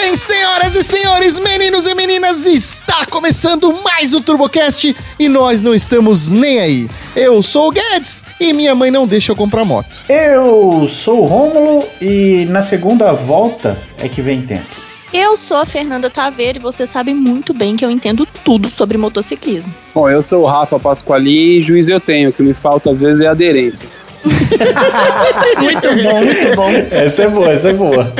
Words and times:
bem, 0.00 0.16
senhoras 0.16 0.74
e 0.74 0.82
senhores, 0.82 1.38
meninos 1.38 1.86
e 1.86 1.94
meninas? 1.94 2.46
Está 2.46 3.04
começando 3.04 3.70
mais 3.84 4.14
um 4.14 4.20
TurboCast 4.20 4.96
e 5.18 5.28
nós 5.28 5.62
não 5.62 5.74
estamos 5.74 6.30
nem 6.30 6.58
aí. 6.58 6.90
Eu 7.14 7.42
sou 7.42 7.68
o 7.68 7.70
Guedes 7.70 8.24
e 8.40 8.52
minha 8.54 8.74
mãe 8.74 8.90
não 8.90 9.06
deixa 9.06 9.32
eu 9.32 9.36
comprar 9.36 9.62
moto. 9.62 10.00
Eu 10.08 10.88
sou 10.88 11.22
o 11.22 11.26
Rômulo 11.26 11.86
e 12.00 12.46
na 12.48 12.62
segunda 12.62 13.12
volta 13.12 13.78
é 13.98 14.08
que 14.08 14.22
vem 14.22 14.40
tempo. 14.40 14.64
Eu 15.12 15.36
sou 15.36 15.58
a 15.58 15.66
Fernanda 15.66 16.08
Taveira 16.08 16.58
e 16.58 16.62
você 16.62 16.86
sabe 16.86 17.12
muito 17.12 17.52
bem 17.52 17.76
que 17.76 17.84
eu 17.84 17.90
entendo 17.90 18.26
tudo 18.42 18.70
sobre 18.70 18.96
motociclismo. 18.96 19.74
Bom, 19.94 20.08
eu 20.08 20.22
sou 20.22 20.44
o 20.44 20.46
Rafa 20.46 20.78
Pasquali 20.78 21.58
e 21.58 21.60
juiz 21.60 21.86
eu 21.86 22.00
tenho, 22.00 22.30
o 22.30 22.32
que 22.32 22.42
me 22.42 22.54
falta 22.54 22.90
às 22.90 23.00
vezes 23.00 23.20
é 23.20 23.26
aderência. 23.26 23.86
muito 25.60 25.88
bom, 26.02 26.24
muito 26.24 26.56
bom. 26.56 26.70
Essa 26.90 27.24
é 27.24 27.28
boa, 27.28 27.50
essa 27.50 27.68
é 27.68 27.74
boa. 27.74 28.14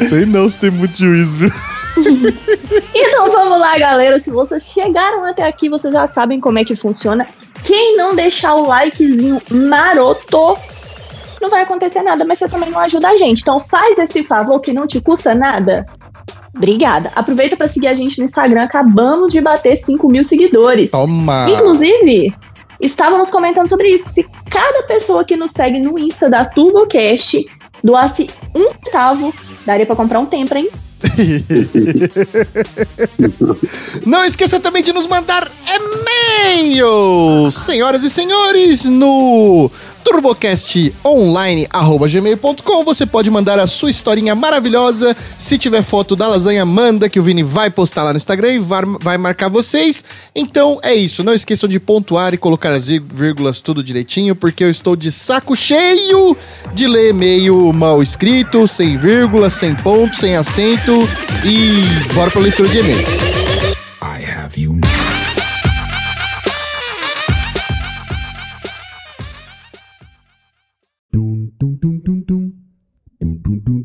Sei 0.00 0.26
não 0.26 0.48
se 0.48 0.58
tem 0.58 0.70
muito 0.70 0.96
juízo, 0.96 1.38
viu? 1.38 1.50
Então 2.94 3.30
vamos 3.30 3.58
lá, 3.58 3.78
galera. 3.78 4.20
Se 4.20 4.30
vocês 4.30 4.64
chegaram 4.64 5.24
até 5.24 5.44
aqui, 5.44 5.68
vocês 5.68 5.92
já 5.92 6.06
sabem 6.06 6.40
como 6.40 6.58
é 6.58 6.64
que 6.64 6.74
funciona. 6.74 7.26
Quem 7.64 7.96
não 7.96 8.14
deixar 8.14 8.54
o 8.54 8.66
likezinho 8.66 9.40
maroto, 9.50 10.58
não 11.40 11.50
vai 11.50 11.62
acontecer 11.62 12.02
nada, 12.02 12.24
mas 12.24 12.38
você 12.38 12.48
também 12.48 12.70
não 12.70 12.78
ajuda 12.78 13.08
a 13.08 13.16
gente. 13.16 13.40
Então 13.40 13.58
faz 13.58 13.98
esse 13.98 14.22
favor 14.24 14.60
que 14.60 14.72
não 14.72 14.86
te 14.86 15.00
custa 15.00 15.34
nada. 15.34 15.86
Obrigada. 16.54 17.12
Aproveita 17.14 17.56
para 17.56 17.68
seguir 17.68 17.88
a 17.88 17.94
gente 17.94 18.18
no 18.18 18.24
Instagram. 18.24 18.62
Acabamos 18.62 19.30
de 19.32 19.40
bater 19.40 19.76
5 19.76 20.08
mil 20.08 20.24
seguidores. 20.24 20.90
Toma! 20.90 21.46
Inclusive, 21.50 22.34
estávamos 22.80 23.30
comentando 23.30 23.68
sobre 23.68 23.88
isso. 23.88 24.08
Se 24.08 24.26
cada 24.50 24.82
pessoa 24.84 25.24
que 25.24 25.36
nos 25.36 25.50
segue 25.50 25.80
no 25.80 25.98
Insta 25.98 26.30
da 26.30 26.44
TurboCast 26.44 27.44
doasse 27.82 28.28
um 28.54 28.70
centavo, 28.70 29.32
daria 29.64 29.86
para 29.86 29.96
comprar 29.96 30.18
um 30.18 30.26
Tempra, 30.26 30.58
hein? 30.58 30.68
Não 34.06 34.24
esqueça 34.24 34.58
também 34.58 34.82
de 34.82 34.92
nos 34.92 35.06
mandar 35.06 35.48
e-mail, 35.66 37.50
senhoras 37.50 38.02
e 38.02 38.10
senhores, 38.10 38.84
no 38.84 39.70
turbocastonline@gmail.com. 40.04 42.84
Você 42.84 43.04
pode 43.04 43.28
mandar 43.30 43.58
a 43.58 43.66
sua 43.66 43.90
historinha 43.90 44.34
maravilhosa. 44.34 45.14
Se 45.36 45.58
tiver 45.58 45.82
foto 45.82 46.14
da 46.14 46.28
lasanha, 46.28 46.64
manda 46.64 47.08
que 47.08 47.18
o 47.18 47.22
Vini 47.22 47.42
vai 47.42 47.70
postar 47.70 48.04
lá 48.04 48.12
no 48.12 48.16
Instagram 48.16 48.52
e 48.52 48.58
vai, 48.58 49.18
marcar 49.18 49.48
vocês. 49.48 50.04
Então 50.34 50.78
é 50.82 50.94
isso. 50.94 51.24
Não 51.24 51.34
esqueçam 51.34 51.68
de 51.68 51.80
pontuar 51.80 52.32
e 52.32 52.38
colocar 52.38 52.72
as 52.72 52.86
vírgulas 52.86 53.60
tudo 53.60 53.82
direitinho, 53.82 54.36
porque 54.36 54.64
eu 54.64 54.70
estou 54.70 54.94
de 54.94 55.10
saco 55.10 55.56
cheio 55.56 56.36
de 56.72 56.86
ler 56.86 57.10
e-mail 57.10 57.72
mal 57.72 58.00
escrito, 58.02 58.68
sem 58.68 58.96
vírgula, 58.96 59.50
sem 59.50 59.74
ponto, 59.74 60.16
sem 60.16 60.36
acento. 60.36 60.85
E 60.88 62.14
bora 62.14 62.30
pra 62.30 62.40
leitura 62.40 62.68
de 62.68 62.78
e-mail. 62.78 63.00
I 64.00 64.24
have 64.24 64.60
you 64.60 64.78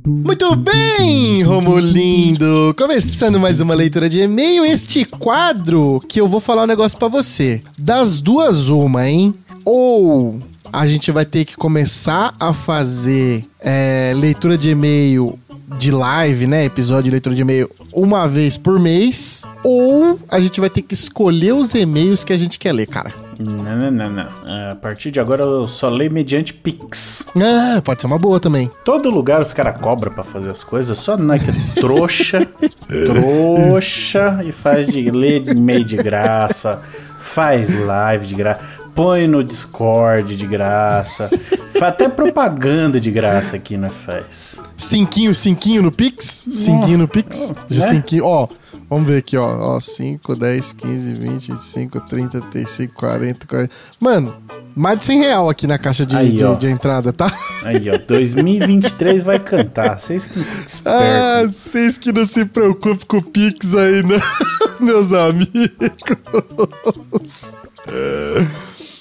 Muito 0.05 0.55
bem, 0.55 1.41
Romulindo! 1.41 2.75
Começando 2.77 3.39
mais 3.39 3.59
uma 3.61 3.73
leitura 3.73 4.07
de 4.07 4.21
e-mail, 4.21 4.63
este 4.63 5.03
quadro 5.03 5.99
que 6.07 6.21
eu 6.21 6.27
vou 6.27 6.39
falar 6.39 6.63
um 6.63 6.67
negócio 6.67 6.99
pra 6.99 7.07
você. 7.07 7.63
Das 7.79 8.21
duas, 8.21 8.69
uma, 8.69 9.09
hein? 9.09 9.33
Ou 9.65 10.39
a 10.71 10.85
gente 10.85 11.11
vai 11.11 11.25
ter 11.25 11.45
que 11.45 11.57
começar 11.57 12.33
a 12.39 12.53
fazer 12.53 13.45
é, 13.59 14.13
leitura 14.15 14.57
de 14.57 14.69
e-mail 14.69 15.37
de 15.77 15.91
live, 15.91 16.47
né? 16.47 16.65
Episódio 16.65 17.05
de 17.05 17.11
leitura 17.11 17.35
de 17.35 17.41
e-mail 17.41 17.69
uma 17.93 18.27
vez 18.27 18.57
por 18.57 18.79
mês. 18.79 19.45
Ou 19.63 20.19
a 20.29 20.39
gente 20.39 20.59
vai 20.59 20.69
ter 20.69 20.81
que 20.81 20.93
escolher 20.93 21.53
os 21.53 21.73
e-mails 21.73 22.23
que 22.23 22.33
a 22.33 22.37
gente 22.37 22.57
quer 22.59 22.71
ler, 22.71 22.87
cara. 22.87 23.13
Não, 23.39 23.63
não, 23.63 23.91
não, 23.91 24.09
não. 24.09 24.71
A 24.71 24.75
partir 24.75 25.09
de 25.09 25.19
agora 25.19 25.43
eu 25.43 25.67
só 25.67 25.89
leio 25.89 26.11
mediante 26.11 26.53
Pix. 26.53 27.25
Ah, 27.35 27.81
pode 27.81 28.01
ser 28.01 28.07
uma 28.07 28.19
boa 28.19 28.39
também. 28.39 28.69
Todo 28.85 29.09
lugar 29.09 29.41
os 29.41 29.51
caras 29.51 29.77
cobram 29.77 30.13
pra 30.13 30.23
fazer 30.23 30.51
as 30.51 30.63
coisas, 30.63 30.99
só 30.99 31.17
não 31.17 31.33
é 31.33 31.39
que 31.39 31.49
é 31.49 31.53
trouxa, 31.81 32.47
trouxa, 32.87 34.43
e 34.45 34.51
faz 34.51 34.85
de 34.85 35.09
ler 35.09 35.47
e-mail 35.47 35.83
de 35.83 35.95
graça, 35.97 36.81
faz 37.19 37.79
live 37.79 38.27
de 38.27 38.35
graça, 38.35 38.61
põe 38.95 39.27
no 39.27 39.43
Discord 39.43 40.35
de 40.35 40.47
graça, 40.47 41.29
faz 41.73 41.93
até 41.93 42.09
propaganda 42.09 42.99
de 42.99 43.11
graça 43.11 43.55
aqui, 43.55 43.77
não 43.77 43.89
faz? 43.89 44.59
Cinquinho, 44.77 45.33
cinquinho 45.33 45.81
no 45.81 45.91
Pix? 45.91 46.47
Cinquinho 46.51 46.97
no 46.97 47.07
Pix? 47.07 47.53
De 47.67 47.79
né? 47.79 47.87
cinquinho, 47.87 48.25
ó. 48.25 48.47
Vamos 48.91 49.07
ver 49.07 49.19
aqui, 49.19 49.37
ó. 49.37 49.75
ó 49.75 49.79
5, 49.79 50.35
10, 50.35 50.73
15, 50.73 51.13
20, 51.13 51.51
25, 51.53 52.01
30, 52.01 52.41
35, 52.41 52.93
40, 52.93 53.47
40. 53.47 53.73
Mano, 54.01 54.35
mais 54.75 54.99
de 54.99 55.05
100 55.05 55.19
real 55.19 55.49
aqui 55.49 55.65
na 55.65 55.77
caixa 55.77 56.05
de, 56.05 56.17
Aí, 56.17 56.35
de, 56.35 56.57
de 56.57 56.67
entrada, 56.67 57.13
tá? 57.13 57.33
Aí, 57.63 57.89
ó, 57.89 57.97
2023 57.97 59.23
vai 59.23 59.39
cantar. 59.39 59.97
Vocês 59.97 60.25
que 60.25 60.37
espertos. 60.37 60.81
Ah, 60.85 61.43
vocês 61.45 61.97
que 61.97 62.11
não 62.11 62.25
se 62.25 62.43
preocupem 62.43 63.07
com 63.07 63.17
o 63.17 63.23
Pix 63.23 63.73
aí, 63.75 64.03
né? 64.03 64.19
Meus 64.81 65.13
amigos. 65.13 65.71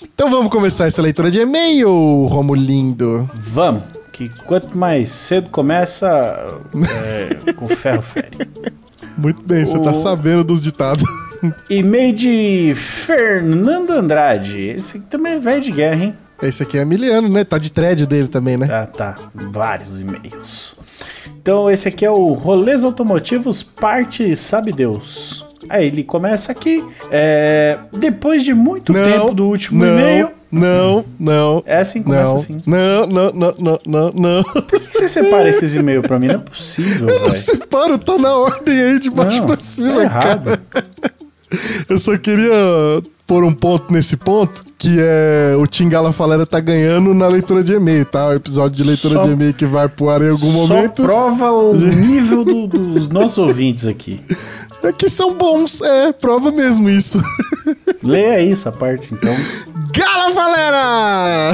Então 0.02 0.30
vamos 0.30 0.50
começar 0.50 0.86
essa 0.86 1.02
leitura 1.02 1.30
de 1.30 1.40
e-mail, 1.40 1.88
Romulindo. 2.26 3.28
Vamos, 3.34 3.82
que 4.12 4.28
quanto 4.44 4.76
mais 4.76 5.08
cedo 5.10 5.50
começa, 5.50 6.58
é, 7.04 7.52
com 7.52 7.68
ferro 7.68 8.02
fere. 8.02 8.30
Muito 9.16 9.42
bem, 9.42 9.64
você 9.66 9.76
O- 9.76 9.82
tá 9.82 9.92
sabendo 9.92 10.42
dos 10.44 10.60
ditados. 10.62 11.04
E-mail 11.70 12.14
de 12.14 12.74
Fernando 12.76 13.90
Andrade. 13.92 14.60
Esse 14.68 14.98
aqui 14.98 15.06
também 15.06 15.34
é 15.34 15.38
velho 15.38 15.62
de 15.62 15.70
guerra, 15.72 16.04
hein? 16.04 16.14
Esse 16.42 16.62
aqui 16.62 16.76
é 16.78 16.82
Emiliano, 16.82 17.28
né? 17.28 17.44
Tá 17.44 17.56
de 17.58 17.70
thread 17.72 18.06
dele 18.06 18.28
também, 18.28 18.56
né? 18.58 18.66
Ah, 18.70 18.86
tá. 18.86 19.18
Vários 19.34 20.00
e-mails. 20.00 20.76
Então, 21.40 21.70
esse 21.70 21.88
aqui 21.88 22.04
é 22.04 22.10
o 22.10 22.32
Rolês 22.32 22.84
Automotivos, 22.84 23.62
parte 23.62 24.34
Sabe 24.36 24.70
Deus. 24.72 25.44
Aí 25.68 25.86
ele 25.86 26.02
começa 26.02 26.50
aqui. 26.52 26.84
é, 27.10 27.78
depois 27.92 28.42
de 28.44 28.54
muito 28.54 28.92
tempo 28.92 29.32
do 29.34 29.46
último 29.46 29.84
não, 29.84 29.92
e-mail. 29.92 30.30
Não, 30.50 31.04
não. 31.18 31.62
É 31.64 31.78
assim, 31.78 32.02
começa 32.02 32.30
Não, 32.32 32.36
assim. 32.36 32.58
não, 32.66 33.06
não, 33.06 33.32
não, 33.32 33.54
não, 33.58 33.80
não, 33.86 34.12
não. 34.12 34.42
Por 34.42 34.62
que 34.64 34.78
você 34.80 35.06
separa 35.08 35.48
esses 35.48 35.74
e-mails 35.76 36.04
pra 36.06 36.18
mim? 36.18 36.26
Não 36.26 36.34
é 36.36 36.38
possível, 36.38 37.08
Eu 37.08 37.14
não 37.20 37.28
velho. 37.30 37.32
separo, 37.42 37.98
tá 37.98 38.18
na 38.18 38.34
ordem 38.34 38.80
aí 38.80 38.98
de 38.98 39.10
baixo 39.10 39.38
Não, 39.38 39.46
pra 39.46 39.56
tá 39.56 39.62
cima, 39.62 40.02
errado. 40.02 40.58
cara. 40.70 40.86
Eu 41.88 41.98
só 41.98 42.16
queria 42.18 42.52
pôr 43.30 43.44
um 43.44 43.52
ponto 43.52 43.92
nesse 43.92 44.16
ponto, 44.16 44.64
que 44.76 44.96
é 44.98 45.54
o 45.56 45.64
Tingala 45.64 46.12
Falera 46.12 46.44
tá 46.44 46.58
ganhando 46.58 47.14
na 47.14 47.28
leitura 47.28 47.62
de 47.62 47.74
e-mail, 47.74 48.04
tá? 48.04 48.26
O 48.26 48.32
episódio 48.32 48.76
de 48.76 48.82
leitura 48.82 49.14
Só- 49.14 49.22
de 49.22 49.30
e-mail 49.30 49.54
que 49.54 49.64
vai 49.66 49.88
pro 49.88 50.10
ar 50.10 50.20
em 50.20 50.30
algum 50.30 50.50
Só 50.66 50.74
momento. 50.74 51.00
prova 51.04 51.52
o 51.52 51.72
nível 51.78 52.44
do- 52.44 52.66
dos 52.66 53.08
nossos 53.08 53.38
ouvintes 53.38 53.86
aqui. 53.86 54.18
É 54.82 54.90
que 54.92 55.08
são 55.08 55.32
bons, 55.34 55.80
é, 55.80 56.12
prova 56.12 56.50
mesmo 56.50 56.90
isso. 56.90 57.22
Leia 58.02 58.32
aí 58.32 58.50
essa 58.50 58.72
parte, 58.72 59.06
então. 59.14 59.32
Gala 59.96 60.34
Falera! 60.34 61.52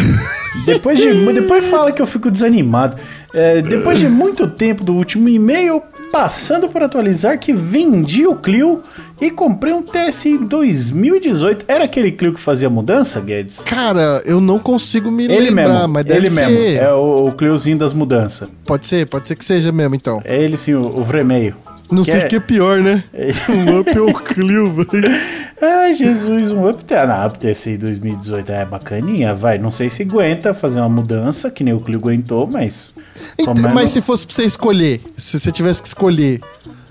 Depois 0.64 0.98
de. 0.98 1.12
Depois 1.34 1.62
fala 1.66 1.92
que 1.92 2.00
eu 2.00 2.06
fico 2.06 2.30
desanimado. 2.30 2.96
É, 3.34 3.60
depois 3.60 3.98
de 3.98 4.08
muito 4.08 4.46
tempo 4.48 4.82
do 4.82 4.94
último 4.94 5.28
e-mail, 5.28 5.82
passando 6.10 6.70
por 6.70 6.82
atualizar 6.82 7.38
que 7.38 7.52
vendi 7.52 8.26
o 8.26 8.34
Clio 8.34 8.82
e 9.20 9.30
comprei 9.30 9.72
um 9.72 9.82
TSI 9.82 10.38
2018. 10.38 11.64
Era 11.68 11.84
aquele 11.84 12.12
Clio 12.12 12.32
que 12.34 12.40
fazia 12.40 12.68
mudança, 12.68 13.20
Guedes? 13.20 13.60
Cara, 13.60 14.22
eu 14.24 14.40
não 14.40 14.58
consigo 14.58 15.10
me 15.10 15.24
Ele 15.24 15.50
lembrar, 15.50 15.68
mesmo, 15.80 15.88
mas 15.88 16.04
deve 16.04 16.18
ele 16.20 16.30
ser. 16.30 16.46
mesmo. 16.48 16.80
É 16.84 16.92
o, 16.92 17.26
o 17.28 17.32
Cliozinho 17.32 17.78
das 17.78 17.92
mudanças. 17.92 18.48
Pode 18.64 18.86
ser, 18.86 19.06
pode 19.06 19.26
ser 19.28 19.36
que 19.36 19.44
seja 19.44 19.72
mesmo, 19.72 19.94
então. 19.94 20.20
É 20.24 20.40
ele 20.42 20.56
sim, 20.56 20.74
o, 20.74 20.82
o 20.82 21.02
Vremeio. 21.04 21.54
Não 21.90 22.02
Que 22.02 22.10
sei 22.10 22.20
o 22.20 22.24
é- 22.24 22.28
que 22.28 22.36
é 22.36 22.40
pior, 22.40 22.80
né? 22.80 23.04
Um 23.48 23.78
up 23.78 23.98
ou 23.98 24.12
Clio, 24.14 24.72
velho. 24.72 25.08
Ai, 25.62 25.94
Jesus, 25.94 26.50
um 26.50 26.68
up. 26.68 26.82
Ah, 26.92 27.06
não, 27.06 27.30
TSI 27.52 27.78
2018 27.78 28.52
é 28.52 28.64
bacaninha, 28.66 29.32
vai. 29.34 29.56
Não 29.56 29.70
sei 29.70 29.88
se 29.88 30.02
aguenta 30.02 30.52
fazer 30.52 30.80
uma 30.80 30.88
mudança, 30.88 31.50
que 31.50 31.64
nem 31.64 31.72
o 31.72 31.80
Clio 31.80 31.98
aguentou, 31.98 32.46
mas. 32.46 32.92
Então, 33.38 33.54
é 33.56 33.72
mas 33.72 33.90
se 33.92 34.02
fosse 34.02 34.26
pra 34.26 34.34
você 34.34 34.42
escolher, 34.44 35.00
se 35.16 35.38
você 35.40 35.50
tivesse 35.50 35.80
que 35.80 35.88
escolher, 35.88 36.40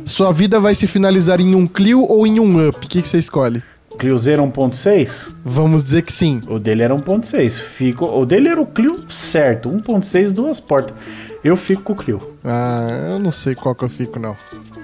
sua 0.06 0.32
vida 0.32 0.60
vai 0.60 0.74
se 0.74 0.88
finalizar 0.88 1.42
em 1.42 1.56
um 1.56 1.68
Clio 1.68 2.02
ou 2.04 2.26
em 2.26 2.40
um 2.40 2.68
Up? 2.68 2.78
O 2.78 2.90
que, 2.90 3.02
que 3.02 3.08
você 3.08 3.18
escolhe? 3.18 3.62
Cliozeiro 3.98 4.44
1.6? 4.44 5.34
Vamos 5.44 5.84
dizer 5.84 6.02
que 6.02 6.12
sim. 6.12 6.42
O 6.48 6.60
dele 6.60 6.84
era 6.84 6.94
1.6. 6.94 7.52
Fico, 7.60 8.06
o 8.06 8.26
dele 8.26 8.50
era 8.50 8.62
o 8.62 8.66
Clio 8.66 9.00
certo, 9.10 9.70
1.6, 9.70 10.32
duas 10.32 10.60
portas. 10.60 10.96
Eu 11.44 11.56
fico 11.56 11.82
com 11.82 11.94
o 11.94 11.96
Clio. 11.96 12.36
Ah, 12.44 13.12
eu 13.12 13.20
não 13.20 13.32
sei 13.32 13.56
qual 13.56 13.74
que 13.74 13.84
eu 13.84 13.90
fico, 13.90 14.20
não. 14.20 14.36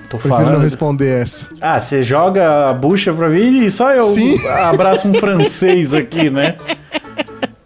Tô 0.10 0.18
Prefiro 0.18 0.36
falando. 0.36 0.54
não 0.54 0.60
responder 0.62 1.22
essa. 1.22 1.48
Ah, 1.62 1.80
você 1.80 2.04
joga 2.04 2.70
a 2.70 2.74
bucha 2.74 3.14
pra 3.14 3.30
mim 3.30 3.66
e 3.66 3.72
só 3.72 3.92
eu 3.92 4.04
Sim. 4.04 4.38
abraço 4.48 5.08
um 5.08 5.14
francês 5.14 5.94
aqui, 5.94 6.30
né? 6.30 6.56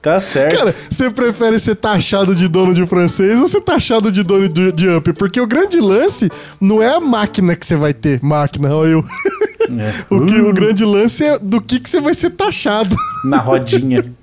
Tá 0.05 0.19
certo. 0.19 0.55
Cara, 0.55 0.75
você 0.87 1.09
prefere 1.09 1.57
ser 1.57 1.73
taxado 1.73 2.35
de 2.35 2.47
dono 2.47 2.75
de 2.75 2.85
francês 2.85 3.39
ou 3.41 3.47
ser 3.47 3.61
taxado 3.61 4.11
de 4.11 4.21
dono 4.21 4.47
de, 4.47 4.71
de 4.71 4.87
up? 4.87 5.11
Porque 5.13 5.41
o 5.41 5.47
grande 5.47 5.79
lance 5.79 6.29
não 6.61 6.79
é 6.79 6.93
a 6.95 6.99
máquina 6.99 7.55
que 7.55 7.65
você 7.65 7.75
vai 7.75 7.91
ter. 7.91 8.21
Máquina, 8.21 8.71
olha 8.75 8.89
eu. 8.89 8.99
É. 8.99 10.05
O, 10.13 10.23
que, 10.23 10.35
Uh, 10.35 10.49
o 10.49 10.53
grande 10.53 10.85
lance 10.85 11.23
é 11.23 11.39
do 11.39 11.59
que, 11.59 11.79
que 11.79 11.89
você 11.89 11.99
vai 11.99 12.13
ser 12.13 12.29
taxado. 12.29 12.95
Na 13.23 13.39
rodinha. 13.39 14.05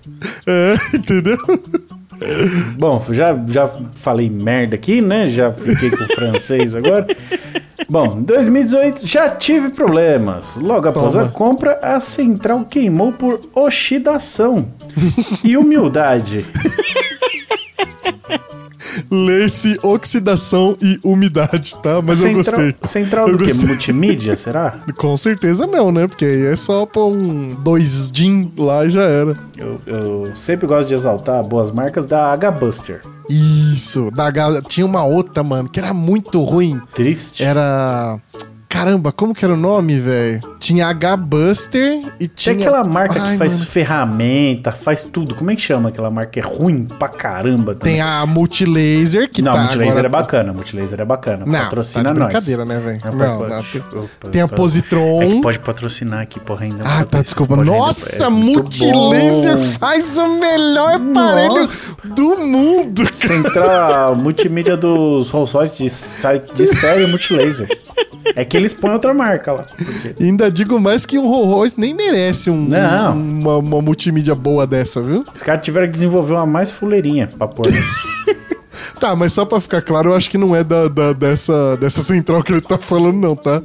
É, 0.47 0.77
entendeu? 0.95 1.37
Bom, 2.79 3.05
já, 3.11 3.37
já 3.49 3.69
falei 3.97 4.31
merda 4.31 4.77
aqui, 4.77 5.01
né? 5.01 5.27
Já 5.27 5.51
fiquei 5.51 5.91
com 5.91 6.05
o 6.05 6.15
francês 6.15 6.77
agora. 6.77 7.09
Bom, 7.89 8.19
em 8.19 8.23
2018 8.23 9.07
já 9.07 9.29
tive 9.31 9.71
problemas. 9.71 10.57
Logo 10.57 10.89
após 10.89 11.13
Toma. 11.13 11.27
a 11.27 11.29
compra, 11.29 11.79
a 11.83 12.01
central 12.01 12.65
queimou 12.65 13.13
por 13.13 13.41
oxidação. 13.55 14.67
E 15.43 15.57
humildade. 15.57 16.45
Lê-se 19.11 19.79
oxidação 19.83 20.77
e 20.81 20.99
umidade, 21.03 21.75
tá? 21.83 22.01
Mas 22.03 22.23
eu 22.23 22.29
central, 22.29 22.35
gostei. 22.35 22.75
Central 22.83 23.29
Eu 23.29 23.37
do 23.37 23.45
quê? 23.45 23.53
Multimídia, 23.67 24.37
será? 24.37 24.81
Com 24.97 25.17
certeza 25.17 25.67
não, 25.67 25.91
né? 25.91 26.07
Porque 26.07 26.25
aí 26.25 26.47
é 26.47 26.57
só 26.57 26.87
pôr 26.87 27.09
um 27.09 27.55
dois 27.55 28.11
din 28.11 28.53
lá 28.57 28.85
e 28.85 28.91
já 28.91 29.03
era. 29.03 29.37
Eu, 29.57 29.81
eu 29.87 30.37
sempre 30.37 30.67
gosto 30.67 30.89
de 30.89 30.95
exaltar 30.95 31.43
boas 31.45 31.71
marcas 31.71 32.07
da 32.07 32.33
H-Buster. 32.33 33.03
Isso, 33.29 34.11
da 34.11 34.27
H... 34.27 34.63
tinha 34.63 34.85
uma 34.85 35.05
outra, 35.05 35.43
mano, 35.43 35.69
que 35.69 35.79
era 35.79 35.95
muito 35.95 36.43
ruim. 36.43 36.81
Triste. 36.95 37.43
Era. 37.43 38.19
Caramba, 38.69 39.13
como 39.13 39.35
que 39.35 39.45
era 39.45 39.53
o 39.55 39.57
nome, 39.57 40.01
velho? 40.01 40.41
Tinha 40.63 40.87
H-Buster 40.87 41.99
e 42.21 42.29
Tem 42.29 42.31
tinha. 42.55 42.55
aquela 42.55 42.85
marca 42.85 43.21
Ai, 43.21 43.33
que 43.33 43.39
faz 43.39 43.55
mano. 43.55 43.67
ferramenta, 43.67 44.71
faz 44.71 45.03
tudo. 45.03 45.35
Como 45.35 45.51
é 45.51 45.57
que 45.57 45.61
chama 45.61 45.89
aquela 45.89 46.09
marca? 46.09 46.39
É 46.39 46.43
ruim 46.43 46.85
pra 46.85 47.09
caramba. 47.09 47.75
também? 47.75 47.95
Tem 47.95 48.01
a 48.01 48.25
Multilaser 48.25 49.29
que 49.29 49.43
não, 49.43 49.51
tá. 49.51 49.59
Multilaser 49.63 49.91
agora- 49.93 50.07
é 50.07 50.11
bacana. 50.11 50.53
Multilaser 50.53 51.01
é 51.01 51.05
bacana. 51.05 51.45
Não, 51.45 51.59
Patrocina 51.65 52.05
tá 52.05 52.13
de 52.13 52.19
nós. 52.21 52.29
brincadeira, 52.29 52.65
né, 52.65 52.79
velho? 52.79 53.01
Não, 53.05 53.13
Não, 53.13 53.49
não, 53.49 53.59
opa, 54.05 54.29
Tem 54.31 54.41
a 54.41 54.47
Positron. 54.47 55.23
É 55.23 55.27
que 55.31 55.43
pode 55.43 55.59
patrocinar 55.59 56.21
aqui, 56.21 56.39
porra, 56.39 56.65
ainda. 56.65 56.85
Ah, 56.87 57.05
tá, 57.05 57.21
desculpa. 57.21 57.55
ainda 57.57 57.65
Nossa, 57.69 58.25
é 58.25 58.29
Multilaser 58.29 59.57
bom. 59.57 59.65
faz 59.81 60.17
o 60.17 60.29
melhor 60.39 60.95
aparelho 60.95 61.69
do 62.05 62.37
mundo. 62.39 63.13
Central 63.13 64.15
multimídia 64.15 64.77
dos 64.77 65.29
Rolls 65.31 65.53
Royce 65.53 65.77
de, 65.89 66.55
de 66.55 66.67
série 66.67 67.07
Multilaser. 67.09 67.69
É 68.37 68.45
que 68.45 68.57
eles 68.57 68.73
põem 68.73 68.93
outra 68.93 69.13
marca 69.13 69.53
lá. 69.53 69.65
porque- 69.77 70.23
ainda 70.23 70.51
digo 70.53 70.79
mais 70.81 71.05
que 71.07 71.19
um 71.19 71.27
Rolls 71.29 71.79
nem 71.81 71.95
merece 71.95 72.51
um, 72.51 72.69
Não. 72.69 73.17
um- 73.17 73.41
uma, 73.41 73.57
uma 73.59 73.83
multimídia 73.83 74.35
boa 74.35 74.67
dessa, 74.67 75.03
viu? 75.03 75.25
Os 75.35 75.43
caras 75.43 75.65
tiveram 75.65 75.87
que 75.87 75.93
desenvolver 75.93 76.35
uma 76.35 76.47
mais 76.47 76.71
fuleirinha 76.71 77.27
pra 77.37 77.49
pôr. 77.49 77.67
Tá, 78.99 79.15
mas 79.15 79.33
só 79.33 79.45
pra 79.45 79.61
ficar 79.61 79.83
claro, 79.83 80.11
eu 80.11 80.17
acho 80.17 80.31
que 80.31 80.39
não 80.39 80.57
é 80.57 80.65
da, 80.65 80.89
da- 80.89 81.13
dessa, 81.13 81.77
dessa 81.77 82.01
central 82.01 82.43
que 82.43 82.53
ele 82.53 82.61
tá 82.61 82.79
falando, 82.79 83.17
não, 83.19 83.37
tá? 83.37 83.61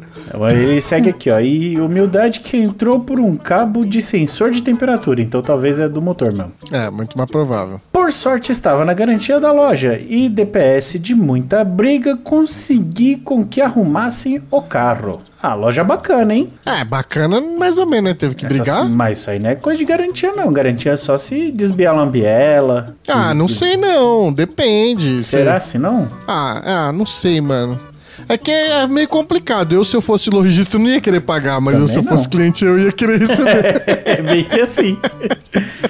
Ele 0.52 0.82
segue 0.82 1.10
aqui, 1.10 1.30
ó. 1.32 1.40
E 1.40 1.80
humildade 1.80 2.42
que 2.42 2.58
entrou 2.58 3.00
por 3.00 3.20
um 3.20 3.36
cabo 3.36 3.86
de 3.86 4.02
sensor 4.02 4.52
de 4.52 4.62
temperatura. 4.62 5.22
Então 5.22 5.42
talvez 5.42 5.80
é 5.80 5.88
do 5.88 6.02
motor 6.02 6.34
mesmo. 6.34 6.52
É, 6.72 6.90
muito 6.90 7.18
mais 7.18 7.30
provável. 7.32 7.80
Por 7.94 8.12
sorte 8.12 8.52
estava 8.52 8.84
na 8.84 8.94
garantia 8.94 9.40
da 9.40 9.52
loja 9.52 10.00
e 10.08 10.28
DPS 10.28 11.00
de 11.00 11.16
muita 11.16 11.64
briga 11.64 12.18
consegui 12.18 13.16
com 13.16 13.46
que 13.46 13.62
arrumassem 13.62 14.42
o 14.52 14.62
carro. 14.62 15.22
Ah, 15.50 15.54
loja 15.54 15.82
bacana, 15.84 16.34
hein? 16.36 16.52
É, 16.66 16.84
bacana, 16.84 17.40
mais 17.40 17.78
ou 17.78 17.86
menos, 17.86 18.10
né? 18.10 18.14
Teve 18.14 18.36
que 18.36 18.46
Essas- 18.46 18.58
brigar? 18.60 18.84
Mas 18.90 19.20
isso 19.20 19.30
aí 19.30 19.40
não 19.40 19.50
é 19.50 19.56
coisa 19.56 19.80
de 19.80 19.86
garantia, 19.86 20.34
não. 20.34 20.52
Garantia 20.52 20.92
é 20.92 20.96
só 20.98 21.18
se 21.18 21.52
desbiar 21.52 21.94
a 21.94 21.98
lambiela. 21.98 22.96
Ah, 23.08 23.34
não 23.34 23.48
sei 23.48 23.78
não, 23.78 24.34
depende. 24.34 25.22
Será 25.24 25.58
Se- 25.60 25.72
se 25.72 25.78
não? 25.78 26.08
Ah, 26.28 26.88
ah, 26.88 26.92
não 26.92 27.06
sei, 27.06 27.40
mano. 27.40 27.80
É 28.28 28.38
que 28.38 28.52
é 28.52 28.86
meio 28.88 29.08
complicado. 29.08 29.74
Eu, 29.74 29.86
se 29.86 29.96
eu 29.96 30.02
fosse 30.02 30.30
lojista, 30.30 30.78
não 30.78 30.90
ia 30.90 31.00
querer 31.00 31.22
pagar, 31.22 31.62
mas 31.62 31.80
eu, 31.80 31.88
se 31.88 31.98
eu 32.00 32.04
não. 32.04 32.10
fosse 32.12 32.28
cliente, 32.28 32.66
eu 32.66 32.78
ia 32.78 32.92
querer 32.92 33.20
receber. 33.20 33.84
É 34.04 34.22
bem 34.22 34.44
que 34.44 34.60
assim. 34.60 34.98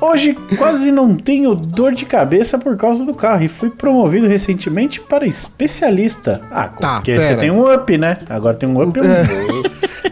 Hoje 0.00 0.36
quase 0.56 0.92
não 0.92 1.16
tenho 1.16 1.54
dor 1.54 1.92
de 1.92 2.04
cabeça 2.04 2.58
por 2.58 2.76
causa 2.76 3.04
do 3.04 3.12
carro 3.14 3.42
e 3.44 3.48
fui 3.48 3.68
promovido 3.70 4.26
recentemente 4.26 5.00
para 5.00 5.26
especialista. 5.26 6.40
Ah, 6.50 6.68
Tá, 6.68 6.94
porque 6.96 7.18
você 7.18 7.28
pera. 7.28 7.40
tem 7.40 7.50
um 7.50 7.72
up, 7.72 7.98
né? 7.98 8.18
Agora 8.28 8.56
tem 8.56 8.68
um 8.68 8.80
up. 8.80 8.98
É. 9.00 9.22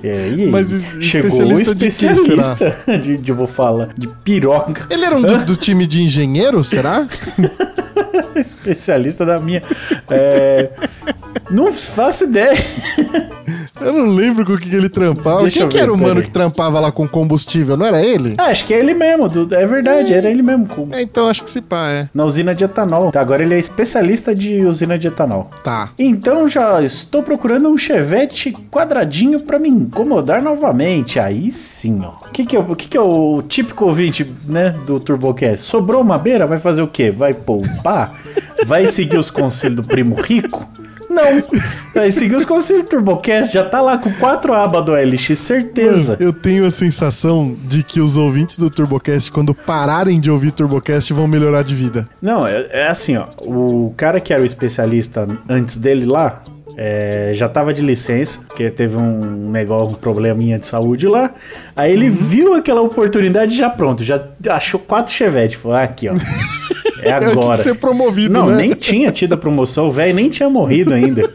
É. 0.03 0.07
E 0.07 0.11
aí, 0.11 0.51
Mas 0.51 0.69
chegou 1.01 1.29
especialista 1.29 1.73
o 1.73 1.75
de 1.75 1.81
quê, 1.81 1.87
especialista 1.87 2.79
de, 3.03 3.17
de, 3.17 3.33
vou 3.33 3.47
falar, 3.47 3.89
de 3.97 4.09
piroca. 4.09 4.87
Ele 4.91 5.05
era 5.05 5.17
um 5.17 5.23
do, 5.23 5.39
do 5.45 5.57
time 5.57 5.87
de 5.87 6.03
engenheiro, 6.03 6.63
será? 6.63 7.07
especialista 8.37 9.25
da 9.25 9.39
minha. 9.39 9.63
É, 10.11 10.71
não 11.51 11.73
faço 11.73 12.25
ideia. 12.25 12.55
Eu 13.81 13.93
não 13.93 14.07
lembro 14.07 14.45
com 14.45 14.53
o 14.55 14.59
que, 14.59 14.75
ele 14.75 14.89
trampava. 14.89 15.43
Deixa 15.43 15.61
Quem 15.61 15.69
que 15.69 15.77
ver, 15.77 15.83
era 15.83 15.93
o 15.93 15.97
mano 15.97 16.09
peraí. 16.15 16.23
que 16.25 16.31
trampava 16.31 16.81
lá 16.81 16.91
com 16.91 17.07
combustível? 17.07 17.77
Não 17.77 17.85
era 17.87 18.03
ele? 18.03 18.35
Ah, 18.39 18.45
acho 18.47 18.65
que 18.67 18.73
é 18.75 18.79
ele 18.79 18.95
mesmo, 18.95 19.29
do- 19.29 19.55
é 19.55 19.67
verdade, 19.67 20.13
era 20.15 20.31
ele 20.31 20.43
mesmo. 20.43 20.67
com- 20.67 20.89
É, 20.93 21.03
então 21.03 21.27
acho 21.29 21.45
que 21.45 21.51
se 21.51 21.61
pá, 21.61 21.89
é. 21.91 22.09
Na 22.15 22.25
usina 22.25 22.55
de 22.55 22.65
etanol. 22.65 23.11
Tá, 23.13 23.21
agora 23.21 23.43
ele 23.43 23.55
é 23.55 23.59
especialista 23.59 24.35
de 24.35 24.65
usina 24.65 24.99
de 24.99 25.09
etanol. 25.09 25.51
Tá. 25.63 25.91
Então 25.99 26.49
já 26.49 26.83
estou 26.83 27.23
procurando 27.23 27.69
um 27.69 27.77
chevette 27.77 28.53
quadradinho 28.71 29.41
pra 29.41 29.59
me 29.59 29.69
incomodar 29.69 30.43
novamente. 30.43 31.21
Aí 31.21 31.51
sim, 31.53 32.01
ó. 32.03 32.27
O 32.27 32.31
que, 32.33 32.45
que, 32.47 32.57
é, 32.57 32.59
o 32.61 32.75
que, 32.75 32.89
que 32.89 32.97
é 32.97 33.01
o 33.01 33.43
típico 33.47 33.85
ouvinte, 33.87 34.31
né, 34.47 34.75
do 34.87 34.99
TurboCast? 34.99 35.65
Sobrou 35.65 36.01
uma 36.01 36.19
beira, 36.19 36.47
vai 36.47 36.59
fazer 36.59 36.83
o 36.83 36.89
quê? 36.89 37.11
Vai 37.11 37.35
poupar? 37.35 38.13
Vai 38.67 38.87
seguir 38.87 39.19
os 39.19 39.31
conselhos 39.31 39.77
do 39.77 39.85
primo 39.85 40.15
rico? 40.15 40.67
Não. 41.17 41.43
Vai 41.95 42.11
seguir 42.11 42.37
os 42.37 42.45
conselhos 42.45 42.85
do 42.85 42.89
TurboCast. 42.91 43.55
Já 43.55 43.65
tá 43.65 43.81
lá 43.81 43.97
com 43.97 44.13
quatro 44.15 44.53
abas 44.53 44.85
do 44.85 44.93
LX, 44.93 45.39
certeza. 45.39 46.17
Mas 46.19 46.27
eu 46.27 46.33
tenho 46.33 46.67
a 46.67 46.71
sensação 46.71 47.57
de 47.65 47.83
que 47.83 48.01
os 48.01 48.19
ouvintes 48.19 48.59
do 48.59 48.69
TurboCast, 48.69 49.33
quando 49.33 49.55
pararem 49.55 50.21
de 50.21 50.31
ouvir 50.31 50.53
TurboCast, 50.53 51.13
vão 51.15 51.27
melhorar 51.27 51.63
de 51.63 51.75
vida. 51.75 52.07
Não, 52.21 52.47
é, 52.47 52.67
é 52.71 52.87
assim, 52.89 53.17
ó. 53.17 53.27
O 53.41 53.95
cara 53.97 54.21
que 54.21 54.33
era 54.33 54.43
o 54.43 54.45
especialista 54.45 55.27
antes 55.49 55.79
dele 55.79 56.05
lá, 56.05 56.43
é, 56.77 57.31
já 57.33 57.49
tava 57.49 57.73
de 57.73 57.81
licença, 57.81 58.41
porque 58.47 58.69
teve 58.69 58.99
um 58.99 59.51
negócio, 59.51 59.95
um 59.95 59.99
probleminha 59.99 60.59
de 60.59 60.67
saúde 60.67 61.07
lá. 61.07 61.33
Aí 61.75 61.91
ele 61.91 62.11
viu 62.11 62.53
aquela 62.53 62.83
oportunidade 62.83 63.55
e 63.55 63.57
já 63.57 63.71
pronto, 63.71 64.05
já 64.05 64.23
achou 64.51 64.79
quatro 64.79 65.11
Chevette. 65.11 65.57
Falou, 65.57 65.79
ah, 65.79 65.83
aqui, 65.83 66.09
ó. 66.11 66.15
É 67.03 67.13
Antes 67.17 67.29
agora. 67.29 67.57
de 67.57 67.63
ser 67.63 67.75
promovido, 67.75 68.33
Não, 68.33 68.47
né? 68.51 68.57
nem 68.57 68.73
tinha 68.73 69.11
tido 69.11 69.33
a 69.35 69.37
promoção, 69.37 69.89
o 69.89 69.91
velho 69.93 70.15
nem 70.15 70.29
tinha 70.31 70.49
morrido 70.49 70.93
ainda. 70.95 71.29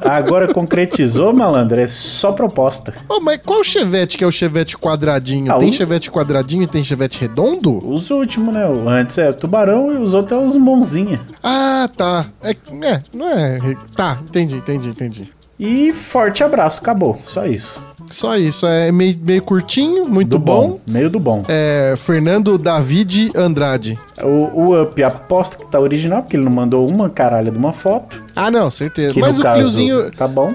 Agora 0.00 0.52
concretizou, 0.52 1.32
malandro, 1.32 1.80
é 1.80 1.88
só 1.88 2.32
proposta. 2.32 2.94
Ô, 3.08 3.20
mas 3.20 3.40
qual 3.44 3.62
Chevette 3.62 4.16
que 4.16 4.24
é 4.24 4.26
o 4.26 4.30
Chevette 4.32 4.76
quadradinho? 4.76 5.52
Ah, 5.52 5.58
tem 5.58 5.68
o- 5.68 5.72
Chevette 5.72 6.10
quadradinho 6.10 6.62
e 6.62 6.66
tem 6.66 6.82
Chevette 6.84 7.20
redondo? 7.20 7.84
Os 7.86 8.10
últimos, 8.10 8.54
né? 8.54 8.66
O 8.66 8.88
Antes 8.88 9.18
é 9.18 9.32
tubarão 9.32 9.92
e 9.92 9.96
os 9.96 10.14
outros 10.14 10.40
é 10.40 10.44
os 10.46 10.56
monzinha. 10.56 11.20
Ah, 11.42 11.88
tá. 11.96 12.26
É, 12.42 12.50
é, 12.50 13.02
não 13.12 13.28
é. 13.28 13.58
Tá, 13.94 14.18
entendi, 14.22 14.56
entendi, 14.56 14.88
entendi. 14.88 15.30
E 15.58 15.92
forte 15.92 16.44
abraço, 16.44 16.80
acabou. 16.80 17.20
Só 17.26 17.44
isso. 17.46 17.82
Só 18.10 18.36
isso. 18.36 18.66
É 18.66 18.90
meio, 18.92 19.18
meio 19.20 19.42
curtinho, 19.42 20.06
muito 20.08 20.30
Do 20.30 20.38
bom. 20.38 20.68
bom. 20.68 20.80
Meio 20.86 21.10
do 21.10 21.18
bom. 21.20 21.44
É 21.48 21.94
Fernando 21.96 22.56
David 22.58 23.32
Andrade. 23.34 23.98
O, 24.22 24.26
o 24.62 24.82
Up 24.82 25.02
aposto 25.02 25.58
que 25.58 25.66
tá 25.66 25.78
original, 25.80 26.22
porque 26.22 26.36
ele 26.36 26.44
não 26.44 26.52
mandou 26.52 26.88
uma 26.88 27.08
caralha 27.10 27.50
de 27.50 27.58
uma 27.58 27.72
foto. 27.72 28.22
Ah, 28.34 28.50
não, 28.50 28.70
certeza. 28.70 29.14
Que 29.14 29.20
mas 29.20 29.38
o 29.38 29.42
caso, 29.42 29.56
Cliozinho. 29.58 30.10
Tá 30.12 30.26
bom. 30.26 30.54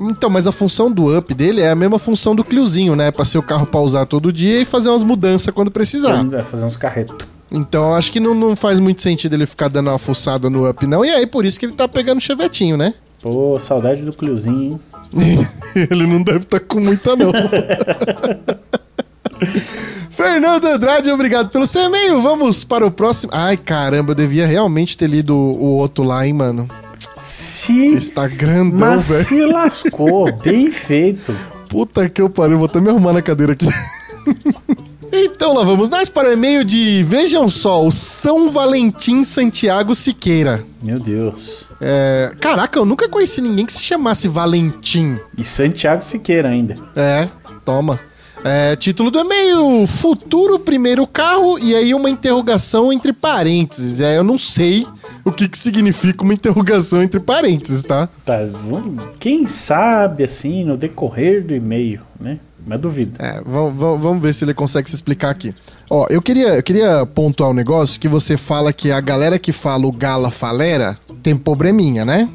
Então, 0.00 0.30
mas 0.30 0.46
a 0.46 0.52
função 0.52 0.90
do 0.90 1.16
Up 1.16 1.34
dele 1.34 1.60
é 1.60 1.70
a 1.70 1.74
mesma 1.74 1.98
função 1.98 2.34
do 2.34 2.44
Cliozinho, 2.44 2.94
né? 2.94 3.10
Pra 3.10 3.24
ser 3.24 3.38
o 3.38 3.42
carro 3.42 3.66
pra 3.66 3.80
usar 3.80 4.06
todo 4.06 4.32
dia 4.32 4.60
e 4.60 4.64
fazer 4.64 4.88
umas 4.90 5.02
mudanças 5.02 5.52
quando 5.52 5.70
precisar. 5.70 6.22
Vai 6.24 6.44
fazer 6.44 6.64
uns 6.64 6.76
carretos. 6.76 7.26
Então, 7.50 7.94
acho 7.94 8.12
que 8.12 8.20
não, 8.20 8.34
não 8.34 8.54
faz 8.54 8.78
muito 8.78 9.02
sentido 9.02 9.34
ele 9.34 9.46
ficar 9.46 9.68
dando 9.68 9.88
uma 9.88 9.98
fuçada 9.98 10.48
no 10.50 10.68
Up, 10.68 10.86
não. 10.86 11.04
E 11.04 11.10
aí, 11.10 11.26
por 11.26 11.44
isso 11.44 11.58
que 11.58 11.66
ele 11.66 11.72
tá 11.72 11.88
pegando 11.88 12.18
o 12.18 12.20
chevetinho, 12.20 12.76
né? 12.76 12.94
Pô, 13.20 13.58
saudade 13.58 14.02
do 14.02 14.12
Cliozinho, 14.12 14.62
hein? 14.62 14.80
ele 15.90 16.06
não 16.06 16.22
deve 16.22 16.38
estar 16.40 16.60
com 16.60 16.80
muita, 16.80 17.16
não. 17.16 17.32
Fernando 20.10 20.64
Andrade, 20.64 21.10
obrigado 21.10 21.48
pelo 21.48 21.66
seu 21.66 21.82
e-mail. 21.82 22.20
Vamos 22.20 22.64
para 22.64 22.84
o 22.84 22.90
próximo. 22.90 23.30
Ai, 23.32 23.56
caramba, 23.56 24.10
eu 24.10 24.16
devia 24.16 24.46
realmente 24.46 24.96
ter 24.96 25.08
lido 25.08 25.34
o, 25.34 25.76
outro 25.76 26.02
lá, 26.02 26.26
hein, 26.26 26.32
mano. 26.32 26.68
Se. 27.16 27.94
Está 27.94 28.26
grandão, 28.26 28.98
velho. 28.98 29.24
se 29.24 29.44
lascou. 29.44 30.32
Bem 30.42 30.70
feito. 30.70 31.32
Puta 31.68 32.08
que 32.08 32.20
eu 32.20 32.28
pariu, 32.28 32.56
vou 32.58 32.66
até 32.66 32.80
me 32.80 32.88
arrumar 32.88 33.12
na 33.12 33.22
cadeira 33.22 33.52
aqui. 33.52 33.68
então 35.12 35.54
lá 35.54 35.62
vamos 35.64 35.88
nós 35.88 36.08
para 36.08 36.28
o 36.28 36.32
e-mail 36.32 36.64
de, 36.64 37.02
vejam 37.04 37.48
só, 37.48 37.84
o 37.84 37.90
São 37.90 38.50
Valentim 38.50 39.24
Santiago 39.24 39.94
Siqueira. 39.94 40.64
Meu 40.82 40.98
Deus. 40.98 41.68
É, 41.80 42.32
caraca, 42.40 42.78
eu 42.78 42.84
nunca 42.84 43.08
conheci 43.08 43.40
ninguém 43.40 43.66
que 43.66 43.72
se 43.72 43.82
chamasse 43.82 44.28
Valentim. 44.28 45.18
E 45.36 45.44
Santiago 45.44 46.04
Siqueira 46.04 46.48
ainda. 46.48 46.74
É, 46.94 47.28
toma. 47.64 48.00
É, 48.44 48.76
título 48.76 49.10
do 49.10 49.18
e-mail: 49.18 49.86
Futuro 49.86 50.58
primeiro 50.58 51.06
carro 51.06 51.58
e 51.58 51.74
aí 51.74 51.92
uma 51.94 52.08
interrogação 52.08 52.92
entre 52.92 53.12
parênteses. 53.12 54.00
É, 54.00 54.16
eu 54.16 54.24
não 54.24 54.38
sei 54.38 54.86
o 55.24 55.32
que, 55.32 55.48
que 55.48 55.58
significa 55.58 56.22
uma 56.22 56.34
interrogação 56.34 57.02
entre 57.02 57.20
parênteses, 57.20 57.82
tá? 57.82 58.08
Tá, 58.24 58.38
quem 59.18 59.46
sabe, 59.48 60.24
assim, 60.24 60.64
no 60.64 60.76
decorrer 60.76 61.44
do 61.44 61.54
e-mail, 61.54 62.00
né? 62.18 62.38
Mas 62.68 62.80
duvido. 62.80 63.14
É, 63.18 63.40
vamos, 63.44 64.00
vamos, 64.00 64.22
ver 64.22 64.34
se 64.34 64.44
ele 64.44 64.52
consegue 64.52 64.90
se 64.90 64.94
explicar 64.94 65.30
aqui. 65.30 65.54
Ó, 65.88 66.06
eu 66.10 66.20
queria, 66.20 66.56
eu 66.56 66.62
queria 66.62 67.06
pontuar 67.06 67.50
um 67.50 67.54
negócio 67.54 67.98
que 67.98 68.08
você 68.08 68.36
fala 68.36 68.72
que 68.72 68.92
a 68.92 69.00
galera 69.00 69.38
que 69.38 69.52
fala 69.52 69.86
o 69.86 69.92
gala 69.92 70.30
falera 70.30 70.98
tem 71.22 71.34
probleminha, 71.34 72.04
né? 72.04 72.28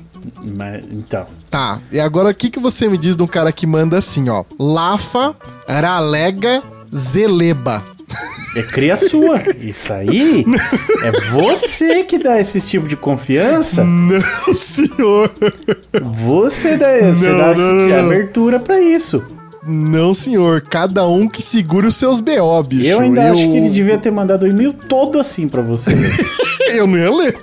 Mas, 0.44 0.84
então, 0.92 1.28
Tá, 1.54 1.80
e 1.92 2.00
agora 2.00 2.30
o 2.30 2.34
que, 2.34 2.50
que 2.50 2.60
você 2.60 2.90
me 2.90 2.98
diz 2.98 3.16
de 3.16 3.22
um 3.22 3.28
cara 3.28 3.52
que 3.52 3.68
manda 3.68 3.96
assim, 3.96 4.28
ó? 4.28 4.44
Lafa, 4.60 5.36
ralega, 5.68 6.63
zeleba. 6.92 7.84
é 8.56 8.63
cria 8.63 8.98
sua. 8.98 9.40
Isso 9.62 9.94
aí 9.94 10.44
é 11.04 11.12
você 11.30 12.04
que 12.06 12.18
dá 12.18 12.40
esse 12.40 12.60
tipo 12.60 12.88
de 12.88 12.96
confiança. 12.96 13.84
Não, 13.84 14.54
senhor. 14.56 15.32
Você 16.02 16.75
dá, 16.75 16.88
você 17.13 17.30
Não, 17.30 17.38
dá 17.38 17.54
não, 17.54 17.74
não, 17.74 17.88
não. 17.88 18.06
abertura 18.06 18.60
pra 18.60 18.82
isso. 18.82 19.24
Não, 19.65 20.13
senhor. 20.13 20.62
Cada 20.62 21.08
um 21.08 21.27
que 21.27 21.41
segure 21.41 21.88
os 21.88 21.96
seus 21.96 22.20
BO, 22.20 22.63
bicho. 22.63 22.89
eu 22.89 23.00
ainda 23.00 23.32
acho 23.32 23.41
que 23.41 23.58
ele 23.58 23.70
devia 23.70 23.98
ter 23.98 24.12
mandado 24.12 24.43
o 24.43 24.48
e-mail 24.48 24.74
todo 24.74 25.20
assim 25.20 25.48
pra 25.48 25.62
você. 25.62 25.91
Eu 26.74 26.88
não 26.88 26.98
ia 26.98 27.10
ler. 27.10 27.38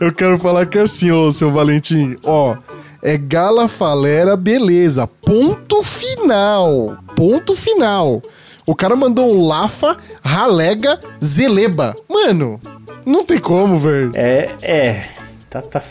Eu 0.00 0.12
quero 0.12 0.38
falar 0.38 0.66
que 0.66 0.78
é 0.78 0.82
assim, 0.82 1.10
ô, 1.10 1.30
seu 1.30 1.50
Valentim. 1.50 2.16
Ó, 2.22 2.56
é 3.02 3.18
gala 3.18 3.68
falera, 3.68 4.36
beleza. 4.36 5.06
Ponto 5.06 5.82
final. 5.82 6.96
Ponto 7.14 7.54
final. 7.54 8.22
O 8.64 8.74
cara 8.74 8.96
mandou 8.96 9.30
um 9.30 9.46
lafa, 9.46 9.96
ralega, 10.22 10.98
zeleba. 11.22 11.94
Mano, 12.08 12.60
não 13.04 13.24
tem 13.24 13.38
como, 13.38 13.78
velho. 13.78 14.12
é, 14.14 14.50
é. 14.62 15.08
Tá, 15.50 15.60
tá 15.60 15.82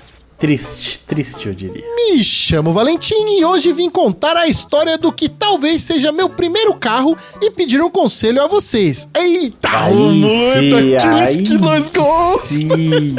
triste, 0.41 0.99
triste, 1.01 1.47
eu 1.47 1.53
diria. 1.53 1.83
Me 1.95 2.23
chamo 2.23 2.73
Valentim 2.73 3.13
e 3.37 3.45
hoje 3.45 3.71
vim 3.71 3.91
contar 3.91 4.35
a 4.35 4.47
história 4.47 4.97
do 4.97 5.11
que 5.11 5.29
talvez 5.29 5.83
seja 5.83 6.11
meu 6.11 6.27
primeiro 6.27 6.73
carro 6.73 7.15
e 7.39 7.51
pedir 7.51 7.79
um 7.79 7.91
conselho 7.91 8.41
a 8.41 8.47
vocês. 8.47 9.07
Eita, 9.15 9.69
Romulo, 9.69 10.27
é 10.27 10.97
daqueles 10.97 11.47
que 11.47 11.57
nós 11.59 11.89
gostamos. 11.89 12.41
sim. 12.41 13.15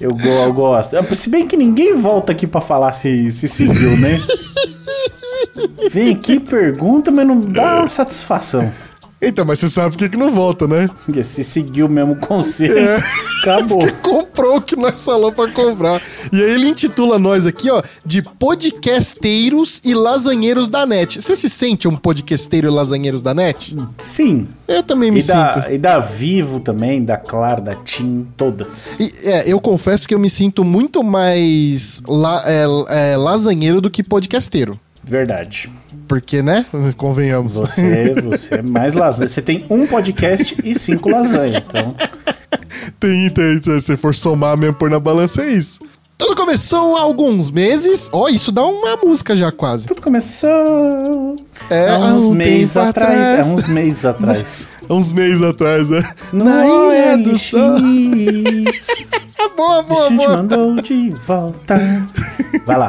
Eu, 0.00 0.16
eu 0.18 0.52
gosto. 0.52 0.96
Se 1.14 1.30
bem 1.30 1.46
que 1.46 1.56
ninguém 1.56 1.94
volta 1.94 2.32
aqui 2.32 2.48
pra 2.48 2.60
falar 2.60 2.92
se, 2.94 3.30
se 3.30 3.46
seguiu, 3.46 3.96
né? 3.96 4.20
Vem 5.90 6.14
aqui, 6.14 6.40
pergunta, 6.40 7.12
mas 7.12 7.26
não 7.26 7.40
dá 7.40 7.88
satisfação. 7.88 8.72
Então, 9.20 9.44
mas 9.44 9.58
você 9.58 9.68
sabe 9.68 9.90
por 9.90 9.98
que, 9.98 10.08
que 10.10 10.16
não 10.16 10.30
volta, 10.30 10.68
né? 10.68 10.88
Porque 11.04 11.22
se 11.24 11.42
seguiu 11.42 11.88
mesmo 11.88 12.12
o 12.12 12.16
conselho, 12.16 12.78
É. 12.78 13.02
acabou. 13.42 13.80
Comprou 14.00 14.58
o 14.58 14.62
que 14.62 14.76
nós 14.76 15.04
falamos 15.04 15.34
pra 15.34 15.48
comprar. 15.50 16.00
E 16.32 16.40
aí 16.42 16.50
ele 16.52 16.68
intitula 16.68 17.18
nós 17.18 17.44
aqui, 17.44 17.68
ó, 17.68 17.82
de 18.06 18.22
podcasteiros 18.22 19.80
e 19.84 19.94
lasanheiros 19.94 20.68
da 20.68 20.86
net. 20.86 21.20
Você 21.20 21.34
se 21.34 21.48
sente 21.48 21.88
um 21.88 21.96
podcasteiro 21.96 22.68
e 22.68 22.70
lasanheiros 22.70 23.22
da 23.22 23.34
net? 23.34 23.76
Sim. 23.98 24.46
Eu 24.66 24.82
também 24.82 25.10
me 25.10 25.18
E 25.18 25.22
sinto. 25.22 25.34
da, 25.60 25.72
e 25.72 25.78
da 25.78 25.98
Vivo 25.98 26.60
também, 26.60 27.04
da 27.04 27.16
Claro, 27.16 27.62
da 27.62 27.74
TIM, 27.74 28.26
todas. 28.36 29.00
E, 29.00 29.12
é, 29.24 29.50
eu 29.52 29.60
confesso 29.60 30.06
que 30.06 30.14
eu 30.14 30.18
me 30.18 30.30
sinto 30.30 30.62
muito 30.62 31.02
mais 31.02 32.00
la- 32.06 32.42
é, 32.46 33.12
é, 33.12 33.16
lasanheiro 33.16 33.80
do 33.80 33.90
que 33.90 34.02
podcasteiro. 34.02 34.78
Verdade. 35.08 35.70
Porque, 36.06 36.42
né? 36.42 36.64
Convenhamos. 36.96 37.54
Você, 37.54 38.14
você 38.24 38.56
é 38.56 38.62
mais 38.62 38.94
lasanha. 38.94 39.28
Você 39.28 39.42
tem 39.42 39.64
um 39.68 39.86
podcast 39.86 40.56
e 40.64 40.74
cinco 40.78 41.10
lasanha. 41.10 41.64
Então, 41.66 41.94
tem, 43.00 43.28
tem, 43.30 43.62
se 43.62 43.70
você 43.70 43.96
for 43.96 44.14
somar 44.14 44.56
mesmo, 44.56 44.74
pôr 44.74 44.90
na 44.90 45.00
balança, 45.00 45.42
é 45.42 45.48
isso. 45.48 45.82
Tudo 46.16 46.34
começou 46.34 46.96
há 46.96 47.02
alguns 47.02 47.48
meses. 47.48 48.08
Ó, 48.12 48.28
isso 48.28 48.50
dá 48.50 48.64
uma 48.64 48.96
música 48.96 49.36
já 49.36 49.52
quase. 49.52 49.86
tudo 49.86 50.02
começou 50.02 51.36
É, 51.70 51.90
há 51.90 51.98
uns 51.98 52.22
há 52.24 52.26
um 52.26 52.34
meses 52.34 52.76
atrás. 52.76 53.20
atrás. 53.20 53.46
Há 53.48 53.52
uns 53.54 53.66
meses 53.68 54.04
atrás. 54.04 54.68
Há 54.88 54.94
uns 54.94 55.12
meses 55.12 55.42
atrás, 55.42 55.90
né? 55.90 56.02
No 56.32 56.44
Na 56.44 56.66
Ilha 56.66 57.18
do 57.18 57.38
Sol. 57.38 57.78
Boa, 59.56 59.82
boa, 59.82 59.96
destino 60.00 60.18
te 60.20 60.26
boa. 60.26 60.36
mandou 60.38 60.74
de 60.82 61.10
volta. 61.24 61.76
Vai 62.66 62.78
lá. 62.78 62.88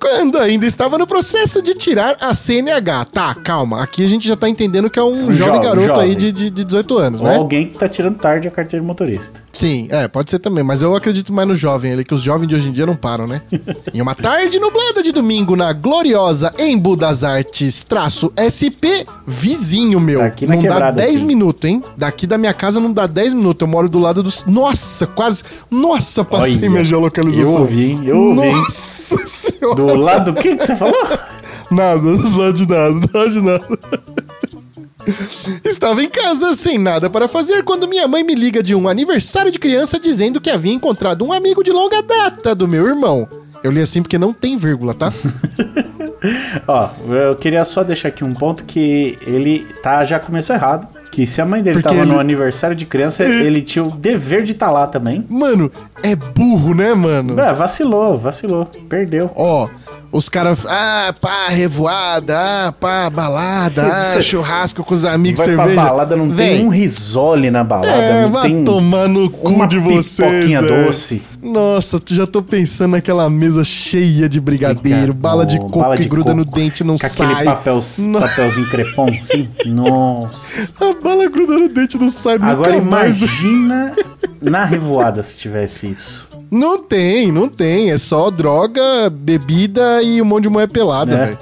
Quando 0.00 0.38
ainda 0.38 0.66
estava 0.66 0.96
no 0.96 1.06
processo 1.06 1.60
de 1.60 1.74
tirar 1.74 2.16
a 2.20 2.34
CNH. 2.34 3.04
Tá, 3.06 3.34
calma. 3.34 3.82
Aqui 3.82 4.04
a 4.04 4.08
gente 4.08 4.26
já 4.26 4.36
tá 4.36 4.48
entendendo 4.48 4.88
que 4.88 4.98
é 4.98 5.02
um, 5.02 5.28
Um 5.28 5.32
jovem, 5.32 5.36
jovem, 5.54 5.60
garoto 5.62 5.86
jovem. 5.86 6.02
aí 6.02 6.14
de, 6.14 6.32
de, 6.32 6.50
de 6.50 6.64
18 6.64 6.98
anos, 6.98 7.20
Ou 7.22 7.28
né? 7.28 7.36
alguém 7.36 7.68
que 7.68 7.78
tá 7.78 7.88
tirando 7.88 8.16
tarde 8.18 8.46
a 8.48 8.50
carteira 8.50 8.80
de 8.80 8.86
motorista. 8.86 9.42
Sim, 9.52 9.88
é, 9.90 10.06
pode 10.06 10.30
ser 10.30 10.38
também, 10.38 10.62
mas 10.62 10.82
eu 10.82 10.94
acredito 10.94 11.32
mais 11.32 11.48
no 11.48 11.56
jovem 11.56 11.92
ali, 11.92 12.04
que 12.04 12.14
os 12.14 12.20
jovens 12.20 12.46
de 12.46 12.54
hoje 12.54 12.68
em 12.68 12.72
dia 12.72 12.86
não 12.86 12.94
param, 12.94 13.26
né? 13.26 13.42
em 13.92 14.00
uma 14.00 14.14
tarde 14.14 14.58
nublada 14.60 15.02
de 15.02 15.10
domingo 15.10 15.56
na 15.56 15.72
gloriosa 15.72 16.52
Embu 16.58 16.94
das 16.96 17.24
Artes, 17.24 17.82
traço 17.82 18.32
SP, 18.38 19.04
vizinho 19.26 19.98
meu. 19.98 20.20
Tá 20.20 20.26
aqui 20.26 20.46
na 20.46 20.54
não 20.54 20.62
dá 20.62 20.68
quebrada 20.68 20.96
10 21.02 21.16
aqui. 21.16 21.24
minutos, 21.24 21.68
hein? 21.68 21.82
Daqui 21.96 22.26
da 22.26 22.38
minha 22.38 22.54
casa 22.54 22.78
não 22.78 22.92
dá 22.92 23.06
10 23.06 23.32
minutos, 23.34 23.66
eu 23.66 23.70
moro 23.70 23.88
do 23.88 23.98
lado 23.98 24.22
dos... 24.22 24.44
Nossa, 24.44 25.06
quase... 25.06 25.42
Nossa, 25.70 26.24
passei 26.24 26.56
Olha, 26.56 26.70
minha 26.70 26.84
geolocalização. 26.84 27.54
eu 27.54 27.60
ouvi, 27.60 27.90
hein? 27.92 28.02
Eu 28.04 28.16
ouvi? 28.20 28.50
Nossa 28.52 29.26
senhora. 29.26 29.74
Do 29.74 29.87
lado 29.96 30.32
do 30.32 30.40
que, 30.40 30.56
que 30.56 30.64
você 30.64 30.76
falou? 30.76 30.94
Nada, 31.70 32.00
não 32.02 32.52
de 32.52 32.68
nada, 32.68 33.00
não 33.12 33.28
de 33.28 33.40
nada. 33.40 33.66
Estava 35.64 36.02
em 36.02 36.08
casa 36.08 36.54
sem 36.54 36.78
nada 36.78 37.08
para 37.08 37.28
fazer 37.28 37.64
quando 37.64 37.88
minha 37.88 38.06
mãe 38.06 38.22
me 38.22 38.34
liga 38.34 38.62
de 38.62 38.74
um 38.74 38.88
aniversário 38.88 39.50
de 39.50 39.58
criança 39.58 39.98
dizendo 39.98 40.40
que 40.40 40.50
havia 40.50 40.72
encontrado 40.72 41.24
um 41.24 41.32
amigo 41.32 41.62
de 41.62 41.72
longa 41.72 42.02
data 42.02 42.54
do 42.54 42.68
meu 42.68 42.86
irmão. 42.86 43.26
Eu 43.62 43.70
li 43.70 43.80
assim 43.80 44.02
porque 44.02 44.18
não 44.18 44.32
tem 44.32 44.56
vírgula, 44.56 44.94
tá? 44.94 45.12
Ó, 46.66 46.88
eu 47.08 47.34
queria 47.36 47.64
só 47.64 47.82
deixar 47.82 48.08
aqui 48.08 48.24
um 48.24 48.34
ponto 48.34 48.64
que 48.64 49.18
ele 49.26 49.66
tá, 49.82 50.04
já 50.04 50.20
começou 50.20 50.54
errado. 50.54 50.88
Que 51.10 51.26
se 51.26 51.40
a 51.40 51.44
mãe 51.44 51.62
dele 51.62 51.74
Porque 51.80 51.88
tava 51.88 52.00
ele- 52.02 52.12
no 52.12 52.20
aniversário 52.20 52.76
de 52.76 52.84
criança, 52.86 53.24
ele 53.24 53.60
tinha 53.62 53.84
o 53.84 53.90
dever 53.90 54.42
de 54.42 54.52
estar 54.52 54.70
lá 54.70 54.86
também. 54.86 55.24
Mano, 55.28 55.70
é 56.02 56.14
burro, 56.14 56.74
né, 56.74 56.94
mano? 56.94 57.38
É, 57.40 57.52
vacilou, 57.52 58.16
vacilou. 58.18 58.66
Perdeu. 58.88 59.30
Ó, 59.34 59.68
os 60.10 60.28
caras, 60.28 60.64
ah, 60.66 61.14
pá, 61.20 61.48
revoada, 61.48 62.38
ah, 62.68 62.72
pá, 62.72 63.10
balada, 63.10 63.82
ah, 64.16 64.22
churrasco 64.22 64.82
com 64.82 64.94
os 64.94 65.04
amigos, 65.04 65.38
Vai 65.38 65.46
cerveja. 65.56 65.74
pra 65.74 65.84
balada, 65.90 66.16
não 66.16 66.30
Véi, 66.30 66.56
tem 66.58 66.66
um 66.66 66.70
risole 66.70 67.50
na 67.50 67.62
balada. 67.62 67.92
É, 67.92 68.22
não 68.22 68.32
vai 68.32 68.42
tem 68.50 68.64
tomar 68.64 69.06
no 69.08 69.28
cu 69.28 69.66
de 69.66 69.78
vocês. 69.78 70.28
pipoquinha 70.28 70.58
é. 70.60 70.62
doce. 70.86 71.22
Nossa, 71.42 72.00
já 72.10 72.26
tô 72.26 72.42
pensando 72.42 72.92
naquela 72.92 73.28
mesa 73.30 73.62
cheia 73.62 74.28
de 74.28 74.40
brigadeiro, 74.40 75.12
Briga- 75.12 75.12
bala 75.14 75.46
de 75.46 75.58
coco 75.58 75.80
bala 75.80 75.96
que 75.96 76.02
de 76.02 76.08
gruda 76.08 76.34
no 76.34 76.44
coco. 76.44 76.58
dente 76.58 76.82
e 76.82 76.86
não 76.86 76.96
Com 76.98 77.08
sai. 77.08 77.32
aquele 77.32 77.44
papel, 77.50 77.80
No- 77.98 78.20
papelzinho 78.20 78.66
crepom, 78.70 79.08
sim. 79.22 79.48
Nossa. 79.66 80.68
A 80.80 81.02
bala 81.02 81.28
gruda 81.28 81.56
no 81.58 81.68
dente 81.68 81.96
e 81.96 82.00
não 82.00 82.10
sai 82.10 82.38
Agora 82.40 82.72
nunca 82.72 82.84
mais. 82.84 83.18
imagina 83.18 83.94
na 84.40 84.64
revoada 84.64 85.22
se 85.22 85.36
tivesse 85.38 85.86
isso. 85.88 86.27
Não 86.50 86.78
tem, 86.78 87.30
não 87.32 87.48
tem. 87.48 87.90
É 87.90 87.98
só 87.98 88.30
droga, 88.30 89.10
bebida 89.10 90.02
e 90.02 90.20
um 90.22 90.24
monte 90.24 90.44
de 90.44 90.48
mulher 90.48 90.68
pelada, 90.68 91.14
É, 91.14 91.24
velho. 91.26 91.38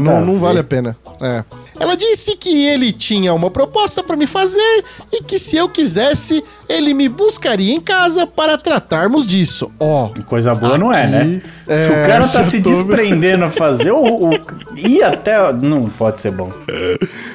Não, 0.00 0.16
a 0.16 0.20
não 0.20 0.38
vale 0.38 0.58
a 0.58 0.64
pena. 0.64 0.96
É. 1.20 1.44
Ela 1.78 1.96
disse 1.96 2.36
que 2.36 2.66
ele 2.66 2.92
tinha 2.92 3.34
uma 3.34 3.50
proposta 3.50 4.02
pra 4.02 4.16
me 4.16 4.26
fazer 4.26 4.84
e 5.12 5.22
que 5.22 5.38
se 5.38 5.56
eu 5.56 5.68
quisesse, 5.68 6.42
ele 6.68 6.94
me 6.94 7.08
buscaria 7.08 7.74
em 7.74 7.80
casa 7.80 8.26
para 8.26 8.56
tratarmos 8.56 9.26
disso. 9.26 9.70
Ó, 9.78 10.08
Coisa 10.26 10.54
boa 10.54 10.78
não 10.78 10.92
é, 10.92 11.02
Aqui, 11.04 11.12
né? 11.12 11.42
se 11.66 11.92
é, 11.92 12.02
o 12.02 12.06
cara 12.06 12.26
tá 12.28 12.42
se 12.44 12.60
tô- 12.62 12.70
desprendendo 12.70 13.44
a 13.44 13.50
fazer, 13.50 13.90
o, 13.92 14.28
o, 14.30 14.30
ir 14.76 15.02
até. 15.02 15.52
Não 15.52 15.82
pode 15.90 16.20
ser 16.20 16.30
bom. 16.30 16.50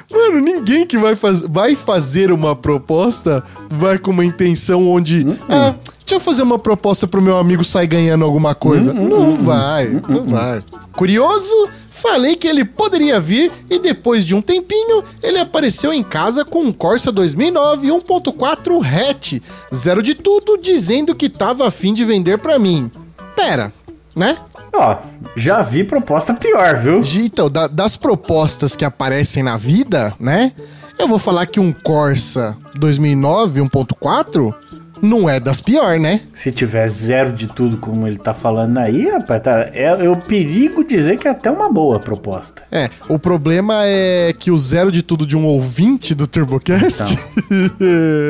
Mano, 0.09 0.39
ninguém 0.41 0.87
que 0.87 0.97
vai, 0.97 1.15
faz... 1.15 1.41
vai 1.41 1.75
fazer 1.75 2.31
uma 2.31 2.55
proposta 2.55 3.43
vai 3.69 3.97
com 3.99 4.11
uma 4.11 4.25
intenção 4.25 4.87
onde. 4.87 5.25
Hum, 5.27 5.35
Ah, 5.49 5.75
deixa 6.09 6.15
eu 6.15 6.19
fazer 6.19 6.41
uma 6.41 6.57
proposta 6.57 7.05
pro 7.05 7.21
meu 7.21 7.37
amigo 7.37 7.63
sair 7.63 7.85
ganhando 7.85 8.25
alguma 8.25 8.55
coisa. 8.55 8.91
Hum, 8.91 9.07
não 9.09 9.35
vai, 9.35 10.01
não 10.09 10.25
vai. 10.25 10.59
Curioso, 10.93 11.53
falei 11.91 12.35
que 12.35 12.47
ele 12.47 12.65
poderia 12.65 13.19
vir 13.19 13.51
e 13.69 13.77
depois 13.77 14.25
de 14.25 14.33
um 14.33 14.41
tempinho, 14.41 15.03
ele 15.21 15.37
apareceu 15.37 15.93
em 15.93 16.01
casa 16.01 16.43
com 16.43 16.61
um 16.63 16.71
Corsa 16.71 17.11
2009 17.11 17.89
1.4 17.89 18.81
hatch, 18.83 19.33
zero 19.73 20.01
de 20.01 20.15
tudo, 20.15 20.57
dizendo 20.57 21.13
que 21.13 21.29
tava 21.29 21.67
afim 21.67 21.93
de 21.93 22.03
vender 22.03 22.39
pra 22.39 22.57
mim. 22.57 22.89
Pera, 23.35 23.71
né? 24.15 24.35
Ó, 24.73 24.97
já 25.35 25.61
vi 25.61 25.83
proposta 25.83 26.33
pior, 26.33 26.75
viu? 26.77 27.01
Então, 27.19 27.51
da- 27.51 27.67
das 27.67 27.95
propostas 27.95 28.75
que 28.75 28.83
aparecem 28.83 29.43
na 29.43 29.57
vida, 29.57 30.13
né? 30.19 30.53
Eu 30.97 31.07
vou 31.07 31.19
falar 31.19 31.45
que 31.45 31.59
um 31.59 31.71
Corsa 31.71 32.57
2009 32.75 33.61
1.4 33.61 34.53
não 35.01 35.29
é 35.29 35.39
das 35.39 35.61
piores, 35.61 36.01
né? 36.01 36.21
Se 36.33 36.51
tiver 36.51 36.87
zero 36.87 37.31
de 37.33 37.47
tudo 37.47 37.77
como 37.77 38.07
ele 38.07 38.17
tá 38.17 38.33
falando 38.33 38.77
aí, 38.77 39.09
rapaz, 39.09 39.41
tá, 39.41 39.69
é, 39.73 40.09
o 40.09 40.17
perigo 40.17 40.83
dizer 40.83 41.17
que 41.17 41.27
é 41.27 41.31
até 41.31 41.49
uma 41.49 41.71
boa 41.71 41.99
proposta. 41.99 42.63
É, 42.71 42.89
o 43.07 43.17
problema 43.17 43.81
é 43.85 44.33
que 44.37 44.51
o 44.51 44.57
zero 44.57 44.91
de 44.91 45.01
tudo 45.01 45.25
de 45.25 45.37
um 45.37 45.45
ouvinte 45.45 46.13
do 46.13 46.27
TurboCast 46.27 47.17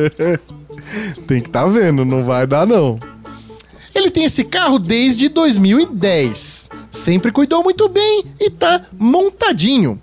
tem 1.27 1.41
que 1.41 1.49
tá 1.49 1.65
vendo, 1.67 2.05
não 2.05 2.23
vai 2.23 2.45
dar 2.45 2.65
não. 2.65 2.99
Ele 3.93 4.11
tem 4.11 4.23
esse 4.23 4.43
carro 4.43 4.77
desde 4.77 5.27
2010. 5.29 6.69
Sempre 6.91 7.31
cuidou 7.31 7.63
muito 7.63 7.89
bem 7.89 8.23
e 8.39 8.49
tá 8.49 8.81
montadinho. 8.97 9.99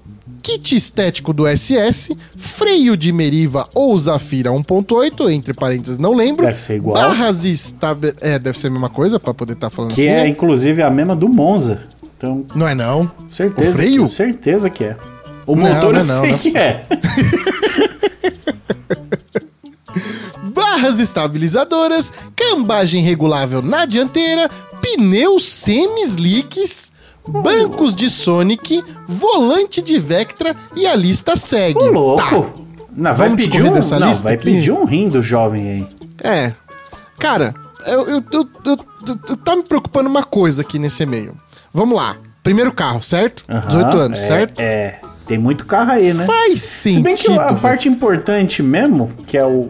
Kit 0.47 0.77
estético 0.77 1.33
do 1.33 1.45
SS, 1.49 2.17
freio 2.37 2.97
de 2.97 3.11
Meriva 3.11 3.69
ou 3.75 3.99
Zafira 3.99 4.51
1.8, 4.51 5.29
entre 5.33 5.53
parênteses, 5.53 5.99
não 5.99 6.15
lembro. 6.15 6.47
Deve 6.47 6.61
ser 6.61 6.77
igual. 6.77 6.95
Barras 6.95 7.45
estabe... 7.45 8.15
É, 8.21 8.39
deve 8.39 8.57
ser 8.57 8.69
a 8.69 8.71
mesma 8.71 8.89
coisa 8.89 9.19
pra 9.19 9.35
poder 9.35 9.55
estar 9.55 9.71
falando 9.71 9.93
Que 9.93 10.03
assim. 10.03 10.09
é, 10.11 10.23
né? 10.23 10.29
inclusive, 10.29 10.81
a 10.83 10.89
mesma 10.91 11.17
do 11.17 11.29
Monza. 11.29 11.83
Então, 12.17 12.47
Não 12.55 12.69
é 12.69 12.77
não. 12.77 13.11
certeza. 13.29 13.71
O 13.71 13.75
freio? 13.75 14.07
Que, 14.07 14.15
certeza 14.15 14.71
que 14.71 14.85
é. 14.85 14.97
O 15.45 15.57
Não, 15.57 15.65
motor 15.65 15.93
não 15.93 15.99
é 16.01 16.03
eu 16.03 16.07
não, 16.07 16.15
sei 16.15 16.29
não 16.31 16.37
é 16.37 16.39
que 16.39 16.57
é. 16.57 16.87
barras 20.55 21.01
estabilizadoras, 21.01 22.13
cambagem 22.37 23.03
regulável 23.03 23.61
na 23.63 23.85
dianteira, 23.85 24.49
pneus 24.81 25.45
semi-slicks, 25.45 26.93
bancos 27.29 27.95
de 27.95 28.09
Sonic, 28.11 28.83
volante 29.07 29.81
de 29.83 29.99
Vectra 29.99 30.55
e 30.75 30.87
a 30.87 30.95
lista 30.95 31.37
segue. 31.37 31.79
Ô, 31.79 31.87
louco. 31.91 32.23
Tá. 32.23 32.67
Não, 32.97 33.15
vai 33.15 33.29
Vamos 33.29 33.45
pedir 33.45 33.63
um, 33.63 33.73
dessa 33.73 33.99
não, 33.99 34.09
lista 34.09 34.25
vai 34.25 34.35
aqui? 34.35 34.45
pedir 34.45 34.73
um 34.73 34.85
rim 34.85 35.09
do 35.09 35.21
jovem 35.21 35.69
aí. 35.69 35.87
É. 36.23 36.53
Cara, 37.19 37.55
eu, 37.87 38.09
eu, 38.09 38.25
eu, 38.33 38.49
eu- 38.65 39.37
tá 39.37 39.55
me 39.55 39.63
preocupando 39.63 40.09
uma 40.09 40.23
coisa 40.25 40.63
aqui 40.63 40.79
nesse 40.79 41.03
e-mail. 41.03 41.35
Vamos 41.73 41.95
lá. 41.97 42.17
Primeiro 42.43 42.73
carro, 42.73 43.03
certo? 43.03 43.45
Aham, 43.49 43.67
18 43.67 43.97
anos, 43.99 44.19
é, 44.19 44.23
certo? 44.23 44.61
É, 44.61 45.01
tem 45.27 45.37
muito 45.37 45.67
carro 45.67 45.91
aí, 45.93 46.15
né? 46.15 46.25
Faz 46.25 46.63
Se 46.63 46.93
sentido. 46.95 47.03
bem 47.03 47.15
que 47.17 47.33
a 47.33 47.55
parte 47.55 47.89
importante 47.89 48.63
mesmo, 48.63 49.11
que 49.27 49.37
é 49.37 49.45
o 49.45 49.69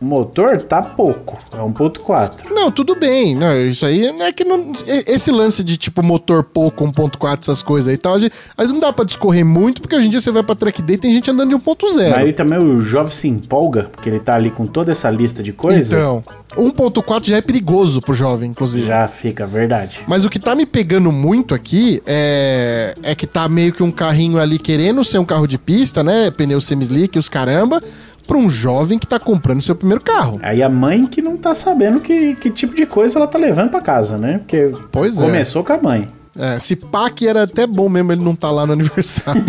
motor, 0.00 0.60
tá 0.62 0.82
pouco. 0.82 1.38
É 1.52 1.56
1.4. 1.58 2.50
Não, 2.50 2.70
tudo 2.70 2.94
bem. 2.94 3.34
Não, 3.34 3.56
isso 3.66 3.84
aí 3.86 4.12
não 4.12 4.24
é 4.26 4.32
que 4.32 4.44
não. 4.44 4.72
Esse 5.06 5.30
lance 5.30 5.62
de 5.64 5.76
tipo 5.76 6.02
motor 6.02 6.42
pouco, 6.44 6.84
1.4, 6.84 7.38
essas 7.42 7.62
coisas 7.62 7.88
aí 7.88 7.94
e 7.94 7.98
tal, 7.98 8.14
a 8.14 8.18
gente- 8.18 8.34
aí 8.56 8.66
não 8.66 8.78
dá 8.80 8.92
pra 8.92 9.04
discorrer 9.04 9.44
muito, 9.44 9.80
porque 9.80 9.96
hoje 9.96 10.06
em 10.06 10.10
dia 10.10 10.20
você 10.20 10.30
vai 10.30 10.42
pra 10.42 10.54
track 10.54 10.82
day 10.82 10.96
e 10.96 10.98
tem 10.98 11.12
gente 11.12 11.30
andando 11.30 11.50
de 11.50 11.56
1.0. 11.56 12.14
Aí 12.14 12.32
também 12.32 12.58
o 12.58 12.78
jovem 12.78 13.10
se 13.12 13.28
empolga, 13.28 13.84
porque 13.92 14.08
ele 14.08 14.20
tá 14.20 14.34
ali 14.34 14.50
com 14.50 14.66
toda 14.66 14.92
essa 14.92 15.08
lista 15.10 15.42
de 15.42 15.52
coisas. 15.52 15.92
Então, 15.92 16.22
1.4 16.56 17.26
já 17.28 17.36
é 17.36 17.40
perigoso 17.40 18.00
pro 18.00 18.14
jovem, 18.14 18.50
inclusive. 18.50 18.86
Já 18.86 19.06
fica 19.08 19.46
verdade. 19.46 20.00
Mas 20.06 20.24
o 20.24 20.30
que 20.30 20.38
tá 20.38 20.54
me 20.54 20.66
pegando 20.66 21.10
muito 21.12 21.54
aqui 21.54 22.02
é, 22.06 22.94
é 23.02 23.14
que 23.14 23.26
tá 23.26 23.48
meio 23.48 23.72
que 23.72 23.82
um 23.82 23.90
carrinho 23.90 24.38
ali 24.38 24.58
querendo 24.58 25.04
ser 25.04 25.18
um 25.18 25.24
carro 25.24 25.46
de 25.46 25.58
pista, 25.58 26.02
né? 26.02 26.30
Pneu 26.30 26.60
semi-slick, 26.60 27.18
os 27.18 27.28
caramba, 27.28 27.82
pra 28.26 28.36
um 28.36 28.50
jovem 28.50 28.98
que 28.98 29.06
tá 29.06 29.18
comprando 29.18 29.62
seu 29.62 29.74
primeiro 29.74 30.02
carro. 30.02 30.38
Aí 30.42 30.62
a 30.62 30.68
mãe 30.68 31.06
que 31.06 31.22
não 31.22 31.36
tá 31.36 31.54
sabendo 31.54 32.00
que, 32.00 32.34
que 32.36 32.50
tipo 32.50 32.74
de 32.74 32.86
coisa 32.86 33.18
ela 33.18 33.26
tá 33.26 33.38
levando 33.38 33.70
pra 33.70 33.80
casa, 33.80 34.18
né? 34.18 34.38
Porque 34.38 34.72
Pois 34.90 35.18
é. 35.18 35.22
começou 35.22 35.64
com 35.64 35.72
a 35.72 35.80
mãe. 35.80 36.08
É, 36.38 36.58
se 36.58 36.76
pá 36.76 37.08
que 37.08 37.26
era 37.26 37.44
até 37.44 37.66
bom 37.66 37.88
mesmo 37.88 38.12
ele 38.12 38.22
não 38.22 38.34
tá 38.34 38.50
lá 38.50 38.66
no 38.66 38.74
aniversário. 38.74 39.42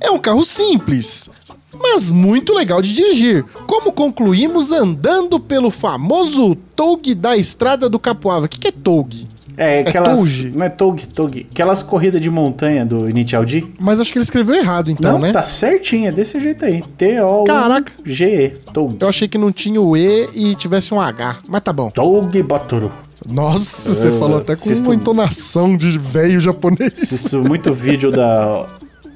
é 0.00 0.10
um 0.10 0.18
carro 0.18 0.44
simples, 0.44 1.30
mas 1.72 2.10
muito 2.10 2.52
legal 2.52 2.82
de 2.82 2.94
dirigir. 2.94 3.44
Como 3.66 3.92
concluímos 3.92 4.72
andando 4.72 5.40
pelo 5.40 5.70
famoso 5.70 6.54
Toug 6.76 7.14
da 7.14 7.36
Estrada 7.36 7.88
do 7.88 7.98
Capoava. 7.98 8.46
O 8.46 8.48
que, 8.48 8.58
que 8.58 8.68
é 8.68 8.72
Toug? 8.72 9.26
É, 9.58 9.80
aquelas. 9.80 10.16
Touge. 10.16 10.50
não 10.54 10.64
é 10.64 10.68
Tog, 10.70 11.00
Tog. 11.08 11.46
Aquelas 11.50 11.82
corridas 11.82 12.20
de 12.20 12.30
montanha 12.30 12.86
do 12.86 13.10
Initial 13.10 13.44
D. 13.44 13.66
Mas 13.80 13.98
acho 13.98 14.12
que 14.12 14.18
ele 14.18 14.22
escreveu 14.22 14.54
errado 14.54 14.88
então, 14.90 15.14
não, 15.14 15.18
né? 15.18 15.32
tá 15.32 15.42
certinho, 15.42 16.06
é 16.08 16.12
desse 16.12 16.38
jeito 16.40 16.64
aí. 16.64 16.82
T-O-G-E. 16.96 18.50
Tog. 18.72 18.96
Eu 19.00 19.08
achei 19.08 19.26
que 19.28 19.36
não 19.36 19.50
tinha 19.52 19.80
o 19.80 19.96
E 19.96 20.28
e 20.34 20.54
tivesse 20.54 20.94
um 20.94 21.00
H, 21.00 21.38
mas 21.48 21.60
tá 21.60 21.72
bom. 21.72 21.90
Tog 21.90 22.40
Batoro. 22.42 22.90
Nossa, 23.28 23.92
você 23.94 24.12
falou 24.12 24.38
até 24.38 24.54
com 24.54 24.70
uma 24.70 24.94
entonação 24.94 25.76
de 25.76 25.98
velho 25.98 26.38
japonês. 26.38 26.92
Assisto 27.02 27.42
muito 27.42 27.74
vídeo 27.74 28.10
da. 28.12 28.64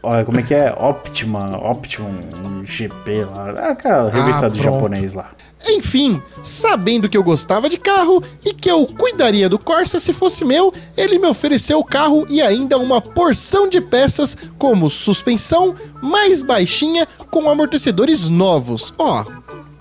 Olha, 0.02 0.24
como 0.24 0.40
é 0.40 0.42
que 0.42 0.52
é? 0.52 0.72
Optima, 0.72 1.56
Optimum 1.70 2.64
GP 2.64 3.24
lá. 3.24 3.54
Ah, 3.56 3.68
Aquela 3.70 4.10
revista 4.10 4.46
Ah, 4.46 4.48
do 4.48 4.58
pronto. 4.58 4.74
japonês 4.74 5.14
lá. 5.14 5.30
Enfim, 5.68 6.20
sabendo 6.42 7.08
que 7.08 7.16
eu 7.16 7.22
gostava 7.22 7.68
de 7.68 7.78
carro 7.78 8.22
e 8.44 8.52
que 8.52 8.70
eu 8.70 8.84
cuidaria 8.86 9.48
do 9.48 9.58
Corsa 9.58 9.98
se 10.00 10.12
fosse 10.12 10.44
meu, 10.44 10.72
ele 10.96 11.18
me 11.18 11.26
ofereceu 11.28 11.78
o 11.78 11.84
carro 11.84 12.26
e 12.28 12.42
ainda 12.42 12.76
uma 12.78 13.00
porção 13.00 13.68
de 13.68 13.80
peças, 13.80 14.36
como 14.58 14.90
suspensão 14.90 15.74
mais 16.02 16.42
baixinha 16.42 17.06
com 17.30 17.48
amortecedores 17.48 18.28
novos. 18.28 18.92
Ó, 18.98 19.24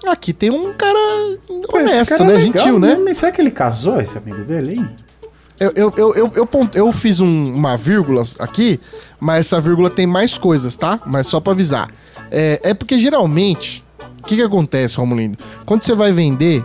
aqui 0.08 0.34
tem 0.34 0.50
um 0.52 0.72
cara 0.74 1.00
honesto, 1.74 2.18
cara 2.18 2.24
é 2.24 2.28
né? 2.28 2.34
legal, 2.34 2.52
Gentil, 2.64 2.80
né? 2.80 3.00
Mas 3.04 3.18
será 3.18 3.32
que 3.32 3.42
ele 3.42 3.52
casou, 3.52 4.00
esse 4.00 4.18
amigo 4.18 4.44
dele, 4.44 4.76
hein? 4.76 4.90
Eu, 5.60 5.72
eu, 5.76 5.94
eu, 5.96 6.16
eu, 6.16 6.32
eu, 6.36 6.50
eu 6.74 6.92
fiz 6.92 7.20
um- 7.20 7.54
uma 7.54 7.78
vírgula 7.78 8.24
aqui, 8.40 8.80
mas 9.20 9.46
essa 9.48 9.62
vírgula 9.62 9.90
tem 9.92 10.08
mais 10.08 10.36
coisas, 10.38 10.76
tá? 10.76 11.00
Mas 11.06 11.28
só 11.28 11.40
pra 11.40 11.54
avisar. 11.54 11.88
É, 12.32 12.60
é 12.64 12.74
porque 12.74 12.98
geralmente, 12.98 13.84
o 14.22 14.28
que, 14.28 14.36
que 14.36 14.42
acontece, 14.42 14.98
Romulindo? 14.98 15.38
Quando 15.66 15.84
você 15.84 15.94
vai 15.96 16.12
vender, 16.12 16.64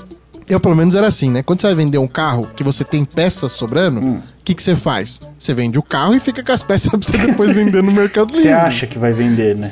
eu 0.48 0.60
pelo 0.60 0.76
menos 0.76 0.94
era 0.94 1.06
assim, 1.08 1.30
né? 1.30 1.42
Quando 1.42 1.60
você 1.60 1.66
vai 1.68 1.76
vender 1.76 1.98
um 1.98 2.06
carro 2.06 2.48
que 2.54 2.62
você 2.62 2.84
tem 2.84 3.04
peças 3.04 3.52
sobrando, 3.52 4.00
o 4.00 4.04
Hum. 4.04 4.22
que, 4.44 4.54
que 4.54 4.62
você 4.62 4.76
faz? 4.76 5.20
Você 5.38 5.52
vende 5.52 5.78
o 5.78 5.82
carro 5.82 6.14
e 6.14 6.20
fica 6.20 6.42
com 6.42 6.52
as 6.52 6.62
peças 6.62 6.88
pra 6.90 6.98
você 7.00 7.18
depois 7.26 7.54
vender 7.54 7.82
no 7.82 7.90
Mercado 7.92 8.28
Livre. 8.28 8.42
Você 8.42 8.52
acha 8.52 8.86
que 8.86 8.98
vai 8.98 9.12
vender, 9.12 9.56
né? 9.56 9.66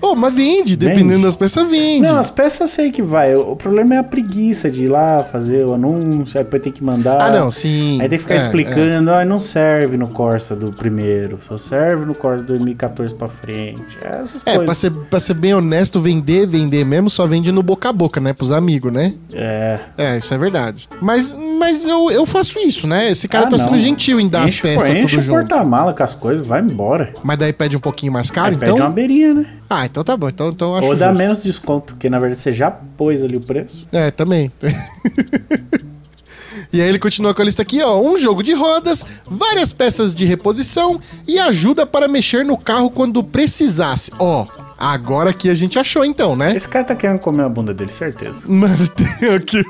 Oh, 0.00 0.14
mas 0.14 0.34
vende, 0.34 0.76
dependendo 0.76 1.10
Vende. 1.10 1.22
das 1.24 1.36
peças, 1.36 1.68
vende. 1.68 2.02
Não, 2.02 2.18
as 2.18 2.30
peças 2.30 2.60
eu 2.60 2.68
sei 2.68 2.90
que 2.90 3.02
vai. 3.02 3.34
O 3.34 3.56
problema 3.56 3.94
é 3.94 3.98
a 3.98 4.04
preguiça 4.04 4.70
de 4.70 4.84
ir 4.84 4.88
lá 4.88 5.22
fazer 5.22 5.64
o 5.64 5.74
anúncio, 5.74 6.38
aí 6.38 6.44
depois 6.44 6.62
tem 6.62 6.72
que 6.72 6.82
mandar. 6.82 7.20
Ah, 7.20 7.30
não, 7.30 7.50
sim. 7.50 8.00
Aí 8.00 8.08
tem 8.08 8.18
que 8.18 8.24
ficar 8.24 8.34
É, 8.34 8.38
explicando, 8.38 9.10
ah, 9.12 9.24
não 9.24 9.38
serve 9.40 9.96
no 9.96 10.08
Corsa 10.08 10.54
do 10.56 10.72
primeiro, 10.72 11.38
só 11.40 11.56
serve 11.58 12.04
no 12.04 12.14
Corsa 12.14 12.44
2014 12.44 13.14
pra 13.14 13.28
frente. 13.28 13.98
Essas 14.02 14.42
É, 14.42 14.54
pra 14.54 14.56
coisas. 14.58 14.78
ser, 14.78 14.90
pra 14.90 15.20
ser 15.20 15.34
bem 15.34 15.54
honesto, 15.54 16.00
vender, 16.00 16.46
vender 16.46 16.84
mesmo, 16.84 17.08
só 17.10 17.26
vende 17.26 17.50
no 17.52 17.62
boca 17.62 17.88
a 17.88 17.92
boca, 17.92 18.20
né? 18.20 18.32
Pros 18.32 18.52
amigos, 18.52 18.92
né? 18.92 19.14
É. 19.32 19.78
É, 19.96 20.18
isso 20.18 20.32
é 20.32 20.38
verdade. 20.38 20.88
Mas, 21.00 21.36
mas 21.58 21.84
eu, 21.84 22.10
eu 22.10 22.24
faço 22.26 22.58
isso, 22.58 22.86
né? 22.86 23.10
Esse 23.10 23.28
cara 23.28 23.46
Ah, 23.46 23.48
tá 23.48 23.56
não. 23.56 23.64
sendo 23.64 23.78
gentil 23.78 24.18
em 24.20 24.28
dar 24.28 24.42
as 24.44 24.52
Enche- 24.52 24.62
peças 24.62 24.88
enche 24.88 25.00
tudo 25.00 25.18
o 25.18 25.22
junto. 25.22 25.38
porta-mala 25.48 25.92
com 25.92 26.02
as 26.02 26.14
coisas, 26.14 26.46
vai 26.46 26.60
embora. 26.60 27.12
Mas 27.22 27.38
daí 27.38 27.52
pede 27.52 27.76
um 27.76 27.80
pouquinho 27.80 28.12
mais 28.12 28.30
caro, 28.30 28.50
Aí 28.50 28.54
então? 28.56 28.68
Pede 28.74 28.80
uma 28.82 28.90
beirinha, 28.90 29.34
né? 29.34 29.46
Ah, 29.68 29.84
então 29.84 30.02
tá 30.02 30.16
bom. 30.16 30.28
Então, 30.28 30.48
então 30.48 30.74
acho 30.74 30.88
Ou 30.88 30.96
dá 30.96 31.08
justo. 31.08 31.18
menos 31.18 31.42
desconto, 31.42 31.94
porque 31.94 32.08
na 32.08 32.18
verdade 32.18 32.40
você 32.40 32.52
já 32.52 32.70
pôs 32.70 33.22
ali 33.22 33.36
o 33.36 33.40
preço. 33.40 33.86
É, 33.92 34.10
também. 34.10 34.50
e 36.72 36.80
aí 36.80 36.88
ele 36.88 36.98
continua 36.98 37.34
com 37.34 37.42
a 37.42 37.44
lista 37.44 37.62
aqui, 37.62 37.82
ó. 37.82 38.00
Um 38.00 38.16
jogo 38.16 38.42
de 38.42 38.54
rodas, 38.54 39.04
várias 39.26 39.72
peças 39.72 40.14
de 40.14 40.24
reposição 40.24 40.98
e 41.26 41.38
ajuda 41.38 41.86
para 41.86 42.08
mexer 42.08 42.44
no 42.44 42.56
carro 42.56 42.90
quando 42.90 43.22
precisasse. 43.22 44.10
Ó, 44.18 44.46
agora 44.78 45.34
que 45.34 45.50
a 45.50 45.54
gente 45.54 45.78
achou 45.78 46.04
então, 46.04 46.34
né? 46.34 46.56
Esse 46.56 46.68
cara 46.68 46.84
tá 46.84 46.94
querendo 46.94 47.18
comer 47.18 47.42
a 47.42 47.48
bunda 47.48 47.74
dele, 47.74 47.92
certeza. 47.92 48.40
Mano, 48.46 48.88
tem 48.96 49.34
aqui. 49.34 49.62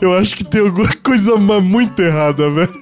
Eu 0.00 0.12
acho 0.12 0.36
que 0.36 0.44
tem 0.44 0.60
alguma 0.60 0.94
coisa 0.96 1.36
muito 1.36 2.02
errada, 2.02 2.50
velho. 2.50 2.80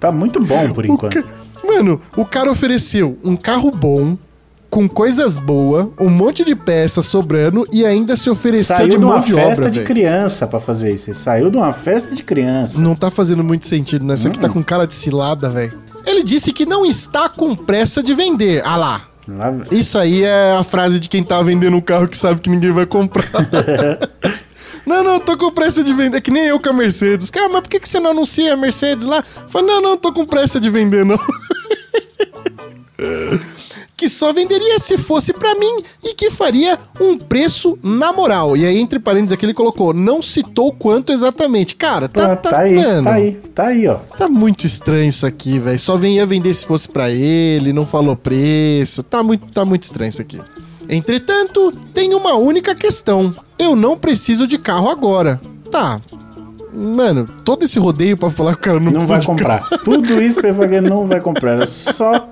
Tá 0.00 0.10
muito 0.10 0.40
bom 0.40 0.72
por 0.72 0.84
enquanto. 0.84 1.24
Mano, 1.64 2.00
o 2.16 2.24
cara 2.24 2.50
ofereceu 2.50 3.16
um 3.22 3.36
carro 3.36 3.70
bom, 3.70 4.16
com 4.70 4.88
coisas 4.88 5.36
boas, 5.36 5.88
um 5.98 6.08
monte 6.08 6.44
de 6.44 6.54
peças 6.54 7.04
sobrando 7.04 7.66
e 7.72 7.84
ainda 7.84 8.14
se 8.16 8.30
ofereceu 8.30 8.76
Saiu 8.76 8.88
de 8.90 8.98
mão 8.98 9.10
uma 9.10 9.20
de 9.20 9.34
festa 9.34 9.62
obra, 9.62 9.70
de 9.70 9.82
criança 9.82 10.46
pra 10.46 10.60
fazer 10.60 10.94
isso. 10.94 11.10
Ele 11.10 11.16
saiu 11.16 11.50
de 11.50 11.56
uma 11.56 11.72
festa 11.72 12.14
de 12.14 12.22
criança. 12.22 12.80
Não 12.80 12.94
tá 12.94 13.10
fazendo 13.10 13.42
muito 13.42 13.66
sentido, 13.66 14.06
né? 14.06 14.14
Isso 14.14 14.28
aqui 14.28 14.38
tá 14.38 14.46
Hum. 14.48 14.52
com 14.52 14.62
cara 14.62 14.86
de 14.86 14.94
cilada, 14.94 15.50
velho. 15.50 15.72
Ele 16.06 16.22
disse 16.22 16.52
que 16.52 16.64
não 16.64 16.86
está 16.86 17.28
com 17.28 17.54
pressa 17.56 18.02
de 18.02 18.14
vender. 18.14 18.62
Ah 18.64 18.76
lá. 18.76 19.02
Isso 19.70 19.96
aí 19.98 20.24
é 20.24 20.56
a 20.58 20.64
frase 20.64 20.98
de 20.98 21.08
quem 21.08 21.22
tá 21.22 21.40
vendendo 21.42 21.76
um 21.76 21.80
carro 21.80 22.08
que 22.08 22.16
sabe 22.16 22.40
que 22.40 22.50
ninguém 22.50 22.70
vai 22.72 22.86
comprar. 22.86 23.28
não, 24.86 25.04
não, 25.04 25.20
tô 25.20 25.36
com 25.36 25.50
pressa 25.52 25.84
de 25.84 25.92
vender. 25.92 26.18
É 26.18 26.20
que 26.20 26.30
nem 26.30 26.46
eu 26.46 26.58
com 26.58 26.68
a 26.68 26.72
Mercedes. 26.72 27.30
Cara, 27.30 27.48
mas 27.48 27.60
por 27.60 27.68
que 27.68 27.80
que 27.80 27.88
você 27.88 28.00
não 28.00 28.10
anuncia 28.12 28.54
a 28.54 28.56
Mercedes 28.56 29.06
lá? 29.06 29.22
Falei, 29.48 29.68
não, 29.68 29.82
não, 29.82 29.96
tô 29.96 30.12
com 30.12 30.24
pressa 30.24 30.58
de 30.58 30.70
vender, 30.70 31.04
não. 31.04 31.18
que 34.00 34.08
só 34.08 34.32
venderia 34.32 34.78
se 34.78 34.96
fosse 34.96 35.30
pra 35.30 35.54
mim 35.54 35.82
e 36.02 36.14
que 36.14 36.30
faria 36.30 36.78
um 36.98 37.18
preço 37.18 37.78
na 37.82 38.10
moral. 38.14 38.56
E 38.56 38.64
aí, 38.64 38.78
entre 38.78 38.98
parênteses, 38.98 39.34
aqui 39.34 39.44
ele 39.44 39.52
colocou, 39.52 39.92
não 39.92 40.22
citou 40.22 40.72
quanto 40.72 41.12
exatamente. 41.12 41.76
Cara, 41.76 42.08
tá, 42.08 42.34
tá, 42.34 42.50
tá, 42.50 42.58
aí, 42.60 42.76
mano, 42.76 43.04
tá 43.04 43.12
aí, 43.12 43.32
tá 43.54 43.66
aí, 43.66 43.86
ó. 43.86 43.96
Tá 44.16 44.26
muito 44.26 44.66
estranho 44.66 45.10
isso 45.10 45.26
aqui, 45.26 45.58
velho. 45.58 45.78
Só 45.78 45.98
vem 45.98 46.16
ia 46.16 46.24
vender 46.24 46.54
se 46.54 46.64
fosse 46.64 46.88
pra 46.88 47.10
ele, 47.10 47.74
não 47.74 47.84
falou 47.84 48.16
preço. 48.16 49.02
Tá 49.02 49.22
muito, 49.22 49.52
tá 49.52 49.66
muito 49.66 49.82
estranho 49.82 50.08
isso 50.08 50.22
aqui. 50.22 50.40
Entretanto, 50.88 51.70
tem 51.92 52.14
uma 52.14 52.36
única 52.36 52.74
questão. 52.74 53.34
Eu 53.58 53.76
não 53.76 53.98
preciso 53.98 54.46
de 54.46 54.56
carro 54.56 54.88
agora. 54.88 55.38
Tá. 55.70 56.00
Mano, 56.72 57.28
todo 57.44 57.64
esse 57.64 57.78
rodeio 57.78 58.16
pra 58.16 58.30
falar 58.30 58.54
que 58.54 58.60
o 58.60 58.62
cara 58.62 58.80
não, 58.80 58.92
Não 58.92 59.02
vai 59.02 59.22
comprar. 59.22 59.68
Tudo 59.84 60.22
isso 60.22 60.40
pra 60.40 60.48
ele 60.48 60.88
não 60.88 61.06
vai 61.06 61.20
comprar. 61.20 61.60
É 61.60 61.66
só 61.66 62.30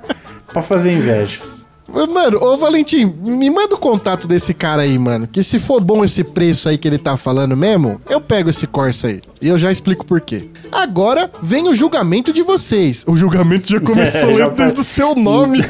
pra 0.51 0.63
fazer 0.63 0.93
inveja. 0.93 1.58
Mano, 1.89 2.39
ô 2.43 2.57
Valentim, 2.59 3.07
me 3.07 3.49
manda 3.49 3.75
o 3.75 3.79
contato 3.79 4.29
desse 4.29 4.53
cara 4.53 4.83
aí, 4.83 4.99
mano. 4.99 5.27
Que 5.27 5.43
se 5.43 5.59
for 5.59 5.81
bom 5.81 6.05
esse 6.05 6.23
preço 6.23 6.69
aí 6.69 6.77
que 6.77 6.87
ele 6.87 6.99
tá 6.99 7.17
falando 7.17 7.57
mesmo, 7.57 7.99
eu 8.11 8.21
pego 8.21 8.51
esse 8.51 8.67
Corsa 8.67 9.09
aí. 9.09 9.23
E 9.41 9.49
eu 9.49 9.57
já 9.57 9.73
explico 9.73 10.05
por 10.05 10.21
quê. 10.21 10.51
Agora 10.71 11.31
vem 11.43 11.67
o 11.67 11.75
julgamento 11.75 12.31
de 12.33 12.43
vocês. 12.43 13.05
O 13.07 13.17
julgamento 13.17 13.69
já 13.69 13.81
começou 13.81 14.29
É, 14.29 14.37
já 14.37 14.49
o 14.49 14.85
seu 14.85 15.15
nome. 15.15 15.61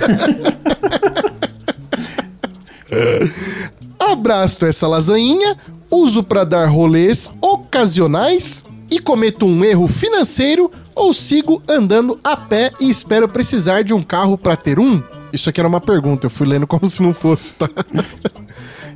Abraço 3.99 4.65
essa 4.67 4.89
lasanhinha, 4.89 5.57
uso 5.91 6.23
pra 6.25 6.43
dar 6.45 6.67
rolês 6.67 7.31
ocasionais 7.41 8.65
e 8.91 8.99
cometo 8.99 9.47
um 9.47 9.65
erro 9.65 9.87
financeiro 9.87 10.71
ou 10.95 11.13
sigo 11.13 11.63
andando 11.69 12.19
a 12.25 12.37
pé 12.37 12.71
e 12.81 12.89
espero 12.91 13.29
precisar 13.29 13.85
de 13.85 13.95
um 13.95 14.03
carro 14.03 14.37
pra 14.37 14.57
ter 14.57 14.79
um? 14.81 15.03
Isso 15.39 15.49
aqui 15.51 15.61
era 15.61 15.69
uma 15.69 15.81
pergunta, 15.81 16.27
eu 16.27 16.31
fui 16.31 16.47
lendo 16.49 16.67
como 16.67 16.85
se 16.89 17.01
não 17.01 17.15
fosse, 17.15 17.55
tá? 17.55 17.69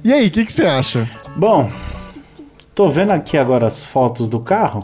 e 0.03 0.13
aí, 0.13 0.27
o 0.27 0.31
que 0.31 0.45
que 0.45 0.53
você 0.53 0.65
acha? 0.67 1.09
Bom, 1.37 1.71
tô 2.75 2.89
vendo 2.89 3.13
aqui 3.13 3.39
agora 3.39 3.65
as 3.67 3.85
fotos 3.85 4.29
do 4.29 4.41
carro. 4.41 4.83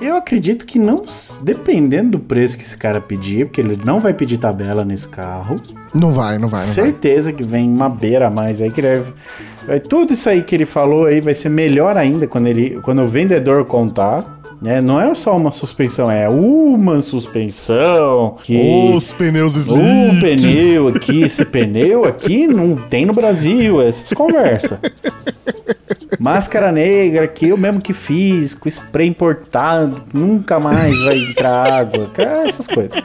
Eu 0.00 0.16
acredito 0.16 0.64
que 0.64 0.78
não, 0.78 1.04
dependendo 1.42 2.12
do 2.12 2.18
preço 2.18 2.56
que 2.56 2.64
esse 2.64 2.76
cara 2.76 3.00
pedir, 3.02 3.44
porque 3.46 3.60
ele 3.60 3.78
não 3.84 4.00
vai 4.00 4.14
pedir 4.14 4.38
tabela 4.38 4.82
nesse 4.84 5.06
carro, 5.06 5.56
Não 5.94 6.10
vai, 6.10 6.38
não 6.38 6.48
vai, 6.48 6.60
não 6.60 6.66
vai. 6.66 6.74
certeza 6.74 7.32
que 7.34 7.44
vem 7.44 7.68
uma 7.68 7.88
beira 7.90 8.28
a 8.28 8.30
mais 8.30 8.62
aí 8.62 8.70
que 8.70 8.80
ele 8.80 8.98
vai, 8.98 9.12
vai- 9.66 9.80
tudo 9.80 10.14
isso 10.14 10.28
aí 10.28 10.42
que 10.42 10.54
ele 10.54 10.64
falou 10.66 11.04
aí 11.04 11.20
vai 11.20 11.34
ser 11.34 11.50
melhor 11.50 11.96
ainda 11.98 12.26
quando 12.26 12.46
ele 12.46 12.80
quando 12.82 13.02
o 13.02 13.06
vendedor 13.06 13.64
contar, 13.66 14.40
né? 14.62 14.80
Não 14.80 15.00
é 15.00 15.12
só 15.14 15.36
uma 15.36 15.50
suspensão, 15.50 16.10
é 16.10 16.28
uma 16.28 17.00
suspensão 17.00 18.36
que 18.42 18.92
Os 18.94 19.12
pneus 19.12 19.56
o 19.56 19.58
slick. 19.58 20.20
pneu 20.20 20.88
aqui, 20.94 21.22
esse 21.22 21.44
pneu 21.44 22.04
aqui 22.04 22.46
não 22.46 22.76
tem 22.76 23.04
no 23.04 23.12
Brasil, 23.12 23.82
essas 23.82 24.12
conversas. 24.12 24.78
Máscara 26.18 26.70
negra 26.70 27.26
que 27.26 27.48
eu 27.48 27.56
mesmo 27.56 27.80
que 27.80 27.92
fiz, 27.92 28.54
com 28.54 28.68
spray 28.68 29.08
importado, 29.08 30.00
nunca 30.14 30.60
mais 30.60 30.96
vai 31.00 31.18
entrar 31.18 31.72
água, 31.72 32.08
essas 32.46 32.68
coisas. 32.68 32.96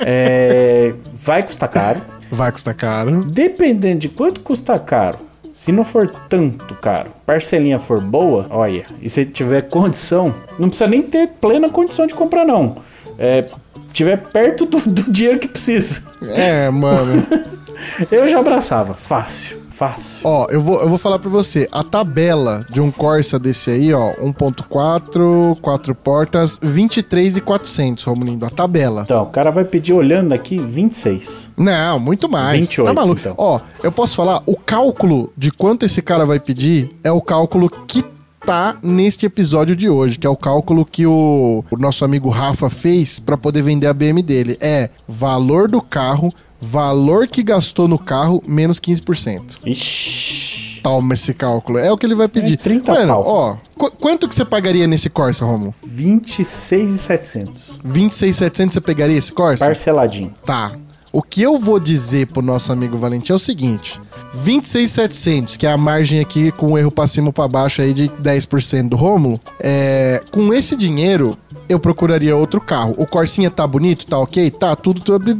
É, 0.00 0.92
vai 1.22 1.44
custar 1.44 1.68
caro. 1.68 2.00
Vai 2.32 2.50
custar 2.50 2.74
caro. 2.74 3.24
Dependendo 3.24 4.00
de 4.00 4.08
quanto 4.08 4.40
custa 4.40 4.78
caro, 4.78 5.18
se 5.60 5.72
não 5.72 5.84
for 5.84 6.10
tanto 6.26 6.74
caro, 6.76 7.10
parcelinha 7.26 7.78
for 7.78 8.00
boa, 8.00 8.46
olha, 8.48 8.86
e 9.02 9.10
se 9.10 9.26
tiver 9.26 9.68
condição, 9.68 10.34
não 10.58 10.70
precisa 10.70 10.88
nem 10.88 11.02
ter 11.02 11.28
plena 11.38 11.68
condição 11.68 12.06
de 12.06 12.14
comprar, 12.14 12.46
não. 12.46 12.76
É, 13.18 13.44
tiver 13.92 14.16
perto 14.16 14.64
do, 14.64 14.80
do 14.80 15.12
dinheiro 15.12 15.38
que 15.38 15.46
precisa. 15.46 16.10
É, 16.22 16.70
mano. 16.70 17.22
Eu 18.10 18.26
já 18.26 18.38
abraçava, 18.38 18.94
fácil, 18.94 19.58
fácil. 19.80 20.20
Ó, 20.28 20.46
eu 20.50 20.60
vou, 20.60 20.82
eu 20.82 20.88
vou 20.90 20.98
falar 20.98 21.18
pra 21.18 21.30
você. 21.30 21.66
A 21.72 21.82
tabela 21.82 22.66
de 22.68 22.82
um 22.82 22.90
Corsa 22.90 23.38
desse 23.38 23.70
aí, 23.70 23.94
ó, 23.94 24.12
1.4, 24.16 25.58
4 25.58 25.94
portas, 25.94 26.60
23,400, 26.62 28.04
Romulindo. 28.04 28.44
A 28.44 28.50
tabela. 28.50 29.02
Então, 29.04 29.22
o 29.22 29.26
cara 29.26 29.50
vai 29.50 29.64
pedir 29.64 29.94
olhando 29.94 30.34
aqui 30.34 30.58
26. 30.58 31.52
Não, 31.56 31.98
muito 31.98 32.28
mais. 32.28 32.60
28, 32.60 32.86
tá 32.86 32.92
maluco? 32.92 33.20
então. 33.20 33.34
Ó, 33.38 33.58
eu 33.82 33.90
posso 33.90 34.14
falar, 34.14 34.42
o 34.44 34.54
cálculo 34.54 35.32
de 35.34 35.50
quanto 35.50 35.86
esse 35.86 36.02
cara 36.02 36.26
vai 36.26 36.38
pedir 36.38 36.94
é 37.02 37.10
o 37.10 37.22
cálculo 37.22 37.70
que 37.70 38.04
tá 38.44 38.76
neste 38.82 39.26
episódio 39.26 39.76
de 39.76 39.88
hoje, 39.88 40.18
que 40.18 40.26
é 40.26 40.30
o 40.30 40.36
cálculo 40.36 40.84
que 40.84 41.06
o, 41.06 41.64
o 41.70 41.76
nosso 41.76 42.04
amigo 42.04 42.28
Rafa 42.28 42.68
fez 42.70 43.18
pra 43.18 43.36
poder 43.36 43.62
vender 43.62 43.86
a 43.86 43.94
BM 43.94 44.22
dele. 44.22 44.56
É 44.60 44.90
valor 45.06 45.68
do 45.68 45.80
carro, 45.82 46.32
valor 46.60 47.26
que 47.28 47.42
gastou 47.42 47.86
no 47.88 47.98
carro, 47.98 48.42
menos 48.46 48.78
15%. 48.80 49.58
Ixi. 49.64 50.80
Toma 50.82 51.12
esse 51.14 51.34
cálculo. 51.34 51.78
É 51.78 51.92
o 51.92 51.96
que 51.98 52.06
ele 52.06 52.14
vai 52.14 52.26
pedir. 52.28 52.54
É 52.54 52.56
30 52.56 52.90
Mano, 52.92 53.12
pau. 53.12 53.24
ó, 53.26 53.56
qu- 53.76 53.90
quanto 53.92 54.26
que 54.26 54.34
você 54.34 54.44
pagaria 54.46 54.86
nesse 54.86 55.10
Corsa, 55.10 55.44
Romulo? 55.44 55.74
26,700. 55.84 57.78
26,700 57.84 58.72
você 58.74 58.80
pegaria 58.80 59.16
esse 59.18 59.30
Corsa? 59.32 59.66
Parceladinho. 59.66 60.34
Tá. 60.44 60.72
O 61.12 61.22
que 61.22 61.42
eu 61.42 61.58
vou 61.58 61.80
dizer 61.80 62.28
pro 62.28 62.40
nosso 62.40 62.72
amigo 62.72 62.96
Valentim 62.96 63.32
é 63.32 63.34
o 63.34 63.38
seguinte: 63.38 64.00
26,700, 64.34 65.56
que 65.56 65.66
é 65.66 65.72
a 65.72 65.76
margem 65.76 66.20
aqui 66.20 66.52
com 66.52 66.72
o 66.72 66.78
erro 66.78 66.90
pra 66.90 67.06
cima 67.06 67.28
ou 67.28 67.32
pra 67.32 67.48
baixo 67.48 67.82
aí 67.82 67.92
de 67.92 68.08
10% 68.08 68.88
do 68.88 68.96
Rômulo, 68.96 69.40
é, 69.58 70.22
com 70.30 70.54
esse 70.54 70.76
dinheiro 70.76 71.36
eu 71.68 71.80
procuraria 71.80 72.36
outro 72.36 72.60
carro. 72.60 72.94
O 72.96 73.06
Corsinha 73.06 73.50
tá 73.50 73.66
bonito, 73.66 74.06
tá 74.06 74.18
ok, 74.18 74.50
tá 74.50 74.76
tudo, 74.76 75.00
tudo 75.00 75.36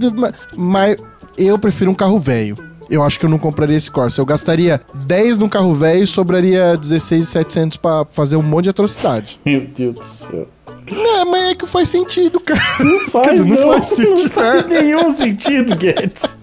mas 0.57 0.97
eu 1.37 1.59
prefiro 1.59 1.91
um 1.91 1.95
carro 1.95 2.19
velho. 2.19 2.57
Eu 2.89 3.05
acho 3.05 3.21
que 3.21 3.25
eu 3.27 3.31
não 3.31 3.39
compraria 3.39 3.77
esse 3.77 3.89
Corsa. 3.89 4.21
Eu 4.21 4.27
gastaria 4.27 4.81
10 4.93 5.39
num 5.39 5.49
carro 5.49 5.73
velho 5.73 6.03
e 6.03 6.07
sobraria 6.09 6.77
16,700 6.77 7.77
pra 7.77 8.05
fazer 8.11 8.35
um 8.35 8.43
monte 8.43 8.65
de 8.65 8.71
atrocidade. 8.71 9.39
Meu 9.45 9.61
Deus 9.61 9.95
do 9.95 10.05
céu. 10.05 10.49
Não, 10.91 11.31
mas 11.31 11.51
é 11.51 11.55
que 11.55 11.67
faz 11.67 11.89
sentido, 11.89 12.41
cara. 12.41 12.61
Não 12.81 13.01
faz, 13.11 13.33
dizer, 13.45 13.49
não, 13.49 13.57
não 13.67 13.73
faz 13.75 13.87
sentido. 13.87 14.21
Não 14.23 14.31
faz 14.31 14.67
nenhum 14.67 15.11
sentido, 15.11 15.77
Guedes. 15.77 16.39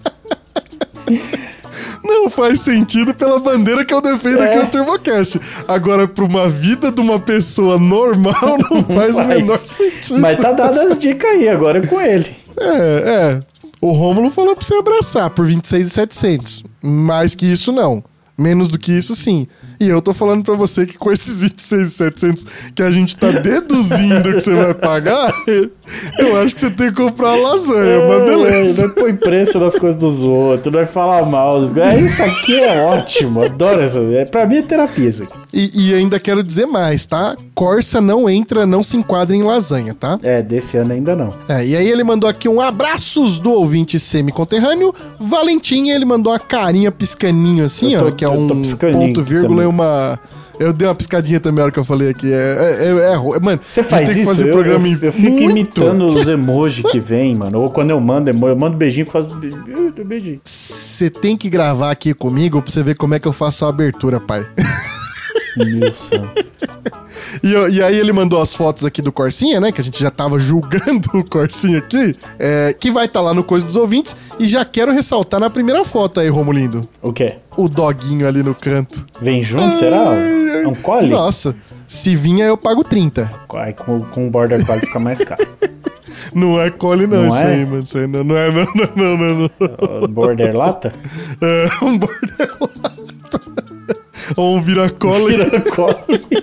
Não 2.02 2.28
faz 2.30 2.60
sentido 2.60 3.14
pela 3.14 3.38
bandeira 3.38 3.84
que 3.84 3.92
eu 3.92 4.00
defendo 4.00 4.42
É. 4.42 4.48
aqui 4.48 4.58
no 4.58 4.66
TurboCast. 4.70 5.40
Agora, 5.66 6.08
pra 6.08 6.24
uma 6.24 6.48
vida 6.48 6.90
de 6.90 7.00
uma 7.00 7.18
pessoa 7.20 7.78
normal, 7.78 8.34
não 8.70 8.84
faz, 8.84 9.10
o 9.14 9.18
faz. 9.18 9.28
menor 9.28 9.58
sentido. 9.58 10.18
Mas 10.20 10.40
tá 10.40 10.52
dado 10.52 10.80
as 10.80 10.98
dicas 10.98 11.30
aí, 11.30 11.48
agora 11.48 11.78
é 11.78 11.86
com 11.86 12.00
ele. 12.00 12.36
É, 12.58 12.64
é. 13.36 13.42
O 13.80 13.92
Rômulo 13.92 14.30
falou 14.30 14.56
pra 14.56 14.64
você 14.64 14.74
abraçar 14.74 15.30
por 15.30 15.46
26,700. 15.46 16.64
Mais 16.82 17.34
que 17.34 17.46
isso, 17.46 17.70
não. 17.70 18.02
Menos 18.38 18.68
do 18.68 18.78
que 18.78 18.92
isso, 18.92 19.16
sim. 19.16 19.48
E 19.80 19.88
eu 19.88 20.00
tô 20.00 20.14
falando 20.14 20.44
pra 20.44 20.54
você 20.54 20.86
que 20.86 20.96
com 20.96 21.10
esses 21.10 21.40
26,700 21.40 22.46
que 22.72 22.82
a 22.84 22.90
gente 22.90 23.16
tá 23.16 23.30
deduzindo 23.32 24.32
que 24.32 24.40
você 24.40 24.54
vai 24.54 24.74
pagar, 24.74 25.32
eu 26.18 26.40
acho 26.40 26.54
que 26.54 26.60
você 26.60 26.70
tem 26.70 26.88
que 26.88 26.94
comprar 26.94 27.34
lasanha, 27.34 28.06
mas 28.08 28.24
beleza. 28.24 28.86
Não 28.86 28.94
põe 28.94 29.14
preço 29.16 29.58
nas 29.58 29.74
coisas 29.74 29.98
dos 29.98 30.22
outros, 30.22 30.72
não 30.72 30.80
vai 30.80 30.86
falar 30.86 31.26
mal. 31.26 31.64
É, 31.64 32.00
Isso 32.00 32.22
aqui 32.22 32.60
é 32.60 32.84
ótimo, 32.84 33.42
adoro 33.42 33.80
essa. 33.80 33.98
É, 33.98 34.24
pra 34.24 34.46
mim 34.46 34.58
é 34.58 34.62
terapia 34.62 35.08
isso 35.08 35.24
aqui. 35.24 35.32
E, 35.52 35.90
e 35.90 35.94
ainda 35.94 36.20
quero 36.20 36.42
dizer 36.42 36.66
mais, 36.66 37.06
tá? 37.06 37.36
Corsa 37.54 38.00
não 38.00 38.28
entra, 38.28 38.66
não 38.66 38.82
se 38.82 38.96
enquadra 38.96 39.34
em 39.34 39.42
lasanha, 39.42 39.94
tá? 39.94 40.18
É, 40.22 40.42
desse 40.42 40.76
ano 40.76 40.92
ainda 40.92 41.16
não. 41.16 41.34
É, 41.48 41.66
e 41.66 41.74
aí 41.74 41.88
ele 41.88 42.04
mandou 42.04 42.28
aqui 42.28 42.48
um 42.48 42.60
abraços 42.60 43.38
do 43.40 43.50
ouvinte 43.50 43.98
semi-conterrâneo. 43.98 44.94
Valentim, 45.18 45.88
ele 45.88 46.04
mandou 46.04 46.32
uma 46.32 46.38
carinha 46.38 46.92
piscaninho 46.92 47.64
assim, 47.64 47.96
ó, 47.96 48.10
que 48.10 48.24
é 48.24 48.27
tô 48.36 48.54
um 48.54 48.92
ponto, 48.92 49.22
vírgula 49.22 49.48
também. 49.50 49.64
e 49.64 49.66
uma... 49.66 50.18
Eu 50.60 50.72
dei 50.72 50.88
uma 50.88 50.94
piscadinha 50.94 51.38
também 51.38 51.58
na 51.58 51.62
hora 51.64 51.72
que 51.72 51.78
eu 51.78 51.84
falei 51.84 52.08
aqui. 52.08 52.32
É, 52.32 52.34
é, 52.36 52.84
é, 52.88 53.12
é 53.14 53.40
mano, 53.40 53.60
Você 53.64 53.80
faz 53.80 54.16
isso? 54.16 54.26
fazer 54.28 54.48
eu, 54.48 54.52
programa 54.52 54.88
eu, 54.88 54.98
eu 55.02 55.12
fico 55.12 55.30
muito. 55.30 55.50
imitando 55.52 56.04
os 56.06 56.28
emojis 56.28 56.84
que 56.90 56.98
vem, 56.98 57.32
mano. 57.36 57.60
Ou 57.60 57.70
quando 57.70 57.90
eu 57.90 58.00
mando 58.00 58.28
emoji, 58.28 58.52
eu 58.54 58.56
mando 58.58 58.76
beijinho 58.76 59.06
e 59.06 59.08
faço 59.08 59.36
be- 59.36 59.54
be- 59.94 60.02
beijinho. 60.02 60.40
Você 60.42 61.08
tem 61.10 61.36
que 61.36 61.48
gravar 61.48 61.92
aqui 61.92 62.12
comigo 62.12 62.60
pra 62.60 62.72
você 62.72 62.82
ver 62.82 62.96
como 62.96 63.14
é 63.14 63.20
que 63.20 63.28
eu 63.28 63.32
faço 63.32 63.64
a 63.64 63.68
abertura, 63.68 64.18
pai. 64.18 64.44
Meu 65.58 65.92
santo. 65.94 66.46
E, 67.42 67.52
e 67.76 67.82
aí 67.82 67.96
ele 67.98 68.12
mandou 68.12 68.40
as 68.40 68.54
fotos 68.54 68.84
aqui 68.84 69.00
do 69.02 69.10
Corsinha, 69.10 69.60
né? 69.60 69.72
Que 69.72 69.80
a 69.80 69.84
gente 69.84 69.98
já 70.00 70.10
tava 70.10 70.38
julgando 70.38 71.08
o 71.14 71.24
Corsinha 71.24 71.78
aqui. 71.78 72.14
é, 72.38 72.74
que 72.78 72.90
vai 72.90 73.06
estar 73.06 73.20
lá 73.20 73.32
no 73.34 73.42
Coisa 73.42 73.64
dos 73.66 73.76
Ouvintes. 73.76 74.14
E 74.38 74.46
já 74.46 74.64
quero 74.64 74.92
ressaltar 74.92 75.40
na 75.40 75.50
primeira 75.50 75.84
foto 75.84 76.20
aí, 76.20 76.28
Romulindo. 76.28 76.88
O 77.02 77.12
quê? 77.12 77.36
O 77.56 77.68
doguinho 77.68 78.26
ali 78.28 78.42
no 78.42 78.54
canto. 78.54 79.04
Vem 79.20 79.42
junto, 79.42 79.76
será? 79.78 80.14
É 80.14 80.66
um 80.66 80.74
collie? 80.74 81.10
Nossa, 81.10 81.56
se 81.86 82.14
vinha 82.14 82.44
eu 82.44 82.56
pago 82.56 82.84
30. 82.84 83.30
Aí 83.54 83.72
com, 83.72 84.00
com 84.04 84.28
o 84.28 84.30
border 84.30 84.64
collie 84.64 84.86
fica 84.86 84.98
mais 85.00 85.18
caro. 85.24 85.46
Não 86.34 86.60
é 86.60 86.70
cole 86.70 87.06
não, 87.06 87.22
Não 87.22 87.28
isso 87.28 87.38
é? 87.38 87.54
aí, 87.54 87.64
mano. 87.64 87.82
Isso 87.82 87.96
aí 87.96 88.06
não, 88.06 88.24
não 88.24 88.36
é 88.36 88.50
não, 88.50 88.64
não, 88.74 89.16
não, 89.16 89.16
não, 89.16 89.50
não. 90.00 90.08
Border 90.08 90.56
lata? 90.56 90.92
É 91.40 91.84
um 91.84 91.96
bordelata. 91.98 92.87
Ou 94.36 94.56
um 94.56 94.62
viracola. 94.62 95.28
Vira 95.28 95.60
collie. 95.60 96.24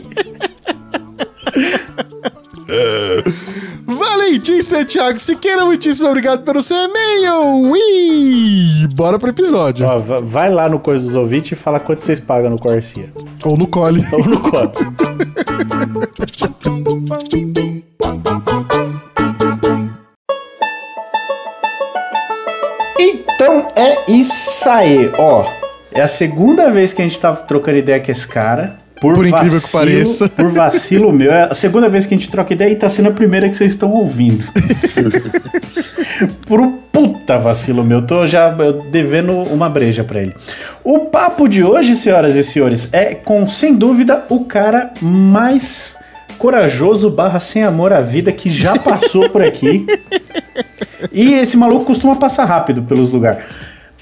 Valentim 3.86 4.62
Santiago 4.62 5.18
Siqueira, 5.20 5.66
muitíssimo 5.66 6.08
obrigado 6.08 6.44
pelo 6.44 6.62
seu 6.62 6.76
e-mail. 6.78 7.70
Ui, 7.70 8.88
bora 8.94 9.20
pro 9.20 9.30
episódio. 9.30 9.86
Ó, 9.88 10.00
va- 10.00 10.20
vai 10.20 10.52
lá 10.52 10.68
no 10.68 10.80
Coisa 10.80 11.06
dos 11.06 11.16
Ouvintes 11.16 11.52
e 11.52 11.56
fala 11.56 11.80
quanto 11.80 12.04
vocês 12.04 12.20
pagam 12.20 12.50
no 12.50 12.60
Corsia. 12.60 13.12
Ou 13.44 13.56
no 13.56 13.68
cole. 13.68 14.04
Ou 14.12 14.26
no 14.26 14.40
collie. 14.40 14.72
Então 23.00 23.68
é 23.76 24.12
isso 24.12 24.70
aí, 24.70 25.12
ó. 25.18 25.46
É 25.96 26.02
a 26.02 26.08
segunda 26.10 26.70
vez 26.70 26.92
que 26.92 27.02
a 27.02 27.06
gente 27.06 27.18
tá 27.18 27.34
trocando 27.34 27.78
ideia 27.78 28.02
com 28.02 28.12
esse 28.12 28.28
cara. 28.28 28.76
Por, 29.00 29.14
Por 29.14 29.26
incrível 29.26 29.62
que 29.62 29.72
pareça. 29.72 30.28
Por 30.28 30.52
vacilo 30.52 31.12
meu. 31.12 31.32
É 31.32 31.44
a 31.44 31.54
segunda 31.54 31.88
vez 31.88 32.06
que 32.06 32.14
a 32.14 32.18
gente 32.18 32.30
troca 32.30 32.54
ideia 32.54 32.70
e 32.70 32.76
tá 32.76 32.90
sendo 32.90 33.10
a 33.10 33.12
primeira 33.12 33.48
que 33.48 33.56
vocês 33.56 33.72
estão 33.72 33.92
ouvindo. 33.92 34.46
por 36.46 36.60
um 36.60 36.72
puta 36.92 37.38
vacilo 37.38 37.84
meu. 37.84 38.02
Tô 38.02 38.28
já 38.28 38.54
devendo 38.92 39.32
uma 39.34 39.70
breja 39.70 40.04
pra 40.04 40.22
ele. 40.22 40.36
O 40.84 41.00
papo 41.00 41.48
de 41.48 41.64
hoje, 41.64 41.96
senhoras 41.96 42.36
e 42.36 42.44
senhores, 42.44 42.90
é 42.92 43.16
com, 43.16 43.48
sem 43.48 43.74
dúvida, 43.74 44.26
o 44.30 44.44
cara 44.44 44.92
mais 45.02 45.98
corajoso 46.38 47.10
barra 47.10 47.40
sem 47.40 47.64
amor 47.64 47.94
à 47.94 48.02
vida 48.02 48.34
que 48.34 48.50
já 48.52 48.78
passou 48.78 49.30
por 49.30 49.42
aqui. 49.42 49.86
E 51.12 51.34
esse 51.36 51.56
maluco 51.56 51.86
costuma 51.86 52.16
passar 52.16 52.46
rápido 52.46 52.84
pelos 52.84 53.12
lugares. 53.12 53.46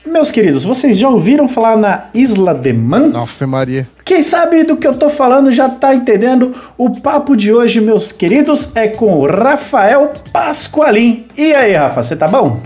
Meus 0.06 0.30
queridos, 0.30 0.64
vocês 0.66 0.98
já 0.98 1.08
ouviram 1.08 1.48
falar 1.48 1.78
na 1.78 2.06
Isla 2.14 2.54
de 2.54 2.74
Man? 2.74 3.08
Nossa, 3.08 3.48
Maria. 3.48 3.88
Quem 4.04 4.22
sabe 4.22 4.64
do 4.64 4.76
que 4.76 4.86
eu 4.86 4.94
tô 4.94 5.10
falando 5.10 5.50
já 5.52 5.70
tá 5.70 5.96
entendendo. 5.96 6.54
O 6.78 6.90
papo 7.02 7.36
de 7.38 7.54
hoje, 7.54 7.80
meus 7.80 8.12
queridos, 8.12 8.72
é 8.76 8.88
com 8.90 9.18
o 9.20 9.26
Rafael 9.26 10.12
Pasqualim. 10.34 11.26
E 11.38 11.54
aí, 11.54 11.74
Rafa, 11.74 12.04
você 12.04 12.16
tá 12.18 12.28
bom? 12.28 12.60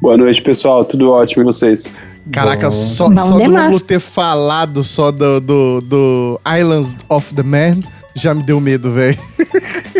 Boa 0.00 0.16
noite, 0.16 0.40
pessoal. 0.40 0.84
Tudo 0.84 1.10
ótimo 1.10 1.42
e 1.42 1.44
vocês? 1.44 1.90
Caraca, 2.30 2.70
só, 2.70 3.08
Bom 3.08 3.16
só 3.18 3.34
do 3.38 3.42
demais. 3.42 3.66
Lulu 3.72 3.80
ter 3.80 4.00
falado 4.00 4.84
só 4.84 5.10
do, 5.10 5.40
do, 5.40 5.80
do 5.82 6.40
Islands 6.58 6.96
of 7.08 7.34
the 7.34 7.42
Man 7.42 7.80
já 8.16 8.32
me 8.32 8.42
deu 8.44 8.60
medo, 8.60 8.92
velho. 8.92 9.18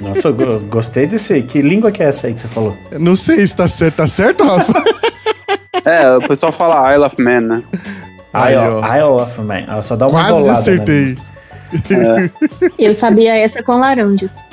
Nossa, 0.01 0.29
eu 0.29 0.35
go- 0.35 0.61
gostei 0.71 1.07
desse. 1.09 1.43
Que 1.43 1.61
língua 1.61 1.91
que 1.91 2.03
é 2.03 2.07
essa 2.07 2.29
aí 2.29 2.35
que 2.35 2.41
você 2.41 2.49
falou? 2.49 2.77
Não 2.99 3.17
sei 3.17 3.45
se 3.47 3.57
tá 3.57 3.67
certo. 3.67 3.97
Tá 3.97 4.07
certo, 4.07 4.45
Rafa? 4.45 4.73
É, 5.85 6.17
o 6.17 6.21
pessoal 6.21 6.51
fala 6.53 6.95
Isle 6.95 7.05
of 7.05 7.23
Man, 7.23 7.41
né? 7.41 7.63
Aí, 8.33 8.55
Isle, 8.55 8.65
ó. 8.65 8.97
Isle 8.97 9.23
of 9.23 9.41
Man. 9.41 9.65
Ah, 9.69 9.83
Só 9.83 9.97
dá 9.97 10.07
uma 10.07 10.21
Quase 10.21 10.33
bolada, 10.33 10.53
acertei. 10.53 11.15
Né? 11.91 12.31
Eu 12.79 12.95
sabia 12.95 13.37
essa 13.37 13.63
com 13.63 13.79
laranjas. 13.79 14.45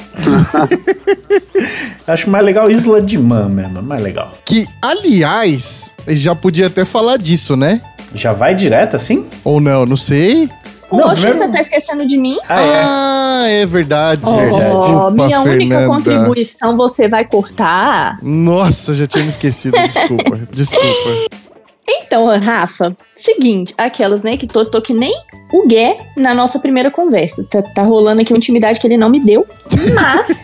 Acho 2.08 2.30
mais 2.30 2.44
legal 2.44 2.70
Isla 2.70 3.02
de 3.02 3.18
Man 3.18 3.50
mesmo, 3.50 3.82
mais 3.82 4.02
legal. 4.02 4.38
Que, 4.46 4.68
aliás, 4.82 5.94
já 6.08 6.36
podia 6.36 6.68
até 6.68 6.84
falar 6.84 7.18
disso, 7.18 7.56
né? 7.56 7.82
Já 8.14 8.34
vai 8.34 8.54
direto 8.54 8.96
assim? 8.96 9.26
Ou 9.44 9.62
não, 9.62 9.86
não 9.86 9.96
sei. 9.96 10.50
Não, 10.92 11.14
primeiro- 11.14 11.38
você 11.38 11.48
tá 11.48 11.62
esquecendo 11.62 12.06
de 12.06 12.18
mim? 12.18 12.38
Ah, 12.50 12.62
é. 12.62 12.82
Ah, 12.84 13.44
é 13.48 13.66
verdade. 13.66 14.22
Oh, 14.26 14.50
Desculpa, 14.58 15.12
minha 15.12 15.42
única 15.42 15.78
Fernanda. 15.78 15.88
contribuição 15.88 16.76
você 16.76 17.08
vai 17.08 17.26
cortar? 17.26 18.18
Nossa, 18.22 18.94
já 18.94 19.08
tinha 19.08 19.24
me 19.24 19.30
esquecido. 19.30 19.78
Desculpa. 19.78 20.40
Desculpa. 20.52 21.36
Então, 21.88 22.26
Rafa, 22.40 22.96
seguinte, 23.16 23.74
aquelas, 23.78 24.22
né, 24.22 24.38
que 24.38 24.48
tô, 24.48 24.66
tô 24.66 24.82
que 24.82 24.94
nem 24.94 25.14
o 25.54 25.68
Gué 25.68 25.98
na 26.18 26.34
nossa 26.34 26.60
primeira 26.60 26.92
conversa. 26.92 27.44
Tá, 27.50 27.62
tá 27.62 27.82
rolando 27.84 28.22
aqui 28.22 28.32
uma 28.34 28.38
intimidade 28.38 28.80
que 28.80 28.88
ele 28.88 28.98
não 28.98 29.10
me 29.10 29.20
deu, 29.20 29.46
mas... 29.94 30.44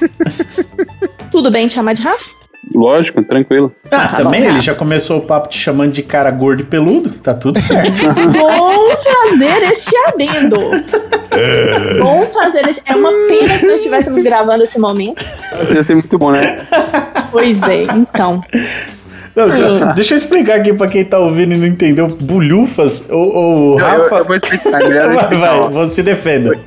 tudo 1.31 1.51
bem 1.51 1.67
te 1.67 1.73
chamar 1.75 1.93
de 1.93 2.01
Rafa? 2.01 2.36
Lógico, 2.77 3.23
tranquilo. 3.23 3.71
Ah, 3.89 4.09
tá 4.09 4.17
também 4.17 4.41
bom, 4.43 4.49
ele 4.49 4.59
já 4.61 4.75
começou 4.75 5.17
o 5.17 5.21
papo 5.21 5.47
te 5.49 5.57
chamando 5.57 5.91
de 5.91 6.03
cara 6.03 6.29
gordo 6.29 6.61
e 6.61 6.65
peludo. 6.65 7.09
Tá 7.09 7.33
tudo 7.33 7.59
certo. 7.59 8.01
Bom 8.37 8.89
fazer 8.97 9.63
este 9.71 9.95
adendo. 10.07 10.59
Bom 11.99 12.25
fazer 12.33 12.67
este... 12.69 12.81
É 12.85 12.95
uma 12.95 13.09
pena 13.27 13.57
que 13.57 13.65
nós 13.65 13.75
estivéssemos 13.75 14.21
gravando 14.23 14.63
esse 14.63 14.77
momento. 14.77 15.25
Isso 15.61 15.73
ia 15.73 15.81
ser 15.83 15.93
muito 15.95 16.17
bom, 16.17 16.31
né? 16.31 16.65
Pois 17.31 17.61
é, 17.63 17.83
então. 17.95 18.43
Não, 19.35 19.51
já- 19.55 19.93
deixa 19.93 20.13
eu 20.13 20.17
explicar 20.17 20.57
aqui 20.59 20.73
pra 20.73 20.87
quem 20.87 21.05
tá 21.05 21.17
ouvindo 21.19 21.53
e 21.53 21.57
não 21.57 21.67
entendeu. 21.67 22.07
Bulhufas, 22.07 23.03
o, 23.09 23.15
o 23.15 23.79
Eu, 23.79 23.85
Rafa. 23.85 24.15
eu, 24.15 24.17
eu 24.19 24.25
vou 24.25 24.35
explicar, 24.35 24.79
melhor 24.79 25.05
eu 25.05 25.13
vai, 25.15 25.23
explicar. 25.23 25.59
vai, 25.61 25.69
você 25.71 26.03
defenda. 26.03 26.59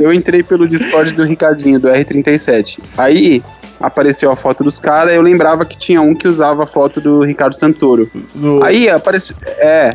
Eu 0.00 0.12
entrei 0.12 0.42
pelo 0.42 0.68
Discord 0.68 1.12
do 1.14 1.24
Ricardinho, 1.24 1.80
do 1.80 1.88
R37. 1.88 2.78
Aí 2.96 3.42
apareceu 3.82 4.30
a 4.30 4.36
foto 4.36 4.62
dos 4.64 4.78
caras, 4.78 5.14
eu 5.14 5.20
lembrava 5.22 5.64
que 5.64 5.76
tinha 5.76 6.00
um 6.00 6.14
que 6.14 6.26
usava 6.28 6.64
a 6.64 6.66
foto 6.66 7.00
do 7.00 7.22
Ricardo 7.22 7.54
Santoro. 7.56 8.08
Do- 8.34 8.62
Aí 8.62 8.88
apareceu. 8.88 9.36
É. 9.58 9.94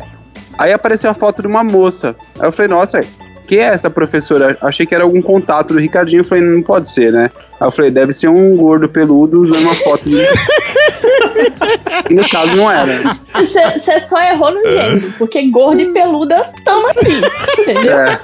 Aí 0.58 0.72
apareceu 0.72 1.10
a 1.10 1.14
foto 1.14 1.42
de 1.42 1.48
uma 1.48 1.64
moça. 1.64 2.14
Aí 2.38 2.46
eu 2.48 2.52
falei, 2.52 2.68
nossa, 2.70 3.00
quem 3.46 3.58
é 3.60 3.64
essa 3.68 3.88
professora? 3.88 4.58
Achei 4.60 4.84
que 4.84 4.94
era 4.94 5.04
algum 5.04 5.22
contato 5.22 5.72
do 5.72 5.78
Ricardinho. 5.80 6.20
Eu 6.20 6.24
falei, 6.24 6.44
não 6.44 6.62
pode 6.62 6.88
ser, 6.88 7.12
né? 7.12 7.30
Aí 7.60 7.66
eu 7.66 7.70
falei, 7.70 7.90
deve 7.90 8.12
ser 8.12 8.28
um 8.28 8.56
gordo 8.56 8.88
peludo 8.88 9.40
usando 9.40 9.62
uma 9.62 9.74
foto 9.74 10.08
de. 10.10 10.16
e 12.10 12.14
no 12.14 12.28
caso 12.28 12.56
não 12.56 12.70
era. 12.70 12.92
Você 13.34 14.00
só 14.00 14.20
errou 14.20 14.52
no 14.52 14.64
gênero, 14.66 15.12
porque 15.16 15.48
gorda 15.50 15.80
e 15.80 15.92
peluda 15.92 16.52
tamo 16.64 16.88
aqui, 16.88 17.20
entendeu? 17.62 17.98
É. 17.98 18.18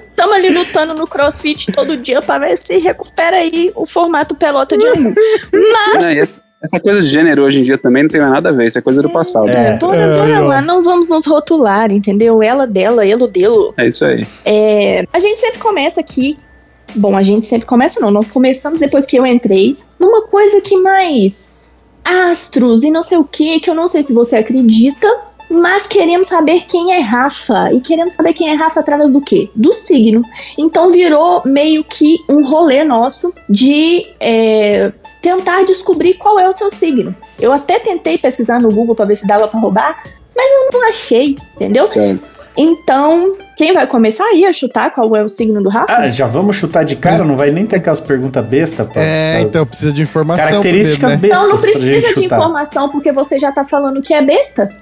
Tamo 0.21 0.33
ali 0.35 0.51
lutando 0.51 0.93
no 0.93 1.07
crossfit 1.07 1.71
todo 1.71 1.97
dia 1.97 2.21
pra 2.21 2.37
ver 2.37 2.55
se 2.55 2.77
recupera 2.77 3.37
aí 3.37 3.71
o 3.75 3.87
formato 3.87 4.35
pelota 4.35 4.77
de 4.77 4.85
angu. 4.85 5.15
Mas, 5.95 6.13
essa, 6.13 6.41
essa 6.61 6.79
coisa 6.79 6.99
de 7.01 7.07
gênero 7.07 7.43
hoje 7.43 7.59
em 7.59 7.63
dia 7.63 7.75
também 7.75 8.03
não 8.03 8.09
tem 8.09 8.21
mais 8.21 8.31
nada 8.31 8.49
a 8.49 8.51
ver, 8.51 8.67
isso 8.67 8.77
é 8.77 8.81
coisa 8.83 9.01
do 9.01 9.09
passado. 9.11 9.49
É. 9.49 9.77
bora, 9.79 9.97
É, 9.97 10.17
bora 10.17 10.37
aí, 10.37 10.43
ó. 10.43 10.47
lá, 10.47 10.61
não 10.61 10.83
vamos 10.83 11.09
nos 11.09 11.25
rotular, 11.25 11.91
entendeu? 11.91 12.43
Ela 12.43 12.67
dela, 12.67 13.03
ele 13.03 13.27
dele. 13.27 13.71
É 13.79 13.87
isso 13.87 14.05
aí. 14.05 14.23
É, 14.45 15.05
a 15.11 15.19
gente 15.19 15.39
sempre 15.39 15.57
começa 15.57 15.99
aqui. 15.99 16.37
Bom, 16.93 17.17
a 17.17 17.23
gente 17.23 17.47
sempre 17.47 17.65
começa, 17.65 17.99
não. 17.99 18.11
Nós 18.11 18.29
começamos 18.29 18.79
depois 18.79 19.07
que 19.07 19.17
eu 19.17 19.25
entrei 19.25 19.75
numa 19.99 20.21
coisa 20.21 20.61
que 20.61 20.77
mais 20.77 21.51
astros 22.03 22.83
e 22.83 22.91
não 22.91 23.01
sei 23.01 23.17
o 23.17 23.23
que, 23.23 23.59
que 23.59 23.69
eu 23.71 23.75
não 23.75 23.87
sei 23.87 24.03
se 24.03 24.13
você 24.13 24.35
acredita, 24.35 25.07
mas 25.51 25.85
queremos 25.85 26.27
saber 26.27 26.61
quem 26.61 26.93
é 26.93 26.99
Rafa. 26.99 27.73
E 27.73 27.81
queremos 27.81 28.13
saber 28.13 28.33
quem 28.33 28.49
é 28.49 28.53
Rafa 28.53 28.79
através 28.79 29.11
do 29.11 29.19
quê? 29.19 29.49
Do 29.53 29.73
signo. 29.73 30.23
Então 30.57 30.89
virou 30.89 31.41
meio 31.45 31.83
que 31.83 32.19
um 32.29 32.47
rolê 32.47 32.85
nosso 32.85 33.33
de 33.49 34.07
é, 34.19 34.93
tentar 35.21 35.63
descobrir 35.65 36.13
qual 36.13 36.39
é 36.39 36.47
o 36.47 36.53
seu 36.53 36.71
signo. 36.71 37.13
Eu 37.39 37.51
até 37.51 37.79
tentei 37.79 38.17
pesquisar 38.17 38.61
no 38.61 38.69
Google 38.69 38.95
pra 38.95 39.05
ver 39.05 39.17
se 39.17 39.27
dava 39.27 39.47
pra 39.47 39.59
roubar, 39.59 40.01
mas 40.35 40.51
eu 40.51 40.79
não 40.79 40.87
achei, 40.87 41.35
entendeu? 41.55 41.87
Certo. 41.87 42.40
Então, 42.57 43.35
quem 43.57 43.73
vai 43.73 43.87
começar 43.87 44.25
aí 44.25 44.45
a 44.45 44.51
chutar 44.51 44.91
qual 44.91 45.15
é 45.15 45.23
o 45.23 45.27
signo 45.29 45.61
do 45.63 45.69
Rafa? 45.69 45.93
Ah, 45.93 46.07
já 46.07 46.27
vamos 46.27 46.55
chutar 46.57 46.83
de 46.83 46.95
cara? 46.95 47.23
Não 47.23 47.37
vai 47.37 47.49
nem 47.51 47.65
ter 47.65 47.77
aquelas 47.77 47.99
perguntas 48.01 48.45
bestas 48.45 48.87
pra, 48.87 49.01
É, 49.01 49.33
pra- 49.33 49.41
então 49.41 49.65
precisa 49.65 49.93
de 49.93 50.01
informação. 50.01 50.47
Características 50.47 51.11
primeiro, 51.13 51.35
né? 51.35 51.41
Não, 51.41 51.49
não 51.49 51.55
bestas 51.55 51.71
pra 51.71 51.79
gente 51.81 51.91
precisa 51.91 52.15
de 52.15 52.23
chutar. 52.23 52.35
informação, 52.37 52.89
porque 52.89 53.11
você 53.11 53.39
já 53.39 53.51
tá 53.51 53.63
falando 53.63 54.01
que 54.01 54.13
é 54.13 54.21
besta. 54.21 54.69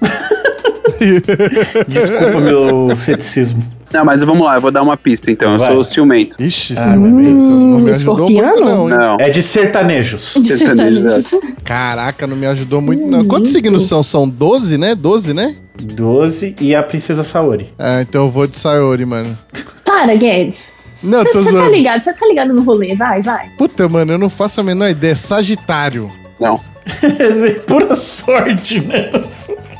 Desculpa 1.88 2.40
meu 2.40 2.96
ceticismo. 2.96 3.64
Não, 3.92 4.04
mas 4.04 4.22
vamos 4.22 4.44
lá, 4.46 4.56
eu 4.56 4.60
vou 4.60 4.70
dar 4.70 4.82
uma 4.82 4.96
pista 4.96 5.30
então. 5.30 5.52
Eu 5.54 5.58
Vai. 5.58 5.72
sou 5.72 5.82
ciumento. 5.84 6.36
Ixi, 6.40 6.74
Ah, 6.78 6.90
ciumento. 6.90 7.42
hum, 7.42 7.70
não 7.74 7.80
me 7.80 7.90
ajudou 7.90 8.14
escorpiano? 8.14 8.48
muito, 8.48 8.64
não. 8.64 8.88
Não. 8.88 9.16
É 9.18 9.28
de 9.30 9.42
sertanejos. 9.42 10.34
De 10.36 10.42
Sertanejo, 10.56 11.00
sertanejo. 11.08 11.56
Caraca, 11.64 12.26
não 12.26 12.36
me 12.36 12.46
ajudou 12.46 12.80
muito, 12.80 13.06
não. 13.06 13.24
Quantos 13.24 13.50
signos 13.50 13.86
são? 13.86 14.02
São 14.02 14.28
12, 14.28 14.78
né? 14.78 14.94
12, 14.94 15.34
né? 15.34 15.56
12 15.82 16.54
e 16.60 16.74
a 16.74 16.82
princesa 16.82 17.22
Saori. 17.24 17.72
Ah, 17.78 18.00
então 18.02 18.24
eu 18.26 18.30
vou 18.30 18.46
de 18.46 18.56
Sayori, 18.56 19.04
mano. 19.04 19.36
Para, 19.84 20.14
Guedes. 20.14 20.72
Não, 21.02 21.24
tô 21.24 21.42
Você 21.42 21.52
tá 21.52 21.68
ligado, 21.68 22.00
você 22.02 22.12
tá 22.12 22.26
ligado 22.26 22.52
no 22.52 22.62
rolê, 22.62 22.94
vai, 22.94 23.22
vai. 23.22 23.48
Puta, 23.56 23.88
mano, 23.88 24.12
eu 24.12 24.18
não 24.18 24.28
faço 24.28 24.60
a 24.60 24.62
menor 24.64 24.90
ideia. 24.90 25.16
Sagitário. 25.16 26.10
Não. 26.38 26.54
É 27.02 27.50
pura 27.60 27.94
sorte, 27.94 28.80
né? 28.80 29.10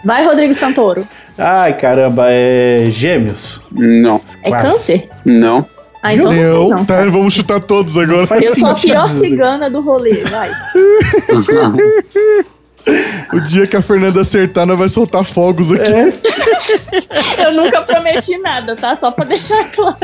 Vai, 0.05 0.25
Rodrigo 0.25 0.55
Santoro. 0.55 1.07
Ai, 1.42 1.76
caramba, 1.76 2.26
é 2.29 2.87
gêmeos. 2.90 3.62
Não. 3.72 4.20
É 4.42 4.50
Quase. 4.50 4.64
câncer? 4.64 5.09
Não. 5.24 5.66
Ah, 6.03 6.14
então 6.14 6.33
não 6.33 6.42
sei 6.42 6.76
Não, 6.76 6.85
tá, 6.85 7.05
vamos 7.07 7.35
chutar 7.35 7.61
todos 7.61 7.96
agora. 7.96 8.26
Faz 8.26 8.42
Eu 8.42 8.55
sou 8.57 8.68
a 8.68 8.74
pior 8.74 9.09
cigana 9.09 9.70
do 9.70 9.81
rolê, 9.81 10.14
vai. 10.24 10.50
O 13.33 13.40
dia 13.40 13.66
que 13.66 13.76
a 13.76 13.83
Fernanda 13.83 14.22
acertar, 14.22 14.66
nós 14.66 14.79
vai 14.79 14.88
soltar 14.88 15.22
fogos 15.22 15.70
aqui. 15.70 15.92
É, 15.92 16.09
Eu 17.46 17.53
nunca 17.53 17.83
prometi 17.83 18.37
nada, 18.38 18.74
tá? 18.74 18.96
Só 18.96 19.11
pra 19.11 19.24
deixar 19.24 19.70
claro. 19.70 19.96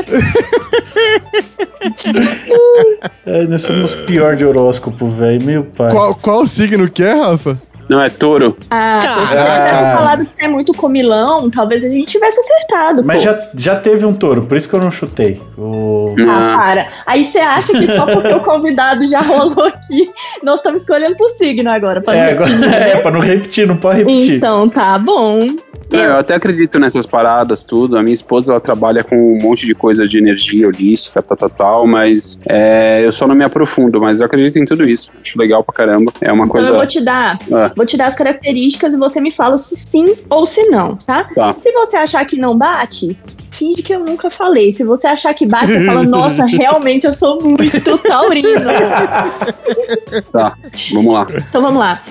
é, 3.24 3.44
nós 3.44 3.62
somos 3.62 3.94
pior 3.94 4.36
de 4.36 4.44
horóscopo, 4.44 5.08
velho. 5.08 5.42
Meu 5.42 5.64
pai. 5.64 5.90
Qual, 5.90 6.14
qual 6.14 6.46
signo 6.46 6.88
que 6.88 7.02
é, 7.02 7.14
Rafa? 7.14 7.60
Não, 7.88 8.00
é 8.02 8.08
touro. 8.08 8.56
Ah, 8.70 9.00
se 9.00 9.08
você 9.08 9.36
tivesse 9.36 9.96
falado 9.96 10.26
que 10.26 10.44
é 10.44 10.48
muito 10.48 10.72
comilão, 10.74 11.48
talvez 11.50 11.84
a 11.84 11.88
gente 11.88 12.06
tivesse 12.10 12.40
acertado, 12.40 13.04
Mas 13.04 13.18
pô. 13.18 13.24
já, 13.30 13.38
já 13.54 13.76
teve 13.76 14.04
um 14.04 14.12
touro, 14.12 14.42
por 14.42 14.56
isso 14.56 14.68
que 14.68 14.74
eu 14.74 14.80
não 14.80 14.90
chutei. 14.90 15.40
O... 15.56 16.14
Ah, 16.18 16.22
Não. 16.22 16.56
para. 16.56 16.88
Aí 17.06 17.24
você 17.24 17.38
acha 17.38 17.72
que 17.72 17.86
só 17.94 18.06
porque 18.06 18.28
o 18.32 18.40
convidado 18.40 19.06
já 19.06 19.20
rolou 19.20 19.64
aqui, 19.66 20.10
nós 20.42 20.56
estamos 20.58 20.82
escolhendo 20.82 21.16
por 21.16 21.28
signo 21.30 21.70
agora, 21.70 22.00
pra 22.00 22.14
É, 22.16 22.34
não 22.34 22.44
agora, 22.44 22.50
repetir, 22.50 22.74
é, 22.74 22.94
né? 22.94 22.96
pra 23.00 23.10
não 23.10 23.20
repetir, 23.20 23.66
não 23.68 23.76
pode 23.76 23.98
repetir. 24.00 24.34
Então 24.36 24.68
tá 24.68 24.98
bom. 24.98 25.48
Não, 25.90 26.00
eu 26.00 26.16
até 26.18 26.34
acredito 26.34 26.78
nessas 26.78 27.06
paradas, 27.06 27.64
tudo. 27.64 27.96
A 27.96 28.02
minha 28.02 28.12
esposa, 28.14 28.52
ela 28.52 28.60
trabalha 28.60 29.04
com 29.04 29.16
um 29.16 29.38
monte 29.40 29.64
de 29.66 29.74
coisa 29.74 30.04
de 30.06 30.18
energia 30.18 30.66
holística, 30.66 31.22
tal, 31.22 31.36
tal, 31.36 31.50
tal, 31.50 31.86
mas 31.86 32.38
é, 32.46 33.00
eu 33.04 33.12
só 33.12 33.26
não 33.26 33.34
me 33.34 33.44
aprofundo, 33.44 34.00
mas 34.00 34.18
eu 34.20 34.26
acredito 34.26 34.58
em 34.58 34.64
tudo 34.64 34.88
isso. 34.88 35.10
Acho 35.20 35.38
legal 35.38 35.62
pra 35.62 35.72
caramba. 35.74 36.12
É 36.20 36.32
uma 36.32 36.44
Então 36.44 36.56
coisa... 36.56 36.70
eu 36.72 36.74
vou 36.76 36.86
te 36.86 37.00
dar, 37.00 37.38
Ah. 37.52 37.70
vou 37.76 37.86
te 37.86 37.96
dar 37.96 38.06
as 38.06 38.14
características 38.16 38.94
e 38.94 38.98
você 38.98 39.20
me 39.20 39.30
fala 39.30 39.58
se 39.58 39.76
sim 39.76 40.04
ou 40.28 40.44
se 40.44 40.68
não, 40.70 40.96
tá? 40.96 41.24
Tá. 41.34 41.54
Se 41.56 41.70
você 41.72 41.96
achar 41.96 42.24
que 42.24 42.36
não 42.36 42.56
bate, 42.58 43.16
finge 43.50 43.82
que 43.82 43.94
eu 43.94 44.00
nunca 44.00 44.28
falei. 44.28 44.72
Se 44.72 44.82
você 44.84 45.06
achar 45.06 45.32
que 45.34 45.46
bate, 45.46 45.72
você 45.72 45.86
fala, 45.86 46.02
nossa, 46.02 46.44
realmente 46.50 47.06
eu 47.06 47.14
sou 47.14 47.40
muito 47.42 47.96
taurino. 47.98 48.46
Tá, 50.32 50.56
vamos 50.92 51.12
lá. 51.14 51.26
Então 51.48 51.62
vamos 51.62 51.78
lá. 51.78 52.02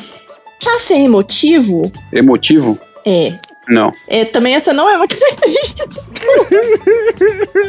Café 0.63 0.99
emotivo 0.99 1.91
Emotivo? 2.11 2.79
é. 3.05 3.27
Não. 3.67 3.91
é 4.07 4.23
também 4.25 4.53
essa 4.55 4.71
não 4.73 4.89
é 4.89 4.95
uma 4.97 5.07
característica. 5.07 5.85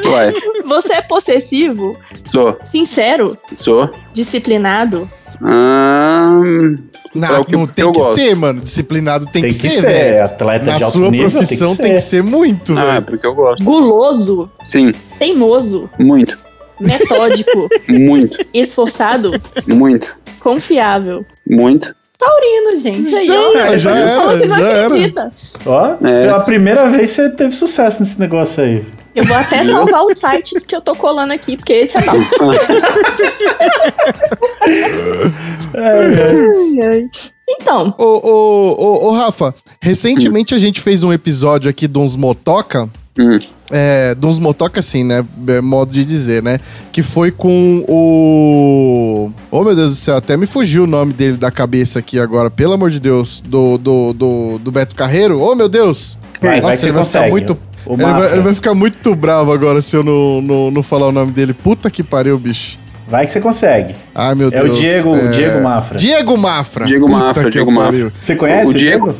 Ué, 0.07 0.33
Você 0.65 0.93
é 0.95 1.03
possessivo, 1.03 1.97
sou. 2.25 2.59
sincero, 2.71 3.37
Sou. 3.55 3.91
disciplinado. 4.13 5.11
Ahn, 5.43 6.79
Não, 7.15 7.35
É 7.37 7.39
o 7.41 7.45
que 7.45 7.53
não 7.53 7.67
tem 7.67 7.91
que 7.91 7.99
gosto. 7.99 8.15
ser, 8.15 8.35
mano. 8.37 8.61
Disciplinado 8.61 9.25
tem, 9.27 9.43
Tem 9.43 9.51
que, 9.51 9.57
que 9.59 9.71
ser, 9.71 9.71
ser, 9.71 9.87
velho. 9.87 10.25
atleta 10.25 10.67
Na 10.73 10.79
de 10.79 10.85
alto 10.85 10.99
sua 10.99 11.11
nível 11.11 11.31
profissão 11.31 11.75
tem 11.77 11.95
que 11.95 12.01
ser. 12.01 12.23
muito, 12.23 12.77
ah, 12.79 12.83
é 12.83 12.91
velho. 12.93 13.03
porque 13.07 13.27
eu 13.27 13.35
gosto. 13.35 13.65
Guloso, 13.65 14.51
Sim, 14.63 14.91
teimoso, 15.19 15.89
muito. 15.99 16.39
metódico, 16.81 17.69
Muito. 17.89 18.37
esforçado, 18.53 19.31
Muito. 19.67 20.15
confiável. 20.39 21.25
Muito. 21.49 21.95
Taurino, 22.19 22.77
gente. 22.79 23.15
Aí, 23.15 23.31
ó. 23.31 23.53
Já, 23.53 23.77
já 23.77 23.95
era, 23.97 24.49
já 24.49 24.61
era. 24.61 25.31
Ó, 25.67 26.07
É. 26.07 26.21
pela 26.23 26.45
primeira 26.45 26.89
vez 26.89 27.11
você 27.11 27.29
teve 27.31 27.55
sucesso 27.55 28.03
nesse 28.03 28.19
negócio 28.19 28.63
aí. 28.65 28.85
Eu 29.15 29.25
vou 29.25 29.37
até 29.37 29.65
salvar 29.65 30.03
o 30.03 30.15
site 30.15 30.61
que 30.61 30.77
eu 30.77 30.81
tô 30.83 30.95
colando 30.95 31.33
aqui, 31.33 31.57
porque 31.57 31.73
esse 31.73 31.97
é 31.97 32.01
ai. 35.75 37.09
Então, 37.49 37.95
Ô, 37.97 38.05
ô, 38.05 38.77
ô, 38.79 39.07
ô, 39.09 39.11
Rafa, 39.13 39.55
recentemente 39.81 40.55
a 40.55 40.59
gente 40.59 40.81
fez 40.81 41.03
um 41.03 41.13
episódio 41.13 41.71
aqui 41.71 41.87
de 41.87 41.99
uns 41.99 42.17
motoca. 42.17 42.89
Hum. 43.19 43.39
É, 43.71 44.15
de 44.15 44.27
uns 44.27 44.39
motoca 44.39 44.81
assim, 44.81 45.03
né? 45.03 45.25
É, 45.49 45.61
modo 45.61 45.91
de 45.91 46.05
dizer, 46.05 46.43
né? 46.43 46.61
Que 46.93 47.03
foi 47.03 47.31
com 47.31 47.83
o. 47.89 49.31
Oh, 49.51 49.65
meu 49.65 49.75
Deus 49.75 49.91
do 49.93 49.97
céu, 49.97 50.17
até 50.17 50.37
me 50.37 50.47
fugiu 50.47 50.85
o 50.85 50.87
nome 50.87 51.13
dele 51.13 51.37
da 51.37 51.51
cabeça 51.51 51.99
aqui 51.99 52.19
agora, 52.19 52.51
pelo 52.51 52.73
amor 52.75 52.91
de 52.91 53.01
Deus. 53.01 53.41
Do, 53.41 53.79
do, 53.79 54.13
do, 54.13 54.59
do 54.59 54.71
Beto 54.71 54.95
Carreiro. 54.95 55.41
Oh, 55.41 55.55
meu 55.55 55.69
Deus! 55.69 56.19
Vai, 56.41 56.61
vai 56.61 56.61
Nossa, 56.61 56.73
que 56.73 56.79
você 56.81 56.87
ele 56.87 56.93
vai 56.93 57.05
ficar 57.05 57.19
consegue. 57.21 57.31
muito. 57.31 57.59
O 57.87 57.93
Ele 57.95 58.03
vai, 58.03 58.13
Mafra. 58.13 58.31
ele 58.33 58.41
vai 58.43 58.55
ficar 58.55 58.75
muito 58.75 59.15
bravo 59.15 59.53
agora 59.53 59.81
se 59.81 59.97
eu 59.97 60.03
não, 60.03 60.43
não, 60.43 60.71
não 60.73 60.83
falar 60.83 61.07
o 61.09 61.13
nome 61.13 61.31
dele. 61.33 61.55
Puta 61.55 61.89
que 61.91 62.03
pariu, 62.03 62.37
bicho. 62.39 62.79
Vai 63.09 63.25
que 63.25 63.31
você 63.33 63.41
consegue. 63.41 63.95
Ai, 64.15 64.35
meu 64.35 64.49
É 64.51 64.61
o 64.61 64.65
Deus. 64.65 64.79
Diego- 64.79 65.15
o 65.15 65.31
Diego 65.31 65.63
Mafra. 65.63 65.97
Diego 65.97 66.37
Mafra. 66.37 66.85
Diego 66.87 67.07
Puta 67.07 67.19
Mafra, 67.19 67.51
Diego 67.51 67.71
Mafra. 67.71 67.93
pariu. 67.93 68.13
Você 68.19 68.35
conhece 68.35 68.67
O 68.67 68.71
o 68.71 68.75
Diego? 68.75 69.05
Diego? 69.13 69.19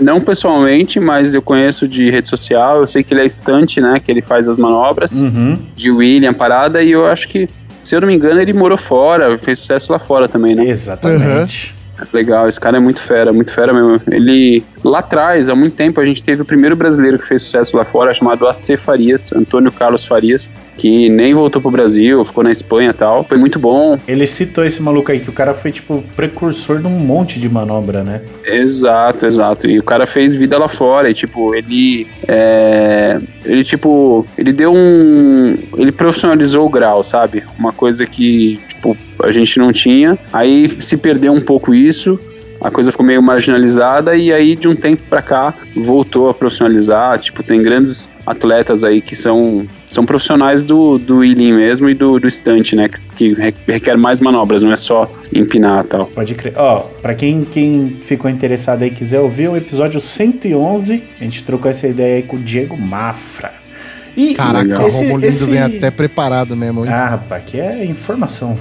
Não 0.00 0.20
pessoalmente, 0.20 0.98
mas 0.98 1.34
eu 1.34 1.42
conheço 1.42 1.86
de 1.86 2.10
rede 2.10 2.28
social. 2.28 2.78
Eu 2.78 2.86
sei 2.86 3.02
que 3.02 3.12
ele 3.12 3.20
é 3.20 3.26
estante, 3.26 3.80
né? 3.80 4.00
Que 4.02 4.10
ele 4.10 4.22
faz 4.22 4.48
as 4.48 4.56
manobras 4.56 5.20
Uhum. 5.20 5.58
de 5.76 5.90
William, 5.90 6.32
parada. 6.32 6.82
E 6.82 6.90
eu 6.92 7.06
acho 7.06 7.28
que, 7.28 7.48
se 7.84 7.94
eu 7.94 8.00
não 8.00 8.08
me 8.08 8.14
engano, 8.14 8.40
ele 8.40 8.52
morou 8.52 8.78
fora. 8.78 9.36
Fez 9.38 9.58
sucesso 9.58 9.92
lá 9.92 9.98
fora 9.98 10.28
também, 10.28 10.54
né? 10.54 10.64
Exatamente. 10.66 11.74
Legal, 12.12 12.48
esse 12.48 12.58
cara 12.58 12.76
é 12.76 12.80
muito 12.80 13.00
fera, 13.00 13.32
muito 13.32 13.52
fera 13.52 13.72
mesmo. 13.72 14.00
Ele, 14.10 14.62
lá 14.84 15.00
atrás, 15.00 15.48
há 15.48 15.54
muito 15.54 15.74
tempo, 15.74 16.00
a 16.00 16.04
gente 16.04 16.22
teve 16.22 16.42
o 16.42 16.44
primeiro 16.44 16.76
brasileiro 16.76 17.18
que 17.18 17.26
fez 17.26 17.42
sucesso 17.42 17.76
lá 17.76 17.84
fora, 17.84 18.14
chamado 18.14 18.46
AC 18.46 18.76
Farias, 18.76 19.32
Antônio 19.32 19.70
Carlos 19.72 20.04
Farias, 20.04 20.50
que 20.76 21.08
nem 21.08 21.34
voltou 21.34 21.60
pro 21.60 21.70
Brasil, 21.70 22.24
ficou 22.24 22.42
na 22.42 22.50
Espanha 22.50 22.90
e 22.90 22.94
tal. 22.94 23.24
Foi 23.24 23.38
muito 23.38 23.58
bom. 23.58 23.98
Ele 24.06 24.26
citou 24.26 24.64
esse 24.64 24.82
maluco 24.82 25.12
aí, 25.12 25.20
que 25.20 25.30
o 25.30 25.32
cara 25.32 25.54
foi, 25.54 25.72
tipo, 25.72 26.02
precursor 26.16 26.78
de 26.78 26.86
um 26.86 26.98
monte 26.98 27.38
de 27.38 27.48
manobra, 27.48 28.02
né? 28.02 28.22
Exato, 28.44 29.26
exato. 29.26 29.68
E 29.68 29.78
o 29.78 29.82
cara 29.82 30.06
fez 30.06 30.34
vida 30.34 30.58
lá 30.58 30.68
fora. 30.68 31.10
E, 31.10 31.14
tipo, 31.14 31.54
ele. 31.54 32.06
é, 32.26 33.20
ele, 33.44 33.64
tipo. 33.64 34.26
Ele 34.36 34.52
deu 34.52 34.72
um. 34.72 35.56
Ele 35.76 35.92
profissionalizou 35.92 36.66
o 36.66 36.70
grau, 36.70 37.02
sabe? 37.04 37.44
Uma 37.58 37.72
coisa 37.72 38.06
que, 38.06 38.58
tipo, 38.68 38.96
a 39.24 39.30
gente 39.32 39.58
não 39.58 39.72
tinha. 39.72 40.18
Aí 40.32 40.68
se 40.80 40.96
perdeu 40.96 41.32
um 41.32 41.40
pouco 41.40 41.74
isso. 41.74 42.18
A 42.62 42.70
coisa 42.70 42.92
ficou 42.92 43.06
meio 43.06 43.22
marginalizada. 43.22 44.14
E 44.16 44.30
aí, 44.30 44.54
de 44.54 44.68
um 44.68 44.76
tempo 44.76 45.02
pra 45.08 45.22
cá, 45.22 45.54
voltou 45.74 46.28
a 46.28 46.34
profissionalizar. 46.34 47.18
Tipo, 47.18 47.42
tem 47.42 47.62
grandes 47.62 48.06
atletas 48.26 48.84
aí 48.84 49.00
que 49.00 49.16
são. 49.16 49.66
São 49.86 50.04
profissionais 50.04 50.62
do, 50.62 50.98
do 50.98 51.16
wheeling 51.18 51.52
mesmo 51.54 51.88
e 51.88 51.94
do, 51.94 52.20
do 52.20 52.28
estante, 52.28 52.76
né? 52.76 52.88
Que, 52.88 53.00
que 53.16 53.32
re- 53.32 53.54
requer 53.66 53.96
mais 53.96 54.20
manobras, 54.20 54.62
não 54.62 54.70
é 54.72 54.76
só 54.76 55.10
empinar 55.34 55.84
e 55.84 55.88
tal. 55.88 56.06
Pode 56.06 56.34
crer. 56.34 56.52
Ó, 56.56 56.80
pra 57.00 57.14
quem, 57.14 57.42
quem 57.44 57.98
ficou 58.02 58.30
interessado 58.30 58.82
aí 58.82 58.88
e 58.88 58.92
quiser 58.92 59.20
ouvir, 59.20 59.48
o 59.48 59.56
episódio 59.56 59.98
111, 59.98 61.02
a 61.20 61.24
gente 61.24 61.42
trocou 61.44 61.68
essa 61.70 61.88
ideia 61.88 62.16
aí 62.16 62.22
com 62.22 62.36
o 62.36 62.38
Diego 62.40 62.76
Mafra. 62.76 63.52
E 64.16 64.34
Caraca, 64.34 64.62
Legal. 64.64 64.82
o 64.82 64.86
esse- 64.86 65.02
Romulindo 65.04 65.26
esse- 65.26 65.46
vem 65.46 65.60
até 65.60 65.90
preparado 65.90 66.54
mesmo, 66.56 66.84
hein? 66.84 66.92
Ah, 66.92 67.06
rapaz, 67.08 67.42
aqui 67.42 67.58
é 67.58 67.84
informação. 67.84 68.56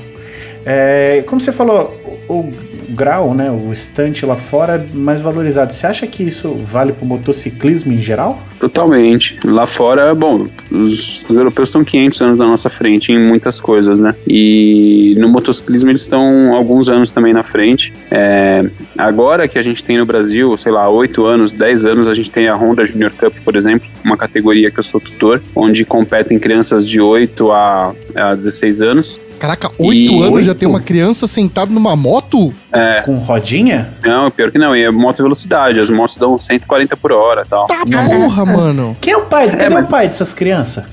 É, 0.65 1.24
como 1.26 1.39
você 1.39 1.52
falou, 1.52 1.93
o, 2.28 2.34
o 2.34 2.54
grau, 2.89 3.34
né, 3.34 3.50
o 3.50 3.72
estante 3.72 4.26
lá 4.26 4.36
fora 4.36 4.76
é 4.76 4.95
mais 4.95 5.22
valorizado. 5.22 5.74
Você 5.74 5.88
acha 5.88 6.06
que 6.08 6.24
isso 6.24 6.54
vale 6.63 6.91
pro 6.91 7.06
motociclismo 7.06 7.93
em 7.93 8.02
geral? 8.02 8.41
Totalmente. 8.60 9.39
Lá 9.45 9.65
fora, 9.65 10.13
bom, 10.13 10.48
os, 10.72 11.24
os 11.24 11.36
europeus 11.36 11.69
estão 11.69 11.84
500 11.84 12.22
anos 12.22 12.39
na 12.39 12.48
nossa 12.48 12.69
frente 12.69 13.12
em 13.12 13.19
muitas 13.19 13.60
coisas, 13.60 14.00
né? 14.00 14.13
E 14.28 15.15
no 15.17 15.30
motociclismo 15.30 15.89
eles 15.89 16.02
estão 16.02 16.54
alguns 16.54 16.89
anos 16.89 17.12
também 17.12 17.34
na 17.34 17.43
frente. 17.43 17.93
É, 18.12 18.65
agora 18.98 19.48
que 19.48 19.58
a 19.58 19.62
gente 19.62 19.84
tem 19.84 19.98
no 19.98 20.06
Brasil, 20.06 20.56
sei 20.58 20.72
lá, 20.72 20.89
8 20.89 21.26
anos, 21.26 21.54
10 21.54 21.86
anos, 21.86 22.08
a 22.08 22.13
gente 22.13 22.30
tem 22.30 22.48
a 22.48 22.56
Honda 22.56 22.86
Junior 22.86 23.12
Cup, 23.12 23.34
por 23.43 23.56
exemplo, 23.56 23.88
uma 24.04 24.17
categoria 24.17 24.69
que 24.69 24.80
eu 24.80 24.84
sou 24.84 25.00
tutor, 25.00 25.41
onde 25.56 25.86
competem 25.86 26.38
crianças 26.38 26.88
de 26.88 27.00
8 27.00 27.52
a, 27.52 27.95
a 28.15 28.36
16 28.36 28.82
anos. 28.82 29.19
Caraca, 29.39 29.71
oito 29.80 30.21
anos 30.21 30.43
já 30.43 30.52
Oito? 30.52 30.60
tem 30.60 30.67
uma 30.67 30.82
criança 30.82 31.25
sentada 31.25 31.71
numa 31.71 31.95
moto? 31.95 32.54
É, 32.73 33.02
Com 33.06 33.15
rodinha? 33.17 33.93
não, 34.04 34.30
pior 34.30 34.52
que 34.52 34.58
não, 34.60 34.75
e 34.75 34.84
é 34.84 34.91
moto 34.91 35.23
velocidade, 35.23 35.80
as 35.80 35.89
motos 35.89 36.17
dão 36.17 36.38
140 36.38 36.97
por 36.97 37.12
hora 37.13 37.43
e 37.45 37.49
tal. 37.49 37.65
Tá 37.65 37.84
porra, 37.86 38.45
mano. 38.45 38.97
Quem 38.99 39.13
é 39.13 39.17
o 39.17 39.21
pai? 39.25 39.49
Cadê 39.49 39.69
mas- 39.73 39.88
o 39.88 39.91
pai 39.91 40.08
dessas 40.08 40.34
crianças? 40.34 40.84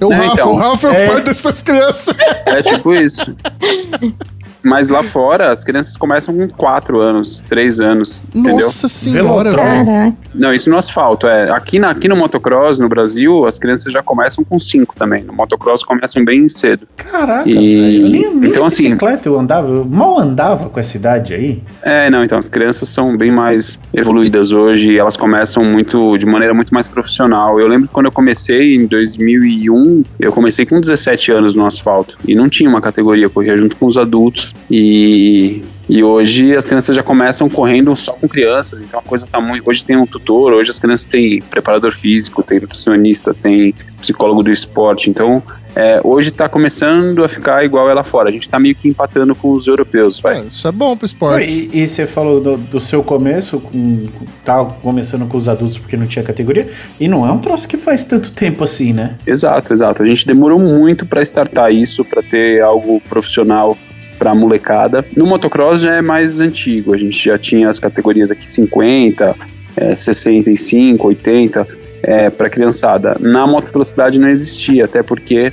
O 0.00 0.12
É, 0.12 0.16
Rafa, 0.16 0.32
então. 0.34 0.52
o 0.52 0.56
Rafa 0.56 0.88
é 0.88 0.90
o 0.90 0.94
É. 0.94 1.06
pai 1.08 1.20
dessas 1.22 1.62
crianças. 1.62 2.14
É 2.46 2.62
tipo 2.62 2.92
isso. 2.92 3.34
Mas 4.62 4.88
lá 4.90 5.02
fora, 5.02 5.50
as 5.50 5.64
crianças 5.64 5.96
começam 5.96 6.34
com 6.36 6.48
4 6.48 7.00
anos, 7.00 7.42
3 7.48 7.80
anos, 7.80 8.22
entendeu? 8.34 8.56
Nossa 8.64 8.86
senhora, 8.88 9.50
Velotron. 9.50 9.62
velho. 9.64 9.86
Caraca. 9.86 10.16
Não, 10.34 10.54
isso 10.54 10.70
no 10.70 10.76
asfalto, 10.76 11.26
é. 11.26 11.50
Aqui, 11.50 11.78
na, 11.78 11.90
aqui 11.90 12.06
no 12.08 12.16
motocross, 12.16 12.78
no 12.78 12.88
Brasil, 12.88 13.44
as 13.44 13.58
crianças 13.58 13.92
já 13.92 14.02
começam 14.02 14.44
com 14.44 14.58
5 14.58 14.94
também. 14.96 15.24
No 15.24 15.32
motocross 15.32 15.82
começam 15.82 16.24
bem 16.24 16.48
cedo. 16.48 16.86
Caraca, 16.96 17.48
E- 17.48 17.54
velho. 17.54 18.06
Eu 18.06 18.10
nem, 18.10 18.34
nem 18.36 18.50
então, 18.50 18.62
de 18.66 18.66
assim- 18.74 18.82
bicicleta 18.84 19.28
eu 19.28 19.38
andava, 19.38 19.68
eu 19.68 19.84
mal 19.84 20.18
andava 20.18 20.68
com 20.68 20.78
essa 20.78 20.96
idade 20.96 21.34
aí. 21.34 21.62
É, 21.82 22.08
não, 22.08 22.22
então 22.24 22.38
as 22.38 22.48
crianças 22.48 22.88
são 22.88 23.16
bem 23.16 23.32
mais 23.32 23.78
evoluídas 23.92 24.52
hoje, 24.52 24.96
elas 24.96 25.16
começam 25.16 25.64
muito 25.64 26.16
de 26.18 26.24
maneira 26.26 26.54
muito 26.54 26.72
mais 26.72 26.86
profissional. 26.88 27.58
Eu 27.58 27.66
lembro 27.66 27.88
que 27.88 27.92
quando 27.94 28.06
eu 28.06 28.12
comecei 28.12 28.76
em 28.76 28.86
2001, 28.86 30.04
eu 30.20 30.32
comecei 30.32 30.64
com 30.64 30.80
17 30.80 31.32
anos 31.32 31.54
no 31.54 31.66
asfalto 31.66 32.16
e 32.26 32.34
não 32.34 32.48
tinha 32.48 32.68
uma 32.70 32.80
categoria, 32.80 33.24
eu 33.24 33.30
corria 33.30 33.56
junto 33.56 33.76
com 33.76 33.86
os 33.86 33.98
adultos 33.98 34.51
e 34.70 35.62
e 35.88 36.02
hoje 36.02 36.54
as 36.56 36.64
crianças 36.64 36.94
já 36.94 37.02
começam 37.02 37.50
correndo 37.50 37.94
só 37.96 38.12
com 38.12 38.28
crianças, 38.28 38.80
então 38.80 39.00
a 39.00 39.02
coisa 39.02 39.26
tá 39.26 39.40
muito. 39.40 39.68
Hoje 39.68 39.84
tem 39.84 39.96
um 39.96 40.06
tutor, 40.06 40.52
hoje 40.52 40.70
as 40.70 40.78
crianças 40.78 41.04
têm 41.04 41.42
preparador 41.42 41.92
físico, 41.92 42.42
tem 42.42 42.60
nutricionista, 42.60 43.34
tem 43.34 43.74
psicólogo 44.00 44.42
do 44.44 44.50
esporte, 44.50 45.10
então 45.10 45.42
é, 45.74 46.00
hoje 46.02 46.30
tá 46.30 46.48
começando 46.48 47.22
a 47.24 47.28
ficar 47.28 47.64
igual 47.64 47.90
ela 47.90 48.04
fora. 48.04 48.28
A 48.28 48.32
gente 48.32 48.48
tá 48.48 48.58
meio 48.60 48.74
que 48.76 48.88
empatando 48.88 49.34
com 49.34 49.50
os 49.52 49.66
europeus, 49.66 50.20
vai. 50.20 50.38
É, 50.38 50.44
isso 50.44 50.66
é 50.66 50.72
bom 50.72 50.96
pro 50.96 51.00
Pô, 51.00 51.06
esporte. 51.06 51.68
E, 51.72 51.82
e 51.82 51.86
você 51.86 52.06
falou 52.06 52.40
do, 52.40 52.56
do 52.56 52.80
seu 52.80 53.02
começo, 53.02 53.58
com, 53.58 54.06
com- 54.06 54.24
tá 54.44 54.64
começando 54.64 55.26
com 55.28 55.36
os 55.36 55.48
adultos 55.48 55.76
porque 55.76 55.96
não 55.96 56.06
tinha 56.06 56.24
categoria, 56.24 56.70
e 56.98 57.08
não 57.08 57.26
é 57.26 57.32
um 57.32 57.38
troço 57.38 57.66
que 57.68 57.76
faz 57.76 58.04
tanto 58.04 58.30
tempo 58.30 58.62
assim, 58.64 58.92
né? 58.92 59.16
Exato, 59.26 59.72
exato. 59.72 60.02
A 60.02 60.06
gente 60.06 60.26
demorou 60.26 60.60
muito 60.60 61.04
para 61.04 61.20
startar 61.22 61.72
isso, 61.74 62.04
para 62.04 62.22
ter 62.22 62.62
algo 62.62 63.00
profissional 63.00 63.76
para 64.22 64.32
molecada. 64.36 65.04
No 65.16 65.26
motocross 65.26 65.80
já 65.80 65.96
é 65.96 66.00
mais 66.00 66.40
antigo. 66.40 66.94
A 66.94 66.96
gente 66.96 67.24
já 67.24 67.36
tinha 67.36 67.68
as 67.68 67.80
categorias 67.80 68.30
aqui 68.30 68.48
50, 68.48 69.34
é, 69.76 69.96
65, 69.96 71.08
80 71.08 71.66
é, 72.04 72.30
para 72.30 72.48
criançada. 72.48 73.16
Na 73.18 73.48
moto 73.48 73.72
velocidade 73.72 74.20
não 74.20 74.28
existia, 74.28 74.84
até 74.84 75.02
porque 75.02 75.52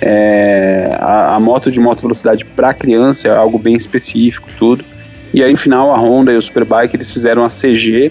é, 0.00 0.96
a, 0.98 1.36
a 1.36 1.40
moto 1.40 1.70
de 1.70 1.78
moto 1.78 2.00
velocidade 2.02 2.44
para 2.44 2.74
criança 2.74 3.28
é 3.28 3.30
algo 3.30 3.60
bem 3.60 3.76
específico, 3.76 4.48
tudo. 4.58 4.84
E 5.32 5.44
aí 5.44 5.52
no 5.52 5.58
final 5.58 5.94
a 5.94 5.96
Honda 5.96 6.32
e 6.32 6.36
o 6.36 6.42
Superbike 6.42 6.96
eles 6.96 7.08
fizeram 7.10 7.44
a 7.44 7.48
CG 7.48 8.10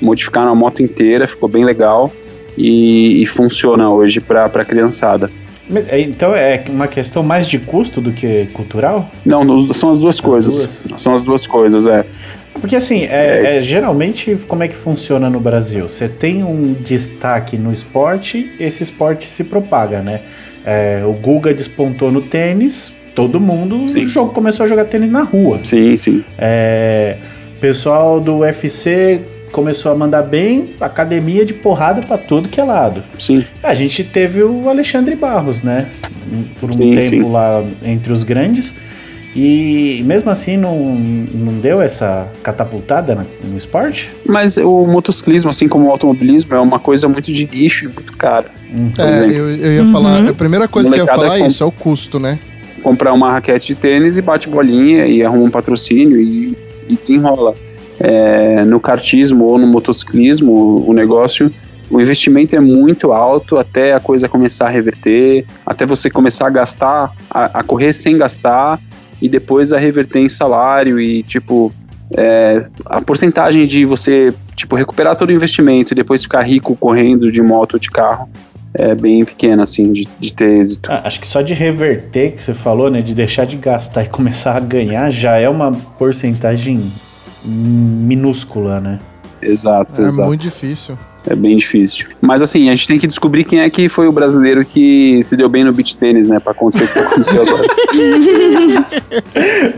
Modificaram 0.00 0.50
a 0.50 0.54
moto 0.54 0.82
inteira, 0.82 1.26
ficou 1.26 1.48
bem 1.48 1.64
legal 1.64 2.10
e, 2.56 3.22
e 3.22 3.26
funciona 3.26 3.90
hoje 3.90 4.20
para 4.20 4.46
a 4.46 4.64
criançada. 4.64 5.30
Mas, 5.68 5.88
é, 5.88 5.98
então 6.00 6.34
é 6.34 6.62
uma 6.68 6.86
questão 6.86 7.22
mais 7.22 7.46
de 7.46 7.58
custo 7.58 8.00
do 8.00 8.12
que 8.12 8.46
cultural? 8.52 9.10
Não, 9.24 9.60
são 9.72 9.90
as 9.90 9.98
duas 9.98 10.20
coisas. 10.20 10.84
São 10.96 11.14
as 11.14 11.24
duas 11.24 11.46
coisas, 11.46 11.86
é. 11.86 12.04
Porque 12.60 12.76
assim, 12.76 13.04
é, 13.04 13.56
é, 13.56 13.60
geralmente 13.60 14.36
como 14.46 14.62
é 14.62 14.68
que 14.68 14.74
funciona 14.76 15.28
no 15.28 15.40
Brasil? 15.40 15.88
Você 15.88 16.08
tem 16.08 16.44
um 16.44 16.72
destaque 16.72 17.56
no 17.56 17.72
esporte, 17.72 18.50
esse 18.60 18.82
esporte 18.82 19.24
se 19.26 19.42
propaga, 19.44 20.00
né? 20.00 20.20
É, 20.64 21.02
o 21.04 21.12
Guga 21.12 21.52
despontou 21.52 22.10
no 22.12 22.22
tênis, 22.22 22.94
todo 23.14 23.40
mundo 23.40 23.88
Sim. 23.88 24.06
jo- 24.06 24.28
começou 24.28 24.64
a 24.64 24.68
jogar 24.68 24.84
tênis 24.86 25.10
na 25.10 25.22
rua. 25.22 25.60
Sim, 25.64 25.96
sim. 25.96 26.24
É, 26.38 27.16
pessoal 27.60 28.20
do 28.20 28.38
UFC 28.38 29.20
começou 29.54 29.92
a 29.92 29.94
mandar 29.94 30.22
bem, 30.22 30.74
academia 30.80 31.46
de 31.46 31.54
porrada 31.54 32.02
pra 32.02 32.18
tudo 32.18 32.48
que 32.48 32.60
é 32.60 32.64
lado. 32.64 33.02
Sim. 33.18 33.44
A 33.62 33.72
gente 33.72 34.02
teve 34.02 34.42
o 34.42 34.68
Alexandre 34.68 35.14
Barros, 35.14 35.62
né? 35.62 35.86
Por 36.60 36.70
um 36.70 36.72
Sim, 36.72 36.94
tempo 36.94 37.06
sim. 37.08 37.22
lá 37.30 37.62
entre 37.84 38.12
os 38.12 38.24
grandes. 38.24 38.74
E 39.36 40.02
mesmo 40.06 40.30
assim 40.30 40.56
não, 40.56 40.76
não 40.94 41.54
deu 41.60 41.80
essa 41.80 42.28
catapultada 42.42 43.26
no 43.42 43.56
esporte? 43.56 44.10
Mas 44.26 44.56
o 44.58 44.86
motociclismo, 44.86 45.50
assim 45.50 45.66
como 45.68 45.86
o 45.86 45.90
automobilismo, 45.90 46.54
é 46.54 46.60
uma 46.60 46.78
coisa 46.78 47.08
muito 47.08 47.32
de 47.32 47.46
nicho 47.46 47.86
e 47.86 47.88
muito 47.88 48.16
cara. 48.16 48.46
Por 48.94 49.02
É, 49.04 49.24
eu, 49.26 49.50
eu 49.56 49.72
ia 49.84 49.86
falar. 49.92 50.28
A 50.28 50.34
primeira 50.34 50.66
coisa 50.68 50.88
que 50.92 51.00
eu 51.00 51.04
ia 51.04 51.12
falar 51.12 51.36
é 51.36 51.40
com- 51.40 51.46
isso, 51.46 51.62
é 51.62 51.66
o 51.66 51.72
custo, 51.72 52.18
né? 52.18 52.38
comprar 52.82 53.14
uma 53.14 53.32
raquete 53.32 53.68
de 53.68 53.74
tênis 53.76 54.18
e 54.18 54.20
bate 54.22 54.46
bolinha 54.46 55.06
e 55.06 55.24
arruma 55.24 55.44
um 55.44 55.50
patrocínio 55.50 56.20
e, 56.20 56.54
e 56.86 56.94
desenrola. 56.96 57.54
É, 57.98 58.64
no 58.64 58.80
kartismo 58.80 59.44
ou 59.44 59.58
no 59.58 59.66
motociclismo, 59.66 60.84
o, 60.86 60.92
negócio, 60.92 61.52
o 61.90 62.00
investimento 62.00 62.56
é 62.56 62.60
muito 62.60 63.12
alto 63.12 63.56
até 63.56 63.94
a 63.94 64.00
coisa 64.00 64.28
começar 64.28 64.66
a 64.66 64.70
reverter, 64.70 65.46
até 65.64 65.86
você 65.86 66.10
começar 66.10 66.46
a 66.46 66.50
gastar, 66.50 67.12
a, 67.30 67.60
a 67.60 67.62
correr 67.62 67.92
sem 67.92 68.18
gastar 68.18 68.80
e 69.22 69.28
depois 69.28 69.72
a 69.72 69.78
reverter 69.78 70.18
em 70.18 70.28
salário 70.28 71.00
e 71.00 71.22
tipo 71.22 71.72
é, 72.10 72.66
a 72.86 73.00
porcentagem 73.00 73.64
de 73.64 73.84
você 73.84 74.34
tipo 74.56 74.76
recuperar 74.76 75.16
todo 75.16 75.30
o 75.30 75.32
investimento 75.32 75.92
e 75.92 75.96
depois 75.96 76.22
ficar 76.22 76.42
rico 76.42 76.76
correndo 76.76 77.30
de 77.30 77.42
moto 77.42 77.74
ou 77.74 77.78
de 77.78 77.90
carro 77.90 78.28
é 78.74 78.94
bem 78.94 79.24
pequena 79.24 79.62
assim 79.62 79.92
de, 79.92 80.08
de 80.18 80.34
ter 80.34 80.58
êxito. 80.58 80.90
Ah, 80.90 81.02
acho 81.04 81.20
que 81.20 81.26
só 81.26 81.40
de 81.42 81.54
reverter 81.54 82.32
que 82.32 82.42
você 82.42 82.52
falou, 82.52 82.90
né? 82.90 83.00
De 83.00 83.14
deixar 83.14 83.46
de 83.46 83.56
gastar 83.56 84.02
e 84.02 84.08
começar 84.08 84.56
a 84.56 84.60
ganhar 84.60 85.10
já 85.10 85.36
é 85.36 85.48
uma 85.48 85.70
porcentagem 85.72 86.92
minúscula, 87.44 88.80
né? 88.80 88.98
Exato, 89.42 90.00
É 90.00 90.04
exato. 90.04 90.28
muito 90.28 90.40
difícil. 90.40 90.96
É 91.26 91.34
bem 91.34 91.56
difícil. 91.56 92.06
Mas 92.20 92.42
assim, 92.42 92.68
a 92.68 92.74
gente 92.74 92.86
tem 92.86 92.98
que 92.98 93.06
descobrir 93.06 93.44
quem 93.44 93.60
é 93.60 93.70
que 93.70 93.88
foi 93.88 94.06
o 94.06 94.12
brasileiro 94.12 94.64
que 94.64 95.22
se 95.22 95.36
deu 95.36 95.48
bem 95.48 95.64
no 95.64 95.72
beach 95.72 95.96
tênis, 95.96 96.28
né? 96.28 96.38
Pra 96.38 96.52
acontecer 96.52 96.84
o 96.84 96.92
que 96.92 96.98
aconteceu 96.98 97.42
agora. 97.42 97.64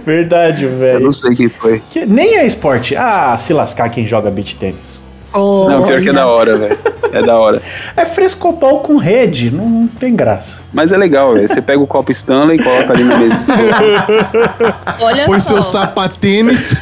Verdade, 0.04 0.64
Eu 0.64 0.76
velho. 0.78 1.00
não 1.00 1.10
sei 1.10 1.34
quem 1.36 1.48
foi. 1.48 1.80
Que 1.90 2.04
Nem 2.06 2.36
é 2.36 2.46
esporte. 2.46 2.96
Ah, 2.96 3.36
se 3.38 3.52
lascar 3.52 3.88
quem 3.90 4.06
joga 4.06 4.30
beach 4.30 4.56
tênis. 4.56 4.98
Não, 5.38 5.84
pior 5.84 6.00
que 6.00 6.08
é 6.08 6.12
da 6.12 6.26
hora, 6.26 6.56
velho. 6.56 6.78
É 7.12 7.22
da 7.22 7.38
hora. 7.38 7.62
É 7.96 8.04
frescopau 8.04 8.80
com 8.80 8.96
rede, 8.96 9.50
não, 9.50 9.68
não 9.68 9.86
tem 9.86 10.14
graça. 10.14 10.60
Mas 10.72 10.92
é 10.92 10.96
legal, 10.96 11.34
velho. 11.34 11.48
Você 11.48 11.62
pega 11.62 11.80
o 11.80 11.86
copo 11.86 12.12
Stanley 12.12 12.58
e 12.58 12.62
coloca 12.62 12.92
ali 12.92 13.04
na 13.04 13.16
mesa. 13.16 13.44
Olha 15.00 15.24
Põe 15.24 15.40
só, 15.40 15.54
seu 15.54 15.62
sapatênis. 15.62 16.74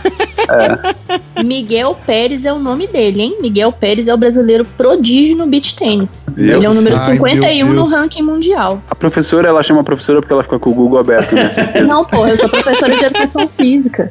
Miguel 1.43 1.97
Pérez 2.07 2.45
é 2.45 2.53
o 2.53 2.59
nome 2.59 2.87
dele, 2.87 3.23
hein? 3.23 3.39
Miguel 3.41 3.73
Pérez 3.73 4.09
é 4.09 4.15
o 4.15 4.17
brasileiro 4.17 4.65
prodígio 4.65 5.37
no 5.37 5.47
beach 5.47 5.77
tênis. 5.77 6.27
Ele 6.37 6.65
é 6.65 6.69
o 6.69 6.75
número 6.75 6.97
Ai, 6.97 7.13
51 7.13 7.67
meu 7.67 7.75
no 7.75 7.85
ranking 7.85 8.23
mundial. 8.23 8.83
A 8.91 8.95
professora, 8.95 9.49
ela 9.49 9.63
chama 9.63 9.85
professora 9.85 10.21
porque 10.21 10.33
ela 10.33 10.43
fica 10.43 10.59
com 10.59 10.71
o 10.71 10.75
Google 10.75 10.99
aberto, 10.99 11.35
né? 11.35 11.49
Não, 11.87 12.05
porra, 12.05 12.31
eu 12.31 12.37
sou 12.37 12.49
professora 12.49 12.95
de 12.95 13.05
educação 13.05 13.49
física. 13.49 14.11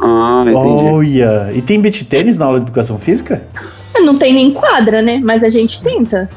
Ah, 0.00 0.44
entendi. 0.46 0.84
Olha, 0.84 1.50
e 1.52 1.62
tem 1.62 1.80
beach 1.80 2.04
tênis 2.04 2.38
na 2.38 2.46
aula 2.46 2.60
de 2.60 2.66
educação 2.66 2.98
física? 2.98 3.42
Não 4.00 4.16
tem 4.16 4.32
nem 4.34 4.50
quadra, 4.52 5.00
né? 5.02 5.20
Mas 5.22 5.42
a 5.44 5.48
gente 5.48 5.82
tenta. 5.82 6.28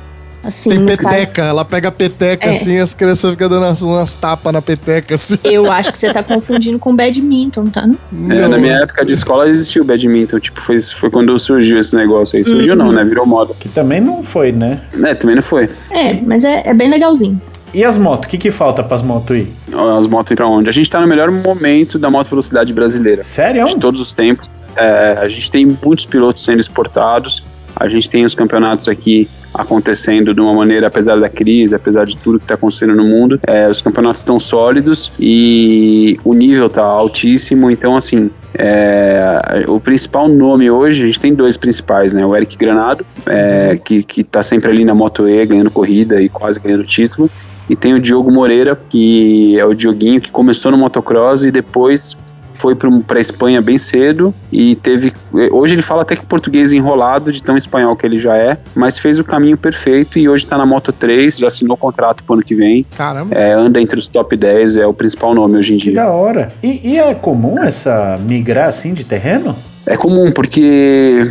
Assim, 0.43 0.69
Tem 0.69 0.79
no 0.79 0.85
caso- 0.95 1.09
peteca. 1.09 1.41
Ela 1.43 1.65
pega 1.65 1.87
a 1.89 1.91
peteca 1.91 2.47
É. 2.47 2.51
assim, 2.51 2.77
as 2.77 2.93
crianças 2.93 3.31
ficam 3.31 3.49
dando 3.49 3.63
umas, 3.65 3.81
umas 3.81 4.13
tapas 4.15 4.53
na 4.53 4.61
peteca 4.61 5.15
assim. 5.15 5.37
Eu 5.43 5.69
acho 5.69 5.91
que 5.91 5.97
você 5.97 6.13
tá 6.13 6.23
confundindo 6.23 6.79
com 6.79 6.95
badminton, 6.95 7.65
tá? 7.67 7.81
É, 7.83 7.95
Não, 8.13 8.47
na 8.49 8.57
minha 8.57 8.75
época 8.77 9.03
de 9.03 9.11
escola 9.13 9.49
existia 9.49 9.81
o 9.81 9.85
badminton, 9.85 10.39
tipo, 10.39 10.61
foi, 10.61 10.79
foi 10.81 11.09
quando 11.09 11.37
surgiu 11.39 11.77
esse 11.79 11.93
negócio 11.95 12.37
aí. 12.37 12.43
Surgiu 12.45 12.75
não, 12.77 12.91
né? 12.93 13.03
Virou 13.03 13.25
moda. 13.25 13.53
Que 13.59 13.67
também 13.67 13.99
não 13.99 14.23
foi, 14.23 14.51
né? 14.53 14.79
É, 15.03 15.13
também 15.15 15.35
não 15.35 15.43
foi. 15.43 15.69
É, 15.89 16.13
mas 16.21 16.43
é, 16.45 16.61
é 16.65 16.73
bem 16.73 16.89
legalzinho. 16.89 17.41
E 17.73 17.83
as 17.83 17.97
motos? 17.97 18.27
O 18.27 18.29
que, 18.29 18.37
que 18.37 18.51
falta 18.51 18.81
pras 18.81 19.01
motos 19.01 19.35
ir? 19.35 19.51
As 19.97 20.07
motos 20.07 20.31
ir 20.31 20.35
pra 20.35 20.47
onde? 20.47 20.69
A 20.69 20.71
gente 20.71 20.89
tá 20.89 21.01
no 21.01 21.07
melhor 21.07 21.29
momento 21.29 21.99
da 21.99 22.09
moto 22.09 22.29
velocidade 22.29 22.71
brasileira. 22.71 23.21
Sério? 23.23 23.65
de 23.65 23.75
todos 23.75 23.99
os 23.99 24.11
tempos. 24.13 24.49
É, 24.77 25.17
a 25.19 25.27
gente 25.27 25.49
tem 25.49 25.65
muitos 25.65 26.05
pilotos 26.05 26.43
sendo 26.43 26.59
exportados, 26.59 27.43
a 27.75 27.87
gente 27.87 28.09
tem 28.09 28.25
os 28.25 28.33
campeonatos 28.33 28.87
aqui 28.87 29.29
acontecendo 29.53 30.33
de 30.33 30.41
uma 30.41 30.53
maneira, 30.53 30.87
apesar 30.87 31.19
da 31.19 31.29
crise, 31.29 31.75
apesar 31.75 32.05
de 32.05 32.15
tudo 32.17 32.37
que 32.37 32.45
está 32.45 32.55
acontecendo 32.55 32.95
no 32.95 33.03
mundo, 33.03 33.39
é, 33.45 33.67
os 33.67 33.81
campeonatos 33.81 34.21
estão 34.21 34.39
sólidos 34.39 35.11
e 35.19 36.19
o 36.23 36.33
nível 36.33 36.67
está 36.67 36.83
altíssimo, 36.83 37.71
então 37.71 37.95
assim, 37.95 38.29
é, 38.53 39.65
o 39.67 39.79
principal 39.79 40.27
nome 40.27 40.69
hoje, 40.69 41.03
a 41.03 41.05
gente 41.07 41.19
tem 41.19 41.33
dois 41.33 41.57
principais, 41.57 42.13
né, 42.13 42.25
o 42.25 42.35
Eric 42.35 42.57
Granado, 42.57 43.05
é, 43.25 43.79
que, 43.83 44.03
que 44.03 44.23
tá 44.23 44.43
sempre 44.43 44.69
ali 44.69 44.85
na 44.85 44.93
Moto 44.93 45.27
E, 45.27 45.45
ganhando 45.45 45.71
corrida 45.71 46.21
e 46.21 46.29
quase 46.29 46.59
ganhando 46.59 46.83
título, 46.83 47.29
e 47.69 47.75
tem 47.75 47.93
o 47.93 47.99
Diogo 47.99 48.31
Moreira, 48.31 48.79
que 48.89 49.59
é 49.59 49.65
o 49.65 49.73
Dioguinho, 49.73 50.21
que 50.21 50.31
começou 50.31 50.71
no 50.71 50.77
motocross 50.77 51.43
e 51.43 51.51
depois 51.51 52.17
foi 52.57 52.75
para 52.75 53.19
Espanha 53.19 53.61
bem 53.61 53.77
cedo 53.77 54.33
e 54.51 54.75
teve. 54.75 55.13
Hoje 55.51 55.75
ele 55.75 55.81
fala 55.81 56.01
até 56.01 56.15
que 56.15 56.25
português 56.25 56.73
enrolado, 56.73 57.31
de 57.31 57.41
tão 57.41 57.55
espanhol 57.55 57.95
que 57.95 58.05
ele 58.05 58.19
já 58.19 58.35
é, 58.35 58.57
mas 58.75 58.97
fez 58.97 59.19
o 59.19 59.23
caminho 59.23 59.57
perfeito 59.57 60.17
e 60.19 60.27
hoje 60.27 60.45
tá 60.45 60.57
na 60.57 60.65
Moto 60.65 60.91
3, 60.91 61.37
já 61.37 61.47
assinou 61.47 61.75
o 61.75 61.77
contrato 61.77 62.23
pro 62.23 62.33
ano 62.35 62.43
que 62.43 62.55
vem. 62.55 62.85
Caramba. 62.95 63.35
É, 63.35 63.53
anda 63.53 63.79
entre 63.81 63.99
os 63.99 64.07
top 64.07 64.35
10, 64.35 64.77
é 64.77 64.87
o 64.87 64.93
principal 64.93 65.33
nome 65.33 65.57
hoje 65.57 65.73
em 65.73 65.77
Que 65.77 65.83
dia. 65.85 65.93
da 65.93 66.09
hora. 66.09 66.49
E, 66.63 66.93
e 66.93 66.97
é 66.97 67.13
comum 67.13 67.61
essa 67.63 68.17
migrar 68.19 68.67
assim 68.67 68.93
de 68.93 69.03
terreno? 69.03 69.55
É 69.85 69.95
comum, 69.95 70.31
porque 70.31 71.29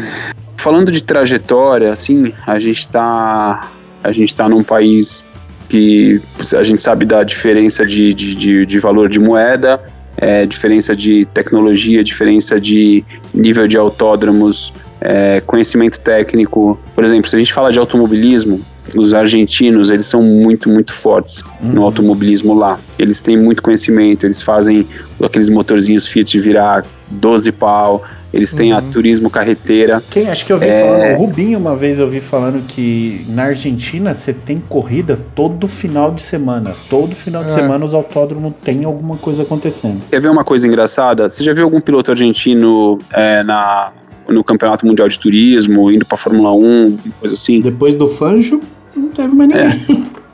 falando 0.56 0.90
de 0.90 1.02
trajetória, 1.02 1.92
assim, 1.92 2.32
a 2.46 2.58
gente 2.58 2.88
tá. 2.88 3.68
A 4.02 4.12
gente 4.12 4.34
tá 4.34 4.48
num 4.48 4.62
país 4.62 5.24
que 5.68 6.20
a 6.56 6.62
gente 6.62 6.80
sabe 6.80 7.04
da 7.04 7.24
diferença 7.24 7.84
de, 7.84 8.14
de, 8.14 8.34
de, 8.34 8.66
de 8.66 8.78
valor 8.78 9.08
de 9.08 9.18
moeda, 9.18 9.82
é, 10.16 10.46
diferença 10.46 10.94
de 10.94 11.24
tecnologia, 11.26 12.02
diferença 12.02 12.60
de 12.60 13.04
nível 13.32 13.66
de 13.66 13.76
autódromos, 13.76 14.72
é, 15.00 15.40
conhecimento 15.46 16.00
técnico. 16.00 16.78
Por 16.94 17.04
exemplo, 17.04 17.28
se 17.28 17.36
a 17.36 17.38
gente 17.38 17.52
fala 17.52 17.70
de 17.70 17.78
automobilismo, 17.78 18.60
os 18.94 19.12
argentinos, 19.12 19.90
eles 19.90 20.06
são 20.06 20.22
muito, 20.22 20.68
muito 20.68 20.92
fortes 20.92 21.42
no 21.60 21.82
automobilismo 21.82 22.54
lá. 22.54 22.78
Eles 22.98 23.20
têm 23.20 23.36
muito 23.36 23.62
conhecimento, 23.62 24.24
eles 24.24 24.40
fazem 24.40 24.86
aqueles 25.20 25.48
motorzinhos 25.48 26.06
Fiat 26.06 26.38
virar 26.38 26.86
12 27.10 27.52
pau, 27.52 28.04
eles 28.32 28.52
têm 28.54 28.72
a 28.72 28.80
turismo 28.82 29.30
carreteira. 29.30 30.02
Quem? 30.10 30.28
Acho 30.28 30.44
que 30.44 30.52
eu 30.52 30.58
vi 30.58 30.66
É. 30.66 30.80
falando. 30.84 31.14
O 31.14 31.24
Rubinho, 31.26 31.58
uma 31.58 31.74
vez 31.76 31.98
eu 31.98 32.08
vi 32.08 32.20
falando 32.20 32.66
que 32.66 33.24
na 33.28 33.44
Argentina 33.44 34.12
você 34.12 34.32
tem 34.32 34.58
corrida 34.68 35.18
todo 35.34 35.66
final 35.68 36.10
de 36.12 36.20
semana. 36.22 36.74
Todo 36.90 37.14
final 37.14 37.42
de 37.44 37.50
É. 37.50 37.54
semana 37.54 37.84
os 37.84 37.94
autódromos 37.94 38.52
tem 38.64 38.84
alguma 38.84 39.16
coisa 39.16 39.42
acontecendo. 39.44 40.00
Quer 40.10 40.20
ver 40.20 40.28
uma 40.30 40.44
coisa 40.44 40.66
engraçada? 40.66 41.30
Você 41.30 41.42
já 41.44 41.52
viu 41.54 41.64
algum 41.64 41.80
piloto 41.80 42.10
argentino 42.10 42.98
é, 43.12 43.42
na, 43.42 43.90
no 44.28 44.42
Campeonato 44.44 44.84
Mundial 44.86 45.08
de 45.08 45.18
Turismo, 45.18 45.90
indo 45.90 46.04
pra 46.04 46.16
Fórmula 46.18 46.52
1, 46.52 46.98
coisa 47.20 47.34
assim? 47.34 47.60
Depois 47.60 47.94
do 47.94 48.06
Fanjo, 48.06 48.60
não 48.94 49.08
teve 49.08 49.34
mais 49.34 49.48
ninguém. 49.48 50.04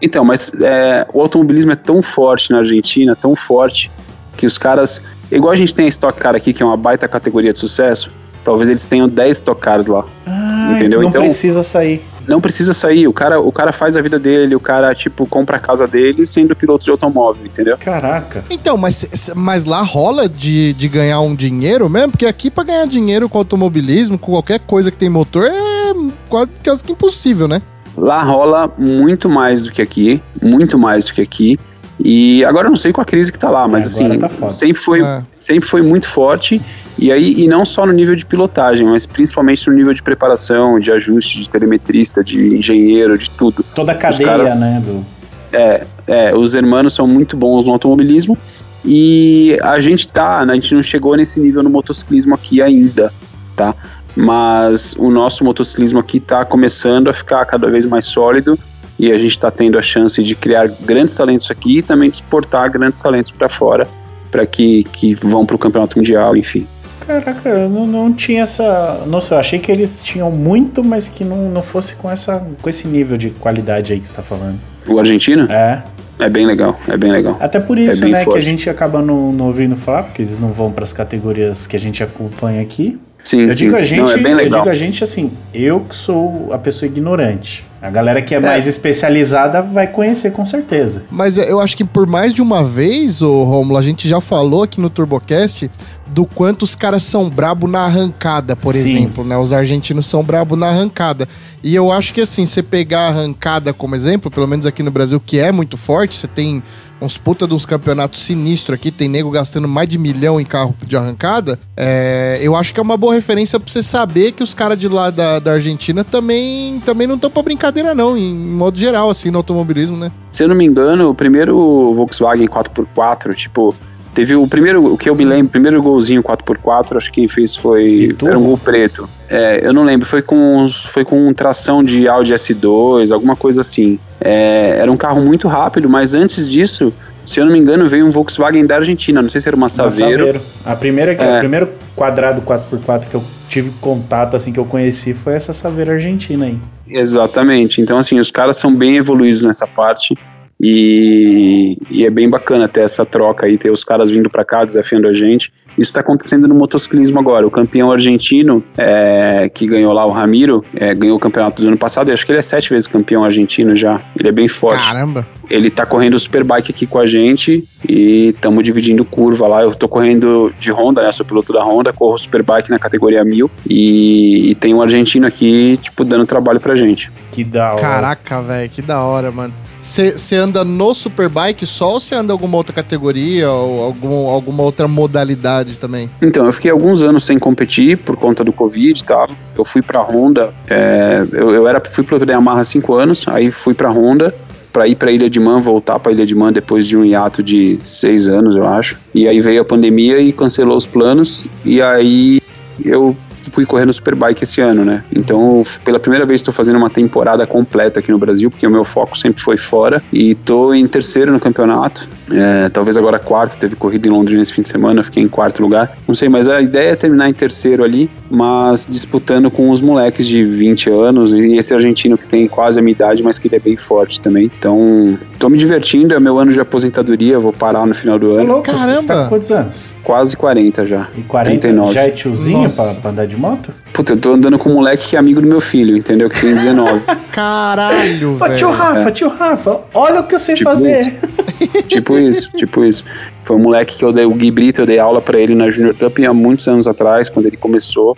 Então, 0.00 0.24
mas 0.24 0.52
é, 0.60 1.08
o 1.12 1.20
automobilismo 1.20 1.72
é 1.72 1.74
tão 1.74 2.00
forte 2.04 2.52
na 2.52 2.58
Argentina, 2.58 3.16
tão 3.16 3.34
forte, 3.34 3.90
que 4.36 4.46
os 4.46 4.56
caras. 4.56 5.02
Igual 5.30 5.52
a 5.52 5.56
gente 5.56 5.74
tem 5.74 5.86
a 5.86 5.88
Stock 5.88 6.18
Car 6.18 6.34
aqui, 6.34 6.52
que 6.52 6.62
é 6.62 6.66
uma 6.66 6.76
baita 6.76 7.06
categoria 7.08 7.52
de 7.52 7.58
sucesso, 7.58 8.10
talvez 8.44 8.68
eles 8.68 8.86
tenham 8.86 9.08
10 9.08 9.38
Stock 9.38 9.60
Cars 9.60 9.86
lá. 9.86 10.04
Ah, 10.26 10.72
Entendeu? 10.76 11.00
Não 11.02 11.08
Então- 11.08 11.22
precisa 11.22 11.62
sair. 11.62 12.02
Não 12.26 12.42
precisa 12.42 12.74
sair, 12.74 13.08
o 13.08 13.12
cara, 13.12 13.40
o 13.40 13.50
cara 13.50 13.72
faz 13.72 13.96
a 13.96 14.02
vida 14.02 14.18
dele, 14.18 14.54
o 14.54 14.60
cara, 14.60 14.94
tipo, 14.94 15.24
compra 15.26 15.56
a 15.56 15.58
casa 15.58 15.88
dele 15.88 16.26
sendo 16.26 16.54
piloto 16.54 16.84
de 16.84 16.90
automóvel, 16.90 17.46
entendeu? 17.46 17.78
Caraca. 17.78 18.44
Então, 18.50 18.76
mas, 18.76 19.30
mas 19.34 19.64
lá 19.64 19.80
rola 19.80 20.28
de, 20.28 20.74
de 20.74 20.88
ganhar 20.88 21.20
um 21.22 21.34
dinheiro 21.34 21.88
mesmo? 21.88 22.10
Porque 22.10 22.26
aqui 22.26 22.50
pra 22.50 22.64
ganhar 22.64 22.86
dinheiro 22.86 23.30
com 23.30 23.38
automobilismo, 23.38 24.18
com 24.18 24.32
qualquer 24.32 24.60
coisa 24.60 24.90
que 24.90 24.98
tem 24.98 25.08
motor, 25.08 25.44
é 25.46 25.94
quase, 26.28 26.50
quase 26.62 26.84
que 26.84 26.92
impossível, 26.92 27.48
né? 27.48 27.62
Lá 27.96 28.22
rola 28.22 28.70
muito 28.76 29.26
mais 29.26 29.62
do 29.62 29.72
que 29.72 29.80
aqui, 29.80 30.22
muito 30.42 30.78
mais 30.78 31.06
do 31.06 31.14
que 31.14 31.22
aqui. 31.22 31.58
E 32.02 32.44
agora 32.44 32.66
eu 32.66 32.70
não 32.70 32.76
sei 32.76 32.92
com 32.92 33.00
a 33.00 33.04
crise 33.04 33.32
que 33.32 33.38
tá 33.38 33.50
lá, 33.50 33.66
mas 33.66 33.98
É, 34.00 34.04
agora 34.04 34.26
assim, 34.26 34.40
tá 34.40 34.48
sempre, 34.48 34.80
foi, 34.82 35.02
É. 35.02 35.22
sempre 35.38 35.68
foi 35.68 35.82
muito 35.82 36.08
forte. 36.08 36.60
E 36.96 37.12
aí, 37.12 37.34
e 37.42 37.46
não 37.46 37.64
só 37.64 37.86
no 37.86 37.92
nível 37.92 38.16
de 38.16 38.24
pilotagem, 38.26 38.84
mas 38.86 39.06
principalmente 39.06 39.68
no 39.68 39.74
nível 39.74 39.92
de 39.94 40.02
preparação, 40.02 40.78
de 40.80 40.90
ajuste, 40.90 41.38
de 41.40 41.48
telemetrista, 41.48 42.22
de 42.24 42.56
engenheiro, 42.56 43.16
de 43.18 43.30
tudo. 43.30 43.64
Toda 43.74 43.92
a 43.92 43.94
cadeia, 43.94 44.24
caras- 44.24 44.58
né? 44.60 44.82
Do... 44.84 45.04
É, 45.52 45.86
é, 46.06 46.34
os 46.36 46.54
hermanos 46.54 46.94
são 46.94 47.06
muito 47.06 47.36
bons 47.36 47.64
no 47.64 47.72
automobilismo 47.72 48.36
e 48.84 49.58
a 49.62 49.80
gente 49.80 50.06
tá, 50.08 50.44
né, 50.44 50.52
a 50.52 50.56
gente 50.56 50.74
não 50.74 50.82
chegou 50.82 51.16
nesse 51.16 51.40
nível 51.40 51.62
no 51.62 51.70
motociclismo 51.70 52.34
aqui 52.34 52.60
ainda, 52.60 53.12
tá? 53.56 53.74
Mas 54.14 54.94
o 54.98 55.10
nosso 55.10 55.44
motociclismo 55.44 55.98
aqui 56.00 56.18
tá 56.20 56.44
começando 56.44 57.08
a 57.08 57.12
ficar 57.12 57.44
cada 57.46 57.70
vez 57.70 57.84
mais 57.86 58.04
sólido 58.04 58.58
e 58.98 59.12
a 59.12 59.18
gente 59.18 59.38
tá 59.38 59.50
tendo 59.50 59.78
a 59.78 59.82
chance 59.82 60.22
de 60.22 60.34
criar 60.34 60.68
grandes 60.68 61.14
talentos 61.16 61.50
aqui 61.50 61.78
e 61.78 61.82
também 61.82 62.10
de 62.10 62.16
exportar 62.16 62.70
grandes 62.70 63.00
talentos 63.00 63.30
para 63.32 63.48
fora, 63.48 63.86
para 64.30 64.44
que, 64.46 64.84
que 64.92 65.14
vão 65.14 65.46
para 65.46 65.56
o 65.56 65.58
campeonato 65.58 65.96
mundial, 65.98 66.36
enfim. 66.36 66.66
Caraca, 67.06 67.48
eu 67.48 67.70
não, 67.70 67.86
não 67.86 68.12
tinha 68.12 68.42
essa. 68.42 69.02
Nossa, 69.06 69.34
eu 69.34 69.38
achei 69.38 69.58
que 69.58 69.72
eles 69.72 70.02
tinham 70.02 70.30
muito, 70.30 70.84
mas 70.84 71.08
que 71.08 71.24
não, 71.24 71.48
não 71.48 71.62
fosse 71.62 71.94
com, 71.96 72.10
essa, 72.10 72.46
com 72.60 72.68
esse 72.68 72.86
nível 72.86 73.16
de 73.16 73.30
qualidade 73.30 73.92
aí 73.94 74.00
que 74.00 74.06
você 74.06 74.14
tá 74.16 74.22
falando. 74.22 74.58
O 74.86 74.98
argentino 74.98 75.50
É. 75.50 75.82
é 76.18 76.28
bem 76.28 76.44
legal, 76.44 76.78
é 76.86 76.96
bem 76.98 77.10
legal. 77.10 77.38
Até 77.40 77.60
por 77.60 77.78
isso, 77.78 78.04
É 78.04 78.08
né, 78.08 78.18
que 78.18 78.24
forte. 78.26 78.36
a 78.38 78.42
gente 78.42 78.68
acaba 78.68 79.00
não, 79.00 79.32
não 79.32 79.46
ouvindo 79.46 79.74
falar, 79.74 80.02
porque 80.02 80.20
eles 80.20 80.38
não 80.38 80.48
vão 80.52 80.70
pras 80.70 80.92
categorias 80.92 81.66
que 81.66 81.76
a 81.76 81.80
gente 81.80 82.02
acompanha 82.02 82.60
aqui. 82.60 82.98
Sim, 83.22 83.42
Eu 83.42 83.54
sim. 83.54 83.64
digo 83.64 83.76
a 83.76 83.82
gente, 83.82 84.00
não, 84.00 84.10
é 84.10 84.16
bem 84.16 84.32
eu 84.32 84.38
legal. 84.38 84.60
digo 84.60 84.70
a 84.70 84.74
gente 84.74 85.04
assim, 85.04 85.32
eu 85.52 85.80
que 85.80 85.94
sou 85.94 86.52
a 86.52 86.58
pessoa 86.58 86.88
ignorante. 86.88 87.64
A 87.80 87.90
galera 87.90 88.20
que 88.20 88.34
é, 88.34 88.40
mais 88.40 88.66
especializada 88.66 89.62
vai 89.62 89.86
conhecer 89.86 90.32
com 90.32 90.44
certeza. 90.44 91.04
Mas 91.10 91.38
eu 91.38 91.60
acho 91.60 91.76
que 91.76 91.84
por 91.84 92.06
mais 92.06 92.34
de 92.34 92.42
uma 92.42 92.64
vez, 92.64 93.22
ô 93.22 93.44
Romulo, 93.44 93.78
a 93.78 93.82
gente 93.82 94.08
já 94.08 94.20
falou 94.20 94.64
aqui 94.64 94.80
no 94.80 94.90
TurboCast 94.90 95.70
do 96.06 96.24
quanto 96.24 96.62
os 96.62 96.74
caras 96.74 97.04
são 97.04 97.28
brabo 97.30 97.68
na 97.68 97.80
arrancada, 97.80 98.56
por 98.56 98.74
Sim. 98.74 98.80
exemplo, 98.80 99.22
né? 99.24 99.36
Os 99.36 99.52
argentinos 99.52 100.06
são 100.06 100.24
brabo 100.24 100.56
na 100.56 100.68
arrancada. 100.68 101.28
E 101.62 101.72
eu 101.74 101.92
acho 101.92 102.12
que 102.12 102.20
assim, 102.20 102.46
você 102.46 102.62
pegar 102.62 103.00
a 103.02 103.08
arrancada 103.08 103.72
como 103.72 103.94
exemplo, 103.94 104.28
pelo 104.30 104.48
menos 104.48 104.66
aqui 104.66 104.82
no 104.82 104.90
Brasil, 104.90 105.20
que 105.24 105.38
é 105.38 105.52
muito 105.52 105.76
forte, 105.76 106.16
você 106.16 106.26
tem 106.26 106.62
uns 107.00 107.16
puta 107.16 107.46
de 107.46 107.54
uns 107.54 107.64
campeonatos 107.64 108.20
sinistros 108.22 108.74
aqui, 108.74 108.90
tem 108.90 109.08
nego 109.08 109.30
gastando 109.30 109.68
mais 109.68 109.88
de 109.88 109.98
milhão 109.98 110.40
em 110.40 110.44
carro 110.44 110.74
de 110.84 110.96
arrancada. 110.96 111.58
é, 111.76 112.38
eu 112.42 112.56
acho 112.56 112.72
que 112.74 112.80
é 112.80 112.82
uma 112.82 112.96
boa 112.96 113.14
referência 113.14 113.58
pra 113.58 113.70
você 113.70 113.82
saber 113.82 114.32
que 114.32 114.42
os 114.42 114.54
caras 114.54 114.78
de 114.78 114.88
lá 114.88 115.10
da, 115.10 115.38
da 115.38 115.52
Argentina 115.52 116.04
também, 116.04 116.80
também 116.80 117.06
não 117.06 117.14
estão 117.14 117.30
pra 117.30 117.42
brincadeira, 117.42 117.94
não, 117.94 118.16
em 118.16 118.34
modo 118.34 118.78
geral, 118.78 119.10
assim, 119.10 119.30
no 119.30 119.38
automobilismo, 119.38 119.96
né? 119.96 120.10
Se 120.30 120.42
eu 120.42 120.48
não 120.48 120.54
me 120.54 120.64
engano, 120.64 121.10
o 121.10 121.14
primeiro 121.14 121.94
Volkswagen 121.94 122.46
4x4, 122.46 123.34
tipo, 123.34 123.74
teve 124.18 124.34
o 124.34 124.48
primeiro, 124.48 124.94
o 124.94 124.98
que 124.98 125.08
eu 125.08 125.14
me 125.14 125.24
lembro, 125.24 125.46
o 125.46 125.50
primeiro 125.50 125.80
golzinho 125.80 126.20
4x4, 126.24 126.96
acho 126.96 127.06
que 127.12 127.20
quem 127.20 127.28
fez 127.28 127.54
foi. 127.54 128.08
Vitor? 128.08 128.30
Era 128.30 128.38
um 128.38 128.42
gol 128.42 128.58
preto. 128.58 129.08
É, 129.30 129.60
eu 129.62 129.72
não 129.72 129.84
lembro, 129.84 130.08
foi 130.08 130.22
com, 130.22 130.66
foi 130.68 131.04
com 131.04 131.32
tração 131.32 131.84
de 131.84 132.08
Audi 132.08 132.34
S2, 132.34 133.12
alguma 133.12 133.36
coisa 133.36 133.60
assim. 133.60 133.96
É, 134.20 134.78
era 134.80 134.90
um 134.90 134.96
carro 134.96 135.20
muito 135.20 135.46
rápido, 135.46 135.88
mas 135.88 136.16
antes 136.16 136.50
disso, 136.50 136.92
se 137.24 137.38
eu 137.38 137.44
não 137.44 137.52
me 137.52 137.60
engano, 137.60 137.88
veio 137.88 138.04
um 138.04 138.10
Volkswagen 138.10 138.66
da 138.66 138.74
Argentina, 138.76 139.22
não 139.22 139.28
sei 139.28 139.40
se 139.40 139.48
era 139.48 139.56
uma 139.56 139.66
Uma 139.66 139.68
Saveiro. 139.68 140.40
A 140.64 140.74
primeira, 140.74 141.12
É. 141.12 141.36
o 141.36 141.38
primeiro 141.38 141.68
quadrado 141.94 142.42
4x4 142.42 143.06
que 143.08 143.14
eu 143.14 143.22
tive 143.48 143.70
contato, 143.80 144.34
assim, 144.34 144.52
que 144.52 144.58
eu 144.58 144.64
conheci, 144.64 145.14
foi 145.14 145.34
essa 145.34 145.52
Saveira 145.52 145.92
Argentina 145.92 146.44
aí. 146.46 146.58
Exatamente. 146.88 147.80
Então, 147.80 147.98
assim, 147.98 148.18
os 148.18 148.32
caras 148.32 148.56
são 148.56 148.74
bem 148.74 148.96
evoluídos 148.96 149.44
nessa 149.44 149.66
parte. 149.66 150.18
E, 150.60 151.78
e 151.90 152.04
é 152.04 152.10
bem 152.10 152.28
bacana 152.28 152.66
ter 152.66 152.80
essa 152.80 153.04
troca 153.04 153.46
aí, 153.46 153.56
ter 153.56 153.70
os 153.70 153.84
caras 153.84 154.10
vindo 154.10 154.28
pra 154.28 154.44
cá 154.44 154.64
desafiando 154.64 155.06
a 155.06 155.12
gente. 155.12 155.52
Isso 155.78 155.92
tá 155.92 156.00
acontecendo 156.00 156.48
no 156.48 156.54
motociclismo 156.56 157.20
agora. 157.20 157.46
O 157.46 157.50
campeão 157.50 157.92
argentino, 157.92 158.64
é, 158.76 159.48
que 159.54 159.64
ganhou 159.64 159.92
lá 159.92 160.04
o 160.04 160.10
Ramiro, 160.10 160.64
é, 160.74 160.92
ganhou 160.92 161.16
o 161.16 161.20
campeonato 161.20 161.62
do 161.62 161.68
ano 161.68 161.78
passado. 161.78 162.10
E 162.10 162.12
acho 162.12 162.26
que 162.26 162.32
ele 162.32 162.40
é 162.40 162.42
sete 162.42 162.70
vezes 162.70 162.88
campeão 162.88 163.24
argentino 163.24 163.76
já. 163.76 164.00
Ele 164.18 164.28
é 164.28 164.32
bem 164.32 164.48
forte. 164.48 164.84
Caramba. 164.84 165.24
Ele 165.48 165.70
tá 165.70 165.86
correndo 165.86 166.14
o 166.14 166.18
Superbike 166.18 166.72
aqui 166.72 166.84
com 166.84 166.98
a 166.98 167.06
gente 167.06 167.66
e 167.88 168.30
estamos 168.34 168.62
dividindo 168.64 169.04
curva 169.04 169.46
lá. 169.46 169.62
Eu 169.62 169.72
tô 169.74 169.88
correndo 169.88 170.52
de 170.58 170.72
Honda, 170.72 171.00
né? 171.00 171.12
Sou 171.12 171.24
piloto 171.24 171.52
da 171.52 171.62
Honda, 171.62 171.92
corro 171.92 172.14
o 172.14 172.18
Superbike 172.18 172.68
na 172.68 172.78
categoria 172.78 173.24
1000 173.24 173.48
e, 173.70 174.50
e 174.50 174.54
tem 174.56 174.74
um 174.74 174.82
argentino 174.82 175.26
aqui, 175.26 175.78
tipo, 175.80 176.04
dando 176.04 176.26
trabalho 176.26 176.60
pra 176.60 176.74
gente. 176.74 177.10
Que 177.30 177.44
da 177.44 177.70
hora. 177.72 177.80
Caraca, 177.80 178.42
velho, 178.42 178.68
que 178.68 178.82
da 178.82 179.00
hora, 179.00 179.30
mano. 179.30 179.54
Você 179.88 180.36
anda 180.36 180.64
no 180.64 180.94
Superbike 180.94 181.64
só 181.64 181.94
ou 181.94 182.00
você 182.00 182.14
anda 182.14 182.30
em 182.30 182.34
alguma 182.34 182.58
outra 182.58 182.74
categoria 182.74 183.50
ou 183.50 183.82
algum, 183.82 184.28
alguma 184.28 184.62
outra 184.62 184.86
modalidade 184.86 185.78
também? 185.78 186.10
Então, 186.20 186.44
eu 186.44 186.52
fiquei 186.52 186.70
alguns 186.70 187.02
anos 187.02 187.24
sem 187.24 187.38
competir 187.38 187.96
por 187.96 188.14
conta 188.14 188.44
do 188.44 188.52
Covid 188.52 189.00
e 189.00 189.04
tal. 189.04 189.28
Eu 189.56 189.64
fui 189.64 189.80
pra 189.80 190.00
Honda, 190.02 190.52
é, 190.68 191.26
eu, 191.32 191.50
eu 191.50 191.66
era, 191.66 191.80
fui 191.80 192.04
piloto 192.04 192.26
da 192.26 192.34
Yamaha 192.34 192.60
há 192.60 192.64
cinco 192.64 192.94
anos, 192.94 193.24
aí 193.26 193.50
fui 193.50 193.72
pra 193.72 193.90
Honda 193.90 194.34
pra 194.70 194.86
ir 194.86 194.94
pra 194.94 195.10
Ilha 195.10 195.30
de 195.30 195.40
Man, 195.40 195.60
voltar 195.60 195.98
pra 195.98 196.12
Ilha 196.12 196.26
de 196.26 196.34
Man 196.34 196.52
depois 196.52 196.86
de 196.86 196.96
um 196.96 197.04
hiato 197.04 197.42
de 197.42 197.78
seis 197.82 198.28
anos, 198.28 198.54
eu 198.54 198.66
acho. 198.66 198.98
E 199.14 199.26
aí 199.26 199.40
veio 199.40 199.62
a 199.62 199.64
pandemia 199.64 200.20
e 200.20 200.32
cancelou 200.32 200.76
os 200.76 200.86
planos, 200.86 201.46
e 201.64 201.80
aí 201.80 202.40
eu 202.84 203.16
fui 203.52 203.66
correr 203.66 203.84
no 203.84 203.92
Superbike 203.92 204.42
esse 204.42 204.60
ano, 204.60 204.84
né? 204.84 205.04
Então, 205.12 205.62
pela 205.84 205.98
primeira 205.98 206.24
vez 206.24 206.40
estou 206.40 206.52
fazendo 206.54 206.76
uma 206.76 206.90
temporada 206.90 207.46
completa 207.46 208.00
aqui 208.00 208.10
no 208.10 208.18
Brasil, 208.18 208.50
porque 208.50 208.66
o 208.66 208.70
meu 208.70 208.84
foco 208.84 209.16
sempre 209.16 209.42
foi 209.42 209.56
fora, 209.56 210.02
e 210.12 210.34
tô 210.34 210.72
em 210.74 210.86
terceiro 210.86 211.32
no 211.32 211.40
campeonato. 211.40 212.08
É, 212.30 212.68
talvez 212.68 212.96
agora 212.96 213.18
quarto, 213.18 213.56
teve 213.58 213.74
corrida 213.76 214.06
em 214.08 214.10
Londrina 214.10 214.42
esse 214.42 214.52
fim 214.52 214.62
de 214.62 214.68
semana, 214.68 215.02
fiquei 215.02 215.22
em 215.22 215.28
quarto 215.28 215.62
lugar. 215.62 215.96
Não 216.06 216.14
sei, 216.14 216.28
mas 216.28 216.48
a 216.48 216.60
ideia 216.60 216.90
é 216.92 216.96
terminar 216.96 217.28
em 217.28 217.32
terceiro 217.32 217.82
ali, 217.84 218.10
mas 218.30 218.86
disputando 218.88 219.50
com 219.50 219.70
os 219.70 219.80
moleques 219.80 220.26
de 220.26 220.44
20 220.44 220.90
anos 220.90 221.32
e 221.32 221.56
esse 221.56 221.72
argentino 221.74 222.18
que 222.18 222.26
tem 222.26 222.46
quase 222.46 222.78
a 222.78 222.82
minha 222.82 222.92
idade, 222.92 223.22
mas 223.22 223.38
que 223.38 223.48
ele 223.48 223.56
é 223.56 223.60
bem 223.60 223.76
forte 223.76 224.20
também. 224.20 224.50
Então, 224.58 225.18
tô 225.38 225.48
me 225.48 225.56
divertindo, 225.56 226.14
é 226.14 226.20
meu 226.20 226.38
ano 226.38 226.52
de 226.52 226.60
aposentadoria, 226.60 227.38
vou 227.38 227.52
parar 227.52 227.86
no 227.86 227.94
final 227.94 228.18
do 228.18 228.30
Ô, 228.32 228.38
ano. 228.38 228.44
louco, 228.54 228.70
você 228.70 228.76
Caramba. 228.78 229.02
tá 229.04 229.22
com 229.22 229.28
quantos 229.30 229.50
anos? 229.50 229.92
Quase 230.04 230.36
40 230.36 230.84
já. 230.84 231.08
E 231.16 231.22
40 231.22 231.60
39. 231.60 231.92
já 231.94 232.02
é 232.02 232.10
tiozinho 232.10 232.70
pra, 232.70 232.94
pra 232.94 233.10
andar 233.10 233.26
de 233.26 233.36
moto? 233.36 233.72
Puta, 233.92 234.12
eu 234.12 234.16
tô 234.16 234.32
andando 234.34 234.58
com 234.58 234.70
um 234.70 234.74
moleque 234.74 235.08
que 235.08 235.16
é 235.16 235.18
amigo 235.18 235.40
do 235.40 235.46
meu 235.46 235.60
filho, 235.60 235.96
entendeu? 235.96 236.28
Que 236.30 236.40
tem 236.40 236.54
19. 236.54 237.00
Caralho, 237.32 238.32
Ô, 238.40 238.48
tio 238.54 238.68
velho. 238.68 238.70
Rafa, 238.70 239.10
tio 239.10 239.28
Rafa, 239.28 239.80
olha 239.94 240.20
o 240.20 240.24
que 240.24 240.34
eu 240.34 240.38
sei 240.38 240.54
Tipo 240.54 240.70
fazer. 240.70 240.94
isso. 240.98 241.82
tipo 241.88 242.17
isso, 242.20 242.50
tipo 242.56 242.84
isso. 242.84 243.04
Foi 243.44 243.56
um 243.56 243.60
moleque 243.60 243.96
que 243.96 244.04
eu 244.04 244.12
dei, 244.12 244.24
o 244.24 244.34
Gui 244.34 244.50
Brito, 244.50 244.82
eu 244.82 244.86
dei 244.86 244.98
aula 244.98 245.20
pra 245.20 245.38
ele 245.38 245.54
na 245.54 245.70
Junior 245.70 245.94
Cup 245.94 246.18
há 246.20 246.32
muitos 246.32 246.66
anos 246.68 246.86
atrás, 246.86 247.28
quando 247.28 247.46
ele 247.46 247.56
começou. 247.56 248.16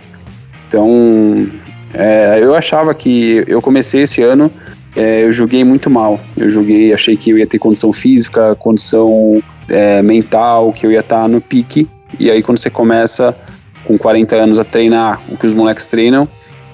Então, 0.68 1.48
é, 1.94 2.38
eu 2.40 2.54
achava 2.54 2.94
que 2.94 3.44
eu 3.46 3.60
comecei 3.60 4.02
esse 4.02 4.22
ano, 4.22 4.50
é, 4.96 5.24
eu 5.24 5.32
joguei 5.32 5.64
muito 5.64 5.88
mal. 5.88 6.20
Eu 6.36 6.50
joguei, 6.50 6.92
achei 6.92 7.16
que 7.16 7.30
eu 7.30 7.38
ia 7.38 7.46
ter 7.46 7.58
condição 7.58 7.92
física, 7.92 8.54
condição 8.56 9.42
é, 9.68 10.02
mental, 10.02 10.72
que 10.72 10.86
eu 10.86 10.92
ia 10.92 11.00
estar 11.00 11.28
no 11.28 11.40
pique. 11.40 11.88
E 12.18 12.30
aí, 12.30 12.42
quando 12.42 12.58
você 12.58 12.70
começa 12.70 13.36
com 13.84 13.96
40 13.96 14.36
anos 14.36 14.58
a 14.58 14.64
treinar 14.64 15.20
o 15.28 15.36
que 15.36 15.46
os 15.46 15.52
moleques 15.52 15.86
treinam, 15.86 16.28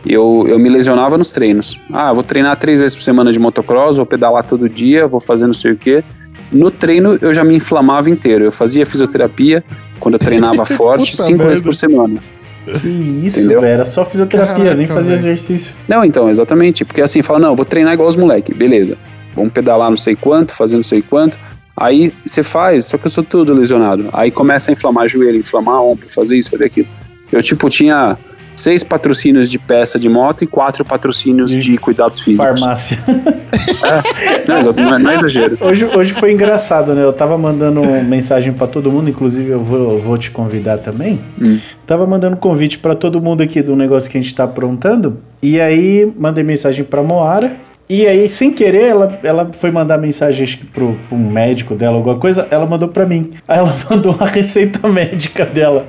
eu, 0.05 0.47
eu 0.49 0.59
me 0.59 0.69
lesionava 0.69 1.19
nos 1.19 1.31
treinos. 1.31 1.81
Ah, 1.93 2.13
vou 2.13 2.23
treinar 2.23 2.57
três 2.57 2.79
vezes 2.79 2.95
por 2.95 3.03
semana 3.03 3.33
de 3.33 3.39
motocross, 3.39 3.97
vou 3.97 4.07
pedalar 4.07 4.45
todo 4.45 4.69
dia, 4.69 5.07
vou 5.07 5.21
fazer 5.21 5.47
não 5.47 5.55
sei 5.55 5.73
o 5.73 5.77
quê. 5.77 6.03
No 6.53 6.71
treino 6.71 7.19
eu 7.21 7.35
já 7.35 7.43
me 7.45 7.55
inflamava 7.55 8.09
inteiro. 8.11 8.45
Eu 8.45 8.53
fazia 8.53 8.87
fisioterapia 8.87 9.65
quando 9.99 10.15
eu 10.15 10.19
treinava 10.19 10.65
forte, 10.67 11.17
cinco 11.17 11.39
merda. 11.39 11.49
vezes 11.49 11.63
por 11.63 11.75
semana. 11.75 12.21
Que 12.81 12.89
isso, 12.89 13.39
Entendeu? 13.39 13.61
velho. 13.61 13.73
Era 13.75 13.85
só 13.85 14.05
fisioterapia, 14.05 14.57
Caraca, 14.57 14.75
nem 14.75 14.87
fazia 14.87 15.15
exercício. 15.15 15.75
Não, 15.87 16.05
então, 16.05 16.29
exatamente. 16.29 16.85
Porque 16.85 17.01
assim, 17.01 17.23
fala, 17.23 17.39
não, 17.39 17.55
vou 17.55 17.65
treinar 17.65 17.95
igual 17.95 18.09
os 18.09 18.17
moleques, 18.17 18.57
beleza. 18.57 18.97
Vamos 19.35 19.53
pedalar 19.53 19.91
não 19.91 19.97
sei 19.97 20.17
quanto, 20.17 20.53
fazer 20.55 20.77
não 20.77 20.83
sei 20.83 21.03
quanto. 21.03 21.39
Aí 21.77 22.13
você 22.25 22.43
faz, 22.43 22.87
só 22.87 22.97
que 22.97 23.07
eu 23.07 23.11
sou 23.11 23.23
tudo 23.23 23.53
lesionado. 23.53 24.09
Aí 24.13 24.31
começa 24.31 24.71
a 24.71 24.73
inflamar 24.73 25.07
joelho, 25.07 25.39
inflamar 25.39 25.83
ombro, 25.83 26.09
fazer 26.09 26.37
isso, 26.37 26.51
fazer 26.51 26.65
aquilo. 26.65 26.89
Eu, 27.31 27.43
tipo, 27.43 27.69
tinha 27.69 28.17
seis 28.57 28.83
patrocínios 28.83 29.51
de 29.51 29.59
peça 29.59 29.99
de 29.99 30.09
moto 30.09 30.43
e 30.43 30.47
quatro 30.47 30.85
patrocínios 30.85 31.51
De 31.51 31.59
de, 31.59 31.77
cuidados 31.79 32.19
físicos. 32.19 32.59
Farmácia. 32.61 32.99
Não, 34.49 34.59
exa- 34.59 34.73
não 34.73 34.95
é, 34.95 34.99
não 34.99 35.11
é 35.11 35.15
exagero. 35.15 35.59
Hoje, 35.61 35.85
hoje 35.85 36.13
foi 36.15 36.33
engraçado, 36.33 36.95
né? 36.95 37.03
Eu 37.03 37.13
tava 37.13 37.37
mandando 37.37 37.83
mensagem 38.05 38.53
pra 38.53 38.67
todo 38.67 38.91
mundo, 38.91 39.11
inclusive 39.11 39.51
eu 39.51 39.61
vou, 39.63 39.93
eu 39.93 39.99
vou 39.99 40.17
te 40.19 40.31
convidar 40.31 40.79
também. 40.79 41.21
Hum. 41.41 41.59
Tava 41.87 42.07
mandando 42.07 42.37
convite 42.37 42.79
pra 42.79 42.95
todo 42.95 43.21
mundo 43.21 43.43
aqui 43.43 43.63
do 43.63 43.77
negócio 43.77 44.11
que 44.11 44.19
a 44.19 44.21
gente 44.21 44.35
tá 44.35 44.45
aprontando. 44.45 45.19
E 45.43 45.61
aí 45.61 46.11
mandei 46.19 46.43
mensagem 46.43 46.85
pra 46.85 47.03
Moara. 47.03 47.53
E 47.89 48.05
aí, 48.05 48.29
sem 48.29 48.51
querer, 48.51 48.83
ela, 48.89 49.19
ela 49.23 49.49
foi 49.53 49.71
mandar 49.71 49.97
mensagem 49.97 50.43
acho 50.43 50.59
que 50.59 50.65
pro, 50.67 50.97
pro 51.09 51.17
um 51.17 51.31
médico 51.31 51.77
dela, 51.77 51.95
alguma 51.95 52.17
coisa, 52.17 52.49
ela 52.51 52.67
mandou 52.67 52.89
pra 52.89 53.07
mim. 53.07 53.31
Aí 53.47 53.59
ela 53.61 53.73
mandou 53.89 54.17
a 54.19 54.25
receita 54.25 54.89
médica 54.89 55.47
dela. 55.47 55.87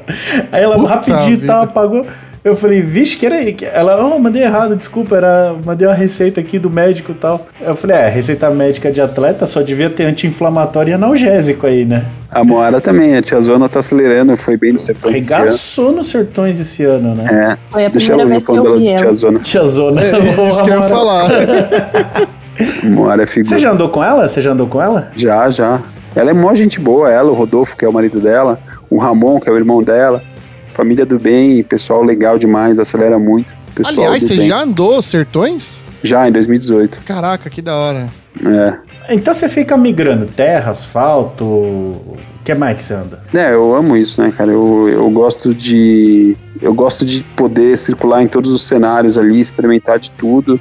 Aí 0.51 0.61
ela 0.61 0.75
Puta 0.75 0.89
rapidinho 0.89 1.43
tal, 1.47 1.63
apagou. 1.63 2.05
Eu 2.43 2.55
falei, 2.55 2.81
vixe, 2.81 3.17
que 3.17 3.25
era 3.25 3.35
aí? 3.35 3.55
Ela, 3.73 4.05
oh, 4.05 4.19
mandei 4.19 4.43
errado, 4.43 4.75
desculpa, 4.75 5.17
era, 5.17 5.55
mandei 5.65 5.87
uma 5.87 5.93
receita 5.93 6.39
aqui 6.39 6.57
do 6.57 6.69
médico 6.69 7.11
e 7.11 7.15
tal. 7.15 7.45
Eu 7.59 7.75
falei, 7.75 7.97
é, 7.97 8.09
receita 8.09 8.49
médica 8.49 8.91
de 8.91 9.01
atleta 9.01 9.45
só 9.45 9.61
devia 9.61 9.89
ter 9.89 10.05
anti-inflamatório 10.05 10.91
e 10.91 10.93
analgésico 10.93 11.67
aí, 11.67 11.83
né? 11.83 12.05
A 12.29 12.43
Moara 12.43 12.79
também, 12.79 13.15
a 13.15 13.21
tia 13.21 13.39
Zona 13.41 13.67
tá 13.67 13.79
acelerando, 13.79 14.35
foi 14.37 14.57
bem 14.57 14.73
no 14.73 14.79
ano. 14.79 15.13
Regaçou 15.13 15.91
nos 15.91 16.07
sertões 16.07 16.59
esse 16.59 16.83
ano, 16.83 17.15
né? 17.15 17.25
É, 17.51 17.57
Foi 17.71 17.85
a 17.85 17.89
deixa 17.89 18.13
eu 18.13 18.17
primeira 18.17 18.23
ouvir 18.23 18.33
vez 18.33 18.45
que 18.45 18.51
eu 18.51 18.61
dela 18.61 18.77
vi 18.77 18.85
de 18.85 18.95
tia. 18.95 19.13
Zona. 19.13 19.39
Tia 19.39 19.67
Zona. 19.67 20.01
É 20.07 20.19
isso 20.47 20.63
que 20.63 20.69
eu 20.69 20.81
ia 20.81 20.83
falar. 20.83 21.29
Moara 22.83 23.23
é 23.23 23.25
figura. 23.25 23.49
Você 23.49 23.59
já 23.59 23.71
andou 23.71 23.89
com 23.89 24.03
ela? 24.03 24.27
Você 24.27 24.41
já 24.41 24.51
andou 24.51 24.67
com 24.67 24.81
ela? 24.81 25.11
Já, 25.15 25.49
já. 25.49 25.81
Ela 26.15 26.31
é 26.31 26.33
mó 26.33 26.53
gente 26.55 26.79
boa, 26.79 27.11
ela, 27.11 27.29
o 27.29 27.33
Rodolfo, 27.33 27.77
que 27.77 27.85
é 27.85 27.87
o 27.87 27.93
marido 27.93 28.19
dela, 28.19 28.59
o 28.89 28.97
Ramon, 28.97 29.39
que 29.39 29.49
é 29.49 29.51
o 29.51 29.57
irmão 29.57 29.83
dela. 29.83 30.21
Família 30.77 31.07
do 31.07 31.17
bem, 31.17 31.63
pessoal 31.63 32.03
legal 32.03 32.37
demais, 32.37 32.79
acelera 32.79 33.17
muito. 33.17 33.51
Pessoal 33.73 34.05
Aliás, 34.05 34.21
do 34.21 34.27
você 34.27 34.35
bem. 34.35 34.47
já 34.47 34.61
andou 34.61 35.01
sertões? 35.01 35.81
Já, 36.03 36.29
em 36.29 36.31
2018. 36.31 37.01
Caraca, 37.03 37.49
que 37.49 37.63
da 37.63 37.75
hora. 37.75 38.07
É. 38.45 38.77
Então 39.15 39.33
você 39.33 39.49
fica 39.49 39.75
migrando 39.75 40.27
terra, 40.27 40.69
asfalto. 40.69 41.43
O 41.43 42.15
que 42.45 42.53
mais 42.53 42.77
que 42.77 42.83
você 42.83 42.93
anda? 42.93 43.19
É, 43.33 43.55
eu 43.55 43.73
amo 43.73 43.97
isso, 43.97 44.21
né, 44.21 44.31
cara? 44.37 44.51
Eu, 44.51 44.87
eu 44.87 45.09
gosto 45.09 45.51
de. 45.51 46.37
Eu 46.61 46.75
gosto 46.75 47.03
de 47.03 47.23
poder 47.35 47.75
circular 47.75 48.21
em 48.21 48.27
todos 48.27 48.51
os 48.51 48.61
cenários 48.61 49.17
ali, 49.17 49.41
experimentar 49.41 49.97
de 49.97 50.11
tudo. 50.11 50.59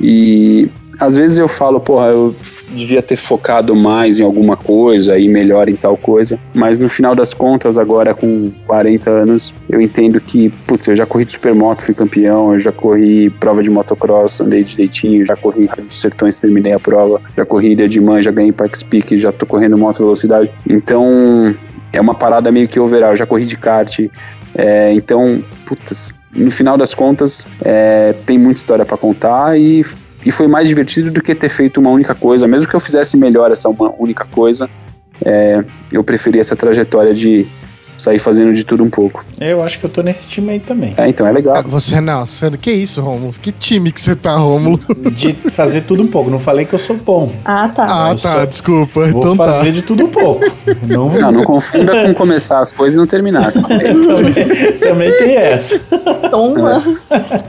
E 0.00 0.70
às 0.98 1.14
vezes 1.14 1.36
eu 1.36 1.46
falo, 1.46 1.78
porra, 1.78 2.06
eu 2.06 2.34
devia 2.70 3.02
ter 3.02 3.16
focado 3.16 3.74
mais 3.74 4.20
em 4.20 4.24
alguma 4.24 4.56
coisa 4.56 5.18
e 5.18 5.28
melhor 5.28 5.68
em 5.68 5.76
tal 5.76 5.96
coisa. 5.96 6.38
Mas 6.54 6.78
no 6.78 6.88
final 6.88 7.14
das 7.14 7.32
contas, 7.32 7.78
agora 7.78 8.14
com 8.14 8.50
40 8.66 9.10
anos, 9.10 9.54
eu 9.68 9.80
entendo 9.80 10.20
que, 10.20 10.50
putz, 10.66 10.88
eu 10.88 10.96
já 10.96 11.06
corri 11.06 11.24
de 11.24 11.32
supermoto, 11.32 11.82
fui 11.82 11.94
campeão, 11.94 12.52
eu 12.52 12.58
já 12.58 12.72
corri 12.72 13.30
prova 13.30 13.62
de 13.62 13.70
motocross, 13.70 14.40
andei 14.40 14.62
direitinho, 14.62 15.24
já 15.24 15.36
corri 15.36 15.66
Rádio 15.66 15.92
Sertões, 15.92 16.40
terminei 16.40 16.72
a 16.72 16.80
prova, 16.80 17.20
já 17.36 17.44
corri 17.44 17.72
Ilha 17.72 17.88
de 17.88 18.00
Man, 18.00 18.22
já 18.22 18.30
ganhei 18.30 18.52
Parks 18.52 18.82
Peak, 18.82 19.16
já 19.16 19.32
tô 19.32 19.46
correndo 19.46 19.76
moto 19.76 19.98
velocidade. 19.98 20.50
Então, 20.68 21.54
é 21.92 22.00
uma 22.00 22.14
parada 22.14 22.50
meio 22.50 22.68
que 22.68 22.78
overall, 22.78 23.16
já 23.16 23.26
corri 23.26 23.44
de 23.44 23.56
kart. 23.56 24.00
É, 24.54 24.92
então, 24.92 25.42
putz, 25.64 26.12
no 26.34 26.50
final 26.50 26.76
das 26.76 26.94
contas, 26.94 27.46
é, 27.64 28.14
tem 28.26 28.38
muita 28.38 28.58
história 28.58 28.84
pra 28.84 28.96
contar 28.96 29.58
e, 29.58 29.84
e 30.28 30.30
foi 30.30 30.46
mais 30.46 30.68
divertido 30.68 31.10
do 31.10 31.22
que 31.22 31.34
ter 31.34 31.48
feito 31.48 31.80
uma 31.80 31.88
única 31.88 32.14
coisa. 32.14 32.46
Mesmo 32.46 32.68
que 32.68 32.76
eu 32.76 32.80
fizesse 32.80 33.16
melhor 33.16 33.50
essa 33.50 33.66
uma 33.66 33.94
única 33.98 34.26
coisa, 34.26 34.68
é, 35.24 35.64
eu 35.90 36.04
preferi 36.04 36.38
essa 36.38 36.54
trajetória 36.54 37.14
de 37.14 37.46
sair 37.98 38.18
fazendo 38.18 38.52
de 38.52 38.64
tudo 38.64 38.82
um 38.84 38.90
pouco. 38.90 39.24
Eu 39.40 39.62
acho 39.62 39.78
que 39.78 39.84
eu 39.84 39.90
tô 39.90 40.02
nesse 40.02 40.26
time 40.28 40.52
aí 40.52 40.60
também. 40.60 40.94
É, 40.96 41.08
então 41.08 41.26
é 41.26 41.32
legal. 41.32 41.56
Ah, 41.56 41.62
Você 41.62 42.00
não, 42.00 42.24
você, 42.24 42.50
que 42.52 42.70
isso, 42.70 43.00
Rômulo? 43.02 43.32
Que 43.40 43.52
time 43.52 43.90
que 43.92 44.00
você 44.00 44.14
tá, 44.16 44.36
Rômulo? 44.36 44.78
De 45.12 45.32
fazer 45.52 45.82
tudo 45.82 46.02
um 46.02 46.06
pouco. 46.06 46.30
Não 46.30 46.38
falei 46.38 46.64
que 46.64 46.74
eu 46.74 46.78
sou 46.78 46.96
bom. 46.96 47.30
Ah, 47.44 47.68
tá. 47.68 47.84
Ah, 47.84 48.08
Mas 48.10 48.22
tá, 48.22 48.34
só- 48.36 48.44
desculpa. 48.44 49.00
Vou 49.00 49.20
então 49.20 49.36
tá. 49.36 49.44
fazer 49.44 49.72
de 49.72 49.82
tudo 49.82 50.04
um 50.04 50.08
pouco. 50.08 50.44
Não 50.86 51.08
vou. 51.08 51.20
Não, 51.20 51.32
não 51.32 51.42
confunda 51.44 52.04
com 52.06 52.14
começar 52.14 52.60
as 52.60 52.72
coisas 52.72 52.96
e 52.96 52.98
não 53.00 53.06
terminar. 53.06 53.52
também, 53.52 54.78
também 54.80 55.12
tem 55.18 55.36
essa. 55.36 55.78
Toma. 56.30 56.82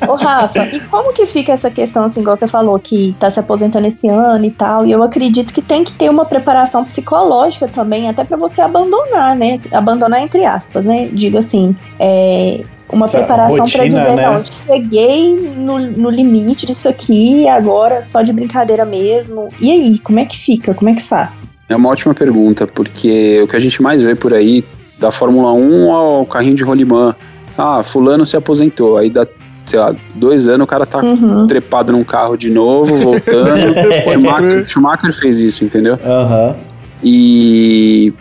Ô, 0.07 0.15
Rafa, 0.15 0.65
e 0.73 0.79
como 0.81 1.13
que 1.13 1.25
fica 1.25 1.51
essa 1.51 1.69
questão, 1.69 2.05
assim, 2.05 2.21
igual 2.21 2.35
você 2.35 2.47
falou, 2.47 2.77
que 2.79 3.15
tá 3.19 3.29
se 3.29 3.39
aposentando 3.39 3.87
esse 3.87 4.07
ano 4.07 4.45
e 4.45 4.51
tal, 4.51 4.85
e 4.85 4.91
eu 4.91 5.03
acredito 5.03 5.53
que 5.53 5.61
tem 5.61 5.83
que 5.83 5.91
ter 5.91 6.09
uma 6.09 6.25
preparação 6.25 6.83
psicológica 6.83 7.67
também, 7.67 8.09
até 8.09 8.23
pra 8.23 8.37
você 8.37 8.61
abandonar, 8.61 9.35
né? 9.35 9.55
Abandonar 9.71 10.21
entre 10.21 10.38
aspas, 10.45 10.85
né? 10.85 11.09
Digo 11.11 11.37
assim, 11.37 11.75
é, 11.99 12.61
uma 12.91 13.05
Essa 13.05 13.17
preparação 13.19 13.55
pra 13.55 13.63
rotina, 13.63 13.85
dizer, 13.85 14.15
né? 14.15 14.25
não, 14.25 14.43
cheguei 14.43 15.35
no, 15.57 15.79
no 15.79 16.09
limite 16.09 16.65
disso 16.65 16.89
aqui, 16.89 17.47
agora 17.47 18.01
só 18.01 18.21
de 18.21 18.33
brincadeira 18.33 18.83
mesmo. 18.85 19.49
E 19.59 19.71
aí, 19.71 19.99
como 19.99 20.19
é 20.19 20.25
que 20.25 20.37
fica? 20.37 20.73
Como 20.73 20.89
é 20.89 20.95
que 20.95 21.03
faz? 21.03 21.49
É 21.67 21.75
uma 21.75 21.89
ótima 21.89 22.13
pergunta, 22.15 22.65
porque 22.65 23.39
o 23.43 23.47
que 23.47 23.55
a 23.55 23.59
gente 23.59 23.81
mais 23.81 24.01
vê 24.01 24.15
por 24.15 24.33
aí, 24.33 24.63
da 24.97 25.11
Fórmula 25.11 25.53
1 25.53 25.91
ao 25.93 26.25
carrinho 26.25 26.55
de 26.55 26.63
rolimã, 26.63 27.15
ah, 27.57 27.83
fulano 27.83 28.25
se 28.25 28.35
aposentou, 28.35 28.97
aí 28.97 29.09
dá, 29.09 29.27
sei 29.65 29.77
lá, 29.79 29.93
dois 30.15 30.47
anos 30.47 30.63
o 30.65 30.67
cara 30.67 30.85
tá 30.85 30.97
Uhum. 31.03 31.45
trepado 31.45 31.91
num 31.91 32.03
carro 32.03 32.35
de 32.35 32.49
novo, 32.49 32.97
voltando. 32.97 33.75
Schumacher. 34.11 34.65
Schumacher 34.65 35.13
fez 35.13 35.37
isso, 35.39 35.63
entendeu? 35.63 35.99
Aham. 36.03 36.55
E 37.03 38.13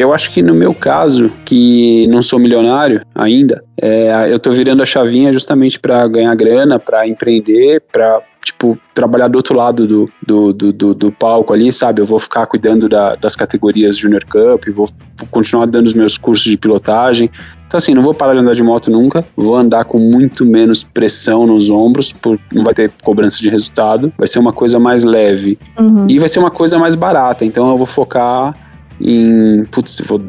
eu 0.00 0.12
acho 0.12 0.30
que 0.30 0.42
no 0.42 0.54
meu 0.54 0.74
caso, 0.74 1.30
que 1.44 2.06
não 2.08 2.22
sou 2.22 2.38
milionário 2.38 3.02
ainda, 3.14 3.62
é, 3.80 4.28
eu 4.30 4.38
tô 4.38 4.50
virando 4.50 4.82
a 4.82 4.86
chavinha 4.86 5.32
justamente 5.32 5.78
para 5.78 6.06
ganhar 6.08 6.34
grana, 6.34 6.78
para 6.78 7.06
empreender, 7.06 7.82
para 7.92 8.20
tipo 8.44 8.78
trabalhar 8.94 9.28
do 9.28 9.36
outro 9.36 9.56
lado 9.56 9.86
do, 9.86 10.04
do, 10.24 10.52
do, 10.52 10.72
do, 10.72 10.94
do 10.94 11.12
palco 11.12 11.52
ali, 11.52 11.72
sabe? 11.72 12.02
Eu 12.02 12.06
vou 12.06 12.18
ficar 12.18 12.46
cuidando 12.46 12.88
da- 12.88 13.14
das 13.14 13.34
categorias 13.34 13.96
Junior 13.96 14.22
Cup, 14.24 14.68
vou 14.74 14.88
continuar 15.30 15.66
dando 15.66 15.86
os 15.86 15.94
meus 15.94 16.18
cursos 16.18 16.44
de 16.50 16.56
pilotagem. 16.58 17.30
Então 17.66 17.78
assim, 17.78 17.94
não 17.94 18.02
vou 18.02 18.14
parar 18.14 18.34
de 18.34 18.40
andar 18.40 18.54
de 18.54 18.62
moto 18.62 18.90
nunca, 18.90 19.24
vou 19.34 19.56
andar 19.56 19.84
com 19.86 19.98
muito 19.98 20.44
menos 20.44 20.84
pressão 20.84 21.46
nos 21.46 21.70
ombros, 21.70 22.12
por, 22.12 22.38
não 22.52 22.62
vai 22.62 22.74
ter 22.74 22.92
cobrança 23.02 23.38
de 23.38 23.48
resultado, 23.48 24.12
vai 24.16 24.28
ser 24.28 24.38
uma 24.38 24.52
coisa 24.52 24.78
mais 24.78 25.02
leve. 25.02 25.58
Uhum. 25.78 26.06
E 26.08 26.18
vai 26.18 26.28
ser 26.28 26.38
uma 26.38 26.50
coisa 26.50 26.78
mais 26.78 26.94
barata, 26.94 27.44
então 27.44 27.70
eu 27.70 27.76
vou 27.76 27.86
focar 27.86 28.54
em. 29.00 29.64
Putz, 29.70 30.00
vou 30.06 30.22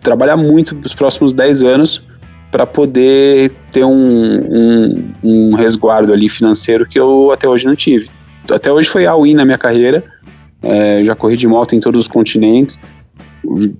trabalhar 0.00 0.36
muito 0.36 0.74
nos 0.74 0.94
próximos 0.94 1.32
10 1.32 1.62
anos 1.62 2.02
para 2.50 2.66
poder 2.66 3.50
ter 3.72 3.84
um, 3.84 3.92
um, 3.92 5.12
um 5.24 5.54
resguardo 5.54 6.12
ali 6.12 6.28
financeiro 6.28 6.86
que 6.86 6.98
eu 6.98 7.32
até 7.32 7.48
hoje 7.48 7.66
não 7.66 7.74
tive. 7.74 8.08
Até 8.48 8.70
hoje 8.70 8.88
foi 8.88 9.06
a 9.06 9.16
win 9.16 9.34
na 9.34 9.44
minha 9.44 9.58
carreira, 9.58 10.04
é, 10.62 11.02
já 11.02 11.16
corri 11.16 11.36
de 11.36 11.48
moto 11.48 11.74
em 11.74 11.80
todos 11.80 12.02
os 12.02 12.08
continentes, 12.08 12.78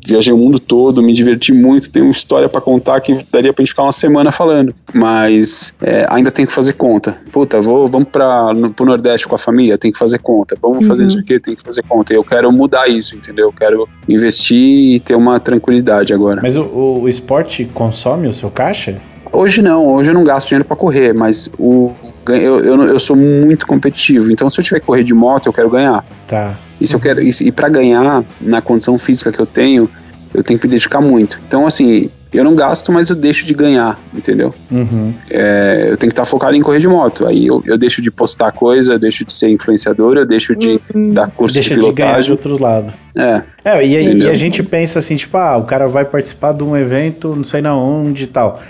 viajei 0.07 0.33
o 0.33 0.37
mundo 0.39 0.59
todo, 0.59 1.03
me 1.03 1.13
diverti 1.13 1.53
muito, 1.53 1.91
tenho 1.91 2.07
uma 2.07 2.13
história 2.13 2.49
para 2.49 2.61
contar 2.61 3.01
que 3.01 3.25
daria 3.31 3.53
pra 3.53 3.63
gente 3.63 3.71
ficar 3.71 3.83
uma 3.85 3.93
semana 3.93 4.31
falando, 4.33 4.75
mas 4.93 5.73
é, 5.83 6.07
ainda 6.11 6.31
tem 6.31 6.47
que 6.47 6.53
fazer 6.53 6.75
conta. 6.75 7.17
Puta, 7.33 7.61
vou, 7.61 7.87
vamos 7.89 8.09
para 8.09 8.53
pro 8.77 8.87
Nordeste 8.87 9.27
com 9.27 9.35
a 9.35 9.39
família, 9.39 9.77
tem 9.79 9.91
que 9.93 9.99
fazer 9.99 10.19
conta. 10.19 10.57
Vamos 10.61 10.87
fazer 10.87 11.03
Uhum. 11.05 11.09
isso 11.09 11.19
aqui, 11.19 11.39
tem 11.41 11.55
que 11.55 11.63
fazer 11.63 11.83
conta. 11.83 12.13
Eu 12.15 12.25
quero 12.25 12.51
mudar 12.53 12.89
isso, 12.89 13.17
entendeu? 13.17 13.47
Eu 13.49 13.53
quero 13.53 13.89
investir 14.09 14.95
e 14.95 15.01
ter 15.01 15.15
uma 15.15 15.39
tranquilidade 15.41 16.13
agora. 16.13 16.41
Mas 16.43 16.57
o, 16.57 16.65
o 17.03 17.09
esporte 17.09 17.65
consome 17.65 18.27
o 18.29 18.33
seu 18.33 18.51
caixa? 18.51 19.01
Hoje 19.35 19.61
não, 19.61 19.87
hoje 19.87 20.11
eu 20.11 20.15
não 20.15 20.25
gasto 20.25 20.49
dinheiro 20.49 20.65
pra 20.65 20.77
correr, 20.77 21.13
mas 21.13 21.51
o 21.59 21.93
eu, 22.27 22.61
eu, 22.61 22.83
eu 22.85 22.99
sou 22.99 23.17
muito 23.17 23.67
competitivo, 23.67 24.33
então 24.33 24.49
se 24.49 24.59
eu 24.59 24.65
tiver 24.65 24.81
que 24.81 24.87
correr 24.87 25.03
de 25.05 25.13
moto, 25.13 25.47
eu 25.47 25.53
quero 25.53 25.69
ganhar. 25.69 26.05
Tá. 26.27 26.55
E 26.81 26.87
se 26.87 26.95
eu 26.95 27.01
quero 27.01 27.21
e, 27.21 27.31
e 27.43 27.53
para 27.53 27.69
ganhar 27.69 28.25
na 28.41 28.63
condição 28.63 28.97
física 28.97 29.31
que 29.31 29.39
eu 29.39 29.47
tenho, 29.47 29.89
eu 30.33 30.43
tenho 30.43 30.59
que 30.59 30.67
me 30.67 30.71
dedicar 30.71 31.01
muito. 31.01 31.39
Então 31.47 31.67
assim, 31.67 32.09
eu 32.35 32.43
não 32.43 32.57
gasto, 32.57 32.91
mas 32.91 33.09
eu 33.09 33.15
deixo 33.15 33.47
de 33.47 33.55
ganhar, 33.55 33.97
entendeu? 34.13 34.53
Uhum. 34.69 35.15
É, 35.31 35.87
eu 35.91 35.97
tenho 35.97 36.11
que 36.11 36.19
estar 36.19 36.25
focado 36.25 36.57
em 36.57 36.63
correr 36.63 36.81
de 36.81 36.89
moto. 36.89 37.27
Aí 37.27 37.47
eu, 37.47 37.63
eu 37.65 37.79
deixo 37.79 38.03
de 38.03 38.11
postar 38.11 38.51
coisa, 38.51 38.95
eu 38.95 38.99
deixo 38.99 39.25
de 39.25 39.33
ser 39.33 39.51
influenciador, 39.51 40.17
eu 40.17 40.27
deixo 40.27 40.57
de 40.57 40.81
dar 41.13 41.31
curso 41.31 41.55
Deixa 41.55 41.75
de 41.75 41.81
de 41.81 41.93
ganhar 41.93 42.21
de 42.21 42.27
pilotagem. 42.27 42.33
outro 42.33 42.61
lado. 42.61 42.93
É, 43.17 43.43
É, 43.65 43.87
e, 43.87 44.19
e 44.19 44.29
a 44.29 44.35
gente 44.35 44.65
pensa 44.65 44.99
assim, 44.99 45.15
tipo, 45.15 45.37
ah, 45.37 45.57
o 45.57 45.63
cara 45.63 45.87
vai 45.87 46.05
participar 46.05 46.53
de 46.53 46.65
um 46.65 46.77
evento, 46.77 47.37
não 47.37 47.45
sei 47.45 47.63
na 47.63 47.77
onde 47.77 48.25
e 48.25 48.27
tal. 48.27 48.61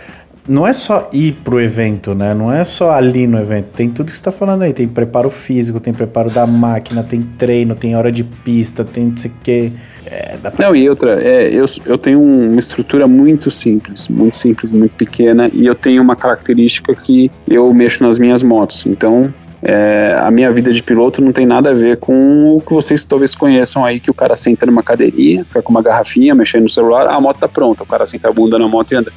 Não 0.46 0.66
é 0.66 0.74
só 0.74 1.08
ir 1.10 1.32
pro 1.42 1.58
evento, 1.58 2.14
né? 2.14 2.34
Não 2.34 2.52
é 2.52 2.64
só 2.64 2.92
ali 2.92 3.26
no 3.26 3.38
evento. 3.38 3.68
Tem 3.74 3.88
tudo 3.88 4.10
que 4.10 4.16
você 4.16 4.24
tá 4.24 4.32
falando 4.32 4.62
aí. 4.62 4.74
Tem 4.74 4.86
preparo 4.86 5.30
físico, 5.30 5.80
tem 5.80 5.92
preparo 5.92 6.30
da 6.30 6.46
máquina, 6.46 7.02
tem 7.02 7.22
treino, 7.22 7.74
tem 7.74 7.96
hora 7.96 8.12
de 8.12 8.22
pista, 8.22 8.84
tem 8.84 9.06
não 9.06 9.16
sei 9.16 9.30
o 9.30 9.34
quê. 9.42 9.72
É, 10.04 10.36
pra... 10.36 10.52
Não, 10.58 10.76
e 10.76 10.86
outra, 10.88 11.18
é, 11.22 11.48
eu, 11.48 11.64
eu 11.86 11.96
tenho 11.96 12.20
uma 12.20 12.60
estrutura 12.60 13.08
muito 13.08 13.50
simples, 13.50 14.06
muito 14.06 14.36
simples, 14.36 14.70
muito 14.70 14.94
pequena, 14.96 15.50
e 15.50 15.64
eu 15.64 15.74
tenho 15.74 16.02
uma 16.02 16.14
característica 16.14 16.94
que 16.94 17.30
eu 17.48 17.72
mexo 17.72 18.04
nas 18.04 18.18
minhas 18.18 18.42
motos. 18.42 18.84
Então, 18.84 19.32
é, 19.62 20.14
a 20.20 20.30
minha 20.30 20.52
vida 20.52 20.70
de 20.70 20.82
piloto 20.82 21.24
não 21.24 21.32
tem 21.32 21.46
nada 21.46 21.70
a 21.70 21.72
ver 21.72 21.96
com 21.96 22.54
o 22.54 22.60
que 22.60 22.74
vocês 22.74 23.02
talvez 23.06 23.34
conheçam 23.34 23.82
aí, 23.82 23.98
que 23.98 24.10
o 24.10 24.14
cara 24.14 24.36
senta 24.36 24.66
numa 24.66 24.82
cadeirinha, 24.82 25.42
fica 25.42 25.62
com 25.62 25.70
uma 25.70 25.80
garrafinha, 25.80 26.34
mexendo 26.34 26.64
no 26.64 26.68
celular, 26.68 27.08
a 27.08 27.18
moto 27.18 27.38
tá 27.38 27.48
pronta, 27.48 27.82
o 27.82 27.86
cara 27.86 28.06
senta 28.06 28.28
a 28.28 28.32
bunda 28.32 28.58
na 28.58 28.68
moto 28.68 28.92
e 28.92 28.96
anda. 28.96 29.10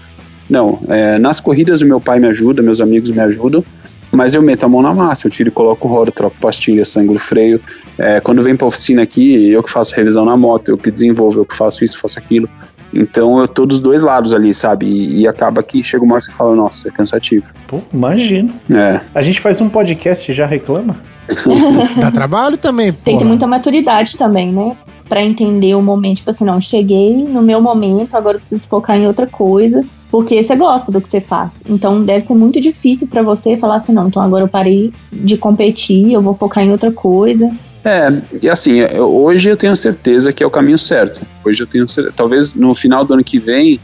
Não, 0.50 0.80
é, 0.88 1.18
nas 1.18 1.40
corridas 1.40 1.82
o 1.82 1.86
meu 1.86 2.00
pai 2.00 2.20
me 2.20 2.28
ajuda, 2.28 2.62
meus 2.62 2.80
amigos 2.80 3.12
me 3.12 3.20
ajudam, 3.20 3.64
mas 4.12 4.34
eu 4.34 4.42
meto 4.42 4.66
a 4.66 4.70
mão 4.70 4.82
na 4.82 4.94
massa, 4.94 5.28
eu 5.28 5.32
tiro 5.32 5.50
e 5.50 5.52
coloco 5.52 5.88
o 5.88 5.92
roda, 5.92 6.12
troco 6.12 6.38
pastilha, 6.40 6.86
sangue 6.86 7.14
do 7.14 7.20
freio, 7.20 7.62
é, 7.98 8.20
quando 8.20 8.42
vem 8.42 8.56
pra 8.56 8.68
oficina 8.68 9.02
aqui, 9.02 9.50
eu 9.50 9.62
que 9.62 9.70
faço 9.70 9.96
revisão 9.96 10.24
na 10.24 10.38
moto, 10.38 10.70
eu 10.70 10.78
que 10.78 10.90
desenvolvo, 10.90 11.42
eu 11.42 11.46
que 11.46 11.56
faço 11.56 11.84
isso, 11.84 12.00
faço 12.00 12.18
aquilo. 12.18 12.50
Então 12.94 13.40
eu 13.40 13.48
tô 13.48 13.66
dos 13.66 13.80
dois 13.80 14.02
lados 14.02 14.34
ali, 14.34 14.54
sabe? 14.54 14.86
E, 14.86 15.22
e 15.22 15.28
acaba 15.28 15.62
que 15.62 15.84
chega 15.84 16.04
uma 16.04 16.14
hora 16.14 16.22
que 16.22 16.32
você 16.32 16.38
fala, 16.38 16.56
nossa, 16.56 16.88
é 16.88 16.92
cansativo. 16.92 17.54
Pô, 17.68 17.82
imagino. 17.94 18.54
É, 18.70 19.02
A 19.14 19.22
gente 19.22 19.42
faz 19.42 19.60
um 19.60 19.70
podcast 19.70 20.32
e 20.32 20.34
já 20.34 20.46
reclama? 20.46 20.96
Dá 22.00 22.10
trabalho 22.10 22.58
também, 22.58 22.94
pô. 22.94 23.00
Tem 23.04 23.16
que 23.18 23.24
ter 23.24 23.28
muita 23.28 23.46
maturidade 23.46 24.18
também, 24.18 24.52
né? 24.52 24.76
Pra 25.10 25.22
entender 25.22 25.76
o 25.76 25.82
momento, 25.82 26.18
tipo 26.18 26.30
assim, 26.30 26.46
não, 26.46 26.60
cheguei 26.60 27.14
no 27.24 27.42
meu 27.42 27.62
momento, 27.62 28.16
agora 28.16 28.38
eu 28.38 28.40
preciso 28.40 28.68
focar 28.68 28.98
em 28.98 29.06
outra 29.06 29.28
coisa. 29.28 29.84
Porque 30.18 30.42
você 30.42 30.56
gosta 30.56 30.92
do 30.92 31.00
que 31.00 31.08
você 31.08 31.22
faz. 31.22 31.52
Então 31.70 32.04
deve 32.04 32.22
ser 32.26 32.34
muito 32.34 32.60
difícil 32.60 33.06
pra 33.08 33.22
você 33.22 33.56
falar 33.56 33.76
assim, 33.76 33.94
não, 33.94 34.08
então 34.08 34.20
agora 34.20 34.44
eu 34.44 34.48
parei 34.48 34.92
de 35.14 35.38
competir, 35.38 36.12
eu 36.12 36.24
vou 36.24 36.34
focar 36.34 36.64
em 36.64 36.72
outra 36.72 36.92
coisa. 36.92 37.52
É, 37.86 38.12
e 38.42 38.50
assim, 38.50 38.78
eu- 38.80 39.08
hoje 39.16 39.48
eu 39.48 39.56
tenho 39.56 39.76
certeza 39.76 40.34
que 40.34 40.42
é 40.44 40.48
o 40.48 40.50
caminho 40.50 40.78
certo. 40.78 41.22
Hoje 41.46 41.62
eu 41.62 41.68
tenho 41.68 41.88
certeza. 41.88 42.16
Talvez 42.18 42.56
no 42.56 42.74
final 42.74 43.06
do 43.06 43.14
ano 43.14 43.24
que 43.24 43.38
vem 43.38 43.80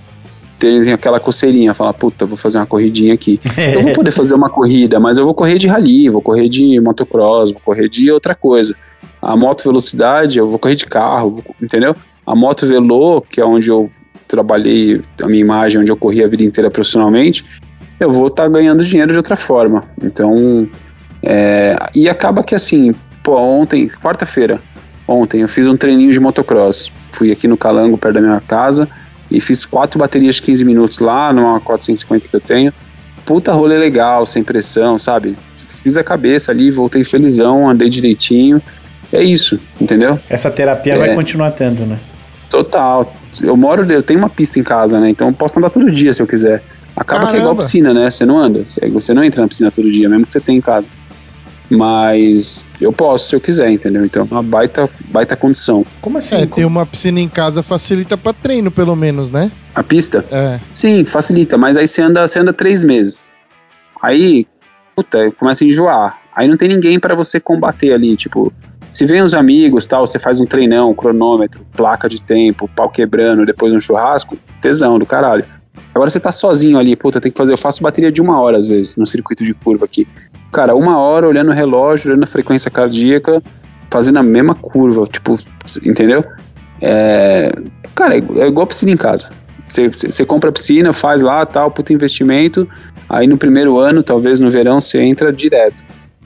tenha 0.58 0.96
aquela 0.96 1.20
coceirinha, 1.20 1.72
falar, 1.76 1.94
puta, 1.94 2.26
vou 2.26 2.36
fazer 2.36 2.58
uma 2.58 2.66
corridinha 2.66 3.14
aqui. 3.14 3.40
Eu 3.72 3.82
vou 3.84 3.94
poder 3.94 4.10
fazer 4.12 4.34
uma 4.34 4.50
corrida, 4.50 5.00
mas 5.00 5.20
eu 5.20 5.26
vou 5.26 5.36
correr 5.36 5.60
de 5.60 5.68
rally, 5.68 6.10
vou 6.10 6.22
correr 6.22 6.50
de 6.50 6.80
motocross, 6.80 7.52
vou 7.52 7.62
correr 7.64 7.88
de 7.88 8.12
outra 8.12 8.34
coisa. 8.34 8.74
A 9.22 9.38
moto 9.38 9.64
velocidade, 9.64 10.40
eu 10.40 10.48
vou 10.48 10.58
correr 10.58 10.76
de 10.76 10.88
carro, 10.88 11.30
vou- 11.30 11.56
entendeu? 11.62 11.96
A 12.26 12.36
moto 12.36 12.66
velo, 12.66 13.22
que 13.30 13.40
é 13.40 13.46
onde 13.46 13.70
eu 13.70 13.90
trabalhei 14.34 15.00
a 15.22 15.28
minha 15.28 15.42
imagem, 15.42 15.80
onde 15.80 15.92
eu 15.92 15.96
corri 15.96 16.24
a 16.24 16.28
vida 16.28 16.42
inteira 16.44 16.72
profissionalmente, 16.72 17.46
eu 18.00 18.12
vou 18.12 18.28
estar 18.28 18.50
ganhando 18.50 18.84
dinheiro 18.84 19.12
de 19.12 19.18
outra 19.18 19.36
forma. 19.36 19.84
Então, 20.04 20.68
é, 21.22 21.76
e 21.94 22.10
acaba 22.10 22.44
que 22.44 22.56
assim, 22.56 22.96
pô, 23.22 23.38
ontem, 23.38 23.88
quarta-feira, 24.02 24.60
ontem 25.08 25.42
eu 25.42 25.48
fiz 25.48 25.68
um 25.68 25.78
treininho 25.78 26.12
de 26.12 26.20
motocross. 26.20 26.92
Fui 27.12 27.32
aqui 27.32 27.48
no 27.48 27.56
Calango, 27.56 27.96
perto 27.96 28.16
da 28.16 28.22
minha 28.22 28.42
casa, 28.42 28.90
e 29.30 29.40
fiz 29.40 29.66
quatro 29.68 30.00
baterias 30.00 30.36
de 30.36 30.42
15 30.42 30.66
minutos 30.66 30.98
lá, 30.98 31.32
numa 31.32 31.60
450 31.60 32.28
que 32.28 32.36
eu 32.36 32.42
tenho. 32.42 32.74
Puta 33.24 33.52
rolê 33.54 33.78
legal, 33.78 34.26
sem 34.26 34.44
pressão, 34.44 34.98
sabe? 34.98 35.38
Fiz 35.84 35.96
a 35.96 36.04
cabeça 36.04 36.52
ali, 36.52 36.72
voltei 36.72 37.04
felizão, 37.04 37.70
andei 37.70 37.88
direitinho. 37.88 38.60
É 39.12 39.22
isso, 39.22 39.60
entendeu? 39.80 40.20
Essa 40.28 40.50
terapia 40.50 40.94
É. 40.96 40.98
vai 40.98 41.14
continuar 41.14 41.52
tendo, 41.52 41.86
né? 41.86 42.00
Total. 42.50 43.14
Eu 43.42 43.56
moro, 43.58 43.90
eu 43.92 44.04
tenho 44.04 44.20
uma 44.20 44.30
pista 44.30 44.60
em 44.60 44.64
casa, 44.64 45.00
né? 45.00 45.10
Então 45.10 45.28
eu 45.28 45.34
posso 45.34 45.60
andar 45.60 45.70
todo 45.70 45.90
dia 45.90 46.14
se 46.14 46.22
eu 46.22 46.28
quiser. 46.28 46.62
Acaba 46.96 47.28
que 47.28 47.36
é 47.36 47.40
igual 47.40 47.46
Caramba. 47.46 47.62
piscina, 47.62 47.94
né? 47.94 48.10
Você 48.10 48.26
não 48.26 48.38
anda, 48.38 48.64
você 48.92 49.14
não 49.14 49.24
entra 49.24 49.42
na 49.42 49.48
piscina 49.48 49.72
todo 49.72 49.90
dia, 49.90 50.08
mesmo 50.08 50.26
que 50.26 50.32
você 50.32 50.40
tenha 50.40 50.58
em 50.58 50.62
casa. 50.62 50.90
Mas 51.70 52.66
eu 52.80 52.94
posso 52.94 53.30
se 53.30 53.36
eu 53.36 53.42
quiser, 53.42 53.72
entendeu? 53.72 54.06
Então 54.06 54.28
é 54.30 54.34
uma 54.34 54.44
baita, 54.44 54.88
baita 55.10 55.36
condição. 55.36 55.86
Como 56.02 56.18
assim? 56.18 56.36
É, 56.36 56.46
ter 56.46 56.66
uma 56.66 56.86
piscina 56.86 57.20
em 57.20 57.28
casa 57.28 57.64
facilita 57.64 58.16
pra 58.16 58.32
treino, 58.32 58.70
pelo 58.70 58.96
menos, 58.96 59.32
né? 59.32 59.52
A 59.74 59.82
pista? 59.82 60.24
É. 60.30 60.60
Sim, 60.74 61.04
facilita, 61.04 61.58
mas 61.58 61.78
aí 61.78 61.88
você 61.88 62.02
anda, 62.02 62.28
você 62.28 62.38
anda 62.38 62.54
três 62.54 62.84
meses. 62.84 63.34
Aí, 64.02 64.46
puta, 64.96 65.32
começa 65.32 65.64
a 65.64 65.68
enjoar. 65.68 66.20
Aí 66.36 66.48
não 66.48 66.58
tem 66.58 66.68
ninguém 66.68 67.00
pra 67.00 67.16
você 67.16 67.40
combater 67.40 67.94
ali, 67.94 68.16
tipo, 68.16 68.54
se 68.94 69.08
vem 69.08 69.24
os 69.24 69.34
amigos, 69.34 69.88
tal, 69.88 70.06
você 70.06 70.20
faz 70.20 70.40
um 70.40 70.46
treinão, 70.46 70.94
cronômetro, 70.94 71.66
placa 71.76 72.08
de 72.08 72.22
tempo, 72.22 72.70
pau 72.76 72.92
quebrando, 72.92 73.44
depois 73.44 73.74
um 73.74 73.80
churrasco, 73.80 74.38
tesão 74.62 75.00
do 75.00 75.06
caralho. 75.06 75.44
Agora 75.96 76.12
você 76.12 76.20
tá 76.20 76.32
sozinho 76.32 76.78
ali, 76.78 76.96
puta, 76.96 77.20
tem 77.20 77.32
que 77.32 77.38
fazer, 77.38 77.52
eu 77.52 77.58
faço 77.58 77.82
bateria 77.82 78.12
de 78.12 78.22
uma 78.22 78.40
hora 78.40 78.56
às 78.56 78.68
vezes, 78.68 78.96
no 78.96 79.08
circuito 79.08 79.44
de 79.44 79.52
curva 79.52 79.86
aqui. 79.86 80.08
Cara, 80.52 80.76
uma 80.76 81.00
hora 81.00 81.28
olhando 81.28 81.50
o 81.50 81.54
relógio, 81.54 82.12
olhando 82.12 82.22
a 82.22 82.28
frequência 82.28 82.70
cardíaca, 82.70 83.42
fazendo 83.90 84.20
a 84.20 84.24
mesma 84.24 84.54
curva, 84.54 85.08
tipo, 85.08 85.40
entendeu? 85.84 86.24
É, 86.80 87.52
cara, 87.96 88.16
é, 88.16 88.24
é 88.42 88.48
igual 88.48 88.68
piscina 88.68 88.92
em 88.92 88.98
casa. 88.98 89.32
Você, 89.68 89.88
você 89.88 90.24
compra 90.24 90.52
a 90.52 90.54
piscina, 90.54 90.94
faz 90.94 91.24
lá, 91.24 91.44
tal, 91.48 91.72
puta 91.72 91.92
investimento. 91.92 92.70
Aí 93.10 93.26
no 93.26 93.40
primeiro 93.40 93.80
ano, 93.80 94.04
talvez 94.04 94.40
no 94.40 94.52
verão, 94.52 94.80
você 94.80 95.00
entra 95.02 95.34
direto. 95.34 95.84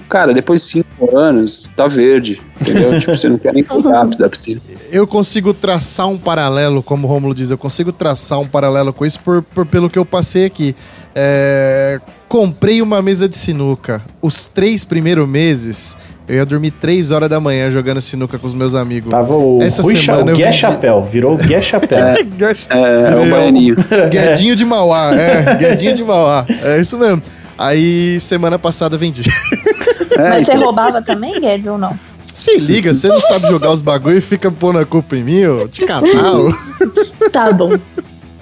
Cara, 0.09 0.33
depois 0.33 0.61
de 0.61 0.67
cinco 0.67 1.17
anos, 1.17 1.69
tá 1.75 1.87
verde, 1.87 2.41
entendeu? 2.61 2.97
tipo, 2.99 3.17
você 3.17 3.27
não 3.27 3.37
quer 3.37 3.53
nem 3.53 3.63
cuidar 3.63 4.05
da 4.05 4.29
piscina. 4.29 4.61
Eu 4.91 5.05
consigo 5.05 5.53
traçar 5.53 6.07
um 6.07 6.17
paralelo, 6.17 6.81
como 6.81 7.07
o 7.07 7.11
Romulo 7.11 7.35
diz, 7.35 7.51
eu 7.51 7.57
consigo 7.57 7.91
traçar 7.91 8.39
um 8.39 8.47
paralelo 8.47 8.93
com 8.93 9.05
isso 9.05 9.19
por, 9.19 9.41
por- 9.43 9.65
pelo 9.65 9.89
que 9.89 9.99
eu 9.99 10.05
passei 10.05 10.45
aqui. 10.45 10.75
É, 11.19 11.99
comprei 12.29 12.81
uma 12.81 13.01
mesa 13.01 13.27
de 13.27 13.35
sinuca. 13.35 14.01
Os 14.21 14.45
três 14.45 14.85
primeiros 14.85 15.27
meses, 15.27 15.97
eu 16.27 16.35
ia 16.35 16.45
dormir 16.45 16.71
três 16.71 17.11
horas 17.11 17.27
da 17.29 17.39
manhã 17.39 17.69
jogando 17.71 17.99
sinuca 18.01 18.37
com 18.37 18.47
os 18.47 18.53
meus 18.53 18.75
amigos. 18.75 19.09
Tava 19.11 19.35
o 19.35 19.61
Essa 19.61 19.81
Rui 19.81 19.95
semana 19.97 20.31
Gué 20.33 20.45
vendi- 20.45 20.57
Chapéu, 20.57 21.03
virou 21.03 21.33
o 21.33 21.37
Gué 21.37 21.61
Chapéu. 21.61 21.97
É, 22.69 23.11
é 23.11 23.15
o 23.15 23.29
baianinho. 23.29 23.75
Guedinho 24.09 24.55
de 24.55 24.63
Mauá, 24.63 25.11
é, 25.13 25.55
Guedinho 25.55 25.93
de 25.95 26.03
Mauá. 26.03 26.45
É 26.63 26.79
isso 26.79 26.97
mesmo. 26.97 27.21
Aí, 27.57 28.19
semana 28.21 28.59
passada 28.59 28.95
vendi. 28.99 29.23
É, 30.11 30.29
Mas 30.29 30.45
você 30.45 30.53
então, 30.53 30.63
roubava 30.65 31.01
também, 31.01 31.39
Guedes, 31.39 31.67
ou 31.67 31.77
não? 31.77 31.97
Se 32.33 32.57
liga, 32.57 32.93
você 32.93 33.07
não 33.07 33.19
sabe 33.19 33.47
jogar 33.47 33.71
os 33.71 33.81
bagulho 33.81 34.17
e 34.17 34.21
fica 34.21 34.51
pondo 34.51 34.77
a 34.79 34.85
culpa 34.85 35.15
em 35.17 35.23
mim, 35.23 35.45
ô, 35.45 35.67
de 35.67 35.85
canal. 35.85 36.51
Tá 37.31 37.51
bom. 37.51 37.71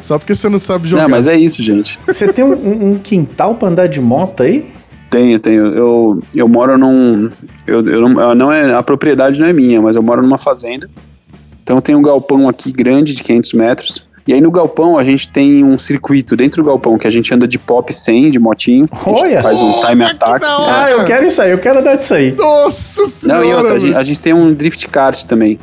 Só 0.02 0.20
porque 0.20 0.36
você 0.36 0.50
não 0.50 0.60
sabe 0.60 0.88
jogar. 0.88 1.04
não, 1.04 1.10
mas 1.10 1.28
é 1.28 1.36
isso, 1.38 1.64
gente. 1.64 1.98
Você 2.06 2.32
tem 2.32 2.44
um, 2.46 2.54
um- 2.54 2.92
um 2.92 3.00
quintal 3.00 3.56
pra 3.56 3.70
andar 3.70 3.88
de 3.88 4.00
moto 4.02 4.44
aí? 4.44 4.72
Tenho, 5.10 5.40
tenho. 5.40 5.66
Eu, 5.68 6.20
eu 6.34 6.48
moro 6.48 6.78
num. 6.78 7.30
Eu, 7.66 7.86
eu 7.88 8.08
não, 8.10 8.22
eu 8.22 8.36
não 8.36 8.52
é, 8.52 8.74
a 8.74 8.84
propriedade 8.84 9.40
não 9.40 9.48
é 9.48 9.54
minha, 9.54 9.82
mas 9.82 9.96
eu 9.96 10.04
moro 10.04 10.22
numa 10.22 10.38
fazenda. 10.38 10.90
Então 11.64 11.80
tem 11.82 11.96
um 11.96 12.02
galpão 12.02 12.48
aqui 12.50 12.72
grande 12.72 13.14
de 13.16 13.24
500 13.24 13.54
metros. 13.54 14.05
E 14.28 14.34
aí 14.34 14.42
no 14.42 14.50
galpão 14.50 14.98
a 14.98 15.04
gente 15.04 15.30
tem 15.30 15.64
um 15.64 15.78
circuito 15.78 16.36
dentro 16.36 16.64
do 16.64 16.68
galpão 16.68 16.98
que 16.98 17.06
a 17.06 17.10
gente 17.12 17.32
anda 17.34 17.48
de 17.48 17.60
pop 17.60 17.94
100, 17.94 18.32
de 18.32 18.40
motinho. 18.40 18.88
A 18.92 18.96
gente 18.96 19.22
Olha! 19.24 19.42
Faz 19.42 19.62
um 19.62 19.72
time 19.82 20.04
que 20.06 20.12
attack. 20.12 20.44
É. 20.44 20.48
hora! 20.48 20.84
Ah, 20.84 20.92
eu 20.92 21.06
quero 21.06 21.26
isso 21.26 21.42
aí, 21.42 21.52
eu 21.52 21.60
quero 21.60 21.80
andar 21.80 21.96
disso 21.96 22.16
aí. 22.16 22.32
Nossa 22.32 23.02
Não, 23.02 23.10
senhora! 23.10 23.46
e 23.46 23.54
outra, 23.54 23.74
a 23.76 23.80
gente, 23.80 23.96
a 23.96 24.04
gente 24.04 24.20
tem 24.20 24.34
um 24.34 24.52
drift 24.52 24.88
kart 24.88 25.24
também. 25.26 25.60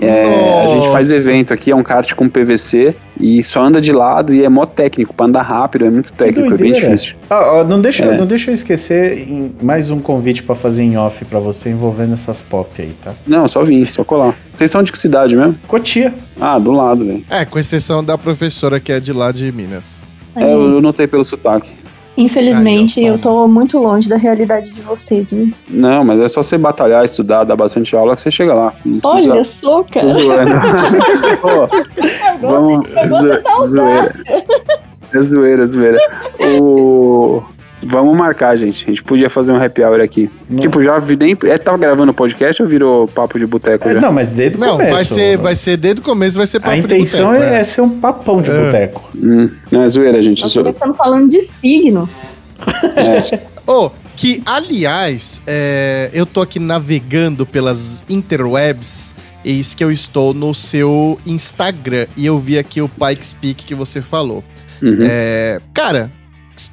É, 0.00 0.64
a 0.64 0.66
gente 0.74 0.90
faz 0.90 1.10
evento 1.10 1.52
aqui, 1.52 1.70
é 1.70 1.76
um 1.76 1.82
kart 1.82 2.14
com 2.14 2.28
PVC 2.28 2.94
e 3.20 3.42
só 3.42 3.62
anda 3.62 3.80
de 3.80 3.92
lado 3.92 4.34
e 4.34 4.42
é 4.44 4.48
mó 4.48 4.64
técnico, 4.64 5.12
pra 5.14 5.26
andar 5.26 5.42
rápido, 5.42 5.84
é 5.86 5.90
muito 5.90 6.12
técnico, 6.12 6.54
é 6.54 6.56
bem 6.56 6.72
difícil. 6.72 7.14
Ah, 7.28 7.62
não, 7.68 7.80
deixa, 7.80 8.04
É. 8.04 8.16
não 8.16 8.26
deixa 8.26 8.50
eu 8.50 8.54
esquecer 8.54 9.26
mais 9.62 9.90
um 9.90 10.00
convite 10.00 10.42
pra 10.42 10.54
fazer 10.54 10.82
em 10.82 10.96
off 10.96 11.24
pra 11.26 11.38
você 11.38 11.70
envolvendo 11.70 12.14
essas 12.14 12.40
pop 12.40 12.70
aí, 12.80 12.94
tá? 13.02 13.12
Não, 13.26 13.46
só 13.46 13.62
vim, 13.62 13.84
só 13.84 14.02
colar. 14.02 14.34
Vocês 14.54 14.70
são 14.70 14.82
de 14.82 14.90
que 14.90 14.98
cidade 14.98 15.36
mesmo? 15.36 15.56
Cotia. 15.68 16.12
Ah, 16.40 16.58
do 16.58 16.72
lado, 16.72 17.04
velho. 17.04 17.22
É, 17.28 17.44
com 17.44 17.58
exceção 17.58 18.02
da 18.02 18.16
professora 18.16 18.80
que 18.80 18.90
é 18.92 18.98
de 18.98 19.12
lá 19.12 19.30
de 19.30 19.52
Minas. 19.52 20.04
É, 20.34 20.44
eu 20.44 20.62
eu 20.72 20.80
notei 20.80 21.06
pelo 21.06 21.24
sotaque. 21.24 21.70
Infelizmente, 22.16 23.02
eu 23.02 23.18
tô 23.18 23.46
muito 23.48 23.78
longe 23.78 24.08
da 24.08 24.16
realidade 24.16 24.70
de 24.70 24.82
vocês, 24.82 25.32
hein? 25.32 25.54
Não, 25.68 26.04
mas 26.04 26.20
é 26.20 26.28
só 26.28 26.42
você 26.42 26.58
batalhar, 26.58 27.04
estudar, 27.04 27.44
dar 27.44 27.56
bastante 27.56 27.96
aula 27.96 28.14
que 28.14 28.20
você 28.22 28.30
chega 28.30 28.52
lá. 28.52 28.72
Precisa- 28.82 29.32
Olha 29.32 29.44
só, 29.44 29.82
Tô 29.82 29.84
cara. 29.94 30.08
zoando. 30.08 30.50
Pô, 31.40 31.68
vamos. 32.48 32.86
zo- 32.88 33.66
zoeira. 33.68 34.14
É 35.14 35.22
zoeira, 35.22 35.66
zoeira. 35.66 35.98
O... 36.60 37.42
Vamos 37.84 38.16
marcar, 38.16 38.56
gente. 38.56 38.84
A 38.84 38.88
gente 38.88 39.02
podia 39.02 39.28
fazer 39.28 39.52
um 39.52 39.56
happy 39.62 39.82
hour 39.82 40.00
aqui. 40.00 40.30
Não. 40.48 40.58
Tipo, 40.60 40.82
já 40.82 40.98
vi 40.98 41.16
nem. 41.16 41.36
É, 41.44 41.58
tava 41.58 41.76
gravando 41.78 42.14
podcast 42.14 42.62
ou 42.62 42.68
virou 42.68 43.08
papo 43.08 43.38
de 43.38 43.46
boteco 43.46 43.88
É, 43.88 43.94
não, 44.00 44.12
mas 44.12 44.28
desde 44.28 44.56
o 44.56 44.60
Não, 44.60 44.72
começo. 44.72 44.92
vai 44.92 45.04
ser, 45.04 45.36
vai 45.38 45.56
ser 45.56 45.76
desde 45.76 46.00
o 46.00 46.04
começo, 46.04 46.36
vai 46.38 46.46
ser 46.46 46.60
papo 46.60 46.72
A 46.72 46.76
de 46.76 46.82
intenção 46.84 47.32
boteco, 47.32 47.44
é, 47.54 47.64
ser 47.64 47.80
um 47.80 47.90
papão 47.98 48.40
de 48.40 48.50
É. 48.50 48.64
boteco. 48.64 49.10
Hum, 49.16 49.48
não, 49.70 49.82
é 49.82 49.88
zoeira, 49.88 50.22
gente. 50.22 50.42
Nós 50.42 50.52
Zo- 50.52 50.60
começamos 50.60 50.96
falando 50.96 51.28
de 51.28 51.40
signo. 51.40 52.08
Oh, 53.66 53.90
que, 54.16 54.42
aliás, 54.44 55.40
é, 55.46 56.10
eu 56.12 56.26
tô 56.26 56.40
aqui 56.40 56.58
navegando 56.58 57.46
pelas 57.46 58.04
interwebs, 58.08 59.14
eis 59.44 59.74
que 59.74 59.82
eu 59.82 59.90
estou 59.90 60.34
no 60.34 60.52
seu 60.54 61.18
Instagram 61.26 62.06
e 62.16 62.26
eu 62.26 62.38
vi 62.38 62.58
aqui 62.58 62.80
o 62.80 62.88
Pikes 62.88 63.32
Peak 63.32 63.64
que 63.64 63.74
você 63.74 64.00
falou. 64.02 64.42
Uhum. 64.82 64.96
É, 65.00 65.60
cara, 65.72 66.10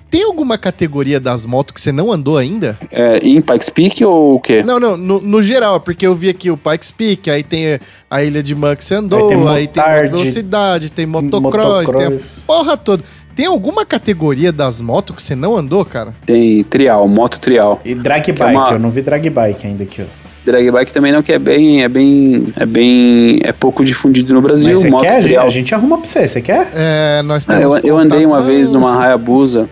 tem 0.09 0.23
alguma 0.23 0.57
categoria 0.57 1.19
das 1.19 1.45
motos 1.45 1.73
que 1.73 1.81
você 1.81 1.91
não 1.91 2.11
andou 2.11 2.37
ainda? 2.37 2.77
É, 2.91 3.17
em 3.19 3.39
Pikes 3.41 3.69
Peak 3.69 4.03
ou 4.05 4.35
o 4.35 4.39
quê? 4.39 4.61
Não, 4.63 4.79
não, 4.79 4.97
no, 4.97 5.19
no 5.21 5.41
geral, 5.43 5.79
porque 5.79 6.05
eu 6.05 6.13
vi 6.15 6.29
aqui 6.29 6.51
o 6.51 6.57
Pikes 6.57 6.91
Peak, 6.91 7.29
aí 7.29 7.43
tem 7.43 7.79
a 8.09 8.23
Ilha 8.23 8.41
de 8.43 8.53
Man 8.55 8.75
que 8.75 8.83
você 8.83 8.95
andou, 8.95 9.47
Aí 9.49 9.67
tem 9.67 9.83
aí 9.83 10.01
tem, 10.03 10.11
velocidade, 10.11 10.91
tem 10.91 11.05
motocross, 11.05 11.85
tem 11.91 12.05
a 12.05 12.09
Motocross. 12.09 12.43
porra 12.45 12.77
toda. 12.77 13.03
Tem 13.35 13.45
alguma 13.45 13.85
categoria 13.85 14.51
das 14.51 14.81
motos 14.81 15.15
que 15.15 15.21
você 15.21 15.33
não 15.35 15.55
andou, 15.55 15.85
cara? 15.85 16.13
Tem 16.25 16.61
trial, 16.63 17.07
moto 17.07 17.39
trial. 17.39 17.79
E 17.85 17.95
drag 17.95 18.29
é 18.29 18.33
bike, 18.33 18.55
uma- 18.55 18.69
eu 18.71 18.79
não 18.79 18.91
vi 18.91 19.01
drag 19.01 19.29
bike 19.29 19.65
ainda 19.67 19.83
aqui, 19.83 20.01
ó. 20.01 20.05
Drag 20.45 20.71
bike 20.71 20.91
também 20.91 21.11
não, 21.11 21.21
que 21.21 21.31
é 21.31 21.37
bem. 21.39 21.83
É 21.83 21.87
bem. 21.87 22.47
É 22.55 22.65
bem. 22.65 23.39
É 23.43 23.51
pouco 23.51 23.83
difundido 23.85 24.33
no 24.33 24.41
Brasil. 24.41 24.71
Mas 24.73 24.81
você 24.81 24.89
moto 24.89 25.01
quer? 25.01 25.09
A 25.09 25.13
gente- 25.19 25.23
trial. 25.23 25.45
A 25.45 25.49
gente 25.49 25.75
arruma 25.75 25.97
pra 25.99 26.07
você, 26.07 26.27
você 26.27 26.41
quer? 26.41 26.71
É, 26.73 27.21
nós 27.23 27.45
Ah, 27.47 27.57
temos 27.57 27.77
eu, 27.79 27.83
eu 27.89 27.97
andei 27.97 28.25
uma 28.25 28.41
vez 28.41 28.71
numa 28.71 28.99
Hayabusa 29.01 29.69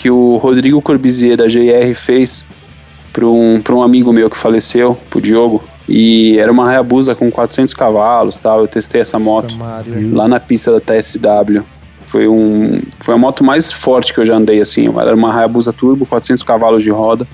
que 0.00 0.10
o 0.10 0.38
Rodrigo 0.38 0.80
Corbizier 0.80 1.36
da 1.36 1.44
GR 1.44 1.94
fez 1.94 2.42
para 3.12 3.26
um, 3.26 3.60
pra 3.60 3.74
um 3.74 3.82
amigo 3.82 4.10
meu 4.14 4.30
que 4.30 4.36
faleceu, 4.36 4.96
pro 5.10 5.20
Diogo. 5.20 5.62
E 5.86 6.38
era 6.38 6.50
uma 6.50 6.70
Hayabusa 6.70 7.14
com 7.14 7.30
400 7.30 7.74
cavalos 7.74 8.38
tal. 8.38 8.60
Eu 8.60 8.66
testei 8.66 9.02
essa 9.02 9.18
moto 9.18 9.54
Nossa, 9.56 9.56
Mário. 9.56 10.14
lá 10.14 10.26
na 10.26 10.40
pista 10.40 10.72
da 10.72 10.80
TSW. 10.80 11.62
Foi, 12.06 12.26
um, 12.26 12.80
foi 12.98 13.14
a 13.14 13.18
moto 13.18 13.44
mais 13.44 13.70
forte 13.70 14.14
que 14.14 14.20
eu 14.20 14.24
já 14.24 14.36
andei 14.36 14.58
assim. 14.62 14.86
Era 14.98 15.14
uma 15.14 15.36
Hayabusa 15.36 15.70
Turbo, 15.70 16.06
400 16.06 16.42
cavalos 16.44 16.82
de 16.82 16.88
roda. 16.88 17.26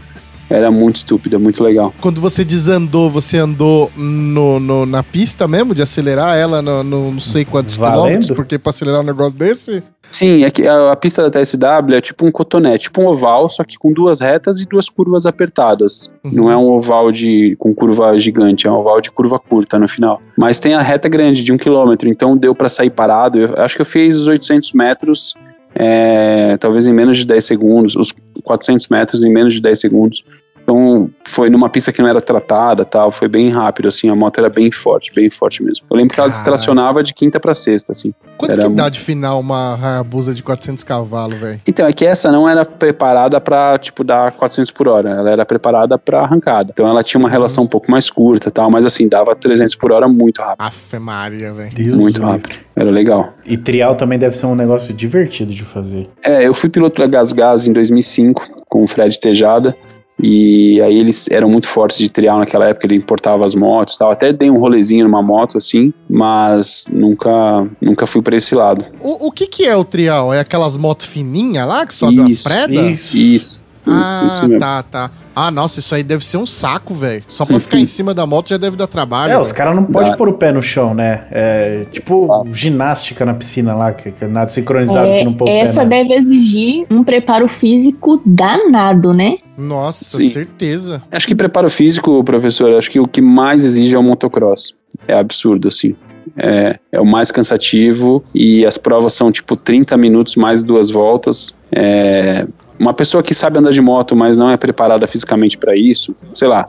Era 0.48 0.70
muito 0.70 0.96
estúpida, 0.96 1.38
muito 1.38 1.62
legal. 1.62 1.92
Quando 2.00 2.20
você 2.20 2.44
desandou, 2.44 3.10
você 3.10 3.38
andou 3.38 3.90
no, 3.96 4.60
no- 4.60 4.86
na 4.86 5.02
pista 5.02 5.48
mesmo, 5.48 5.74
de 5.74 5.82
acelerar 5.82 6.36
ela 6.36 6.62
no, 6.62 6.84
no 6.84 7.10
não 7.12 7.20
sei 7.20 7.44
quantos 7.44 7.74
Valendo? 7.76 7.96
quilômetros, 8.02 8.30
porque 8.30 8.58
pra 8.58 8.70
acelerar 8.70 9.00
um 9.00 9.04
negócio 9.04 9.36
desse... 9.36 9.82
Sim, 10.08 10.44
é 10.44 10.50
que 10.52 10.66
a, 10.66 10.92
a 10.92 10.96
pista 10.96 11.28
da 11.28 11.30
TSW 11.30 11.94
é 11.96 12.00
tipo 12.00 12.24
um 12.24 12.30
cotonete, 12.30 12.84
tipo 12.84 13.02
um 13.02 13.06
oval, 13.08 13.48
só 13.48 13.64
que 13.64 13.76
com 13.76 13.92
duas 13.92 14.20
retas 14.20 14.60
e 14.60 14.64
duas 14.66 14.88
curvas 14.88 15.26
apertadas. 15.26 16.12
Uhum. 16.24 16.30
Não 16.32 16.50
é 16.50 16.56
um 16.56 16.68
oval 16.68 17.10
de 17.10 17.56
com 17.58 17.74
curva 17.74 18.16
gigante, 18.18 18.68
é 18.68 18.70
um 18.70 18.74
oval 18.76 19.00
de 19.00 19.10
curva 19.10 19.36
curta 19.38 19.78
no 19.80 19.88
final. 19.88 20.22
Mas 20.38 20.60
tem 20.60 20.74
a 20.74 20.80
reta 20.80 21.08
grande 21.08 21.42
de 21.42 21.52
um 21.52 21.58
quilômetro, 21.58 22.08
então 22.08 22.36
deu 22.36 22.54
pra 22.54 22.68
sair 22.68 22.90
parado. 22.90 23.36
Eu 23.38 23.54
acho 23.56 23.74
que 23.74 23.82
eu 23.82 23.86
fiz 23.86 24.16
os 24.16 24.28
800 24.28 24.72
metros, 24.74 25.34
é, 25.78 26.56
talvez 26.56 26.86
em 26.86 26.92
menos 26.92 27.18
de 27.18 27.26
10 27.26 27.44
segundos, 27.44 27.96
os 27.96 28.14
400 28.42 28.88
metros 28.88 29.22
em 29.22 29.30
menos 29.30 29.54
de 29.54 29.62
10 29.62 29.78
segundos. 29.78 30.24
Então 30.66 31.08
foi 31.22 31.48
numa 31.48 31.68
pista 31.68 31.92
que 31.92 32.02
não 32.02 32.08
era 32.08 32.20
tratada, 32.20 32.84
tal, 32.84 33.12
foi 33.12 33.28
bem 33.28 33.50
rápido 33.50 33.86
assim, 33.86 34.08
a 34.10 34.16
moto 34.16 34.38
era 34.38 34.50
bem 34.50 34.72
forte, 34.72 35.12
bem 35.14 35.30
forte 35.30 35.62
mesmo. 35.62 35.86
Eu 35.88 35.96
lembro 35.96 36.12
que 36.12 36.18
ela 36.18 36.28
distracionava 36.28 37.04
de 37.04 37.14
quinta 37.14 37.38
pra 37.38 37.54
sexta, 37.54 37.92
assim. 37.92 38.12
Quanto 38.36 38.50
Era 38.50 38.62
que 38.62 38.68
um- 38.68 38.74
dá 38.74 38.88
de 38.88 38.98
final 38.98 39.38
uma 39.38 39.76
Hayabusa 39.76 40.34
de 40.34 40.42
400 40.42 40.82
cavalos, 40.82 41.38
velho? 41.38 41.60
Então, 41.66 41.86
é 41.86 41.92
que 41.92 42.04
essa 42.04 42.32
não 42.32 42.48
era 42.48 42.64
preparada 42.64 43.40
pra, 43.40 43.78
tipo, 43.78 44.02
dar 44.02 44.32
400 44.32 44.70
por 44.72 44.88
hora. 44.88 45.08
Ela 45.10 45.30
era 45.30 45.46
preparada 45.46 45.96
pra 45.96 46.22
arrancada. 46.22 46.70
Então, 46.72 46.86
ela 46.88 47.02
tinha 47.04 47.18
uma 47.20 47.30
relação 47.30 47.62
um 47.64 47.66
pouco 47.68 47.88
mais 47.90 48.10
curta 48.10 48.48
e 48.48 48.52
tal, 48.52 48.68
mas 48.70 48.84
assim, 48.84 49.08
dava 49.08 49.34
300 49.36 49.74
por 49.76 49.92
hora 49.92 50.08
muito 50.08 50.42
rápido. 50.42 50.56
Afe 50.66 50.98
Maria, 50.98 51.52
velho. 51.52 51.70
Deus 51.74 51.96
muito 51.96 52.20
do 52.20 52.26
rápido. 52.26 52.56
Era 52.74 52.90
legal. 52.90 53.28
E 53.46 53.56
trial 53.56 53.94
também 53.94 54.18
deve 54.18 54.36
ser 54.36 54.46
um 54.46 54.54
negócio 54.54 54.92
divertido 54.92 55.54
de 55.54 55.64
fazer. 55.64 56.10
É, 56.24 56.46
eu 56.46 56.52
fui 56.52 56.68
piloto 56.68 57.00
da 57.00 57.06
Gas 57.06 57.32
Gas 57.32 57.66
em 57.66 57.72
2005 57.72 58.46
com 58.68 58.82
o 58.82 58.86
Fred 58.86 59.18
Tejada. 59.18 59.74
E 60.22 60.80
aí 60.80 60.96
eles 60.96 61.28
eram 61.30 61.48
muito 61.48 61.68
fortes 61.68 61.98
de 61.98 62.08
trial 62.08 62.38
naquela 62.38 62.66
época, 62.66 62.86
ele 62.86 62.96
importava 62.96 63.44
as 63.44 63.54
motos 63.54 63.94
e 63.94 63.98
tal. 63.98 64.10
Até 64.10 64.32
dei 64.32 64.50
um 64.50 64.58
rolezinho 64.58 65.04
numa 65.04 65.22
moto 65.22 65.58
assim, 65.58 65.92
mas 66.08 66.84
nunca, 66.90 67.66
nunca 67.80 68.06
fui 68.06 68.22
pra 68.22 68.36
esse 68.36 68.54
lado. 68.54 68.84
O, 69.00 69.28
o 69.28 69.32
que 69.32 69.46
que 69.46 69.66
é 69.66 69.76
o 69.76 69.84
trial? 69.84 70.32
É 70.32 70.40
aquelas 70.40 70.76
motos 70.76 71.06
fininhas 71.06 71.68
lá 71.68 71.86
que 71.86 71.94
sobe 71.94 72.18
umas 72.20 72.32
Isso, 72.32 72.44
predas? 72.44 72.90
Isso. 72.90 73.16
Isso, 73.16 73.16
isso, 73.16 73.65
Ah, 73.86 74.24
isso 74.26 74.42
mesmo. 74.48 74.58
tá, 74.58 74.82
tá. 74.82 75.10
Ah, 75.34 75.50
nossa, 75.50 75.80
isso 75.80 75.94
aí 75.94 76.02
deve 76.02 76.24
ser 76.24 76.38
um 76.38 76.46
saco, 76.46 76.94
velho. 76.94 77.22
Só 77.28 77.44
pra 77.44 77.60
ficar 77.60 77.78
em 77.78 77.86
cima 77.86 78.14
da 78.14 78.26
moto 78.26 78.48
já 78.48 78.56
deve 78.56 78.74
dar 78.76 78.86
trabalho. 78.86 79.32
É, 79.32 79.38
os 79.38 79.48
velho. 79.48 79.56
caras 79.58 79.76
não 79.76 79.84
podem 79.84 80.16
pôr 80.16 80.28
o 80.30 80.32
pé 80.32 80.50
no 80.50 80.62
chão, 80.62 80.94
né? 80.94 81.24
É 81.30 81.86
tipo 81.92 82.14
Exato. 82.14 82.54
ginástica 82.54 83.24
na 83.26 83.34
piscina 83.34 83.74
lá, 83.74 83.92
que, 83.92 84.10
que 84.12 84.24
é 84.24 84.28
nada 84.28 84.48
sincronizado 84.50 85.06
É, 85.08 85.18
que 85.18 85.24
não 85.26 85.34
pôr 85.34 85.44
o 85.44 85.46
pé. 85.46 85.58
essa 85.58 85.84
né? 85.84 86.02
deve 86.02 86.14
exigir 86.14 86.86
um 86.90 87.04
preparo 87.04 87.46
físico 87.48 88.20
danado, 88.24 89.12
né? 89.12 89.36
Nossa, 89.58 90.18
Sim. 90.20 90.28
certeza. 90.28 91.02
Acho 91.12 91.26
que 91.26 91.34
preparo 91.34 91.68
físico, 91.70 92.24
professor, 92.24 92.72
acho 92.76 92.90
que 92.90 92.98
o 92.98 93.06
que 93.06 93.20
mais 93.20 93.62
exige 93.62 93.94
é 93.94 93.98
o 93.98 94.02
motocross. 94.02 94.74
É 95.06 95.14
absurdo, 95.18 95.68
assim. 95.68 95.94
É, 96.36 96.78
é 96.90 97.00
o 97.00 97.04
mais 97.06 97.30
cansativo 97.30 98.24
e 98.34 98.64
as 98.66 98.76
provas 98.76 99.12
são 99.12 99.30
tipo 99.30 99.54
30 99.54 99.96
minutos 99.96 100.34
mais 100.36 100.62
duas 100.62 100.90
voltas. 100.90 101.54
É, 101.70 102.46
uma 102.78 102.92
pessoa 102.92 103.22
que 103.22 103.34
sabe 103.34 103.58
andar 103.58 103.70
de 103.70 103.80
moto, 103.80 104.14
mas 104.16 104.38
não 104.38 104.50
é 104.50 104.56
preparada 104.56 105.06
fisicamente 105.06 105.56
pra 105.58 105.74
isso, 105.76 106.14
sei 106.34 106.48
lá. 106.48 106.64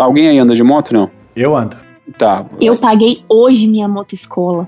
alguém 0.00 0.28
aí 0.28 0.38
anda 0.38 0.54
de 0.54 0.62
moto? 0.62 0.92
Não? 0.92 1.10
Eu 1.34 1.54
ando. 1.56 1.76
Tá, 2.16 2.44
Eu 2.60 2.78
paguei 2.78 3.22
hoje 3.28 3.66
minha 3.68 3.86
motoescola. 3.86 4.66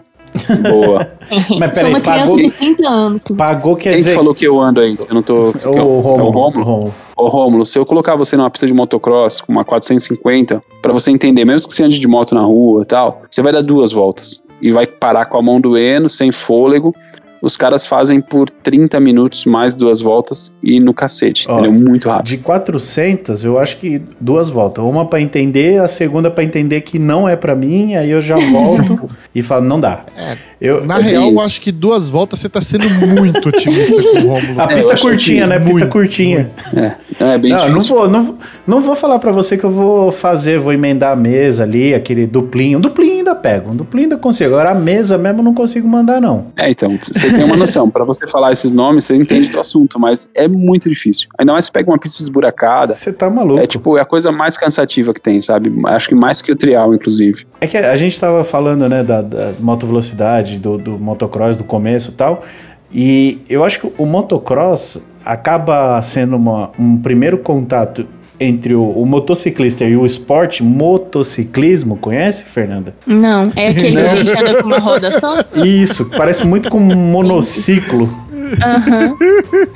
boa. 0.63 1.11
Mas 1.59 1.79
Sou 1.79 1.89
peraí, 1.89 1.93
uma 1.93 2.01
criança 2.01 2.23
pagou, 2.27 2.37
de 2.39 2.51
30 2.51 2.89
anos. 2.89 3.25
pagou 3.37 3.77
quer 3.77 3.83
Quem 3.83 3.93
que 3.93 3.99
dizer... 3.99 4.15
falou 4.15 4.35
que 4.35 4.45
eu 4.45 4.61
ando 4.61 4.79
aí? 4.81 4.97
Eu 5.09 5.15
não 5.15 5.23
tô. 5.23 5.51
O, 5.51 5.55
é 5.65 5.69
o 5.83 6.01
Romulo. 6.01 6.31
Rômulo? 6.31 6.65
Romulo. 6.65 6.95
Ô 7.17 7.29
Rômulo, 7.29 7.67
se 7.67 7.79
eu 7.79 7.85
colocar 7.87 8.15
você 8.15 8.37
numa 8.37 8.51
pista 8.51 8.67
de 8.67 8.73
motocross 8.75 9.41
com 9.41 9.51
uma 9.51 9.65
450, 9.65 10.63
pra 10.83 10.93
você 10.93 11.11
entender, 11.11 11.45
mesmo 11.45 11.67
que 11.69 11.75
você 11.75 11.83
ande 11.83 11.99
de 11.99 12.07
moto 12.07 12.35
na 12.35 12.43
rua 12.43 12.83
e 12.83 12.85
tal, 12.85 13.23
você 13.29 13.43
vai 13.43 13.53
dar 13.53 13.63
duas 13.63 13.91
voltas 13.91 14.41
e 14.63 14.71
vai 14.71 14.87
parar 14.87 15.25
com 15.27 15.39
a 15.39 15.43
mão 15.43 15.61
doendo, 15.61 16.09
sem 16.09 16.31
fôlego. 16.31 16.95
Os 17.43 17.57
caras 17.57 17.87
fazem 17.87 18.21
por 18.21 18.51
30 18.51 19.01
minutos 19.01 19.47
mais 19.47 19.75
duas 19.75 20.01
voltas 20.01 20.55
e 20.63 20.79
no 20.79 20.93
cacete, 20.93 21.47
Ó, 21.49 21.55
entendeu? 21.61 21.73
Muito 21.73 22.09
rápido. 22.09 22.27
De 22.27 22.37
400, 22.37 23.45
eu 23.45 23.59
acho 23.59 23.79
que 23.79 24.03
duas 24.21 24.51
voltas. 24.51 24.85
Uma 24.85 25.07
pra 25.07 25.21
entender, 25.21 25.81
a 25.81 25.89
segunda 25.89 26.31
pra 26.31 26.45
entender 26.45 26.83
que 26.83 26.99
não 26.99 27.29
é 27.29 27.37
pra 27.37 27.55
mim, 27.55 27.95
aí 27.95 28.11
eu 28.11 28.21
já 28.21 28.37
volto 28.37 29.09
e 29.35 29.43
falo, 29.43 29.65
não 29.65 29.81
dá. 29.81 30.05
É, 30.17 30.37
Eu, 30.61 30.85
Na 30.85 30.99
É 30.99 31.03
real, 31.03 31.31
eu 31.33 31.41
acho 31.41 31.61
que 31.63 31.73
duas 31.73 32.09
voltas 32.11 32.41
você 32.41 32.49
tá 32.49 32.61
sendo 32.61 32.89
muito 32.91 33.49
otimista 33.49 33.95
com 34.03 34.19
o 34.19 34.21
Rômulo. 34.35 34.61
a 34.61 34.65
É, 34.65 34.73
eu 34.73 34.77
pista 34.77 34.93
acho 34.95 35.03
curtinha, 35.03 35.47
né? 35.47 35.57
Pista 35.59 35.71
muito, 35.73 35.89
curtinha. 35.89 36.51
É, 36.77 36.93
é 37.35 37.39
bem 37.39 37.53
Não, 37.53 37.59
eu 37.61 37.69
não 37.69 37.75
difícil. 37.79 37.97
vou, 37.97 38.09
não, 38.09 38.25
vou- 38.25 38.37
não 38.67 38.81
vou 38.83 38.95
falar 38.95 39.19
pra 39.19 39.33
você 39.33 39.57
que 39.57 39.65
eu 39.65 39.71
vou 39.71 40.13
fazer, 40.13 40.59
vou 40.59 40.73
emendar 40.73 41.13
a 41.13 41.17
mesa 41.17 41.63
ali, 41.65 41.95
aquele 41.95 42.27
duplinho. 42.27 42.79
Duplinho 42.79 43.20
pego, 43.35 43.71
um 43.73 43.77
duplinho 43.77 44.07
ainda 44.07 44.17
consigo. 44.19 44.51
Agora 44.55 44.71
a 44.71 44.75
mesa 44.75 45.17
mesmo 45.19 45.43
não 45.43 45.55
consigo 45.55 45.87
mandar, 45.89 46.21
não. 46.21 46.47
É, 46.57 46.71
então, 46.71 46.99
você 47.11 47.31
tem 47.33 47.45
uma 47.45 47.57
noção. 47.57 47.89
Pra 47.91 48.05
você 48.05 48.27
falar 48.27 48.53
esses 48.53 48.73
nomes, 48.73 49.05
você 49.05 49.15
entende 49.17 49.49
do 49.49 49.59
assunto, 49.61 49.99
mas 49.99 50.29
é 50.35 50.47
muito 50.49 50.89
difícil. 50.89 51.29
Ainda 51.39 51.53
mais 51.53 51.65
se 51.67 51.73
pega 51.73 51.91
uma 51.91 51.99
pista 51.99 52.23
esburacada. 52.23 52.93
Você 52.93 53.13
tá 53.13 53.29
maluco. 53.31 53.61
É 53.61 53.67
tipo, 53.67 53.97
é 53.97 54.01
a 54.01 54.05
coisa 54.05 54.31
mais 54.33 54.57
cansativa 54.57 55.13
que 55.15 55.21
tem, 55.21 55.41
sabe? 55.41 55.73
Acho 55.87 56.09
que 56.09 56.15
mais 56.15 56.41
que 56.43 56.51
o 56.53 56.57
trial, 56.57 56.95
inclusive. 56.95 57.47
É 57.61 57.67
que 57.67 57.77
a 57.77 57.97
gente 57.97 58.19
tava 58.19 58.45
falando, 58.45 58.89
né, 58.89 59.03
da, 59.03 59.23
da 59.23 59.53
motovelocidade, 59.61 60.59
do, 60.59 60.79
do 60.79 60.99
motocross, 60.99 61.57
do 61.57 61.65
começo 61.65 62.11
e 62.11 62.15
tal. 62.15 62.43
E 62.93 63.41
eu 63.49 63.63
acho 63.65 63.81
que 63.81 63.93
o 63.99 64.07
motocross 64.07 65.03
acaba 65.25 66.01
sendo 66.03 66.37
uma- 66.37 66.71
um 66.79 66.97
primeiro 66.99 67.39
contato 67.39 68.07
entre 68.41 68.75
o, 68.75 68.83
o 68.83 69.05
motociclista 69.07 69.85
e 69.85 69.95
o 69.97 70.05
esporte 70.07 70.63
motociclismo. 70.65 71.97
Conhece, 71.97 72.45
Fernanda? 72.45 72.95
Não, 73.07 73.53
é 73.55 73.69
aquele 73.69 73.97
que 73.97 74.03
a 74.03 74.09
gente 74.09 74.33
anda 74.33 74.63
com 74.63 74.67
uma 74.67 74.79
roda 74.79 75.21
só? 75.21 75.35
Isso, 75.65 76.07
parece 76.17 76.47
muito 76.47 76.71
com 76.71 76.79
um 76.79 76.97
monociclo. 76.97 78.09
Aham. 78.65 79.17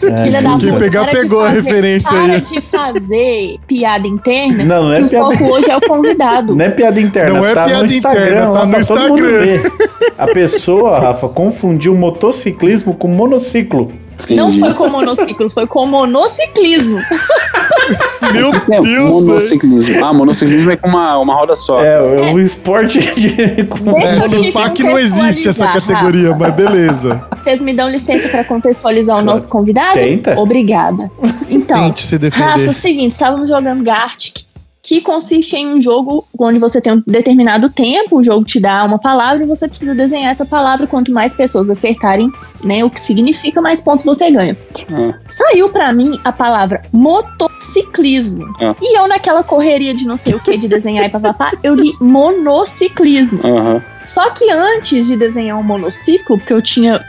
É, 0.03 0.25
Filha 0.25 0.43
da. 0.43 0.51
Quem 0.59 0.69
puta, 0.71 0.79
pegar, 0.81 1.05
para 1.05 1.21
pegou 1.21 1.41
a 1.45 1.47
fazer- 1.47 1.61
referência 1.61 2.11
para 2.11 2.33
aí. 2.33 2.41
de 2.41 2.61
fazer 2.61 3.57
piada 3.69 4.09
interna, 4.09 4.65
Não, 4.65 4.83
não 4.85 4.93
é 4.93 5.03
que 5.03 5.11
piada- 5.11 5.27
o 5.29 5.31
foco 5.33 5.45
hoje 5.53 5.71
é 5.71 5.77
o 5.77 5.81
convidado. 5.87 6.57
Não 6.57 6.65
é 6.65 6.71
piada 6.71 7.01
interna, 7.01 7.35
Não 7.39 7.47
é 7.47 7.55
tá 7.55 7.65
piada 7.67 7.85
no 7.85 7.93
Instagram, 7.93 8.25
interna, 8.27 8.53
tá 8.53 8.67
no 8.67 8.71
pra 8.73 8.85
todo 8.85 9.09
mundo 9.11 9.25
Instagram. 9.25 9.45
ver. 9.61 9.73
A 10.19 10.27
pessoa, 10.27 10.99
Rafa, 10.99 11.29
confundiu 11.29 11.95
motociclismo 11.95 12.95
com 12.95 13.07
monociclo. 13.07 13.93
Não 14.31 14.49
Entendi. 14.49 14.61
foi 14.61 14.75
com 14.75 14.89
monociclo, 14.89 15.51
foi 15.51 15.67
com 15.67 15.87
monociclismo. 15.87 16.99
Meu 18.33 18.51
É, 18.71 18.81
Deus, 18.81 19.27
monociclismo. 19.27 20.05
Ah, 20.05 20.13
monociclismo 20.13 20.71
é 20.71 20.77
com 20.77 20.89
uma, 20.89 21.19
uma 21.19 21.35
roda 21.35 21.55
só. 21.55 21.83
É, 21.83 21.95
é 22.31 22.33
um 22.33 22.39
esporte 22.41 22.99
de. 23.15 23.65
com- 23.65 23.99
É, 23.99 24.09
SAC 24.51 24.81
não 24.83 24.99
existe 24.99 25.49
essa 25.49 25.67
categoria, 25.69 26.29
Rafa. 26.33 26.39
mas 26.39 26.55
beleza. 26.55 27.23
Vocês 27.43 27.61
me 27.61 27.75
dão 27.75 27.89
licença 27.91 28.29
para 28.29 28.45
contextualizar 28.45 29.19
o 29.19 29.23
nosso 29.23 29.45
convidado? 29.45 29.95
Tenta. 29.95 30.39
Obrigada. 30.41 31.11
Então, 31.51 31.83
Tente 31.83 32.03
se 32.07 32.15
Rafa, 32.17 32.31
defender. 32.31 32.67
é 32.67 32.71
o 32.71 32.73
seguinte, 32.73 33.13
estávamos 33.13 33.49
jogando 33.51 33.83
Gartic, 33.85 34.39
que 34.85 35.01
consiste 35.01 35.57
em 35.57 35.67
um 35.67 35.81
jogo 35.81 36.27
onde 36.39 36.59
você 36.59 36.79
tem 36.79 36.93
um 36.93 37.03
determinado 37.07 37.71
tempo, 37.71 38.19
o 38.19 38.23
jogo 38.23 38.45
te 38.45 38.61
dá 38.61 38.85
uma 38.85 38.99
palavra 38.99 39.43
e 39.43 39.47
você 39.47 39.67
precisa 39.67 39.95
desenhar 39.95 40.31
essa 40.31 40.45
palavra. 40.45 40.87
Quanto 40.87 41.11
mais 41.11 41.33
pessoas 41.33 41.71
acertarem, 41.71 42.31
né, 42.63 42.85
o 42.85 42.91
que 42.91 43.01
significa, 43.01 43.63
mais 43.63 43.81
pontos 43.81 44.05
você 44.05 44.31
ganha. 44.31 44.55
Ah, 44.93 45.19
Saiu 45.31 45.71
pra 45.71 45.91
mim 45.95 46.21
a 46.23 46.31
palavra 46.31 46.83
motociclismo. 46.93 48.45
Ah. 48.61 48.77
E 48.79 48.99
eu, 48.99 49.09
naquela 49.09 49.43
correria 49.43 49.95
de 49.95 50.07
não 50.07 50.19
sei 50.19 50.35
o 50.35 50.41
que, 50.41 50.59
de 50.59 50.69
desenhar 50.69 51.07
e 51.07 51.09
papapá, 51.09 51.53
eu 51.63 51.75
li 51.75 51.95
monociclismo. 51.99 53.41
aham. 53.43 53.83
Só 54.07 54.29
que 54.31 54.51
antes 54.51 55.07
de 55.07 55.17
desenhar 55.17 55.59
um 55.59 55.63
monociclo, 55.63 56.37
porque 56.37 56.53
eu 56.53 56.61
tinha 56.61 57.01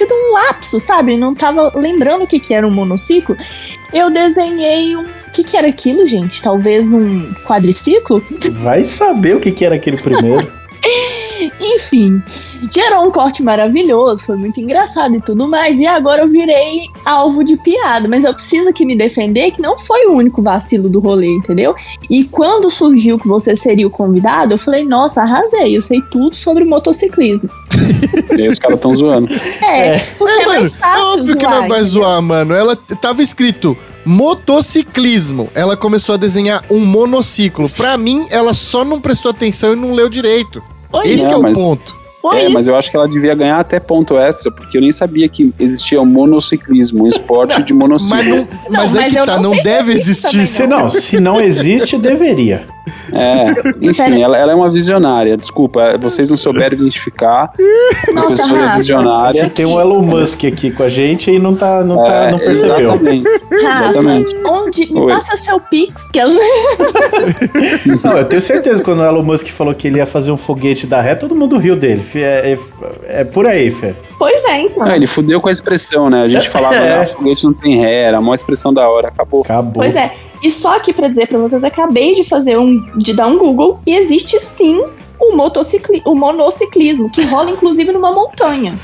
tido 0.00 0.14
um 0.14 0.32
lapso, 0.32 0.80
sabe? 0.80 1.16
Não 1.16 1.34
tava 1.34 1.70
lembrando 1.74 2.24
o 2.24 2.26
que, 2.26 2.40
que 2.40 2.54
era 2.54 2.66
um 2.66 2.70
monociclo, 2.70 3.36
eu 3.92 4.10
desenhei 4.10 4.96
um. 4.96 5.02
O 5.02 5.32
que, 5.32 5.44
que 5.44 5.56
era 5.56 5.68
aquilo, 5.68 6.04
gente? 6.06 6.42
Talvez 6.42 6.92
um 6.92 7.32
quadriciclo? 7.46 8.24
Vai 8.50 8.82
saber 8.82 9.36
o 9.36 9.40
que, 9.40 9.52
que 9.52 9.64
era 9.64 9.76
aquele 9.76 9.96
primeiro. 9.96 10.50
Enfim, 11.60 12.22
gerou 12.72 13.06
um 13.06 13.10
corte 13.10 13.42
maravilhoso, 13.42 14.24
foi 14.24 14.36
muito 14.36 14.60
engraçado 14.60 15.14
e 15.14 15.20
tudo 15.20 15.46
mais. 15.48 15.78
E 15.78 15.86
agora 15.86 16.22
eu 16.22 16.28
virei 16.28 16.84
alvo 17.04 17.42
de 17.44 17.56
piada. 17.56 18.08
Mas 18.08 18.24
eu 18.24 18.34
preciso 18.34 18.68
aqui 18.68 18.84
me 18.84 18.96
defender 18.96 19.50
que 19.52 19.60
não 19.62 19.76
foi 19.76 20.06
o 20.06 20.12
único 20.12 20.42
vacilo 20.42 20.88
do 20.88 21.00
rolê, 21.00 21.28
entendeu? 21.28 21.74
E 22.08 22.24
quando 22.24 22.70
surgiu 22.70 23.18
que 23.18 23.28
você 23.28 23.54
seria 23.56 23.86
o 23.86 23.90
convidado, 23.90 24.54
eu 24.54 24.58
falei, 24.58 24.84
nossa, 24.84 25.22
arrasei, 25.22 25.76
eu 25.76 25.82
sei 25.82 26.00
tudo 26.10 26.34
sobre 26.36 26.64
motociclismo. 26.64 27.48
E 28.36 28.42
aí 28.42 28.48
os 28.48 28.58
caras 28.58 28.80
tão 28.80 28.94
zoando. 28.94 29.28
É, 29.62 29.98
porque 30.18 30.32
é, 30.32 30.42
É, 30.42 30.46
mano, 30.46 30.60
mais 30.60 30.76
é 30.76 30.78
fácil. 30.78 31.04
óbvio 31.06 31.36
que 31.36 31.42
zoar, 31.42 31.52
não 31.52 31.68
vai 31.68 31.80
entendeu? 31.80 31.84
zoar, 31.84 32.22
mano. 32.22 32.54
Ela 32.54 32.76
tava 32.76 33.22
escrito 33.22 33.76
motociclismo. 34.04 35.48
Ela 35.54 35.76
começou 35.76 36.14
a 36.14 36.18
desenhar 36.18 36.64
um 36.70 36.78
monociclo. 36.80 37.68
Pra 37.68 37.96
mim, 37.98 38.26
ela 38.30 38.54
só 38.54 38.84
não 38.84 39.00
prestou 39.00 39.30
atenção 39.30 39.72
e 39.72 39.76
não 39.76 39.92
leu 39.94 40.08
direito. 40.08 40.62
Oi, 40.92 41.02
Esse 41.08 41.24
Não, 41.24 41.28
que 41.30 41.34
é 41.34 41.38
o 41.38 41.42
mas- 41.42 41.58
ponto. 41.58 42.00
Foi 42.20 42.36
É, 42.36 42.44
isso. 42.44 42.52
mas 42.52 42.66
eu 42.66 42.76
acho 42.76 42.90
que 42.90 42.96
ela 42.98 43.08
devia 43.08 43.34
ganhar 43.34 43.58
até 43.58 43.80
ponto 43.80 44.18
extra, 44.18 44.50
porque 44.52 44.76
eu 44.76 44.82
nem 44.82 44.92
sabia 44.92 45.26
que 45.26 45.54
existia 45.58 45.98
o 46.02 46.04
monociclismo, 46.04 47.04
um 47.04 47.06
esporte 47.08 47.62
de 47.62 47.72
monociclo. 47.74 48.14
Mas, 48.14 48.36
não, 48.36 48.46
mas 48.68 48.94
é 48.94 49.00
mas 49.00 49.12
que 49.14 49.18
eu 49.18 49.24
tá, 49.24 49.36
não 49.40 49.54
não 49.54 49.62
deve 49.62 49.92
existir. 49.94 50.46
Se 50.46 50.66
não, 50.66 50.90
se 50.90 51.18
não 51.18 51.40
existe, 51.40 51.96
deveria. 51.96 52.66
É, 53.12 53.46
enfim, 53.86 54.20
ela, 54.22 54.36
ela 54.36 54.52
é 54.52 54.54
uma 54.54 54.70
visionária. 54.70 55.36
Desculpa, 55.36 55.96
vocês 55.98 56.30
não 56.30 56.36
souberam 56.36 56.76
identificar. 56.76 57.52
A 58.08 58.12
Nossa, 58.12 58.42
pessoa 58.42 58.58
é. 58.58 58.62
A 58.62 58.76
visionária. 58.76 59.42
gente 59.42 59.52
tem 59.52 59.66
um 59.66 59.80
Elon 59.80 60.02
Musk 60.02 60.44
aqui 60.44 60.70
com 60.70 60.82
a 60.82 60.88
gente 60.88 61.30
e 61.30 61.38
não, 61.38 61.54
tá, 61.54 61.82
não, 61.82 61.96
tá, 62.04 62.12
É, 62.14 62.30
não 62.30 62.38
percebeu. 62.38 62.92
Exatamente. 62.92 63.28
Rafa, 63.62 63.84
Exatamente. 63.90 64.36
onde. 64.46 64.92
Me 64.92 65.00
Oi. 65.00 65.12
passa 65.12 65.36
seu 65.36 65.60
Pix, 65.60 66.10
que 66.10 66.18
eu... 66.18 66.28
Não, 68.02 68.18
eu 68.18 68.24
tenho 68.24 68.40
certeza 68.40 68.78
que 68.78 68.84
quando 68.84 69.00
o 69.00 69.04
Elon 69.04 69.22
Musk 69.22 69.48
falou 69.48 69.74
que 69.74 69.86
ele 69.88 69.98
ia 69.98 70.06
fazer 70.06 70.30
um 70.30 70.36
foguete 70.36 70.86
da 70.86 71.00
ré, 71.00 71.14
todo 71.14 71.34
mundo 71.34 71.58
riu 71.58 71.76
dele. 71.76 72.04
É, 72.14 72.52
é, 72.52 73.20
é 73.20 73.24
por 73.24 73.46
aí, 73.46 73.70
Fê. 73.70 73.94
Pois 74.18 74.44
é, 74.44 74.60
então. 74.62 74.82
Ah, 74.82 74.96
ele 74.96 75.06
fudeu 75.06 75.40
com 75.40 75.48
a 75.48 75.50
expressão, 75.50 76.08
né? 76.10 76.22
A 76.22 76.28
gente 76.28 76.48
falava, 76.50 76.74
É. 76.76 77.00
ah, 77.02 77.06
foguete 77.06 77.44
não 77.44 77.52
tem 77.52 77.78
ré, 77.80 78.02
era 78.02 78.18
a 78.18 78.20
maior 78.20 78.34
expressão 78.34 78.72
da 78.72 78.88
hora, 78.88 79.08
acabou. 79.08 79.42
Acabou. 79.42 79.82
Pois 79.82 79.96
é. 79.96 80.12
E 80.42 80.50
só 80.50 80.76
aqui 80.76 80.92
pra 80.92 81.08
dizer 81.08 81.28
pra 81.28 81.38
vocês, 81.38 81.62
acabei 81.64 82.14
de 82.14 82.24
fazer 82.24 82.58
um. 82.58 82.80
de 82.96 83.12
dar 83.12 83.26
um 83.26 83.38
Google 83.38 83.80
e 83.86 83.94
existe 83.94 84.40
sim 84.40 84.82
o, 85.18 85.36
motocicli, 85.36 86.02
o 86.06 86.14
monociclismo, 86.14 87.10
que 87.10 87.22
rola 87.22 87.50
inclusive 87.50 87.92
numa 87.92 88.12
montanha. 88.12 88.78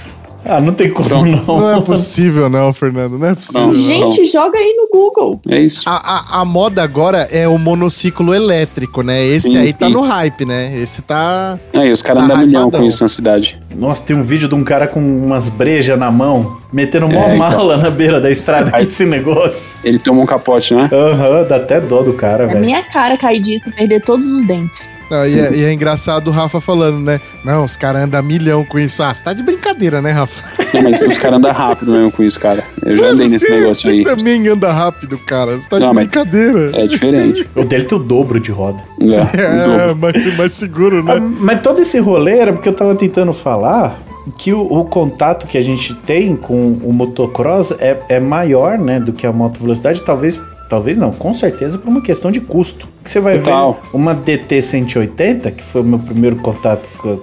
Ah, 0.48 0.60
não 0.60 0.72
tem 0.72 0.90
como 0.90 1.08
não. 1.08 1.24
Não 1.24 1.76
é 1.78 1.80
possível, 1.80 2.48
não, 2.48 2.72
Fernando. 2.72 3.18
Não 3.18 3.28
é 3.28 3.34
possível. 3.34 3.62
Não. 3.62 3.68
não. 3.68 4.12
Gente, 4.12 4.24
joga 4.26 4.56
aí 4.58 4.74
no 4.76 4.88
Google. 4.90 5.40
É 5.48 5.58
isso. 5.58 5.82
A, 5.86 6.38
a, 6.38 6.40
a 6.40 6.44
moda 6.44 6.82
agora 6.82 7.26
é 7.30 7.48
o 7.48 7.58
monociclo 7.58 8.32
elétrico, 8.34 9.02
né? 9.02 9.24
Esse 9.26 9.50
Sim, 9.50 9.58
aí 9.58 9.72
tá 9.72 9.86
sim. 9.86 9.92
no 9.92 10.00
hype, 10.02 10.44
né? 10.44 10.78
Esse 10.78 11.02
tá. 11.02 11.58
Aí, 11.74 11.90
os 11.90 12.00
caras 12.02 12.26
Tá 12.26 12.34
andam 12.34 12.46
milhão 12.46 12.70
com 12.70 12.82
isso 12.84 13.02
na 13.02 13.08
cidade. 13.08 13.60
Nossa, 13.74 14.02
tem 14.02 14.14
um 14.16 14.22
vídeo 14.22 14.48
de 14.48 14.54
um 14.54 14.62
cara 14.64 14.86
com 14.86 15.00
umas 15.00 15.48
brejas 15.48 15.98
na 15.98 16.10
mão, 16.10 16.58
metendo 16.72 17.08
mó 17.08 17.20
É, 17.24 17.34
então. 17.34 17.38
mala 17.38 17.76
na 17.76 17.90
beira 17.90 18.20
da 18.20 18.30
estrada. 18.30 18.70
Que 18.70 18.84
esse 18.84 19.04
negócio. 19.04 19.74
Ele 19.84 19.98
tomou 19.98 20.22
um 20.22 20.26
capote, 20.26 20.74
né? 20.74 20.88
Aham, 20.92 21.44
dá 21.46 21.56
até 21.56 21.80
dó 21.80 22.02
do 22.02 22.12
cara, 22.14 22.44
É 22.44 22.46
velho. 22.46 22.60
minha 22.60 22.82
cara 22.84 23.16
cair 23.18 23.40
disso 23.40 23.68
e 23.68 23.72
perder 23.72 24.00
todos 24.02 24.26
os 24.28 24.44
dentes. 24.46 24.88
Não, 25.10 25.24
e, 25.26 25.38
é, 25.38 25.52
e 25.54 25.64
é 25.64 25.72
engraçado 25.72 26.28
o 26.28 26.30
Rafa 26.32 26.60
falando, 26.60 26.98
né? 26.98 27.20
Não, 27.44 27.64
os 27.64 27.76
caras 27.76 28.02
andam 28.02 28.22
milhão 28.22 28.64
com 28.64 28.78
isso. 28.78 29.02
Ah, 29.02 29.14
você 29.14 29.22
tá 29.22 29.32
de 29.32 29.42
brincadeira, 29.42 30.02
né, 30.02 30.10
Rafa? 30.10 30.42
Não, 30.74 30.82
mas 30.82 31.00
os 31.02 31.18
caras 31.18 31.38
andam 31.38 31.52
rápido 31.52 31.92
mesmo 31.92 32.10
com 32.10 32.22
isso, 32.22 32.40
cara. 32.40 32.64
Eu 32.84 32.96
já 32.96 33.02
Mano, 33.04 33.14
andei 33.14 33.28
nesse 33.28 33.46
você- 33.46 33.60
negócio 33.60 33.82
você 33.90 33.96
aí. 33.96 34.02
também 34.04 34.48
anda 34.48 34.72
rápido, 34.72 35.16
cara. 35.18 35.54
Você 35.60 35.68
tá 35.68 35.78
Não, 35.78 35.90
de 35.90 35.94
brincadeira. 35.94 36.70
É 36.74 36.86
diferente. 36.86 37.48
O 37.54 37.64
dele 37.64 37.84
tem 37.84 37.96
o 37.98 38.00
dobro 38.02 38.40
de 38.40 38.50
roda. 38.50 38.82
É, 39.00 39.90
É, 39.90 39.94
mais, 39.94 40.14
mais 40.36 40.52
seguro, 40.52 41.04
Ah, 41.08 41.20
né? 41.20 41.32
mas 41.40 41.60
todo 41.60 41.80
esse 41.80 41.98
rolê 42.00 42.38
era 42.38 42.52
porque 42.52 42.68
eu 42.68 42.74
tava 42.74 42.94
tentando 42.96 43.32
falar 43.32 43.98
que 44.36 44.52
o, 44.52 44.60
o 44.60 44.84
contato 44.86 45.46
que 45.46 45.56
a 45.56 45.60
gente 45.62 45.94
tem 45.94 46.34
com 46.34 46.72
o 46.82 46.92
motocross 46.92 47.72
é, 47.78 47.96
é 48.08 48.18
maior, 48.18 48.76
né, 48.76 48.98
do 48.98 49.12
que 49.12 49.24
a 49.24 49.32
moto 49.32 49.60
velocidade, 49.60 50.02
talvez, 50.02 50.40
talvez 50.68 50.98
não, 50.98 51.12
com 51.12 51.32
certeza 51.34 51.78
por 51.78 51.88
uma 51.88 52.00
questão 52.00 52.30
de 52.30 52.40
custo. 52.40 52.88
Que 53.04 53.10
você 53.10 53.20
vai 53.20 53.38
Total. 53.38 53.72
ver 53.74 53.78
uma 53.96 54.14
DT 54.14 54.62
180, 54.62 55.50
que 55.50 55.62
foi 55.62 55.80
o 55.80 55.84
meu 55.84 55.98
primeiro 55.98 56.36
contato 56.36 56.88
com, 56.98 57.18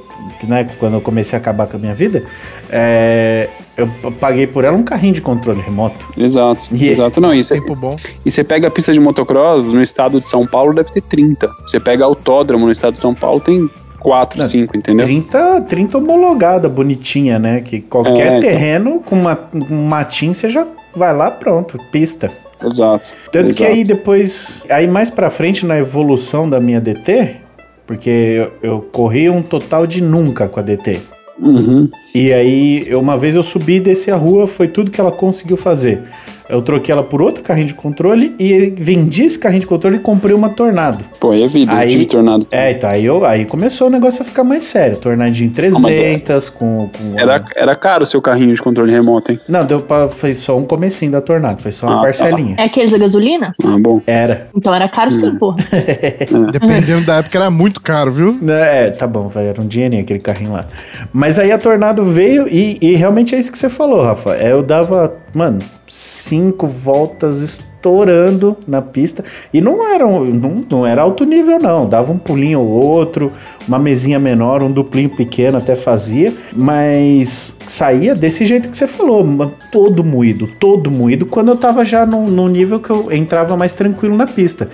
né, 0.48 0.70
quando 0.80 0.94
eu 0.96 1.02
comecei 1.02 1.38
a 1.38 1.42
acabar 1.42 1.68
com 1.68 1.78
a 1.78 1.80
minha 1.80 1.94
vida, 1.94 2.24
é, 2.70 3.50
eu 3.78 3.88
paguei 4.20 4.46
por 4.48 4.64
ela 4.66 4.76
um 4.78 4.84
carrinho 4.84 5.14
de 5.14 5.22
controle 5.22 5.62
remoto. 5.62 6.06
Exato, 6.18 6.64
E- 6.72 6.90
exato. 6.90 7.20
Não, 7.22 7.34
isso 7.34 7.54
é- 7.54 7.60
Tempo 7.60 7.76
bom. 7.76 7.96
E 8.26 8.32
você 8.32 8.44
pega 8.44 8.68
a 8.68 8.72
pista 8.72 8.92
de 8.92 9.00
motocross 9.00 9.68
no 9.68 9.82
estado 9.82 10.20
de 10.20 10.26
São 10.26 10.46
Paulo, 10.46 10.74
deve 10.74 10.92
ter 10.92 11.02
30. 11.02 11.50
Você 11.68 11.80
pega 11.80 12.04
autódromo 12.06 12.66
no 12.66 12.72
estado 12.72 12.94
de 12.94 13.00
São 13.00 13.14
Paulo, 13.16 13.40
tem 13.40 13.70
4, 14.00 14.40
Não, 14.40 14.46
5, 14.46 14.76
entendeu? 14.78 15.06
30, 15.06 15.62
30 15.62 15.98
homologada, 15.98 16.68
bonitinha, 16.68 17.40
né? 17.40 17.62
Que 17.62 17.80
qualquer 17.82 18.18
É, 18.20 18.28
então. 18.38 18.40
terreno 18.42 19.00
com 19.06 19.16
uma, 19.16 19.40
um 19.54 19.86
matinho 19.86 20.36
você 20.36 20.50
já 20.50 20.68
vai 20.96 21.16
lá, 21.16 21.32
pronto, 21.32 21.78
pista. 21.92 22.30
Exato. 22.66 23.10
Tanto 23.32 23.54
que 23.54 23.64
exato. 23.64 23.78
aí 23.78 23.84
depois, 23.84 24.66
aí 24.70 24.88
mais 24.88 25.10
pra 25.10 25.30
frente 25.30 25.66
na 25.66 25.78
evolução 25.78 26.50
da 26.50 26.60
minha 26.60 26.80
DT, 26.80 27.38
porque 27.86 28.10
eu, 28.10 28.52
eu 28.62 28.82
corri 28.82 29.30
um 29.30 29.42
total 29.42 29.86
de 29.86 30.02
nunca 30.02 30.48
com 30.48 30.60
a 30.60 30.64
DT. 30.64 31.00
Uhum. 31.40 31.90
E 32.14 32.32
aí, 32.32 32.90
uma 32.94 33.18
vez 33.18 33.36
eu 33.36 33.44
subi 33.44 33.76
e 33.76 33.80
desci 33.80 34.12
a 34.12 34.16
rua, 34.16 34.48
foi 34.48 34.68
tudo 34.68 34.92
que 34.92 35.02
ela 35.02 35.12
conseguiu 35.12 35.58
fazer. 35.58 36.04
Eu 36.50 36.62
troquei 36.62 36.92
ela 36.92 37.04
por 37.04 37.22
outro 37.22 37.44
carrinho 37.44 37.68
de 37.68 37.74
controle 37.74 38.36
e 38.40 38.74
vendi 38.78 39.24
esse 39.24 39.40
carrinho 39.40 39.62
de 39.62 39.68
controle 39.68 39.98
e 39.98 40.00
comprei 40.00 40.36
uma 40.36 40.50
Tornado. 40.50 41.04
Pô, 41.20 41.32
aí 41.32 41.44
é 41.44 41.48
vida, 41.48 41.74
Aí- 41.76 41.88
eu 41.88 41.92
tive 41.92 42.06
tornado. 42.06 42.46
É, 42.52 42.72
então 42.72 42.90
aí, 42.90 43.06
eu, 43.06 43.26
aí 43.26 43.46
começou 43.46 43.88
o 43.88 43.90
negócio 43.90 44.22
a 44.22 44.26
ficar 44.26 44.44
mais 44.44 44.64
sério. 44.64 44.98
Tornadinho 44.98 45.50
300 45.52 46.50
com, 46.50 46.90
com... 46.96 47.20
Era, 47.20 47.44
era 47.56 47.76
caro 47.76 48.04
o 48.04 48.06
seu 48.06 48.22
carrinho 48.22 48.54
de 48.54 48.62
controle 48.62 48.92
remoto, 48.92 49.32
hein? 49.32 49.40
Não, 49.48 49.66
deu 49.66 49.80
pra... 49.82 50.08
Foi 50.10 50.34
só 50.34 50.58
um 50.58 50.66
comecinho 50.66 51.12
da 51.12 51.22
Tornado, 51.22 51.62
foi 51.62 51.72
só 51.72 51.88
uma 51.88 51.94
Ah, 51.94 51.98
tá. 51.98 52.02
parcelinha. 52.04 52.56
É 52.58 52.64
aqueles 52.64 52.92
da 52.92 52.98
gasolina? 52.98 53.56
Ah, 53.64 53.78
bom. 53.80 54.02
Era. 54.06 54.48
Então 54.56 54.74
era 54.74 54.88
caro 54.90 55.12
sim, 55.12 55.36
porra. 55.36 55.58
Dependendo 56.52 57.06
da 57.06 57.16
época, 57.18 57.38
era 57.38 57.50
muito 57.50 57.82
caro, 57.82 58.12
viu? 58.12 58.38
É, 58.50 58.90
tá 58.92 59.08
bom, 59.08 59.32
era 59.36 59.62
um 59.62 59.68
dinheirinho 59.68 60.04
aquele 60.04 60.20
carrinho 60.20 60.54
lá. 60.54 60.66
Mas 61.12 61.40
aí 61.40 61.52
a 61.52 61.58
Tornado 61.58 62.04
veio 62.04 62.48
e, 62.48 62.78
e 62.82 62.96
realmente 62.96 63.34
é 63.36 63.38
isso 63.38 63.52
que 63.52 63.58
você 63.58 63.70
falou, 63.70 64.02
Rafa. 64.04 64.36
É, 64.36 64.52
eu 64.52 64.62
dava, 64.64 65.14
mano, 65.34 65.58
cinco 65.94 66.66
voltas 66.66 67.40
estourando 67.42 68.58
na 68.68 68.82
pista. 68.82 69.24
E 69.54 69.62
não 69.62 69.88
era, 69.88 70.08
não, 70.08 70.66
não 70.68 70.88
era 70.88 71.04
alto 71.04 71.24
nível, 71.24 71.60
não. 71.62 71.88
Dava 71.88 72.12
um 72.12 72.18
pulinho 72.18 72.60
ou 72.62 72.68
outro, 72.68 73.32
uma 73.68 73.78
mesinha 73.78 74.18
menor, 74.18 74.64
um 74.64 74.72
duplinho 74.72 75.16
pequeno 75.16 75.60
até 75.60 75.76
fazia. 75.76 76.34
Mas 76.52 77.56
saía 77.68 78.16
desse 78.16 78.44
jeito 78.44 78.70
que 78.70 78.78
você 78.78 78.88
falou, 78.88 79.24
todo 79.72 80.04
moído, 80.04 80.48
todo 80.60 80.90
moído, 80.90 81.28
quando 81.28 81.50
eu 81.50 81.58
tava 81.58 81.86
já 81.86 82.08
num 82.08 82.48
nível 82.48 82.80
que 82.80 82.90
eu 82.90 83.12
entrava 83.12 83.56
mais 83.56 83.74
tranquilo 83.74 84.18
na 84.18 84.26
pista. 84.26 84.70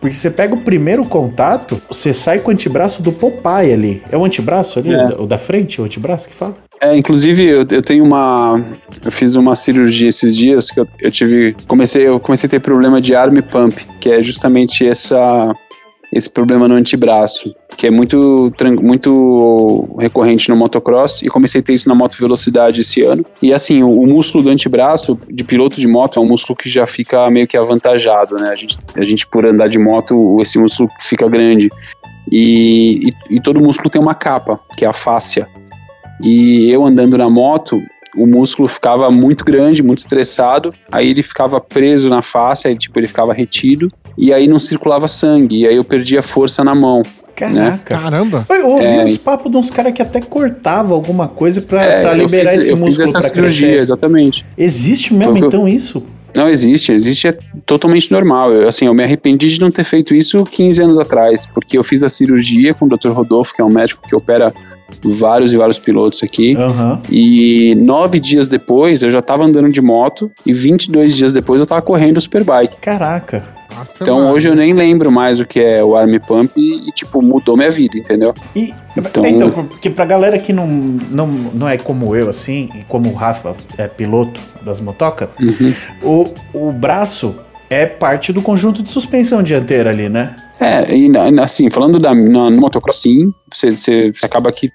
Porque 0.00 0.14
você 0.16 0.30
pega 0.30 0.54
o 0.54 0.62
primeiro 0.62 1.04
contato, 1.04 1.80
você 1.90 2.14
sai 2.14 2.38
com 2.38 2.50
o 2.50 2.54
antebraço 2.54 3.02
do 3.02 3.12
Popeye 3.12 3.72
ali. 3.72 4.02
É 4.10 4.16
o 4.16 4.24
antebraço 4.24 4.78
ali? 4.78 4.94
É. 4.94 5.14
O 5.18 5.26
da- 5.26 5.36
frente? 5.38 5.80
O 5.80 5.84
antebraço 5.84 6.28
que 6.28 6.34
fala? 6.34 6.56
É, 6.80 6.96
inclusive, 6.96 7.44
eu, 7.44 7.66
eu 7.70 7.82
tenho 7.82 8.02
uma. 8.02 8.58
Eu 9.04 9.12
fiz 9.12 9.36
uma 9.36 9.54
cirurgia 9.54 10.08
esses 10.08 10.34
dias 10.34 10.70
que 10.70 10.80
eu, 10.80 10.88
eu 10.98 11.10
tive. 11.10 11.54
Comecei, 11.66 12.08
eu 12.08 12.18
comecei 12.18 12.46
a 12.46 12.50
ter 12.50 12.60
problema 12.60 13.00
de 13.02 13.14
arm 13.14 13.36
pump, 13.42 13.74
que 14.00 14.08
é 14.08 14.22
justamente 14.22 14.86
essa, 14.86 15.52
esse 16.12 16.28
problema 16.28 16.66
no 16.66 16.74
antebraço, 16.74 17.54
que 17.76 17.86
é 17.86 17.90
muito, 17.90 18.52
muito 18.80 19.88
recorrente 19.98 20.48
no 20.48 20.56
motocross, 20.56 21.22
e 21.22 21.28
comecei 21.28 21.60
a 21.60 21.64
ter 21.64 21.74
isso 21.74 21.88
na 21.88 21.94
moto 21.94 22.16
velocidade 22.18 22.80
esse 22.80 23.02
ano. 23.02 23.24
E 23.40 23.52
assim, 23.52 23.82
o, 23.82 24.00
o 24.00 24.06
músculo 24.06 24.44
do 24.44 24.50
antebraço 24.50 25.18
de 25.30 25.44
piloto 25.44 25.76
de 25.76 25.86
moto 25.86 26.18
é 26.18 26.22
um 26.22 26.26
músculo 26.26 26.56
que 26.56 26.68
já 26.68 26.86
fica 26.86 27.30
meio 27.30 27.46
que 27.46 27.56
avantajado, 27.56 28.34
né? 28.36 28.50
A 28.50 28.54
gente, 28.54 28.78
a 28.96 29.04
gente 29.04 29.26
por 29.26 29.46
andar 29.46 29.68
de 29.68 29.78
moto, 29.78 30.38
esse 30.40 30.58
músculo 30.58 30.88
fica 31.00 31.28
grande. 31.28 31.68
E, 32.30 33.08
e, 33.30 33.36
e 33.36 33.40
todo 33.40 33.60
músculo 33.60 33.88
tem 33.88 34.00
uma 34.00 34.14
capa, 34.14 34.58
que 34.76 34.84
é 34.84 34.88
a 34.88 34.92
fáscia. 34.92 35.48
E 36.22 36.70
eu 36.70 36.84
andando 36.84 37.16
na 37.16 37.30
moto, 37.30 37.80
o 38.16 38.26
músculo 38.26 38.68
ficava 38.68 39.10
muito 39.10 39.44
grande, 39.44 39.82
muito 39.82 39.98
estressado. 39.98 40.74
Aí 40.90 41.08
ele 41.08 41.22
ficava 41.22 41.60
preso 41.60 42.08
na 42.08 42.20
face, 42.20 42.66
aí 42.66 42.76
tipo 42.76 42.98
ele 42.98 43.08
ficava 43.08 43.32
retido 43.32 43.90
e 44.16 44.32
aí 44.32 44.46
não 44.46 44.58
circulava 44.58 45.08
sangue. 45.08 45.60
E 45.62 45.66
aí 45.66 45.76
eu 45.76 45.84
perdia 45.84 46.22
força 46.22 46.62
na 46.64 46.74
mão. 46.74 47.02
Caraca. 47.34 47.96
Caramba. 47.98 48.46
Eu 48.50 48.68
ouvi 48.68 48.84
É. 48.84 49.04
uns 49.04 49.16
papos 49.16 49.50
de 49.50 49.56
uns 49.56 49.70
caras 49.70 49.92
que 49.94 50.02
até 50.02 50.20
cortavam 50.20 50.94
alguma 50.94 51.26
coisa 51.26 51.62
pra, 51.62 51.82
É, 51.82 52.14
liberar 52.14 52.50
fiz, 52.52 52.62
esse 52.62 52.70
eu 52.70 52.76
fiz 52.76 52.86
músculo 52.86 53.08
essa 53.08 53.20
cirurgia, 53.28 53.66
crescer. 53.68 53.80
exatamente. 53.80 54.44
Existe 54.58 55.14
mesmo 55.14 55.32
Foi 55.32 55.32
o 55.32 55.48
que 55.50 55.56
eu- 55.56 55.60
então 55.60 55.68
isso? 55.68 56.02
Não 56.36 56.48
existe, 56.48 56.92
existe 56.92 57.26
é 57.26 57.36
totalmente 57.66 58.12
normal. 58.12 58.52
Eu, 58.52 58.68
assim, 58.68 58.84
eu 58.86 58.94
me 58.94 59.02
arrependi 59.02 59.48
de 59.48 59.60
não 59.60 59.68
ter 59.70 59.82
feito 59.82 60.14
isso 60.14 60.44
15 60.44 60.80
anos 60.82 60.96
atrás, 60.98 61.44
porque 61.46 61.76
eu 61.76 61.82
fiz 61.82 62.04
a 62.04 62.08
cirurgia 62.08 62.72
com 62.72 62.84
o 62.84 62.88
Dr. 62.88 63.08
Rodolfo, 63.08 63.52
que 63.54 63.60
é 63.60 63.64
um 63.64 63.72
médico 63.72 64.02
que 64.06 64.14
opera 64.14 64.52
vários 65.04 65.52
e 65.52 65.56
vários 65.56 65.78
pilotos 65.78 66.22
aqui. 66.22 66.56
Aham. 66.56 67.00
E 67.10 67.74
nove 67.76 68.18
dias 68.20 68.48
depois 68.48 69.02
eu 69.02 69.10
já 69.10 69.22
tava 69.22 69.44
andando 69.44 69.70
de 69.70 69.80
moto 69.80 70.30
e 70.44 70.52
22 70.52 71.16
dias 71.16 71.32
depois 71.32 71.60
eu 71.60 71.66
tava 71.66 71.82
correndo 71.82 72.16
o 72.18 72.20
Superbike. 72.20 72.78
Caraca. 72.80 73.60
Então 74.00 74.30
hoje 74.32 74.48
eu 74.48 74.54
nem 74.54 74.72
lembro 74.74 75.10
mais 75.10 75.40
o 75.40 75.46
que 75.46 75.60
é 75.60 75.82
o 75.82 75.96
Arm 75.96 76.14
Pump 76.26 76.52
e, 76.56 76.88
e, 76.88 76.92
tipo, 76.92 77.22
mudou 77.22 77.56
minha 77.56 77.70
vida, 77.70 77.96
entendeu? 77.96 78.34
E, 78.54 78.74
Então- 78.96 79.24
então, 79.24 79.50
porque 79.50 79.88
pra 79.88 80.04
galera 80.04 80.38
que 80.38 80.52
não, 80.52 80.66
não, 80.66 81.26
não 81.26 81.68
é 81.68 81.78
como 81.78 82.14
eu, 82.14 82.28
assim, 82.28 82.68
e 82.74 82.82
como 82.84 83.08
o 83.08 83.14
Rafa 83.14 83.54
é 83.78 83.86
piloto 83.86 84.40
das 84.62 84.80
motocas, 84.80 85.28
o, 86.02 86.24
o 86.52 86.72
braço 86.72 87.36
é 87.70 87.86
parte 87.86 88.32
do 88.32 88.42
conjunto 88.42 88.82
de 88.82 88.90
suspensão 88.90 89.42
dianteira 89.42 89.90
ali, 89.90 90.08
né? 90.08 90.34
É, 90.58 90.92
e 90.94 91.10
assim, 91.40 91.70
falando 91.70 91.98
da, 91.98 92.12
na, 92.14 92.50
no 92.50 92.60
motocross, 92.60 93.00
sim, 93.00 93.32
você, 93.52 93.70
você, 93.70 94.12
você 94.12 94.26
acaba 94.26 94.50
que 94.50 94.68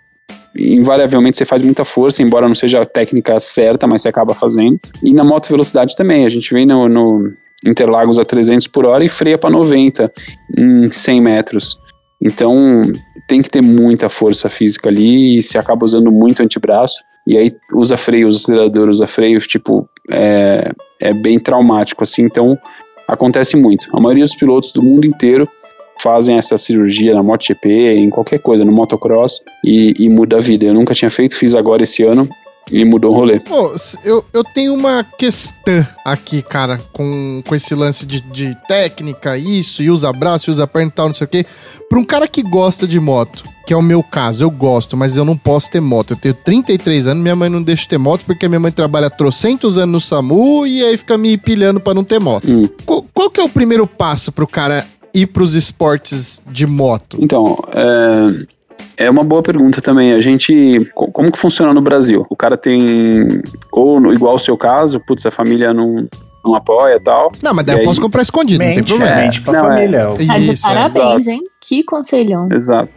invariavelmente 0.58 1.38
você 1.38 1.46
faz 1.46 1.62
muita 1.62 1.84
força, 1.84 2.22
embora 2.22 2.48
não 2.48 2.56
seja 2.56 2.82
a 2.82 2.86
técnica 2.86 3.40
certa, 3.40 3.86
mas 3.86 4.02
você 4.02 4.10
acaba 4.10 4.34
fazendo. 4.34 4.80
E 5.04 5.14
na 5.14 5.24
moto 5.24 5.50
velocidade 5.50 5.96
também, 5.96 6.26
a 6.26 6.30
gente 6.30 6.54
vem 6.54 6.66
no, 6.66 6.88
no 6.88 7.30
Interlagos 7.66 8.20
a 8.20 8.26
300 8.26 8.68
por 8.68 8.86
hora 8.86 9.04
e 9.04 9.10
freia 9.10 9.38
para 9.38 9.50
90 9.50 10.12
em 10.58 10.90
100 10.90 11.22
metros. 11.22 11.78
Então 12.22 12.82
tem 13.28 13.42
que 13.42 13.50
ter 13.50 13.62
muita 13.62 14.08
força 14.08 14.48
física 14.50 14.90
ali 14.90 15.40
e 15.40 15.44
se 15.44 15.58
acaba 15.58 15.84
usando 15.86 16.12
muito 16.12 16.42
antebraço. 16.42 17.02
E 17.28 17.38
aí 17.38 17.56
usa 17.74 17.98
freio, 17.98 18.28
usa 18.28 18.38
acelerador, 18.38 18.88
usa 18.88 19.08
freio, 19.08 19.40
tipo, 19.40 19.90
é, 20.12 20.72
é 21.00 21.14
bem 21.14 21.40
traumático, 21.40 22.04
assim. 22.04 22.24
Então 22.24 22.58
acontece 23.08 23.58
muito. 23.58 23.88
A 23.96 24.00
maioria 24.00 24.24
dos 24.24 24.36
pilotos 24.36 24.72
do 24.72 24.82
mundo 24.82 25.06
inteiro 25.06 25.48
fazem 26.06 26.38
essa 26.38 26.56
cirurgia 26.56 27.16
na 27.16 27.24
MotoGP, 27.24 27.96
em 27.98 28.12
qualquer 28.12 28.38
coisa, 28.38 28.64
no 28.64 28.72
motocross, 28.72 29.42
e, 29.64 29.92
e 29.98 30.08
muda 30.08 30.38
a 30.38 30.40
vida. 30.40 30.64
Eu 30.64 30.74
nunca 30.76 30.94
tinha 30.94 31.10
feito, 31.10 31.36
fiz 31.36 31.56
agora 31.56 31.82
esse 31.82 32.04
ano 32.04 32.30
e 32.72 32.86
mudou 32.86 33.12
o 33.12 33.16
rolê. 33.16 33.40
Pô, 33.40 33.74
eu, 34.04 34.24
eu 34.32 34.44
tenho 34.44 34.76
uma 34.76 35.04
questão 35.04 35.86
aqui, 36.06 36.44
cara, 36.44 36.78
com, 36.94 37.42
com 37.48 37.56
esse 37.56 37.74
lance 37.74 38.06
de, 38.06 38.22
de 38.22 38.56
técnica, 38.68 39.36
isso, 39.36 39.82
e 39.82 39.90
usa 39.90 40.14
braço, 40.14 40.50
e 40.50 40.52
usa 40.52 40.68
perna 40.68 40.90
e 40.90 40.92
tal, 40.92 41.08
não 41.08 41.16
sei 41.16 41.26
o 41.26 41.28
quê. 41.28 41.44
Pra 41.90 41.98
um 41.98 42.06
cara 42.06 42.28
que 42.28 42.44
gosta 42.44 42.88
de 42.88 43.00
moto, 43.00 43.44
que 43.66 43.74
é 43.74 43.78
o 43.78 43.82
meu 43.82 44.04
caso, 44.04 44.44
eu 44.44 44.52
gosto, 44.52 44.96
mas 44.96 45.18
eu 45.18 45.26
não 45.26 45.36
posso 45.36 45.72
ter 45.72 45.82
moto. 45.82 46.12
Eu 46.12 46.18
tenho 46.18 46.36
33 46.36 47.08
anos, 47.08 47.24
minha 47.24 47.36
mãe 47.36 47.50
não 47.50 47.64
deixa 47.64 47.88
ter 47.88 47.98
moto, 47.98 48.24
porque 48.26 48.48
minha 48.48 48.60
mãe 48.60 48.72
trabalha 48.72 49.10
trocentos 49.10 49.80
anos 49.80 49.94
no 49.94 50.02
SAMU 50.02 50.68
e 50.68 50.84
aí 50.84 50.96
fica 50.98 51.18
me 51.18 51.36
pilhando 51.36 51.80
pra 51.80 51.96
não 51.96 52.04
ter 52.04 52.20
moto. 52.20 52.48
Hum. 52.48 52.70
Qual, 52.86 53.04
qual 53.12 53.30
que 53.30 53.40
é 53.40 53.44
o 53.44 53.50
primeiro 53.50 53.88
passo 53.88 54.32
pro 54.32 54.48
cara 54.48 54.86
ir 55.16 55.28
pros 55.28 55.54
esportes 55.56 56.42
de 56.48 56.68
moto? 56.68 57.18
Então, 57.20 57.58
é, 58.98 59.06
é 59.06 59.10
uma 59.10 59.24
boa 59.24 59.42
pergunta 59.42 59.82
também. 59.82 60.12
A 60.14 60.22
gente. 60.22 60.78
co- 60.94 61.12
Como 61.12 61.32
que 61.32 61.40
funciona 61.40 61.74
no 61.74 61.82
Brasil? 61.82 62.26
O 62.30 62.36
cara 62.36 62.58
tem. 62.58 63.42
Ou 63.72 64.00
no- 64.00 64.14
igual 64.14 64.36
o 64.36 64.40
seu 64.40 64.58
caso, 64.58 65.00
putz, 65.00 65.26
a 65.26 65.32
família 65.32 65.74
não, 65.74 66.08
não 66.44 66.54
apoia 66.56 66.96
e 66.96 67.00
tal. 67.00 67.32
Não, 67.42 67.54
mas 67.54 67.66
daí 67.66 67.76
E 67.76 67.78
eu 67.78 67.80
aí? 67.82 67.86
posso 67.86 68.00
comprar 68.02 68.22
escondido, 68.22 68.60
não 68.64 68.68
tem 68.68 68.78
Mente, 68.78 68.94
problema. 68.94 69.16
mente 69.22 69.42
pra 69.42 69.54
Não, 69.54 69.72
é. 69.72 69.76
família. 69.76 70.08
de 70.40 70.52
Isso, 70.54 70.62
parabéns, 70.64 70.96
exato. 70.96 71.30
hein? 71.30 71.42
Que 71.62 71.84
conselhão. 71.84 72.48
Exato. 72.54 72.90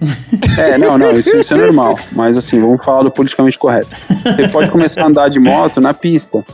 É, 0.59 0.77
não, 0.79 0.99
não, 0.99 1.11
isso, 1.13 1.35
isso 1.37 1.55
é 1.55 1.57
normal. 1.57 1.99
Mas 2.13 2.37
assim, 2.37 2.61
vamos 2.61 2.85
falar 2.85 3.03
do 3.05 3.11
politicamente 3.11 3.59
correto. 3.59 3.89
Você 4.37 4.49
pode 4.49 4.71
começar 4.71 5.03
a 5.03 5.07
andar 5.07 5.29
de 5.29 5.39
moto 5.41 5.81
na 5.81 5.95
pista. 5.95 6.45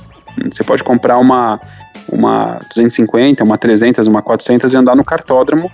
Você 0.50 0.62
pode 0.64 0.82
comprar 0.84 1.18
uma, 1.18 1.60
uma 2.10 2.58
250, 2.68 3.42
uma 3.42 3.56
300, 3.56 4.06
uma 4.06 4.22
400 4.22 4.72
e 4.72 4.76
andar 4.76 4.96
no 4.96 5.04
cartódromo, 5.04 5.70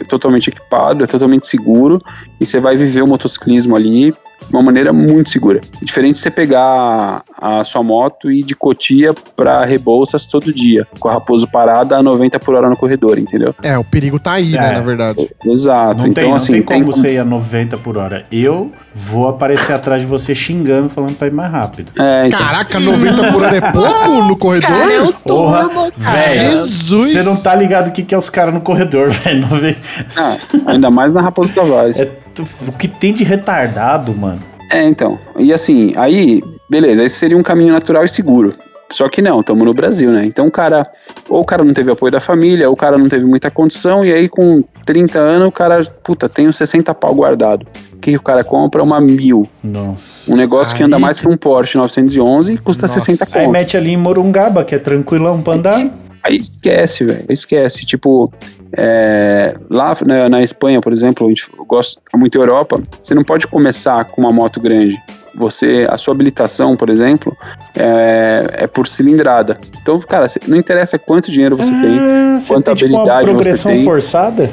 é 0.00 0.04
totalmente 0.04 0.48
equipado, 0.48 1.04
é 1.04 1.06
totalmente 1.06 1.46
seguro, 1.46 2.00
e 2.40 2.46
você 2.46 2.60
vai 2.60 2.76
viver 2.76 3.02
o 3.02 3.06
motociclismo 3.06 3.76
ali 3.76 4.14
de 4.48 4.54
uma 4.54 4.62
maneira 4.62 4.92
muito 4.92 5.30
segura. 5.30 5.60
Diferente 5.82 6.14
de 6.14 6.20
você 6.20 6.30
pegar 6.30 7.22
a 7.40 7.64
sua 7.64 7.82
moto 7.82 8.30
e 8.30 8.40
ir 8.40 8.42
de 8.44 8.54
Cotia 8.54 9.14
para 9.36 9.64
Rebouças 9.64 10.26
todo 10.26 10.52
dia, 10.52 10.86
com 10.98 11.08
a 11.08 11.12
Raposo 11.14 11.46
parada 11.48 11.96
a 11.96 12.02
90 12.02 12.38
por 12.38 12.54
hora 12.54 12.68
no 12.68 12.76
corredor, 12.76 13.18
entendeu? 13.18 13.54
É, 13.62 13.76
o 13.78 13.84
perigo 13.84 14.18
tá 14.18 14.32
aí, 14.32 14.50
né, 14.52 14.70
É. 14.70 14.72
na 14.74 14.80
verdade. 14.80 15.28
Exato. 15.44 16.02
Não, 16.02 16.06
então, 16.10 16.22
tem, 16.22 16.28
não 16.28 16.36
assim, 16.36 16.52
tem 16.52 16.62
como 16.62 16.92
você 16.92 17.14
ir 17.14 17.18
a 17.18 17.24
90 17.24 17.76
por 17.78 17.96
hora. 17.96 18.26
Eu 18.30 18.72
vou 18.94 19.28
aparecer 19.28 19.72
atrás 19.72 20.02
de 20.02 20.06
você 20.08 20.34
xingando, 20.34 20.88
falando 20.88 21.16
pra 21.16 21.26
ir 21.26 21.32
mais 21.32 21.50
rápido. 21.50 21.92
É, 21.98 22.26
então, 22.28 22.38
Caraca, 22.38 22.78
90 22.80 23.32
por 23.32 23.42
hora 23.42 23.56
é 23.56 23.72
pouco 23.72 24.22
no 24.24 24.36
corredor? 24.36 24.70
Cara, 24.70 24.92
é 24.92 25.02
o 25.02 25.12
Porra, 25.12 25.68
turbo. 25.68 25.92
Jesus! 26.34 27.12
Você 27.12 27.22
não 27.22 27.36
tá 27.36 27.54
ligado 27.54 27.88
o 27.88 27.92
que, 27.92 28.02
que 28.02 28.14
é 28.14 28.18
os 28.18 28.30
caras 28.30 28.54
no 28.54 28.60
corredor, 28.60 29.08
velho. 29.10 29.46
Ah, 30.16 30.36
ainda 30.66 30.90
mais 30.90 31.14
na 31.14 31.20
Raposo 31.20 31.54
Tavares. 31.54 32.00
É 32.00 32.10
o 32.68 32.72
que 32.72 32.88
tem 32.88 33.12
de 33.12 33.24
retardado, 33.24 34.14
mano. 34.14 34.40
É, 34.70 34.82
então. 34.82 35.18
E 35.38 35.52
assim, 35.52 35.92
aí, 35.96 36.42
beleza, 36.68 37.04
esse 37.04 37.16
seria 37.16 37.36
um 37.36 37.42
caminho 37.42 37.72
natural 37.72 38.04
e 38.04 38.08
seguro. 38.08 38.54
Só 38.92 39.08
que 39.08 39.20
não, 39.22 39.40
estamos 39.40 39.64
no 39.64 39.72
Brasil, 39.72 40.10
né? 40.12 40.24
Então 40.24 40.46
o 40.46 40.50
cara, 40.50 40.86
ou 41.28 41.40
o 41.40 41.44
cara 41.44 41.64
não 41.64 41.72
teve 41.72 41.90
apoio 41.90 42.12
da 42.12 42.20
família, 42.20 42.68
ou 42.68 42.74
o 42.74 42.76
cara 42.76 42.96
não 42.98 43.08
teve 43.08 43.24
muita 43.24 43.50
condição, 43.50 44.04
e 44.04 44.12
aí 44.12 44.28
com 44.28 44.62
30 44.84 45.18
anos 45.18 45.48
o 45.48 45.52
cara, 45.52 45.82
puta, 46.04 46.28
tem 46.28 46.46
uns 46.46 46.56
60 46.56 46.94
pau 46.94 47.14
guardado. 47.14 47.66
O 47.92 47.96
que, 47.96 48.10
que 48.12 48.16
o 48.16 48.22
cara 48.22 48.44
compra? 48.44 48.82
Uma 48.82 49.00
mil. 49.00 49.48
Nossa. 49.62 50.30
Um 50.30 50.36
negócio 50.36 50.76
que 50.76 50.82
anda 50.82 50.96
Aí 50.96 51.02
mais 51.02 51.18
que- 51.18 51.26
um 51.26 51.36
Porsche 51.36 51.78
911 51.78 52.52
e 52.52 52.58
custa 52.58 52.82
Nossa. 52.86 53.00
60 53.00 53.24
Aí 53.38 53.44
conto. 53.46 53.52
mete 53.52 53.76
ali 53.76 53.90
em 53.90 53.96
Morungaba, 53.96 54.62
que 54.62 54.74
é 54.74 54.78
tranquilão 54.78 55.40
pra 55.40 55.54
andar. 55.54 55.88
Aí 56.22 56.36
esquece, 56.36 57.04
velho. 57.04 57.24
Esquece. 57.30 57.86
Tipo, 57.86 58.30
é, 58.76 59.33
lá 59.70 59.92
na, 60.06 60.28
na 60.28 60.42
Espanha, 60.42 60.80
por 60.80 60.92
exemplo, 60.92 61.26
a 61.26 61.28
gente 61.28 61.50
gosta 61.66 62.00
muito 62.14 62.38
da 62.38 62.44
Europa, 62.44 62.80
você 63.02 63.14
não 63.14 63.24
pode 63.24 63.46
começar 63.46 64.04
com 64.04 64.20
uma 64.20 64.32
moto 64.32 64.60
grande. 64.60 65.00
Você, 65.34 65.86
a 65.90 65.96
sua 65.96 66.14
habilitação, 66.14 66.76
por 66.76 66.88
exemplo, 66.88 67.36
é, 67.76 68.46
é 68.52 68.66
por 68.66 68.86
cilindrada. 68.86 69.58
Então, 69.82 69.98
cara, 70.00 70.26
não 70.46 70.56
interessa 70.56 70.98
quanto 70.98 71.30
dinheiro 71.30 71.56
você 71.56 71.72
tem. 71.72 71.98
Ah, 71.98 72.38
você 72.38 72.54
quanta 72.54 72.66
tem 72.66 72.74
tipo 72.76 72.90
uma 72.90 73.00
habilidade 73.00 73.26
você 73.26 73.32
progressão 73.32 73.72
tem. 73.72 73.84
forçada? 73.84 74.50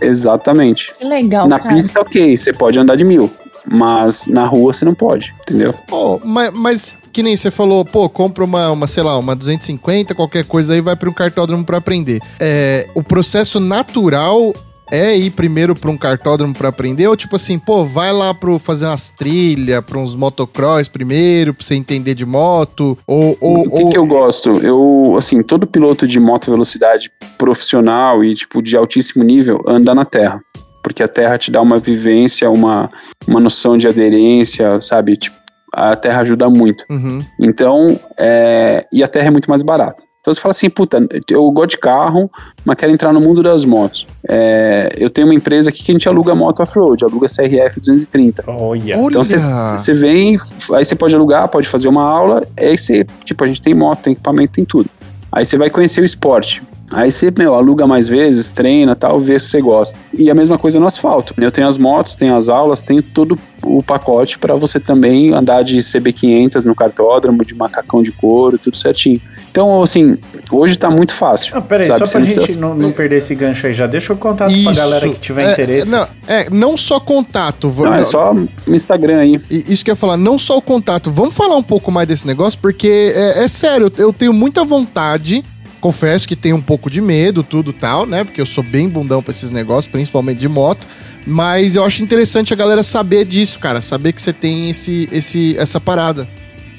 Exatamente. 0.00 0.94
Que 0.98 1.06
legal, 1.06 1.48
na 1.48 1.58
cara. 1.58 1.74
pista, 1.74 2.00
ok, 2.00 2.36
você 2.36 2.52
pode 2.52 2.78
andar 2.78 2.96
de 2.96 3.04
mil. 3.04 3.30
Mas 3.66 4.26
na 4.26 4.44
rua 4.44 4.72
você 4.72 4.84
não 4.84 4.94
pode, 4.94 5.34
entendeu? 5.40 5.72
Pô, 5.86 6.20
mas, 6.24 6.50
mas 6.52 6.98
que 7.12 7.22
nem 7.22 7.36
você 7.36 7.50
falou, 7.50 7.84
pô, 7.84 8.08
compra 8.08 8.44
uma, 8.44 8.70
uma, 8.70 8.86
sei 8.86 9.02
lá, 9.02 9.18
uma 9.18 9.34
250, 9.34 10.14
qualquer 10.14 10.44
coisa 10.44 10.74
aí, 10.74 10.80
vai 10.80 10.94
para 10.96 11.08
um 11.08 11.12
cartódromo 11.14 11.64
para 11.64 11.78
aprender. 11.78 12.20
É, 12.38 12.86
o 12.94 13.02
processo 13.02 13.58
natural 13.60 14.52
é 14.92 15.16
ir 15.16 15.30
primeiro 15.30 15.74
para 15.74 15.90
um 15.90 15.96
cartódromo 15.96 16.52
para 16.54 16.68
aprender 16.68 17.08
ou 17.08 17.16
tipo 17.16 17.36
assim, 17.36 17.58
pô, 17.58 17.86
vai 17.86 18.12
lá 18.12 18.34
pro 18.34 18.58
fazer 18.58 18.84
umas 18.84 19.08
trilhas, 19.08 19.82
para 19.82 19.98
uns 19.98 20.14
motocross 20.14 20.86
primeiro, 20.88 21.54
para 21.54 21.64
você 21.64 21.74
entender 21.74 22.14
de 22.14 22.26
moto, 22.26 22.96
ou 23.06 23.36
ou, 23.40 23.60
o 23.60 23.70
que, 23.70 23.82
ou- 23.82 23.90
que 23.90 23.98
eu 23.98 24.06
gosto? 24.06 24.50
Eu, 24.58 25.14
assim, 25.16 25.42
todo 25.42 25.66
piloto 25.66 26.06
de 26.06 26.20
moto 26.20 26.50
velocidade 26.50 27.10
profissional 27.38 28.22
e, 28.22 28.34
tipo, 28.34 28.62
de 28.62 28.76
altíssimo 28.76 29.24
nível 29.24 29.64
anda 29.66 29.94
na 29.94 30.04
terra. 30.04 30.40
Porque 30.84 31.02
a 31.02 31.08
terra 31.08 31.36
te 31.36 31.50
dá 31.50 31.60
uma 31.60 31.78
vivência, 31.78 32.48
uma, 32.48 32.90
uma 33.26 33.40
noção 33.40 33.76
de 33.76 33.88
aderência, 33.88 34.80
sabe? 34.80 35.16
Tipo, 35.16 35.36
a 35.72 35.96
terra 35.96 36.20
ajuda 36.20 36.48
muito. 36.48 36.84
Uhum. 36.88 37.18
Então, 37.40 37.98
é, 38.16 38.86
e 38.92 39.02
a 39.02 39.08
terra 39.08 39.26
é 39.26 39.30
muito 39.30 39.50
mais 39.50 39.62
barata. 39.62 40.04
Então 40.24 40.32
você 40.32 40.40
fala 40.40 40.52
assim, 40.52 40.70
puta, 40.70 41.06
eu 41.28 41.50
gosto 41.50 41.72
de 41.72 41.78
carro, 41.78 42.30
mas 42.64 42.76
quero 42.76 42.90
entrar 42.90 43.12
no 43.12 43.20
mundo 43.20 43.42
das 43.42 43.66
motos. 43.66 44.06
É, 44.26 44.88
eu 44.96 45.10
tenho 45.10 45.26
uma 45.26 45.34
empresa 45.34 45.68
aqui 45.68 45.84
que 45.84 45.92
a 45.92 45.94
gente 45.94 46.08
aluga 46.08 46.34
moto 46.34 46.60
off-road, 46.60 47.04
aluga 47.04 47.26
CRF 47.26 47.78
230. 47.78 48.42
Olha. 48.46 48.94
Então 48.94 49.22
você, 49.22 49.36
você 49.76 49.92
vem, 49.92 50.36
aí 50.72 50.82
você 50.82 50.94
pode 50.94 51.14
alugar, 51.14 51.46
pode 51.48 51.68
fazer 51.68 51.88
uma 51.88 52.02
aula, 52.02 52.42
aí 52.56 52.78
você, 52.78 53.06
tipo, 53.22 53.44
a 53.44 53.46
gente 53.46 53.60
tem 53.60 53.74
moto, 53.74 54.00
tem 54.00 54.14
equipamento, 54.14 54.54
tem 54.54 54.64
tudo. 54.64 54.88
Aí 55.30 55.44
você 55.44 55.58
vai 55.58 55.68
conhecer 55.68 56.00
o 56.00 56.04
esporte. 56.06 56.62
Aí 56.94 57.10
você, 57.10 57.32
meu, 57.36 57.54
aluga 57.54 57.86
mais 57.86 58.06
vezes, 58.08 58.50
treina 58.50 58.94
tal, 58.94 59.18
vê 59.18 59.38
se 59.38 59.48
você 59.48 59.60
gosta. 59.60 59.98
E 60.16 60.30
a 60.30 60.34
mesma 60.34 60.58
coisa 60.58 60.78
no 60.78 60.86
asfalto. 60.86 61.34
Eu 61.36 61.50
tenho 61.50 61.66
as 61.66 61.76
motos, 61.76 62.14
tenho 62.14 62.36
as 62.36 62.48
aulas, 62.48 62.82
tenho 62.82 63.02
todo 63.02 63.38
o 63.62 63.82
pacote 63.82 64.38
para 64.38 64.54
você 64.54 64.78
também 64.78 65.32
andar 65.32 65.62
de 65.62 65.78
CB500 65.78 66.64
no 66.64 66.74
cartódromo, 66.74 67.44
de 67.44 67.54
macacão 67.54 68.02
de 68.02 68.12
couro, 68.12 68.58
tudo 68.58 68.76
certinho. 68.76 69.20
Então, 69.50 69.82
assim, 69.82 70.18
hoje 70.50 70.76
tá 70.76 70.90
muito 70.90 71.14
fácil. 71.14 71.56
Ah, 71.56 71.60
peraí, 71.60 71.86
sabe? 71.86 71.98
só 72.00 72.06
pra 72.06 72.20
não 72.20 72.26
gente 72.26 72.36
precisa- 72.36 72.60
não, 72.60 72.74
não 72.74 72.92
perder 72.92 73.16
esse 73.16 73.34
gancho 73.34 73.66
aí, 73.66 73.74
já 73.74 73.86
deixa 73.86 74.12
o 74.12 74.16
contato 74.16 74.52
pra 74.62 74.72
galera 74.72 75.08
que 75.08 75.20
tiver 75.20 75.48
é, 75.48 75.52
interesse. 75.52 75.90
Não, 75.90 76.06
é, 76.28 76.48
não 76.50 76.76
só 76.76 77.00
contato. 77.00 77.72
Não, 77.76 77.94
é 77.94 78.04
só 78.04 78.34
no 78.34 78.74
Instagram 78.74 79.18
aí. 79.18 79.40
E 79.50 79.72
Isso 79.72 79.84
que 79.84 79.90
eu 79.90 79.94
ia 79.94 79.96
falar, 79.96 80.16
não 80.16 80.38
só 80.38 80.58
o 80.58 80.62
contato. 80.62 81.10
Vamos 81.10 81.34
falar 81.34 81.56
um 81.56 81.62
pouco 81.62 81.90
mais 81.90 82.06
desse 82.06 82.26
negócio, 82.26 82.58
porque 82.60 83.12
é, 83.14 83.44
é 83.44 83.48
sério, 83.48 83.90
eu 83.96 84.12
tenho 84.12 84.32
muita 84.32 84.64
vontade. 84.64 85.44
Confesso 85.84 86.26
que 86.26 86.34
tenho 86.34 86.56
um 86.56 86.62
pouco 86.62 86.88
de 86.88 87.02
medo, 87.02 87.42
tudo 87.42 87.70
tal, 87.70 88.06
né? 88.06 88.24
Porque 88.24 88.40
eu 88.40 88.46
sou 88.46 88.64
bem 88.64 88.88
bundão 88.88 89.22
pra 89.22 89.30
esses 89.30 89.50
negócios, 89.50 89.86
principalmente 89.86 90.38
de 90.38 90.48
moto. 90.48 90.86
Mas 91.26 91.76
eu 91.76 91.84
acho 91.84 92.02
interessante 92.02 92.54
a 92.54 92.56
galera 92.56 92.82
saber 92.82 93.26
disso, 93.26 93.60
cara. 93.60 93.82
Saber 93.82 94.14
que 94.14 94.22
você 94.22 94.32
tem 94.32 94.70
esse, 94.70 95.06
esse, 95.12 95.54
essa 95.58 95.78
parada. 95.78 96.26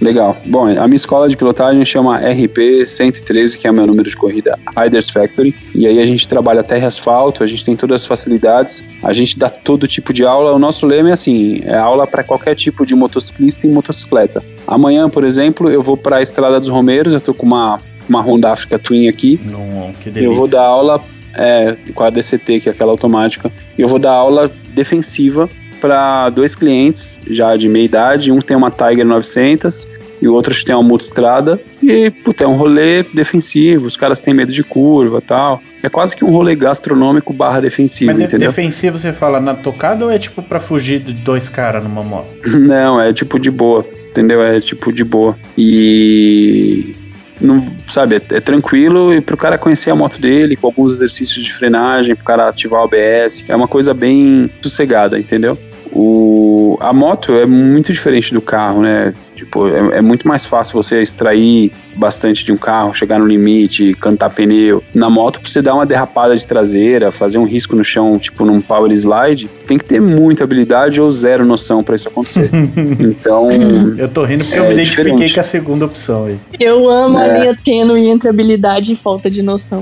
Legal. 0.01 0.35
Bom, 0.47 0.65
a 0.65 0.87
minha 0.87 0.95
escola 0.95 1.29
de 1.29 1.37
pilotagem 1.37 1.85
chama 1.85 2.17
RP 2.17 2.87
113, 2.87 3.59
que 3.59 3.67
é 3.67 3.71
o 3.71 3.73
meu 3.75 3.85
número 3.85 4.09
de 4.09 4.17
corrida, 4.17 4.57
Riders 4.75 5.11
Factory. 5.11 5.55
E 5.75 5.85
aí 5.85 6.01
a 6.01 6.05
gente 6.07 6.27
trabalha 6.27 6.63
terra 6.63 6.85
e 6.85 6.87
asfalto, 6.87 7.43
a 7.43 7.47
gente 7.47 7.63
tem 7.63 7.75
todas 7.75 8.01
as 8.01 8.07
facilidades, 8.07 8.83
a 9.03 9.13
gente 9.13 9.37
dá 9.37 9.51
todo 9.51 9.87
tipo 9.87 10.11
de 10.11 10.25
aula. 10.25 10.51
O 10.51 10.57
nosso 10.57 10.83
lema 10.87 11.11
é 11.11 11.13
assim, 11.13 11.61
é 11.63 11.77
aula 11.77 12.07
para 12.07 12.23
qualquer 12.23 12.55
tipo 12.55 12.83
de 12.83 12.95
motociclista 12.95 13.67
e 13.67 13.69
motocicleta. 13.69 14.43
Amanhã, 14.65 15.07
por 15.07 15.23
exemplo, 15.23 15.69
eu 15.69 15.83
vou 15.83 15.95
para 15.95 16.17
a 16.17 16.21
Estrada 16.23 16.59
dos 16.59 16.69
Romeiros, 16.69 17.13
eu 17.13 17.21
tô 17.21 17.35
com 17.35 17.45
uma 17.45 17.79
uma 18.09 18.21
Honda 18.21 18.51
Africa 18.51 18.77
Twin 18.79 19.07
aqui. 19.07 19.39
Não, 19.43 19.91
que 20.01 20.09
delícia. 20.09 20.27
Eu 20.27 20.33
vou 20.35 20.47
dar 20.47 20.61
aula 20.63 21.01
é, 21.33 21.75
com 21.93 22.03
a 22.03 22.09
DCT, 22.09 22.59
que 22.61 22.69
é 22.69 22.71
aquela 22.71 22.91
automática. 22.91 23.51
E 23.77 23.82
eu 23.82 23.87
vou 23.87 23.99
dar 23.99 24.11
aula 24.11 24.51
defensiva 24.73 25.49
para 25.82 26.29
dois 26.29 26.55
clientes 26.55 27.21
já 27.29 27.55
de 27.57 27.67
meia 27.67 27.83
idade. 27.86 28.32
Um 28.32 28.39
tem 28.39 28.55
uma 28.55 28.71
Tiger 28.71 29.05
900 29.05 29.87
e 30.21 30.27
o 30.27 30.33
outro 30.33 30.55
tem 30.63 30.73
uma 30.73 30.83
multistrada. 30.83 31.59
E, 31.83 32.09
puta, 32.09 32.43
é 32.43 32.47
um 32.47 32.55
rolê 32.55 33.03
defensivo. 33.03 33.86
Os 33.86 33.97
caras 33.97 34.21
têm 34.21 34.33
medo 34.33 34.51
de 34.51 34.63
curva 34.63 35.21
tal. 35.21 35.61
É 35.83 35.89
quase 35.89 36.15
que 36.15 36.25
um 36.25 36.32
rolê 36.32 36.55
gastronômico 36.55 37.32
barra 37.32 37.59
defensivo, 37.59 38.07
Mas 38.11 38.17
de- 38.17 38.23
entendeu? 38.23 38.49
defensivo 38.49 38.97
você 38.97 39.13
fala 39.13 39.39
na 39.39 39.53
tocada 39.53 40.05
ou 40.05 40.09
é 40.09 40.17
tipo 40.17 40.41
pra 40.41 40.59
fugir 40.59 40.99
de 40.99 41.13
dois 41.13 41.47
caras 41.47 41.83
numa 41.83 42.01
moto? 42.01 42.27
Não, 42.57 42.99
é 42.99 43.13
tipo 43.13 43.37
de 43.37 43.51
boa, 43.51 43.86
entendeu? 44.09 44.41
É 44.41 44.59
tipo 44.59 44.91
de 44.91 45.03
boa. 45.03 45.37
E 45.57 46.95
não, 47.39 47.62
sabe, 47.87 48.16
é, 48.16 48.36
é 48.36 48.39
tranquilo 48.39 49.13
e 49.13 49.21
pro 49.21 49.37
cara 49.37 49.57
conhecer 49.57 49.91
a 49.91 49.95
moto 49.95 50.20
dele, 50.20 50.55
com 50.55 50.67
alguns 50.67 50.91
exercícios 50.91 51.43
de 51.43 51.53
frenagem, 51.53 52.16
pro 52.16 52.25
cara 52.25 52.49
ativar 52.49 52.82
o 52.82 52.86
ABS, 52.86 53.45
é 53.47 53.55
uma 53.55 53.67
coisa 53.67 53.93
bem 53.93 54.49
sossegada, 54.62 55.20
entendeu? 55.20 55.57
O, 55.91 56.34
a 56.81 56.91
moto 56.93 57.33
é 57.33 57.45
muito 57.45 57.91
diferente 57.91 58.33
do 58.33 58.41
carro, 58.41 58.81
né? 58.81 59.11
Tipo, 59.35 59.67
é, 59.67 59.97
é 59.97 60.01
muito 60.01 60.27
mais 60.27 60.45
fácil 60.45 60.73
você 60.81 61.01
extrair 61.01 61.71
bastante 61.95 62.43
de 62.43 62.51
um 62.51 62.57
carro, 62.57 62.93
chegar 62.93 63.17
no 63.19 63.25
limite, 63.25 63.93
cantar 63.93 64.29
pneu. 64.29 64.83
Na 64.93 65.09
moto, 65.09 65.39
pra 65.39 65.49
você 65.49 65.61
dar 65.61 65.73
uma 65.75 65.85
derrapada 65.85 66.35
de 66.35 66.45
traseira, 66.45 67.11
fazer 67.11 67.37
um 67.37 67.45
risco 67.45 67.75
no 67.75 67.83
chão, 67.83 68.17
tipo 68.19 68.43
num 68.45 68.59
power 68.59 68.91
slide, 68.91 69.49
tem 69.65 69.77
que 69.77 69.85
ter 69.85 70.01
muita 70.01 70.43
habilidade 70.43 70.99
ou 70.99 71.09
zero 71.09 71.45
noção 71.45 71.83
pra 71.83 71.95
isso 71.95 72.07
acontecer. 72.07 72.49
então, 72.99 73.49
Eu 73.97 74.09
tô 74.09 74.25
rindo 74.25 74.43
porque 74.43 74.57
É 74.57 74.61
eu 74.61 74.67
me 74.67 74.73
identifiquei 74.73 75.11
diferente. 75.13 75.33
com 75.33 75.39
a 75.39 75.43
segunda 75.43 75.85
opção 75.85 76.25
aí. 76.25 76.37
Eu 76.59 76.89
amo 76.89 77.17
a 77.17 77.25
É. 77.27 77.39
linha 77.39 77.57
tênue 77.63 78.07
entre 78.07 78.29
habilidade 78.29 78.91
e 78.91 78.95
falta 78.95 79.29
de 79.29 79.41
noção. 79.41 79.81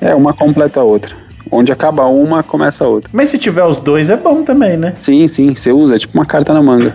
é 0.00 0.14
uma 0.14 0.32
completa 0.32 0.80
a 0.80 0.84
outra. 0.84 1.16
Onde 1.50 1.72
acaba 1.72 2.06
uma, 2.06 2.42
começa 2.42 2.84
a 2.84 2.88
outra. 2.88 3.10
Mas 3.12 3.28
se 3.28 3.38
tiver 3.38 3.64
os 3.64 3.78
dois 3.78 4.10
é 4.10 4.16
bom 4.16 4.42
também, 4.42 4.76
né? 4.76 4.94
Sim, 4.98 5.26
sim, 5.28 5.54
você 5.54 5.72
usa, 5.72 5.96
é 5.96 5.98
tipo 5.98 6.16
uma 6.16 6.26
carta 6.26 6.52
na 6.52 6.62
manga. 6.62 6.92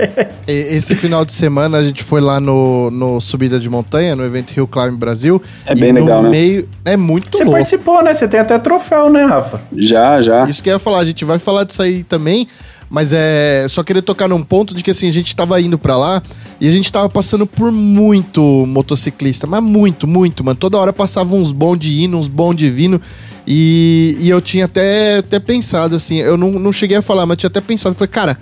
Esse 0.46 0.94
final 0.94 1.24
de 1.24 1.32
semana 1.32 1.78
a 1.78 1.84
gente 1.84 2.02
foi 2.02 2.20
lá 2.20 2.38
no, 2.40 2.90
no 2.90 3.20
Subida 3.20 3.58
de 3.58 3.68
Montanha, 3.70 4.14
no 4.14 4.24
evento 4.24 4.50
Rio 4.52 4.66
Climb 4.66 4.96
Brasil. 4.96 5.40
É 5.66 5.72
e 5.72 5.80
bem 5.80 5.92
no 5.92 6.00
legal, 6.00 6.22
né? 6.22 6.28
meio 6.28 6.68
É 6.84 6.96
muito 6.96 7.36
Você 7.36 7.44
louco. 7.44 7.58
participou, 7.58 8.02
né? 8.02 8.12
Você 8.14 8.28
tem 8.28 8.40
até 8.40 8.58
troféu, 8.58 9.08
né, 9.10 9.24
Rafa? 9.24 9.60
já, 9.76 10.20
já. 10.22 10.44
Isso 10.44 10.62
que 10.62 10.68
eu 10.68 10.74
ia 10.74 10.78
falar, 10.78 10.98
a 10.98 11.04
gente 11.04 11.24
vai 11.24 11.38
falar 11.38 11.64
disso 11.64 11.82
aí 11.82 12.02
também, 12.04 12.46
mas 12.94 13.12
é 13.12 13.66
só 13.68 13.82
querer 13.82 14.02
tocar 14.02 14.28
num 14.28 14.44
ponto 14.44 14.72
de 14.72 14.80
que 14.80 14.92
assim, 14.92 15.08
a 15.08 15.10
gente 15.10 15.34
tava 15.34 15.60
indo 15.60 15.76
pra 15.76 15.96
lá 15.96 16.22
e 16.60 16.68
a 16.68 16.70
gente 16.70 16.92
tava 16.92 17.08
passando 17.08 17.44
por 17.44 17.72
muito 17.72 18.40
motociclista, 18.68 19.48
mas 19.48 19.60
muito, 19.60 20.06
muito, 20.06 20.44
mano. 20.44 20.56
Toda 20.56 20.78
hora 20.78 20.92
passava 20.92 21.34
uns 21.34 21.50
bonde 21.50 22.04
indo, 22.04 22.16
uns 22.16 22.28
bonde 22.28 22.70
vindo. 22.70 23.02
E, 23.44 24.16
e 24.20 24.30
eu 24.30 24.40
tinha 24.40 24.66
até, 24.66 25.18
até 25.18 25.40
pensado, 25.40 25.96
assim, 25.96 26.18
eu 26.18 26.36
não, 26.36 26.52
não 26.52 26.70
cheguei 26.72 26.96
a 26.96 27.02
falar, 27.02 27.26
mas 27.26 27.36
tinha 27.36 27.48
até 27.48 27.60
pensado, 27.60 27.96
falei, 27.96 28.12
cara, 28.12 28.38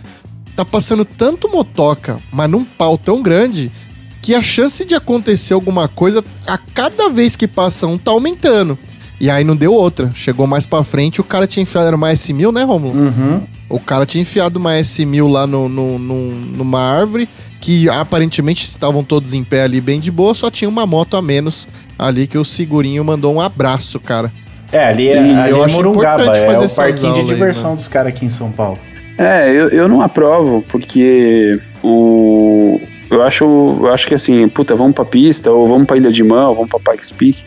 tá 0.54 0.66
passando 0.66 1.06
tanto 1.06 1.48
motoca, 1.48 2.20
mas 2.30 2.50
num 2.50 2.62
pau 2.62 2.98
tão 2.98 3.22
grande, 3.22 3.72
que 4.20 4.34
a 4.34 4.42
chance 4.42 4.84
de 4.84 4.94
acontecer 4.94 5.54
alguma 5.54 5.88
coisa 5.88 6.22
a 6.46 6.58
cada 6.58 7.08
vez 7.08 7.36
que 7.36 7.48
passa 7.48 7.86
um 7.86 7.96
tá 7.96 8.10
aumentando. 8.10 8.78
E 9.22 9.30
aí 9.30 9.44
não 9.44 9.54
deu 9.54 9.72
outra. 9.72 10.10
Chegou 10.16 10.48
mais 10.48 10.66
pra 10.66 10.82
frente, 10.82 11.20
o 11.20 11.24
cara 11.24 11.46
tinha 11.46 11.62
enfiado, 11.62 11.86
era 11.86 11.94
uma 11.96 12.10
S1000, 12.10 12.52
né, 12.52 12.64
Romulo? 12.64 12.98
Uhum. 12.98 13.42
O 13.70 13.78
cara 13.78 14.04
tinha 14.04 14.20
enfiado 14.20 14.58
uma 14.58 14.72
S1000 14.72 15.30
lá 15.30 15.46
no, 15.46 15.68
no, 15.68 15.96
no- 15.96 16.30
numa 16.56 16.80
árvore, 16.80 17.28
que 17.60 17.88
aparentemente 17.88 18.64
estavam 18.66 19.04
todos 19.04 19.32
em 19.32 19.44
pé 19.44 19.62
ali 19.62 19.80
bem 19.80 20.00
de 20.00 20.10
boa, 20.10 20.34
só 20.34 20.50
tinha 20.50 20.68
uma 20.68 20.84
moto 20.84 21.16
a 21.16 21.22
menos 21.22 21.68
ali 21.96 22.26
que 22.26 22.36
o 22.36 22.44
segurinho 22.44 23.04
mandou 23.04 23.32
um 23.32 23.40
abraço, 23.40 24.00
cara. 24.00 24.30
É, 24.72 24.86
ali 24.86 25.08
é, 25.08 25.18
ali 25.18 25.50
eu 25.52 25.62
é 25.62 25.64
acho 25.66 25.74
Morungaba, 25.76 26.22
importante 26.22 26.42
é 26.42 26.46
fazer 26.46 26.66
o 26.66 26.76
parquinho 26.76 27.12
de 27.14 27.20
aí, 27.20 27.26
diversão 27.26 27.64
mano. 27.64 27.76
dos 27.76 27.86
caras 27.86 28.12
aqui 28.12 28.24
em 28.24 28.28
São 28.30 28.50
Paulo. 28.50 28.78
É, 29.16 29.48
eu, 29.50 29.68
eu 29.68 29.86
não 29.88 30.02
aprovo, 30.02 30.64
porque 30.68 31.60
o. 31.82 32.80
Eu 33.08 33.22
acho, 33.22 33.44
eu 33.44 33.92
acho 33.92 34.08
que 34.08 34.14
assim, 34.14 34.48
puta, 34.48 34.74
vamos 34.74 34.94
pra 34.94 35.04
pista, 35.04 35.48
ou 35.50 35.66
vamos 35.66 35.86
pra 35.86 35.96
Ilha 35.96 36.10
de 36.10 36.24
Mão, 36.24 36.48
ou 36.48 36.54
vamos 36.56 36.70
pra 36.70 36.80
Pikes 36.92 37.12
Peak. 37.12 37.44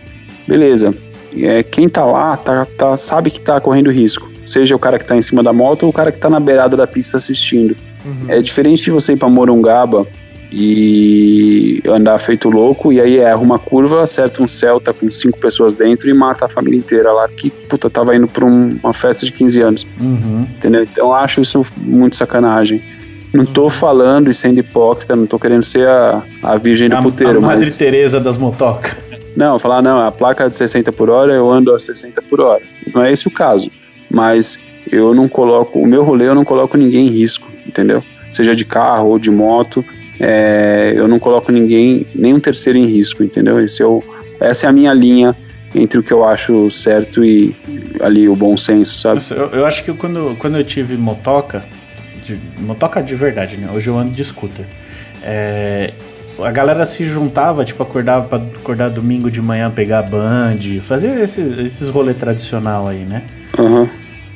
Beleza. 0.48 0.94
É, 1.44 1.64
quem 1.64 1.90
tá 1.90 2.06
lá 2.06 2.38
tá, 2.38 2.66
tá, 2.78 2.96
sabe 2.98 3.30
que 3.32 3.42
tá 3.42 3.60
correndo 3.60 3.90
risco. 3.92 4.30
Seja 4.46 4.76
o 4.76 4.80
cara 4.80 5.00
que 5.00 5.06
tá 5.06 5.16
em 5.16 5.22
cima 5.22 5.42
da 5.42 5.52
moto 5.52 5.84
ou 5.84 5.90
o 5.90 5.94
cara 5.94 6.12
que 6.12 6.18
tá 6.20 6.30
na 6.30 6.40
beirada 6.40 6.78
da 6.78 6.86
pista 6.86 7.18
assistindo. 7.18 7.76
Uhum. 8.06 8.26
É 8.30 8.42
diferente 8.42 8.84
de 8.84 8.92
você 8.92 9.14
ir 9.14 9.18
pra 9.18 9.28
Morungaba 9.28 10.06
e 10.52 11.82
andar 11.88 12.18
feito 12.18 12.50
louco, 12.50 12.92
e 12.94 13.02
aí 13.02 13.18
erra 13.20 13.38
uma 13.38 13.60
curva, 13.60 14.02
acerta 14.04 14.42
um 14.42 14.48
Celta 14.48 14.94
com 14.94 15.10
cinco 15.12 15.38
pessoas 15.40 15.76
dentro 15.76 16.10
e 16.10 16.14
mata 16.14 16.46
a 16.46 16.50
família 16.50 16.78
inteira 16.78 17.12
lá, 17.12 17.28
que, 17.28 17.50
puta, 17.50 17.90
tava 17.90 18.16
indo 18.16 18.28
pra 18.28 18.46
um- 18.46 18.78
uma 18.84 18.94
festa 18.94 19.26
de 19.26 19.32
15 19.32 19.62
anos. 19.62 19.88
Uhum. 20.00 20.48
Entendeu? 20.56 20.84
Então 20.84 21.08
eu 21.08 21.14
acho 21.14 21.42
isso 21.42 21.66
muito 21.78 22.16
sacanagem. 22.16 22.82
Não 23.34 23.46
tô 23.46 23.70
falando 23.70 24.30
e 24.30 24.34
sendo 24.34 24.60
hipócrita, 24.60 25.14
não 25.16 25.26
tô 25.26 25.38
querendo 25.38 25.64
ser 25.64 25.86
a, 25.88 26.24
a 26.42 26.56
virgem 26.58 26.88
do 26.88 26.96
A, 26.96 27.02
puteiro, 27.02 27.40
a 27.40 27.42
Madre 27.42 27.66
mas. 27.66 27.78
Teresa 27.78 28.18
das 28.20 28.38
motocas. 28.38 28.96
Não, 29.36 29.60
falar, 29.60 29.82
não, 29.82 30.00
a 30.00 30.12
placa 30.12 30.46
é 30.46 30.50
de 30.50 30.56
60 30.56 30.92
por 30.92 31.10
hora, 31.10 31.34
eu 31.34 31.50
ando 31.52 31.74
a 31.74 31.80
60 31.80 32.22
por 32.24 32.40
hora. 32.40 32.64
Não 32.94 33.02
é 33.04 33.12
esse 33.12 33.28
o 33.28 33.32
caso. 33.32 33.70
Mas 34.10 34.60
eu 34.92 35.14
não 35.14 35.28
coloco, 35.28 35.80
o 35.80 35.86
meu 35.86 36.04
rolê 36.04 36.28
eu 36.28 36.36
não 36.36 36.46
coloco 36.46 36.78
ninguém 36.78 37.08
em 37.08 37.12
risco, 37.12 37.50
entendeu? 37.68 38.04
Seja 38.34 38.56
de 38.56 38.64
carro 38.66 39.10
ou 39.10 39.20
de 39.20 39.30
moto, 39.32 39.84
é, 40.20 40.94
eu 40.96 41.08
não 41.08 41.20
coloco 41.20 41.52
ninguém, 41.52 42.06
nenhum 42.16 42.40
terceiro 42.40 42.78
em 42.80 42.86
risco, 42.86 43.24
entendeu? 43.24 43.60
Esse 43.60 43.82
é 43.82 43.86
o, 43.86 44.02
essa 44.40 44.68
é 44.68 44.70
a 44.70 44.72
minha 44.72 44.94
linha 44.94 45.36
entre 45.74 46.00
o 46.00 46.04
que 46.04 46.14
eu 46.14 46.24
acho 46.24 46.72
certo 46.72 47.26
e 47.26 47.54
ali 48.00 48.30
o 48.30 48.36
bom 48.36 48.56
senso, 48.56 48.98
sabe? 48.98 49.16
Nossa, 49.16 49.34
Eu, 49.36 49.50
eu 49.50 49.66
acho 49.66 49.84
que 49.84 49.92
quando, 49.94 50.36
quando 50.40 50.58
eu 50.58 50.64
tive 50.64 50.96
motoca, 50.96 51.66
de- 52.24 52.40
motoca 52.60 53.02
de 53.04 53.14
verdade, 53.16 53.58
né? 53.58 53.70
Hoje 53.74 53.90
eu 53.90 53.98
ando 53.98 54.12
de 54.12 54.24
scooter. 54.24 54.66
É, 55.22 55.92
a 56.44 56.52
galera 56.52 56.86
se 56.86 57.06
juntava, 57.06 57.64
tipo, 57.64 57.82
acordava 57.82 58.26
pra 58.28 58.38
acordar 58.38 58.90
domingo 58.90 59.30
de 59.32 59.42
manhã, 59.42 59.70
pegar 59.72 60.02
band, 60.04 60.58
fazer 60.82 61.20
esse, 61.22 61.42
esses 61.62 61.90
rolê 61.90 62.14
tradicional 62.14 62.88
aí, 62.88 63.04
né? 63.06 63.24
Aham. 63.58 63.90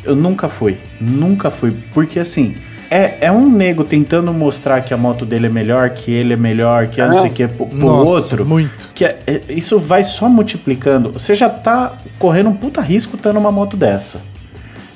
Eu 0.03 0.15
nunca 0.15 0.47
fui, 0.47 0.77
nunca 0.99 1.51
fui, 1.51 1.75
porque 1.93 2.19
assim, 2.19 2.55
é, 2.89 3.17
é 3.27 3.31
um 3.31 3.49
nego 3.49 3.83
tentando 3.83 4.33
mostrar 4.33 4.81
que 4.81 4.93
a 4.93 4.97
moto 4.97 5.25
dele 5.25 5.47
é 5.47 5.49
melhor, 5.49 5.89
que 5.89 6.09
ele 6.11 6.33
é 6.33 6.37
melhor, 6.37 6.87
que 6.87 7.01
é 7.01 7.07
não 7.07 7.17
Ah. 7.17 7.21
sei 7.21 7.29
o 7.29 7.33
que, 7.33 7.47
pro, 7.47 7.67
pro 7.67 7.77
Nossa, 7.77 8.11
outro. 8.13 8.45
muito. 8.45 8.89
Que 8.95 9.03
é- 9.05 9.19
é- 9.27 9.41
isso 9.49 9.77
vai 9.77 10.03
só 10.03 10.29
multiplicando. 10.29 11.11
Você 11.11 11.35
já 11.35 11.49
tá 11.49 11.97
correndo 12.17 12.49
um 12.49 12.55
puta 12.55 12.79
risco 12.81 13.17
tendo 13.17 13.37
uma 13.37 13.51
moto 13.51 13.75
dessa. 13.75 14.21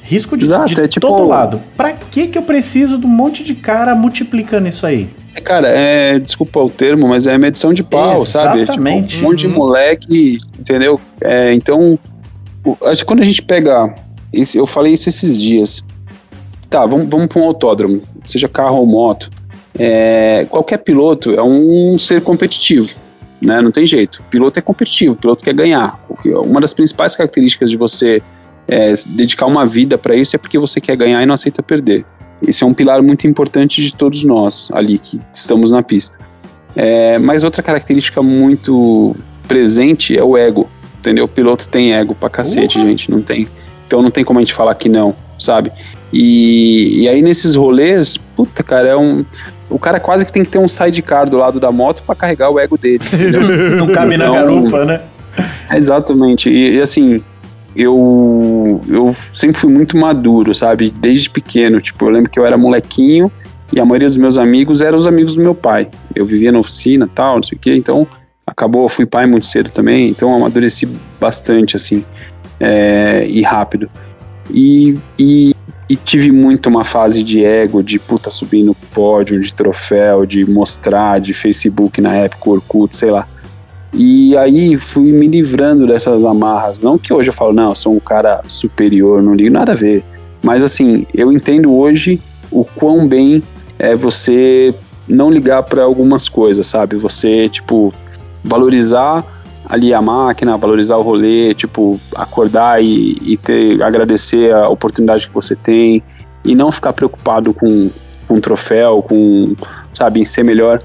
Risco 0.01 0.35
de, 0.37 0.45
Exato, 0.45 0.73
de 0.73 0.81
é 0.81 0.87
tipo- 0.87 1.05
todo 1.05 1.27
lado. 1.27 1.61
Pra 1.77 1.91
que 1.93 2.27
que 2.27 2.37
eu 2.37 2.41
preciso 2.43 2.97
de 2.97 3.05
um 3.05 3.09
monte 3.09 3.43
de 3.43 3.55
cara 3.55 3.93
multiplicando 3.93 4.67
isso 4.67 4.85
aí? 4.85 5.09
É, 5.35 5.41
Cara, 5.41 5.67
é, 5.69 6.19
desculpa 6.19 6.59
o 6.59 6.69
termo, 6.69 7.07
mas 7.07 7.25
é 7.27 7.37
medição 7.37 7.73
de 7.73 7.83
pau, 7.83 8.25
sabe? 8.25 8.61
É, 8.61 8.65
tipo, 8.65 8.71
Exatamente. 8.73 9.19
um 9.19 9.21
monte 9.23 9.39
de 9.39 9.47
Uhum. 9.47 9.53
moleque, 9.53 10.39
entendeu? 10.59 10.99
É, 11.21 11.53
então, 11.53 11.97
acho 12.85 13.01
que 13.01 13.05
quando 13.05 13.21
a 13.21 13.25
gente 13.25 13.41
pega. 13.41 13.93
esse- 14.31 14.57
eu 14.57 14.65
falei 14.65 14.93
isso 14.93 15.09
esses 15.09 15.39
dias. 15.39 15.83
Tá, 16.69 16.85
vamos, 16.87 17.07
vamos 17.07 17.27
para 17.27 17.39
um 17.39 17.45
autódromo, 17.45 18.01
seja 18.25 18.47
carro 18.47 18.77
ou 18.77 18.85
moto. 18.85 19.29
É, 19.77 20.45
qualquer 20.49 20.77
piloto 20.77 21.31
é 21.31 21.41
um 21.43 21.97
ser 21.99 22.21
competitivo, 22.21 22.95
né? 23.41 23.61
Não 23.61 23.71
tem 23.71 23.85
jeito. 23.85 24.21
O 24.25 24.29
piloto 24.31 24.57
é 24.57 24.61
competitivo, 24.61 25.13
o 25.13 25.17
piloto 25.17 25.43
quer 25.43 25.53
ganhar. 25.53 25.99
Uma 26.45 26.61
das 26.61 26.73
principais 26.73 27.15
características 27.15 27.69
de 27.69 27.77
você 27.77 28.21
é, 28.67 28.93
dedicar 29.07 29.45
uma 29.45 29.65
vida 29.67 29.97
para 29.97 30.15
isso 30.15 30.35
é 30.35 30.39
porque 30.39 30.57
você 30.57 30.79
quer 30.81 30.95
ganhar 30.95 31.21
e 31.21 31.25
não 31.25 31.33
aceita 31.35 31.61
perder. 31.61 32.05
Esse 32.47 32.63
é 32.63 32.67
um 32.67 32.73
pilar 32.73 33.01
muito 33.01 33.25
importante 33.27 33.81
de 33.81 33.93
todos 33.93 34.23
nós 34.23 34.69
ali 34.73 34.97
que 34.99 35.19
estamos 35.33 35.71
na 35.71 35.81
pista. 35.83 36.17
É, 36.75 37.17
mas 37.19 37.43
outra 37.43 37.61
característica 37.61 38.21
muito 38.21 39.15
presente 39.47 40.17
é 40.17 40.23
o 40.23 40.35
ego, 40.37 40.67
entendeu? 40.97 41.25
O 41.25 41.27
piloto 41.27 41.67
tem 41.69 41.93
ego 41.93 42.15
pra 42.15 42.29
cacete, 42.29 42.77
Uhum. 42.79 42.85
gente, 42.87 43.11
não 43.11 43.21
tem. 43.21 43.47
Então 43.87 44.01
não 44.01 44.09
tem 44.09 44.23
como 44.23 44.39
a 44.39 44.41
gente 44.41 44.53
falar 44.53 44.73
que 44.75 44.89
não, 44.89 45.15
sabe? 45.37 45.71
E, 46.11 47.01
e 47.03 47.09
aí 47.09 47.21
nesses 47.21 47.55
rolês, 47.55 48.17
puta, 48.17 48.63
cara, 48.63 48.89
é 48.89 48.95
um. 48.97 49.23
O 49.69 49.79
cara 49.79 49.99
quase 49.99 50.25
que 50.25 50.31
tem 50.31 50.43
que 50.43 50.49
ter 50.49 50.57
um 50.59 50.67
sidecar 50.67 51.27
do 51.29 51.37
lado 51.37 51.59
da 51.59 51.71
moto 51.71 52.03
pra 52.05 52.15
carregar 52.15 52.49
o 52.49 52.59
ego 52.59 52.77
dele? 52.77 52.99
Não 53.77 53.87
cabe 53.87 54.17
na 54.17 54.25
Então- 54.25 54.33
garupa, 54.33 54.85
né? 54.85 55.01
Exatamente. 55.71 56.49
E, 56.49 56.75
e, 56.75 56.81
assim, 56.81 57.21
eu, 57.75 58.81
eu 58.87 59.15
sempre 59.33 59.59
fui 59.59 59.71
muito 59.71 59.97
maduro, 59.97 60.53
sabe? 60.53 60.91
Desde 60.91 61.29
pequeno. 61.29 61.81
Tipo, 61.81 62.05
eu 62.05 62.09
lembro 62.09 62.29
que 62.29 62.39
eu 62.39 62.45
era 62.45 62.57
molequinho 62.57 63.31
e 63.71 63.79
a 63.79 63.85
maioria 63.85 64.07
dos 64.07 64.17
meus 64.17 64.37
amigos 64.37 64.81
eram 64.81 64.97
os 64.97 65.07
amigos 65.07 65.35
do 65.35 65.41
meu 65.41 65.55
pai. 65.55 65.89
Eu 66.15 66.25
vivia 66.25 66.51
na 66.51 66.59
oficina 66.59 67.07
tal, 67.07 67.37
não 67.37 67.43
sei 67.43 67.57
o 67.57 67.59
quê. 67.59 67.75
Então, 67.75 68.07
acabou, 68.45 68.87
fui 68.87 69.05
pai 69.05 69.25
muito 69.25 69.47
cedo 69.47 69.71
também. 69.71 70.09
Então, 70.09 70.33
amadureci 70.33 70.87
bastante, 71.19 71.75
assim, 71.75 72.05
é, 72.59 73.25
e 73.27 73.41
rápido. 73.41 73.89
E, 74.51 74.99
e, 75.17 75.55
e 75.89 75.95
tive 75.95 76.31
muito 76.31 76.69
uma 76.69 76.83
fase 76.83 77.23
de 77.23 77.43
ego, 77.43 77.81
de 77.81 77.97
puta 77.97 78.29
subir 78.29 78.63
no 78.63 78.75
pódio, 78.75 79.39
de 79.39 79.53
troféu, 79.55 80.25
de 80.25 80.45
mostrar, 80.45 81.19
de 81.19 81.33
Facebook 81.33 81.99
na 81.99 82.13
época, 82.15 82.51
Orkut, 82.51 82.95
sei 82.95 83.09
lá. 83.09 83.27
E 83.93 84.35
aí 84.37 84.75
fui 84.75 85.11
me 85.11 85.27
livrando 85.27 85.85
dessas 85.85 86.25
amarras. 86.25 86.79
Não 86.79 86.97
que 86.97 87.13
hoje 87.13 87.29
eu 87.29 87.33
falo, 87.33 87.53
não, 87.53 87.69
eu 87.69 87.75
sou 87.75 87.93
um 87.93 87.99
cara 87.99 88.41
superior, 88.47 89.21
não 89.21 89.35
ligo 89.35 89.53
nada 89.53 89.73
a 89.73 89.75
ver. 89.75 90.03
Mas 90.41 90.63
assim, 90.63 91.05
eu 91.13 91.31
entendo 91.31 91.73
hoje 91.73 92.19
o 92.51 92.65
quão 92.65 93.07
bem 93.07 93.43
é 93.77 93.95
você 93.95 94.73
não 95.07 95.29
ligar 95.29 95.63
para 95.63 95.83
algumas 95.83 96.27
coisas, 96.27 96.65
sabe? 96.65 96.95
Você, 96.95 97.49
tipo, 97.49 97.93
valorizar 98.43 99.23
ali 99.65 99.93
a 99.93 100.01
máquina, 100.01 100.57
valorizar 100.57 100.97
o 100.97 101.01
rolê, 101.01 101.53
tipo, 101.53 101.99
acordar 102.15 102.83
e, 102.83 103.17
e 103.21 103.37
ter, 103.37 103.81
agradecer 103.81 104.53
a 104.53 104.67
oportunidade 104.69 105.27
que 105.27 105.33
você 105.33 105.55
tem 105.55 106.03
e 106.43 106.55
não 106.55 106.71
ficar 106.71 106.93
preocupado 106.93 107.53
com, 107.53 107.89
com 108.27 108.39
troféu, 108.39 109.01
com, 109.01 109.55
sabe, 109.93 110.19
em 110.19 110.25
ser 110.25 110.43
melhor. 110.43 110.81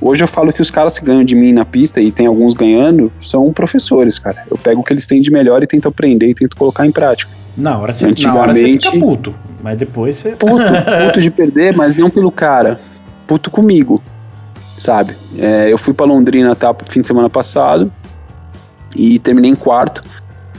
Hoje 0.00 0.22
eu 0.22 0.28
falo 0.28 0.52
que 0.52 0.60
os 0.60 0.70
caras 0.70 0.98
que 0.98 1.04
ganham 1.04 1.24
de 1.24 1.34
mim 1.34 1.52
na 1.52 1.64
pista, 1.64 2.00
e 2.00 2.12
tem 2.12 2.26
alguns 2.26 2.54
ganhando, 2.54 3.10
são 3.24 3.52
professores, 3.52 4.18
cara. 4.18 4.44
Eu 4.50 4.58
pego 4.58 4.80
o 4.80 4.84
que 4.84 4.92
eles 4.92 5.06
têm 5.06 5.20
de 5.20 5.30
melhor 5.30 5.62
e 5.62 5.66
tento 5.66 5.88
aprender 5.88 6.28
e 6.28 6.34
tento 6.34 6.56
colocar 6.56 6.86
em 6.86 6.92
prática. 6.92 7.30
Na 7.56 7.78
hora 7.78 7.92
você, 7.92 8.12
na 8.22 8.34
hora 8.34 8.52
você 8.52 8.78
fica 8.78 8.90
puto, 8.98 9.34
mas 9.62 9.78
depois 9.78 10.16
você... 10.16 10.32
Puto, 10.32 10.62
puto 11.06 11.20
de 11.20 11.30
perder, 11.30 11.74
mas 11.74 11.96
não 11.96 12.10
pelo 12.10 12.30
cara. 12.30 12.78
Puto 13.26 13.50
comigo, 13.50 14.02
sabe? 14.78 15.16
É, 15.38 15.72
eu 15.72 15.78
fui 15.78 15.94
pra 15.94 16.04
Londrina 16.04 16.54
tá, 16.54 16.74
fim 16.86 17.00
de 17.00 17.06
semana 17.06 17.30
passado 17.30 17.90
e 18.94 19.18
terminei 19.18 19.50
em 19.50 19.54
quarto. 19.54 20.04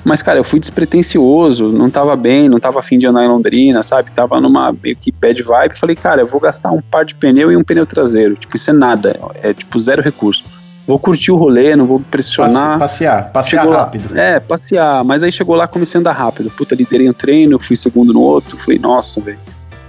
Mas, 0.08 0.22
cara, 0.22 0.40
eu 0.40 0.44
fui 0.44 0.58
despretensioso, 0.60 1.68
não 1.68 1.90
tava 1.90 2.16
bem, 2.16 2.48
não 2.48 2.60
tava 2.60 2.80
afim 2.80 2.98
de 2.98 3.06
andar 3.06 3.26
em 3.26 3.28
Londrina, 3.28 3.84
sabe? 3.84 4.10
Tava 4.12 4.40
numa 4.40 4.72
meio 4.72 4.96
que 4.96 5.12
bad 5.12 5.44
vibe. 5.44 5.78
Falei, 5.78 5.96
cara, 5.98 6.22
eu 6.22 6.28
vou 6.28 6.40
gastar 6.40 6.72
um 6.72 6.82
par 6.82 7.04
de 7.04 7.14
pneu 7.14 7.52
e 7.52 7.58
um 7.58 7.64
pneu 7.64 7.86
traseiro. 7.86 8.36
Tipo, 8.36 8.56
isso 8.56 8.70
é 8.70 8.74
nada, 8.74 9.20
é 9.44 9.54
tipo 9.54 9.78
zero 9.78 10.02
recurso. 10.02 10.46
Vou 10.88 10.98
curtir 10.98 11.32
o 11.32 11.36
rolê, 11.36 11.76
não 11.76 11.86
vou 11.86 12.00
pressionar. 12.00 12.80
Passe- 12.80 13.04
passear, 13.04 13.32
passear 13.34 13.62
Chegou 13.64 13.74
lá- 13.76 13.84
rápido. 13.84 14.18
é, 14.18 14.40
passear. 14.40 15.04
Mas 15.04 15.24
aí 15.24 15.32
chegou 15.34 15.54
lá, 15.56 15.68
comecei 15.68 15.98
a 15.98 16.00
andar 16.00 16.14
rápido. 16.14 16.50
Puta, 16.52 16.74
liderei 16.74 17.10
um 17.10 17.14
treino, 17.14 17.60
fui 17.60 17.76
segundo 17.76 18.14
no 18.14 18.22
outro. 18.22 18.58
Falei, 18.58 18.80
nossa, 18.80 19.20
velho. 19.20 19.38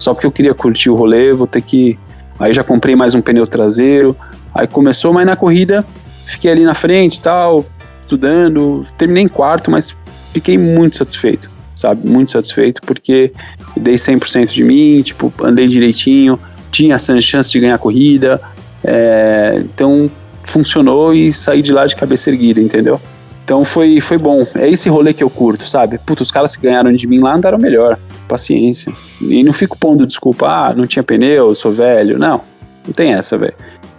Só 0.01 0.13
porque 0.13 0.27
eu 0.27 0.33
queria 0.33 0.53
curtir 0.55 0.91
o 0.91 0.97
rolê, 0.97 1.33
vou 1.33 1.47
ter 1.47 1.61
que. 1.63 1.97
Aí 2.41 2.53
já 2.53 2.65
comprei 2.65 2.97
mais 2.97 3.15
um 3.15 3.21
pneu 3.21 3.47
traseiro. 3.47 4.17
Aí 4.53 4.67
começou, 4.67 5.13
mas 5.13 5.25
na 5.25 5.37
corrida 5.37 5.85
fiquei 6.27 6.51
ali 6.51 6.65
na 6.65 6.75
frente 6.75 7.19
e 7.19 7.23
tal, 7.23 7.65
estudando. 8.01 8.85
Terminei 8.99 9.23
em 9.23 9.29
quarto, 9.29 9.71
mas 9.71 9.97
fiquei 10.33 10.59
muito 10.59 10.97
satisfeito, 10.97 11.51
sabe? 11.77 12.09
Muito 12.09 12.31
satisfeito 12.31 12.81
porque 12.83 13.33
dei 13.77 13.95
100% 13.95 14.53
de 14.53 14.65
mim, 14.65 15.03
tipo, 15.03 15.33
andei 15.43 15.67
direitinho, 15.67 16.39
tinha 16.71 16.95
essa 16.95 17.19
chance 17.21 17.51
de 17.51 17.61
ganhar 17.61 17.75
a 17.75 17.79
corrida. 17.79 18.41
é, 18.85 19.57
então 19.59 20.11
funcionou 20.45 21.13
e 21.13 21.33
saí 21.33 21.61
de 21.61 21.73
lá 21.73 21.87
de 21.87 21.95
cabeça 21.95 22.31
erguida, 22.31 22.61
entendeu? 22.61 22.99
Então 23.45 23.65
foi, 23.65 24.01
foi 24.01 24.19
bom. 24.19 24.47
É 24.55 24.69
esse 24.69 24.89
rolê 24.89 25.13
que 25.13 25.23
eu 25.23 25.31
curto, 25.31 25.69
sabe? 25.69 25.99
Puta, 25.99 26.23
os 26.23 26.31
caras 26.31 26.57
que 26.57 26.63
ganharam 26.63 26.93
de 26.93 27.07
mim 27.07 27.19
lá 27.19 27.35
andaram 27.35 27.59
melhor. 27.59 27.99
Paciência. 28.27 28.93
E 29.23 29.43
não 29.43 29.53
fico 29.53 29.77
pondo 29.79 30.07
desculpa, 30.07 30.47
ah, 30.47 30.75
não 30.75 30.87
tinha 30.87 31.03
pneu, 31.03 31.55
sou 31.55 31.73
velho. 31.73 32.19
Não, 32.19 32.43
não 32.87 32.93
tem 32.95 33.15
essa, 33.15 33.39
velho. 33.39 33.55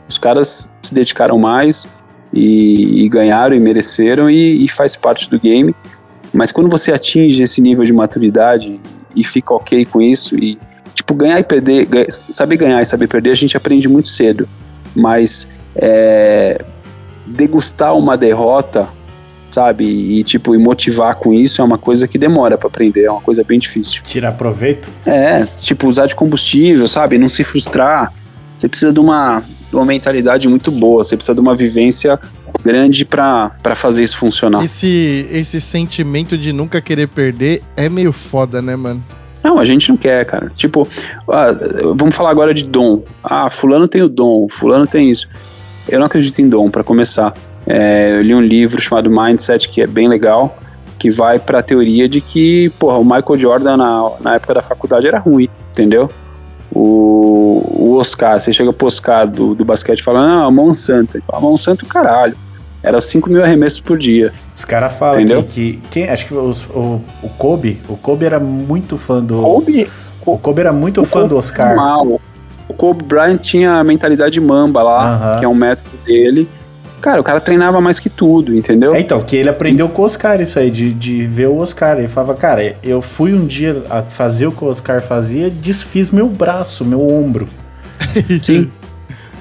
Os 0.07 0.17
caras 0.17 0.69
se 0.83 0.93
dedicaram 0.93 1.37
mais 1.39 1.87
e, 2.33 3.03
e 3.03 3.09
ganharam 3.09 3.55
e 3.55 3.59
mereceram 3.59 4.29
e, 4.29 4.65
e 4.65 4.67
faz 4.67 4.95
parte 4.95 5.29
do 5.29 5.39
game. 5.39 5.73
Mas 6.33 6.51
quando 6.51 6.69
você 6.69 6.91
atinge 6.91 7.41
esse 7.43 7.61
nível 7.61 7.83
de 7.83 7.93
maturidade 7.93 8.79
e 9.15 9.23
fica 9.23 9.53
ok 9.53 9.85
com 9.85 10.01
isso 10.01 10.35
e, 10.35 10.57
tipo, 10.93 11.13
ganhar 11.13 11.39
e 11.39 11.43
perder, 11.43 11.87
saber 12.09 12.57
ganhar 12.57 12.81
e 12.81 12.85
saber 12.85 13.07
perder, 13.07 13.31
a 13.31 13.35
gente 13.35 13.57
aprende 13.57 13.87
muito 13.87 14.09
cedo. 14.09 14.47
Mas 14.95 15.49
é, 15.75 16.59
degustar 17.25 17.95
uma 17.95 18.17
derrota, 18.17 18.87
sabe, 19.49 19.85
e 19.85 20.23
tipo, 20.23 20.53
e 20.53 20.57
motivar 20.57 21.15
com 21.15 21.33
isso 21.33 21.61
é 21.61 21.65
uma 21.65 21.77
coisa 21.77 22.07
que 22.07 22.17
demora 22.17 22.57
pra 22.57 22.67
aprender, 22.67 23.05
é 23.05 23.11
uma 23.11 23.21
coisa 23.21 23.43
bem 23.43 23.59
difícil. 23.59 24.01
Tirar 24.05 24.33
proveito. 24.33 24.89
É, 25.05 25.45
tipo, 25.57 25.87
usar 25.87 26.05
de 26.05 26.15
combustível, 26.15 26.87
sabe, 26.87 27.17
não 27.17 27.29
se 27.29 27.43
frustrar. 27.43 28.13
Você 28.57 28.67
precisa 28.67 28.91
de 28.91 28.99
uma, 28.99 29.41
de 29.69 29.75
uma 29.75 29.85
mentalidade 29.85 30.47
muito 30.47 30.71
boa, 30.71 31.03
você 31.03 31.15
precisa 31.15 31.33
de 31.33 31.41
uma 31.41 31.55
vivência 31.55 32.19
grande 32.63 33.05
pra 33.05 33.51
pra 33.61 33.75
fazer 33.75 34.03
isso 34.03 34.17
funcionar. 34.17 34.63
Esse, 34.63 35.27
esse 35.31 35.59
sentimento 35.59 36.37
de 36.37 36.51
nunca 36.53 36.81
querer 36.81 37.07
perder 37.07 37.61
é 37.75 37.89
meio 37.89 38.11
foda, 38.11 38.61
né, 38.61 38.75
mano? 38.75 39.03
Não, 39.43 39.57
a 39.57 39.65
gente 39.65 39.89
não 39.89 39.97
quer, 39.97 40.25
cara. 40.25 40.51
Tipo, 40.55 40.87
ah, 41.29 41.55
vamos 41.95 42.15
falar 42.15 42.29
agora 42.29 42.53
de 42.53 42.63
dom. 42.63 43.03
Ah, 43.23 43.49
fulano 43.49 43.87
tem 43.87 44.01
o 44.01 44.09
dom, 44.09 44.47
fulano 44.49 44.85
tem 44.85 45.09
isso. 45.09 45.29
Eu 45.87 45.99
não 45.99 46.07
acredito 46.07 46.39
em 46.39 46.49
dom, 46.49 46.69
pra 46.69 46.83
começar. 46.83 47.33
É, 47.65 48.11
eu 48.11 48.21
li 48.21 48.35
um 48.35 48.41
livro 48.41 48.81
chamado 48.81 49.09
Mindset, 49.09 49.69
que 49.69 49.81
é 49.81 49.87
bem 49.87 50.07
legal, 50.07 50.57
que 50.97 51.09
vai 51.09 51.39
pra 51.39 51.63
teoria 51.63 52.09
de 52.09 52.19
que, 52.19 52.69
porra, 52.77 52.97
o 52.97 53.03
Michael 53.03 53.37
Jordan 53.37 53.77
na, 53.77 54.11
na 54.19 54.35
época 54.35 54.55
da 54.55 54.61
faculdade 54.61 55.07
era 55.07 55.19
ruim, 55.19 55.49
entendeu? 55.71 56.09
O, 56.71 57.63
o 57.93 57.95
Oscar, 57.97 58.39
você 58.39 58.53
chega 58.53 58.71
pro 58.71 58.87
Oscar 58.87 59.27
do, 59.27 59.55
do 59.55 59.65
basquete 59.65 59.99
e 59.99 60.03
fala, 60.03 60.27
não, 60.27 60.45
a 60.47 60.51
Monsanto. 60.51 61.17
Ele 61.17 61.23
fala, 61.25 61.41
Monsanto, 61.41 61.85
caralho. 61.85 62.35
Era 62.81 63.01
5 63.01 63.29
mil 63.29 63.43
arremessos 63.43 63.79
por 63.79 63.97
dia. 63.97 64.31
Os 64.55 64.63
caras 64.63 64.93
falam 64.93 65.25
que, 65.25 65.43
que 65.43 65.81
quem, 65.91 66.09
acho 66.09 66.25
que 66.27 66.33
os- 66.33 66.65
o, 66.69 67.01
o 67.21 67.29
Kobe, 67.37 67.81
o 67.89 67.97
Kobe 67.97 68.25
era 68.25 68.39
muito 68.39 68.97
fã 68.97 69.21
do 69.21 69.41
Kobe, 69.41 69.89
o 70.25 70.37
Kobe 70.37 70.61
era 70.61 70.71
muito 70.71 71.03
fã 71.03 71.27
do 71.27 71.35
Oscar. 71.35 71.75
Mal. 71.75 72.21
O 72.69 72.73
Kobe 72.73 73.03
Bryant 73.03 73.39
tinha 73.39 73.73
a 73.79 73.83
mentalidade 73.83 74.39
mamba 74.39 74.81
lá, 74.83 75.13
Aham. 75.15 75.39
que 75.39 75.45
é 75.45 75.47
um 75.47 75.55
método 75.55 75.89
dele. 76.05 76.47
Cara, 77.01 77.21
o 77.21 77.23
cara 77.23 77.39
treinava 77.39 77.79
mais 77.79 77.99
que 77.99 78.09
tudo, 78.09 78.55
entendeu? 78.55 78.93
É, 78.93 78.99
então, 78.99 79.23
que 79.23 79.35
ele 79.35 79.49
aprendeu 79.49 79.87
com 79.87 80.01
o 80.01 80.05
Oscar 80.05 80.41
isso 80.41 80.59
aí, 80.59 80.69
de, 80.69 80.91
de 80.91 81.25
ver 81.25 81.47
o 81.47 81.57
Oscar. 81.57 81.97
Ele 81.97 82.07
falava, 82.07 82.35
cara, 82.35 82.75
eu 82.83 83.01
fui 83.01 83.33
um 83.33 83.45
dia 83.45 83.83
a 83.89 84.01
fazer 84.01 84.47
o 84.47 84.51
que 84.51 84.63
o 84.63 84.67
Oscar 84.67 85.01
fazia, 85.01 85.49
desfiz 85.49 86.11
meu 86.11 86.27
braço, 86.27 86.83
meu 86.83 87.01
ombro. 87.01 87.47
Sim. 88.43 88.69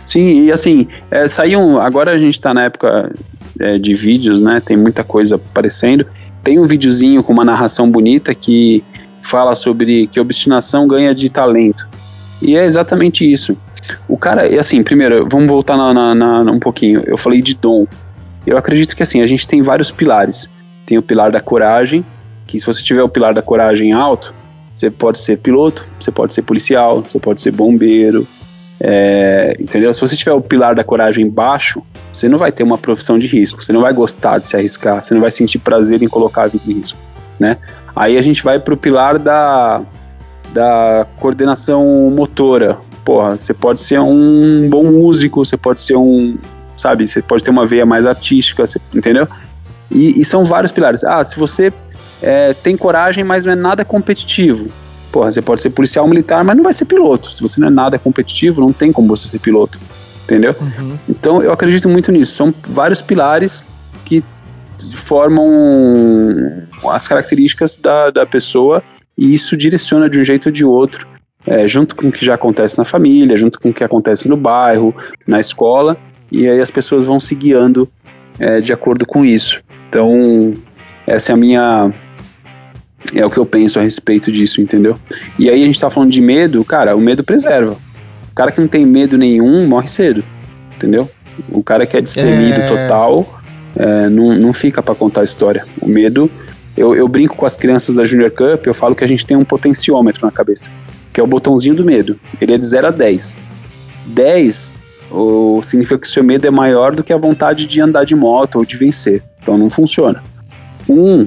Sim, 0.06 0.44
e 0.44 0.52
assim, 0.52 0.88
é, 1.10 1.28
saíam. 1.28 1.78
Agora 1.78 2.12
a 2.12 2.18
gente 2.18 2.40
tá 2.40 2.54
na 2.54 2.64
época 2.64 3.12
é, 3.60 3.78
de 3.78 3.92
vídeos, 3.92 4.40
né? 4.40 4.62
Tem 4.64 4.76
muita 4.76 5.04
coisa 5.04 5.36
aparecendo. 5.36 6.06
Tem 6.42 6.58
um 6.58 6.66
videozinho 6.66 7.22
com 7.22 7.32
uma 7.32 7.44
narração 7.44 7.90
bonita 7.90 8.34
que 8.34 8.82
fala 9.20 9.54
sobre 9.54 10.06
que 10.06 10.18
obstinação 10.18 10.88
ganha 10.88 11.14
de 11.14 11.28
talento. 11.28 11.86
E 12.40 12.56
é 12.56 12.64
exatamente 12.64 13.30
isso. 13.30 13.56
O 14.08 14.16
cara, 14.16 14.46
e 14.48 14.58
assim, 14.58 14.82
primeiro, 14.82 15.26
vamos 15.28 15.46
voltar 15.48 15.76
na, 15.76 15.92
na- 16.14 16.44
na- 16.44 16.52
um 16.52 16.58
pouquinho. 16.58 17.02
Eu 17.06 17.16
falei 17.16 17.40
de 17.42 17.54
dom. 17.54 17.86
Eu 18.46 18.56
acredito 18.56 18.96
que 18.96 19.02
assim, 19.02 19.20
a 19.20 19.26
gente 19.26 19.46
tem 19.46 19.62
vários 19.62 19.90
pilares. 19.90 20.50
Tem 20.86 20.96
o 20.98 21.02
pilar 21.02 21.30
da 21.30 21.40
coragem, 21.40 22.04
que 22.46 22.58
se 22.58 22.64
você 22.66 22.82
tiver 22.82 23.02
o 23.02 23.08
pilar 23.08 23.34
da 23.34 23.42
coragem 23.42 23.92
alto, 23.92 24.34
você 24.72 24.90
pode 24.90 25.18
ser 25.18 25.38
piloto, 25.38 25.86
você 26.00 26.10
pode 26.10 26.32
ser 26.32 26.42
policial, 26.42 27.02
você 27.02 27.18
pode 27.18 27.40
ser 27.42 27.50
bombeiro, 27.50 28.26
é, 28.80 29.56
entendeu? 29.60 29.92
Se 29.92 30.00
você 30.00 30.16
tiver 30.16 30.32
o 30.32 30.40
pilar 30.40 30.74
da 30.74 30.84
coragem 30.84 31.28
baixo, 31.28 31.82
você 32.12 32.28
não 32.28 32.38
vai 32.38 32.52
ter 32.52 32.62
uma 32.62 32.78
profissão 32.78 33.18
de 33.18 33.26
risco, 33.26 33.62
você 33.62 33.72
não 33.72 33.80
vai 33.80 33.92
gostar 33.92 34.38
de 34.38 34.46
se 34.46 34.56
arriscar, 34.56 35.02
você 35.02 35.12
não 35.14 35.20
vai 35.20 35.30
sentir 35.30 35.58
prazer 35.58 36.02
em 36.02 36.08
colocar 36.08 36.44
a 36.44 36.46
vida 36.46 36.64
em 36.68 36.74
risco, 36.74 36.98
né? 37.38 37.56
Aí 37.94 38.16
a 38.16 38.22
gente 38.22 38.42
vai 38.42 38.58
pro 38.60 38.76
pilar 38.76 39.18
da, 39.18 39.82
da 40.52 41.06
coordenação 41.18 41.84
motora. 42.10 42.78
Porra, 43.08 43.38
você 43.38 43.54
pode 43.54 43.80
ser 43.80 43.98
um 44.00 44.68
bom 44.68 44.84
músico, 44.84 45.42
você 45.42 45.56
pode 45.56 45.80
ser 45.80 45.96
um, 45.96 46.36
sabe, 46.76 47.08
você 47.08 47.22
pode 47.22 47.42
ter 47.42 47.48
uma 47.48 47.64
veia 47.64 47.86
mais 47.86 48.04
artística, 48.04 48.66
você- 48.66 48.78
entendeu? 48.94 49.26
E, 49.90 50.20
e 50.20 50.24
são 50.26 50.44
vários 50.44 50.70
pilares. 50.70 51.02
Ah, 51.04 51.24
se 51.24 51.38
você 51.38 51.72
é, 52.20 52.52
tem 52.52 52.76
coragem, 52.76 53.24
mas 53.24 53.44
não 53.44 53.52
é 53.52 53.56
nada 53.56 53.82
competitivo. 53.82 54.66
Porra, 55.10 55.32
você 55.32 55.40
pode 55.40 55.62
ser 55.62 55.70
policial 55.70 56.06
militar, 56.06 56.44
mas 56.44 56.54
não 56.54 56.62
vai 56.62 56.74
ser 56.74 56.84
piloto. 56.84 57.32
Se 57.32 57.40
você 57.40 57.58
não 57.58 57.68
é 57.68 57.70
nada 57.70 57.98
competitivo, 57.98 58.60
não 58.60 58.74
tem 58.74 58.92
como 58.92 59.08
você 59.08 59.26
ser 59.26 59.38
piloto. 59.38 59.80
Entendeu? 60.24 60.54
Uhum. 60.60 60.98
Então 61.08 61.42
eu 61.42 61.50
acredito 61.50 61.88
muito 61.88 62.12
nisso. 62.12 62.32
São 62.34 62.52
vários 62.68 63.00
pilares 63.00 63.64
que 64.04 64.22
formam 64.92 65.48
as 66.90 67.08
características 67.08 67.78
da, 67.78 68.10
da 68.10 68.26
pessoa 68.26 68.82
e 69.16 69.32
isso 69.32 69.56
direciona 69.56 70.10
de 70.10 70.20
um 70.20 70.24
jeito 70.24 70.50
ou 70.50 70.52
de 70.52 70.62
outro, 70.62 71.08
é, 71.48 71.66
junto 71.66 71.96
com 71.96 72.08
o 72.08 72.12
que 72.12 72.24
já 72.24 72.34
acontece 72.34 72.76
na 72.76 72.84
família, 72.84 73.36
junto 73.36 73.58
com 73.58 73.70
o 73.70 73.74
que 73.74 73.82
acontece 73.82 74.28
no 74.28 74.36
bairro, 74.36 74.94
na 75.26 75.40
escola, 75.40 75.96
e 76.30 76.46
aí 76.46 76.60
as 76.60 76.70
pessoas 76.70 77.04
vão 77.04 77.18
se 77.18 77.34
guiando 77.34 77.88
é, 78.38 78.60
de 78.60 78.72
acordo 78.72 79.06
com 79.06 79.24
isso. 79.24 79.62
Então, 79.88 80.54
essa 81.06 81.32
é 81.32 81.34
a 81.34 81.36
minha. 81.36 81.90
É 83.14 83.24
o 83.24 83.30
que 83.30 83.38
eu 83.38 83.46
penso 83.46 83.78
a 83.78 83.82
respeito 83.82 84.30
disso, 84.30 84.60
entendeu? 84.60 84.98
E 85.38 85.48
aí 85.48 85.62
a 85.62 85.66
gente 85.66 85.80
tá 85.80 85.88
falando 85.88 86.10
de 86.10 86.20
medo, 86.20 86.62
cara, 86.64 86.94
o 86.94 87.00
medo 87.00 87.24
preserva. 87.24 87.76
O 88.30 88.34
cara 88.34 88.52
que 88.52 88.60
não 88.60 88.68
tem 88.68 88.84
medo 88.84 89.16
nenhum 89.16 89.66
morre 89.66 89.88
cedo, 89.88 90.22
entendeu? 90.76 91.08
O 91.50 91.62
cara 91.62 91.86
que 91.86 91.96
é 91.96 92.00
destemido 92.00 92.60
É. 92.60 92.66
total 92.66 93.40
é, 93.74 94.08
não, 94.10 94.36
não 94.36 94.52
fica 94.52 94.82
pra 94.82 94.94
contar 94.94 95.22
a 95.22 95.24
história. 95.24 95.64
O 95.80 95.88
medo. 95.88 96.30
Eu, 96.76 96.94
eu 96.94 97.08
brinco 97.08 97.34
com 97.36 97.46
as 97.46 97.56
crianças 97.56 97.94
da 97.96 98.04
Junior 98.04 98.30
Cup, 98.30 98.66
eu 98.66 98.74
falo 98.74 98.94
que 98.94 99.02
a 99.02 99.06
gente 99.08 99.26
tem 99.26 99.36
um 99.36 99.44
potenciômetro 99.44 100.24
na 100.24 100.30
cabeça, 100.30 100.70
que 101.18 101.20
é 101.20 101.24
o 101.24 101.26
botãozinho 101.26 101.74
do 101.74 101.84
medo. 101.84 102.16
Ele 102.40 102.54
é 102.54 102.56
de 102.56 102.64
0 102.64 102.86
a 102.86 102.90
10. 102.92 103.36
10 104.06 104.76
ou, 105.10 105.60
significa 105.64 105.98
que 105.98 106.06
o 106.06 106.10
seu 106.10 106.22
medo 106.22 106.46
é 106.46 106.50
maior 106.50 106.94
do 106.94 107.02
que 107.02 107.12
a 107.12 107.16
vontade 107.16 107.66
de 107.66 107.80
andar 107.80 108.04
de 108.04 108.14
moto 108.14 108.54
ou 108.60 108.64
de 108.64 108.76
vencer. 108.76 109.20
Então 109.42 109.58
não 109.58 109.68
funciona. 109.68 110.22
Um 110.88 111.26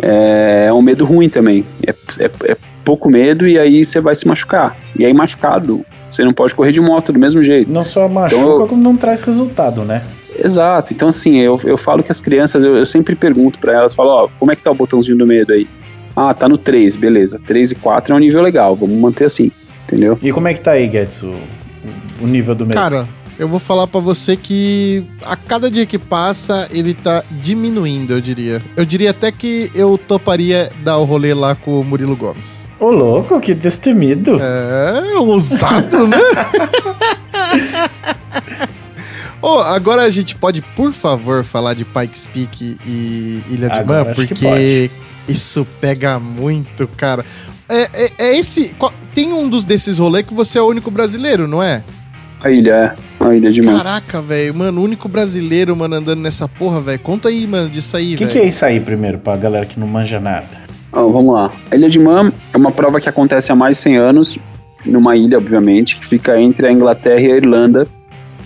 é, 0.00 0.66
é 0.68 0.72
um 0.72 0.80
medo 0.80 1.04
ruim 1.04 1.28
também. 1.28 1.64
É, 1.84 1.90
é- 2.20 2.30
é 2.52 2.56
pouco 2.84 3.10
medo 3.10 3.44
e 3.48 3.58
aí 3.58 3.84
você 3.84 4.00
vai 4.00 4.14
se 4.14 4.28
machucar. 4.28 4.76
E 4.96 5.04
aí 5.04 5.12
machucado, 5.12 5.84
você 6.08 6.22
não 6.24 6.32
pode 6.32 6.54
correr 6.54 6.70
de 6.70 6.80
moto 6.80 7.12
do 7.12 7.18
mesmo 7.18 7.42
jeito. 7.42 7.68
Não 7.68 7.84
só 7.84 8.08
machuca, 8.08 8.40
Então 8.40 8.60
eu- 8.60 8.66
como 8.68 8.80
não 8.80 8.96
traz 8.96 9.22
resultado, 9.22 9.82
né? 9.82 10.04
Exato. 10.38 10.92
Então, 10.94 11.08
assim, 11.08 11.38
eu, 11.38 11.60
eu 11.64 11.76
falo 11.76 12.00
que 12.04 12.12
as 12.12 12.20
crianças, 12.20 12.62
eu, 12.62 12.76
eu 12.76 12.86
sempre 12.86 13.16
pergunto 13.16 13.58
pra 13.58 13.72
elas, 13.72 13.92
falo, 13.92 14.08
ó, 14.10 14.28
como 14.38 14.52
é 14.52 14.56
que 14.56 14.62
tá 14.62 14.70
o 14.70 14.74
botãozinho 14.74 15.18
do 15.18 15.26
medo 15.26 15.52
aí? 15.52 15.66
Ah, 16.14 16.34
tá 16.34 16.48
no 16.48 16.58
3, 16.58 16.96
beleza. 16.96 17.40
3 17.46 17.72
e 17.72 17.74
4 17.76 18.12
é 18.12 18.16
um 18.16 18.20
nível 18.20 18.42
legal, 18.42 18.76
vamos 18.76 18.96
manter 18.98 19.24
assim, 19.24 19.50
entendeu? 19.84 20.18
E 20.22 20.32
como 20.32 20.48
é 20.48 20.54
que 20.54 20.60
tá 20.60 20.72
aí, 20.72 20.86
Guedes, 20.86 21.22
o, 21.22 21.34
o 22.20 22.26
nível 22.26 22.54
do 22.54 22.66
medo? 22.66 22.74
Cara, 22.74 23.06
eu 23.38 23.48
vou 23.48 23.58
falar 23.58 23.86
pra 23.86 24.00
você 24.00 24.36
que 24.36 25.04
a 25.24 25.34
cada 25.36 25.70
dia 25.70 25.86
que 25.86 25.98
passa, 25.98 26.68
ele 26.70 26.94
tá 26.94 27.24
diminuindo, 27.30 28.12
eu 28.12 28.20
diria. 28.20 28.62
Eu 28.76 28.84
diria 28.84 29.10
até 29.10 29.32
que 29.32 29.70
eu 29.74 29.98
toparia 29.98 30.70
dar 30.82 30.98
o 30.98 31.04
rolê 31.04 31.32
lá 31.34 31.54
com 31.54 31.80
o 31.80 31.84
Murilo 31.84 32.14
Gomes. 32.14 32.64
Ô, 32.78 32.90
louco, 32.90 33.40
que 33.40 33.54
destemido. 33.54 34.38
É, 34.40 35.18
ousado, 35.18 36.06
né? 36.06 36.18
Ô, 39.40 39.58
agora 39.58 40.02
a 40.02 40.10
gente 40.10 40.36
pode, 40.36 40.62
por 40.62 40.92
favor, 40.92 41.42
falar 41.42 41.74
de 41.74 41.84
Pikes 41.84 42.28
Peak 42.28 42.78
e 42.86 43.42
Ilha 43.50 43.68
de 43.68 43.78
Agora 43.80 44.04
Man, 44.04 44.10
acho 44.12 44.20
que 44.20 44.34
porque 44.34 44.90
isso 45.28 45.66
pega 45.80 46.18
muito, 46.18 46.86
cara. 46.96 47.24
É, 47.68 47.88
é- 47.92 48.12
é 48.18 48.38
esse. 48.38 48.74
tem 49.14 49.32
um 49.32 49.48
dos 49.48 49.64
desses 49.64 49.98
rolês 49.98 50.26
que 50.26 50.34
você 50.34 50.58
é 50.58 50.62
o 50.62 50.66
único 50.66 50.90
brasileiro, 50.90 51.46
não 51.48 51.62
é? 51.62 51.82
A 52.42 52.50
ilha, 52.50 52.96
é. 53.20 53.24
A 53.24 53.34
ilha 53.36 53.52
de 53.52 53.62
Man. 53.62 53.76
Caraca, 53.76 54.20
velho. 54.20 54.52
Mano, 54.54 54.80
o 54.80 54.84
único 54.84 55.08
brasileiro, 55.08 55.76
mano, 55.76 55.94
andando 55.94 56.20
nessa 56.20 56.48
porra, 56.48 56.80
velho. 56.80 56.98
Conta 56.98 57.28
aí, 57.28 57.46
mano, 57.46 57.70
disso 57.70 57.96
aí, 57.96 58.14
O 58.14 58.18
que, 58.18 58.24
velho. 58.24 58.30
que 58.40 58.44
é 58.44 58.48
isso 58.48 58.64
aí 58.64 58.80
primeiro, 58.80 59.18
pra 59.18 59.36
galera 59.36 59.64
que 59.64 59.78
não 59.78 59.86
manja 59.86 60.18
nada? 60.18 60.48
Ó, 60.92 61.08
vamos 61.08 61.34
lá. 61.34 61.52
A 61.70 61.76
Ilha 61.76 61.88
de 61.88 61.98
Man 61.98 62.32
é 62.52 62.56
uma 62.56 62.72
prova 62.72 63.00
que 63.00 63.08
acontece 63.08 63.52
há 63.52 63.54
mais 63.54 63.76
de 63.76 63.82
100 63.84 63.96
anos, 63.96 64.38
numa 64.84 65.14
ilha, 65.16 65.38
obviamente, 65.38 65.96
que 65.96 66.04
fica 66.04 66.38
entre 66.40 66.66
a 66.66 66.72
Inglaterra 66.72 67.20
e 67.20 67.32
a 67.32 67.36
Irlanda. 67.36 67.86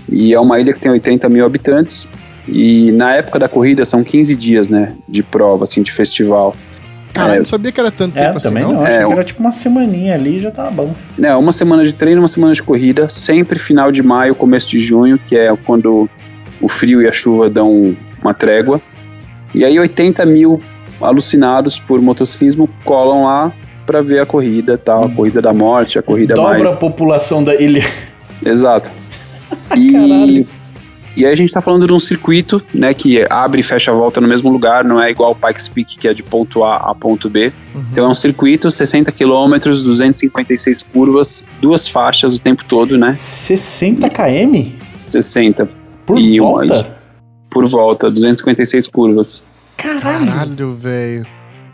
E 0.08 0.32
é 0.34 0.38
uma 0.38 0.60
ilha 0.60 0.72
que 0.72 0.78
tem 0.78 0.90
80 0.92 1.28
mil 1.28 1.44
habitantes. 1.46 2.06
E 2.46 2.92
na 2.92 3.14
época 3.14 3.38
da 3.40 3.48
corrida 3.48 3.84
são 3.84 4.04
15 4.04 4.36
dias, 4.36 4.68
né? 4.68 4.92
De 5.08 5.22
prova, 5.22 5.64
assim, 5.64 5.82
de 5.82 5.90
festival. 5.90 6.54
Caralho, 7.16 7.36
É. 7.36 7.38
não 7.38 7.46
sabia 7.46 7.72
que 7.72 7.80
era 7.80 7.90
tanto 7.90 8.16
É, 8.18 8.24
tempo 8.26 8.36
assim, 8.36 8.48
também 8.48 8.62
não? 8.62 8.72
não. 8.74 8.80
Achei 8.82 8.94
É, 8.94 8.98
que 8.98 9.04
o- 9.06 9.12
era 9.12 9.24
tipo 9.24 9.40
uma 9.40 9.52
semaninha 9.52 10.14
ali 10.14 10.36
e 10.36 10.40
já 10.40 10.50
tava 10.50 10.70
bom. 10.70 10.94
né, 11.18 11.34
uma 11.36 11.52
semana 11.52 11.84
de 11.84 11.92
treino, 11.92 12.20
uma 12.20 12.28
semana 12.28 12.54
de 12.54 12.62
corrida, 12.62 13.08
sempre 13.08 13.58
final 13.58 13.90
de 13.90 14.02
maio, 14.02 14.34
começo 14.34 14.68
de 14.68 14.78
junho, 14.78 15.18
que 15.18 15.36
é 15.36 15.54
quando 15.64 16.08
o 16.60 16.68
frio 16.68 17.02
e 17.02 17.08
a 17.08 17.12
chuva 17.12 17.48
dão 17.50 17.96
uma 18.22 18.32
trégua. 18.34 18.80
E 19.54 19.64
aí 19.64 19.78
80 19.78 20.24
mil 20.26 20.60
alucinados 21.00 21.78
por 21.78 22.00
motociclismo 22.00 22.68
colam 22.84 23.24
lá 23.24 23.52
pra 23.86 24.02
ver 24.02 24.18
a 24.20 24.26
corrida, 24.26 24.76
tal, 24.76 25.04
a 25.04 25.08
corrida 25.08 25.40
da 25.40 25.52
morte, 25.52 25.98
a 25.98 26.02
corrida 26.02 26.34
Dobra 26.34 26.58
mais 26.58 26.74
a 26.74 26.76
população 26.76 27.42
da 27.44 27.54
ilha. 27.54 27.84
Exato. 28.44 28.90
E, 29.76 29.92
Caralho. 29.92 30.46
E 31.16 31.24
aí 31.26 31.32
a 31.32 31.36
gente 31.36 31.52
tá 31.52 31.60
falando 31.60 31.86
de 31.86 31.92
um 31.92 31.98
circuito, 31.98 32.62
né, 32.74 32.92
que 32.94 33.24
abre 33.30 33.60
e 33.60 33.64
fecha 33.64 33.90
a 33.90 33.94
volta 33.94 34.20
no 34.20 34.28
mesmo 34.28 34.50
lugar, 34.50 34.84
não 34.84 35.00
é 35.02 35.10
igual 35.10 35.32
o 35.32 35.34
Pikes 35.34 35.68
Peak, 35.68 35.98
que 35.98 36.06
é 36.06 36.14
de 36.14 36.22
ponto 36.22 36.62
A 36.62 36.76
a 36.76 36.94
ponto 36.94 37.28
B. 37.30 37.52
Uhum. 37.74 37.84
Então 37.90 38.04
é 38.06 38.08
um 38.08 38.14
circuito, 38.14 38.70
60 38.70 39.10
quilômetros, 39.12 39.82
256 39.82 40.82
curvas, 40.82 41.44
duas 41.60 41.88
faixas 41.88 42.34
o 42.34 42.38
tempo 42.40 42.64
todo, 42.66 42.96
né? 42.98 43.12
60 43.12 44.08
km? 44.10 44.72
60 45.06 45.68
Por 46.04 46.18
E 46.18 46.40
uma- 46.40 46.50
volta? 46.66 46.96
por 47.50 47.66
volta, 47.68 48.10
256 48.10 48.86
curvas. 48.88 49.42
Caralho, 49.76 50.74
velho. 50.74 51.26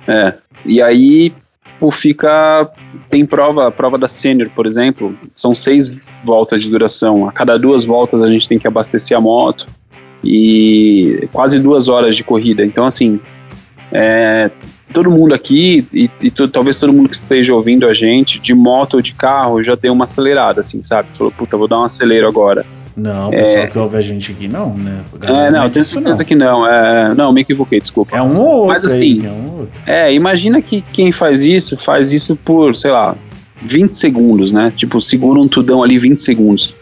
É. 0.07 0.35
E 0.65 0.81
aí, 0.81 1.33
pô, 1.83 1.91
fica. 1.91 2.71
Tem 3.11 3.27
prova, 3.27 3.67
a 3.67 3.71
prova 3.73 3.99
da 3.99 4.07
Sênior, 4.07 4.49
por 4.55 4.69
exemplo, 4.69 5.19
são 5.35 5.53
seis 5.53 6.05
voltas 6.23 6.63
de 6.63 6.71
duração. 6.71 7.29
A 7.29 7.33
cada 7.33 7.59
duas 7.59 7.85
voltas 7.85 8.23
a 8.23 8.31
gente 8.31 8.49
tem 8.49 8.57
que 8.57 8.69
abastecer 8.69 9.17
a 9.17 9.21
moto 9.21 9.67
e 10.23 11.29
quase 11.33 11.59
duas 11.59 11.89
horas 11.89 12.15
de 12.15 12.23
corrida. 12.23 12.65
Então, 12.65 12.87
assim, 12.87 13.19
é, 13.91 14.49
todo 14.95 15.11
mundo 15.11 15.35
aqui, 15.35 15.85
e, 15.93 16.09
e 16.23 16.31
to- 16.31 16.47
talvez 16.47 16.79
todo 16.79 16.93
mundo 16.93 17.09
que 17.09 17.17
esteja 17.17 17.53
ouvindo 17.53 17.85
a 17.89 17.93
gente, 17.93 18.39
de 18.39 18.55
moto 18.55 18.95
ou 18.95 19.03
de 19.03 19.13
carro, 19.13 19.63
já 19.65 19.75
deu 19.75 19.93
uma 19.93 20.05
acelerada, 20.05 20.61
assim, 20.61 20.81
sabe? 20.83 21.09
Falou, 21.17 21.33
puta, 21.37 21.57
vou 21.57 21.67
dar 21.67 21.81
um 21.81 21.85
acelero 21.85 22.29
agora. 22.29 22.65
Não, 22.97 23.29
o 23.29 23.31
pessoal 23.31 23.67
que 23.69 23.79
ouve 23.79 23.97
a 23.97 24.01
gente 24.01 24.33
aqui 24.33 24.47
não, 24.49 24.75
né? 24.75 25.01
É, 25.23 25.51
não, 25.51 25.65
é 25.65 25.69
tenho 25.71 25.85
certeza 25.85 26.25
que 26.25 26.35
não. 26.35 26.67
É, 26.67 27.15
não, 27.15 27.33
me 27.33 27.41
equivoquei, 27.41 27.81
desculpa. 27.81 28.17
É 28.17 28.21
um 28.21 28.39
ou 28.39 28.47
outro 28.47 28.69
Mas, 28.69 28.87
aí, 28.87 29.19
assim, 29.19 29.27
é 29.27 29.31
um 29.31 29.47
ou 29.47 29.59
outro. 29.61 29.71
É, 29.87 30.13
imagina 30.13 30.61
que 30.61 30.83
quem 30.93 31.11
faz 31.11 31.43
isso, 31.43 31.77
faz 31.77 32.13
isso 32.13 32.37
por, 32.37 32.77
sei 32.77 32.91
lá, 32.91 33.17
20 33.63 33.93
segundos, 33.93 34.53
né? 34.53 34.73
Tipo, 34.77 35.01
segura 35.01 35.41
um 35.41 35.49
tudão 35.49 35.83
ali 35.83 35.99
20 35.99 36.21
segundos. 36.21 36.75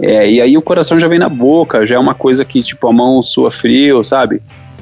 É, 0.00 0.30
e 0.30 0.40
aí 0.40 0.56
o 0.56 0.62
coração 0.62 0.98
já 0.98 1.08
vem 1.08 1.18
na 1.18 1.28
boca, 1.28 1.84
já 1.84 1.96
é 1.96 1.98
uma 1.98 2.14
coisa 2.14 2.44
que, 2.44 2.62
tipo, 2.62 2.86
a 2.86 2.92
mão 2.92 3.20
sua 3.20 3.50
frio, 3.50 4.04
sabe? 4.04 4.40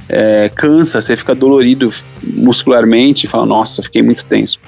É, 0.09 0.51
cansa, 0.55 1.01
você 1.01 1.17
fica 1.17 1.35
dolorido 1.35 1.93
muscularmente 2.23 3.25
e 3.25 3.29
fala, 3.29 3.47
nossa, 3.47 3.83
fiquei 3.83 4.03
muito 4.03 4.25
tenso. 4.25 4.61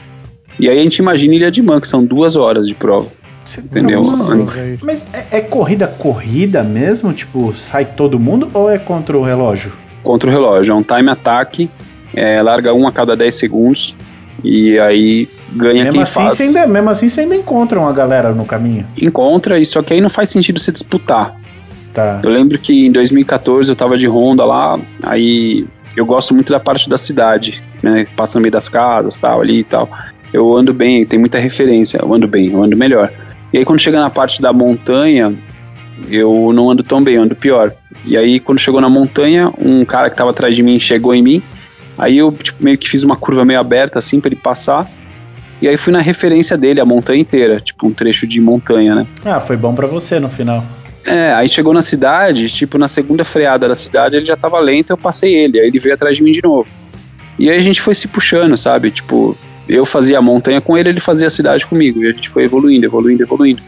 E 0.58 0.68
aí 0.68 0.78
a 0.78 0.82
gente 0.82 0.96
imagina 0.96 1.34
Ilha 1.34 1.50
de 1.50 1.62
Man, 1.62 1.80
que 1.80 1.86
são 1.86 2.04
duas 2.04 2.34
horas 2.34 2.66
de 2.66 2.74
prova, 2.74 3.08
entendeu? 3.56 4.02
Nossa. 4.02 4.36
Mas 4.82 5.04
é, 5.12 5.38
é 5.38 5.40
corrida 5.40 5.86
corrida 5.86 6.62
mesmo? 6.62 7.12
Tipo, 7.12 7.52
sai 7.52 7.84
todo 7.84 8.18
mundo 8.18 8.50
ou 8.52 8.70
é 8.70 8.78
contra 8.78 9.16
o 9.16 9.22
relógio? 9.22 9.72
Contra 10.02 10.28
o 10.28 10.32
relógio, 10.32 10.72
é 10.72 10.74
um 10.74 10.82
time 10.82 11.10
attack, 11.10 11.68
é, 12.14 12.40
larga 12.42 12.72
um 12.72 12.86
a 12.86 12.92
cada 12.92 13.16
10 13.16 13.34
segundos, 13.34 13.96
e 14.44 14.78
aí 14.78 15.28
ganha 15.52 15.84
Mesmo 15.84 15.92
quem 15.92 16.02
assim, 16.02 16.20
faz. 16.20 16.40
ainda, 16.40 16.66
mesmo 16.66 16.90
assim, 16.90 17.08
você 17.08 17.22
ainda 17.22 17.36
encontra 17.36 17.78
uma 17.78 17.92
galera 17.92 18.32
no 18.32 18.44
caminho. 18.44 18.86
Encontra, 19.00 19.58
e 19.58 19.66
só 19.66 19.82
que 19.82 19.92
aí 19.92 20.00
não 20.00 20.10
faz 20.10 20.30
sentido 20.30 20.60
você 20.60 20.70
disputar. 20.70 21.36
Tá. 21.92 22.20
Eu 22.22 22.30
lembro 22.30 22.58
que 22.58 22.86
em 22.86 22.92
2014 22.92 23.70
eu 23.70 23.76
tava 23.76 23.96
de 23.96 24.06
Honda 24.06 24.44
lá, 24.44 24.78
aí 25.02 25.66
eu 25.96 26.06
gosto 26.06 26.32
muito 26.32 26.52
da 26.52 26.60
parte 26.60 26.88
da 26.88 26.96
cidade, 26.96 27.62
né? 27.82 28.06
Passa 28.14 28.38
no 28.38 28.42
meio 28.42 28.52
das 28.52 28.68
casas, 28.68 29.18
tal, 29.18 29.40
ali 29.40 29.60
e 29.60 29.64
tal. 29.64 29.88
Eu 30.32 30.54
ando 30.54 30.72
bem, 30.72 31.04
tem 31.04 31.18
muita 31.18 31.38
referência, 31.38 31.98
eu 32.00 32.14
ando 32.14 32.28
bem, 32.28 32.52
eu 32.52 32.62
ando 32.62 32.76
melhor. 32.76 33.10
E 33.52 33.58
aí 33.58 33.64
quando 33.64 33.80
chega 33.80 34.00
na 34.00 34.10
parte 34.10 34.40
da 34.40 34.52
montanha, 34.52 35.34
eu 36.08 36.52
não 36.52 36.70
ando 36.70 36.82
tão 36.82 37.02
bem, 37.02 37.14
eu 37.14 37.22
ando 37.22 37.34
pior. 37.34 37.72
E 38.04 38.16
aí 38.16 38.40
quando 38.40 38.58
chegou 38.58 38.80
na 38.80 38.88
montanha, 38.88 39.52
um 39.58 39.84
cara 39.84 40.10
que 40.10 40.16
tava 40.16 40.30
atrás 40.30 40.54
de 40.54 40.62
mim 40.62 40.78
chegou 40.78 41.14
em 41.14 41.22
mim, 41.22 41.42
aí 41.96 42.18
eu 42.18 42.32
tipo, 42.32 42.62
meio 42.62 42.78
que 42.78 42.88
fiz 42.88 43.02
uma 43.02 43.16
curva 43.16 43.44
meio 43.44 43.60
aberta 43.60 43.98
assim 43.98 44.20
pra 44.20 44.28
ele 44.28 44.36
passar. 44.36 44.88
E 45.60 45.66
aí 45.66 45.76
fui 45.76 45.92
na 45.92 46.00
referência 46.00 46.56
dele, 46.56 46.80
a 46.80 46.84
montanha 46.84 47.20
inteira, 47.20 47.60
tipo 47.60 47.86
um 47.86 47.92
trecho 47.92 48.26
de 48.26 48.40
montanha, 48.40 48.94
né? 48.94 49.06
Ah, 49.24 49.40
foi 49.40 49.56
bom 49.56 49.74
pra 49.74 49.86
você 49.86 50.20
no 50.20 50.28
final. 50.28 50.64
É, 51.04 51.32
aí 51.32 51.48
chegou 51.48 51.72
na 51.72 51.82
cidade, 51.82 52.48
tipo, 52.48 52.76
na 52.76 52.86
segunda 52.86 53.24
freada 53.24 53.66
da 53.66 53.74
cidade, 53.74 54.16
ele 54.16 54.26
já 54.26 54.36
tava 54.36 54.60
lento, 54.60 54.90
eu 54.90 54.96
passei 54.96 55.34
ele, 55.34 55.58
aí 55.58 55.68
ele 55.68 55.78
veio 55.78 55.94
atrás 55.94 56.16
de 56.16 56.22
mim 56.22 56.32
de 56.32 56.42
novo. 56.42 56.68
E 57.38 57.48
aí 57.48 57.56
a 57.56 57.62
gente 57.62 57.80
foi 57.80 57.94
se 57.94 58.06
puxando, 58.06 58.56
sabe? 58.56 58.90
Tipo, 58.90 59.36
eu 59.68 59.84
fazia 59.84 60.18
a 60.18 60.22
montanha 60.22 60.60
com 60.60 60.76
ele, 60.76 60.88
ele 60.88 61.00
fazia 61.00 61.26
a 61.26 61.30
cidade 61.30 61.66
comigo, 61.66 62.02
e 62.02 62.08
a 62.08 62.12
gente 62.12 62.28
foi 62.28 62.44
evoluindo, 62.44 62.86
evoluindo, 62.86 63.22
evoluindo. 63.22 63.62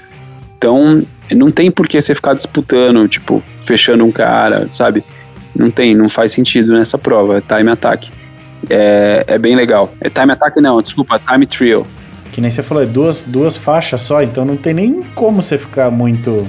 Então, 0.57 1.03
não 1.31 1.51
tem 1.51 1.71
por 1.71 1.89
que 1.89 2.01
você 2.01 2.15
ficar 2.15 2.35
disputando, 2.35 3.07
tipo, 3.09 3.43
fechando 3.65 4.05
um 4.05 4.13
cara, 4.13 4.67
sabe? 4.71 5.05
Não 5.55 5.71
tem, 5.71 5.95
não 5.95 6.09
faz 6.09 6.33
sentido 6.33 6.73
nessa 6.73 6.99
prova, 6.99 7.39
é 7.39 7.41
time 7.41 7.71
attack. 7.71 8.11
É, 8.69 9.25
é 9.27 9.39
bem 9.39 9.57
legal. 9.57 9.93
É 10.01 10.11
time 10.11 10.33
attack 10.33 10.61
não, 10.61 10.81
desculpa, 10.83 11.19
time 11.19 11.47
trio. 11.47 11.87
Que 12.31 12.41
nem 12.41 12.51
você 12.51 12.63
falou, 12.63 12.83
é 12.83 12.87
duas, 12.87 13.25
duas 13.25 13.57
faixas 13.57 14.03
só, 14.03 14.23
então 14.23 14.45
não 14.45 14.57
tem 14.57 14.75
nem 14.75 15.03
como 15.15 15.43
você 15.43 15.59
ficar 15.59 15.91
muito. 15.91 16.47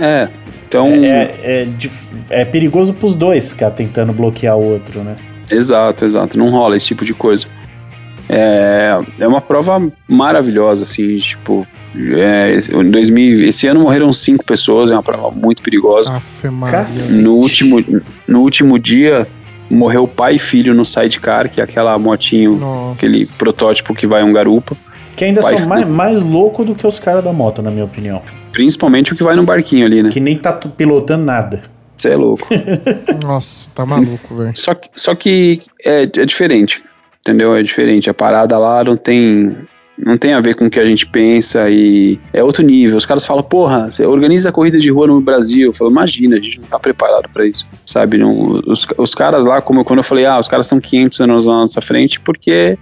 É, 0.00 0.28
então... 0.66 0.86
É, 1.04 1.34
é, 1.42 1.68
dif- 1.76 2.08
é 2.30 2.44
perigoso 2.44 2.94
pros 2.94 3.14
dois 3.14 3.50
ficar 3.50 3.70
tentando 3.70 4.12
bloquear 4.12 4.56
o 4.56 4.62
outro, 4.62 5.00
né? 5.00 5.16
Exato, 5.50 6.04
exato. 6.04 6.38
Não 6.38 6.50
rola 6.50 6.76
esse 6.76 6.86
tipo 6.86 7.04
de 7.04 7.12
coisa. 7.12 7.46
É, 8.28 8.98
é 9.18 9.26
uma 9.26 9.40
prova 9.40 9.80
maravilhosa, 10.06 10.82
assim, 10.82 11.16
tipo. 11.16 11.66
é, 11.96 12.58
em 12.72 12.90
2000, 12.90 13.48
esse 13.48 13.66
ano 13.66 13.80
morreram 13.80 14.12
cinco 14.12 14.44
pessoas, 14.44 14.90
é 14.90 14.94
uma 14.94 15.02
prova 15.02 15.30
muito 15.30 15.62
perigosa. 15.62 16.20
Cacete. 16.70 17.20
No 17.20 17.34
último, 17.34 18.02
no 18.26 18.40
último 18.40 18.78
dia, 18.78 19.26
morreu 19.70 20.06
pai 20.06 20.36
e 20.36 20.38
filho 20.38 20.74
no 20.74 20.84
sidecar, 20.84 21.48
que 21.48 21.60
é 21.60 21.64
aquela 21.64 21.98
motinho, 21.98 22.56
Nossa. 22.56 22.94
aquele 22.96 23.26
protótipo 23.38 23.94
que 23.94 24.06
vai 24.06 24.22
um 24.22 24.32
garupa. 24.32 24.76
Que 25.16 25.24
ainda 25.24 25.40
Vai, 25.40 25.58
são 25.58 25.66
mais, 25.66 25.84
mais 25.84 26.22
louco 26.22 26.64
do 26.64 26.76
que 26.76 26.86
os 26.86 27.00
caras 27.00 27.24
da 27.24 27.32
moto, 27.32 27.60
na 27.60 27.72
minha 27.72 27.84
opinião. 27.84 28.22
Principalmente 28.52 29.12
o 29.12 29.16
que 29.16 29.24
vai 29.24 29.34
no 29.34 29.42
barquinho 29.42 29.84
ali, 29.84 30.00
né? 30.00 30.10
Que 30.10 30.20
nem 30.20 30.38
tá 30.38 30.52
pilotando 30.52 31.24
nada. 31.24 31.64
Você 31.96 32.10
é 32.10 32.16
louco. 32.16 32.46
Nossa, 33.20 33.68
tá 33.74 33.84
maluco, 33.84 34.36
velho. 34.36 34.56
Só 34.56 34.74
que, 34.74 34.88
só 34.94 35.16
que 35.16 35.62
é, 35.84 36.02
é 36.02 36.24
diferente, 36.24 36.80
entendeu? 37.28 37.54
É 37.54 37.62
diferente. 37.62 38.08
A 38.08 38.14
parada 38.14 38.58
lá 38.58 38.82
não 38.82 38.96
tem, 38.96 39.54
não 39.98 40.16
tem 40.16 40.32
a 40.32 40.40
ver 40.40 40.54
com 40.54 40.66
o 40.66 40.70
que 40.70 40.80
a 40.80 40.86
gente 40.86 41.06
pensa 41.06 41.68
e 41.68 42.18
é 42.32 42.42
outro 42.42 42.62
nível. 42.62 42.96
Os 42.96 43.04
caras 43.04 43.24
falam, 43.24 43.42
porra, 43.42 43.90
você 43.90 44.06
organiza 44.06 44.48
a 44.48 44.52
corrida 44.52 44.78
de 44.78 44.90
rua 44.90 45.06
no 45.06 45.20
Brasil. 45.20 45.68
Eu 45.68 45.72
falo, 45.72 45.90
imagina, 45.90 46.36
a 46.36 46.40
gente 46.40 46.60
não 46.60 46.66
tá 46.66 46.78
preparado 46.78 47.28
pra 47.32 47.46
isso, 47.46 47.68
sabe? 47.84 48.16
Não, 48.16 48.62
os, 48.66 48.86
os 48.96 49.14
caras 49.14 49.44
lá, 49.44 49.60
como 49.60 49.84
quando 49.84 49.98
eu 49.98 50.04
falei, 50.04 50.24
ah, 50.24 50.38
os 50.38 50.48
caras 50.48 50.66
estão 50.66 50.80
500 50.80 51.20
anos 51.20 51.44
na 51.44 51.52
nossa 51.52 51.80
frente 51.80 52.18
porque, 52.20 52.78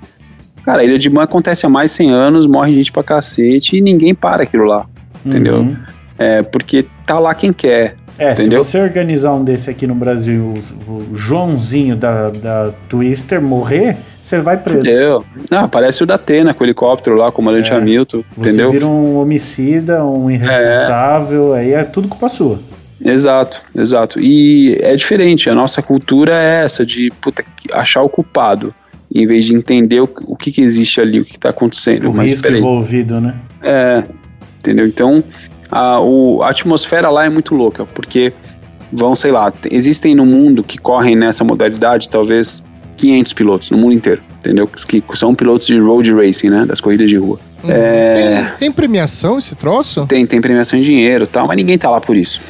cara, 0.65 0.83
a 0.83 0.85
Ilha 0.85 0.99
de 0.99 1.11
Man 1.11 1.25
acontece 1.25 1.67
há 1.67 1.69
mais 1.69 1.91
de 1.91 1.97
100 1.97 2.11
anos, 2.13 2.47
morre 2.47 2.73
gente 2.73 2.93
pra 2.93 3.03
cacete 3.03 3.77
e 3.77 3.81
ninguém 3.81 4.15
para 4.15 4.45
aquilo 4.45 4.65
lá, 4.65 4.87
entendeu? 5.25 5.59
Uhum. 5.59 5.77
É, 6.19 6.43
porque 6.43 6.87
tá 7.05 7.19
lá 7.19 7.35
quem 7.35 7.53
quer. 7.53 7.97
É, 8.19 8.33
Entendeu? 8.33 8.63
se 8.65 8.71
você 8.71 8.81
organizar 8.81 9.35
um 9.35 9.45
desse 9.45 9.69
aqui 9.69 9.87
no 9.87 9.95
Brasil, 9.95 10.55
o, 10.89 11.15
Joãozinho 11.15 11.97
da, 11.97 12.31
da 12.31 12.73
Twister 12.89 13.43
morrer, 13.43 13.97
você 14.23 14.41
vai 14.41 14.57
preso. 14.57 14.81
Entendeu? 14.81 15.25
Não, 15.51 15.69
parece 15.69 16.03
o 16.03 16.07
da 16.07 16.15
Atena 16.15 16.55
com 16.55 16.65
o 16.65 16.67
helicóptero 16.67 17.15
lá, 17.17 17.27
com 17.27 17.43
o 17.43 17.45
comandante 17.45 17.73
É. 17.73 17.77
Hamilton, 17.77 18.25
Você 18.37 18.49
entendeu? 18.51 18.71
vira 18.73 18.87
um 18.87 19.17
homicida, 19.17 20.03
um 20.05 20.31
irresponsável, 20.31 21.53
aí 21.53 21.73
é 21.73 21.85
tudo 21.85 22.09
culpa 22.09 22.29
sua. 22.29 22.59
Exato, 23.05 23.61
exato. 23.75 24.19
E 24.19 24.79
é 24.81 24.97
diferente, 24.97 25.51
a 25.51 25.55
nossa 25.55 25.83
cultura 25.83 26.33
é 26.35 26.65
essa 26.65 26.85
de 26.87 27.13
puta, 27.21 27.45
achar 27.73 28.03
o 28.03 28.09
culpado, 28.09 28.75
em 29.15 29.27
vez 29.27 29.45
de 29.45 29.55
entender 29.55 30.01
o, 30.01 30.09
o 30.25 30.35
que, 30.35 30.51
que 30.51 30.63
existe 30.63 31.01
ali, 31.01 31.21
o 31.21 31.25
que 31.25 31.33
está 31.37 31.51
acontecendo. 31.51 32.09
O 32.11 32.15
Mas 32.15 32.31
risco 32.33 32.43
peraí. 32.45 32.59
envolvido, 32.61 33.21
né? 33.21 33.35
É, 33.63 34.03
entendeu? 34.59 34.87
Então, 34.87 35.23
a, 35.71 36.01
o- 36.01 36.43
a 36.43 36.51
atmosfera 36.51 37.09
lá 37.11 37.25
é 37.25 37.29
muito 37.29 37.55
louca, 37.55 37.85
porque 37.87 38.33
vão, 38.93 39.15
sei 39.15 39.33
lá, 39.33 39.51
te- 39.51 39.69
existem 39.73 40.15
no 40.15 40.25
mundo 40.27 40.63
que 40.63 40.79
correm 40.79 41.17
nessa 41.17 41.43
modalidade 41.45 42.09
talvez 42.09 42.63
500 42.97 43.33
pilotos 43.33 43.71
no 43.71 43.79
mundo 43.79 43.95
inteiro, 43.95 44.23
entendeu? 44.39 44.67
Que 44.69 45.03
são 45.15 45.35
pilotos 45.35 45.67
de 45.67 45.79
road 45.79 46.13
racing, 46.15 46.49
né? 46.51 46.65
Das 46.67 46.81
corridas 46.81 47.09
de 47.11 47.17
rua. 47.17 47.39
É, 47.69 48.15
Tem, 48.15 48.47
tem 48.61 48.73
premiação 48.73 49.39
esse 49.39 49.55
troço? 49.57 50.07
tem, 50.07 50.25
tem 50.27 50.41
premiação 50.41 50.79
em 50.79 50.83
dinheiro 50.83 51.25
e 51.25 51.27
tal, 51.27 51.47
mas 51.49 51.57
ninguém 51.57 51.77
tá 51.77 51.91
lá 51.91 52.01
por 52.01 52.17
isso. 52.17 52.41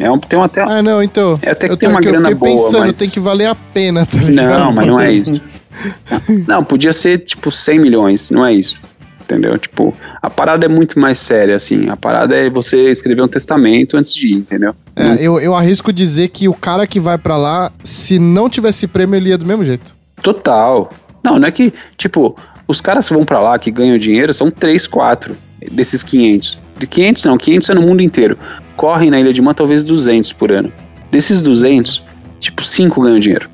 É 0.00 0.10
um, 0.10 0.18
tem 0.18 0.40
até. 0.40 0.60
Ah, 0.62 0.82
não, 0.82 1.00
então. 1.02 1.38
É 1.40 1.50
até 1.52 1.66
que 1.68 1.72
eu 1.72 1.76
tem 1.76 1.88
uma 1.88 2.00
eu 2.00 2.04
grana 2.04 2.30
fiquei 2.30 2.34
boa, 2.34 2.50
pensando, 2.50 2.86
mas- 2.86 2.98
tem 2.98 3.08
que 3.08 3.20
valer 3.20 3.46
a 3.46 3.54
pena, 3.54 4.04
tá 4.04 4.16
ligado? 4.18 4.58
Não, 4.58 4.72
mas 4.72 4.86
não 4.86 4.98
é 4.98 5.12
isso. 5.12 5.40
Não, 6.46 6.62
podia 6.62 6.92
ser 6.92 7.18
tipo 7.18 7.50
100 7.50 7.78
milhões, 7.80 8.30
não 8.30 8.44
é 8.46 8.52
isso. 8.54 8.80
Entendeu? 9.24 9.58
Tipo, 9.58 9.94
a 10.20 10.28
parada 10.28 10.66
é 10.66 10.68
muito 10.68 10.98
mais 10.98 11.18
séria, 11.18 11.56
assim. 11.56 11.88
A 11.88 11.96
parada 11.96 12.36
é 12.36 12.50
você 12.50 12.90
escrever 12.90 13.22
um 13.22 13.28
testamento 13.28 13.96
antes 13.96 14.12
de 14.14 14.26
ir, 14.28 14.34
entendeu? 14.34 14.74
É, 14.94 15.14
eu, 15.18 15.40
eu 15.40 15.54
arrisco 15.54 15.92
dizer 15.92 16.28
que 16.28 16.46
o 16.46 16.52
cara 16.52 16.86
que 16.86 17.00
vai 17.00 17.16
pra 17.16 17.36
lá, 17.38 17.72
se 17.82 18.18
não 18.18 18.50
tivesse 18.50 18.86
prêmio, 18.86 19.16
ele 19.16 19.30
ia 19.30 19.38
do 19.38 19.46
mesmo 19.46 19.64
jeito. 19.64 19.96
Total. 20.22 20.90
Não, 21.22 21.38
não 21.38 21.48
é 21.48 21.50
que, 21.50 21.72
tipo, 21.96 22.36
os 22.68 22.82
caras 22.82 23.08
que 23.08 23.14
vão 23.14 23.24
pra 23.24 23.40
lá, 23.40 23.58
que 23.58 23.70
ganham 23.70 23.96
dinheiro, 23.96 24.32
são 24.34 24.50
3, 24.50 24.86
4 24.86 25.34
desses 25.72 26.02
500. 26.02 26.60
De 26.78 26.86
500 26.86 27.24
não, 27.24 27.38
500 27.38 27.70
é 27.70 27.74
no 27.74 27.82
mundo 27.82 28.02
inteiro. 28.02 28.38
Correm 28.76 29.10
na 29.10 29.18
Ilha 29.18 29.32
de 29.32 29.40
Man 29.40 29.54
talvez 29.54 29.82
200 29.82 30.34
por 30.34 30.52
ano. 30.52 30.70
Desses 31.10 31.40
200, 31.40 32.02
tipo, 32.40 32.62
5 32.62 33.00
ganham 33.00 33.18
dinheiro. 33.18 33.48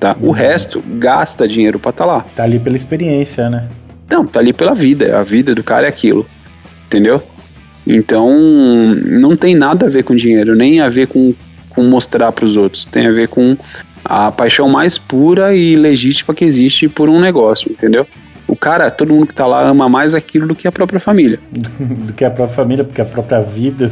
Tá? 0.00 0.16
O 0.20 0.32
resto 0.32 0.82
gasta 0.98 1.46
dinheiro 1.46 1.78
pra 1.78 1.90
estar 1.90 2.04
lá. 2.04 2.26
Tá 2.34 2.42
ali 2.42 2.58
pela 2.58 2.74
experiência, 2.74 3.48
né? 3.48 3.68
Não, 4.12 4.26
tá 4.26 4.40
ali 4.40 4.52
pela 4.52 4.74
vida. 4.74 5.18
A 5.18 5.22
vida 5.22 5.54
do 5.54 5.64
cara 5.64 5.86
é 5.86 5.88
aquilo. 5.88 6.26
Entendeu? 6.86 7.22
Então, 7.86 8.30
não 9.06 9.34
tem 9.34 9.54
nada 9.54 9.86
a 9.86 9.88
ver 9.88 10.04
com 10.04 10.14
dinheiro, 10.14 10.54
nem 10.54 10.80
a 10.80 10.88
ver 10.90 11.06
com, 11.08 11.34
com 11.70 11.82
mostrar 11.82 12.30
pros 12.32 12.56
outros. 12.56 12.84
Tem 12.84 13.06
a 13.06 13.10
ver 13.10 13.28
com 13.28 13.56
a 14.04 14.30
paixão 14.30 14.68
mais 14.68 14.98
pura 14.98 15.54
e 15.56 15.76
legítima 15.76 16.34
que 16.34 16.44
existe 16.44 16.88
por 16.88 17.08
um 17.08 17.18
negócio, 17.18 17.72
entendeu? 17.72 18.06
O 18.46 18.54
cara, 18.54 18.90
todo 18.90 19.14
mundo 19.14 19.26
que 19.26 19.34
tá 19.34 19.46
lá 19.46 19.62
ama 19.62 19.88
mais 19.88 20.14
aquilo 20.14 20.46
do 20.46 20.54
que 20.54 20.68
a 20.68 20.72
própria 20.72 21.00
família. 21.00 21.40
Do 22.06 22.12
que 22.12 22.22
a 22.22 22.30
própria 22.30 22.54
família, 22.54 22.84
porque 22.84 23.00
a 23.00 23.04
própria 23.06 23.40
vida. 23.40 23.90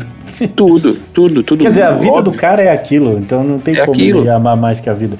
Tudo, 0.54 0.98
tudo, 1.14 1.42
tudo. 1.42 1.62
Quer 1.62 1.70
dizer, 1.70 1.84
a 1.84 1.92
vida 1.92 2.20
do 2.22 2.28
óbvio. 2.28 2.34
cara 2.38 2.62
é 2.62 2.70
aquilo, 2.70 3.18
então 3.18 3.42
não 3.42 3.58
tem 3.58 3.74
É 3.74 3.80
como 3.86 3.92
aquilo. 3.92 4.20
ele 4.20 4.28
amar 4.28 4.56
mais 4.56 4.78
que 4.78 4.90
a 4.90 4.92
vida. 4.92 5.16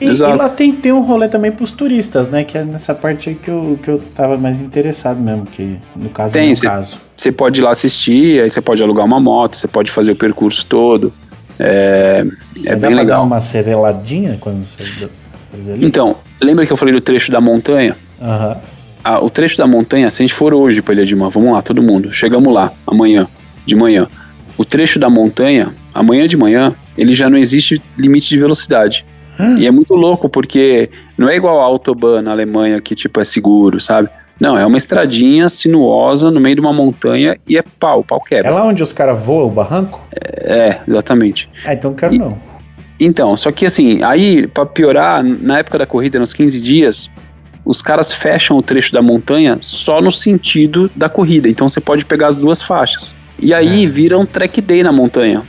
E, 0.00 0.06
e 0.06 0.16
lá 0.16 0.48
tem, 0.48 0.72
tem 0.72 0.92
um 0.92 1.00
rolê 1.02 1.28
também 1.28 1.52
pros 1.52 1.70
turistas, 1.70 2.28
né? 2.28 2.42
Que 2.42 2.58
é 2.58 2.64
nessa 2.64 2.94
parte 2.94 3.28
aí 3.28 3.34
que 3.36 3.48
eu, 3.48 3.78
que 3.82 3.88
eu 3.88 4.02
tava 4.14 4.36
mais 4.36 4.60
interessado 4.60 5.20
mesmo, 5.20 5.46
que 5.46 5.78
no 5.94 6.08
caso 6.08 6.34
Tem, 6.34 6.50
é 6.50 6.54
cê- 6.54 6.66
caso. 6.66 6.98
Você 7.16 7.30
pode 7.30 7.60
ir 7.60 7.62
lá 7.62 7.70
assistir, 7.70 8.40
aí 8.40 8.50
você 8.50 8.60
pode 8.60 8.82
alugar 8.82 9.04
uma 9.04 9.20
moto, 9.20 9.56
você 9.56 9.68
pode 9.68 9.90
fazer 9.90 10.10
o 10.12 10.16
percurso 10.16 10.66
todo. 10.66 11.12
É, 11.58 12.24
é 12.64 12.74
bem 12.74 12.90
dar 12.90 12.96
legal. 12.96 13.22
uma 13.24 13.40
sereladinha 13.40 14.38
quando 14.40 14.66
você 14.66 14.84
faz 15.52 15.68
ali? 15.68 15.84
Então, 15.86 16.16
lembra 16.40 16.66
que 16.66 16.72
eu 16.72 16.76
falei 16.76 16.94
do 16.94 17.00
trecho 17.00 17.30
da 17.30 17.40
montanha? 17.40 17.96
Aham. 18.20 18.56
Ah, 19.04 19.22
o 19.24 19.30
trecho 19.30 19.56
da 19.56 19.66
montanha, 19.66 20.10
se 20.10 20.22
a 20.22 20.24
gente 20.26 20.34
for 20.34 20.52
hoje 20.52 20.82
pra 20.82 20.92
Ilha 20.94 21.06
de 21.06 21.14
Man, 21.14 21.30
vamos 21.30 21.52
lá, 21.52 21.62
todo 21.62 21.82
mundo, 21.82 22.12
chegamos 22.12 22.52
lá, 22.52 22.72
amanhã, 22.86 23.26
de 23.64 23.74
manhã. 23.74 24.08
O 24.58 24.64
trecho 24.64 24.98
da 24.98 25.08
montanha, 25.08 25.72
amanhã 25.94 26.28
de 26.28 26.36
manhã, 26.36 26.74
ele 26.98 27.14
já 27.14 27.30
não 27.30 27.38
existe 27.38 27.80
limite 27.96 28.28
de 28.28 28.38
velocidade. 28.38 29.06
E 29.58 29.66
é 29.66 29.70
muito 29.70 29.94
louco, 29.94 30.28
porque 30.28 30.90
não 31.16 31.28
é 31.28 31.36
igual 31.36 31.60
a 31.60 31.64
Autobahn 31.64 32.22
na 32.22 32.30
Alemanha, 32.32 32.80
que 32.80 32.94
tipo 32.94 33.20
é 33.20 33.24
seguro, 33.24 33.80
sabe? 33.80 34.08
Não, 34.38 34.56
é 34.56 34.64
uma 34.64 34.78
estradinha 34.78 35.48
sinuosa 35.50 36.30
no 36.30 36.40
meio 36.40 36.54
de 36.56 36.60
uma 36.62 36.72
montanha 36.72 37.36
e 37.46 37.58
é 37.58 37.62
pau, 37.78 38.02
pau 38.02 38.22
É 38.24 38.28
quebra. 38.28 38.50
lá 38.52 38.64
onde 38.66 38.82
os 38.82 38.92
caras 38.92 39.18
voam 39.22 39.46
o 39.48 39.50
barranco? 39.50 40.00
É, 40.14 40.78
exatamente. 40.88 41.48
Ah, 41.64 41.74
então 41.74 41.92
quero 41.94 42.14
E- 42.14 42.18
não. 42.18 42.38
Então, 42.98 43.34
só 43.36 43.50
que 43.52 43.64
assim, 43.66 44.02
aí, 44.02 44.46
pra 44.46 44.66
piorar, 44.66 45.22
na 45.24 45.58
época 45.58 45.78
da 45.78 45.86
corrida, 45.86 46.18
nos 46.18 46.32
15 46.34 46.60
dias, 46.60 47.10
os 47.64 47.80
caras 47.80 48.12
fecham 48.12 48.56
o 48.58 48.62
trecho 48.62 48.92
da 48.92 49.00
montanha 49.02 49.58
só 49.60 50.00
no 50.02 50.10
sentido 50.12 50.90
da 50.94 51.08
corrida. 51.08 51.48
Então 51.48 51.66
você 51.68 51.80
pode 51.80 52.04
pegar 52.04 52.28
as 52.28 52.36
duas 52.38 52.62
faixas. 52.62 53.14
E 53.38 53.54
aí 53.54 53.86
vira 53.86 54.18
um 54.18 54.26
track 54.26 54.60
day 54.60 54.82
na 54.82 54.92
montanha. 54.92 55.42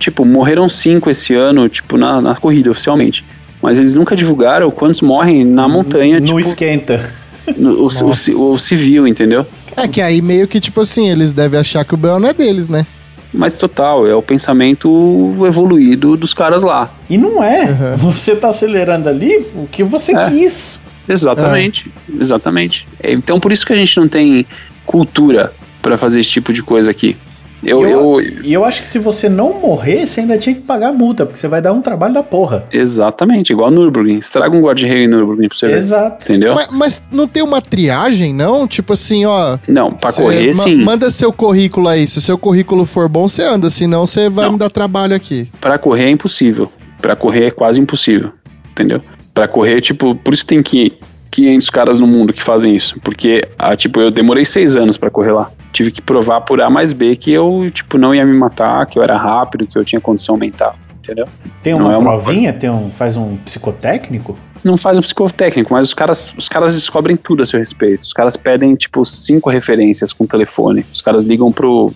Tipo, 0.00 0.24
morreram 0.24 0.68
cinco 0.68 1.08
esse 1.08 1.32
ano, 1.34 1.68
tipo, 1.68 1.96
na, 1.96 2.20
na 2.20 2.34
corrida 2.34 2.70
oficialmente. 2.70 3.24
Mas 3.62 3.78
eles 3.78 3.94
nunca 3.94 4.14
divulgaram 4.14 4.70
quantos 4.70 5.00
morrem 5.00 5.44
na 5.44 5.66
montanha, 5.68 6.20
no 6.20 6.26
tipo, 6.26 6.40
esquenta. 6.40 7.10
no- 7.56 7.84
o, 7.84 7.88
o, 7.88 8.52
o 8.54 8.58
civil, 8.60 9.06
entendeu? 9.06 9.46
É 9.76 9.86
que 9.88 10.00
aí 10.00 10.20
meio 10.22 10.46
que, 10.48 10.58
tipo 10.60 10.80
assim, 10.80 11.10
eles 11.10 11.32
devem 11.32 11.58
achar 11.60 11.84
que 11.84 11.94
o 11.94 11.96
BO 11.96 12.18
não 12.18 12.28
é 12.28 12.32
deles, 12.34 12.68
né? 12.68 12.86
Mas 13.34 13.58
total, 13.58 14.06
é 14.06 14.14
o 14.14 14.22
pensamento 14.22 15.34
evoluído 15.46 16.16
dos 16.16 16.32
caras 16.32 16.62
lá. 16.62 16.90
E 17.10 17.18
não 17.18 17.42
é. 17.42 17.66
Você 17.96 18.34
tá 18.36 18.48
acelerando 18.48 19.08
ali 19.08 19.44
o 19.54 19.66
que 19.70 19.82
você 19.82 20.16
É. 20.16 20.30
quis. 20.30 20.82
Exatamente, 21.08 21.90
exatamente. 22.18 22.86
É, 23.02 23.12
Então 23.12 23.38
por 23.38 23.52
isso 23.52 23.66
que 23.66 23.72
a 23.72 23.76
gente 23.76 23.96
não 23.98 24.08
tem 24.08 24.46
cultura 24.84 25.52
pra 25.82 25.98
fazer 25.98 26.20
esse 26.20 26.30
tipo 26.30 26.52
de 26.52 26.62
coisa 26.62 26.90
aqui. 26.90 27.16
Eu, 27.62 27.82
Eu- 27.82 28.20
eu, 28.20 28.20
E 28.44 28.52
eu 28.52 28.64
acho 28.64 28.82
que 28.82 28.88
se 28.88 28.98
você 28.98 29.28
não 29.28 29.54
morrer, 29.60 30.06
você 30.06 30.20
ainda 30.20 30.36
tinha 30.38 30.54
que 30.54 30.60
pagar 30.60 30.88
a 30.88 30.92
multa, 30.92 31.24
porque 31.24 31.38
você 31.38 31.48
vai 31.48 31.60
dar 31.62 31.72
um 31.72 31.80
trabalho 31.80 32.12
da 32.14 32.22
porra. 32.22 32.64
exatamente, 32.72 33.52
igual 33.52 33.70
Nürburgring. 33.70 34.18
Estraga 34.18 34.54
um 34.56 34.60
guarda-reio 34.60 35.04
em 35.04 35.08
Nürburgring 35.08 35.48
pra 35.48 35.56
você 35.56 35.66
ver. 35.68 35.76
Exato. 35.76 36.24
Entendeu? 36.24 36.54
Mas, 36.54 36.68
mas 36.70 37.02
não 37.10 37.26
tem 37.26 37.42
uma 37.42 37.60
triagem, 37.62 38.34
não? 38.34 38.66
Tipo 38.68 38.92
assim, 38.92 39.24
ó. 39.24 39.58
não, 39.66 39.92
pra 39.92 40.12
cê 40.12 40.22
correr 40.22 40.54
ma- 40.54 40.62
sim. 40.64 40.76
Manda 40.84 41.10
seu 41.10 41.32
currículo 41.32 41.88
aí. 41.88 42.06
Se 42.06 42.18
o 42.18 42.20
seu 42.20 42.36
currículo 42.38 42.84
for 42.86 43.08
bom, 43.08 43.28
você 43.28 43.42
anda. 43.42 43.70
Senão 43.70 44.06
você 44.06 44.28
vai 44.28 44.44
Não. 44.46 44.52
me 44.52 44.58
dar 44.58 44.70
trabalho 44.70 45.14
aqui. 45.16 45.48
Pra 45.60 45.78
correr 45.78 46.04
é 46.04 46.10
impossível. 46.10 46.70
Pra 47.00 47.16
correr 47.16 47.46
é 47.46 47.50
quase 47.50 47.80
impossível. 47.80 48.30
Entendeu? 48.72 49.00
Pra 49.32 49.48
correr, 49.48 49.80
tipo, 49.80 50.14
por 50.14 50.32
isso 50.34 50.44
tem 50.46 50.62
que 50.62 50.92
500 51.30 51.68
caras 51.70 51.98
no 51.98 52.06
mundo 52.06 52.32
que 52.32 52.42
fazem 52.42 52.74
isso. 52.76 52.98
Porque, 53.02 53.46
ah, 53.58 53.74
tipo, 53.76 54.00
eu 54.00 54.10
demorei 54.10 54.44
seis 54.44 54.76
anos 54.76 54.96
pra 54.96 55.10
correr 55.10 55.32
lá. 55.32 55.50
Tive 55.76 55.90
que 55.90 56.00
provar 56.00 56.40
por 56.40 56.58
A 56.62 56.70
mais 56.70 56.94
B 56.94 57.16
que 57.16 57.30
eu, 57.30 57.70
tipo, 57.70 57.98
não 57.98 58.14
ia 58.14 58.24
me 58.24 58.34
matar, 58.34 58.86
que 58.86 58.98
eu 58.98 59.02
era 59.02 59.14
rápido, 59.14 59.66
que 59.66 59.76
eu 59.76 59.84
tinha 59.84 60.00
condição 60.00 60.34
mental. 60.34 60.74
Entendeu? 61.00 61.28
Tem 61.62 61.74
uma 61.74 61.92
é 61.92 61.98
uma 61.98 62.12
provinha, 62.12 62.50
tem 62.50 62.70
um, 62.70 62.90
faz 62.90 63.14
um 63.14 63.36
psicotécnico? 63.36 64.38
não 64.64 64.78
faz 64.78 64.96
um 64.96 65.02
psicotécnico, 65.02 65.74
mas 65.74 65.88
os 65.88 65.92
caras, 65.92 66.32
os 66.34 66.48
caras 66.48 66.72
descobrem 66.72 67.14
tudo 67.14 67.42
a 67.42 67.44
seu 67.44 67.58
respeito. 67.58 68.00
Os 68.00 68.14
caras 68.14 68.38
pedem, 68.38 68.74
tipo, 68.74 69.04
cinco 69.04 69.50
referências 69.50 70.14
com 70.14 70.26
telefone. 70.26 70.86
Os 70.94 71.02
caras 71.02 71.24
ligam 71.24 71.52
pro, 71.52 71.92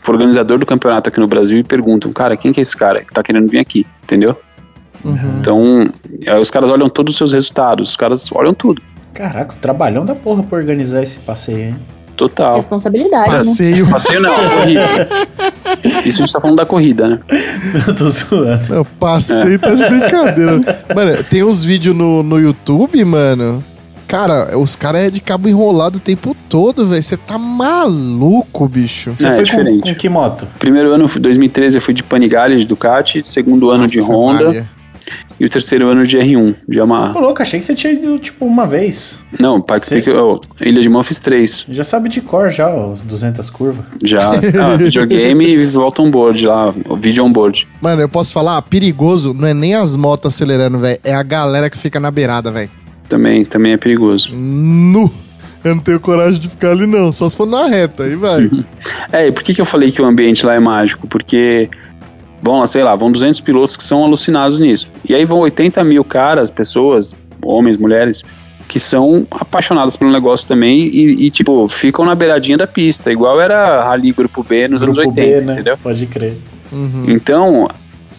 pro 0.00 0.12
organizador 0.12 0.56
do 0.56 0.64
campeonato 0.64 1.08
aqui 1.08 1.18
no 1.18 1.26
Brasil 1.26 1.58
e 1.58 1.64
perguntam, 1.64 2.12
cara, 2.12 2.36
quem 2.36 2.52
que 2.52 2.60
é 2.60 2.62
esse 2.62 2.76
cara 2.76 3.02
que 3.02 3.12
tá 3.12 3.20
querendo 3.20 3.48
vir 3.48 3.58
aqui? 3.58 3.84
Entendeu? 4.04 4.38
Uhum. 5.04 5.38
Então, 5.40 5.92
aí 6.24 6.40
os 6.40 6.52
caras 6.52 6.70
olham 6.70 6.88
todos 6.88 7.14
os 7.14 7.18
seus 7.18 7.32
resultados, 7.32 7.90
os 7.90 7.96
caras 7.96 8.30
olham 8.30 8.54
tudo. 8.54 8.80
Caraca, 9.12 9.54
o 9.54 9.56
trabalhão 9.56 10.06
da 10.06 10.14
porra 10.14 10.44
pra 10.44 10.56
organizar 10.56 11.02
esse 11.02 11.18
passeio, 11.18 11.70
hein? 11.70 11.76
Total. 12.16 12.56
Responsabilidade, 12.56 13.30
né? 13.30 13.36
Passeio. 13.36 13.90
Passeio 13.90 14.20
não, 14.20 14.34
corrida. 14.34 15.08
Isso 16.04 16.22
a 16.22 16.26
gente 16.26 16.32
tá 16.32 16.40
falando 16.40 16.56
da 16.56 16.66
corrida, 16.66 17.08
né? 17.08 17.18
Eu 17.88 17.94
tô 17.94 18.08
zoando. 18.08 18.74
Não, 18.74 18.84
passeio 18.84 19.58
tá 19.58 19.74
de 19.74 19.84
brincadeira. 19.88 20.60
Mano, 20.94 21.24
tem 21.24 21.42
uns 21.42 21.64
vídeos 21.64 21.94
no, 21.96 22.22
no 22.22 22.38
YouTube, 22.40 23.04
mano. 23.04 23.62
Cara, 24.06 24.56
os 24.58 24.76
caras 24.76 25.02
é 25.02 25.10
de 25.10 25.20
cabo 25.20 25.48
enrolado 25.48 25.96
o 25.96 26.00
tempo 26.00 26.36
todo, 26.48 26.86
velho. 26.86 27.02
Você 27.02 27.16
tá 27.16 27.38
maluco, 27.38 28.68
bicho. 28.68 29.10
Você 29.16 29.26
É, 29.26 29.30
é 29.30 29.34
foi 29.34 29.38
com, 29.38 29.50
diferente. 29.50 29.82
com 29.82 29.94
que 29.94 30.08
moto? 30.08 30.46
Primeiro 30.58 30.92
ano, 30.92 31.08
2013, 31.08 31.78
eu 31.78 31.82
fui 31.82 31.94
de 31.94 32.02
Panigale 32.02 32.56
de 32.58 32.66
Ducati, 32.66 33.22
segundo 33.26 33.70
ano 33.70 33.88
de 33.88 33.98
Nossa, 33.98 34.12
Honda 34.12 34.44
Maria. 34.44 34.68
E 35.38 35.44
o 35.44 35.48
terceiro 35.48 35.88
ano 35.88 36.06
de 36.06 36.18
R1, 36.18 36.54
de 36.68 36.78
Yamaha. 36.78 37.18
Ô, 37.18 37.20
louco, 37.20 37.42
achei 37.42 37.58
que 37.58 37.66
você 37.66 37.74
tinha 37.74 37.92
ido, 37.92 38.18
tipo, 38.18 38.44
uma 38.44 38.66
vez. 38.66 39.20
Não, 39.40 39.60
participei 39.60 40.02
que 40.02 40.10
eu, 40.10 40.40
Ilha 40.60 40.80
de 40.80 40.88
Mão 40.88 41.02
fiz 41.02 41.20
três. 41.20 41.64
Já 41.68 41.84
sabe 41.84 42.08
de 42.08 42.20
cor 42.20 42.50
já, 42.50 42.74
os 42.74 43.02
200 43.02 43.50
curvas. 43.50 43.84
Já. 44.02 44.32
Ah, 44.64 44.76
videogame 44.76 45.46
e 45.46 45.66
volta 45.66 46.00
on 46.00 46.10
board 46.10 46.46
lá, 46.46 46.72
o 46.88 46.96
vídeo 46.96 47.24
on 47.24 47.30
board. 47.30 47.66
Mano, 47.82 48.00
eu 48.00 48.08
posso 48.08 48.32
falar, 48.32 48.60
perigoso 48.62 49.34
não 49.34 49.48
é 49.48 49.52
nem 49.52 49.74
as 49.74 49.96
motos 49.96 50.32
acelerando, 50.32 50.78
velho. 50.78 50.98
É 51.02 51.12
a 51.12 51.22
galera 51.22 51.68
que 51.68 51.76
fica 51.76 51.98
na 51.98 52.10
beirada, 52.10 52.50
velho. 52.50 52.70
Também, 53.08 53.44
também 53.44 53.72
é 53.72 53.76
perigoso. 53.76 54.30
Nu. 54.32 55.12
Eu 55.64 55.74
não 55.74 55.82
tenho 55.82 55.98
coragem 55.98 56.38
de 56.40 56.48
ficar 56.48 56.70
ali, 56.72 56.86
não. 56.86 57.10
Só 57.10 57.28
se 57.28 57.36
for 57.36 57.46
na 57.46 57.66
reta, 57.66 58.04
aí 58.04 58.16
vai. 58.16 58.50
É, 59.10 59.28
e 59.28 59.32
por 59.32 59.42
que, 59.42 59.54
que 59.54 59.60
eu 59.60 59.64
falei 59.64 59.90
que 59.90 60.02
o 60.02 60.04
ambiente 60.04 60.44
lá 60.44 60.54
é 60.54 60.60
mágico? 60.60 61.06
Porque 61.06 61.70
vão 62.44 62.58
lá, 62.58 62.66
sei 62.66 62.82
lá, 62.82 62.94
vão 62.94 63.10
200 63.10 63.40
pilotos 63.40 63.74
que 63.74 63.82
são 63.82 64.04
alucinados 64.04 64.60
nisso. 64.60 64.90
E 65.08 65.14
aí 65.14 65.24
vão 65.24 65.38
80 65.38 65.82
mil 65.82 66.04
caras, 66.04 66.50
pessoas, 66.50 67.16
homens, 67.42 67.78
mulheres, 67.78 68.22
que 68.68 68.78
são 68.78 69.26
apaixonadas 69.30 69.96
pelo 69.96 70.12
negócio 70.12 70.46
também 70.46 70.80
e, 70.80 71.26
e, 71.26 71.30
tipo, 71.30 71.66
ficam 71.68 72.04
na 72.04 72.14
beiradinha 72.14 72.58
da 72.58 72.66
pista, 72.66 73.10
igual 73.10 73.40
era 73.40 73.84
Rally 73.84 74.12
Grupo 74.12 74.42
B 74.42 74.68
nos 74.68 74.82
Grupo 74.82 75.00
anos 75.00 75.16
80, 75.16 75.40
B, 75.40 75.44
né? 75.46 75.52
entendeu? 75.54 75.78
Pode 75.78 76.06
crer. 76.06 76.36
Uhum. 76.70 77.04
Então, 77.08 77.68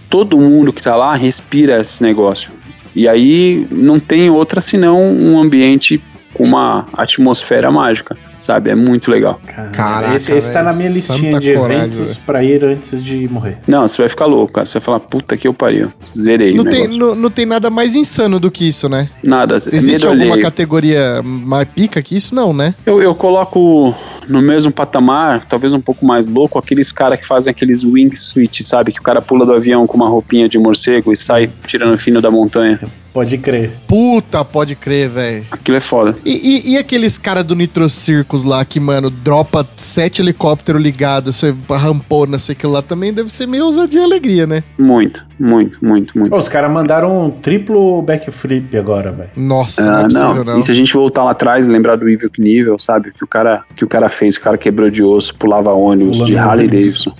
todo 0.10 0.40
mundo 0.40 0.74
que 0.74 0.82
tá 0.82 0.96
lá 0.96 1.14
respira 1.16 1.80
esse 1.80 2.02
negócio. 2.02 2.52
E 2.96 3.08
aí 3.08 3.68
não 3.70 4.00
tem 4.00 4.30
outra 4.32 4.60
senão 4.60 5.04
um 5.04 5.40
ambiente 5.40 6.02
com 6.34 6.44
uma 6.44 6.88
atmosfera 6.94 7.70
mágica, 7.70 8.18
sabe? 8.46 8.70
É 8.70 8.76
muito 8.76 9.10
legal. 9.10 9.40
Caraca, 9.74 10.16
esse, 10.16 10.32
esse 10.32 10.52
tá 10.54 10.62
na 10.64 10.74
minha 10.74 10.90
listinha 10.90 11.40
de 11.40 11.54
coragem, 11.54 11.84
eventos 11.84 12.10
velho. 12.10 12.26
pra 12.26 12.44
ir 12.44 12.64
antes 12.64 13.04
de 13.04 13.28
morrer. 13.28 13.58
Não, 13.68 13.88
você 13.88 14.02
vai 14.02 14.10
ficar 14.10 14.26
louco, 14.26 14.54
cara. 14.54 14.68
Você 14.68 14.74
vai 14.80 14.86
falar, 14.86 15.00
puta 15.00 15.36
que 15.36 15.48
eu 15.48 15.54
pariu. 15.54 15.92
Zerei 16.18 16.54
Não 16.54 16.64
o 16.64 16.70
tem, 16.70 16.88
não, 16.88 17.16
não 17.16 17.30
tem 17.30 17.46
nada 17.46 17.70
mais 17.70 17.96
insano 17.96 18.40
do 18.40 18.52
que 18.52 18.68
isso, 18.68 18.88
né? 18.88 19.10
Nada. 19.26 19.56
Existe 19.56 20.06
alguma 20.06 20.26
alheio. 20.26 20.42
categoria 20.42 21.22
mais 21.24 21.68
pica 21.68 22.02
que 22.02 22.16
isso? 22.16 22.36
Não, 22.36 22.54
né? 22.54 22.76
Eu, 22.86 23.02
eu 23.02 23.16
coloco 23.16 23.94
no 24.28 24.42
mesmo 24.42 24.72
patamar, 24.72 25.46
talvez 25.46 25.74
um 25.74 25.82
pouco 25.82 26.06
mais 26.06 26.26
louco, 26.26 26.58
aqueles 26.58 26.92
caras 26.92 27.20
que 27.20 27.26
fazem 27.26 27.52
aqueles 27.52 27.84
wingsuit, 27.84 28.64
sabe? 28.64 28.92
Que 28.92 29.00
o 29.00 29.04
cara 29.04 29.22
pula 29.22 29.46
do 29.46 29.54
avião 29.54 29.86
com 29.88 29.98
uma 29.98 30.08
roupinha 30.08 30.48
de 30.50 30.58
morcego 30.58 31.12
e 31.12 31.18
sai 31.18 31.50
tirando 31.66 31.98
fino 31.98 32.22
da 32.22 32.32
montanha. 32.32 32.80
Pode 33.16 33.38
crer. 33.38 33.72
Puta, 33.88 34.44
pode 34.44 34.76
crer, 34.76 35.08
velho. 35.10 35.46
Aquilo 35.50 35.78
é 35.78 35.80
foda. 35.80 36.18
E, 36.26 36.32
e, 36.68 36.74
e 36.74 36.78
aqueles 36.78 37.18
caras 37.18 37.46
do 37.46 37.56
Nitro 37.56 37.88
Circus 37.90 38.44
lá 38.44 38.66
que, 38.66 38.78
mano, 38.78 39.10
dropa 39.10 39.66
sete 39.78 40.22
helicópteros 40.22 40.82
ligados, 40.82 41.38
você 41.38 41.56
rampou 41.70 42.28
nessa 42.28 42.52
aquilo 42.52 42.74
lá 42.74 42.82
também 42.82 43.14
deve 43.14 43.30
ser 43.32 43.48
meio 43.48 43.64
ousadia 43.64 44.02
e 44.02 44.04
alegria, 44.04 44.46
né? 44.46 44.64
Muito, 44.78 45.26
muito, 45.40 45.80
muito, 45.82 46.20
muito. 46.20 46.36
Ô, 46.36 46.38
os 46.38 46.50
caras 46.50 46.70
mandaram 46.70 47.28
um 47.28 47.32
triplo 47.32 48.02
backflip 48.02 48.76
agora, 48.78 49.14
velho. 49.14 49.30
Nossa, 49.38 49.86
não 49.86 49.94
Ah, 49.96 50.00
é 50.02 50.04
possível, 50.04 50.36
não. 50.36 50.44
não. 50.44 50.60
E 50.60 50.64
se 50.64 50.72
a 50.72 50.76
gente 50.76 50.94
voltar 50.94 51.24
lá 51.24 51.32
atrás 51.32 51.66
e 51.66 51.70
lembrar 51.70 51.96
do 51.96 52.10
Evil 52.10 52.30
Knievel, 52.30 52.78
sabe? 52.78 53.14
Que 53.14 53.24
o 53.24 53.28
cara, 53.28 53.64
que 53.74 53.86
o 53.86 53.88
cara 53.88 54.10
fez, 54.10 54.36
o 54.36 54.42
cara 54.42 54.58
quebrou 54.58 54.90
de 54.90 55.02
osso, 55.02 55.34
pulava 55.36 55.72
ônibus 55.72 56.18
Pulando 56.18 56.28
de 56.34 56.38
Harley. 56.38 56.68
Davidson. 56.68 57.14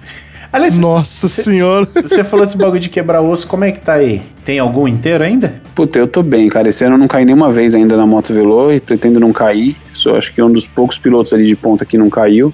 Aliás, 0.52 0.78
Nossa 0.80 1.28
senhora. 1.28 1.88
você 2.02 2.24
falou 2.24 2.46
desse 2.46 2.58
bagulho 2.58 2.80
de 2.80 2.90
quebrar 2.90 3.22
osso, 3.22 3.48
como 3.48 3.64
é 3.64 3.72
que 3.72 3.80
tá 3.80 3.94
aí? 3.94 4.22
Tem 4.44 4.60
algum 4.60 4.88
inteiro 4.88 5.24
ainda? 5.24 5.56
Puta, 5.74 6.00
eu 6.00 6.08
tô 6.08 6.22
bem, 6.24 6.48
cara. 6.50 6.70
Esse 6.70 6.84
ano 6.86 6.96
eu 6.96 7.00
não 7.00 7.08
caí 7.08 7.26
nenhuma 7.26 7.52
vez 7.52 7.76
ainda 7.76 7.98
na 7.98 8.06
moto 8.06 8.34
velô 8.34 8.72
e 8.72 8.80
pretendo 8.80 9.20
não 9.20 9.34
cair. 9.34 9.76
Sou 9.92 10.16
acho 10.16 10.34
que 10.34 10.42
um 10.42 10.52
dos 10.52 10.68
poucos 10.68 10.98
pilotos 10.98 11.34
ali 11.34 11.46
de 11.46 11.56
ponta 11.56 11.86
que 11.86 11.98
não 11.98 12.10
caiu. 12.10 12.54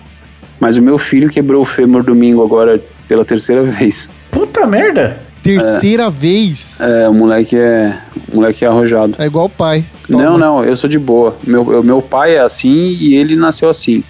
Mas 0.60 0.78
o 0.78 0.82
meu 0.82 0.98
filho 0.98 1.30
quebrou 1.30 1.62
o 1.62 1.66
fêmur 1.66 2.04
domingo 2.04 2.44
agora 2.44 2.82
pela 3.08 3.26
terceira 3.26 3.64
vez. 3.66 4.08
Puta 4.32 4.66
merda! 4.66 5.18
Terceira 5.44 6.08
vez. 6.08 6.80
É, 6.82 7.10
o 7.10 7.14
moleque 7.16 7.56
é, 7.58 7.98
o 8.32 8.36
moleque 8.36 8.64
é 8.64 8.68
arrojado. 8.68 9.16
É 9.18 9.26
igual 9.26 9.48
o 9.48 9.50
pai. 9.50 9.84
Toma. 10.08 10.24
Não, 10.24 10.38
não, 10.38 10.64
eu 10.64 10.78
sou 10.78 10.88
de 10.88 11.00
boa. 11.00 11.36
Meu, 11.44 11.74
eu- 11.74 11.84
meu 11.84 12.00
pai 12.00 12.36
é 12.36 12.40
assim 12.42 12.96
e 13.00 13.16
ele 13.16 13.36
nasceu 13.36 13.68
assim. 13.68 14.04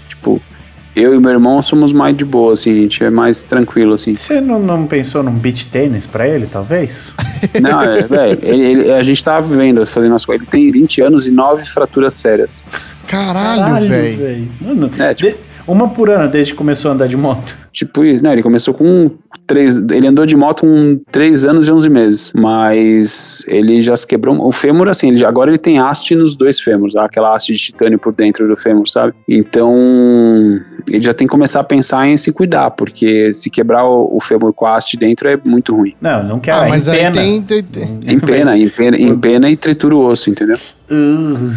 Eu 0.96 1.16
e 1.16 1.20
meu 1.20 1.32
irmão 1.32 1.62
somos 1.64 1.94
mais 1.94 2.16
de 2.18 2.26
boa, 2.26 2.52
assim, 2.54 2.72
a 2.72 2.82
gente 2.82 3.04
é 3.04 3.10
mais 3.10 3.44
tranquilo, 3.44 3.94
assim. 3.94 4.14
Você 4.14 4.42
não, 4.42 4.60
não 4.60 4.86
pensou 4.86 5.24
num 5.24 5.32
beach 5.32 5.68
tênis 5.68 6.06
pra 6.06 6.28
ele, 6.28 6.48
talvez? 6.52 7.12
Não, 7.62 7.82
é, 7.82 8.04
velho, 8.04 8.40
ele- 8.44 8.64
ele- 8.82 8.92
a 8.92 9.02
gente 9.02 9.24
tava 9.24 9.48
vendo, 9.56 9.86
fazendo 9.86 10.14
as 10.14 10.26
coisas. 10.26 10.46
Ele 10.46 10.52
tem 10.52 10.70
20 10.72 11.02
anos 11.02 11.26
e 11.26 11.32
9 11.32 11.66
fraturas 11.66 12.14
sérias. 12.14 12.64
Caralho, 13.08 13.88
velho. 13.90 14.18
velho. 14.18 14.52
Mano, 14.62 14.92
É, 15.00 15.14
tipo- 15.14 15.32
de- 15.32 15.38
uma 15.68 15.90
por 15.90 16.10
ano 16.10 16.30
desde 16.30 16.52
que 16.54 16.58
começou 16.58 16.92
a 16.92 16.94
andar 16.94 17.08
de 17.08 17.18
moto. 17.18 17.56
Tipo 17.72 18.04
isso, 18.04 18.22
né? 18.22 18.34
Ele 18.34 18.44
começou 18.44 18.74
com 18.74 19.10
três. 19.48 19.78
Ele 19.78 20.06
andou 20.06 20.26
de 20.26 20.36
moto 20.36 20.62
com 20.62 21.00
3 21.10 21.46
anos 21.46 21.70
e 21.70 21.72
11 21.72 21.90
meses. 21.90 22.34
Mas 22.36 23.46
ele 23.48 23.82
já 23.82 23.96
se 23.96 24.06
quebrou. 24.06 24.46
O 24.46 24.52
fêmur, 24.52 24.90
assim, 24.90 25.08
ele 25.10 25.24
agora 25.26 25.50
ele 25.50 25.58
tem 25.58 25.80
haste 25.80 26.14
nos 26.14 26.36
dois 26.36 26.60
fêmurs, 26.60 26.98
aquela 26.98 27.34
haste 27.34 27.54
de 27.54 27.60
titânio 27.60 27.98
por 27.98 28.12
dentro 28.14 28.46
do 28.46 28.58
fêmur, 28.58 28.90
sabe? 28.90 29.14
Então 29.28 29.74
ele 30.90 31.02
já 31.02 31.14
tem 31.14 31.26
que 31.28 31.32
começar 31.32 31.62
a 31.62 31.64
pensar 31.64 32.06
em 32.08 32.18
se 32.18 32.32
cuidar, 32.34 32.72
porque 32.72 33.34
se 33.34 33.50
quebrar 33.50 33.86
o, 33.86 34.18
o 34.18 34.20
fêmur 34.20 34.52
com 34.54 34.66
a 34.66 34.76
haste 34.76 34.98
dentro 34.98 35.30
é 35.30 35.40
muito 35.44 35.74
ruim. 35.76 35.94
Não, 36.02 36.22
não 36.24 36.40
quero. 36.40 36.58
Ah, 36.62 36.66
é 36.68 36.70
mas 36.70 36.88
em 36.88 36.92
aí 36.92 36.98
pena. 36.98 37.12
tem, 37.14 37.42
tem- 37.42 37.64
tem- 37.64 38.00
Empena, 38.14 38.58
empena, 38.58 38.98
empena 39.00 39.50
e 39.50 39.56
tritura 39.56 39.96
o 39.96 40.06
osso, 40.06 40.30
entendeu? 40.30 40.58
Uh, 40.90 41.54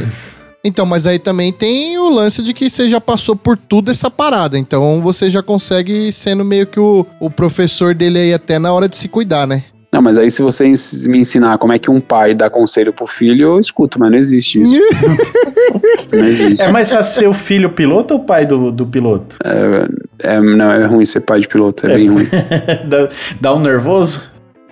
Então, 0.65 0.87
mas 0.87 1.07
aí 1.07 1.19
também 1.19 1.53
tem 1.53 1.99
o 1.99 2.09
lance 2.09 2.43
de 2.43 2.55
que 2.55 2.71
você 2.71 2.89
já 2.89 3.01
passou 3.01 3.37
por 3.37 3.57
tudo 3.57 3.91
essa 3.91 4.11
parada. 4.11 4.59
Então 4.59 5.03
você 5.03 5.29
já 5.29 5.43
consegue 5.43 6.11
sendo 6.11 6.43
meio 6.45 6.67
que 6.67 6.81
o, 6.81 7.07
o 7.21 7.29
professor 7.29 7.95
dele 7.95 8.19
aí 8.19 8.33
até 8.33 8.59
na 8.59 8.73
hora 8.73 8.89
de 8.89 8.97
se 8.97 9.07
cuidar, 9.09 9.47
né? 9.47 9.65
Não, 9.93 10.03
mas 10.03 10.19
aí 10.19 10.29
se 10.29 10.43
você 10.43 10.65
me 11.07 11.19
ensinar 11.19 11.57
como 11.59 11.73
é 11.73 11.79
que 11.79 11.89
um 11.89 12.01
pai 12.01 12.35
dá 12.35 12.51
conselho 12.51 12.93
pro 12.93 13.07
filho, 13.07 13.51
eu 13.51 13.61
escuto, 13.61 13.97
mas 14.01 14.11
não 14.11 14.19
existe 14.19 14.61
isso. 14.61 14.75
não 16.13 16.25
existe. 16.25 16.63
é 16.63 16.73
mais 16.73 16.91
fácil 16.91 17.21
ser 17.21 17.29
o 17.29 17.33
filho 17.33 17.71
piloto 17.71 18.15
ou 18.15 18.21
o 18.21 18.25
pai 18.25 18.45
do, 18.45 18.73
do 18.73 18.87
piloto? 18.87 19.37
É, 20.19 20.41
não, 20.41 20.73
é 20.73 20.85
ruim 20.87 21.07
ser 21.07 21.21
pai 21.21 21.39
de 21.39 21.47
piloto, 21.47 21.87
é, 21.87 21.95
bem 21.95 22.09
ruim. 22.09 22.27
dá, 22.89 23.09
dá 23.41 23.55
um 23.55 23.61
nervoso? 23.61 24.23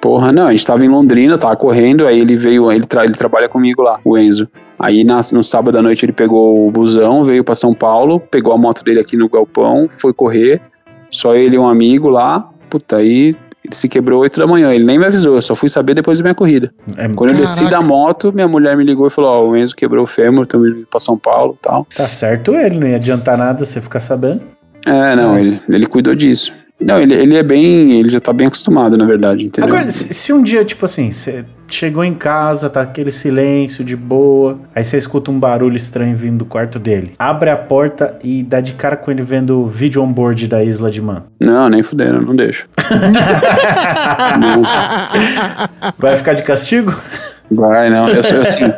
Porra, 0.01 0.33
não, 0.33 0.49
a 0.49 0.51
gente 0.51 0.67
tava 0.67 0.85
em 0.85 0.89
Londrina, 0.89 1.39
tava 1.39 1.55
correndo, 1.55 2.05
aí 2.05 2.19
ele 2.19 2.35
veio, 2.35 2.73
ele, 2.73 2.85
tra- 2.85 3.05
ele 3.05 3.15
trabalha 3.15 3.49
comigo 3.49 3.81
lá, 3.81 4.01
o 4.05 4.19
Enzo. 4.19 4.49
Aí 4.83 5.05
na- 5.05 5.21
no 5.33 5.43
sábado 5.45 5.79
à 5.79 5.83
noite 5.83 6.05
ele 6.05 6.13
pegou 6.13 6.67
o 6.67 6.71
busão, 6.71 7.23
veio 7.23 7.45
pra 7.45 7.55
São 7.55 7.73
Paulo, 7.73 8.19
pegou 8.21 8.53
a 8.53 8.59
moto 8.59 8.83
dele 8.85 8.99
aqui 9.01 9.17
no 9.17 9.29
galpão, 9.29 9.87
foi 9.89 10.13
correr, 10.13 10.61
só 11.11 11.35
ele 11.37 11.55
e 11.55 11.59
um 11.59 11.69
amigo 11.69 12.09
lá, 12.11 12.51
puta, 12.69 12.97
aí 12.97 13.35
ele 13.65 13.75
se 13.77 13.89
quebrou 13.89 14.21
8 14.23 14.41
da 14.41 14.47
manhã, 14.47 14.73
ele 14.75 14.85
nem 14.85 14.99
me 14.99 15.07
avisou, 15.07 15.37
eu 15.37 15.43
só 15.43 15.55
fui 15.55 15.69
saber 15.69 15.95
depois 15.95 16.19
da 16.19 16.25
minha 16.25 16.35
corrida. 16.35 16.75
É, 16.97 17.07
Quando 17.09 17.31
eu 17.31 17.37
desci 17.37 17.63
Caraca. 17.65 17.77
da 17.77 17.81
moto, 17.87 18.33
minha 18.33 18.49
mulher 18.49 18.77
me 18.77 18.83
ligou 18.83 19.07
e 19.07 19.11
falou, 19.11 19.31
ó, 19.31 19.49
o 19.51 19.57
Enzo 19.57 19.77
quebrou 19.77 20.03
o 20.03 20.07
fêmur, 20.07 20.43
estamos 20.43 20.69
indo 20.69 20.87
pra 20.91 20.99
São 20.99 21.17
Paulo 21.17 21.55
e 21.57 21.61
tal. 21.61 21.87
tá 21.97 22.09
certo 22.09 22.53
ele, 22.57 22.77
não 22.81 22.89
ia 22.89 22.97
adiantar 22.97 23.39
nada 23.39 23.65
você 23.65 23.81
ficar 23.81 24.01
sabendo. 24.01 24.41
É, 24.85 25.15
não, 25.15 25.39
ele, 25.39 25.61
ele 25.69 25.87
cuidou 25.87 26.13
disso. 26.13 26.53
Não, 26.81 26.99
ele, 27.01 27.15
ele 27.15 27.37
é 27.37 27.43
bem, 27.45 27.93
ele 28.01 28.11
já 28.11 28.19
tá 28.19 28.33
bem 28.33 28.49
acostumado, 28.49 28.97
na 28.97 29.05
verdade, 29.05 29.45
entendeu? 29.47 29.73
Agora, 29.73 29.89
se, 29.93 30.13
se 30.13 30.33
um 30.33 30.43
dia, 30.43 30.65
tipo 30.65 30.85
assim, 30.85 31.13
você 31.13 31.45
chegou 31.75 32.05
em 32.05 32.15
casa, 32.15 32.71
tá 32.71 32.83
aquele 32.83 33.13
silêncio 33.13 33.85
de 33.85 33.97
boa, 33.97 34.59
aí 34.75 34.85
você 34.85 34.99
escuta 34.99 35.31
um 35.31 35.39
barulho 35.39 35.77
estranho 35.77 36.17
vindo 36.17 36.39
do 36.39 36.45
quarto 36.45 36.79
dele. 36.79 37.13
Abre 37.19 37.51
a 37.51 37.57
porta 37.57 38.19
e 38.23 38.43
dá 38.43 38.61
de 38.61 38.75
cara 38.75 38.97
com 38.97 39.11
ele 39.11 39.23
vendo 39.23 39.61
o 39.61 39.67
vídeo 39.67 40.03
on-board 40.03 40.47
da 40.49 40.63
Isla 40.63 40.91
de 40.91 41.01
Man. 41.01 41.25
Não, 41.41 41.69
nem 41.69 41.83
fudendo, 41.83 42.21
não 42.21 42.37
deixo. 42.37 42.69
Vai 45.99 46.17
ficar 46.17 46.35
de 46.35 46.43
castigo? 46.43 46.95
vai, 47.51 47.91
não. 47.91 48.09
Eu 48.09 48.25
sou 48.25 48.41
assim. 48.41 48.73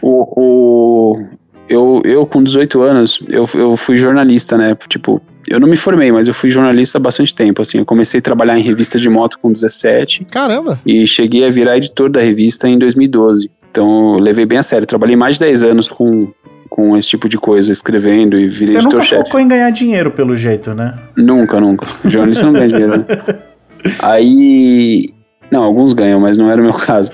O, 0.00 0.40
o, 0.40 1.26
eu, 1.68 2.02
eu, 2.04 2.26
com 2.26 2.42
18 2.42 2.82
anos, 2.82 3.22
eu, 3.28 3.48
eu 3.54 3.76
fui 3.76 3.96
jornalista, 3.96 4.58
né? 4.58 4.76
Tipo, 4.88 5.22
eu 5.48 5.58
não 5.60 5.68
me 5.68 5.76
formei, 5.76 6.12
mas 6.12 6.28
eu 6.28 6.34
fui 6.34 6.50
jornalista 6.50 6.98
há 6.98 7.00
bastante 7.00 7.34
tempo, 7.34 7.62
assim. 7.62 7.78
Eu 7.78 7.84
comecei 7.84 8.18
a 8.18 8.22
trabalhar 8.22 8.58
em 8.58 8.62
revista 8.62 8.98
de 8.98 9.08
moto 9.08 9.38
com 9.40 9.50
17 9.50 10.26
Caramba. 10.30 10.80
e 10.86 11.06
cheguei 11.06 11.44
a 11.44 11.50
virar 11.50 11.76
editor 11.76 12.10
da 12.10 12.20
revista 12.20 12.68
em 12.68 12.78
2012. 12.78 13.50
Então, 13.70 14.14
eu 14.14 14.20
levei 14.20 14.44
bem 14.44 14.58
a 14.58 14.62
sério. 14.62 14.86
Trabalhei 14.86 15.16
mais 15.16 15.36
de 15.36 15.40
10 15.40 15.62
anos 15.64 15.88
com, 15.88 16.28
com 16.68 16.96
esse 16.96 17.08
tipo 17.08 17.28
de 17.28 17.38
coisa, 17.38 17.72
escrevendo 17.72 18.38
e 18.38 18.48
virei 18.48 18.66
Você 18.68 18.78
nunca 18.78 18.98
editor-chefe. 18.98 19.24
focou 19.24 19.40
em 19.40 19.48
ganhar 19.48 19.70
dinheiro, 19.70 20.10
pelo 20.10 20.36
jeito, 20.36 20.74
né? 20.74 20.94
Nunca, 21.16 21.60
nunca. 21.60 21.86
Jornalista 22.04 22.46
não 22.46 22.52
ganha 22.52 22.68
dinheiro, 22.68 22.98
né? 22.98 23.04
Aí. 24.00 25.10
Não, 25.50 25.62
alguns 25.64 25.92
ganham, 25.92 26.20
mas 26.20 26.36
não 26.36 26.50
era 26.50 26.60
o 26.60 26.64
meu 26.64 26.74
caso. 26.74 27.10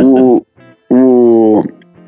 O. 0.00 0.44
O. 0.88 1.64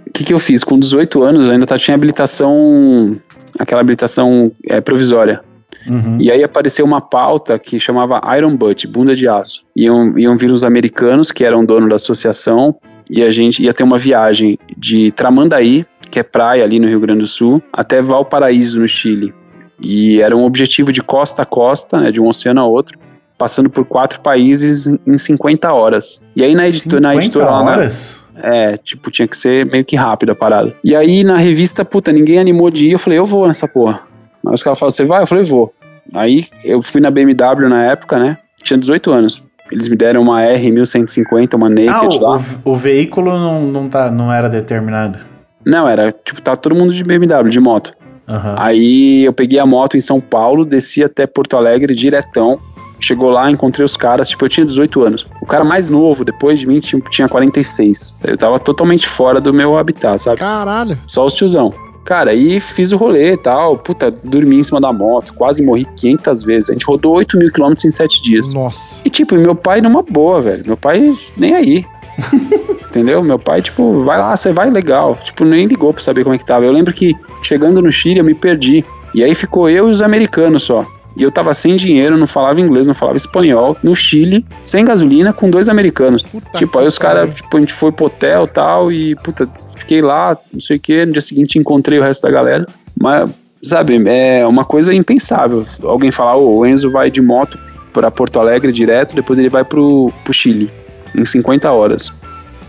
O 0.07 0.13
que, 0.13 0.25
que 0.25 0.35
eu 0.35 0.39
fiz? 0.39 0.63
Com 0.63 0.79
18 0.79 1.23
anos, 1.23 1.47
eu 1.47 1.53
ainda 1.53 1.67
tá, 1.67 1.79
tinha 1.79 1.95
habilitação. 1.95 3.17
Aquela 3.59 3.81
habilitação 3.81 4.51
é, 4.69 4.81
provisória. 4.81 5.41
Uhum. 5.87 6.19
E 6.21 6.31
aí 6.31 6.43
apareceu 6.43 6.85
uma 6.85 7.01
pauta 7.01 7.59
que 7.59 7.79
chamava 7.79 8.21
Iron 8.37 8.57
Butt, 8.57 8.87
bunda 8.87 9.15
de 9.15 9.29
aço. 9.29 9.65
Iam, 9.77 10.19
iam 10.19 10.37
vir 10.37 10.51
os 10.51 10.65
americanos, 10.65 11.31
que 11.31 11.45
eram 11.45 11.65
dono 11.65 11.89
da 11.89 11.97
associação, 11.97 12.77
e 13.11 13.23
a 13.23 13.31
gente 13.31 13.63
ia 13.63 13.75
ter 13.75 13.83
uma 13.83 13.99
viagem 13.99 14.59
de 14.77 15.11
Tramandaí, 15.13 15.85
que 16.11 16.19
é 16.19 16.23
praia 16.23 16.63
ali 16.65 16.79
no 16.79 16.89
Rio 16.89 17.01
Grande 17.01 17.21
do 17.21 17.27
Sul, 17.27 17.63
até 17.73 18.01
Valparaíso, 18.03 18.81
no 18.81 18.89
Chile. 18.89 19.33
E 19.81 20.21
era 20.21 20.37
um 20.37 20.45
objetivo 20.45 20.93
de 20.93 21.03
costa 21.03 21.43
a 21.43 21.47
costa, 21.47 22.01
né, 22.01 22.11
de 22.13 22.21
um 22.21 22.29
oceano 22.29 22.61
a 22.61 22.67
outro, 22.67 22.99
passando 23.37 23.69
por 23.69 23.85
quatro 23.85 24.21
países 24.21 24.87
em 24.87 25.19
50 25.19 25.73
horas. 25.73 26.23
E 26.37 26.45
aí 26.45 26.55
na 26.55 26.69
editora, 26.69 27.01
na 27.01 27.09
50 27.11 27.25
editora 27.25 27.45
lá 27.47 27.63
horas? 27.63 28.23
é, 28.37 28.77
tipo, 28.77 29.11
tinha 29.11 29.27
que 29.27 29.37
ser 29.37 29.67
meio 29.67 29.85
que 29.85 29.97
rápido 29.97 30.31
a 30.31 30.35
parada. 30.35 30.75
E 30.83 30.95
aí 30.95 31.25
na 31.25 31.37
revista, 31.37 31.85
puta, 31.85 32.13
ninguém 32.13 32.39
animou 32.39 32.71
de 32.71 32.87
ir. 32.87 32.93
Eu 32.93 32.99
falei, 32.99 33.19
eu 33.19 33.27
vou 33.27 33.47
nessa 33.47 33.67
porra. 33.67 34.03
Aí 34.47 34.55
os 34.55 34.63
caras 34.63 34.79
falaram, 34.79 34.91
você 34.91 35.05
vai? 35.05 35.23
Eu 35.23 35.27
falei, 35.27 35.45
vou. 35.45 35.73
Aí 36.15 36.47
eu 36.65 36.83
fui 36.83 37.01
na 37.01 37.11
BMW 37.11 37.69
na 37.69 37.83
época, 37.85 38.19
né? 38.19 38.39
Tinha 38.63 38.79
18 38.79 39.11
anos. 39.13 39.43
Eles 39.71 39.89
me 39.89 39.97
deram 39.97 40.21
uma 40.21 40.43
R1150, 40.43 41.55
uma 41.55 41.67
Ah, 41.67 41.71
Naked 41.71 42.19
o, 42.19 42.21
lá. 42.21 42.37
o- 42.65 42.73
o 42.73 42.77
veículo 42.77 43.31
não, 43.33 43.63
não, 43.63 43.89
tá, 43.89 44.11
não 44.11 44.33
era 44.33 44.49
determinado. 44.49 45.19
Não, 45.65 45.89
era, 45.89 46.13
tipo, 46.13 46.43
tá 46.43 46.55
todo 46.57 46.75
mundo 46.75 46.93
de 46.93 47.03
BMW, 47.05 47.49
de 47.49 47.61
moto. 47.61 47.95
Aham. 48.29 48.55
Aí 48.59 49.25
eu 49.25 49.33
peguei 49.33 49.59
a 49.59 49.67
moto 49.67 49.97
em 49.97 50.01
São 50.01 50.21
Paulo, 50.21 50.65
desci 50.65 51.03
até 51.03 51.27
Porto 51.27 51.57
Alegre 51.57 51.95
diretão. 51.95 52.59
Chegou 53.01 53.31
lá, 53.31 53.51
encontrei 53.51 53.85
os 53.85 53.97
caras, 53.97 54.29
tipo, 54.29 54.45
eu 54.45 54.49
tinha 54.49 54.65
18 54.67 55.03
anos. 55.03 55.27
O 55.41 55.47
cara 55.47 55.65
mais 55.65 55.89
novo, 55.89 56.25
depois 56.25 56.61
de 56.61 56.67
mim, 56.69 56.79
tinha, 56.79 57.01
tinha 57.11 57.29
46. 57.29 58.17
Eu 58.23 58.37
tava 58.37 58.59
totalmente 58.61 59.09
fora 59.09 59.41
do 59.41 59.53
meu 59.53 59.77
habitat, 59.77 60.19
sabe? 60.23 60.39
Caralho. 60.39 60.97
Só 61.07 61.25
os 61.27 61.33
tiozão. 61.35 61.73
Cara, 62.05 62.33
aí 62.33 62.59
fiz 62.59 62.93
o 62.93 62.97
rolê 62.97 63.35
e 63.35 63.37
tal. 63.37 63.79
Puta, 63.79 64.11
dormi 64.11 64.59
em 64.59 64.63
cima 64.63 64.81
da 64.81 64.93
moto. 64.93 65.33
Quase 65.35 65.63
morri 65.63 65.87
500 65.97 66.43
vezes. 66.43 66.71
A 66.71 66.73
gente 66.73 66.85
rodou 66.85 67.15
8 67.15 67.39
mil 67.39 67.53
quilômetros 67.53 67.85
em 67.85 67.91
7 67.91 68.23
dias. 68.23 68.53
Nossa. 68.53 69.03
E, 69.05 69.11
tipo, 69.11 69.35
meu 69.37 69.55
pai 69.55 69.81
numa 69.81 70.03
boa, 70.03 70.41
velho. 70.41 70.65
Meu 70.67 70.77
pai 70.77 71.15
nem 71.37 71.55
aí. 71.55 71.87
Entendeu? 72.91 73.23
Meu 73.23 73.39
pai, 73.39 73.63
tipo, 73.63 74.05
vai 74.05 74.19
lá, 74.19 74.35
você 74.37 74.53
vai 74.53 74.69
legal. 74.71 75.19
Tipo, 75.23 75.45
nem 75.45 75.67
ligou 75.67 75.93
pra 75.93 76.03
saber 76.03 76.25
como 76.25 76.35
é 76.35 76.39
que 76.39 76.45
tava. 76.45 76.65
Eu 76.65 76.73
lembro 76.73 76.93
que 76.93 77.15
chegando 77.41 77.81
no 77.81 77.91
Chile 77.91 78.19
eu 78.19 78.25
me 78.25 78.35
perdi. 78.35 78.85
E 79.15 79.23
aí 79.23 79.35
ficou 79.35 79.69
eu 79.69 79.89
e 79.89 79.91
os 79.91 80.03
americanos 80.03 80.65
só. 80.65 80.85
E 81.17 81.23
eu 81.23 81.31
tava 81.31 81.53
sem 81.53 81.77
dinheiro, 81.77 82.17
não 82.17 82.27
falava 82.27 82.61
inglês, 82.61 82.87
não 82.87 82.95
falava 82.95 83.17
espanhol, 83.17 83.77
no 83.83 83.95
Chile, 83.95 84.47
sem 84.65 84.85
gasolina, 84.85 85.33
com 85.33 85.51
dois 85.51 85.69
americanos. 85.69 86.23
Puta 86.23 86.59
tipo, 86.59 86.79
aí 86.79 86.87
os 86.87 86.99
caras, 86.99 87.35
tipo, 87.35 87.55
a 87.55 87.61
gente 87.61 87.73
foi 87.73 87.93
pro 87.93 88.07
hotel 88.07 88.45
e 88.45 88.49
tal, 88.49 88.93
e, 88.93 89.15
puta, 89.17 89.47
fiquei 89.83 90.01
lá, 90.03 90.37
não 90.53 90.61
sei 90.61 90.77
o 90.77 90.81
que. 90.81 91.05
No 91.07 91.13
dia 91.13 91.23
seguinte 91.23 91.59
encontrei 91.59 91.99
o 91.99 92.03
resto 92.03 92.23
da 92.23 92.31
galera. 92.31 92.67
Mas, 92.99 93.31
sabe, 93.63 94.01
é 94.09 94.47
uma 94.47 94.65
coisa 94.65 94.93
impensável. 94.95 95.65
Alguém 95.83 96.11
falar, 96.11 96.37
ô, 96.37 96.59
o 96.59 96.67
Enzo 96.67 96.91
vai 96.91 97.11
de 97.11 97.21
moto 97.21 97.59
pra 97.93 98.11
Porto 98.11 98.41
Alegre 98.41 98.73
direto, 98.73 99.15
depois 99.15 99.39
ele 99.39 99.49
vai 99.51 99.65
pro, 99.65 100.11
pro 100.25 100.33
Chile, 100.33 100.71
em 101.17 101.25
50 101.25 101.71
horas. 101.71 102.13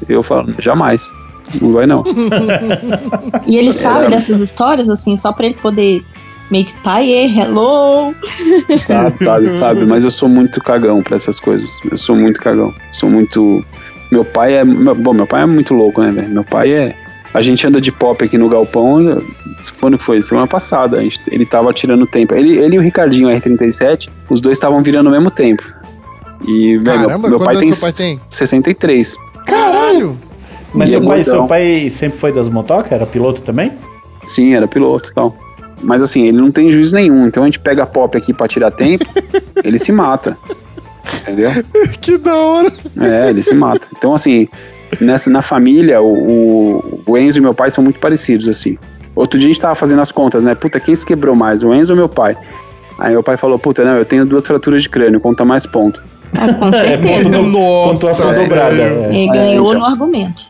Eu 0.10 0.22
falo, 0.22 0.54
jamais. 0.60 1.10
Não 1.62 1.72
vai 1.72 1.86
não. 1.86 2.04
E 3.48 3.58
ele 3.58 3.72
sabe 3.74 4.06
Era- 4.06 4.10
dessas 4.12 4.40
histórias, 4.40 4.90
assim, 4.90 5.16
só 5.18 5.32
pra 5.32 5.46
ele 5.46 5.56
poder 5.56 6.04
meio 6.52 6.66
que 6.66 6.74
pai, 6.84 7.10
hello. 7.12 8.14
Sabe, 8.80 9.24
sabe, 9.24 9.54
sabe. 9.56 9.86
Mas 9.86 10.04
eu 10.04 10.12
sou 10.12 10.28
muito 10.30 10.62
cagão 10.62 11.02
pra 11.02 11.16
essas 11.16 11.40
coisas. 11.40 11.82
Eu 11.90 11.98
sou 11.98 12.16
muito 12.16 12.40
cagão. 12.40 12.74
Sou 12.92 13.10
muito. 13.10 13.64
Meu 14.12 14.24
pai 14.24 14.54
é. 14.56 14.64
Bom, 14.66 15.14
meu 15.14 15.26
pai 15.28 15.42
é 15.44 15.46
muito 15.46 15.74
louco, 15.74 16.02
né, 16.02 16.12
velho? 16.12 16.30
Meu 16.30 16.44
pai 16.44 16.72
é. 16.72 16.96
A 17.34 17.42
gente 17.42 17.66
anda 17.66 17.82
de 17.82 17.92
pop 17.92 18.24
aqui 18.24 18.38
no 18.38 18.48
galpão. 18.48 19.24
Quando 19.80 19.98
que 19.98 20.04
foi? 20.04 20.22
Semana 20.22 20.48
passada. 20.48 20.98
A 20.98 21.02
gente, 21.02 21.22
ele 21.28 21.46
tava 21.46 21.74
tirando 21.74 22.06
tempo. 22.06 22.36
Ele, 22.36 22.58
ele 22.58 22.76
e 22.76 22.80
o 22.80 22.82
Ricardinho 22.82 23.28
R37, 23.30 24.10
os 24.30 24.40
dois 24.40 24.58
estavam 24.58 24.84
virando 24.84 25.08
ao 25.08 25.14
mesmo 25.14 25.32
tempo. 25.32 25.64
E, 26.48 26.78
velho, 26.78 27.08
meu, 27.08 27.30
meu 27.30 27.40
pai 27.40 27.58
tem, 27.58 27.74
pai 27.74 27.92
tem? 27.92 28.22
63. 28.30 29.16
Caralho. 29.46 30.18
Mas 30.74 30.90
seu 30.90 31.02
é 31.02 31.06
pai, 31.06 31.24
seu 31.24 31.48
pai 31.48 31.90
sempre 31.90 32.18
foi 32.18 32.32
das 32.32 32.50
motocas? 32.50 32.92
Era 32.92 33.06
piloto 33.06 33.42
também? 33.42 33.72
Sim, 34.26 34.54
era 34.54 34.68
piloto 34.68 35.10
e 35.10 35.14
tal. 35.14 35.36
Mas 35.82 36.02
assim, 36.02 36.28
ele 36.28 36.38
não 36.38 36.52
tem 36.52 36.72
juízo 36.72 36.96
nenhum. 36.96 37.28
Então 37.28 37.44
a 37.44 37.46
gente 37.46 37.60
pega 37.60 37.84
a 37.84 37.86
pop 37.86 38.18
aqui 38.18 38.34
pra 38.34 38.48
tirar 38.48 38.72
tempo, 38.72 39.06
ele 39.64 39.80
se 39.80 39.92
mata. 39.92 40.38
Entendeu? 41.22 41.52
Que 42.02 42.18
da 42.18 42.36
hora. 42.36 42.72
É, 43.00 43.30
ele 43.30 43.44
se 43.44 43.54
mata. 43.54 43.88
Então, 43.96 44.14
assim, 44.14 44.48
nessa, 45.02 45.30
na 45.30 45.42
família, 45.42 46.02
o, 46.02 46.84
o- 47.08 47.18
Enzo 47.18 47.38
e 47.40 47.42
meu 47.42 47.54
pai 47.54 47.70
são 47.72 47.84
muito 47.84 48.00
parecidos, 48.00 48.48
assim. 48.48 48.78
Outro 49.16 49.38
dia 49.40 49.48
a 49.48 49.52
gente 49.54 49.62
tava 49.62 49.76
fazendo 49.76 50.02
as 50.02 50.12
contas, 50.12 50.44
né? 50.44 50.56
Puta, 50.56 50.80
quem 50.80 50.96
se 50.96 51.06
quebrou 51.06 51.36
mais, 51.36 51.64
o 51.64 51.74
Enzo 51.74 51.94
ou 51.94 51.98
meu 51.98 52.10
pai? 52.10 52.36
Aí 53.00 53.12
meu 53.12 53.24
pai 53.24 53.38
falou, 53.38 53.58
puta, 53.60 53.84
não, 53.86 53.98
eu 53.98 54.06
tenho 54.06 54.26
duas 54.26 54.46
fraturas 54.46 54.82
de 54.84 54.90
crânio, 54.90 55.20
conta 55.20 55.44
mais 55.46 55.66
ponto. 55.66 56.02
Ah, 56.36 56.52
com 56.54 56.72
certeza. 56.74 57.30
Pontuação 57.30 58.28
Nossa. 58.28 58.34
dobrada. 58.40 58.76
velho. 58.76 59.04
é. 59.04 59.16
Ele 59.16 59.28
ganhou 59.28 59.68
então. 59.70 59.80
no 59.82 59.86
argumento. 59.86 60.44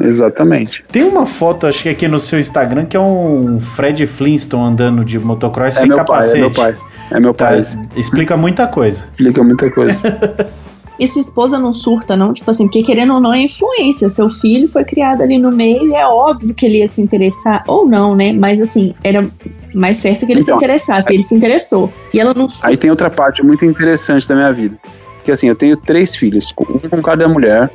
Exatamente. 0.00 0.84
Tem 0.90 1.02
uma 1.04 1.26
foto, 1.26 1.66
acho 1.66 1.82
que 1.82 1.88
aqui 1.88 2.08
no 2.08 2.18
seu 2.18 2.38
Instagram, 2.40 2.86
que 2.86 2.96
é 2.96 3.00
um 3.00 3.58
Fred 3.60 4.06
Flintstone 4.06 4.64
andando 4.72 5.04
de 5.04 5.18
motocross 5.18 5.76
É 5.76 5.80
sem 5.80 5.88
meu 5.88 5.96
pai, 5.98 6.06
capacete. 6.06 6.36
é 6.36 6.40
meu 6.40 6.50
pai. 6.50 6.74
É 7.10 7.20
meu 7.20 7.34
Tá, 7.34 7.46
pai. 7.48 7.62
explica 7.96 8.36
muita 8.36 8.66
coisa. 8.68 9.04
Explica 9.12 9.42
muita 9.42 9.70
coisa. 9.70 10.00
E 11.00 11.08
sua 11.08 11.22
esposa 11.22 11.58
não 11.58 11.72
surta, 11.72 12.14
não? 12.14 12.34
Tipo 12.34 12.50
assim, 12.50 12.66
porque 12.66 12.82
querendo 12.82 13.14
ou 13.14 13.20
não 13.20 13.32
é 13.32 13.40
influência. 13.40 14.10
Seu 14.10 14.28
filho 14.28 14.68
foi 14.68 14.84
criado 14.84 15.22
ali 15.22 15.38
no 15.38 15.50
meio 15.50 15.88
e 15.88 15.94
é 15.94 16.06
óbvio 16.06 16.54
que 16.54 16.66
ele 16.66 16.78
ia 16.78 16.88
se 16.88 17.00
interessar. 17.00 17.64
Ou 17.66 17.86
não, 17.86 18.14
né? 18.14 18.32
Mas 18.32 18.60
assim, 18.60 18.94
era 19.02 19.26
mais 19.74 19.96
certo 19.96 20.26
que 20.26 20.32
ele 20.32 20.42
Então, 20.42 20.58
se 20.58 20.64
interessasse. 20.64 21.10
E 21.10 21.16
ele 21.16 21.24
se 21.24 21.34
interessou. 21.34 21.90
E 22.12 22.20
ela 22.20 22.34
não. 22.34 22.46
Aí 22.60 22.76
tem 22.76 22.90
outra 22.90 23.08
parte 23.08 23.42
muito 23.42 23.64
interessante 23.64 24.28
da 24.28 24.34
minha 24.34 24.52
vida. 24.52 24.78
Que 25.24 25.32
assim, 25.32 25.48
eu 25.48 25.56
tenho 25.56 25.74
três 25.74 26.14
filhos, 26.14 26.52
um 26.60 26.86
com 26.86 27.00
cada 27.00 27.26
mulher. 27.26 27.70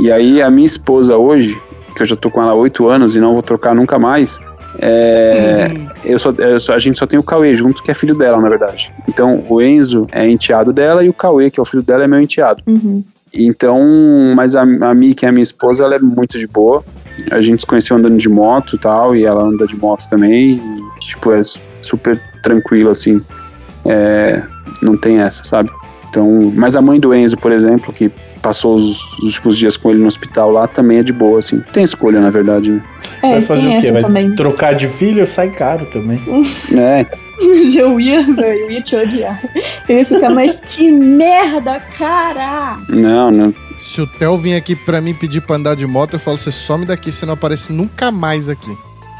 E 0.00 0.10
aí 0.10 0.42
a 0.42 0.50
minha 0.50 0.66
esposa 0.66 1.16
hoje, 1.16 1.56
que 1.94 2.02
eu 2.02 2.06
já 2.06 2.16
tô 2.16 2.28
com 2.28 2.42
ela 2.42 2.50
há 2.50 2.54
oito 2.56 2.88
anos 2.88 3.14
e 3.14 3.20
não 3.20 3.32
vou 3.32 3.42
trocar 3.42 3.72
nunca 3.72 4.00
mais, 4.00 4.40
é, 4.86 5.68
eu 6.04 6.18
só, 6.18 6.30
eu 6.36 6.60
só- 6.60 6.74
a 6.74 6.78
gente 6.78 6.98
só 6.98 7.06
tem 7.06 7.18
o 7.18 7.22
Cauê 7.22 7.54
junto, 7.54 7.82
que 7.82 7.90
é 7.90 7.94
filho 7.94 8.14
dela, 8.14 8.38
na 8.40 8.48
verdade. 8.50 8.92
Então 9.08 9.42
o 9.48 9.62
Enzo 9.62 10.06
é 10.12 10.28
enteado 10.28 10.72
dela 10.74 11.02
e 11.02 11.08
o 11.08 11.12
Cauê, 11.14 11.50
que 11.50 11.58
é 11.58 11.62
o 11.62 11.66
filho 11.66 11.82
dela, 11.82 12.04
é 12.04 12.06
meu 12.06 12.20
enteado. 12.20 12.62
Uhum. 12.66 13.02
Então, 13.32 13.82
mas 14.36 14.54
a, 14.54 14.60
a 14.62 14.94
Mi, 14.94 15.14
que 15.14 15.24
é 15.24 15.28
a 15.28 15.32
minha 15.32 15.42
esposa, 15.42 15.84
ela 15.84 15.94
é 15.96 15.98
muito 15.98 16.38
de 16.38 16.46
boa. 16.46 16.84
A 17.30 17.40
gente 17.40 17.60
se 17.60 17.66
conheceu 17.66 17.96
andando 17.96 18.16
de 18.18 18.28
moto 18.28 18.76
e 18.76 18.78
tal, 18.78 19.16
e 19.16 19.24
ela 19.24 19.42
anda 19.42 19.66
de 19.66 19.74
moto 19.76 20.08
também. 20.08 20.56
E, 20.58 21.00
tipo, 21.00 21.32
é 21.32 21.42
su- 21.42 21.58
super 21.80 22.20
tranquilo, 22.42 22.90
assim. 22.90 23.20
É, 23.86 24.42
não 24.82 24.96
tem 24.96 25.18
essa, 25.18 25.42
sabe? 25.44 25.70
Então, 26.10 26.52
mas 26.54 26.76
a 26.76 26.82
mãe 26.82 27.00
do 27.00 27.12
Enzo, 27.14 27.36
por 27.38 27.50
exemplo, 27.50 27.92
que 27.92 28.12
passou 28.44 28.74
os, 28.74 29.12
os 29.18 29.24
últimos 29.24 29.56
dias 29.56 29.74
com 29.78 29.90
ele 29.90 30.00
no 30.00 30.06
hospital 30.06 30.50
lá, 30.50 30.66
também 30.68 30.98
é 30.98 31.02
de 31.02 31.14
boa, 31.14 31.38
assim. 31.38 31.60
Tem 31.72 31.82
escolha, 31.82 32.20
na 32.20 32.28
verdade, 32.28 32.70
né? 32.70 32.82
É, 33.22 33.30
Vai 33.32 33.40
fazer 33.40 33.60
tem 33.62 33.78
o 33.78 33.80
quê? 33.80 33.86
essa 33.86 33.92
Vai 33.94 34.02
também. 34.02 34.36
trocar 34.36 34.74
de 34.74 34.86
filho? 34.86 35.26
Sai 35.26 35.48
caro 35.48 35.86
também. 35.86 36.20
É, 36.76 37.06
Mas 37.40 37.74
eu 37.74 37.98
ia, 37.98 38.22
velho, 38.22 38.60
eu 38.60 38.70
ia 38.70 38.82
te 38.82 38.94
odiar. 38.94 39.42
Eu 39.88 39.96
ia 39.98 40.04
ficar, 40.04 40.30
mas 40.30 40.60
que 40.60 40.90
merda, 40.92 41.80
cara! 41.98 42.78
não, 42.88 43.30
não. 43.30 43.54
Se 43.78 44.00
o 44.00 44.06
Theo 44.06 44.36
vir 44.38 44.54
aqui 44.54 44.76
pra 44.76 45.00
mim 45.00 45.14
pedir 45.14 45.40
pra 45.40 45.56
andar 45.56 45.74
de 45.74 45.86
moto, 45.86 46.14
eu 46.14 46.20
falo, 46.20 46.36
você 46.38 46.52
some 46.52 46.84
daqui, 46.86 47.10
você 47.10 47.26
não 47.26 47.34
aparece 47.34 47.72
nunca 47.72 48.12
mais 48.12 48.48
aqui. 48.48 48.70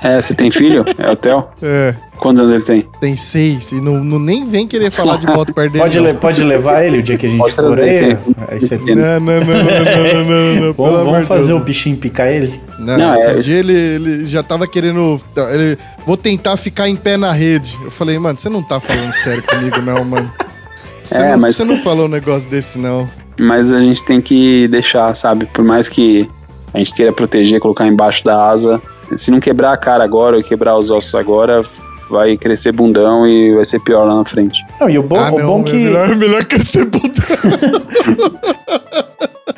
É, 0.03 0.21
você 0.21 0.35
tem 0.35 0.51
filho? 0.51 0.85
É 0.99 1.11
o 1.11 1.17
Theo? 1.17 1.45
É, 1.63 1.95
Quantos 2.25 2.41
anos 2.41 2.55
ele 2.55 2.65
tem? 2.65 2.89
tem 3.03 3.17
seis 3.19 3.71
e 3.73 3.83
não, 3.83 4.03
não 4.03 4.19
nem 4.19 4.47
vem 4.49 4.67
querer 4.67 4.91
falar 4.91 5.19
de 5.19 5.27
moto 5.27 5.53
perto 5.53 5.73
dele. 5.73 5.85
Pode, 5.85 6.01
le- 6.01 6.15
pode 6.15 6.43
levar 6.43 6.83
ele 6.83 7.01
o 7.01 7.03
dia 7.03 7.19
que 7.19 7.27
a 7.27 7.29
gente 7.29 7.53
for 7.53 7.83
aí? 7.83 8.17
Aí 8.49 8.59
você. 8.61 8.79
Não, 8.79 8.95
não, 8.95 9.21
não, 9.21 9.41
não, 9.41 9.45
não, 9.45 10.25
não, 10.25 10.61
não, 10.69 10.73
Vamos, 10.73 11.27
fazer 11.29 11.49
Deus. 11.49 11.61
o 11.61 11.65
bichinho 11.65 11.99
picar 11.99 12.29
ele? 12.29 12.59
Não, 12.79 12.97
Não, 12.97 13.13
esses 13.13 13.41
é- 13.41 13.43
dias 13.43 13.59
ele, 13.59 13.75
ele 13.77 14.25
já 14.25 14.43
tava 14.43 14.67
querendo. 14.67 15.21
Ele, 15.51 15.77
vou 16.07 16.17
tentar 16.17 16.57
ficar 16.57 16.89
em 16.89 16.97
pé 16.97 17.19
na 17.19 17.31
rede. 17.31 17.79
Eu 17.85 17.91
falei, 17.91 18.19
mano, 18.19 18.39
você 18.39 18.49
não 18.49 18.63
tá 18.63 18.81
falando 18.81 19.13
sério 19.13 19.43
comigo, 19.43 19.83
não, 19.83 20.03
mano. 20.03 20.33
Você, 21.03 21.19
É, 21.21 21.33
não, 21.33 21.39
mas- 21.41 21.57
você 21.57 21.65
não 21.67 21.77
falou 21.77 22.07
um 22.07 22.09
negócio 22.09 22.49
desse, 22.49 22.79
não. 22.79 23.07
Mas 23.39 23.71
a 23.71 23.81
gente 23.81 24.03
tem 24.03 24.19
que 24.23 24.67
deixar, 24.69 25.15
sabe? 25.15 25.45
Por 25.45 25.63
mais 25.63 25.91
que 25.91 26.27
a 26.73 26.79
gente 26.79 26.95
queira 26.95 27.13
proteger, 27.13 27.61
colocar 27.61 27.87
embaixo 27.87 28.25
da 28.25 28.49
asa, 28.49 28.81
se 29.15 29.31
não 29.31 29.41
quebrar 29.41 29.75
a 29.75 29.77
cara 29.77 30.03
agora 30.03 30.39
ou 30.39 30.43
quebrar 30.43 30.79
os 30.79 30.91
ossos 30.91 31.15
agora, 31.15 31.63
vai 32.11 32.37
crescer 32.37 32.73
bundão 32.73 33.27
e 33.27 33.55
vai 33.55 33.65
ser 33.65 33.81
pior 33.81 34.05
lá 34.07 34.17
na 34.17 34.25
frente. 34.25 34.65
Não, 34.81 34.89
e 34.91 34.99
o 34.99 35.03
bom, 35.03 35.17
ah, 35.17 35.33
o 35.33 35.39
não, 35.39 35.47
bom 35.47 35.61
é 35.61 35.65
que. 35.65 35.73
melhor, 35.77 36.17
melhor 36.17 36.45
que 36.45 36.63
ser 36.65 36.87
puta. 36.87 37.23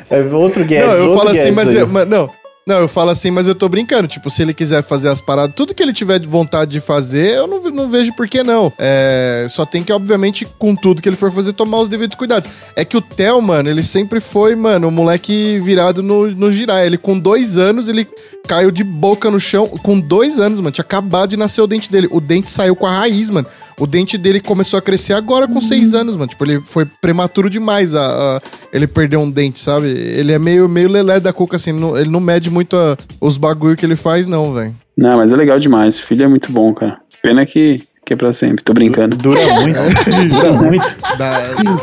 É 0.09 0.21
outro 0.33 0.63
Guedes. 0.65 0.87
Não, 0.87 0.93
eu 0.95 1.03
outro 1.09 1.17
falo 1.17 1.29
assim, 1.29 1.51
mas, 1.51 1.73
eu- 1.73 1.87
mas 1.87 2.07
não. 2.07 2.29
Não, 2.67 2.81
eu 2.81 2.89
falo 2.89 3.11
assim, 3.11 3.31
mas 3.31 3.47
eu 3.47 3.55
tô 3.55 3.69
brincando. 3.69 4.09
Tipo, 4.09 4.29
se 4.29 4.41
ele 4.41 4.53
quiser 4.53 4.83
fazer 4.83 5.07
as 5.07 5.21
paradas, 5.21 5.55
tudo 5.55 5.73
que 5.73 5.81
ele 5.81 5.93
tiver 5.93 6.19
de 6.19 6.27
vontade 6.27 6.69
de 6.71 6.81
fazer, 6.81 7.37
eu 7.37 7.47
não, 7.47 7.61
não 7.71 7.89
vejo 7.89 8.13
por 8.13 8.27
que 8.27 8.43
não. 8.43 8.73
É, 8.77 9.47
só 9.49 9.65
tem 9.65 9.81
que, 9.81 9.93
obviamente, 9.93 10.45
com 10.59 10.75
tudo 10.75 11.01
que 11.01 11.07
ele 11.07 11.15
for 11.15 11.31
fazer, 11.31 11.53
tomar 11.53 11.79
os 11.79 11.87
devidos 11.87 12.17
cuidados. 12.17 12.49
É 12.75 12.83
que 12.83 12.97
o 12.97 13.01
Theo, 13.01 13.41
mano, 13.41 13.69
ele 13.69 13.81
sempre 13.83 14.19
foi, 14.19 14.53
mano, 14.53 14.89
o 14.89 14.91
moleque 14.91 15.61
virado 15.61 16.03
no, 16.03 16.29
no 16.29 16.51
girar. 16.51 16.85
Ele, 16.85 16.97
com 16.97 17.17
dois 17.17 17.57
anos, 17.57 17.87
ele 17.87 18.05
caiu 18.45 18.69
de 18.69 18.83
boca 18.83 19.31
no 19.31 19.39
chão. 19.39 19.65
Com 19.65 19.97
dois 19.97 20.37
anos, 20.37 20.59
mano, 20.59 20.71
tinha 20.71 20.83
acabado 20.83 21.29
de 21.29 21.37
nascer 21.37 21.61
o 21.61 21.67
dente 21.67 21.89
dele. 21.89 22.09
O 22.11 22.19
dente 22.19 22.51
saiu 22.51 22.75
com 22.75 22.85
a 22.85 22.91
raiz, 22.91 23.29
mano. 23.29 23.47
O 23.79 23.85
dente 23.85 24.17
dele 24.17 24.39
começou 24.41 24.77
a 24.79 24.81
crescer 24.81 25.13
agora 25.13 25.47
com 25.47 25.61
seis 25.61 25.93
anos, 25.93 26.17
mano. 26.17 26.27
Tipo, 26.29 26.45
ele 26.45 26.61
foi 26.65 26.85
prematuro 26.99 27.49
demais 27.49 27.93
a, 27.93 28.01
a- 28.01 28.41
ele 28.73 28.87
perdeu 28.87 29.19
um 29.19 29.29
dente, 29.29 29.59
sabe? 29.59 29.87
Ele 29.87 30.31
é 30.31 30.39
meio, 30.39 30.67
meio 30.67 30.89
lelé 30.89 31.19
da 31.19 31.31
cuca, 31.31 31.57
assim. 31.57 31.71
não- 31.71 31.95
ele 31.97 32.09
não 32.09 32.19
mede 32.19 32.49
muito 32.49 32.75
a- 32.75 32.97
os 33.21 33.37
bagulho 33.37 33.75
que 33.77 33.85
ele 33.85 33.95
faz, 33.95 34.25
não, 34.25 34.53
velho. 34.53 34.73
Não, 34.97 35.17
mas 35.17 35.31
é 35.31 35.35
legal 35.35 35.59
demais. 35.59 35.99
Filho 35.99 36.23
é 36.23 36.27
muito 36.27 36.51
bom, 36.51 36.73
cara. 36.73 36.97
Pena 37.21 37.45
que, 37.45 37.77
que 38.03 38.13
é 38.13 38.15
pra 38.15 38.33
sempre. 38.33 38.63
Tô 38.63 38.73
brincando. 38.73 39.15
Dura 39.17 39.41
muito. 39.61 39.79
dura 40.29 40.53
muito. 40.53 40.95
Dá, 41.15 41.39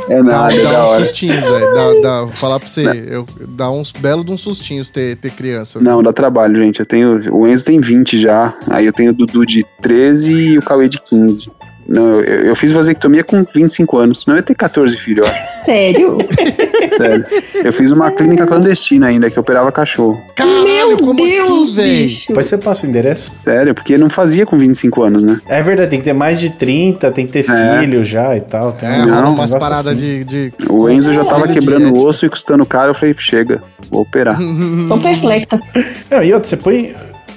É 0.08 0.16
dá, 0.16 0.22
nada, 0.24 0.54
é 0.54 0.62
dá 0.64 0.68
uns 0.84 0.88
hora. 0.90 1.04
sustinhos, 1.04 1.44
velho. 1.44 1.74
Dá, 1.74 2.00
dá, 2.02 2.20
vou 2.22 2.30
falar 2.32 2.58
pra 2.58 2.66
você, 2.68 2.82
eu, 3.08 3.24
dá 3.50 3.70
uns 3.70 3.92
belos 3.92 4.24
de 4.24 4.32
uns 4.32 4.40
sustinhos 4.40 4.90
ter, 4.90 5.16
ter 5.16 5.30
criança. 5.30 5.78
velho. 5.78 5.88
Não, 5.92 6.02
dá 6.02 6.12
trabalho, 6.12 6.58
gente. 6.58 6.80
Eu 6.80 6.86
tenho. 6.86 7.32
O 7.32 7.46
Enzo 7.46 7.64
tem 7.64 7.80
20 7.80 8.18
já. 8.20 8.52
Aí 8.68 8.84
eu 8.84 8.92
tenho 8.92 9.12
o 9.12 9.14
Dudu 9.14 9.46
de 9.46 9.64
13 9.80 10.32
e 10.32 10.58
o 10.58 10.62
Cauê 10.62 10.88
de 10.88 11.00
15. 11.00 11.52
Não, 11.86 12.20
eu, 12.20 12.47
eu 12.47 12.56
fiz 12.56 12.73
vasectomia 12.73 13.23
com 13.24 13.44
25 13.55 13.98
anos. 13.98 14.24
Não, 14.27 14.35
eu 14.35 14.39
ia 14.39 14.43
ter 14.43 14.55
14 14.55 14.97
filhos, 14.97 15.27
ó. 15.27 15.31
Sério? 15.65 16.19
Sério. 16.90 17.24
Eu 17.55 17.73
fiz 17.73 17.90
uma 17.90 18.11
clínica 18.11 18.47
clandestina 18.47 19.06
ainda, 19.06 19.31
que 19.31 19.39
operava 19.40 19.70
cachorro. 19.73 20.20
Caralho, 20.35 20.97
como 20.98 21.23
assim, 21.24 21.74
velho? 21.74 22.02
bicho. 22.05 22.28
Depois 22.28 22.47
você 22.47 22.59
passa 22.59 22.86
o 22.86 22.89
endereço. 22.89 23.32
Sério, 23.36 23.74
porque 23.74 23.97
não 23.97 24.11
fazia 24.11 24.44
com 24.44 24.59
25 24.59 25.02
anos, 25.02 25.23
né? 25.23 25.40
É 25.47 25.62
verdade, 25.62 25.90
tem 25.90 25.98
que 25.98 26.05
ter 26.05 26.12
mais 26.12 26.39
de 26.39 26.51
30, 26.51 27.11
tem 27.12 27.27
que 27.27 27.32
ter 27.32 27.48
É. 27.51 27.81
filho 27.81 28.05
já 28.05 28.36
e 28.36 28.40
tal. 28.40 28.73
Tem 28.73 28.89
É, 28.89 29.06
Não, 29.06 29.32
umas 29.35 29.55
paradas 29.55 29.86
assim. 29.97 30.24
de, 30.24 30.24
de. 30.24 30.52
O 30.69 30.89
Enzo 30.90 31.12
já 31.15 31.24
tava 31.24 31.48
quebrando 31.48 31.94
o 31.97 32.05
osso 32.06 32.27
e 32.27 32.28
custando 32.28 32.65
caro. 32.66 32.90
Eu 32.90 32.94
falei, 32.94 33.15
chega, 33.19 33.62
vou 33.90 34.02
operar. 34.02 34.36
Tô 34.89 34.98
perplexa. 34.98 35.47
Não, 36.11 36.23
e 36.23 36.32
outra, 36.32 36.48
você 36.48 36.56
põe. 36.56 36.94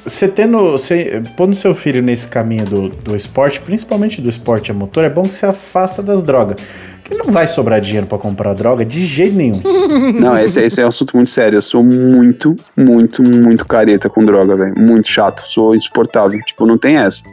Você 0.08 0.28
tendo. 0.28 0.72
Você 0.72 1.22
pondo 1.36 1.54
seu 1.54 1.76
filho 1.76 2.02
nesse 2.02 2.28
caminho 2.28 2.66
do, 2.66 2.90
do 2.90 3.16
esporte, 3.16 3.60
principalmente 3.60 4.22
do 4.22 4.30
esporte 4.30 4.72
a 4.72 4.74
motor, 4.74 5.04
é 5.04 5.10
bom 5.10 5.24
que 5.24 5.36
você 5.36 5.46
afasta 5.46 6.02
das 6.02 6.24
drogas. 6.24 6.56
Porque 7.04 7.16
não 7.22 7.32
vai 7.32 7.46
sobrar 7.46 7.82
dinheiro 7.82 8.08
pra 8.08 8.18
comprar 8.18 8.54
droga 8.54 8.86
de 8.86 9.06
jeito 9.06 9.36
nenhum. 9.36 9.62
Não, 10.20 10.38
esse, 10.38 10.60
esse 10.60 10.82
é 10.82 10.86
um 10.86 10.90
assunto 10.90 11.16
muito 11.16 11.30
sério. 11.30 11.58
Eu 11.58 11.62
sou 11.62 11.82
muito, 11.82 12.54
muito, 12.76 13.24
muito 13.24 13.66
careta 13.66 14.10
com 14.10 14.26
droga, 14.26 14.58
velho. 14.58 14.78
Muito 14.78 15.08
chato. 15.08 15.44
Sou 15.46 15.74
insuportável. 15.74 16.38
Tipo, 16.42 16.66
não 16.66 16.78
tem 16.78 16.98
essa. 16.98 17.24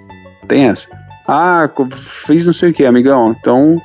Não 0.41 0.49
tem 0.49 0.67
essa. 0.67 0.89
Ah, 1.27 1.69
fiz 1.93 2.47
não 2.47 2.53
sei 2.53 2.71
o 2.71 2.73
que, 2.73 2.85
amigão. 2.85 3.35
Então, 3.41 3.81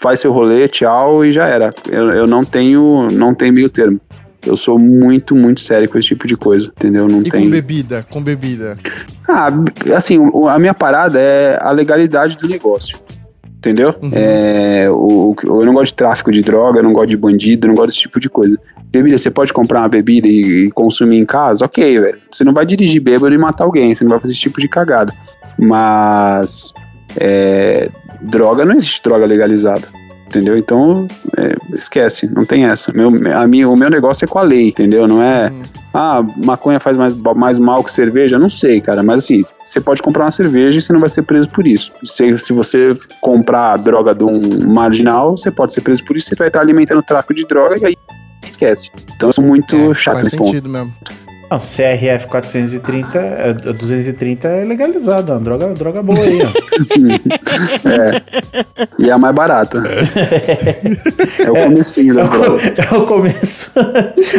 faz 0.00 0.20
seu 0.20 0.32
rolê, 0.32 0.68
tchau 0.68 1.24
e 1.24 1.32
já 1.32 1.46
era. 1.46 1.70
Eu, 1.90 2.10
eu 2.10 2.26
não 2.26 2.42
tenho, 2.42 3.06
não 3.12 3.34
tenho 3.34 3.54
meio 3.54 3.70
termo. 3.70 4.00
Eu 4.44 4.56
sou 4.56 4.78
muito, 4.78 5.34
muito 5.36 5.60
sério 5.60 5.88
com 5.88 5.98
esse 5.98 6.08
tipo 6.08 6.26
de 6.26 6.36
coisa, 6.36 6.66
entendeu? 6.76 7.06
Não 7.06 7.20
E 7.22 7.30
tem. 7.30 7.44
com 7.44 7.50
bebida, 7.50 8.06
com 8.10 8.22
bebida. 8.22 8.76
Ah, 9.28 9.48
assim, 9.96 10.18
a 10.48 10.58
minha 10.58 10.74
parada 10.74 11.18
é 11.20 11.58
a 11.60 11.70
legalidade 11.70 12.36
do 12.36 12.48
negócio. 12.48 12.98
Entendeu? 13.58 13.94
Uhum. 14.02 14.10
É, 14.12 14.88
o- 14.90 15.36
eu 15.44 15.64
não 15.64 15.72
gosto 15.72 15.92
de 15.92 15.94
tráfico 15.94 16.32
de 16.32 16.40
droga, 16.40 16.80
eu 16.80 16.82
não 16.82 16.92
gosto 16.92 17.10
de 17.10 17.16
bandido, 17.16 17.66
eu 17.66 17.68
não 17.68 17.76
gosto 17.76 17.88
desse 17.90 18.00
tipo 18.00 18.18
de 18.18 18.28
coisa. 18.28 18.58
Bebida, 18.90 19.16
você 19.16 19.30
pode 19.30 19.52
comprar 19.52 19.80
uma 19.82 19.88
bebida 19.88 20.26
e, 20.26 20.66
e 20.66 20.70
consumir 20.72 21.16
em 21.18 21.24
casa? 21.24 21.64
Ok, 21.64 22.00
velho. 22.00 22.18
Você 22.30 22.42
não 22.42 22.52
vai 22.52 22.66
dirigir 22.66 23.00
bêbado 23.00 23.32
e 23.32 23.38
matar 23.38 23.62
alguém, 23.64 23.94
você 23.94 24.02
não 24.02 24.10
vai 24.10 24.20
fazer 24.20 24.32
esse 24.32 24.40
tipo 24.42 24.60
de 24.60 24.68
cagada. 24.68 25.12
Mas. 25.56 26.72
é, 27.16 27.88
droga, 28.20 28.64
não 28.64 28.74
existe 28.74 29.00
droga 29.04 29.24
legalizada. 29.24 29.86
Entendeu? 30.32 30.56
Então, 30.56 31.06
é, 31.36 31.54
esquece, 31.74 32.26
não 32.34 32.42
tem 32.42 32.64
essa. 32.64 32.90
Meu, 32.90 33.08
a 33.36 33.46
minha, 33.46 33.68
o 33.68 33.76
meu 33.76 33.90
negócio 33.90 34.24
é 34.24 34.28
com 34.28 34.38
a 34.38 34.42
lei, 34.42 34.68
entendeu? 34.68 35.06
Não 35.06 35.22
é. 35.22 35.50
Uhum. 35.50 35.62
Ah, 35.92 36.24
maconha 36.42 36.80
faz 36.80 36.96
mais, 36.96 37.14
mais 37.14 37.58
mal 37.58 37.84
que 37.84 37.92
cerveja? 37.92 38.38
Não 38.38 38.48
sei, 38.48 38.80
cara. 38.80 39.02
Mas 39.02 39.24
assim, 39.24 39.42
você 39.62 39.78
pode 39.78 40.00
comprar 40.00 40.24
uma 40.24 40.30
cerveja 40.30 40.78
e 40.78 40.80
você 40.80 40.90
não 40.90 41.00
vai 41.00 41.10
ser 41.10 41.20
preso 41.20 41.50
por 41.50 41.66
isso. 41.66 41.92
Se, 42.02 42.38
se 42.38 42.50
você 42.54 42.94
comprar 43.20 43.72
a 43.72 43.76
droga 43.76 44.14
de 44.14 44.24
um 44.24 44.40
marginal, 44.72 45.36
você 45.36 45.50
pode 45.50 45.74
ser 45.74 45.82
preso 45.82 46.02
por 46.02 46.16
isso. 46.16 46.28
Você 46.28 46.34
vai 46.34 46.48
estar 46.48 46.60
alimentando 46.60 47.00
o 47.00 47.02
tráfico 47.02 47.34
de 47.34 47.44
droga 47.44 47.76
e 47.78 47.84
aí 47.84 47.96
esquece. 48.48 48.88
Então 49.14 49.28
eu 49.28 49.32
sou 49.34 49.44
muito 49.44 49.76
É, 49.76 49.92
chato 49.92 50.14
faz 50.14 50.24
nesse 50.24 50.38
ponto. 50.38 50.48
sentido 50.48 50.68
mesmo. 50.70 50.94
Não, 51.52 51.58
CRF 51.58 52.26
430, 52.28 53.18
é, 53.18 53.52
230 53.52 54.48
é 54.48 54.64
legalizado, 54.64 55.32
é 55.32 55.34
uma 55.34 55.40
droga, 55.42 55.66
droga 55.74 56.02
boa 56.02 56.18
aí, 56.18 56.38
ó. 56.42 56.48
E 58.98 59.10
é 59.10 59.12
a 59.12 59.18
mais 59.18 59.34
barata. 59.34 59.82
é 61.38 61.50
o 61.50 61.54
comecinho 61.64 62.14
das 62.14 62.26
drogas. 62.28 62.72
É 62.78 62.96
o 62.96 63.04
começo. 63.04 63.70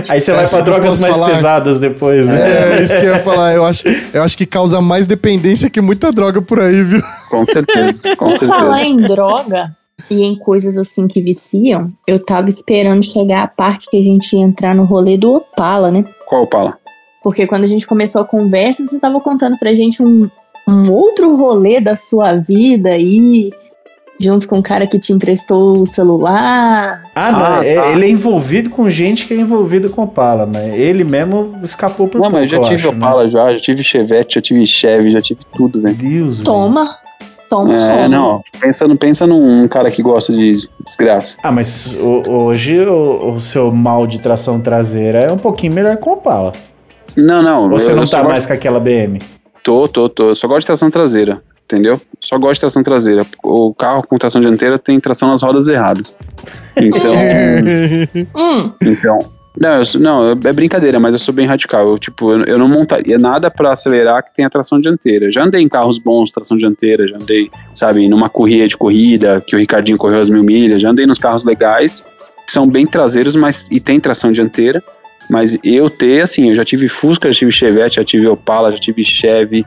Aí 0.09 0.19
você 0.19 0.31
vai 0.31 0.47
pra 0.47 0.61
drogas 0.61 0.99
mais 1.01 1.15
falar. 1.15 1.35
pesadas 1.35 1.79
depois, 1.79 2.25
né? 2.27 2.79
É, 2.79 2.83
isso 2.83 2.97
que 2.97 3.05
eu 3.05 3.13
ia 3.13 3.19
falar. 3.19 3.53
Eu 3.53 3.63
acho, 3.63 3.83
eu 4.11 4.23
acho 4.23 4.35
que 4.35 4.47
causa 4.47 4.81
mais 4.81 5.05
dependência 5.05 5.69
que 5.69 5.81
muita 5.81 6.11
droga 6.11 6.41
por 6.41 6.59
aí, 6.59 6.81
viu? 6.81 7.03
Com 7.29 7.45
certeza, 7.45 8.01
com 8.17 8.29
Por 8.29 8.39
falar 8.39 8.77
certeza. 8.79 8.87
em 8.87 8.97
droga 8.97 9.71
e 10.09 10.23
em 10.23 10.35
coisas 10.35 10.75
assim 10.77 11.07
que 11.07 11.21
viciam, 11.21 11.91
eu 12.07 12.17
tava 12.23 12.49
esperando 12.49 13.05
chegar 13.05 13.43
a 13.43 13.47
parte 13.47 13.87
que 13.89 13.97
a 13.97 14.03
gente 14.03 14.35
ia 14.35 14.41
entrar 14.41 14.73
no 14.73 14.85
rolê 14.85 15.15
do 15.15 15.33
Opala, 15.33 15.91
né? 15.91 16.03
Qual 16.25 16.47
pala? 16.47 16.75
Porque 17.23 17.47
quando 17.47 17.63
a 17.63 17.67
gente 17.67 17.87
começou 17.87 18.21
a 18.21 18.25
conversa, 18.25 18.85
você 18.85 18.99
tava 18.99 19.19
contando 19.21 19.57
pra 19.57 19.73
gente 19.73 20.03
um, 20.03 20.29
um 20.67 20.91
outro 20.91 21.35
rolê 21.37 21.79
da 21.79 21.95
sua 21.95 22.33
vida 22.35 22.89
aí, 22.89 23.49
junto 24.19 24.47
com 24.47 24.59
o 24.59 24.63
cara 24.63 24.85
que 24.85 24.99
te 24.99 25.13
emprestou 25.13 25.81
o 25.81 25.87
celular. 25.87 27.01
Ah, 27.15 27.31
não, 27.31 27.45
Ah, 27.45 27.65
é- 27.65 27.75
tá. 27.75 27.89
ele 27.91 28.05
é 28.05 28.09
envolvido 28.09 28.69
com 28.69 28.89
gente 28.89 29.25
que 29.25 29.33
é 29.33 29.37
envolvida 29.37 29.87
com 29.89 30.03
Opala, 30.03 30.45
mas 30.53 30.73
ele 30.73 31.03
mesmo 31.03 31.55
escapou 31.63 32.07
por 32.07 32.19
Não, 32.19 32.29
pouco, 32.29 32.35
mas 32.35 32.51
eu 32.51 32.57
já 32.57 32.57
eu 32.57 32.63
tive 32.63 32.87
acho, 32.87 32.91
né? 32.91 32.97
Opala 33.07 33.29
já, 33.29 33.51
já 33.53 33.59
tive 33.59 33.83
Chevette, 33.83 34.35
já 34.35 34.41
tive 34.41 34.67
Chevy, 34.67 35.09
já 35.11 35.21
tive 35.21 35.39
tudo, 35.55 35.81
velho. 35.81 35.95
Deus. 35.95 36.39
Toma, 36.39 36.89
toma, 37.49 37.73
É, 37.73 37.95
toma. 38.03 38.07
não, 38.09 38.41
pensa, 38.59 38.87
não 38.87 38.97
pensa 38.97 39.25
num 39.25 39.65
cara 39.69 39.89
que 39.89 40.01
gosta 40.03 40.33
de 40.33 40.67
desgraça. 40.85 41.37
Ah, 41.41 41.51
mas 41.53 41.85
o- 41.95 42.29
hoje 42.29 42.79
o, 42.81 43.33
o 43.35 43.39
seu 43.41 43.71
mal 43.71 44.05
de 44.05 44.19
tração 44.19 44.59
traseira 44.61 45.19
é 45.19 45.31
um 45.31 45.37
pouquinho 45.37 45.71
melhor 45.73 45.95
com 45.97 46.11
Opala. 46.11 46.51
Não, 47.17 47.41
não. 47.41 47.63
Ou 47.63 47.69
você 47.79 47.91
eu- 47.91 47.95
não 47.95 48.03
eu 48.03 48.09
tá 48.09 48.17
gosto- 48.17 48.29
mais 48.29 48.45
com 48.45 48.53
aquela 48.53 48.79
BM? 48.79 49.19
Tô, 49.63 49.87
tô, 49.87 50.09
tô. 50.09 50.29
Eu 50.29 50.35
só 50.35 50.47
gosto 50.47 50.61
de 50.61 50.65
tração 50.67 50.89
traseira, 50.91 51.39
entendeu? 51.65 51.99
Só 52.19 52.37
gosto 52.37 52.55
de 52.55 52.59
tração 52.61 52.83
traseira. 52.83 53.25
O 53.43 53.73
carro 53.73 54.03
com 54.07 54.17
tração 54.17 54.41
dianteira 54.41 54.77
tem 54.77 54.99
tração 54.99 55.29
nas 55.29 55.41
rodas 55.41 55.67
erradas. 55.67 56.17
Então, 56.75 57.13
Hum, 58.35 58.71
então. 58.81 59.19
Não, 59.55 59.77
eu 59.77 59.85
sou- 59.85 60.01
não, 60.01 60.31
é 60.31 60.51
brincadeira, 60.51 60.99
mas 60.99 61.13
eu 61.13 61.19
sou 61.19 61.31
bem 61.33 61.45
radical. 61.45 61.85
Eu, 61.85 61.99
tipo, 61.99 62.31
eu, 62.31 62.43
eu 62.45 62.57
não 62.57 62.67
montaria 62.67 63.19
nada 63.19 63.51
pra 63.51 63.71
acelerar 63.71 64.23
que 64.25 64.33
tenha 64.33 64.49
tração 64.49 64.81
dianteira. 64.81 65.31
Já 65.31 65.43
andei 65.43 65.61
em 65.61 65.69
carros 65.69 65.99
bons, 65.99 66.31
tração 66.31 66.57
dianteira, 66.57 67.07
já 67.07 67.15
andei, 67.15 67.51
sabe, 67.75 68.07
numa 68.09 68.29
corrida 68.29 68.67
de 68.67 68.75
corrida, 68.75 69.43
que 69.45 69.55
o 69.55 69.59
Ricardinho 69.59 69.97
correu 69.97 70.19
as 70.19 70.27
mil 70.29 70.43
milhas, 70.43 70.81
já 70.81 70.89
andei 70.89 71.05
nos 71.05 71.19
carros 71.19 71.43
legais, 71.45 72.03
que 72.47 72.51
são 72.51 72.67
bem 72.67 72.87
traseiros, 72.87 73.35
mas 73.35 73.67
e 73.69 73.79
tem 73.79 73.99
tração 73.99 74.31
dianteira. 74.31 74.83
Mas 75.29 75.57
eu 75.63 75.89
ter, 75.89 76.21
assim, 76.21 76.49
eu 76.49 76.53
já 76.53 76.65
tive 76.65 76.87
Fusca, 76.87 77.31
já 77.31 77.39
tive 77.39 77.51
Chevette, 77.51 77.95
já 77.95 78.03
tive 78.03 78.27
Opala, 78.27 78.71
já 78.71 78.77
tive 78.77 79.03
Chevy, 79.03 79.65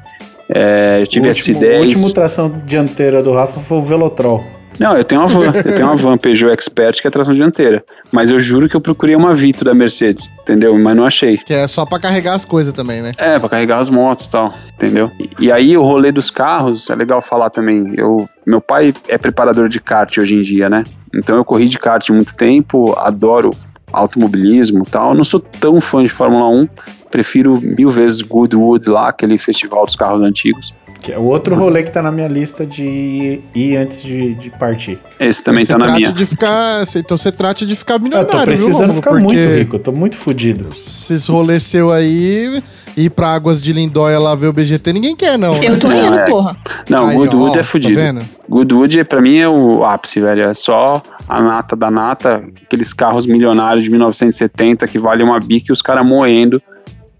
é, 0.49 1.01
já 1.01 1.07
tive 1.07 1.27
o 1.27 1.31
último, 1.31 1.61
S10. 1.61 1.77
o 1.77 1.81
último 1.81 2.13
tração 2.13 2.63
dianteira 2.65 3.23
do 3.23 3.33
Rafa 3.33 3.61
foi 3.61 3.79
o 3.79 3.83
Velotrol. 3.83 4.57
Não, 4.79 4.97
eu 4.97 5.05
tenho 5.05 5.23
uma 5.23 5.29
van, 5.29 5.47
eu 5.47 5.75
tenho 5.75 5.87
uma 5.87 5.97
van 5.97 6.19
Peugeot 6.19 6.53
Expert 6.53 7.01
que 7.01 7.07
é 7.07 7.11
tração 7.11 7.35
dianteira. 7.35 7.83
Mas 8.13 8.31
eu 8.31 8.41
juro 8.41 8.69
que 8.69 8.77
eu 8.77 8.81
procurei 8.81 9.17
uma 9.17 9.35
Vito 9.35 9.65
da 9.65 9.75
Mercedes, 9.75 10.31
entendeu? 10.41 10.77
Mas 10.79 10.97
não 10.97 11.05
achei. 11.05 11.39
Que 11.39 11.55
é 11.55 11.67
só 11.67 11.87
pra 11.87 11.99
carregar 11.99 12.35
as 12.35 12.45
coisas 12.45 12.73
também, 12.73 13.03
né? 13.03 13.13
É, 13.19 13.39
pra 13.39 13.49
carregar 13.49 13.79
as 13.79 13.89
motos 13.89 14.27
e 14.27 14.31
tal, 14.31 14.55
entendeu? 14.75 15.11
E, 15.19 15.47
e 15.47 15.53
aí 15.53 15.77
o 15.77 15.83
rolê 15.83 16.13
dos 16.13 16.31
carros, 16.31 16.91
é 16.91 16.95
legal 16.95 17.23
falar 17.23 17.51
também. 17.51 17.95
Eu, 17.97 18.29
meu 18.47 18.61
pai 18.61 18.95
é 19.09 19.19
preparador 19.19 19.69
de 19.69 19.81
kart 19.81 20.19
hoje 20.19 20.35
em 20.35 20.43
dia, 20.43 20.69
né? 20.69 20.85
Então 21.15 21.37
eu 21.37 21.45
corri 21.45 21.67
de 21.67 21.79
kart 21.79 22.09
muito 22.11 22.35
tempo, 22.35 22.95
adoro 22.99 23.51
automobilismo 23.97 24.83
e 24.87 24.91
tal. 24.91 25.15
Não 25.15 25.25
sou 25.25 25.41
tão 25.41 25.81
fã 25.81 26.03
de 26.03 26.09
Fórmula 26.09 26.49
1, 26.49 26.69
prefiro 27.11 27.61
mil 27.61 27.89
vezes 27.89 28.21
Goodwood 28.21 28.89
lá, 28.89 29.09
aquele 29.09 29.39
festival 29.39 29.87
dos 29.87 29.97
carros 29.97 30.23
antigos. 30.23 30.75
Que 31.01 31.13
é 31.13 31.19
o 31.19 31.23
outro 31.23 31.55
rolê 31.55 31.83
que 31.83 31.91
tá 31.91 32.03
na 32.03 32.11
minha 32.11 32.27
lista 32.27 32.67
de 32.67 33.41
ir 33.55 33.77
antes 33.77 34.03
de, 34.03 34.35
de 34.35 34.51
partir. 34.51 34.99
Esse 35.21 35.43
também 35.45 35.65
Você 35.65 35.73
tá 35.73 35.79
na 35.79 35.85
trate 35.87 36.01
minha. 36.01 36.13
de 36.13 36.27
ficar. 36.27 36.85
Então 36.97 37.17
você 37.17 37.31
trate 37.31 37.65
de 37.67 37.77
ficar 37.77 37.95
Eu 37.95 38.01
milionário, 38.01 38.31
tô 38.33 38.37
viu, 38.39 38.47
precisando 38.47 38.79
Rômulo? 38.93 38.95
ficar 38.97 39.13
muito 39.15 39.39
rico, 39.39 39.77
eu 39.77 39.81
tô 39.81 39.93
muito 39.93 40.17
fudido. 40.17 40.69
Esses 40.71 41.27
rolês 41.29 41.63
seu 41.63 41.93
aí, 41.93 42.63
ir 42.97 43.11
pra 43.11 43.29
Águas 43.35 43.63
de 43.63 43.73
Lindóia 43.73 44.19
lá 44.19 44.35
ver 44.35 44.49
o 44.49 44.53
BGT, 44.53 44.93
ninguém 44.93 45.15
quer, 45.15 45.39
não. 45.39 45.55
eu 45.63 45.79
tô 45.79 45.89
Não, 45.89 46.07
indo, 46.07 46.17
é. 46.19 46.25
porra. 46.27 46.57
Não, 46.89 47.07
Aí, 47.07 47.17
Goodwood 47.17 47.57
ó, 47.57 47.61
é 47.61 47.63
fudido. 47.63 47.95
Tá 47.95 48.01
vendo? 48.01 48.23
Goodwood, 48.49 49.05
pra 49.05 49.21
mim, 49.21 49.37
é 49.37 49.49
o 49.49 49.85
ápice, 49.85 50.21
velho. 50.21 50.43
É 50.43 50.55
só 50.55 51.03
a 51.29 51.43
nata 51.43 51.77
da 51.77 51.91
nata, 51.91 52.43
aqueles 52.65 52.93
carros 52.93 53.27
milionários 53.27 53.85
de 53.85 53.91
1970 53.91 54.87
que 54.87 54.99
valem 54.99 55.25
uma 55.25 55.39
bica 55.39 55.67
e 55.69 55.73
os 55.73 55.83
caras 55.83 56.05
moendo, 56.07 56.61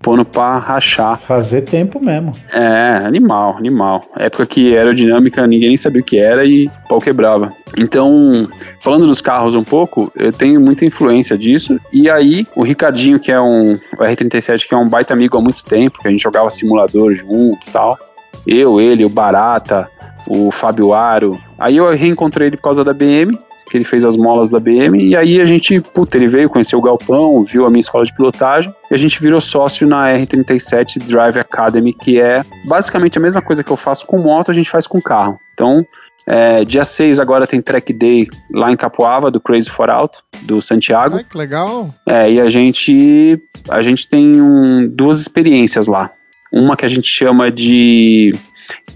pondo 0.07 0.25
pra 0.25 0.59
rachar. 0.59 1.19
Fazer 1.19 1.63
tempo 1.63 1.99
mesmo. 2.01 2.31
É, 2.53 3.01
animal, 3.05 3.57
animal. 3.57 4.05
Época 4.17 4.47
que 4.47 4.77
aerodinâmica 4.77 5.45
ninguém 5.49 5.71
nem 5.71 5.77
sabia 5.77 6.01
o 6.01 6.05
que 6.05 6.17
era 6.17 6.45
e 6.45 6.71
pau 6.89 7.01
quebrava. 7.01 7.53
Então, 7.77 8.49
falando 8.79 9.05
dos 9.05 9.21
carros 9.21 9.57
um 9.57 9.65
pouco, 9.65 10.13
eu 10.15 10.31
tenho 10.31 10.61
muita 10.61 10.85
influência 10.85 11.37
disso. 11.37 11.81
E 11.93 12.09
aí, 12.09 12.47
o 12.55 12.63
Ricardinho, 12.63 13.19
que 13.19 13.33
é 13.33 13.41
um 13.41 13.73
o 13.73 14.05
R37, 14.05 14.69
que 14.69 14.75
é 14.75 14.79
um 14.79 14.89
baita 14.89 15.13
amigo 15.13 15.37
há 15.37 15.41
muito 15.41 15.65
tempo, 15.65 15.99
que 16.01 16.07
a 16.07 16.11
gente 16.13 16.23
jogava 16.23 16.49
simulador 16.51 17.13
junto 17.13 17.67
e 17.67 17.71
tal. 17.73 17.99
Eu, 18.47 18.81
ele, 18.81 19.05
o 19.05 19.09
Barata, 19.09 19.89
o 20.29 20.53
Fábio 20.53 20.95
Aro. 20.95 21.37
Aí 21.59 21.79
eu 21.79 21.93
reencontrei 21.93 22.47
ele 22.47 22.57
por 22.57 22.63
causa 22.63 22.85
da 22.85 22.93
BM, 22.93 23.37
que 23.69 23.77
ele 23.77 23.85
fez 23.85 24.05
as 24.05 24.17
molas 24.17 24.49
da 24.49 24.61
BM, 24.61 24.97
e 25.03 25.17
aí 25.17 25.41
a 25.41 25.47
gente, 25.47 25.81
puta, 25.81 26.17
ele 26.17 26.29
veio, 26.29 26.49
conheceu 26.49 26.79
o 26.79 26.83
Galpão, 26.83 27.43
viu 27.43 27.67
a 27.67 27.71
minha 27.71 27.81
escola 27.81 28.05
de 28.05 28.15
pilotagem, 28.15 28.73
e 28.91 28.95
a 28.95 28.97
gente 28.97 29.21
virou 29.21 29.41
sócio 29.41 29.87
na 29.87 30.09
R37 30.09 31.03
Drive 31.05 31.39
Academy, 31.39 31.93
que 31.93 32.21
é 32.21 32.45
basicamente 32.67 33.19
a 33.19 33.21
mesma 33.21 33.43
coisa 33.43 33.65
que 33.65 33.71
eu 33.71 33.77
faço 33.77 34.07
com 34.07 34.19
moto, 34.19 34.51
a 34.51 34.55
gente 34.55 34.71
faz 34.71 34.87
com 34.87 35.01
carro. 35.01 35.39
Então, 35.53 35.85
é, 36.29 36.65
dia 36.65 36.85
6 36.85 37.21
agora 37.21 37.47
tem 37.47 37.61
Track 37.63 37.93
Day 37.93 38.27
lá 38.53 38.71
em 38.73 38.77
Capoava, 38.77 39.31
do 39.31 39.41
Crazy 39.41 39.71
for 39.71 39.89
Auto, 39.91 40.23
do 40.43 40.61
Santiago. 40.61 41.17
Ai, 41.17 41.25
que 41.25 41.37
legal. 41.39 41.95
É, 42.07 42.31
e 42.33 42.41
a 42.41 42.49
gente, 42.49 43.41
a 43.69 43.81
gente 43.83 44.09
tem 44.09 44.41
um- 44.41 44.89
duas 44.89 45.21
experiências 45.21 45.87
lá. 45.87 46.11
Uma 46.53 46.77
que 46.77 46.85
a 46.85 46.89
gente 46.89 47.09
chama 47.09 47.51
de 47.51 48.33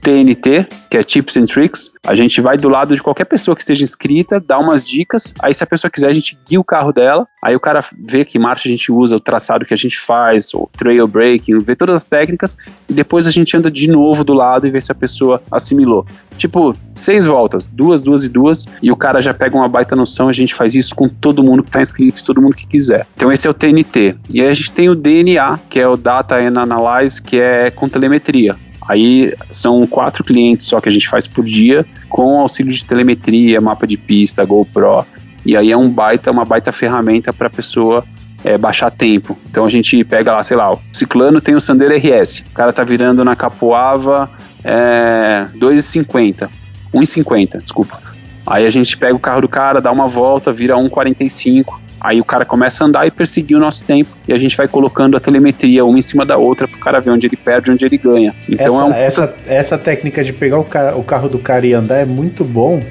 TNT, 0.00 0.66
que 0.90 0.96
é 0.96 1.02
Tips 1.02 1.36
and 1.36 1.46
Tricks. 1.46 1.90
A 2.06 2.14
gente 2.14 2.40
vai 2.40 2.56
do 2.56 2.68
lado 2.68 2.94
de 2.94 3.02
qualquer 3.02 3.24
pessoa 3.24 3.54
que 3.54 3.62
esteja 3.62 3.84
inscrita, 3.84 4.40
dá 4.40 4.58
umas 4.58 4.86
dicas. 4.86 5.34
Aí, 5.40 5.52
se 5.52 5.62
a 5.62 5.66
pessoa 5.66 5.90
quiser, 5.90 6.08
a 6.08 6.12
gente 6.12 6.38
guia 6.48 6.58
o 6.58 6.64
carro 6.64 6.92
dela. 6.92 7.26
Aí 7.42 7.54
o 7.56 7.60
cara 7.60 7.82
vê 7.98 8.24
que 8.24 8.38
marcha 8.38 8.68
a 8.68 8.70
gente 8.70 8.92
usa, 8.92 9.16
o 9.16 9.20
traçado 9.20 9.64
que 9.64 9.72
a 9.72 9.76
gente 9.76 9.98
faz, 9.98 10.52
o 10.52 10.68
trail 10.76 11.06
breaking, 11.06 11.58
vê 11.58 11.74
todas 11.76 11.96
as 11.96 12.04
técnicas. 12.04 12.56
E 12.88 12.92
depois 12.92 13.26
a 13.26 13.30
gente 13.30 13.56
anda 13.56 13.70
de 13.70 13.88
novo 13.88 14.24
do 14.24 14.34
lado 14.34 14.66
e 14.66 14.70
vê 14.70 14.80
se 14.80 14.92
a 14.92 14.94
pessoa 14.94 15.42
assimilou. 15.50 16.06
Tipo, 16.36 16.74
seis 16.94 17.26
voltas, 17.26 17.66
duas, 17.66 18.02
duas 18.02 18.24
e 18.24 18.28
duas. 18.28 18.66
E 18.82 18.90
o 18.90 18.96
cara 18.96 19.20
já 19.20 19.32
pega 19.34 19.56
uma 19.56 19.68
baita 19.68 19.94
noção. 19.94 20.28
A 20.28 20.32
gente 20.32 20.54
faz 20.54 20.74
isso 20.74 20.94
com 20.94 21.08
todo 21.08 21.42
mundo 21.42 21.62
que 21.62 21.70
tá 21.70 21.80
inscrito, 21.80 22.24
todo 22.24 22.40
mundo 22.40 22.56
que 22.56 22.66
quiser. 22.66 23.06
Então, 23.14 23.30
esse 23.30 23.46
é 23.46 23.50
o 23.50 23.54
TNT. 23.54 24.16
E 24.32 24.40
aí 24.40 24.48
a 24.48 24.54
gente 24.54 24.72
tem 24.72 24.88
o 24.88 24.94
DNA, 24.94 25.58
que 25.68 25.78
é 25.78 25.86
o 25.86 25.96
Data 25.96 26.36
and 26.36 26.58
Analyze, 26.60 27.20
que 27.20 27.38
é 27.38 27.70
com 27.70 27.88
telemetria. 27.88 28.56
Aí 28.88 29.32
são 29.50 29.86
quatro 29.86 30.24
clientes 30.24 30.66
só 30.66 30.80
que 30.80 30.88
a 30.88 30.92
gente 30.92 31.08
faz 31.08 31.26
por 31.26 31.44
dia, 31.44 31.86
com 32.08 32.40
auxílio 32.40 32.72
de 32.72 32.84
telemetria, 32.84 33.60
mapa 33.60 33.86
de 33.86 33.96
pista, 33.96 34.44
GoPro. 34.44 35.04
E 35.44 35.56
aí 35.56 35.70
é 35.70 35.76
um 35.76 35.88
baita, 35.88 36.30
uma 36.30 36.44
baita 36.44 36.72
ferramenta 36.72 37.32
para 37.32 37.46
a 37.46 37.50
pessoa 37.50 38.04
é, 38.44 38.56
baixar 38.58 38.90
tempo. 38.90 39.38
Então 39.48 39.64
a 39.64 39.70
gente 39.70 40.02
pega 40.04 40.32
lá, 40.32 40.42
sei 40.42 40.56
lá, 40.56 40.72
o 40.72 40.80
Ciclano 40.92 41.40
tem 41.40 41.54
o 41.54 41.60
Sandero 41.60 41.94
RS. 41.94 42.40
O 42.40 42.54
cara 42.54 42.72
tá 42.72 42.82
virando 42.82 43.24
na 43.24 43.36
Capoava 43.36 44.30
é, 44.64 45.46
2,50. 45.56 46.48
1,50, 46.92 47.62
desculpa. 47.62 48.00
Aí 48.46 48.66
a 48.66 48.70
gente 48.70 48.96
pega 48.96 49.14
o 49.14 49.18
carro 49.18 49.42
do 49.42 49.48
cara, 49.48 49.80
dá 49.80 49.92
uma 49.92 50.08
volta, 50.08 50.52
vira 50.52 50.74
1,45. 50.74 51.78
Aí 52.00 52.20
o 52.20 52.24
cara 52.24 52.44
começa 52.44 52.82
a 52.82 52.86
andar 52.86 53.06
e 53.06 53.10
perseguir 53.10 53.56
o 53.56 53.60
nosso 53.60 53.84
tempo. 53.84 54.10
E 54.26 54.32
a 54.32 54.38
gente 54.38 54.56
vai 54.56 54.66
colocando 54.66 55.16
a 55.16 55.20
telemetria 55.20 55.84
uma 55.84 55.98
em 55.98 56.02
cima 56.02 56.24
da 56.24 56.36
outra 56.36 56.66
pro 56.66 56.78
cara 56.80 57.00
ver 57.00 57.10
onde 57.10 57.26
ele 57.26 57.36
perde 57.36 57.70
e 57.70 57.74
onde 57.74 57.84
ele 57.84 57.98
ganha. 57.98 58.34
Então 58.48 58.66
essa, 58.66 58.80
é 58.80 58.84
um. 58.84 58.92
essa, 58.94 59.34
essa 59.46 59.78
técnica 59.78 60.24
de 60.24 60.32
pegar 60.32 60.58
o, 60.58 60.64
cara- 60.64 60.96
o 60.96 61.02
carro 61.04 61.28
do 61.28 61.38
cara 61.38 61.66
e 61.66 61.74
andar 61.74 61.96
é 61.96 62.04
muito 62.04 62.42
bom, 62.44 62.82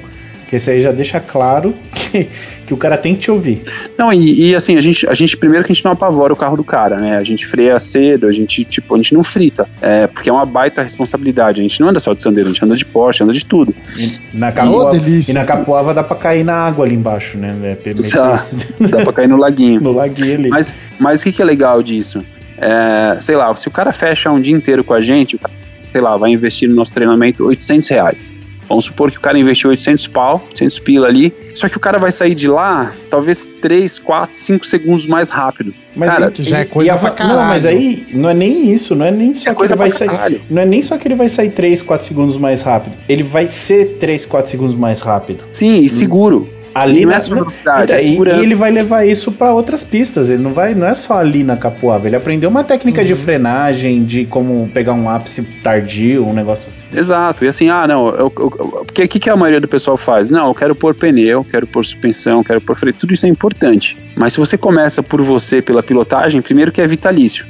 porque 0.50 0.56
isso 0.56 0.68
aí 0.68 0.80
já 0.80 0.90
deixa 0.90 1.20
claro 1.20 1.76
que, 1.94 2.28
que 2.66 2.74
o 2.74 2.76
cara 2.76 2.98
tem 2.98 3.14
que 3.14 3.20
te 3.20 3.30
ouvir. 3.30 3.62
Não, 3.96 4.12
e, 4.12 4.48
e, 4.48 4.54
assim, 4.56 4.76
a 4.76 4.80
gente, 4.80 5.08
a 5.08 5.14
gente, 5.14 5.36
primeiro 5.36 5.64
que 5.64 5.70
a 5.70 5.74
gente 5.76 5.84
não 5.84 5.92
apavora 5.92 6.32
o 6.32 6.36
carro 6.36 6.56
do 6.56 6.64
cara, 6.64 6.96
né? 6.96 7.18
A 7.18 7.22
gente 7.22 7.46
freia 7.46 7.78
cedo, 7.78 8.26
a 8.26 8.32
gente, 8.32 8.64
tipo, 8.64 8.92
a 8.92 8.96
gente 8.96 9.14
não 9.14 9.22
frita. 9.22 9.68
É, 9.80 10.08
porque 10.08 10.28
é 10.28 10.32
uma 10.32 10.44
baita 10.44 10.82
responsabilidade. 10.82 11.60
A 11.60 11.62
gente 11.62 11.80
não 11.80 11.90
anda 11.90 12.00
só 12.00 12.12
de 12.12 12.20
sandeiro, 12.20 12.50
a 12.50 12.52
gente 12.52 12.64
anda 12.64 12.74
de 12.74 12.84
Porsche, 12.84 13.22
anda 13.22 13.32
de 13.32 13.46
tudo. 13.46 13.72
E 13.96 14.18
na, 14.34 14.48
Ô, 14.48 14.52
capoava, 14.52 14.98
delícia. 14.98 15.30
e 15.30 15.34
na 15.34 15.44
capoava 15.44 15.94
dá 15.94 16.02
pra 16.02 16.16
cair 16.16 16.42
na 16.42 16.54
água 16.54 16.84
ali 16.84 16.96
embaixo, 16.96 17.38
né? 17.38 17.50
É, 17.50 17.68
meter 17.68 17.94
Dá, 17.94 18.44
dá 18.90 19.04
pra 19.04 19.12
cair 19.12 19.28
no 19.28 19.36
laguinho. 19.36 19.78
no 19.80 19.92
laguinho 19.92 20.34
ali. 20.34 20.48
Mas, 20.48 20.76
mas 20.98 21.20
o 21.20 21.24
que, 21.24 21.30
que 21.30 21.42
é 21.42 21.44
legal 21.44 21.80
disso? 21.80 22.24
É, 22.58 23.18
sei 23.20 23.36
lá, 23.36 23.54
se 23.54 23.68
o 23.68 23.70
cara 23.70 23.92
fecha 23.92 24.32
um 24.32 24.40
dia 24.40 24.56
inteiro 24.56 24.82
com 24.82 24.94
a 24.94 25.00
gente, 25.00 25.36
o 25.36 25.38
cara, 25.38 25.54
sei 25.92 26.00
lá, 26.00 26.16
vai 26.16 26.32
investir 26.32 26.68
no 26.68 26.74
nosso 26.74 26.92
treinamento 26.92 27.46
800 27.46 27.88
reais. 27.88 28.39
Vamos 28.70 28.84
supor 28.84 29.10
que 29.10 29.18
o 29.18 29.20
cara 29.20 29.36
investiu 29.36 29.68
800 29.68 30.06
pau, 30.06 30.40
800 30.46 30.78
pila 30.78 31.08
ali, 31.08 31.34
só 31.56 31.68
que 31.68 31.76
o 31.76 31.80
cara 31.80 31.98
vai 31.98 32.12
sair 32.12 32.36
de 32.36 32.46
lá 32.46 32.92
talvez 33.10 33.50
3, 33.60 33.98
4, 33.98 34.36
5 34.36 34.64
segundos 34.64 35.08
mais 35.08 35.28
rápido. 35.28 35.74
Mas 35.96 36.08
cara, 36.12 36.26
aí- 36.28 36.44
já 36.44 36.58
é 36.60 36.64
coisa 36.64 36.96
pra 36.96 37.10
va- 37.10 37.16
Não, 37.26 37.42
mas 37.48 37.64
caralho. 37.64 37.80
aí 37.80 38.06
não 38.14 38.28
é 38.30 38.34
nem 38.34 38.70
isso, 38.72 38.94
não 38.94 39.04
é 39.04 39.10
nem 39.10 39.34
só 39.34 39.50
É 39.50 39.52
que 39.52 39.58
coisa 39.58 39.74
ele 39.74 39.78
vai 39.78 39.90
sair. 39.90 40.08
caralho. 40.08 40.40
Não 40.48 40.62
é 40.62 40.64
nem 40.64 40.80
só 40.82 40.96
que 40.96 41.08
ele 41.08 41.16
vai 41.16 41.28
sair 41.28 41.50
3, 41.50 41.82
4 41.82 42.06
segundos 42.06 42.36
mais 42.36 42.62
rápido. 42.62 42.96
Ele 43.08 43.24
vai 43.24 43.48
ser 43.48 43.96
3, 43.98 44.24
4 44.24 44.48
segundos 44.48 44.76
mais 44.76 45.00
rápido. 45.00 45.44
Sim, 45.52 45.80
e 45.80 45.88
seguro. 45.88 46.48
Ali 46.74 47.00
não 47.04 47.10
na- 47.10 47.16
é 47.16 47.18
só 47.18 47.34
velocidade, 47.34 47.82
Então, 47.84 47.96
é 47.96 48.36
e-. 48.36 48.38
E 48.40 48.44
ele 48.44 48.54
vai 48.54 48.70
levar 48.70 49.04
isso 49.04 49.32
pra 49.32 49.52
outras 49.52 49.82
pistas. 49.82 50.30
Ele 50.30 50.42
não 50.42 50.52
vai, 50.52 50.74
não 50.74 50.86
é 50.86 50.94
só 50.94 51.18
ali 51.18 51.42
na 51.42 51.56
Capoava. 51.56 52.06
Ele 52.06 52.14
aprendeu 52.16 52.48
uma 52.48 52.62
técnica 52.62 53.00
Uhum. 53.00 53.06
de 53.06 53.14
frenagem, 53.14 54.04
de 54.04 54.24
como 54.24 54.68
pegar 54.72 54.92
um 54.92 55.08
ápice 55.10 55.42
tardio, 55.62 56.26
um 56.26 56.32
negócio 56.32 56.68
assim. 56.68 56.86
Exato. 56.96 57.44
E 57.44 57.48
assim, 57.48 57.68
ah, 57.68 57.86
não, 57.88 58.08
eu- 58.10 58.30
porque 58.30 59.02
o 59.04 59.08
que, 59.08 59.18
que 59.18 59.28
a 59.30 59.36
maioria 59.36 59.60
do 59.60 59.66
pessoal 59.68 59.96
faz? 59.96 60.30
Não, 60.30 60.46
eu 60.48 60.54
quero 60.54 60.74
pôr 60.74 60.94
pneu, 60.94 61.42
quero 61.44 61.66
pôr 61.66 61.84
suspensão, 61.84 62.44
quero 62.44 62.60
pôr 62.60 62.76
freio, 62.76 62.94
tudo 62.94 63.12
isso 63.14 63.26
é 63.26 63.28
importante. 63.28 63.96
Mas 64.16 64.34
se 64.34 64.38
você 64.38 64.56
começa 64.56 65.02
por 65.02 65.20
você, 65.22 65.60
pela 65.60 65.82
pilotagem, 65.82 66.40
primeiro 66.40 66.70
que 66.70 66.80
é 66.80 66.86
vitalício. 66.86 67.44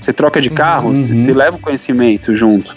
Você 0.00 0.12
troca 0.12 0.40
de 0.40 0.50
carro, 0.50 0.88
Uhum. 0.90 0.96
você 1.18 1.32
leva 1.32 1.56
o 1.56 1.60
conhecimento 1.60 2.34
junto. 2.34 2.76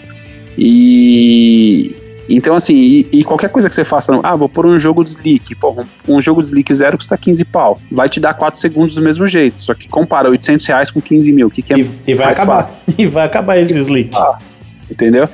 E. 0.56 1.94
Então, 2.28 2.54
assim, 2.54 2.74
e, 2.74 3.08
e 3.12 3.24
qualquer 3.24 3.50
coisa 3.50 3.68
que 3.68 3.74
você 3.74 3.84
faça, 3.84 4.18
ah, 4.22 4.36
vou 4.36 4.48
pôr 4.48 4.66
um 4.66 4.78
jogo 4.78 5.02
de 5.02 5.10
slick. 5.10 5.54
Pô, 5.54 5.76
um, 6.08 6.16
um 6.16 6.20
jogo 6.20 6.40
de 6.40 6.46
slick 6.46 6.72
zero 6.72 6.96
custa 6.96 7.16
15 7.16 7.44
pau. 7.46 7.80
Vai 7.90 8.08
te 8.08 8.20
dar 8.20 8.34
4 8.34 8.60
segundos 8.60 8.94
do 8.94 9.02
mesmo 9.02 9.26
jeito. 9.26 9.60
Só 9.60 9.74
que 9.74 9.88
compara 9.88 10.28
800 10.30 10.66
reais 10.66 10.90
com 10.90 11.00
15 11.00 11.32
mil. 11.32 11.48
O 11.48 11.50
que, 11.50 11.62
que 11.62 11.72
é 11.72 11.78
E, 11.78 11.90
e 12.06 12.14
vai 12.14 12.26
mais 12.26 12.38
acabar. 12.38 12.64
fácil? 12.64 12.72
E 12.98 13.06
vai 13.06 13.26
acabar 13.26 13.58
esse 13.58 13.76
slick. 13.78 14.16
entendeu? 14.90 15.28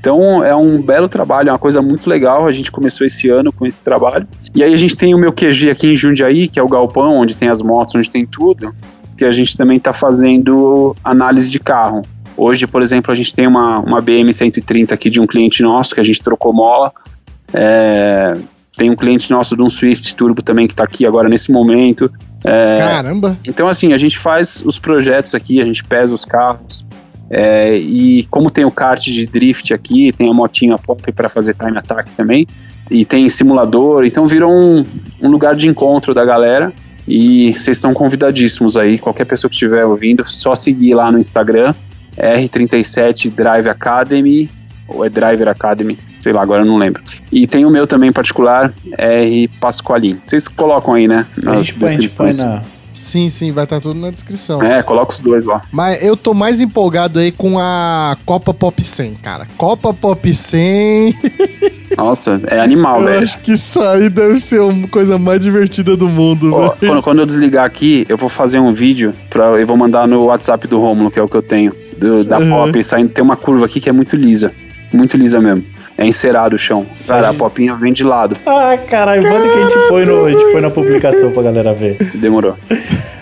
Então 0.00 0.44
é 0.44 0.54
um 0.54 0.82
belo 0.82 1.08
trabalho, 1.08 1.48
é 1.48 1.52
uma 1.52 1.58
coisa 1.58 1.80
muito 1.80 2.10
legal. 2.10 2.46
A 2.46 2.52
gente 2.52 2.70
começou 2.70 3.06
esse 3.06 3.28
ano 3.30 3.50
com 3.50 3.64
esse 3.64 3.82
trabalho. 3.82 4.26
E 4.54 4.62
aí 4.62 4.74
a 4.74 4.76
gente 4.76 4.94
tem 4.96 5.14
o 5.14 5.18
meu 5.18 5.32
QG 5.32 5.70
aqui 5.70 5.86
em 5.88 5.96
Jundiaí, 5.96 6.46
que 6.46 6.58
é 6.60 6.62
o 6.62 6.68
galpão, 6.68 7.16
onde 7.16 7.36
tem 7.36 7.48
as 7.48 7.62
motos, 7.62 7.94
onde 7.94 8.10
tem 8.10 8.26
tudo, 8.26 8.74
que 9.16 9.24
a 9.24 9.32
gente 9.32 9.56
também 9.56 9.78
está 9.78 9.94
fazendo 9.94 10.94
análise 11.02 11.48
de 11.48 11.58
carro. 11.58 12.02
Hoje, 12.36 12.66
por 12.66 12.82
exemplo, 12.82 13.12
a 13.12 13.14
gente 13.14 13.34
tem 13.34 13.46
uma, 13.46 13.78
uma 13.78 14.02
BM130 14.02 14.92
aqui 14.92 15.08
de 15.08 15.20
um 15.20 15.26
cliente 15.26 15.62
nosso, 15.62 15.94
que 15.94 16.00
a 16.00 16.04
gente 16.04 16.20
trocou 16.20 16.52
mola. 16.52 16.92
É, 17.52 18.36
tem 18.76 18.90
um 18.90 18.96
cliente 18.96 19.30
nosso 19.30 19.56
de 19.56 19.62
um 19.62 19.70
Swift 19.70 20.16
Turbo 20.16 20.42
também 20.42 20.66
que 20.66 20.72
está 20.72 20.84
aqui 20.84 21.06
agora 21.06 21.28
nesse 21.28 21.52
momento. 21.52 22.10
É, 22.44 22.78
Caramba. 22.78 23.38
então, 23.44 23.68
assim, 23.68 23.92
a 23.92 23.96
gente 23.96 24.18
faz 24.18 24.62
os 24.66 24.78
projetos 24.78 25.34
aqui, 25.34 25.60
a 25.60 25.64
gente 25.64 25.84
pesa 25.84 26.14
os 26.14 26.24
carros. 26.24 26.84
é, 27.30 27.76
e 27.76 28.24
como 28.24 28.50
tem 28.50 28.64
o 28.64 28.70
kart 28.70 29.02
de 29.02 29.26
drift 29.26 29.72
aqui, 29.72 30.12
tem 30.12 30.28
a 30.28 30.34
motinha 30.34 30.76
pop 30.76 31.10
para 31.12 31.28
fazer 31.28 31.54
time 31.54 31.78
attack 31.78 32.12
também, 32.12 32.46
e 32.90 33.04
tem 33.04 33.28
simulador, 33.28 34.04
então 34.04 34.26
virou 34.26 34.52
um, 34.52 34.84
um 35.22 35.30
lugar 35.30 35.54
de 35.54 35.68
encontro 35.68 36.12
da 36.12 36.24
galera. 36.24 36.72
E 37.06 37.52
vocês 37.52 37.76
estão 37.76 37.92
convidadíssimos 37.92 38.78
aí, 38.78 38.98
qualquer 38.98 39.26
pessoa 39.26 39.48
que 39.48 39.54
estiver 39.54 39.84
ouvindo, 39.84 40.24
só 40.24 40.54
seguir 40.54 40.94
lá 40.94 41.12
no 41.12 41.18
Instagram, 41.18 41.74
R37 42.18 43.30
Drive 43.30 43.68
Academy, 43.68 44.50
ou 44.88 45.04
é 45.04 45.08
Driver 45.08 45.48
Academy, 45.48 45.98
sei 46.20 46.32
lá, 46.32 46.42
agora 46.42 46.62
eu 46.62 46.66
não 46.66 46.76
lembro. 46.76 47.02
E 47.32 47.46
tem 47.46 47.64
o 47.64 47.70
meu 47.70 47.86
também 47.86 48.10
em 48.10 48.12
particular, 48.12 48.72
R 48.96 49.48
Pasquali. 49.60 50.18
Vocês 50.26 50.48
colocam 50.48 50.94
aí, 50.94 51.08
né? 51.08 51.26
A 51.46 51.56
gente, 51.56 51.74
põe, 51.74 51.88
a 51.88 52.00
gente 52.00 52.16
põe 52.16 52.30
na. 52.36 52.62
Sim, 52.92 53.28
sim, 53.28 53.50
vai 53.50 53.64
estar 53.64 53.80
tudo 53.80 53.98
na 53.98 54.10
descrição. 54.10 54.62
É, 54.62 54.80
coloca 54.80 55.12
os 55.12 55.20
dois 55.20 55.44
lá. 55.44 55.62
Mas 55.72 56.00
eu 56.02 56.16
tô 56.16 56.32
mais 56.32 56.60
empolgado 56.60 57.18
aí 57.18 57.32
com 57.32 57.58
a 57.58 58.16
Copa 58.24 58.54
Pop 58.54 58.80
100, 58.80 59.14
cara. 59.14 59.48
Copa 59.56 59.92
Pop 59.92 60.32
100. 60.32 61.12
Nossa, 61.96 62.40
é 62.46 62.60
animal, 62.60 63.00
eu 63.00 63.06
velho. 63.06 63.22
acho 63.22 63.38
que 63.40 63.52
isso 63.52 63.80
aí 63.80 64.08
deve 64.08 64.38
ser 64.38 64.60
a 64.60 64.88
coisa 64.88 65.16
mais 65.18 65.40
divertida 65.40 65.96
do 65.96 66.08
mundo, 66.08 66.52
Ó, 66.52 66.60
velho. 66.70 66.74
quando, 66.78 67.02
quando 67.02 67.18
eu 67.20 67.26
desligar 67.26 67.64
aqui, 67.64 68.04
eu 68.08 68.16
vou 68.16 68.28
fazer 68.28 68.58
um 68.58 68.70
vídeo 68.72 69.12
pra, 69.30 69.44
eu 69.60 69.66
vou 69.66 69.76
mandar 69.76 70.06
no 70.06 70.24
WhatsApp 70.24 70.66
do 70.66 70.80
Romulo, 70.80 71.10
que 71.10 71.18
é 71.18 71.22
o 71.22 71.28
que 71.28 71.36
eu 71.36 71.42
tenho, 71.42 71.72
do- 71.98 72.24
da 72.24 72.38
Uhum. 72.38 72.50
Pop, 72.50 72.82
saindo, 72.84 73.08
tem 73.10 73.22
uma 73.24 73.36
curva 73.36 73.66
aqui 73.66 73.80
que 73.80 73.88
é 73.88 73.92
muito 73.92 74.16
lisa, 74.16 74.52
muito 74.92 75.16
lisa 75.16 75.40
mesmo. 75.40 75.64
É 75.96 76.04
encerado 76.04 76.56
o 76.56 76.58
chão. 76.58 76.84
Cara, 77.06 77.28
a 77.28 77.34
popinha 77.34 77.74
vem 77.76 77.92
de 77.92 78.02
lado. 78.02 78.36
Ah, 78.44 78.76
caralho, 78.76 79.22
manda 79.22 79.48
que 79.48 79.58
a 79.58 79.62
gente 79.62 79.88
põe, 79.88 80.04
no, 80.04 80.24
a 80.26 80.32
gente 80.32 80.52
põe 80.52 80.60
na 80.60 80.68
publicação 80.70 81.30
pra 81.30 81.42
galera 81.44 81.72
ver. 81.72 81.96
Demorou. 82.16 82.56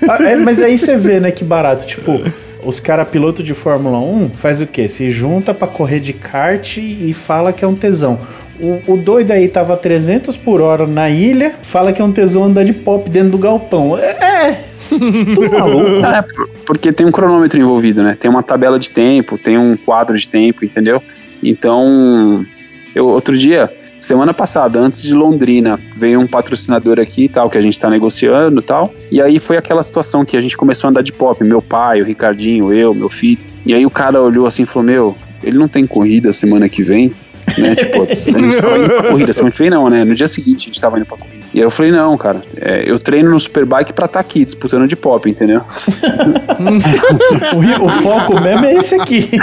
Ah, 0.08 0.22
é, 0.22 0.36
mas 0.36 0.62
aí 0.62 0.78
você 0.78 0.96
vê, 0.96 1.20
né, 1.20 1.30
que 1.30 1.44
barato. 1.44 1.86
Tipo, 1.86 2.18
os 2.64 2.80
caras 2.80 3.06
piloto 3.08 3.42
de 3.42 3.52
Fórmula 3.52 3.98
1 3.98 4.30
faz 4.34 4.62
o 4.62 4.66
quê? 4.66 4.88
Se 4.88 5.10
junta 5.10 5.52
pra 5.52 5.68
correr 5.68 6.00
de 6.00 6.14
kart 6.14 6.78
e 6.78 7.12
fala 7.12 7.52
que 7.52 7.62
é 7.62 7.68
um 7.68 7.74
tesão. 7.74 8.18
O, 8.62 8.92
o 8.92 8.96
doido 8.96 9.32
aí 9.32 9.48
tava 9.48 9.76
300 9.76 10.36
por 10.36 10.60
hora 10.60 10.86
na 10.86 11.10
ilha, 11.10 11.52
fala 11.62 11.92
que 11.92 12.00
é 12.00 12.04
um 12.04 12.12
tesão 12.12 12.44
andar 12.44 12.62
de 12.64 12.72
pop 12.72 13.10
dentro 13.10 13.30
do 13.30 13.38
galpão. 13.38 13.98
É, 13.98 14.10
é 14.20 15.48
maluco. 15.50 15.90
É, 16.06 16.22
por- 16.22 16.48
porque 16.66 16.92
tem 16.92 17.04
um 17.04 17.10
cronômetro 17.10 17.60
envolvido, 17.60 18.02
né? 18.04 18.16
Tem 18.18 18.30
uma 18.30 18.42
tabela 18.42 18.78
de 18.78 18.90
tempo, 18.90 19.36
tem 19.36 19.58
um 19.58 19.76
quadro 19.76 20.16
de 20.16 20.28
tempo, 20.28 20.64
entendeu? 20.64 21.02
Então, 21.42 22.46
eu 22.94 23.06
outro 23.08 23.36
dia, 23.36 23.68
semana 24.00 24.32
passada, 24.32 24.78
antes 24.78 25.02
de 25.02 25.12
Londrina, 25.12 25.80
veio 25.96 26.20
um 26.20 26.26
patrocinador 26.28 27.00
aqui 27.00 27.24
e 27.24 27.28
tal, 27.28 27.50
que 27.50 27.58
a 27.58 27.60
gente 27.60 27.76
tá 27.78 27.90
negociando 27.90 28.60
e 28.60 28.64
tal. 28.64 28.94
E 29.10 29.20
aí 29.20 29.40
foi 29.40 29.56
aquela 29.56 29.82
situação 29.82 30.24
que 30.24 30.36
a 30.36 30.40
gente 30.40 30.56
começou 30.56 30.86
a 30.86 30.90
andar 30.90 31.02
de 31.02 31.12
pop, 31.12 31.42
meu 31.42 31.60
pai, 31.60 32.00
o 32.00 32.04
Ricardinho, 32.04 32.72
eu, 32.72 32.94
meu 32.94 33.08
filho. 33.08 33.40
E 33.66 33.74
aí 33.74 33.84
o 33.84 33.90
cara 33.90 34.20
olhou 34.22 34.46
assim 34.46 34.62
e 34.62 34.66
falou: 34.66 34.86
Meu, 34.88 35.16
ele 35.42 35.58
não 35.58 35.66
tem 35.68 35.84
corrida 35.86 36.32
semana 36.32 36.68
que 36.68 36.82
vem? 36.82 37.12
Né? 37.58 37.74
Tipo, 37.74 38.02
a 38.04 38.06
gente 38.06 38.60
tava 38.60 38.78
indo 38.78 38.88
pra 38.88 39.10
corrida, 39.10 39.32
semana 39.32 39.52
que 39.52 39.58
vem 39.58 39.70
não, 39.70 39.88
né? 39.90 40.04
No 40.04 40.14
dia 40.14 40.28
seguinte 40.28 40.62
a 40.62 40.72
gente 40.72 40.80
tava 40.80 40.96
indo 40.96 41.06
pra 41.06 41.16
corrida. 41.16 41.41
E 41.54 41.58
aí 41.58 41.64
eu 41.64 41.70
falei, 41.70 41.92
não, 41.92 42.16
cara, 42.16 42.40
é, 42.56 42.82
eu 42.86 42.98
treino 42.98 43.30
no 43.30 43.38
Superbike 43.38 43.92
pra 43.92 44.06
estar 44.06 44.20
aqui, 44.20 44.44
disputando 44.44 44.86
de 44.86 44.96
pop, 44.96 45.28
entendeu? 45.28 45.60
O, 47.54 47.84
o 47.84 47.88
foco 47.88 48.40
mesmo 48.40 48.64
é 48.64 48.74
esse 48.74 48.94
aqui. 48.94 49.30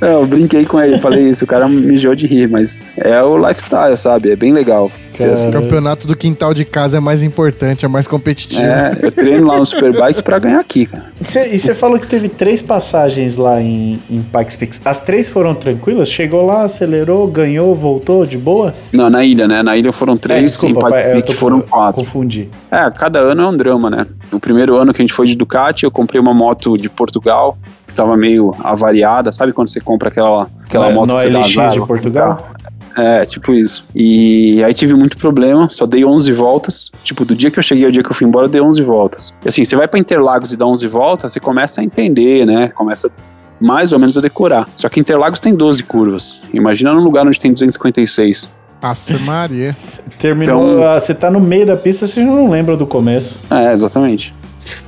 É, 0.00 0.14
eu 0.14 0.26
brinquei 0.26 0.64
com 0.66 0.80
ele, 0.80 0.98
falei 0.98 1.30
isso, 1.30 1.44
o 1.44 1.46
cara 1.46 1.68
mijou 1.68 2.14
de 2.16 2.26
rir, 2.26 2.48
mas 2.48 2.80
é 2.96 3.22
o 3.22 3.38
lifestyle, 3.38 3.96
sabe? 3.96 4.30
É 4.32 4.36
bem 4.36 4.52
legal. 4.52 4.90
ser 5.12 5.30
assim. 5.30 5.48
O 5.48 5.52
campeonato 5.52 6.06
do 6.06 6.16
quintal 6.16 6.52
de 6.52 6.64
casa 6.64 6.96
é 6.96 7.00
mais 7.00 7.22
importante, 7.22 7.84
é 7.84 7.88
mais 7.88 8.08
competitivo. 8.08 8.60
É, 8.62 8.96
eu 9.00 9.12
treino 9.12 9.46
lá 9.46 9.58
no 9.58 9.64
Superbike 9.64 10.22
pra 10.22 10.38
ganhar 10.40 10.58
aqui, 10.58 10.86
cara. 10.86 11.04
Cê- 11.22 11.48
e 11.52 11.58
você 11.58 11.74
falou 11.74 11.98
que 11.98 12.06
teve 12.08 12.28
três 12.28 12.60
passagens 12.60 13.36
lá 13.36 13.60
em, 13.62 14.00
em 14.10 14.20
Pikes 14.20 14.56
Peak. 14.56 14.76
As 14.84 14.98
três 14.98 15.28
foram 15.28 15.54
tranquilas? 15.54 16.08
Chegou 16.10 16.44
lá, 16.44 16.64
acelerou, 16.64 17.26
ganhou, 17.28 17.72
voltou 17.74 18.26
de 18.26 18.36
boa? 18.36 18.74
Não, 18.92 19.08
na 19.08 19.24
ilha, 19.24 19.46
né? 19.46 19.62
Na 19.62 19.76
ilha 19.76 19.92
foram 19.92 20.14
É, 20.14 20.18
três, 20.18 20.42
desculpa, 20.52 20.81
Tô- 21.22 21.32
foram 21.32 21.60
quatro. 21.60 22.04
Confundi. 22.04 22.48
É, 22.70 22.90
cada 22.90 23.18
ano 23.20 23.42
é 23.42 23.46
um 23.46 23.56
drama, 23.56 23.88
né? 23.90 24.06
O 24.32 24.38
primeiro 24.40 24.76
ano 24.76 24.92
que 24.92 25.00
a 25.00 25.04
gente 25.04 25.12
foi 25.14 25.26
de 25.26 25.36
Ducati, 25.36 25.84
eu 25.84 25.90
comprei 25.90 26.20
uma 26.20 26.32
moto 26.34 26.76
de 26.76 26.88
Portugal, 26.88 27.56
que 27.86 27.94
tava 27.94 28.16
meio 28.16 28.54
avariada. 28.62 29.30
Sabe 29.32 29.52
quando 29.52 29.68
você 29.68 29.80
compra 29.80 30.08
aquela, 30.08 30.48
aquela 30.64 30.88
No- 30.88 30.94
moto 30.94 31.08
no 31.08 31.16
que 31.16 31.22
você 31.22 31.30
dá 31.30 31.38
LX 31.40 31.58
azar, 31.58 31.72
de 31.72 31.86
Portugal? 31.86 32.48
É, 32.96 33.24
tipo 33.24 33.54
isso. 33.54 33.86
E 33.94 34.62
aí 34.62 34.74
tive 34.74 34.92
muito 34.94 35.16
problema, 35.16 35.68
só 35.70 35.86
dei 35.86 36.04
11 36.04 36.30
voltas. 36.32 36.90
Tipo, 37.02 37.24
do 37.24 37.34
dia 37.34 37.50
que 37.50 37.58
eu 37.58 37.62
cheguei 37.62 37.86
ao 37.86 37.90
dia 37.90 38.02
que 38.02 38.10
eu 38.10 38.14
fui 38.14 38.26
embora, 38.26 38.46
eu 38.46 38.50
dei 38.50 38.60
11 38.60 38.82
voltas. 38.82 39.34
E 39.44 39.48
assim, 39.48 39.64
você 39.64 39.74
vai 39.76 39.88
pra 39.88 39.98
Interlagos 39.98 40.52
e 40.52 40.56
dá 40.56 40.66
11 40.66 40.86
voltas, 40.86 41.32
você 41.32 41.40
começa 41.40 41.80
a 41.80 41.84
entender, 41.84 42.44
né? 42.44 42.68
Começa 42.68 43.10
mais 43.58 43.92
ou 43.92 43.98
menos 43.98 44.18
a 44.18 44.20
decorar. 44.20 44.68
Só 44.76 44.88
que 44.90 45.00
Interlagos 45.00 45.40
tem 45.40 45.54
12 45.54 45.82
curvas. 45.84 46.40
Imagina 46.52 46.92
num 46.92 47.00
lugar 47.02 47.26
onde 47.26 47.40
tem 47.40 47.50
256. 47.52 48.50
Aff, 48.82 49.16
Maria. 49.22 49.70
Terminou, 50.18 50.72
Então- 50.78 50.98
você 51.00 51.14
tá 51.14 51.30
no 51.30 51.38
meio 51.40 51.64
da 51.64 51.76
pista, 51.76 52.06
você 52.06 52.20
já 52.24 52.26
não 52.30 52.50
lembra 52.50 52.76
do 52.76 52.86
começo. 52.86 53.40
É, 53.50 53.72
exatamente. 53.72 54.34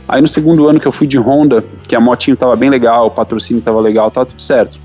Aí 0.09 0.21
no 0.21 0.29
segundo 0.29 0.69
ano 0.69 0.79
que 0.81 0.87
eu 0.87 0.93
fui 0.93 1.07
de 1.07 1.19
Honda, 1.19 1.65
que 1.89 1.95
a 1.97 2.01
motinho 2.01 2.37
tava 2.37 2.55
bem 2.57 2.69
legal, 2.69 3.07
o 3.07 3.11
patrocínio 3.11 3.63
tava 3.63 3.81
legal, 3.81 4.11
tava 4.11 4.27
tudo 4.27 4.43
certo. 4.43 4.79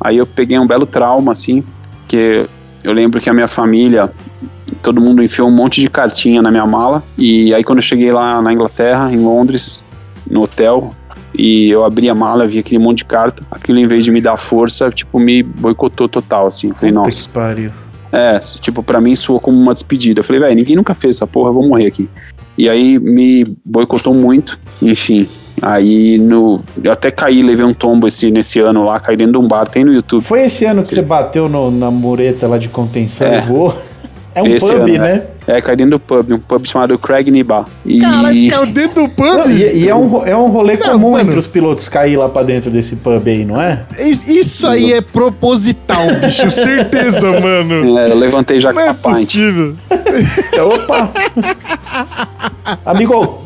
Aí 0.00 0.16
eu 0.16 0.26
peguei 0.26 0.58
um 0.58 0.66
belo 0.66 0.86
trauma, 0.86 1.32
assim, 1.32 1.62
que 2.08 2.46
eu 2.82 2.92
lembro 2.92 3.20
que 3.20 3.30
a 3.30 3.34
minha 3.34 3.48
família, 3.48 4.10
todo 4.82 5.00
mundo 5.00 5.22
enfiou 5.22 5.48
um 5.48 5.52
monte 5.52 5.80
de 5.80 5.88
cartinha 5.88 6.42
na 6.42 6.50
minha 6.50 6.66
mala. 6.66 7.02
E 7.16 7.54
aí 7.54 7.62
quando 7.62 7.78
eu 7.78 7.82
cheguei 7.82 8.10
lá 8.12 8.40
na 8.42 8.52
Inglaterra, 8.52 9.12
em 9.12 9.18
Londres, 9.18 9.84
no 10.28 10.42
hotel, 10.42 10.92
e 11.34 11.68
eu 11.70 11.84
abri 11.84 12.08
a 12.08 12.14
mala, 12.14 12.46
vi 12.46 12.58
aquele 12.58 12.78
monte 12.82 12.98
de 12.98 13.04
carta, 13.04 13.42
aquilo 13.50 13.78
em 13.78 13.86
vez 13.86 14.04
de 14.04 14.10
me 14.10 14.20
dar 14.20 14.36
força, 14.36 14.90
tipo, 14.90 15.18
me 15.18 15.42
boicotou 15.42 16.08
total, 16.08 16.46
assim. 16.46 16.72
Falei, 16.74 16.92
Puta 16.92 17.04
nossa. 17.08 17.28
que 17.28 17.34
pariu. 17.34 17.70
É, 18.12 18.38
tipo, 18.60 18.82
pra 18.82 19.00
mim 19.00 19.14
soou 19.16 19.38
como 19.40 19.58
uma 19.58 19.72
despedida. 19.72 20.20
Eu 20.20 20.24
falei, 20.24 20.40
velho, 20.40 20.54
ninguém 20.56 20.76
nunca 20.76 20.94
fez 20.94 21.16
essa 21.16 21.26
porra, 21.26 21.50
eu 21.50 21.54
vou 21.54 21.66
morrer 21.68 21.86
aqui. 21.86 22.08
E 22.56 22.68
aí 22.68 22.98
me 22.98 23.44
boicotou 23.64 24.14
muito, 24.14 24.58
enfim. 24.80 25.28
Aí 25.60 26.18
no. 26.18 26.60
Eu 26.82 26.92
até 26.92 27.10
caí, 27.10 27.42
levei 27.42 27.64
um 27.64 27.72
tombo 27.74 28.06
esse, 28.06 28.30
nesse 28.30 28.60
ano 28.60 28.84
lá, 28.84 29.00
caí 29.00 29.16
dentro 29.16 29.32
de 29.32 29.38
um 29.38 29.48
bar, 29.48 29.66
tem 29.66 29.84
no 29.84 29.92
YouTube. 29.92 30.22
Foi 30.22 30.42
esse 30.42 30.64
ano 30.64 30.82
que 30.82 30.88
você 30.88 31.02
bateu 31.02 31.48
no- 31.48 31.70
na 31.70 31.90
mureta 31.90 32.46
lá 32.46 32.58
de 32.58 32.68
contenção 32.68 33.26
É. 33.28 33.38
e 33.38 33.40
voou? 33.42 33.74
É 34.34 34.42
um 34.42 34.46
Esse 34.48 34.66
pub, 34.70 34.82
ano, 34.82 34.98
né? 34.98 35.14
É, 35.14 35.26
caí 35.62 35.76
dentro 35.76 35.92
do 35.92 36.00
pub, 36.00 36.32
um 36.32 36.40
pub 36.40 36.66
chamado 36.66 36.98
Craig 36.98 37.30
Niba. 37.30 37.66
E 37.84 38.00
Caralho, 38.00 38.30
esse 38.30 38.48
caiu 38.48 38.66
dentro 38.66 39.02
do 39.04 39.08
pub? 39.08 39.24
Não, 39.26 39.50
e, 39.50 39.84
e 39.84 39.88
é, 39.88 39.94
um, 39.94 40.26
é 40.26 40.36
um 40.36 40.48
rolê 40.48 40.76
Não, 40.76 40.92
comum 40.92 41.12
mano. 41.12 41.24
entre 41.24 41.38
os 41.38 41.46
pilotos 41.46 41.88
cair 41.88 42.16
lá 42.16 42.28
pra 42.28 42.42
dentro 42.42 42.70
desse 42.70 42.96
pub 42.96 43.22
aí, 43.28 43.44
não 43.44 43.60
é? 43.62 43.84
Is- 44.00 44.28
Isso 44.28 44.66
aí 44.66 44.92
é 44.92 45.00
proposital, 45.00 46.04
bicho. 46.20 46.50
Certeza, 46.50 47.40
mano. 47.40 47.98
é, 47.98 48.10
eu 48.10 48.16
levantei 48.18 48.58
já 48.58 48.72
Não 48.72 48.80
com 48.82 48.86
é 48.86 48.88
a 48.88 48.94
pint. 48.94 49.02
possível. 49.12 49.76
Opa! 50.74 51.10
Amigo! 52.84 53.42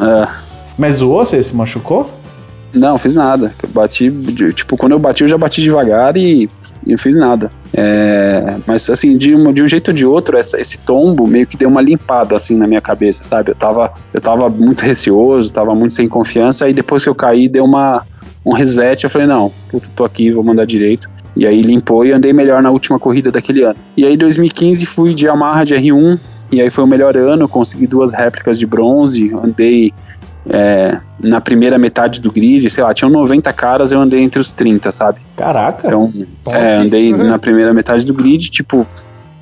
É, 0.00 0.28
Mas 0.76 0.96
zoou? 0.96 1.24
Você 1.24 1.42
se 1.42 1.54
machucou? 1.54 2.10
Não, 2.74 2.98
fiz 2.98 3.14
nada. 3.14 3.52
Eu 3.62 3.68
bati, 3.68 4.10
tipo, 4.54 4.76
quando 4.76 4.92
eu 4.92 4.98
bati, 4.98 5.22
eu 5.22 5.28
já 5.28 5.38
bati 5.38 5.62
devagar 5.62 6.16
e, 6.16 6.48
não 6.86 6.98
fiz 6.98 7.16
nada. 7.16 7.50
É, 7.72 8.56
mas 8.66 8.88
assim, 8.90 9.16
de, 9.16 9.34
uma- 9.34 9.52
de 9.52 9.62
um 9.62 9.68
jeito 9.68 9.88
ou 9.88 9.94
de 9.94 10.04
outro, 10.06 10.36
essa- 10.36 10.60
esse 10.60 10.78
tombo 10.80 11.26
meio 11.26 11.46
que 11.46 11.56
deu 11.56 11.68
uma 11.68 11.80
limpada 11.80 12.36
assim 12.36 12.56
na 12.56 12.66
minha 12.66 12.80
cabeça, 12.80 13.24
sabe? 13.24 13.50
Eu 13.50 13.54
tava, 13.54 13.92
eu 14.12 14.20
tava 14.20 14.48
muito 14.48 14.82
receoso, 14.82 15.52
tava 15.52 15.74
muito 15.74 15.94
sem 15.94 16.08
confiança, 16.08 16.68
e 16.68 16.72
depois 16.74 17.02
que 17.02 17.08
eu 17.08 17.14
caí, 17.14 17.48
deu 17.48 17.64
uma, 17.64 18.02
um 18.44 18.52
reset. 18.52 19.04
Eu 19.04 19.10
falei, 19.10 19.26
não, 19.26 19.50
puta, 19.70 19.88
tô 19.94 20.04
aqui, 20.04 20.30
vou 20.30 20.44
mandar 20.44 20.64
direito. 20.66 21.08
E 21.36 21.46
aí 21.46 21.62
limpou 21.62 22.04
e 22.06 22.12
andei 22.12 22.32
melhor 22.32 22.62
na 22.62 22.70
última 22.70 22.98
corrida 22.98 23.32
daquele 23.32 23.62
ano. 23.64 23.76
E 23.96 24.04
aí, 24.04 24.16
2015, 24.16 24.86
fui 24.86 25.12
de 25.14 25.26
Yamaha 25.26 25.64
de 25.64 25.74
R1, 25.74 26.16
e 26.52 26.60
aí 26.62 26.70
foi 26.70 26.84
o 26.84 26.86
melhor 26.86 27.16
ano, 27.16 27.48
consegui 27.48 27.88
duas 27.88 28.12
réplicas 28.12 28.56
de 28.56 28.66
bronze, 28.66 29.32
andei 29.42 29.92
é, 30.48 30.98
na 31.18 31.40
primeira 31.40 31.78
metade 31.78 32.20
do 32.20 32.30
grid, 32.30 32.68
sei 32.70 32.84
lá, 32.84 32.92
tinham 32.92 33.10
90 33.10 33.52
caras, 33.52 33.92
eu 33.92 34.00
andei 34.00 34.20
entre 34.20 34.38
os 34.38 34.52
30, 34.52 34.90
sabe? 34.90 35.20
Caraca! 35.36 35.86
Então, 35.86 36.12
é, 36.48 36.76
andei 36.76 37.12
na 37.12 37.38
primeira 37.38 37.72
metade 37.72 38.04
do 38.04 38.12
grid, 38.12 38.50
tipo, 38.50 38.86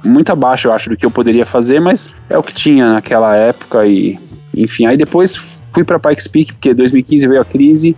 muito 0.04 0.30
abaixo, 0.30 0.68
eu 0.68 0.72
acho, 0.72 0.90
do 0.90 0.96
que 0.96 1.04
eu 1.04 1.10
poderia 1.10 1.44
fazer, 1.44 1.80
mas 1.80 2.08
é 2.28 2.38
o 2.38 2.42
que 2.42 2.54
tinha 2.54 2.92
naquela 2.92 3.34
época 3.36 3.84
e, 3.86 4.18
enfim. 4.56 4.86
Aí 4.86 4.96
depois 4.96 5.36
fui 5.72 5.84
pra 5.84 5.98
Pikes 5.98 6.28
Peak, 6.28 6.52
porque 6.52 6.74
2015 6.74 7.26
veio 7.26 7.40
a 7.40 7.44
crise, 7.44 7.96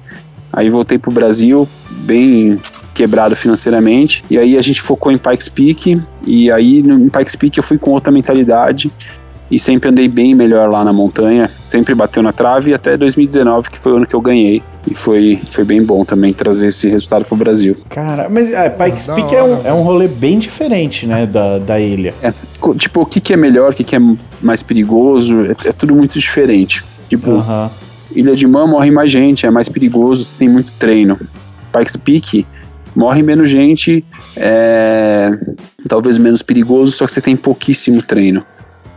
aí 0.52 0.70
voltei 0.70 0.98
pro 0.98 1.10
Brasil, 1.10 1.68
bem 1.90 2.58
quebrado 2.94 3.34
financeiramente, 3.34 4.24
e 4.30 4.38
aí 4.38 4.56
a 4.56 4.60
gente 4.60 4.80
focou 4.80 5.10
em 5.10 5.18
Pikes 5.18 5.48
Peak, 5.48 6.00
e 6.24 6.50
aí 6.50 6.82
no, 6.82 6.94
em 6.94 7.08
Pikes 7.08 7.34
Peak 7.36 7.58
eu 7.58 7.64
fui 7.64 7.76
com 7.76 7.90
outra 7.90 8.12
mentalidade, 8.12 8.90
e 9.50 9.58
sempre 9.58 9.90
andei 9.90 10.08
bem 10.08 10.34
melhor 10.34 10.70
lá 10.70 10.82
na 10.82 10.92
montanha, 10.92 11.50
sempre 11.62 11.94
bateu 11.94 12.22
na 12.22 12.32
trave, 12.32 12.72
até 12.72 12.96
2019, 12.96 13.70
que 13.70 13.78
foi 13.78 13.92
o 13.92 13.96
ano 13.96 14.06
que 14.06 14.14
eu 14.14 14.20
ganhei, 14.20 14.62
e 14.90 14.94
foi, 14.94 15.40
foi 15.50 15.64
bem 15.64 15.82
bom 15.82 16.04
também 16.04 16.32
trazer 16.32 16.68
esse 16.68 16.88
resultado 16.88 17.24
pro 17.24 17.36
Brasil. 17.36 17.76
Cara, 17.88 18.28
mas 18.28 18.50
é, 18.50 18.68
Pikes 18.68 19.06
Da 19.06 19.14
Peak 19.14 19.34
é 19.34 19.42
um, 19.42 19.52
hora. 19.52 19.68
é 19.68 19.72
um 19.72 19.82
rolê 19.82 20.08
bem 20.08 20.38
diferente, 20.38 21.06
né, 21.06 21.26
da, 21.26 21.58
da 21.58 21.78
ilha. 21.78 22.14
É, 22.22 22.32
tipo, 22.78 23.02
o 23.02 23.06
que, 23.06 23.20
que 23.20 23.32
é 23.32 23.36
melhor, 23.36 23.72
o 23.72 23.74
que, 23.74 23.84
que 23.84 23.96
é 23.96 24.00
mais 24.40 24.62
perigoso, 24.62 25.44
é, 25.46 25.68
é 25.68 25.72
tudo 25.72 25.94
muito 25.94 26.18
diferente. 26.18 26.84
Tipo. 27.08 27.42
Ilha 28.14 28.36
de 28.36 28.46
Man 28.46 28.68
morre 28.68 28.92
mais 28.92 29.10
gente, 29.10 29.44
é 29.44 29.50
mais 29.50 29.68
perigoso, 29.68 30.24
você 30.24 30.38
tem 30.38 30.48
muito 30.48 30.72
treino. 30.74 31.18
Pikes 31.72 31.96
Peak 31.96 32.46
morre 32.94 33.22
menos 33.22 33.50
gente, 33.50 34.04
é 34.36 35.32
talvez 35.88 36.16
menos 36.18 36.42
perigoso, 36.42 36.92
só 36.92 37.06
que 37.06 37.12
você 37.12 37.20
tem 37.20 37.36
pouquíssimo 37.36 38.00
treino. 38.02 38.44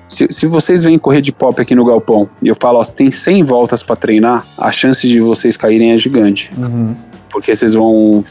Se, 0.08 0.28
se 0.30 0.48
vocês 0.48 0.84
vêm 0.84 0.98
correr 0.98 1.22
de 1.22 1.32
pop 1.32 1.62
aqui 1.62 1.76
no 1.76 1.84
galpão 1.84 2.30
e 2.42 2.48
eu 2.48 2.56
falo, 2.60 2.80
ó, 2.80 2.84
você 2.84 2.96
tem 2.96 3.12
100 3.12 3.44
voltas 3.44 3.84
para 3.84 3.96
treinar, 3.96 4.46
a 4.58 4.72
chance 4.72 5.08
de 5.08 5.20
vocês 5.20 5.58
caírem 5.58 5.92
é 5.92 5.98
gigante. 5.98 6.52
Uhum. 6.58 6.96
Porque 7.30 7.54
vocês 7.56 7.74
vão 7.74 8.24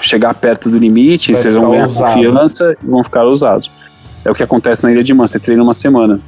chegar 0.00 0.34
perto 0.34 0.68
do 0.68 0.78
limite, 0.78 1.32
Vai 1.32 1.40
vocês 1.40 1.54
vão 1.54 1.70
ganhar 1.70 1.82
ousado. 1.84 2.14
confiança 2.14 2.76
e 2.82 2.86
vão 2.86 3.02
ficar 3.02 3.24
ousados. 3.24 3.70
É 4.24 4.30
o 4.30 4.34
que 4.34 4.42
acontece 4.42 4.82
na 4.84 4.92
Ilha 4.92 5.02
de 5.02 5.14
Man, 5.14 5.26
você 5.26 5.38
treina 5.38 5.62
uma 5.62 5.72
semana. 5.72 6.20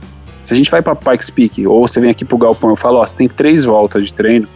Se 0.44 0.52
a 0.52 0.56
gente 0.56 0.70
vai 0.70 0.80
pra 0.80 0.94
Pikes 0.94 1.28
Peak, 1.28 1.66
ou 1.66 1.86
você 1.86 2.00
vem 2.00 2.10
aqui 2.10 2.24
pro 2.24 2.38
galpão, 2.38 2.70
eu 2.70 2.76
falo, 2.76 2.98
ó, 2.98 3.06
você 3.06 3.16
tem 3.16 3.28
três 3.28 3.64
voltas 3.64 4.04
de 4.04 4.14
treino, 4.14 4.48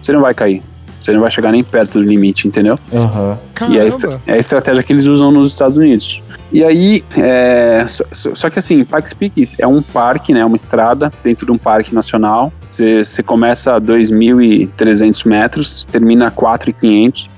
você 0.00 0.12
não 0.12 0.20
vai 0.20 0.34
cair. 0.34 0.62
Você 1.02 1.12
não 1.12 1.20
vai 1.20 1.30
chegar 1.30 1.50
nem 1.52 1.62
perto 1.64 1.98
do 1.98 2.02
limite, 2.04 2.46
entendeu? 2.46 2.78
Aham. 2.92 3.38
E 3.70 3.78
é 3.78 3.82
a, 3.82 3.84
é 4.26 4.32
a 4.34 4.38
estratégia 4.38 4.82
que 4.82 4.92
eles 4.92 5.06
usam 5.06 5.30
nos 5.30 5.48
Estados 5.48 5.76
Unidos. 5.76 6.22
E 6.52 6.62
aí, 6.62 7.02
é, 7.16 7.84
só, 7.88 8.04
só- 8.12 8.34
só 8.34 8.50
que 8.50 8.58
assim, 8.58 8.84
Pikes 8.84 9.14
Peak 9.14 9.42
é 9.58 9.66
um 9.66 9.80
parque, 9.82 10.32
né, 10.34 10.44
uma 10.44 10.56
estrada 10.56 11.12
dentro 11.22 11.46
de 11.46 11.52
um 11.52 11.58
parque 11.58 11.94
nacional. 11.94 12.52
Você, 12.70 13.04
você 13.04 13.22
começa 13.22 13.74
a 13.74 13.80
2.300 13.80 15.26
metros, 15.26 15.86
termina 15.90 16.28
a 16.28 16.30
4.500, 16.30 17.28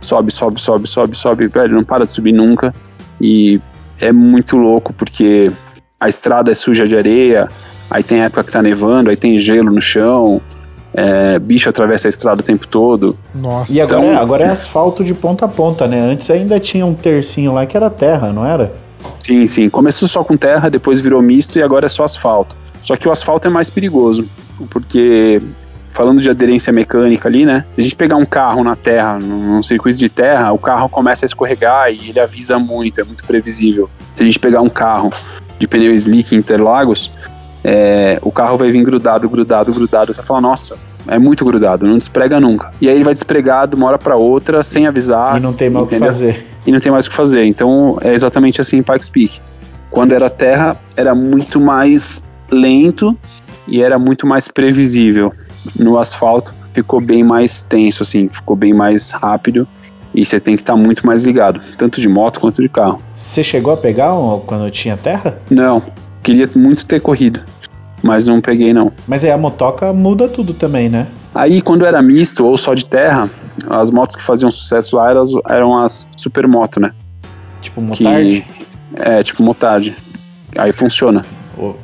sobe, 0.00 0.32
sobe, 0.32 0.60
sobe, 0.60 0.88
sobe, 0.88 1.16
sobe, 1.16 1.46
velho, 1.48 1.74
não 1.74 1.84
para 1.84 2.04
de 2.06 2.12
subir 2.12 2.32
nunca. 2.32 2.74
E 3.20 3.60
é 4.00 4.12
muito 4.12 4.56
louco 4.56 4.92
porque 4.92 5.50
a 6.00 6.08
estrada 6.08 6.50
é 6.50 6.54
suja 6.54 6.86
de 6.86 6.96
areia, 6.96 7.48
aí 7.90 8.02
tem 8.02 8.20
época 8.20 8.44
que 8.44 8.52
tá 8.52 8.60
nevando, 8.62 9.08
aí 9.10 9.16
tem 9.16 9.38
gelo 9.38 9.70
no 9.70 9.80
chão, 9.80 10.40
é, 10.94 11.38
bicho 11.38 11.68
atravessa 11.68 12.08
a 12.08 12.10
estrada 12.10 12.40
o 12.40 12.44
tempo 12.44 12.66
todo. 12.68 13.16
Nossa. 13.34 13.72
E 13.72 13.80
agora, 13.80 13.98
Então- 14.02 14.12
é, 14.12 14.16
agora 14.16 14.44
é 14.44 14.48
asfalto 14.48 15.02
de 15.04 15.12
ponta 15.12 15.44
a 15.44 15.48
ponta, 15.48 15.86
né? 15.88 16.00
Antes 16.00 16.30
ainda 16.30 16.58
tinha 16.60 16.86
um 16.86 16.94
tercinho 16.94 17.52
lá 17.52 17.66
que 17.66 17.76
era 17.76 17.90
terra, 17.90 18.32
não 18.32 18.46
era? 18.46 18.72
Sim, 19.18 19.46
sim. 19.46 19.68
Começou 19.68 20.06
só 20.08 20.22
com 20.22 20.36
terra, 20.36 20.68
depois 20.70 21.00
virou 21.00 21.20
misto 21.20 21.58
e 21.58 21.62
agora 21.62 21.86
é 21.86 21.88
só 21.88 22.04
asfalto. 22.04 22.56
Só 22.80 22.94
que 22.96 23.08
o 23.08 23.10
asfalto 23.12 23.48
é 23.48 23.50
mais 23.50 23.68
perigoso, 23.70 24.26
porque 24.70 25.42
falando 25.88 26.20
de 26.20 26.28
aderência 26.28 26.72
mecânica 26.72 27.28
ali, 27.28 27.46
né? 27.46 27.64
Se 27.74 27.80
a 27.80 27.82
gente 27.84 27.96
pegar 27.96 28.16
um 28.16 28.24
carro 28.26 28.62
na 28.64 28.74
terra, 28.74 29.18
num 29.18 29.62
circuito 29.62 29.98
de 29.98 30.08
terra, 30.08 30.52
o 30.52 30.58
carro 30.58 30.88
começa 30.88 31.24
a 31.24 31.26
escorregar 31.26 31.90
e 31.92 32.10
ele 32.10 32.20
avisa 32.20 32.58
muito, 32.58 33.00
é 33.00 33.04
muito 33.04 33.24
previsível. 33.24 33.88
Se 34.14 34.22
a 34.22 34.26
gente 34.26 34.38
pegar 34.38 34.60
um 34.60 34.68
carro 34.68 35.10
de 35.58 35.66
pneu 35.68 35.92
slick 35.94 36.34
Interlagos, 36.34 37.10
é, 37.64 38.18
o 38.22 38.30
carro 38.30 38.56
vai 38.58 38.70
vir 38.70 38.82
grudado, 38.82 39.28
grudado, 39.28 39.72
grudado. 39.72 40.12
Você 40.12 40.18
vai 40.20 40.26
falar, 40.26 40.40
nossa, 40.42 40.76
é 41.08 41.18
muito 41.18 41.44
grudado, 41.44 41.86
não 41.86 41.96
desprega 41.98 42.38
nunca. 42.38 42.70
E 42.80 42.88
aí 42.88 42.94
ele 42.94 43.04
vai 43.04 43.14
despregar 43.14 43.66
de 43.66 43.74
uma 43.74 43.86
hora 43.88 43.98
para 43.98 44.16
outra, 44.16 44.62
sem 44.62 44.86
avisar. 44.86 45.38
e 45.38 45.42
não 45.42 45.52
tem 45.54 45.70
mais 45.70 45.84
o 45.84 45.88
que 45.88 45.98
fazer. 45.98 46.46
e 46.66 46.72
não 46.72 46.78
tem 46.80 46.92
mais 46.92 47.06
o 47.06 47.10
que 47.10 47.16
fazer. 47.16 47.44
Então 47.44 47.98
é 48.02 48.12
exatamente 48.12 48.60
assim 48.60 48.76
em 48.78 48.82
Pikes 48.82 49.08
Peak. 49.08 49.40
Quando 49.90 50.12
era 50.12 50.28
terra, 50.28 50.76
era 50.96 51.14
muito 51.14 51.60
mais 51.60 52.22
lento 52.50 53.16
e 53.66 53.80
era 53.82 53.98
muito 53.98 54.26
mais 54.26 54.48
previsível. 54.48 55.32
No 55.78 55.98
asfalto 55.98 56.52
ficou 56.72 57.00
bem 57.00 57.22
mais 57.22 57.62
tenso, 57.62 58.02
assim, 58.02 58.28
ficou 58.28 58.56
bem 58.56 58.74
mais 58.74 59.12
rápido 59.12 59.66
E 60.12 60.24
você 60.24 60.38
tem 60.40 60.54
que 60.56 60.62
estar 60.62 60.76
muito 60.76 61.04
mais 61.06 61.24
ligado, 61.24 61.60
tanto 61.78 62.00
de 62.00 62.08
moto 62.08 62.38
quanto 62.40 62.60
de 62.62 62.68
carro. 62.68 63.00
Você 63.14 63.42
chegou 63.42 63.72
a 63.72 63.76
pegar 63.76 64.14
um- 64.14 64.38
quando 64.40 64.70
tinha 64.70 64.96
terra? 64.96 65.38
Não, 65.50 65.82
queria 66.24 66.50
muito 66.56 66.84
ter 66.84 67.00
corrido, 67.00 67.40
mas 68.02 68.26
não 68.26 68.40
peguei 68.40 68.72
não. 68.72 68.90
Mas 69.06 69.24
aí 69.24 69.30
a 69.30 69.38
motoca 69.38 69.92
muda 69.92 70.26
tudo 70.28 70.52
também, 70.54 70.88
né? 70.88 71.06
Aí, 71.34 71.60
quando 71.60 71.84
era 71.84 72.00
misto 72.00 72.44
ou 72.44 72.56
só 72.56 72.74
de 72.74 72.86
terra, 72.86 73.28
as 73.68 73.90
motos 73.90 74.14
que 74.16 74.22
faziam 74.22 74.50
sucesso 74.50 74.96
lá 74.96 75.10
eram, 75.10 75.20
as- 75.20 75.32
eram 75.48 75.78
as 75.82 76.08
supermoto, 76.16 76.78
né? 76.80 76.92
Tipo, 77.60 77.80
motard. 77.80 78.46
É, 78.96 79.22
tipo 79.22 79.42
motard. 79.42 79.94
Aí 80.56 80.70
funciona. 80.72 81.24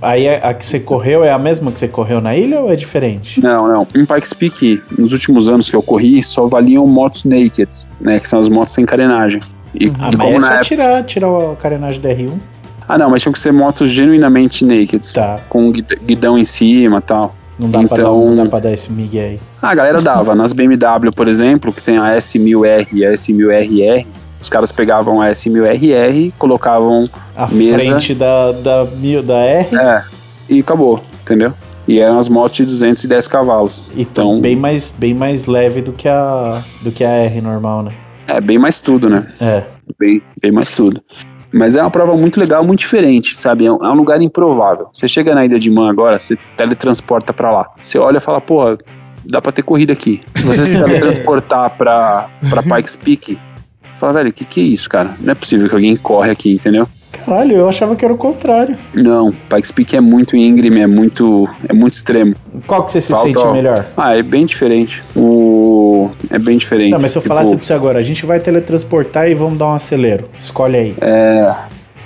Aí 0.02 0.28
a, 0.28 0.50
a 0.50 0.54
que 0.54 0.64
você 0.64 0.78
correu 0.80 1.24
é 1.24 1.30
a 1.32 1.38
mesma 1.38 1.70
que 1.72 1.78
você 1.78 1.88
correu 1.88 2.20
na 2.20 2.36
ilha 2.36 2.60
ou 2.60 2.72
é 2.72 2.76
diferente? 2.76 3.40
Não, 3.40 3.66
não. 3.68 3.86
Em 3.94 4.04
Pikes 4.04 4.32
Peak, 4.32 4.82
nos 4.98 5.12
últimos 5.12 5.48
anos 5.48 5.68
que 5.70 5.74
eu 5.76 5.82
corri, 5.82 6.22
só 6.22 6.46
valiam 6.46 6.86
motos 6.86 7.24
naked, 7.24 7.68
né? 8.00 8.20
Que 8.20 8.28
são 8.28 8.38
as 8.38 8.48
motos 8.48 8.74
sem 8.74 8.84
carenagem. 8.86 9.40
E, 9.74 9.86
Ah, 9.98 10.10
e 10.12 10.16
mas 10.16 10.16
como 10.16 10.28
é 10.28 10.32
na 10.34 10.40
só 10.40 10.46
época... 10.54 10.64
tirar, 10.64 11.02
tirar 11.04 11.28
a 11.52 11.56
carenagem 11.56 12.00
da 12.00 12.08
R1. 12.10 12.30
Ah, 12.92 12.98
não, 12.98 13.08
mas 13.10 13.22
tinham 13.22 13.32
que 13.32 13.38
ser 13.38 13.52
motos 13.52 13.88
genuinamente 13.90 14.64
naked. 14.64 15.12
Tá. 15.12 15.38
Com 15.48 15.70
guid- 15.70 15.98
guidão 16.04 16.36
em 16.36 16.44
cima 16.44 16.98
e 16.98 17.02
tal. 17.02 17.34
Não 17.58 17.70
dá, 17.70 17.78
pra 17.80 17.88
dar, 17.88 18.02
Então- 18.02 18.26
não 18.34 18.44
dá 18.44 18.50
pra 18.50 18.58
dar 18.58 18.72
esse 18.72 18.90
migué 18.90 19.24
aí. 19.24 19.40
Ah, 19.62 19.70
a 19.70 19.74
galera 19.74 20.00
dava. 20.00 20.34
Nas 20.34 20.52
BMW, 20.52 21.12
por 21.14 21.28
exemplo, 21.28 21.72
que 21.72 21.82
tem 21.82 21.98
a 21.98 22.16
S1000R 22.16 22.88
e 22.92 23.04
a 23.04 23.12
S1000RR, 23.12 24.06
os 24.40 24.48
caras 24.48 24.72
pegavam 24.72 25.20
a 25.20 25.26
S1000RR, 25.30 26.32
colocavam 26.38 27.04
A 27.36 27.46
Mesa. 27.46 27.76
frente 27.84 28.14
da, 28.14 28.52
da, 28.52 28.84
da 28.84 29.38
R 29.38 29.76
É, 29.76 30.02
e 30.48 30.60
acabou, 30.60 31.00
entendeu? 31.22 31.52
E 31.86 32.00
eram 32.00 32.18
as 32.18 32.28
motos 32.28 32.56
de 32.56 32.64
210 32.64 33.28
cavalos. 33.28 33.84
e 33.94 34.02
Então, 34.02 34.40
bem, 34.40 34.56
mais, 34.56 34.90
bem 34.96 35.12
mais 35.14 35.46
leve 35.46 35.82
do 35.82 35.92
que, 35.92 36.08
a, 36.08 36.60
do 36.82 36.90
que 36.90 37.04
a 37.04 37.08
R 37.10 37.40
normal, 37.40 37.82
né? 37.82 37.92
é 38.26 38.40
bem 38.40 38.58
mais 38.58 38.80
tudo, 38.80 39.10
né? 39.10 39.26
É. 39.40 39.62
Bem, 39.98 40.22
bem 40.40 40.52
mais 40.52 40.70
tudo. 40.70 41.02
Mas 41.52 41.76
é 41.76 41.82
uma 41.82 41.90
prova 41.90 42.16
muito 42.16 42.38
legal, 42.38 42.64
muito 42.64 42.80
diferente, 42.80 43.40
sabe? 43.40 43.66
É 43.66 43.72
um, 43.72 43.78
é 43.84 43.88
um 43.88 43.94
lugar 43.94 44.20
improvável. 44.22 44.88
Você 44.92 45.08
chega 45.08 45.34
na 45.34 45.44
Ilha 45.44 45.58
de 45.58 45.70
Man 45.70 45.90
agora, 45.90 46.18
você 46.18 46.38
teletransporta 46.56 47.32
pra 47.32 47.50
lá. 47.50 47.70
Você 47.80 47.98
olha 47.98 48.18
e 48.18 48.20
fala, 48.20 48.40
porra, 48.40 48.78
dá 49.24 49.40
pra 49.40 49.52
ter 49.52 49.62
corrida 49.62 49.92
aqui. 49.92 50.22
Se 50.34 50.44
você 50.44 50.64
se 50.64 50.78
teletransportar 50.82 51.70
pra, 51.76 52.28
pra 52.48 52.62
Pikes 52.62 52.96
Peak, 52.96 53.34
você 53.34 53.98
fala, 53.98 54.12
velho, 54.12 54.30
o 54.30 54.32
que 54.32 54.44
que 54.44 54.60
é 54.60 54.64
isso, 54.64 54.88
cara? 54.88 55.14
Não 55.20 55.32
é 55.32 55.34
possível 55.34 55.68
que 55.68 55.74
alguém 55.74 55.96
corre 55.96 56.30
aqui, 56.30 56.52
entendeu? 56.52 56.88
Caralho, 57.12 57.56
eu 57.56 57.68
achava 57.68 57.94
que 57.96 58.04
era 58.04 58.14
o 58.14 58.16
contrário. 58.16 58.76
Não, 58.94 59.32
Pikes 59.32 59.70
Peak 59.72 59.96
é 59.96 60.00
muito 60.00 60.36
íngreme, 60.36 60.80
é 60.80 60.86
muito, 60.86 61.48
é 61.68 61.72
muito 61.72 61.94
extremo. 61.94 62.34
Qual 62.66 62.84
que 62.84 62.92
você 62.92 63.00
se 63.00 63.08
Falta- 63.10 63.26
sente 63.40 63.46
melhor? 63.52 63.86
Ah, 63.96 64.16
é 64.16 64.22
bem 64.22 64.46
diferente. 64.46 65.02
O... 65.16 66.10
É 66.30 66.38
bem 66.38 66.56
diferente. 66.56 66.90
Não, 66.92 66.98
mas 67.00 67.12
se 67.12 67.18
eu 67.18 67.22
Tipo, 67.22 67.34
falasse 67.34 67.54
pra 67.56 67.64
você 67.64 67.72
agora, 67.72 67.98
a 67.98 68.02
gente 68.02 68.24
vai 68.24 68.38
teletransportar 68.40 69.28
e 69.28 69.34
vamos 69.34 69.58
dar 69.58 69.66
um 69.66 69.72
acelero. 69.74 70.28
Escolhe 70.40 70.76
aí. 70.76 70.94
É... 71.00 71.52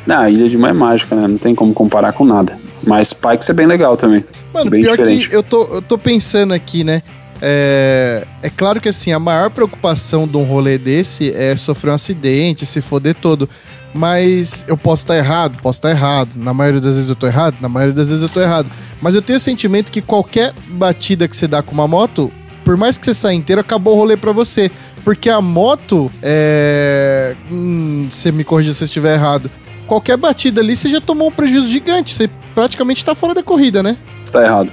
Não, 0.07 0.21
a 0.21 0.31
Ilha 0.31 0.49
de 0.49 0.57
Man 0.59 0.71
é 0.71 0.73
mágica, 0.73 1.15
né? 1.15 1.27
Não 1.29 1.39
tem 1.39 1.55
como 1.55 1.73
comparar 1.73 2.13
com 2.13 2.25
nada. 2.25 2.59
Mas 2.87 3.13
Pikes 3.13 3.49
é 3.49 3.53
bem 3.53 3.67
legal 3.67 3.97
também. 3.97 4.25
Mano, 4.53 4.71
Bem 4.71 4.83
pior 4.83 4.97
diferente. 4.97 5.29
que 5.29 5.37
eu 5.37 5.43
tô, 5.43 5.65
eu 5.65 5.81
tô 5.83 5.97
pensando 5.97 6.53
aqui, 6.53 6.85
né? 6.85 7.03
É, 7.41 8.27
é 8.43 8.51
claro 8.51 8.81
que 8.81 8.89
assim, 8.89 9.13
a 9.13 9.19
maior 9.19 9.51
preocupação 9.51 10.27
de 10.27 10.37
um 10.37 10.45
rolê 10.45 10.79
desse 10.79 11.33
é 11.33 11.55
sofrer 11.57 11.91
um 11.91 11.95
acidente, 11.95 12.65
se 12.67 12.81
foder 12.81 13.15
todo. 13.15 13.49
Mas 13.95 14.65
eu 14.67 14.77
posso 14.77 15.05
estar 15.05 15.17
errado, 15.17 15.57
posso 15.63 15.79
estar 15.79 15.91
errado. 15.91 16.37
Na 16.37 16.53
maioria 16.53 16.81
das 16.81 16.97
vezes 16.97 17.09
eu 17.09 17.15
tô 17.15 17.27
errado, 17.27 17.57
na 17.61 17.69
maioria 17.69 17.95
das 17.95 18.09
vezes 18.09 18.23
eu 18.23 18.29
tô 18.29 18.41
errado. 18.41 18.71
Mas 19.01 19.15
eu 19.15 19.23
tenho 19.23 19.37
o 19.37 19.41
sentimento 19.41 19.93
que 19.93 20.03
qualquer 20.03 20.53
batida 20.67 21.29
que 21.29 21.37
você 21.37 21.47
dá 21.47 21.63
com 21.63 21.73
uma 21.73 21.87
moto, 21.87 22.33
por 22.65 22.77
mais 22.77 22.99
que 22.99 23.05
você 23.05 23.15
saia 23.15 23.37
inteiro, 23.37 23.61
acabou 23.61 23.95
o 23.95 23.97
rolê 23.97 24.17
pra 24.17 24.33
você. 24.33 24.71
Porque 25.05 25.29
a 25.29 25.41
moto, 25.41 26.11
é. 26.23 27.37
Hum, 27.51 28.09
você 28.11 28.33
me 28.33 28.43
corrija 28.43 28.75
se 28.75 28.83
eu 28.83 28.87
estiver 28.87 29.15
errado. 29.15 29.51
Qualquer 29.87 30.17
batida 30.17 30.61
ali, 30.61 30.75
você 30.75 30.89
já 30.89 31.01
tomou 31.01 31.29
um 31.29 31.33
prejuízo 31.33 31.69
gigante. 31.69 32.15
Você 32.15 32.29
praticamente 32.55 33.05
tá 33.05 33.15
fora 33.15 33.35
da 33.35 33.43
corrida, 33.43 33.83
né? 33.83 33.97
Você 34.25 34.33
tá 34.33 34.43
errado. 34.43 34.71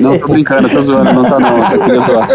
Não 0.00 0.18
tô 0.18 0.28
brincando, 0.28 0.68
tô 0.68 0.80
zoando, 0.80 1.12
não 1.12 1.24
tá 1.24 1.38
não, 1.38 1.66
só 1.66 1.78
queria 1.78 2.00
zoar. 2.00 2.28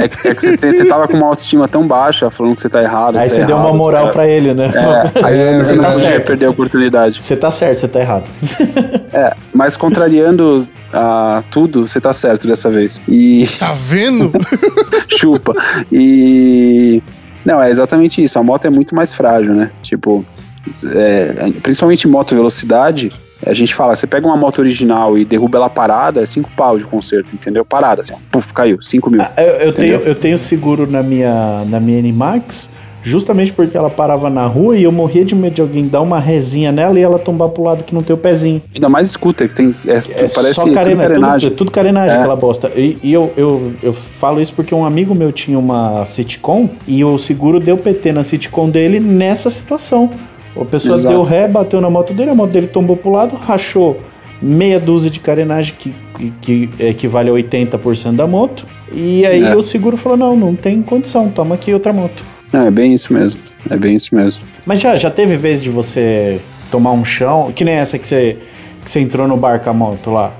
É 0.00 0.06
que, 0.08 0.28
é 0.28 0.34
que 0.34 0.40
você, 0.40 0.56
tem- 0.56 0.72
você 0.72 0.84
tava 0.84 1.08
com 1.08 1.16
uma 1.16 1.26
autoestima 1.26 1.66
tão 1.66 1.84
baixa, 1.86 2.30
falando 2.30 2.54
que 2.54 2.62
você 2.62 2.68
tá 2.68 2.80
errado. 2.80 3.16
Aí 3.18 3.28
você 3.28 3.34
você 3.36 3.40
é 3.42 3.44
deu 3.46 3.56
uma 3.56 3.64
errado, 3.66 3.76
moral 3.78 4.06
você 4.06 4.12
pra 4.12 4.28
ele, 4.28 4.54
né? 4.54 4.70
É, 4.72 5.18
aí 5.26 5.38
É, 5.40 5.58
você 5.64 5.74
não 5.74 5.82
tá 5.82 5.90
podia 5.90 6.08
certo. 6.08 6.24
perder 6.26 6.46
a 6.46 6.50
oportunidade. 6.50 7.20
Você 7.22 7.36
tá 7.36 7.50
certo, 7.50 7.80
você 7.80 7.88
tá 7.88 8.00
errado. 8.00 8.24
É, 9.14 9.34
mas 9.52 9.76
contrariando 9.76 10.66
ah, 10.90 11.42
tudo, 11.50 11.86
você 11.86 12.00
tá 12.00 12.14
certo 12.14 12.46
dessa 12.46 12.70
vez. 12.70 12.98
E 13.06 13.46
Tá 13.58 13.74
vendo? 13.74 14.32
chupa. 15.06 15.52
E. 15.92 17.02
Não, 17.44 17.60
é 17.62 17.68
exatamente 17.70 18.22
isso. 18.24 18.38
A 18.38 18.42
moto 18.42 18.64
é 18.64 18.70
muito 18.70 18.94
mais 18.94 19.12
frágil, 19.12 19.52
né? 19.52 19.70
Tipo, 19.82 20.24
é, 20.94 21.50
principalmente 21.62 22.08
em 22.08 22.10
moto 22.10 22.34
velocidade, 22.34 23.12
a 23.44 23.54
gente 23.54 23.74
fala, 23.74 23.94
você 23.94 24.06
pega 24.06 24.26
uma 24.26 24.36
moto 24.36 24.58
original 24.60 25.16
e 25.18 25.24
derruba 25.24 25.58
ela 25.58 25.70
parada, 25.70 26.22
é 26.22 26.26
5 26.26 26.50
pau 26.56 26.78
de 26.78 26.84
conserto, 26.84 27.34
entendeu? 27.34 27.64
Parada, 27.64 28.00
assim, 28.02 28.12
ó, 28.12 28.16
puf, 28.30 28.52
caiu, 28.52 28.80
5 28.80 29.10
mil. 29.10 29.20
Eu, 29.36 29.42
eu 29.44 29.72
tenho, 29.72 29.94
eu 30.00 30.14
tenho 30.14 30.38
seguro 30.38 30.86
na 30.90 31.02
minha, 31.02 31.64
na 31.68 31.80
minha 31.80 31.98
N-Max, 31.98 32.70
justamente 33.04 33.52
porque 33.52 33.76
ela 33.76 33.90
parava 33.90 34.30
na 34.30 34.46
rua 34.46 34.76
e 34.76 34.84
eu 34.84 34.92
morria 34.92 35.24
de 35.24 35.34
medo 35.34 35.54
de 35.56 35.60
alguém 35.60 35.88
dar 35.88 36.00
uma 36.02 36.20
resinha 36.20 36.70
nela 36.70 36.96
e 36.98 37.02
ela 37.02 37.18
tombar 37.18 37.48
pro 37.48 37.64
lado 37.64 37.82
que 37.82 37.92
não 37.92 38.00
tem 38.02 38.14
o 38.14 38.16
pezinho. 38.16 38.62
Ainda 38.72 38.88
mais 38.88 39.08
scooter, 39.08 39.48
que 39.48 39.54
tem. 39.56 39.74
É, 39.88 39.94
É 39.94 40.28
parece 40.28 40.54
só 40.54 40.62
tudo 40.62 40.74
carena, 40.74 41.02
é 41.02 41.06
tudo, 41.08 41.14
carenagem. 41.20 41.50
é 41.50 41.52
tudo 41.52 41.70
carenagem 41.72 42.16
É. 42.16 42.18
aquela 42.20 42.36
bosta. 42.36 42.70
E, 42.76 42.96
e 43.02 43.12
eu, 43.12 43.32
eu, 43.36 43.72
eu 43.82 43.92
falo 43.92 44.40
isso 44.40 44.52
porque 44.54 44.72
um 44.72 44.84
amigo 44.84 45.16
meu 45.16 45.32
tinha 45.32 45.58
uma 45.58 46.04
Citicom 46.04 46.68
e 46.86 47.04
o 47.04 47.18
seguro 47.18 47.58
deu 47.58 47.76
PT 47.76 48.12
na 48.12 48.22
Citicom 48.22 48.70
dele 48.70 49.00
nessa 49.00 49.50
situação. 49.50 50.08
A 50.60 50.64
pessoa 50.64 50.94
Exato. 50.96 51.14
deu 51.14 51.22
ré, 51.22 51.48
bateu 51.48 51.80
na 51.80 51.88
moto 51.90 52.12
dele, 52.12 52.30
a 52.30 52.34
moto 52.34 52.50
dele 52.50 52.66
tombou 52.66 52.96
pro 52.96 53.10
lado, 53.10 53.34
rachou 53.36 54.00
meia 54.40 54.78
dúzia 54.80 55.10
de 55.10 55.20
carenagem 55.20 55.74
que, 55.78 55.94
que, 56.18 56.30
que 56.40 56.84
equivale 56.84 57.30
a 57.30 57.32
80% 57.32 58.16
da 58.16 58.26
moto. 58.26 58.66
E 58.92 59.24
aí 59.24 59.42
É. 59.44 59.56
o 59.56 59.62
seguro 59.62 59.96
falou: 59.96 60.18
não, 60.18 60.36
não 60.36 60.54
tem 60.54 60.82
condição, 60.82 61.28
toma 61.30 61.54
aqui 61.54 61.72
outra 61.72 61.92
moto. 61.92 62.22
Não, 62.52 62.66
é 62.66 62.70
bem 62.70 62.92
isso 62.92 63.12
mesmo. 63.14 63.40
É 63.70 63.76
bem 63.76 63.94
isso 63.96 64.14
mesmo. 64.14 64.42
Mas 64.66 64.80
já, 64.80 64.94
já 64.96 65.10
teve 65.10 65.36
vez 65.36 65.62
de 65.62 65.70
você 65.70 66.38
tomar 66.70 66.92
um 66.92 67.04
chão, 67.04 67.50
que 67.54 67.64
nem 67.64 67.74
essa 67.74 67.98
que 67.98 68.06
você, 68.06 68.36
que 68.84 68.90
você 68.90 69.00
entrou 69.00 69.26
no 69.26 69.36
bar 69.36 69.60
com 69.60 69.70
a 69.70 69.72
moto 69.72 70.10
lá. 70.10 70.32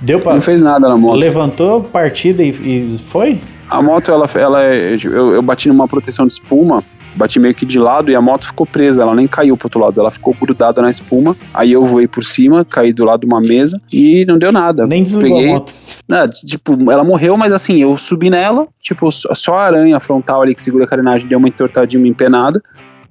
Deu 0.00 0.18
pra. 0.18 0.32
Não 0.34 0.40
fez 0.40 0.60
nada 0.60 0.88
na 0.88 0.96
moto. 0.96 1.16
Levantou 1.16 1.80
partida 1.82 2.42
e, 2.42 2.48
e 2.50 2.98
foi? 3.08 3.38
A 3.70 3.80
moto, 3.80 4.10
ela, 4.10 4.28
ela 4.34 4.62
é- 4.64 4.96
eu, 5.04 5.34
eu 5.34 5.42
bati 5.42 5.68
numa 5.68 5.86
proteção 5.86 6.26
de 6.26 6.32
espuma, 6.32 6.82
bati 7.14 7.38
meio 7.38 7.54
que 7.54 7.66
de 7.66 7.78
lado 7.78 8.10
e 8.10 8.16
a 8.16 8.20
moto 8.20 8.46
ficou 8.46 8.66
presa, 8.66 9.02
ela 9.02 9.14
nem 9.14 9.26
caiu 9.28 9.56
pro 9.56 9.66
outro 9.66 9.80
lado, 9.80 10.00
ela 10.00 10.10
ficou 10.10 10.34
grudada 10.40 10.80
na 10.82 10.90
espuma. 10.90 11.36
Aí 11.54 11.72
eu 11.72 11.84
voei 11.84 12.08
por 12.08 12.24
cima, 12.24 12.64
caí 12.64 12.92
do 12.92 13.04
lado 13.04 13.20
de 13.20 13.26
uma 13.26 13.40
mesa 13.40 13.80
e 13.92 14.24
não 14.26 14.38
deu 14.38 14.50
nada. 14.50 14.86
Nem 14.86 15.04
desligou 15.04 15.36
Peguei, 15.36 15.50
a 15.50 15.54
moto. 15.54 15.72
Não, 16.08 16.28
tipo, 16.28 16.90
ela 16.90 17.04
morreu, 17.04 17.36
mas 17.36 17.52
assim, 17.52 17.76
eu 17.78 17.96
subi 17.96 18.30
nela, 18.30 18.66
tipo, 18.80 19.10
só 19.12 19.52
só 19.52 19.58
a 19.58 19.64
aranha 19.64 20.00
frontal 20.00 20.40
ali 20.40 20.54
que 20.54 20.62
segura 20.62 20.84
a 20.84 20.86
carenagem 20.88 21.28
deu 21.28 21.38
uma 21.38 21.48
entortadinha, 21.48 22.00
uma 22.00 22.08
empenada. 22.08 22.62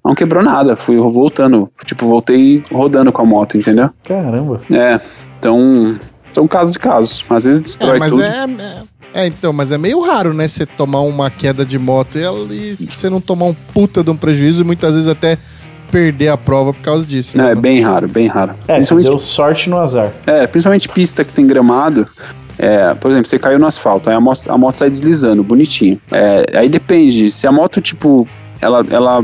Não 0.03 0.15
quebrou 0.15 0.43
nada, 0.43 0.75
fui 0.75 0.97
voltando, 0.97 1.69
tipo, 1.85 2.07
voltei 2.07 2.63
rodando 2.71 3.11
com 3.11 3.21
a 3.21 3.25
moto, 3.25 3.55
entendeu? 3.55 3.91
Caramba. 4.03 4.61
É, 4.71 4.99
então, 5.37 5.95
são 6.31 6.47
casos 6.47 6.73
de 6.73 6.79
casos. 6.79 7.23
Às 7.29 7.45
vezes 7.45 7.61
destrói 7.61 7.97
É, 7.97 7.99
mas 7.99 8.11
tudo. 8.11 8.23
é, 8.23 8.27
é. 8.27 8.83
É, 9.13 9.27
então, 9.27 9.51
mas 9.53 9.71
é 9.71 9.77
meio 9.77 10.01
raro, 10.01 10.33
né? 10.33 10.47
Você 10.47 10.65
tomar 10.65 11.01
uma 11.01 11.29
queda 11.29 11.65
de 11.65 11.77
moto 11.77 12.17
e, 12.17 12.23
ela- 12.23 12.47
e 12.53 12.77
você 12.89 13.09
não 13.09 13.19
tomar 13.21 13.45
um 13.45 13.53
puta 13.73 14.03
de 14.03 14.09
um 14.09 14.15
prejuízo 14.17 14.61
e 14.61 14.63
muitas 14.63 14.95
vezes 14.95 15.07
até 15.09 15.37
perder 15.91 16.29
a 16.29 16.37
prova 16.37 16.73
por 16.73 16.81
causa 16.81 17.05
disso. 17.05 17.37
Não, 17.37 17.45
né, 17.45 17.51
é 17.51 17.55
bem 17.55 17.81
raro, 17.81 18.07
bem 18.07 18.27
raro. 18.27 18.53
É, 18.67 18.75
Principalmente 18.75 19.07
deu 19.09 19.19
sorte 19.19 19.69
no 19.69 19.77
azar. 19.77 20.11
É, 20.25 20.47
principalmente 20.47 20.87
pista 20.87 21.23
que 21.25 21.33
tem 21.33 21.45
gramado. 21.45 22.07
É, 22.57 22.93
por 22.93 23.09
exemplo, 23.11 23.27
você 23.27 23.39
caiu 23.39 23.57
no 23.59 23.65
asfalto, 23.65 24.09
aí 24.09 24.15
a 24.15 24.19
moto, 24.19 24.49
a 24.49 24.57
moto 24.57 24.75
sai 24.77 24.89
deslizando, 24.89 25.43
bonitinho. 25.43 25.99
É, 26.11 26.45
aí 26.57 26.69
depende, 26.69 27.29
se 27.31 27.45
a 27.47 27.51
moto, 27.51 27.81
tipo, 27.81 28.27
ela, 28.61 28.85
ela, 28.89 29.23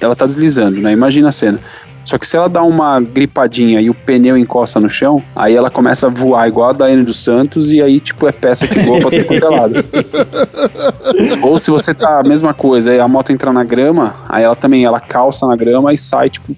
ela 0.00 0.16
tá 0.16 0.24
deslizando, 0.26 0.80
né? 0.80 0.90
Imagina 0.92 1.28
a 1.28 1.32
cena. 1.32 1.60
Só 2.08 2.16
que 2.16 2.26
se 2.26 2.38
ela 2.38 2.48
dá 2.48 2.62
uma 2.62 2.98
gripadinha 3.02 3.82
e 3.82 3.90
o 3.90 3.94
pneu 3.94 4.34
encosta 4.34 4.80
no 4.80 4.88
chão, 4.88 5.22
aí 5.36 5.54
ela 5.54 5.68
começa 5.68 6.06
a 6.06 6.10
voar 6.10 6.48
igual 6.48 6.70
a 6.70 6.72
Daiane 6.72 7.04
dos 7.04 7.22
Santos 7.22 7.70
e 7.70 7.82
aí, 7.82 8.00
tipo, 8.00 8.26
é 8.26 8.32
peça 8.32 8.66
que 8.66 8.80
voa 8.80 8.98
pra 8.98 9.10
todo 9.10 9.24
quanto 9.26 9.44
é 9.44 9.48
lado. 9.50 9.84
Ou 11.46 11.58
se 11.58 11.70
você 11.70 11.92
tá 11.92 12.20
a 12.20 12.22
mesma 12.22 12.54
coisa, 12.54 12.92
aí 12.92 12.98
a 12.98 13.06
moto 13.06 13.30
entra 13.30 13.52
na 13.52 13.62
grama, 13.62 14.14
aí 14.26 14.42
ela 14.42 14.56
também, 14.56 14.86
ela 14.86 14.98
calça 15.00 15.46
na 15.46 15.54
grama 15.54 15.92
e 15.92 15.98
sai, 15.98 16.30
tipo, 16.30 16.56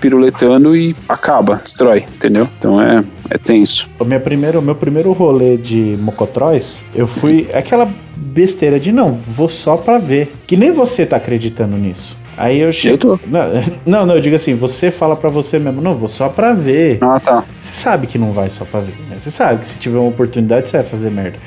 piruletando 0.00 0.74
e 0.74 0.96
acaba, 1.06 1.60
destrói, 1.62 2.06
entendeu? 2.14 2.48
Então 2.58 2.80
é, 2.80 3.04
é 3.28 3.36
tenso. 3.36 3.90
O 3.98 4.04
meu 4.06 4.18
primeiro, 4.18 4.60
o 4.60 4.62
meu 4.62 4.74
primeiro 4.74 5.12
rolê 5.12 5.58
de 5.58 5.98
mocotróis, 6.00 6.82
eu 6.94 7.06
fui 7.06 7.50
aquela 7.52 7.86
besteira 8.16 8.80
de 8.80 8.92
não, 8.92 9.12
vou 9.12 9.50
só 9.50 9.76
pra 9.76 9.98
ver. 9.98 10.32
Que 10.46 10.56
nem 10.56 10.72
você 10.72 11.04
tá 11.04 11.18
acreditando 11.18 11.76
nisso. 11.76 12.16
Aí 12.36 12.58
eu 12.60 12.70
chego. 12.70 12.94
Eu 12.94 13.18
tô. 13.18 13.18
Não, 13.86 14.04
não, 14.06 14.14
eu 14.14 14.20
digo 14.20 14.36
assim, 14.36 14.54
você 14.54 14.90
fala 14.90 15.16
pra 15.16 15.30
você 15.30 15.58
mesmo, 15.58 15.80
não, 15.80 15.94
vou 15.94 16.08
só 16.08 16.28
pra 16.28 16.52
ver. 16.52 16.98
Ah, 17.00 17.18
tá. 17.18 17.44
Você 17.58 17.72
sabe 17.72 18.06
que 18.06 18.18
não 18.18 18.32
vai 18.32 18.50
só 18.50 18.64
pra 18.64 18.80
ver, 18.80 18.94
né? 19.08 19.18
Você 19.18 19.30
sabe 19.30 19.60
que 19.60 19.66
se 19.66 19.78
tiver 19.78 19.98
uma 19.98 20.08
oportunidade 20.08 20.68
você 20.68 20.76
vai 20.78 20.86
fazer 20.86 21.10
merda. 21.10 21.38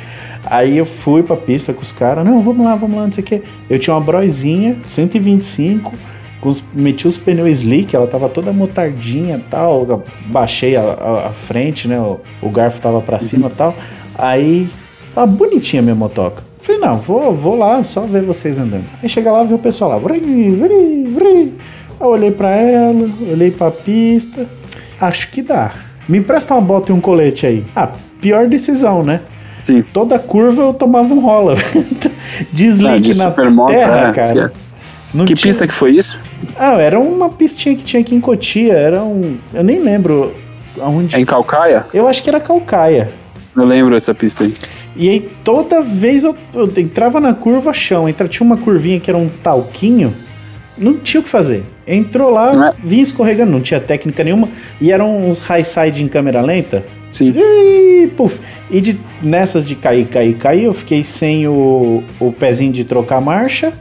Aí 0.45 0.77
eu 0.77 0.85
fui 0.85 1.21
pra 1.21 1.35
pista 1.35 1.73
com 1.73 1.81
os 1.81 1.91
caras, 1.91 2.25
não, 2.25 2.41
vamos 2.41 2.65
lá, 2.65 2.75
vamos 2.75 2.97
lá, 2.97 3.03
não 3.05 3.11
sei 3.11 3.23
o 3.23 3.27
quê. 3.27 3.41
Eu 3.69 3.77
tinha 3.77 3.93
uma 3.93 4.01
broizinha, 4.01 4.77
125, 4.85 5.93
com 6.41 6.49
os, 6.49 6.63
meti 6.73 7.05
os 7.07 7.17
pneus 7.17 7.49
slick, 7.59 7.95
ela 7.95 8.07
tava 8.07 8.27
toda 8.29 8.51
motardinha 8.53 9.35
e 9.35 9.41
tal. 9.49 9.85
eu 9.87 10.03
Baixei 10.25 10.75
a, 10.75 10.81
a- 10.81 11.27
a 11.27 11.29
frente, 11.29 11.87
né? 11.87 11.99
O, 11.99 12.19
o 12.41 12.49
garfo 12.49 12.81
tava 12.81 13.01
pra 13.01 13.19
cima 13.19 13.47
e 13.47 13.51
tal. 13.55 13.75
Aí, 14.17 14.67
tava 15.13 15.27
bonitinha 15.27 15.81
a 15.81 15.83
minha 15.83 15.95
motoca. 15.95 16.48
Falei, 16.69 16.81
não, 16.83 16.97
vou, 16.97 17.33
vou 17.33 17.55
lá 17.55 17.83
só 17.83 18.01
ver 18.01 18.21
vocês 18.21 18.59
andando. 18.59 18.85
Aí 19.01 19.09
chega 19.09 19.31
lá, 19.31 19.41
vê 19.43 19.55
o 19.55 19.57
pessoal 19.57 19.89
lá. 19.89 19.97
Vri, 19.97 20.19
vri, 20.19 21.03
vri. 21.07 21.53
Aí 21.99 22.07
olhei 22.07 22.29
pra 22.29 22.51
ela, 22.51 23.09
olhei 23.31 23.49
pra 23.49 23.71
pista. 23.71 24.45
Acho 25.01 25.31
que 25.31 25.41
dá. 25.41 25.71
Me 26.07 26.19
empresta 26.19 26.53
uma 26.53 26.61
bota 26.61 26.91
e 26.91 26.95
um 26.95 27.01
colete 27.01 27.47
aí. 27.47 27.65
Ah, 27.75 27.89
pior 28.21 28.47
decisão, 28.47 29.01
né? 29.03 29.21
Sim. 29.63 29.83
Toda 29.91 30.19
curva 30.19 30.61
eu 30.61 30.73
tomava 30.73 31.11
um 31.11 31.19
rola. 31.19 31.55
de 32.53 32.67
Ah, 32.85 32.99
de 32.99 33.17
na 33.17 33.29
supermoto, 33.29 33.71
terra, 33.73 34.09
é, 34.09 34.11
cara. 34.11 34.51
Não 35.11 35.25
Que 35.25 35.33
tinha- 35.33 35.49
pista 35.51 35.65
que 35.67 35.73
foi 35.73 35.93
isso? 35.93 36.19
Ah, 36.55 36.73
era 36.79 36.99
uma 36.99 37.29
pistinha 37.29 37.75
que 37.75 37.83
tinha 37.83 38.01
aqui 38.01 38.13
em 38.13 38.19
Cotia. 38.21 38.73
Era 38.73 39.01
um. 39.01 39.37
Eu 39.55 39.63
nem 39.63 39.79
lembro 39.79 40.33
aonde. 40.79 41.15
É 41.15 41.19
em 41.19 41.25
Calcaia? 41.25 41.87
Eu 41.91 42.07
acho 42.07 42.21
que 42.21 42.29
era 42.29 42.39
Calcaia. 42.39 43.09
Eu 43.57 43.65
lembro 43.65 43.95
dessa 43.95 44.13
pista 44.13 44.43
aí. 44.43 44.53
E 44.95 45.09
aí 45.09 45.29
toda 45.43 45.81
vez 45.81 46.23
eu, 46.23 46.35
eu 46.53 46.71
entrava 46.77 47.19
na 47.19 47.33
curva 47.33 47.73
chão, 47.73 48.09
entra, 48.09 48.27
tinha 48.27 48.45
uma 48.45 48.57
curvinha 48.57 48.99
que 48.99 49.09
era 49.09 49.17
um 49.17 49.29
talquinho, 49.29 50.13
não 50.77 50.97
tinha 50.97 51.21
o 51.21 51.23
que 51.23 51.29
fazer. 51.29 51.63
Entrou 51.87 52.29
lá, 52.29 52.69
é? 52.69 52.73
vinha 52.83 53.03
escorregando, 53.03 53.51
não 53.51 53.61
tinha 53.61 53.79
técnica 53.79 54.23
nenhuma, 54.23 54.49
e 54.79 54.91
eram 54.91 55.27
uns 55.27 55.41
high 55.41 55.63
side 55.63 56.03
em 56.03 56.07
câmera 56.07 56.41
lenta. 56.41 56.83
Sim. 57.11 57.31
E, 57.35 58.07
puf, 58.15 58.39
e 58.69 58.79
de, 58.79 58.99
nessas 59.21 59.65
de 59.65 59.75
cair, 59.75 60.05
cair, 60.07 60.35
cair, 60.35 60.63
eu 60.65 60.73
fiquei 60.73 61.03
sem 61.03 61.47
o, 61.47 62.03
o 62.19 62.31
pezinho 62.31 62.71
de 62.71 62.83
trocar 62.83 63.19
marcha 63.19 63.73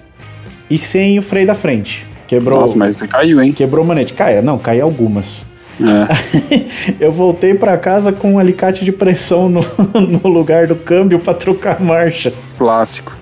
e 0.70 0.78
sem 0.78 1.18
o 1.18 1.22
freio 1.22 1.46
da 1.46 1.54
frente. 1.54 2.06
Quebrou, 2.26 2.60
Nossa, 2.60 2.76
mas 2.76 2.96
você 2.96 3.08
caiu, 3.08 3.40
hein? 3.42 3.52
quebrou 3.52 3.84
o 3.84 3.88
manete. 3.88 4.12
Caia, 4.12 4.42
não, 4.42 4.58
caí 4.58 4.80
algumas. 4.80 5.46
É. 5.80 6.96
eu 6.98 7.12
voltei 7.12 7.54
pra 7.54 7.76
casa 7.76 8.12
com 8.12 8.32
um 8.34 8.38
alicate 8.38 8.84
de 8.84 8.92
pressão 8.92 9.48
no, 9.48 9.60
no 10.22 10.28
lugar 10.28 10.66
do 10.66 10.74
câmbio 10.74 11.18
pra 11.18 11.34
trocar 11.34 11.80
marcha 11.80 12.32
Clássico. 12.56 13.16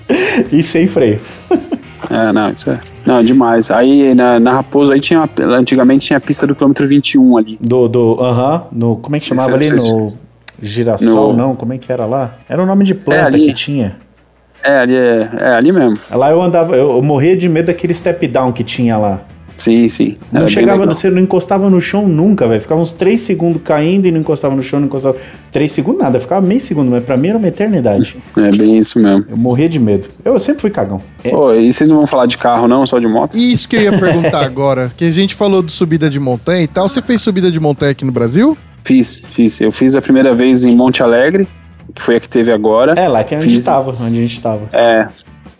e 0.52 0.62
sem 0.62 0.86
freio. 0.86 1.20
É, 2.10 2.30
não, 2.32 2.50
isso 2.52 2.70
é. 2.70 2.78
Não, 3.04 3.24
demais. 3.24 3.70
Aí 3.70 4.14
na, 4.14 4.38
na 4.38 4.52
Raposo, 4.52 4.92
aí 4.92 5.00
tinha. 5.00 5.28
Antigamente 5.40 6.06
tinha 6.06 6.18
a 6.18 6.20
pista 6.20 6.46
do 6.46 6.54
quilômetro 6.54 6.86
21 6.86 7.36
ali. 7.36 7.58
Do, 7.60 7.88
do, 7.88 8.20
aham, 8.20 8.64
no, 8.70 8.96
como 8.96 9.16
é 9.16 9.18
que 9.18 9.26
chamava 9.26 9.54
ali? 9.56 9.70
No 9.70 10.16
girassol, 10.62 11.32
No- 11.32 11.36
não, 11.36 11.56
como 11.56 11.72
é 11.72 11.78
que 11.78 11.90
era 11.90 12.06
lá? 12.06 12.36
Era 12.48 12.62
o 12.62 12.66
nome 12.66 12.84
de 12.84 12.94
planta 12.94 13.36
É, 13.36 13.40
que 13.40 13.52
tinha. 13.52 13.96
É, 14.62 14.78
ali 14.78 14.94
é, 14.94 15.30
é 15.32 15.48
ali 15.54 15.72
mesmo. 15.72 15.98
Lá 16.10 16.30
eu 16.30 16.40
andava, 16.40 16.76
eu, 16.76 16.92
eu 16.96 17.02
morria 17.02 17.36
de 17.36 17.48
medo 17.48 17.66
daquele 17.66 17.94
step 17.94 18.26
down 18.28 18.52
que 18.52 18.62
tinha 18.62 18.96
lá. 18.96 19.20
Sim, 19.56 19.88
sim. 19.88 20.16
Não 20.30 20.40
Era 20.42 20.46
bem 20.46 20.54
chegava, 20.54 20.86
você 20.86 21.10
não 21.10 21.20
encostava 21.20 21.70
no 21.70 21.80
chão 21.80 22.06
nunca, 22.06 22.46
velho. 22.46 22.60
Ficava 22.60 22.80
uns 22.80 22.92
3 22.92 23.18
segundos 23.20 23.62
caindo 23.64 24.06
e 24.06 24.10
não 24.12 24.20
encostava 24.20 24.54
no 24.54 24.60
chão, 24.62 24.78
não 24.80 24.86
encostava. 24.86 25.16
3 25.50 25.72
segundos 25.72 26.02
nada, 26.02 26.20
ficava 26.20 26.46
meio 26.46 26.60
segundo, 26.60 26.90
mas 26.90 27.02
pra 27.04 27.16
mim 27.16 27.28
era 27.28 27.38
uma 27.38 27.48
eternidade. 27.48 28.16
É 28.36 28.50
bem 28.50 28.76
isso 28.78 28.98
mesmo. 28.98 29.24
Eu 29.30 29.36
morria 29.36 29.68
de 29.68 29.78
medo. 29.78 30.08
Eu 30.24 30.38
sempre 30.38 30.60
fui 30.60 30.70
cagão. 30.70 31.00
É, 31.24 31.30
Pô, 31.30 31.54
e 31.54 31.72
vocês 31.72 31.88
não 31.88 31.96
vão 31.96 32.06
falar 32.06 32.26
de 32.26 32.36
carro, 32.36 32.68
não? 32.68 32.86
Só 32.86 32.98
de 32.98 33.06
moto? 33.08 33.34
Isso 33.36 33.68
que 33.68 33.76
eu 33.76 33.82
ia 33.82 33.92
perguntar 33.98 34.44
agora, 34.44 34.90
que 34.94 35.04
a 35.06 35.10
gente 35.10 35.34
falou 35.34 35.62
de 35.62 35.72
subida 35.72 36.10
de 36.10 36.20
montanha 36.20 36.62
e 36.62 36.68
tal. 36.68 36.88
Você 36.88 37.00
fez 37.00 37.20
subida 37.22 37.50
de 37.50 37.58
montanha 37.58 37.92
aqui 37.92 38.04
no 38.04 38.12
Brasil? 38.12 38.56
Fiz, 38.84 39.22
fiz. 39.32 39.60
Eu 39.60 39.72
fiz 39.72 39.96
a 39.96 40.02
primeira 40.02 40.34
vez 40.34 40.64
em 40.64 40.76
Monte 40.76 41.02
Alegre, 41.02 41.48
que 41.94 42.02
foi 42.02 42.16
a 42.16 42.20
que 42.20 42.28
teve 42.28 42.52
agora. 42.52 42.92
é 42.92 43.08
lá 43.08 43.24
que 43.24 43.34
a 43.34 43.40
gente 43.40 43.50
Fiz- 43.54 43.64
tava, 43.64 43.90
onde 44.00 44.18
a 44.18 44.20
gente 44.20 44.40
tava. 44.40 44.68
É, 44.72 45.08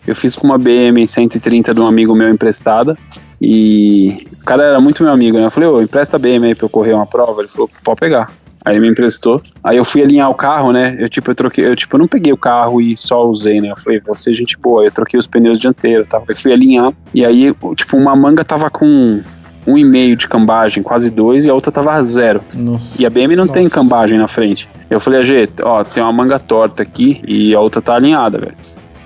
eu 0.05 0.15
fiz 0.15 0.35
com 0.35 0.45
uma 0.47 0.57
BM 0.57 1.05
130 1.05 1.73
de 1.73 1.81
um 1.81 1.87
amigo 1.87 2.15
meu 2.15 2.29
emprestada. 2.29 2.95
E 3.41 4.17
o 4.41 4.45
cara 4.45 4.63
era 4.63 4.81
muito 4.81 5.03
meu 5.03 5.11
amigo, 5.11 5.37
né? 5.37 5.45
Eu 5.45 5.51
falei, 5.51 5.69
ô, 5.69 5.81
empresta 5.81 6.17
a 6.17 6.19
BM 6.19 6.45
aí 6.47 6.55
pra 6.55 6.65
eu 6.65 6.69
correr 6.69 6.93
uma 6.93 7.05
prova. 7.05 7.41
Ele 7.41 7.49
falou, 7.49 7.69
pode 7.83 7.99
pegar. 7.99 8.31
Aí 8.65 8.73
ele 8.73 8.81
me 8.81 8.89
emprestou. 8.89 9.41
Aí 9.63 9.77
eu 9.77 9.85
fui 9.85 10.01
alinhar 10.01 10.29
o 10.29 10.35
carro, 10.35 10.71
né? 10.71 10.97
Eu 10.99 11.07
tipo, 11.07 11.31
eu 11.31 11.35
troquei, 11.35 11.65
eu 11.65 11.75
tipo, 11.75 11.95
eu 11.95 11.99
não 11.99 12.07
peguei 12.07 12.33
o 12.33 12.37
carro 12.37 12.81
e 12.81 12.97
só 12.97 13.25
usei, 13.25 13.61
né? 13.61 13.71
Eu 13.71 13.77
falei, 13.77 14.01
você 14.05 14.33
gente 14.33 14.57
boa. 14.57 14.83
Eu 14.83 14.91
troquei 14.91 15.17
os 15.17 15.27
pneus 15.27 15.59
dianteiros 15.59 16.05
e 16.05 16.09
tal. 16.09 16.23
Eu 16.27 16.35
fui 16.35 16.51
alinhar. 16.51 16.91
E 17.13 17.23
aí, 17.23 17.53
tipo, 17.75 17.95
uma 17.95 18.15
manga 18.15 18.43
tava 18.43 18.69
com 18.69 19.21
um 19.65 19.77
e 19.77 19.83
meio 19.83 20.15
de 20.15 20.27
cambagem, 20.27 20.81
quase 20.81 21.11
dois, 21.11 21.45
e 21.45 21.49
a 21.49 21.53
outra 21.53 21.71
tava 21.71 22.01
zero. 22.01 22.41
Nossa. 22.55 23.01
E 23.01 23.05
a 23.05 23.09
BM 23.09 23.35
não 23.35 23.47
tem 23.47 23.63
Nossa. 23.63 23.75
cambagem 23.75 24.17
na 24.17 24.27
frente. 24.27 24.67
Eu 24.89 24.99
falei, 24.99 25.19
AG, 25.19 25.49
ó, 25.61 25.83
tem 25.83 26.01
uma 26.01 26.13
manga 26.13 26.39
torta 26.39 26.83
aqui 26.83 27.21
e 27.27 27.53
a 27.53 27.59
outra 27.59 27.81
tá 27.81 27.95
alinhada, 27.95 28.37
velho. 28.37 28.55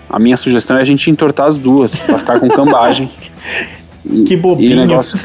A 0.08 0.20
minha 0.20 0.38
sugestão 0.38 0.78
é 0.78 0.82
a 0.82 0.86
gente 0.86 1.10
entortar 1.10 1.48
as 1.48 1.58
duas, 1.58 2.00
pra 2.00 2.18
ficar 2.20 2.40
com 2.40 2.48
cambagem. 2.50 3.10
E- 4.06 4.24
Que 4.24 4.34
E 4.34 4.38
o 4.38 4.42
bobinho. 4.42 4.76
negócio. 4.76 5.18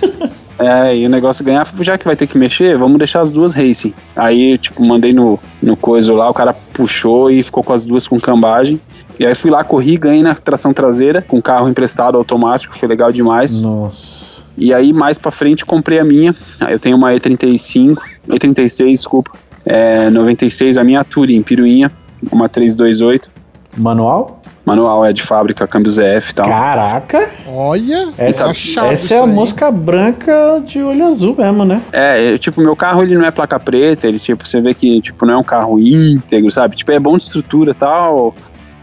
É, 0.59 0.97
e 0.97 1.05
o 1.05 1.11
negócio 1.11 1.45
ganhar, 1.45 1.69
já 1.81 1.99
que 1.99 2.05
vai 2.07 2.17
ter 2.17 2.27
que 2.27 2.39
mexer, 2.39 2.79
vamos 2.79 2.97
deixar 2.97 3.21
as 3.21 3.31
duas 3.31 3.53
racing. 3.53 3.93
Aí, 4.17 4.57
tipo, 4.57 4.83
mandei 4.87 5.13
no, 5.13 5.39
no 5.63 5.77
coisa 5.77 6.15
lá, 6.15 6.31
o 6.31 6.35
cara 6.35 6.55
puxou 6.73 7.31
e 7.31 7.43
ficou 7.43 7.63
com 7.63 7.75
as 7.75 7.85
duas 7.85 8.09
com 8.09 8.19
cambagem. 8.19 8.81
E 9.19 9.27
aí 9.27 9.35
fui 9.35 9.51
lá, 9.51 9.63
corri, 9.63 9.97
ganhei 9.99 10.23
na 10.23 10.35
tração 10.35 10.73
traseira, 10.73 11.23
com 11.29 11.41
carro 11.43 11.69
emprestado 11.69 12.17
automático, 12.17 12.75
foi 12.77 12.89
legal 12.89 13.13
demais. 13.13 13.61
Nossa. 13.61 14.45
E 14.57 14.73
aí, 14.73 14.93
mais 14.95 15.19
pra 15.19 15.31
frente, 15.31 15.65
comprei 15.67 15.99
a 15.99 16.05
minha. 16.05 16.35
Aí 16.61 16.73
eu 16.73 16.79
tenho 16.79 16.97
uma 16.97 17.13
E35, 17.13 17.97
E36, 18.27 18.93
desculpa. 18.93 19.33
É, 19.65 20.09
96, 20.09 20.79
a 20.79 20.85
minha 20.85 21.05
Touring, 21.05 21.43
piruinha, 21.43 21.93
uma 22.33 22.49
328. 22.49 23.31
Manual? 23.77 24.41
Manual, 24.67 25.05
é 25.07 25.13
de 25.13 25.23
fábrica, 25.23 25.65
câmbio 25.67 25.91
ZF 25.91 26.31
e 26.31 26.35
tal. 26.35 26.47
Caraca! 26.47 27.31
Olha, 27.47 28.09
Essa, 28.19 28.47
tá 28.75 28.87
essa 28.89 29.15
é 29.15 29.19
a 29.21 29.23
aí. 29.25 29.31
mosca 29.31 29.71
branca 29.71 30.61
de 30.67 30.83
olho 30.83 31.07
azul 31.07 31.37
mesmo, 31.39 31.65
né? 31.65 31.81
É, 31.93 32.37
tipo, 32.37 32.61
meu 32.61 32.75
carro 32.75 33.03
ele 33.05 33.15
não 33.17 33.25
é 33.25 33.31
placa 33.31 33.61
preta, 33.61 34.09
ele 34.09 34.19
tipo, 34.19 34.47
você 34.47 34.61
vê 34.61 34.75
que 34.75 35.01
tipo, 35.01 35.25
não 35.25 35.35
é 35.35 35.37
um 35.39 35.45
carro 35.45 35.79
íntegro, 35.79 36.51
sabe? 36.51 36.75
Tipo, 36.75 36.91
é 36.91 36.99
bom 36.99 37.17
de 37.17 37.23
estrutura 37.23 37.71
e 37.71 37.75
tal. 37.75 38.35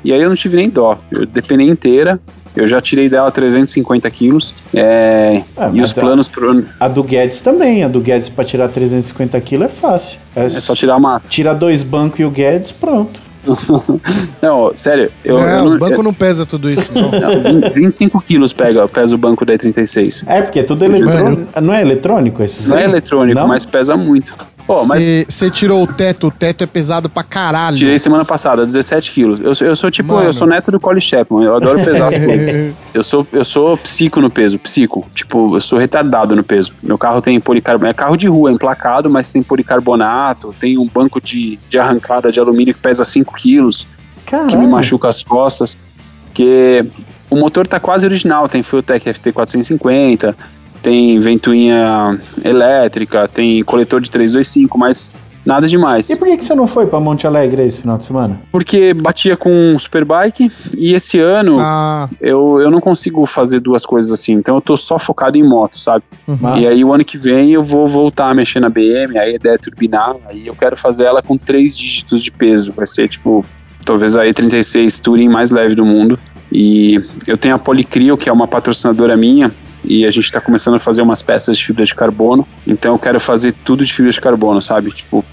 E 0.05 0.13
aí 0.13 0.21
eu 0.21 0.29
não 0.29 0.35
tive 0.37 0.55
nem 0.55 0.69
dó. 0.69 0.97
Eu 1.11 1.25
depenei 1.25 1.67
inteira. 1.69 2.17
Eu 2.55 2.67
já 2.67 2.79
tirei 2.79 3.09
dela 3.09 3.31
350 3.31 4.09
quilos. 4.11 4.53
É, 4.73 5.41
Ah, 5.57 5.71
e 5.73 5.81
os 5.81 5.91
a- 5.91 5.95
planos 5.99 6.27
pro. 6.27 6.63
A 6.79 6.87
do 6.87 7.01
Guedes 7.03 7.41
também. 7.41 7.83
A 7.83 7.87
do 7.87 7.99
Guedes 7.99 8.29
pra 8.29 8.43
tirar 8.45 8.69
350 8.69 9.41
kg 9.41 9.63
é 9.63 9.67
fácil. 9.67 10.19
É, 10.35 10.45
É 10.45 10.49
só 10.49 10.75
tirar 10.75 10.93
a 10.95 10.99
massa. 10.99 11.27
Tira 11.27 11.53
dois 11.55 11.81
bancos 11.83 12.19
e 12.19 12.25
o 12.25 12.29
Guedes, 12.29 12.71
pronto. 12.71 13.19
Não, 14.41 14.71
sério, 14.75 15.11
eu. 15.23 15.37
não, 15.37 15.47
eu 15.47 15.63
os 15.65 15.73
não- 15.73 15.79
bancos 15.79 16.03
não 16.03 16.13
pesam 16.13 16.45
tudo 16.45 16.69
isso, 16.69 16.91
não. 16.93 17.11
não, 17.11 17.61
20 17.71 17.73
25 17.73 18.21
quilos 18.21 18.53
pega, 18.53 18.87
pesa 18.87 19.15
o 19.15 19.17
banco 19.17 19.45
da 19.45 19.53
E36. 19.53 20.23
É, 20.27 20.41
porque 20.41 20.59
é 20.59 20.63
tudo 20.63 20.85
eletrônico. 20.85 21.61
Não 21.61 21.73
é 21.73 21.81
eletrônico 21.81 22.43
esse? 22.43 22.69
Não 22.69 22.77
é 22.77 22.83
eletrônico, 22.85 23.39
Não? 23.39 23.47
mas 23.47 23.65
pesa 23.65 23.95
muito. 23.97 24.33
Pô, 24.65 24.85
mas 24.85 25.05
Você 25.27 25.49
tirou 25.51 25.83
o 25.83 25.87
teto, 25.87 26.27
o 26.27 26.31
teto 26.31 26.63
é 26.63 26.67
pesado 26.67 27.09
pra 27.09 27.21
caralho. 27.21 27.75
tirei 27.75 27.99
semana 27.99 28.23
passada, 28.23 28.65
17 28.65 29.11
quilos. 29.11 29.39
Eu, 29.41 29.53
sou- 29.53 29.67
eu 29.67 29.75
sou 29.75 29.91
tipo, 29.91 30.13
Mano. 30.13 30.25
eu 30.27 30.33
sou 30.33 30.47
neto 30.47 30.71
do 30.71 30.79
Collie 30.79 31.01
Chapman, 31.01 31.43
eu 31.43 31.55
adoro 31.55 31.83
pesar 31.83 32.07
as 32.07 32.17
coisas. 32.17 32.73
Eu 32.93 33.01
sou, 33.03 33.25
eu 33.33 33.43
sou 33.43 33.75
psico 33.75 34.21
no 34.21 34.29
peso, 34.29 34.59
psico. 34.59 35.03
Tipo, 35.15 35.57
eu 35.57 35.61
sou 35.61 35.79
retardado 35.79 36.35
no 36.35 36.43
peso. 36.43 36.73
Meu 36.81 36.95
carro 36.95 37.21
tem 37.23 37.39
policarbonato. 37.41 37.89
É 37.89 37.93
carro 37.95 38.15
de 38.15 38.27
rua, 38.27 38.51
é 38.51 38.53
emplacado, 38.53 39.09
mas 39.09 39.31
tem 39.31 39.41
policarbonato. 39.41 40.53
Tem 40.59 40.77
um 40.77 40.87
banco 40.87 41.19
de, 41.19 41.57
de 41.67 41.79
arrancada 41.79 42.31
de 42.31 42.39
alumínio 42.39 42.71
que 42.73 42.79
pesa 42.79 43.03
5 43.03 43.33
quilos, 43.33 43.87
que 44.27 44.35
me 44.35 44.47
Caralho. 44.51 44.67
machuca 44.69 45.07
as 45.09 45.23
costas. 45.23 45.75
Que 46.35 46.85
o 47.31 47.35
motor 47.35 47.65
tá 47.65 47.79
quase 47.79 48.05
original. 48.05 48.47
Tem 48.47 48.61
Fueltech 48.61 49.09
FT450, 49.09 50.35
tem 50.83 51.17
ventoinha 51.19 52.19
elétrica, 52.43 53.27
tem 53.27 53.63
coletor 53.63 54.01
de 54.01 54.11
325, 54.11 54.77
mas 54.77 55.15
nada 55.45 55.65
demais. 55.65 56.09
E 56.09 56.17
por 56.17 56.27
que, 56.27 56.37
que 56.37 56.45
você 56.45 56.53
não 56.53 56.67
foi 56.67 56.85
pra 56.85 56.99
Monte 56.99 57.25
Alegre 57.25 57.65
esse 57.65 57.81
final 57.81 57.97
de 57.97 58.05
semana? 58.05 58.39
Porque 58.51 58.93
batia 58.93 59.35
com 59.37 59.77
Superbike 59.79 60.51
e 60.77 60.93
esse 60.93 61.17
ano 61.19 61.55
Ah, 61.59 62.07
eu, 62.21 62.59
eu 62.61 62.69
não 62.69 62.79
consigo 62.81 63.25
fazer 63.25 63.59
duas 63.61 63.85
coisas 63.85 64.11
assim. 64.11 64.33
Então 64.33 64.55
eu 64.55 64.61
tô 64.61 64.75
só 64.77 64.99
focado 64.99 65.37
em 65.37 65.43
moto, 65.43 65.79
sabe? 65.79 66.03
Ah, 66.43 66.59
E 66.59 66.67
aí 66.67 66.83
o 66.83 66.93
ano 66.93 67.03
que 67.05 67.17
vem 67.17 67.51
eu 67.51 67.63
vou 67.63 67.87
voltar 67.87 68.29
a 68.29 68.33
mexer 68.33 68.59
na 68.59 68.69
BM, 68.69 69.17
aí 69.17 69.31
a 69.31 69.35
ideia 69.35 69.55
é 69.55 69.57
turbinar, 69.57 70.15
aí 70.27 70.47
eu 70.47 70.55
quero 70.55 70.75
fazer 70.75 71.05
ela 71.05 71.21
com 71.21 71.37
três 71.37 71.77
dígitos 71.77 72.21
de 72.23 72.29
peso. 72.29 72.73
Vai 72.73 72.85
ser 72.87 73.07
tipo, 73.07 73.45
talvez 73.85 74.15
a 74.17 74.25
E36 74.25 75.01
Touring 75.01 75.29
mais 75.29 75.49
leve 75.49 75.75
do 75.75 75.85
mundo. 75.85 76.19
E 76.51 76.99
eu 77.25 77.35
tenho 77.37 77.55
a 77.55 77.59
Policrio, 77.59 78.15
que 78.15 78.29
é 78.29 78.31
uma 78.33 78.47
patrocinadora 78.47 79.17
minha, 79.17 79.51
e 79.83 80.05
a 80.05 80.11
gente 80.11 80.31
tá 80.31 80.39
começando 80.39 80.75
a 80.75 80.79
fazer 80.79 81.01
umas 81.01 81.21
peças 81.21 81.57
de 81.57 81.65
fibra 81.65 81.83
de 81.85 81.93
carbono. 81.93 82.47
Então 82.65 82.93
eu 82.93 82.99
quero 82.99 83.19
fazer 83.19 83.51
tudo 83.51 83.83
de 83.85 83.93
fibra 83.93 84.11
de 84.11 84.21
carbono, 84.21 84.61
sabe? 84.61 84.91
Tipo, 84.91 85.23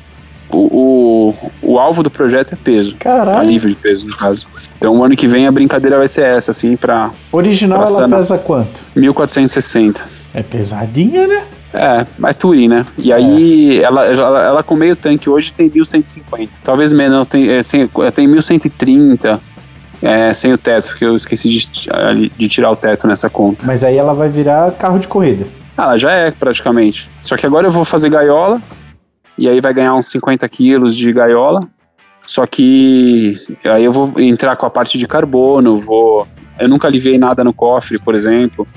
o, 0.50 0.58
o, 0.58 1.50
o 1.62 1.78
alvo 1.78 2.02
do 2.02 2.10
projeto 2.10 2.52
é 2.52 2.56
peso. 2.56 2.96
Caralho. 2.98 3.38
Alívio 3.38 3.68
de 3.68 3.76
peso, 3.76 4.06
no 4.08 4.16
caso. 4.16 4.46
Então 4.76 4.96
o 4.96 5.04
ano 5.04 5.16
que 5.16 5.26
vem 5.26 5.46
a 5.46 5.52
brincadeira 5.52 5.98
vai 5.98 6.08
ser 6.08 6.24
essa, 6.24 6.50
assim, 6.50 6.76
pra 6.76 7.10
Original 7.30 7.78
ela 7.78 7.86
Passando. 7.86 8.16
pesa 8.16 8.38
quanto? 8.38 8.80
1460. 8.96 10.04
É 10.34 10.42
pesadinha, 10.42 11.26
né? 11.26 11.44
É, 11.72 12.04
é 12.24 12.32
Touring, 12.32 12.68
né? 12.68 12.86
E 12.98 13.12
aí, 13.12 13.80
ela, 13.80 14.04
ela, 14.04 14.42
ela 14.42 14.62
com 14.62 14.74
meio 14.74 14.96
tanque 14.96 15.30
hoje 15.30 15.52
tem 15.52 15.70
1150. 15.72 16.58
Talvez 16.64 16.92
menos, 16.92 17.26
tem, 17.28 17.48
é, 17.48 17.62
tem 18.10 18.26
1130 18.26 19.40
é, 20.02 20.32
sem 20.32 20.52
o 20.52 20.58
teto, 20.58 20.90
porque 20.90 21.04
eu 21.04 21.16
esqueci 21.16 21.48
de, 21.48 22.30
de 22.36 22.48
tirar 22.48 22.70
o 22.70 22.76
teto 22.76 23.06
nessa 23.06 23.28
conta. 23.28 23.66
Mas 23.66 23.84
aí 23.84 23.96
ela 23.96 24.14
vai 24.14 24.28
virar 24.28 24.72
carro 24.72 24.98
de 24.98 25.06
corrida. 25.06 25.46
Ah, 25.76 25.84
ela 25.84 25.96
já 25.96 26.12
é 26.12 26.30
praticamente. 26.30 27.10
Só 27.20 27.36
que 27.36 27.46
agora 27.46 27.66
eu 27.66 27.70
vou 27.70 27.84
fazer 27.84 28.10
gaiola, 28.10 28.60
e 29.36 29.48
aí 29.48 29.60
vai 29.60 29.72
ganhar 29.72 29.94
uns 29.94 30.06
50 30.06 30.48
quilos 30.48 30.96
de 30.96 31.12
gaiola. 31.12 31.68
Só 32.26 32.46
que 32.46 33.40
aí 33.64 33.84
eu 33.84 33.92
vou 33.92 34.12
entrar 34.18 34.56
com 34.56 34.66
a 34.66 34.70
parte 34.70 34.98
de 34.98 35.06
carbono, 35.06 35.78
vou. 35.78 36.28
Eu 36.58 36.68
nunca 36.68 36.86
aliviei 36.86 37.18
nada 37.18 37.42
no 37.42 37.52
cofre, 37.52 37.98
por 37.98 38.14
exemplo. 38.14 38.68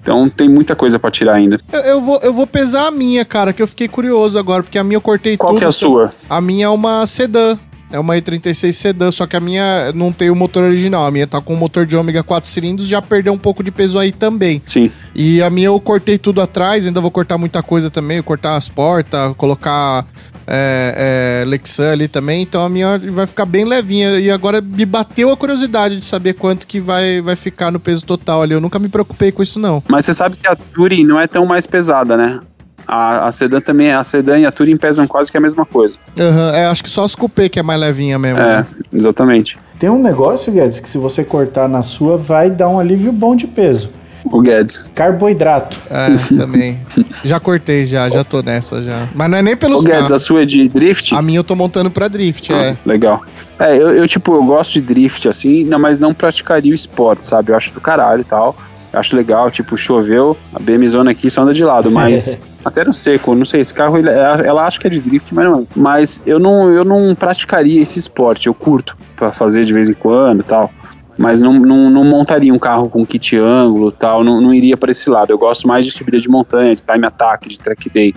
Então 0.00 0.28
tem 0.28 0.48
muita 0.48 0.76
coisa 0.76 0.98
para 0.98 1.10
tirar 1.10 1.34
ainda. 1.34 1.58
Eu, 1.72 1.80
eu, 1.80 2.00
vou, 2.00 2.20
eu 2.22 2.32
vou 2.32 2.46
pesar 2.46 2.86
a 2.86 2.90
minha, 2.90 3.24
cara, 3.24 3.52
que 3.52 3.62
eu 3.62 3.66
fiquei 3.66 3.88
curioso 3.88 4.38
agora, 4.38 4.62
porque 4.62 4.78
a 4.78 4.84
minha 4.84 4.96
eu 4.96 5.00
cortei 5.00 5.36
Qual 5.36 5.50
tudo. 5.50 5.58
que 5.58 5.64
é 5.64 5.68
a 5.68 5.72
sua? 5.72 6.12
A 6.28 6.40
minha 6.40 6.66
é 6.66 6.68
uma 6.68 7.06
sedã. 7.06 7.58
É 7.94 7.98
uma 8.00 8.16
E36 8.16 8.72
sedã, 8.72 9.12
só 9.12 9.24
que 9.24 9.36
a 9.36 9.40
minha 9.40 9.92
não 9.94 10.10
tem 10.10 10.28
o 10.28 10.34
motor 10.34 10.64
original. 10.64 11.06
A 11.06 11.12
minha 11.12 11.28
tá 11.28 11.40
com 11.40 11.54
o 11.54 11.56
motor 11.56 11.86
de 11.86 11.96
ômega 11.96 12.24
4 12.24 12.50
cilindros, 12.50 12.88
já 12.88 13.00
perdeu 13.00 13.32
um 13.32 13.38
pouco 13.38 13.62
de 13.62 13.70
peso 13.70 14.00
aí 14.00 14.10
também. 14.10 14.60
Sim. 14.66 14.90
E 15.14 15.40
a 15.40 15.48
minha 15.48 15.68
eu 15.68 15.78
cortei 15.78 16.18
tudo 16.18 16.40
atrás, 16.40 16.88
ainda 16.88 17.00
vou 17.00 17.12
cortar 17.12 17.38
muita 17.38 17.62
coisa 17.62 17.90
também, 17.90 18.20
cortar 18.20 18.56
as 18.56 18.68
portas, 18.68 19.32
colocar 19.36 20.04
é, 20.44 21.42
é, 21.42 21.44
Lexan 21.46 21.92
ali 21.92 22.08
também, 22.08 22.42
então 22.42 22.64
a 22.64 22.68
minha 22.68 22.98
vai 22.98 23.28
ficar 23.28 23.46
bem 23.46 23.64
levinha. 23.64 24.18
E 24.18 24.28
agora 24.28 24.60
me 24.60 24.84
bateu 24.84 25.30
a 25.30 25.36
curiosidade 25.36 25.96
de 25.96 26.04
saber 26.04 26.34
quanto 26.34 26.66
que 26.66 26.80
vai, 26.80 27.20
vai 27.20 27.36
ficar 27.36 27.70
no 27.70 27.78
peso 27.78 28.04
total 28.04 28.42
ali. 28.42 28.54
Eu 28.54 28.60
nunca 28.60 28.80
me 28.80 28.88
preocupei 28.88 29.30
com 29.30 29.40
isso, 29.40 29.60
não. 29.60 29.80
Mas 29.88 30.04
você 30.04 30.12
sabe 30.12 30.36
que 30.36 30.48
a 30.48 30.56
Touring 30.56 31.04
não 31.04 31.20
é 31.20 31.28
tão 31.28 31.46
mais 31.46 31.64
pesada, 31.64 32.16
né? 32.16 32.40
A, 32.86 33.26
a 33.26 33.32
sedã 33.32 33.60
também, 33.60 33.92
a 33.92 34.02
sedã 34.04 34.38
e 34.38 34.46
a 34.46 34.52
Touring 34.52 34.76
pesam 34.76 35.06
quase 35.06 35.30
que 35.30 35.38
a 35.38 35.40
mesma 35.40 35.64
coisa. 35.64 35.98
Uhum, 36.18 36.48
é, 36.54 36.66
acho 36.66 36.82
que 36.82 36.90
só 36.90 37.04
as 37.04 37.14
Coupé 37.14 37.48
que 37.48 37.58
é 37.58 37.62
mais 37.62 37.80
levinha 37.80 38.18
mesmo. 38.18 38.40
É, 38.40 38.58
né? 38.58 38.66
exatamente. 38.94 39.58
Tem 39.78 39.90
um 39.90 40.00
negócio, 40.00 40.52
Guedes, 40.52 40.80
que 40.80 40.88
se 40.88 40.98
você 40.98 41.24
cortar 41.24 41.68
na 41.68 41.82
sua, 41.82 42.16
vai 42.16 42.50
dar 42.50 42.68
um 42.68 42.78
alívio 42.78 43.12
bom 43.12 43.34
de 43.34 43.46
peso. 43.46 43.90
O 44.24 44.40
Guedes. 44.40 44.90
Carboidrato. 44.94 45.78
É, 45.90 46.36
também. 46.36 46.80
já 47.22 47.38
cortei, 47.38 47.84
já, 47.84 48.08
já 48.08 48.24
tô 48.24 48.40
nessa 48.40 48.82
já. 48.82 49.06
Mas 49.14 49.30
não 49.30 49.38
é 49.38 49.42
nem 49.42 49.54
O 49.54 49.56
pelos 49.56 49.84
Guedes, 49.84 50.04
a 50.04 50.08
carros. 50.08 50.22
sua 50.22 50.42
é 50.42 50.46
de 50.46 50.66
drift? 50.68 51.14
A 51.14 51.20
minha 51.20 51.38
eu 51.38 51.44
tô 51.44 51.54
montando 51.54 51.90
pra 51.90 52.08
drift, 52.08 52.50
é. 52.52 52.70
Ah, 52.70 52.76
Legal. 52.86 53.22
É, 53.58 53.76
eu, 53.76 53.90
eu, 53.90 54.08
tipo, 54.08 54.34
eu 54.34 54.42
gosto 54.44 54.72
de 54.74 54.80
drift, 54.80 55.28
assim, 55.28 55.64
não, 55.64 55.78
mas 55.78 56.00
não 56.00 56.14
praticaria 56.14 56.72
o 56.72 56.74
esporte, 56.74 57.26
sabe? 57.26 57.52
Eu 57.52 57.56
acho 57.56 57.72
do 57.72 57.80
caralho 57.80 58.22
e 58.22 58.24
tal. 58.24 58.56
Eu 58.92 58.98
acho 59.00 59.14
legal, 59.14 59.50
tipo, 59.50 59.76
choveu, 59.76 60.36
a 60.54 60.58
BM 60.58 60.86
Zona 60.88 61.10
aqui 61.10 61.28
só 61.28 61.42
anda 61.42 61.52
de 61.52 61.64
lado, 61.64 61.90
mas 61.90 62.38
até 62.64 62.84
no 62.84 62.92
seco, 62.92 63.34
não 63.34 63.44
sei, 63.44 63.60
esse 63.60 63.74
carro, 63.74 63.98
ele- 63.98 64.08
ela, 64.08 64.40
ela 64.42 64.66
acha 64.66 64.78
que 64.78 64.86
é 64.86 64.90
de 64.90 65.00
drift, 65.00 65.34
mas 65.34 65.44
não 65.44 65.60
é. 65.60 65.62
Mas 65.76 66.22
eu 66.24 66.38
não, 66.38 66.68
eu 66.70 66.84
não 66.84 67.14
praticaria 67.14 67.80
esse 67.82 67.98
esporte, 67.98 68.46
eu 68.46 68.54
curto 68.54 68.96
pra 69.16 69.30
fazer 69.32 69.64
de 69.64 69.72
vez 69.72 69.88
em 69.90 69.94
quando 69.94 70.40
e 70.40 70.44
tal. 70.44 70.70
Mas 71.16 71.40
não, 71.40 71.52
não, 71.52 71.88
não 71.90 72.04
montaria 72.04 72.52
um 72.52 72.58
carro 72.58 72.88
com 72.88 73.06
kit 73.06 73.36
ângulo 73.36 73.90
e 73.90 73.92
tal, 73.92 74.24
não, 74.24 74.40
não 74.40 74.52
iria 74.52 74.76
para 74.76 74.90
esse 74.90 75.08
lado. 75.08 75.30
Eu 75.30 75.38
gosto 75.38 75.68
mais 75.68 75.86
de 75.86 75.92
subida 75.92 76.18
de 76.18 76.28
montanha, 76.28 76.74
de 76.74 76.82
time 76.82 77.06
attack, 77.06 77.48
de 77.48 77.56
track 77.60 77.88
day. 77.88 78.12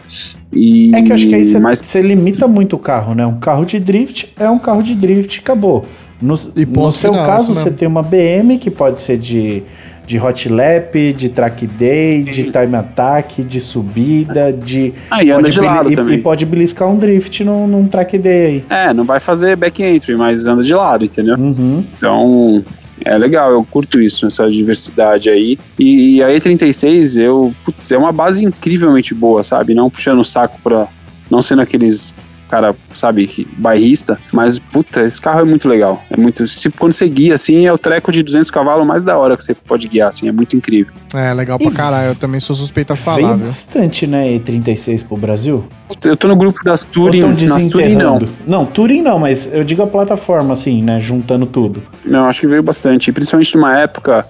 E, 0.51 0.91
É 0.95 1.03
que 1.03 1.11
eu 1.11 1.15
acho 1.15 1.27
que 1.27 1.35
aí 1.35 1.45
você 1.45 1.59
mas 1.59 1.77
você 1.77 2.01
limita 2.01 2.47
muito 2.47 2.75
o 2.75 2.79
carro, 2.79 3.13
né? 3.13 3.23
Um 3.25 3.39
carro 3.39 3.65
de 3.65 3.79
drift 3.79 4.33
é 4.39 4.49
um 4.49 4.57
carro 4.57 4.81
de 4.81 4.95
drift, 4.95 5.39
acabou. 5.41 5.85
No, 6.19 6.33
E 6.55 6.65
no 6.65 6.89
seu 6.89 7.11
final, 7.13 7.27
caso, 7.27 7.51
isso 7.51 7.61
você 7.61 7.69
tem 7.69 7.87
uma 7.87 8.01
BM 8.01 8.57
que 8.57 8.71
pode 8.71 8.99
ser 8.99 9.19
de, 9.19 9.61
de 10.07 10.17
hot 10.17 10.47
lap, 10.47 11.13
de 11.13 11.27
track 11.27 11.67
day, 11.67 12.23
de 12.23 12.43
time 12.45 12.75
attack, 12.77 13.43
de 13.43 13.59
subida, 13.59 14.53
de. 14.53 14.93
Ah, 15.11 15.21
e 15.21 15.29
anda 15.31 15.49
de 15.49 15.59
lado 15.59 15.91
e, 15.91 15.95
também. 15.95 16.17
e 16.17 16.21
pode 16.21 16.45
beliscar 16.45 16.87
um 16.87 16.97
drift 16.97 17.43
num, 17.43 17.67
num 17.67 17.87
track 17.89 18.17
day 18.17 18.45
aí. 18.45 18.63
É, 18.69 18.93
não 18.93 19.03
vai 19.03 19.19
fazer 19.19 19.57
back 19.57 19.83
entry, 19.83 20.15
mas 20.15 20.47
anda 20.47 20.63
de 20.63 20.73
lado, 20.73 21.03
entendeu? 21.03 21.35
Uhum. 21.35 21.83
Então, 21.97 22.63
é 23.03 23.17
legal, 23.17 23.51
eu 23.51 23.63
curto 23.65 24.01
isso, 24.01 24.25
essa 24.25 24.49
diversidade 24.49 25.29
aí. 25.29 25.59
E, 25.77 26.15
e 26.15 26.23
a 26.23 26.29
E36, 26.29 27.21
eu, 27.21 27.53
putz, 27.65 27.91
é 27.91 27.97
uma 27.97 28.13
base 28.13 28.45
incrivelmente 28.45 29.13
boa, 29.13 29.43
sabe? 29.43 29.73
Não 29.73 29.89
puxando 29.89 30.19
o 30.19 30.25
saco 30.25 30.57
pra. 30.63 30.87
Não 31.29 31.41
sendo 31.41 31.61
aqueles 31.61 32.15
cara, 32.47 32.75
sabe, 32.91 33.47
bairrista, 33.57 34.19
mas 34.31 34.59
puta, 34.59 35.03
esse 35.03 35.21
carro 35.21 35.41
é 35.41 35.43
muito 35.43 35.67
legal. 35.67 36.03
É 36.09 36.17
muito. 36.17 36.47
Se, 36.47 36.69
quando 36.69 36.93
você 36.93 37.07
guia 37.07 37.35
assim, 37.35 37.65
é 37.65 37.73
o 37.73 37.77
treco 37.77 38.11
de 38.11 38.23
200 38.23 38.49
cavalos 38.49 38.85
mais 38.85 39.03
da 39.03 39.17
hora 39.17 39.35
que 39.35 39.43
você 39.43 39.53
pode 39.53 39.87
guiar, 39.87 40.09
assim, 40.09 40.27
é 40.27 40.31
muito 40.31 40.55
incrível. 40.55 40.93
É, 41.13 41.33
legal 41.33 41.57
pra 41.57 41.71
caralho. 41.71 42.09
Eu 42.09 42.15
também 42.15 42.39
sou 42.39 42.55
suspeito 42.55 42.93
a 42.93 42.95
falar, 42.95 43.17
Veio 43.17 43.37
viu? 43.37 43.47
bastante, 43.47 44.07
né, 44.07 44.27
E36 44.37 45.05
pro 45.05 45.17
Brasil? 45.17 45.65
Putz, 45.87 46.05
eu 46.05 46.17
tô 46.17 46.27
no 46.27 46.35
grupo 46.35 46.63
das 46.63 46.83
Ou 46.83 46.91
Touring, 46.91 47.45
nas 47.45 47.67
Touring 47.67 47.95
não. 47.95 48.19
Não, 48.45 48.65
Touring 48.65 49.01
não, 49.01 49.19
mas 49.19 49.53
eu 49.53 49.63
digo 49.63 49.81
a 49.83 49.87
plataforma, 49.87 50.53
assim, 50.53 50.81
né, 50.83 50.99
juntando 50.99 51.45
tudo. 51.45 51.83
Não, 52.05 52.25
acho 52.25 52.41
que 52.41 52.47
veio 52.47 52.63
bastante, 52.63 53.11
principalmente 53.11 53.55
numa 53.55 53.77
época 53.79 54.25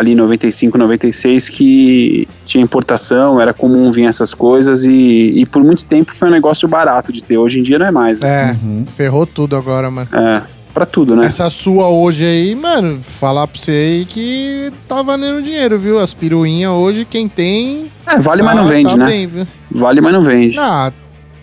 ali 0.00 0.14
95, 0.14 0.76
96 0.78 1.48
que 1.48 2.26
tinha 2.44 2.64
importação, 2.64 3.40
era 3.40 3.52
comum 3.52 3.90
vir 3.90 4.06
essas 4.06 4.32
coisas 4.34 4.84
e, 4.84 5.32
e 5.36 5.46
por 5.46 5.62
muito 5.62 5.84
tempo 5.84 6.14
foi 6.14 6.28
um 6.28 6.32
negócio 6.32 6.66
barato 6.66 7.12
de 7.12 7.22
ter. 7.22 7.36
Hoje 7.38 7.58
em 7.60 7.62
dia 7.62 7.78
não 7.78 7.86
é 7.86 7.90
mais, 7.90 8.18
né? 8.20 8.56
É, 8.58 8.90
ferrou 8.92 9.26
tudo 9.26 9.54
agora, 9.56 9.90
mano. 9.90 10.08
É, 10.12 10.42
pra 10.72 10.86
tudo, 10.86 11.14
né? 11.14 11.26
Essa 11.26 11.50
sua 11.50 11.88
hoje 11.88 12.24
aí, 12.24 12.54
mano, 12.54 12.98
falar 13.02 13.46
pra 13.46 13.60
você 13.60 13.70
aí 13.72 14.04
que 14.06 14.72
tá 14.88 15.02
valendo 15.02 15.42
dinheiro, 15.42 15.78
viu? 15.78 15.98
As 15.98 16.14
piruinhas 16.14 16.72
hoje, 16.72 17.04
quem 17.04 17.28
tem. 17.28 17.90
É, 18.06 18.18
vale, 18.18 18.42
mas 18.42 18.56
não 18.56 18.64
tá- 18.64 18.70
vende, 18.70 18.90
tá 18.90 18.96
né? 18.96 19.06
bem, 19.06 19.26
viu? 19.26 19.46
Vale, 19.70 20.00
mas 20.00 20.12
não 20.12 20.22
vende. 20.22 20.58
Ah, 20.58 20.92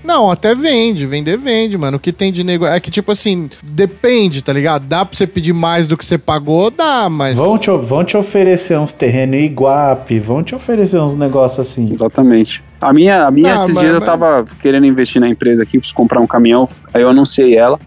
não, 0.07 0.31
até 0.31 0.55
vende, 0.55 1.05
vender 1.05 1.37
vende, 1.37 1.77
mano. 1.77 1.97
O 1.97 1.99
que 1.99 2.11
tem 2.13 2.31
de 2.31 2.43
negócio. 2.43 2.73
É 2.73 2.79
que, 2.79 2.89
tipo 2.89 3.11
assim, 3.11 3.49
depende, 3.61 4.41
tá 4.41 4.53
ligado? 4.53 4.85
Dá 4.87 5.03
pra 5.05 5.15
você 5.15 5.27
pedir 5.27 5.53
mais 5.53 5.87
do 5.87 5.97
que 5.97 6.05
você 6.05 6.17
pagou, 6.17 6.71
dá, 6.71 7.09
mas. 7.09 7.37
Vão 7.37 7.57
te, 7.57 7.69
vão 7.69 8.03
te 8.03 8.15
oferecer 8.17 8.79
uns 8.79 8.93
terrenos 8.93 9.39
Iguape, 9.41 10.19
vão 10.19 10.41
te 10.41 10.55
oferecer 10.55 10.97
uns 10.99 11.13
negócios 11.15 11.59
assim. 11.59 11.93
Exatamente. 11.93 12.63
A 12.79 12.93
minha, 12.93 13.25
a 13.27 13.31
minha 13.31 13.51
Ah, 13.51 13.55
esses 13.55 13.75
mas- 13.75 13.79
dias 13.79 13.93
eu 13.93 13.99
mas- 13.99 14.05
tava 14.09 14.45
querendo 14.61 14.85
investir 14.85 15.19
na 15.19 15.27
empresa 15.27 15.63
aqui, 15.63 15.77
preciso 15.77 15.95
comprar 15.95 16.21
um 16.21 16.27
caminhão, 16.27 16.65
aí 16.93 17.01
eu 17.01 17.09
anunciei 17.09 17.55
ela 17.57 17.79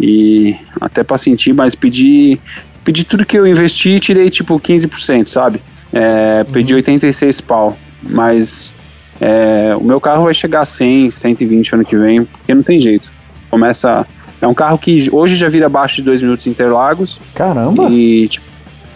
e 0.00 0.56
até 0.80 1.04
pra 1.04 1.16
sentir, 1.16 1.52
mas 1.52 1.74
pedi, 1.74 2.40
pedi 2.82 3.04
tudo 3.04 3.24
que 3.24 3.38
eu 3.38 3.46
investi 3.46 3.90
e 3.90 4.00
tirei 4.00 4.28
tipo 4.30 4.58
15%, 4.58 5.28
sabe? 5.28 5.60
É, 5.92 6.42
pedi 6.52 6.72
Uhum. 6.72 6.78
86 6.78 7.40
pau, 7.40 7.76
mas 8.02 8.72
é, 9.20 9.74
o 9.78 9.84
meu 9.84 10.00
carro 10.00 10.24
vai 10.24 10.34
chegar 10.34 10.60
a 10.60 10.64
100, 10.64 11.10
120 11.10 11.74
ano 11.74 11.84
que 11.84 11.96
vem, 11.96 12.24
porque 12.24 12.54
não 12.54 12.62
tem 12.62 12.80
jeito. 12.80 13.08
Começa... 13.50 14.06
É 14.40 14.46
um 14.46 14.54
carro 14.54 14.76
que 14.76 15.08
hoje 15.10 15.36
já 15.36 15.48
vira 15.48 15.66
abaixo 15.66 15.96
de 15.96 16.02
2 16.02 16.20
minutos 16.20 16.46
em 16.46 16.50
Interlagos 16.50 17.18
Caramba! 17.34 17.88
e 17.88 18.28
tipo, 18.28 18.44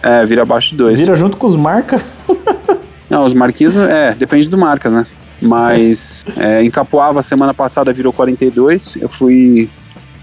é, 0.03 0.23
vira 0.25 0.43
abaixo 0.43 0.71
de 0.71 0.75
2. 0.75 0.99
Vira 0.99 1.15
junto 1.15 1.37
com 1.37 1.47
os 1.47 1.55
marcas. 1.55 2.03
Não, 3.09 3.23
os 3.25 3.33
marquinhos, 3.33 3.75
é, 3.75 4.13
depende 4.13 4.47
do 4.47 4.57
marcas, 4.57 4.93
né? 4.93 5.07
Mas 5.41 6.25
é, 6.37 6.61
em 6.63 6.69
Capoava, 6.69 7.21
semana 7.21 7.53
passada 7.53 7.91
virou 7.91 8.13
42. 8.13 8.97
Eu 9.01 9.09
fui, 9.09 9.69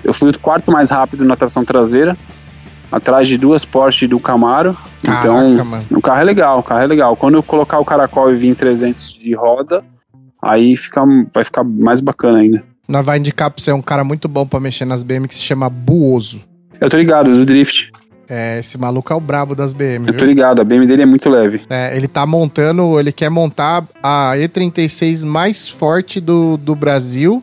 eu 0.04 0.12
fui 0.12 0.30
o 0.30 0.38
quarto 0.38 0.70
mais 0.70 0.90
rápido 0.90 1.24
na 1.24 1.36
tração 1.36 1.64
traseira, 1.64 2.16
atrás 2.90 3.28
de 3.28 3.36
duas 3.38 3.64
Porsche 3.64 4.06
do 4.06 4.18
Camaro. 4.20 4.76
Caraca, 5.02 5.26
então, 5.26 5.64
mano. 5.64 5.84
o 5.90 6.00
carro 6.00 6.20
é 6.20 6.24
legal, 6.24 6.58
o 6.60 6.62
carro 6.62 6.80
é 6.82 6.86
legal. 6.86 7.16
Quando 7.16 7.34
eu 7.34 7.42
colocar 7.42 7.78
o 7.78 7.84
caracol 7.84 8.32
e 8.32 8.36
vir 8.36 8.48
em 8.48 8.54
300 8.54 9.14
de 9.18 9.34
roda, 9.34 9.84
aí 10.42 10.76
fica, 10.76 11.02
vai 11.34 11.44
ficar 11.44 11.64
mais 11.64 12.00
bacana 12.00 12.38
ainda. 12.38 12.60
Nós 12.88 13.04
vai 13.04 13.18
indicar 13.18 13.50
pra 13.50 13.62
você 13.62 13.72
um 13.72 13.82
cara 13.82 14.04
muito 14.04 14.28
bom 14.28 14.46
pra 14.46 14.60
mexer 14.60 14.84
nas 14.84 15.02
BM 15.02 15.26
que 15.26 15.34
se 15.34 15.42
chama 15.42 15.68
Buoso. 15.68 16.40
Eu 16.80 16.88
tô 16.88 16.96
ligado, 16.96 17.32
do 17.34 17.44
Drift. 17.44 17.90
É, 18.28 18.58
esse 18.58 18.76
maluco 18.76 19.12
é 19.12 19.16
o 19.16 19.20
brabo 19.20 19.54
das 19.54 19.72
BM, 19.72 20.06
Eu 20.08 20.12
tô 20.12 20.18
viu? 20.20 20.26
ligado, 20.26 20.60
a 20.60 20.64
BM 20.64 20.84
dele 20.86 21.02
é 21.02 21.06
muito 21.06 21.28
leve. 21.30 21.62
É, 21.70 21.96
ele 21.96 22.08
tá 22.08 22.26
montando, 22.26 22.98
ele 22.98 23.12
quer 23.12 23.30
montar 23.30 23.84
a 24.02 24.32
E36 24.36 25.24
mais 25.24 25.68
forte 25.68 26.20
do, 26.20 26.56
do 26.56 26.74
Brasil. 26.74 27.42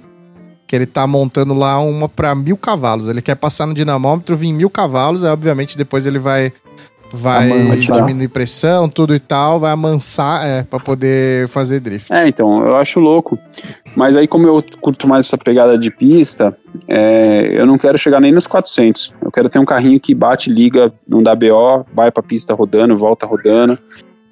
Que 0.74 0.78
ele 0.78 0.88
tá 0.88 1.06
montando 1.06 1.54
lá 1.54 1.78
uma 1.78 2.10
pra 2.10 2.34
mil 2.34 2.58
cavalos. 2.58 3.08
Ele 3.08 3.22
quer 3.22 3.36
passar 3.36 3.68
no 3.68 3.76
dinamômetro, 3.76 4.36
vir 4.36 4.52
mil 4.52 4.72
cavalos. 4.72 5.24
Aí, 5.24 5.30
obviamente, 5.30 5.78
depois 5.78 6.08
ele 6.08 6.18
vai, 6.18 6.52
vai 7.14 7.52
Amansar. 7.52 7.98
diminuir 8.00 8.28
pressão, 8.30 8.90
tudo 8.90 9.14
e 9.14 9.20
tal. 9.20 9.60
Vai 9.60 9.72
amansar, 9.72 10.44
é, 10.44 10.64
pra 10.64 10.80
poder 10.80 11.48
fazer 11.48 11.80
drift. 11.80 12.12
É, 12.12 12.28
então, 12.28 12.66
eu 12.66 12.76
acho 12.76 13.00
louco. 13.00 13.38
Mas 13.96 14.16
aí, 14.16 14.28
como 14.28 14.48
eu 14.48 14.64
curto 14.82 15.08
mais 15.08 15.28
essa 15.28 15.38
pegada 15.38 15.78
de 15.78 15.92
pista, 15.92 16.58
é, 16.88 17.52
eu 17.52 17.68
não 17.68 17.78
quero 17.78 18.00
chegar 18.00 18.20
nem 18.20 18.32
nos 18.32 18.48
400. 18.48 19.14
Eu 19.24 19.32
quero 19.32 19.50
ter 19.50 19.60
um 19.60 19.66
carrinho 19.66 20.00
que 20.00 20.16
bate, 20.16 20.50
liga, 20.50 20.92
não 21.08 21.22
dá 21.22 21.36
BO, 21.36 21.86
vai 21.94 22.10
pra 22.12 22.24
pista 22.24 22.56
rodando, 22.56 22.96
volta 22.96 23.28
rodando 23.28 23.78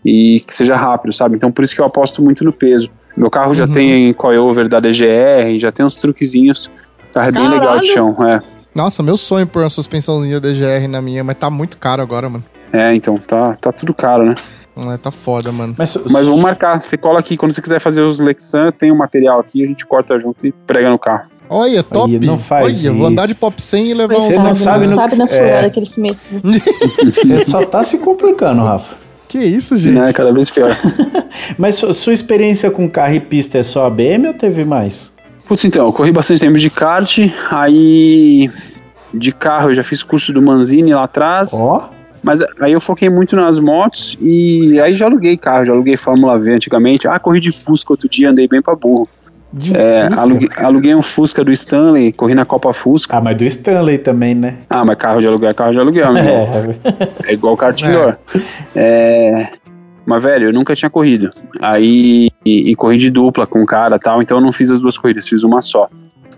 e 0.04 0.40
que 0.40 0.56
seja 0.56 0.76
rápido, 0.76 1.14
sabe? 1.14 1.36
Então, 1.36 1.52
por 1.52 1.64
isso 1.64 1.76
que 1.76 1.82
eu 1.82 1.86
aposto 1.86 2.20
muito 2.24 2.44
no 2.44 2.52
peso. 2.52 2.90
Meu 3.22 3.30
carro 3.30 3.54
já 3.54 3.66
Uhum. 3.66 3.72
tem 3.72 4.14
coilover 4.16 4.68
da 4.68 4.80
DGR, 4.80 5.60
já 5.60 5.72
tem 5.72 5.86
uns 5.86 5.96
truquezinhos. 5.96 6.72
O 7.12 7.14
carro 7.14 7.28
é 7.28 7.32
bem 7.32 7.48
legal 7.48 7.80
de 7.80 7.86
chão, 7.86 8.16
é. 8.28 8.42
Nossa, 8.74 9.04
meu 9.04 9.16
sonho 9.16 9.46
por 9.46 9.62
uma 9.62 9.70
suspensãozinha 9.70 10.40
DGR 10.40 10.88
na 10.90 11.04
minha, 11.04 11.24
mas 11.24 11.38
tá 11.38 11.48
muito 11.48 11.78
caro 11.78 12.02
agora, 12.02 12.28
mano. 12.28 12.44
É, 12.74 12.96
então, 12.96 13.16
tá, 13.20 13.56
tá 13.62 13.72
tudo 13.72 13.94
caro, 13.94 14.26
né? 14.26 14.34
Ah, 14.76 14.98
tá 14.98 15.12
foda, 15.12 15.52
mano. 15.52 15.76
Mas, 15.78 15.96
Mas 16.10 16.26
vamos 16.26 16.42
marcar. 16.42 16.82
Você 16.82 16.98
cola 16.98 17.20
aqui. 17.20 17.38
Quando 17.38 17.52
você 17.52 17.62
quiser 17.62 17.80
fazer 17.80 18.02
os 18.02 18.18
Lexan, 18.18 18.72
tem 18.72 18.92
o 18.92 18.96
material 18.98 19.40
aqui, 19.40 19.64
a 19.64 19.68
gente 19.68 19.86
corta 19.86 20.18
junto 20.18 20.48
e 20.48 20.52
prega 20.52 20.90
no 20.90 20.98
carro. 20.98 21.30
Olha, 21.48 21.84
top. 21.84 22.18
não 22.26 22.40
faz 22.40 22.80
Olha, 22.84 22.94
vou 22.98 23.06
andar 23.06 23.26
de 23.28 23.34
isso. 23.34 23.40
pop 23.42 23.62
100 23.62 23.88
e 23.90 23.94
levar 23.94 24.16
um... 24.16 24.20
Você 24.22 24.34
é, 24.34 24.38
não 24.38 24.44
não 24.46 24.54
sabe 24.56 24.88
no 24.88 24.96
sabe 24.96 25.12
que- 25.12 25.18
na 25.18 25.28
furada 25.28 25.68
é. 25.68 25.70
que 25.70 25.78
ele 25.80 25.86
se 25.86 26.02
mete. 26.02 26.18
Você 27.14 27.46
só 27.46 27.64
tá 27.66 27.84
se 27.84 28.00
complicando, 28.00 28.64
Rafa. 28.64 28.96
Que 29.32 29.40
isso, 29.40 29.78
gente? 29.78 29.94
Né? 29.98 30.12
Cada 30.12 30.34
vez 30.34 30.50
pior. 30.50 30.70
Mas 31.58 31.76
su- 31.76 31.94
sua 31.94 32.12
experiência 32.12 32.70
com 32.70 32.90
carro 32.90 33.14
e 33.14 33.20
pista 33.22 33.58
é 33.58 33.64
só 33.64 33.86
a 33.86 33.90
BM 33.90 34.28
ou 34.28 34.34
teve 34.34 34.66
mais? 34.66 35.14
Putz, 35.48 35.64
então, 35.64 35.86
eu 35.86 35.94
corri 35.94 36.12
bastante 36.12 36.42
tempo 36.42 36.58
de 36.58 36.70
kart, 36.70 37.18
aí 37.50 38.50
de 39.14 39.32
carro 39.32 39.70
eu 39.70 39.74
já 39.74 39.84
fiz 39.84 40.04
curso 40.04 40.34
do 40.34 40.42
Manzini 40.42 40.94
lá 40.94 41.04
atrás, 41.04 41.52
Ó, 41.54 41.90
mas 42.24 42.42
aí 42.62 42.72
eu 42.74 42.80
foquei 42.82 43.10
muito 43.10 43.36
nas 43.36 43.58
motos 43.60 44.18
e 44.22 44.80
aí 44.80 44.96
já 44.96 45.06
aluguei 45.06 45.36
carro, 45.38 45.66
já 45.66 45.72
aluguei 45.74 45.96
Fórmula 45.98 46.38
V 46.38 46.54
antigamente. 46.54 47.08
Ah, 47.08 47.18
corri 47.18 47.40
de 47.40 47.52
Fusca 47.52 47.94
outro 47.94 48.08
dia, 48.10 48.30
andei 48.30 48.48
bem 48.50 48.62
pra 48.62 48.76
burro. 48.76 49.08
De 49.54 49.76
É, 49.76 50.08
Fusca. 50.08 50.22
aluguei, 50.22 50.50
aluguei 50.58 50.96
um 50.96 51.02
Fusca 51.02 51.44
do 51.44 51.52
Stanley, 51.52 52.12
corri 52.14 52.34
na 52.36 52.46
Copa 52.46 52.72
Fusca. 52.74 53.18
Ah, 53.18 53.22
mas 53.22 53.36
do 53.38 53.44
Stanley 53.46 53.98
também, 53.98 54.34
né? 54.36 54.56
Ah, 54.70 54.86
mas 54.86 54.98
carro 54.98 55.20
de 55.20 55.28
aluguel 55.28 55.50
é 55.50 55.54
carro 55.54 55.72
de 55.74 55.80
aluguel, 55.80 56.08
amigo. 56.08 56.28
É, 57.26 57.32
É 57.32 57.34
igual 57.34 57.56
kart 57.58 57.82
indoor. 57.82 58.16
É. 58.76 59.48
Mas, 60.06 60.24
velho, 60.24 60.46
eu 60.50 60.54
nunca 60.54 60.76
tinha 60.76 60.90
corrido. 60.90 61.32
Aí, 61.62 62.30
e, 62.46 62.72
e 62.72 62.76
corri 62.76 62.98
de 62.98 63.10
dupla 63.10 63.46
com 63.46 63.62
o 63.62 63.66
cara 63.66 63.96
e 63.98 64.00
tal, 64.00 64.22
então 64.22 64.38
eu 64.38 64.42
não 64.42 64.52
fiz 64.52 64.72
as 64.72 64.80
duas 64.80 64.98
corridas, 64.98 65.28
fiz 65.28 65.44
uma 65.44 65.62
só. 65.62 65.88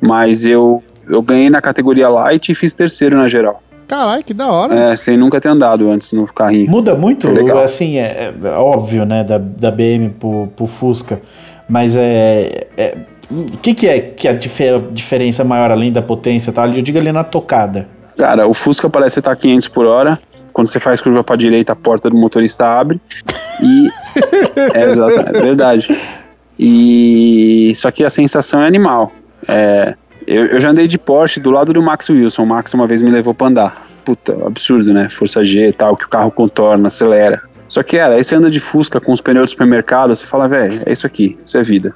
Mas 0.01 0.45
eu, 0.45 0.83
eu 1.07 1.21
ganhei 1.21 1.49
na 1.49 1.61
categoria 1.61 2.09
light 2.09 2.51
e 2.51 2.55
fiz 2.55 2.73
terceiro 2.73 3.15
na 3.17 3.27
geral. 3.27 3.61
Caralho, 3.87 4.23
que 4.23 4.33
da 4.33 4.47
hora. 4.47 4.75
É, 4.75 4.95
sem 4.95 5.17
nunca 5.17 5.39
ter 5.39 5.49
andado 5.49 5.89
antes 5.89 6.11
no 6.13 6.25
carrinho. 6.25 6.69
Muda 6.69 6.95
muito, 6.95 7.29
assim, 7.59 7.97
é, 7.97 8.33
é 8.43 8.47
óbvio, 8.49 9.05
né, 9.05 9.23
da, 9.23 9.37
da 9.37 9.71
BM 9.71 10.09
pro, 10.19 10.47
pro 10.55 10.65
Fusca, 10.67 11.21
mas 11.67 11.95
é... 11.95 12.67
é- 12.77 12.97
o 13.31 13.57
que 13.57 13.73
que 13.73 13.87
é 13.87 13.99
que 13.99 14.27
a 14.27 14.33
dife- 14.33 14.79
diferença 14.91 15.43
maior, 15.43 15.71
além 15.71 15.91
da 15.91 16.01
potência 16.01 16.51
e 16.51 16.53
tal? 16.53 16.65
Eu 16.69 16.81
digo 16.81 16.97
ali 16.99 17.11
na 17.11 17.23
tocada. 17.23 17.87
Cara, 18.17 18.47
o 18.47 18.53
Fusca 18.53 18.89
parece 18.89 19.19
estar 19.19 19.35
500 19.35 19.67
por 19.69 19.85
hora. 19.85 20.19
Quando 20.51 20.67
você 20.67 20.79
faz 20.79 21.01
curva 21.01 21.23
pra 21.23 21.35
direita, 21.35 21.73
a 21.73 21.75
porta 21.75 22.09
do 22.09 22.15
motorista 22.15 22.67
abre. 22.79 23.01
E. 23.61 23.87
é, 24.77 24.83
exato, 24.83 25.19
é 25.35 25.41
verdade. 25.41 25.87
E. 26.59 27.73
Só 27.75 27.89
que 27.89 28.03
a 28.03 28.09
sensação 28.09 28.61
é 28.61 28.67
animal. 28.67 29.11
É, 29.47 29.95
eu, 30.27 30.45
eu 30.47 30.59
já 30.59 30.69
andei 30.69 30.87
de 30.87 30.97
Porsche 30.97 31.39
do 31.39 31.49
lado 31.49 31.73
do 31.73 31.81
Max 31.81 32.09
Wilson. 32.09 32.43
O 32.43 32.47
Max 32.47 32.73
uma 32.73 32.85
vez 32.85 33.01
me 33.01 33.09
levou 33.09 33.33
pra 33.33 33.47
andar. 33.47 33.87
Puta, 34.05 34.37
absurdo, 34.45 34.93
né? 34.93 35.09
Força 35.09 35.43
G 35.43 35.69
e 35.69 35.73
tal, 35.73 35.97
que 35.97 36.05
o 36.05 36.09
carro 36.09 36.29
contorna, 36.29 36.87
acelera. 36.87 37.41
Só 37.73 37.81
que, 37.81 37.97
cara, 37.97 38.13
aí 38.13 38.23
você 38.23 38.35
anda 38.35 38.51
de 38.51 38.59
Fusca 38.59 39.01
com 39.01 39.11
os 39.11 39.19
pneus 39.19 39.49
do 39.49 39.51
supermercado, 39.51 40.15
você 40.15 40.27
fala, 40.27 40.47
velho, 40.47 40.83
é 40.85 40.91
isso 40.91 41.07
aqui, 41.07 41.39
isso 41.43 41.57
é 41.57 41.63
vida. 41.63 41.91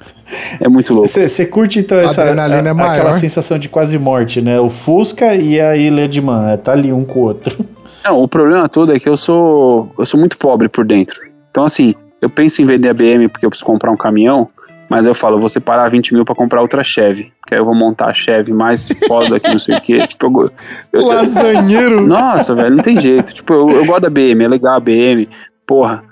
É 0.58 0.68
muito 0.68 0.92
louco. 0.92 1.06
Você 1.08 1.46
curte 1.46 1.78
então 1.78 2.00
essa 2.00 2.22
adrenalina 2.22 2.66
é 2.66 2.70
a- 2.72 2.74
maior. 2.74 2.92
aquela 2.94 3.12
sensação 3.12 3.60
de 3.60 3.68
quase 3.68 3.96
morte, 3.96 4.42
né? 4.42 4.58
O 4.58 4.68
Fusca 4.68 5.36
e 5.36 5.60
a 5.60 5.76
Ilha 5.76 6.08
de 6.08 6.20
Man, 6.20 6.50
é, 6.50 6.56
tá 6.56 6.72
ali 6.72 6.92
um 6.92 7.04
com 7.04 7.20
o 7.20 7.22
outro. 7.22 7.64
Não, 8.04 8.20
o 8.20 8.26
problema 8.26 8.68
todo 8.68 8.92
é 8.92 8.98
que 8.98 9.08
eu 9.08 9.16
sou 9.16 9.92
eu 9.96 10.04
sou 10.04 10.18
muito 10.18 10.36
pobre 10.36 10.68
por 10.68 10.84
dentro. 10.84 11.20
Então, 11.48 11.62
assim, 11.62 11.94
eu 12.20 12.28
penso 12.28 12.60
em 12.60 12.66
vender 12.66 12.88
a 12.88 12.94
BM 12.94 13.28
porque 13.28 13.46
eu 13.46 13.50
preciso 13.50 13.64
comprar 13.64 13.92
um 13.92 13.96
caminhão, 13.96 14.48
mas 14.90 15.06
eu 15.06 15.14
falo, 15.14 15.38
vou 15.38 15.48
separar 15.48 15.88
20 15.90 16.12
mil 16.14 16.24
pra 16.24 16.34
comprar 16.34 16.60
outra 16.60 16.82
Chevy. 16.82 17.32
Que 17.46 17.54
aí 17.54 17.60
eu 17.60 17.64
vou 17.64 17.74
montar 17.74 18.06
a 18.08 18.12
Chevy 18.14 18.52
mais 18.52 18.88
foda 19.06 19.38
que 19.38 19.48
não 19.48 19.58
sei 19.58 19.76
o 19.76 19.80
quê. 19.80 19.98
Tipo, 20.08 20.42
eu- 20.42 20.50
eu- 20.92 21.06
Lasanheiro. 21.08 22.00
nossa, 22.06 22.54
velho, 22.54 22.70
não 22.76 22.82
tem 22.82 22.98
jeito. 23.00 23.32
Tipo, 23.34 23.52
eu, 23.54 23.70
eu 23.70 23.86
gosto 23.86 24.00
da 24.02 24.10
BM, 24.10 24.42
é 24.44 24.48
legal 24.48 24.74
a 24.74 24.80
BM. 24.80 25.28
Porra, 25.68 26.02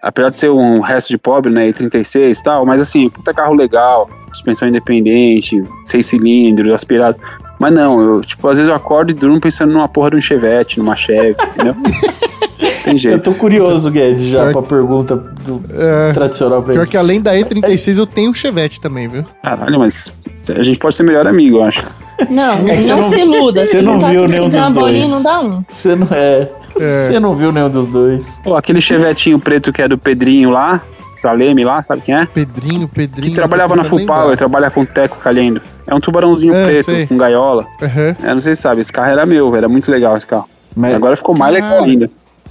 apesar 0.00 0.30
de 0.30 0.36
ser 0.36 0.50
um 0.50 0.80
resto 0.80 1.08
de 1.10 1.18
pobre, 1.18 1.52
né, 1.52 1.68
e 1.68 1.72
36 1.74 2.38
e 2.38 2.42
tal, 2.42 2.64
mas 2.64 2.80
assim, 2.80 3.10
puta 3.10 3.34
carro 3.34 3.54
legal, 3.54 4.08
suspensão 4.32 4.68
independente, 4.68 5.62
seis 5.84 6.06
cilindros, 6.06 6.72
aspirado. 6.72 7.18
Mas 7.58 7.74
não, 7.74 8.00
eu, 8.00 8.20
tipo, 8.22 8.48
às 8.48 8.56
vezes 8.56 8.68
eu 8.70 8.74
acordo 8.74 9.10
e 9.10 9.14
durmo 9.14 9.38
pensando 9.40 9.72
numa 9.72 9.88
porra 9.88 10.12
de 10.12 10.16
um 10.16 10.22
Chevette, 10.22 10.78
numa 10.78 10.96
Chevy, 10.96 11.36
entendeu? 11.54 11.74
tem 12.84 12.92
Eu 12.94 12.98
jeito. 12.98 13.24
tô 13.24 13.34
curioso, 13.38 13.90
Guedes, 13.90 14.24
já 14.24 14.44
Pior- 14.44 14.52
pra 14.52 14.62
pergunta 14.62 15.14
do 15.16 15.60
É, 15.70 16.12
tradicional 16.12 16.62
pra 16.62 16.72
pior 16.72 16.82
ele. 16.82 16.90
que 16.90 16.96
além 16.96 17.20
da 17.20 17.34
E36 17.34 17.98
eu 17.98 18.06
tenho 18.06 18.30
um 18.30 18.34
Chevette 18.34 18.80
também, 18.80 19.08
viu? 19.08 19.26
Caralho, 19.42 19.78
mas 19.78 20.10
a 20.56 20.62
gente 20.62 20.78
pode 20.78 20.94
ser 20.94 21.02
melhor 21.02 21.26
amigo, 21.26 21.58
eu 21.58 21.62
acho. 21.64 21.84
Não, 22.30 22.54
É 22.68 22.76
não, 22.80 22.96
não- 22.96 23.04
se 23.04 23.18
iluda. 23.20 23.60
você 23.60 23.66
Se 23.78 23.82
não 23.82 23.94
juntar 23.94 24.10
viu 24.10 24.26
nenhum 24.28 24.44
dos 24.44 24.52
bolinha, 24.54 24.72
dois. 24.72 25.10
não 25.10 25.22
dá 25.22 25.40
um. 25.40 25.64
Você 25.68 25.96
não 25.96 26.06
é. 26.10 26.48
Você 26.76 27.18
não 27.20 27.34
viu 27.34 27.52
nenhum 27.52 27.68
dos 27.70 27.88
dois. 27.88 28.40
Pô, 28.44 28.56
aquele 28.56 28.80
Chevetinho 28.80 29.38
preto 29.38 29.72
que 29.72 29.82
é 29.82 29.88
do 29.88 29.98
Pedrinho 29.98 30.50
lá, 30.50 30.82
Saleme 31.16 31.64
lá, 31.64 31.82
sabe 31.82 32.02
quem 32.02 32.14
é? 32.14 32.24
Pedrinho, 32.26 32.88
Pedrinho. 32.88 33.30
Que 33.30 33.36
trabalhava 33.36 33.76
na 33.76 33.84
Full 33.84 34.06
Power, 34.06 34.36
trabalha 34.36 34.70
com 34.70 34.84
Teco 34.86 35.18
Calhendo. 35.18 35.60
É 35.86 35.94
um 35.94 36.00
tubarãozinho 36.00 36.54
É, 36.54 36.64
preto, 36.66 36.90
sei. 36.90 37.06
com 37.06 37.16
gaiola. 37.16 37.66
Aham. 37.82 38.16
É, 38.22 38.34
não 38.34 38.40
sei 38.40 38.54
se 38.54 38.62
sabe, 38.62 38.80
esse 38.80 38.92
carro 38.92 39.10
era 39.10 39.26
meu, 39.26 39.50
velho, 39.50 39.58
era 39.58 39.68
muito 39.68 39.90
legal 39.90 40.16
esse 40.16 40.26
carro. 40.26 40.48
Mas 40.74 40.94
Agora 40.94 41.16
ficou 41.16 41.34
mais 41.34 41.52
legal 41.52 41.82
ainda. 41.84 42.08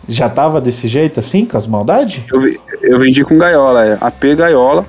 já 0.07 0.29
tava 0.29 0.59
desse 0.61 0.87
jeito, 0.87 1.19
assim, 1.19 1.45
com 1.45 1.57
as 1.57 1.65
maldades? 1.65 2.21
Eu, 2.31 2.41
eu 2.83 2.99
vendi 2.99 3.23
com 3.23 3.37
gaiola, 3.37 3.85
é, 3.85 3.97
AP 3.99 4.35
gaiola. 4.35 4.85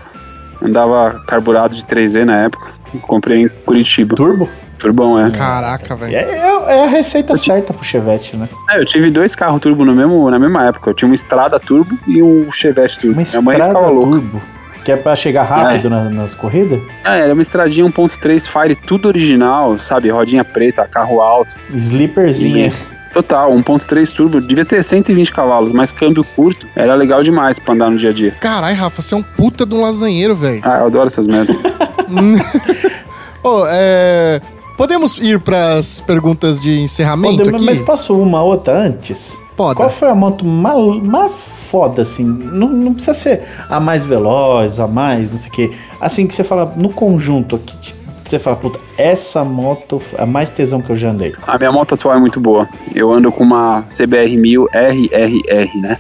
Andava 0.62 1.22
carburado 1.26 1.74
de 1.74 1.82
3Z 1.84 2.24
na 2.24 2.36
época. 2.42 2.68
Comprei 3.02 3.40
em 3.42 3.48
Curitiba. 3.64 4.14
Turbo? 4.14 4.46
Turbão, 4.80 5.18
é. 5.18 5.30
Caraca, 5.30 5.94
É, 5.94 5.96
velho. 5.96 6.16
é- 6.16 6.64
é 6.80 6.84
a 6.84 6.88
receita 6.88 7.36
certa 7.36 7.72
pro 7.72 7.84
Chevette, 7.84 8.36
né? 8.36 8.48
É, 8.70 8.80
eu 8.80 8.84
tive 8.84 9.10
dois 9.10 9.34
carros 9.34 9.60
turbo 9.60 9.84
no 9.84 9.94
mesmo, 9.94 10.28
na 10.30 10.38
mesma 10.38 10.66
época. 10.66 10.90
Eu 10.90 10.94
tinha 10.94 11.06
uma 11.08 11.14
Estrada 11.14 11.60
Turbo 11.60 11.90
e 12.06 12.22
um 12.22 12.50
Chevette 12.50 12.98
Turbo. 12.98 13.20
Uma 13.20 13.26
Minha 13.28 13.42
mãe 13.42 13.54
estrada 13.56 13.74
ficava 13.74 13.90
louca. 13.92 14.10
turbo. 14.10 14.42
Que 14.84 14.92
é 14.92 14.96
pra 14.96 15.14
chegar 15.14 15.42
rápido 15.42 15.90
na- 15.90 16.08
nas 16.08 16.34
corridas? 16.34 16.80
Ah, 17.04 17.14
era 17.14 17.34
uma 17.34 17.42
estradinha 17.42 17.84
1.3 17.84 18.46
Fire, 18.46 18.74
tudo 18.74 19.08
original, 19.08 19.78
sabe? 19.78 20.08
Rodinha 20.08 20.42
preta, 20.42 20.86
carro 20.88 21.20
alto. 21.20 21.54
Sleeperzinha. 21.74 22.72
Total, 23.12 23.52
1.3 23.52 24.10
turbo. 24.12 24.40
Devia 24.40 24.64
ter 24.64 24.82
120 24.82 25.32
cavalos, 25.32 25.72
mas 25.72 25.90
câmbio 25.92 26.24
curto. 26.24 26.66
Era 26.74 26.94
legal 26.94 27.22
demais 27.22 27.58
pra 27.58 27.74
andar 27.74 27.90
no 27.90 27.98
dia 27.98 28.08
a 28.10 28.12
dia. 28.12 28.30
Caralho, 28.40 28.76
Rafa, 28.76 29.02
você 29.02 29.14
é 29.14 29.18
um 29.18 29.22
puta 29.22 29.66
de 29.66 29.74
um 29.74 29.82
lasanheiro, 29.82 30.34
velho. 30.34 30.60
Ah, 30.64 30.78
eu 30.78 30.86
adoro 30.86 31.08
essas 31.08 31.26
merdas. 31.26 31.54
Ô, 33.42 33.64
é. 33.68 34.40
Podemos 34.80 35.18
ir 35.18 35.38
pras 35.40 36.00
perguntas 36.00 36.58
de 36.58 36.80
encerramento 36.80 37.36
Podemos- 37.36 37.60
aqui? 37.60 37.66
mas 37.66 37.78
posso 37.78 38.16
uma 38.16 38.42
outra 38.42 38.78
antes? 38.78 39.38
Pode. 39.54 39.76
Qual 39.76 39.90
foi 39.90 40.08
a 40.08 40.14
moto 40.14 40.42
mais, 40.42 41.30
foda, 41.70 42.00
assim? 42.00 42.24
Não, 42.24 42.66
não 42.66 42.94
precisa 42.94 43.12
ser 43.12 43.42
a 43.68 43.78
mais 43.78 44.04
veloz, 44.04 44.80
a 44.80 44.86
mais, 44.86 45.30
não 45.30 45.36
sei 45.38 45.50
o 45.50 45.52
quê. 45.52 45.72
Assim 46.00 46.26
que 46.26 46.32
você 46.32 46.42
fala, 46.42 46.72
no 46.78 46.88
conjunto 46.88 47.56
aqui, 47.56 47.76
tipo, 47.76 47.98
você 48.24 48.38
fala, 48.38 48.56
puta, 48.56 48.80
essa 48.96 49.44
moto 49.44 50.00
é 50.16 50.22
a 50.22 50.24
mais 50.24 50.48
tesão 50.48 50.80
que 50.80 50.88
eu 50.88 50.96
já 50.96 51.10
andei. 51.10 51.34
A 51.46 51.58
minha 51.58 51.70
moto 51.70 51.94
atual 51.94 52.14
é 52.16 52.18
muito 52.18 52.40
boa. 52.40 52.66
Eu 52.94 53.12
ando 53.12 53.30
com 53.30 53.44
uma 53.44 53.82
CBR 53.86 54.34
1000 54.34 54.66
RRR, 54.72 55.78
né? 55.78 55.98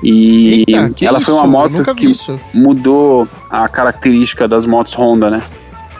E 0.00 0.64
Eita, 0.68 1.04
ela 1.04 1.18
isso? 1.18 1.26
foi 1.26 1.34
uma 1.34 1.46
moto 1.48 1.92
que 1.96 2.06
isso. 2.06 2.38
mudou 2.54 3.26
a 3.50 3.68
característica 3.68 4.46
das 4.46 4.64
motos 4.64 4.94
Honda, 4.94 5.28
né? 5.28 5.42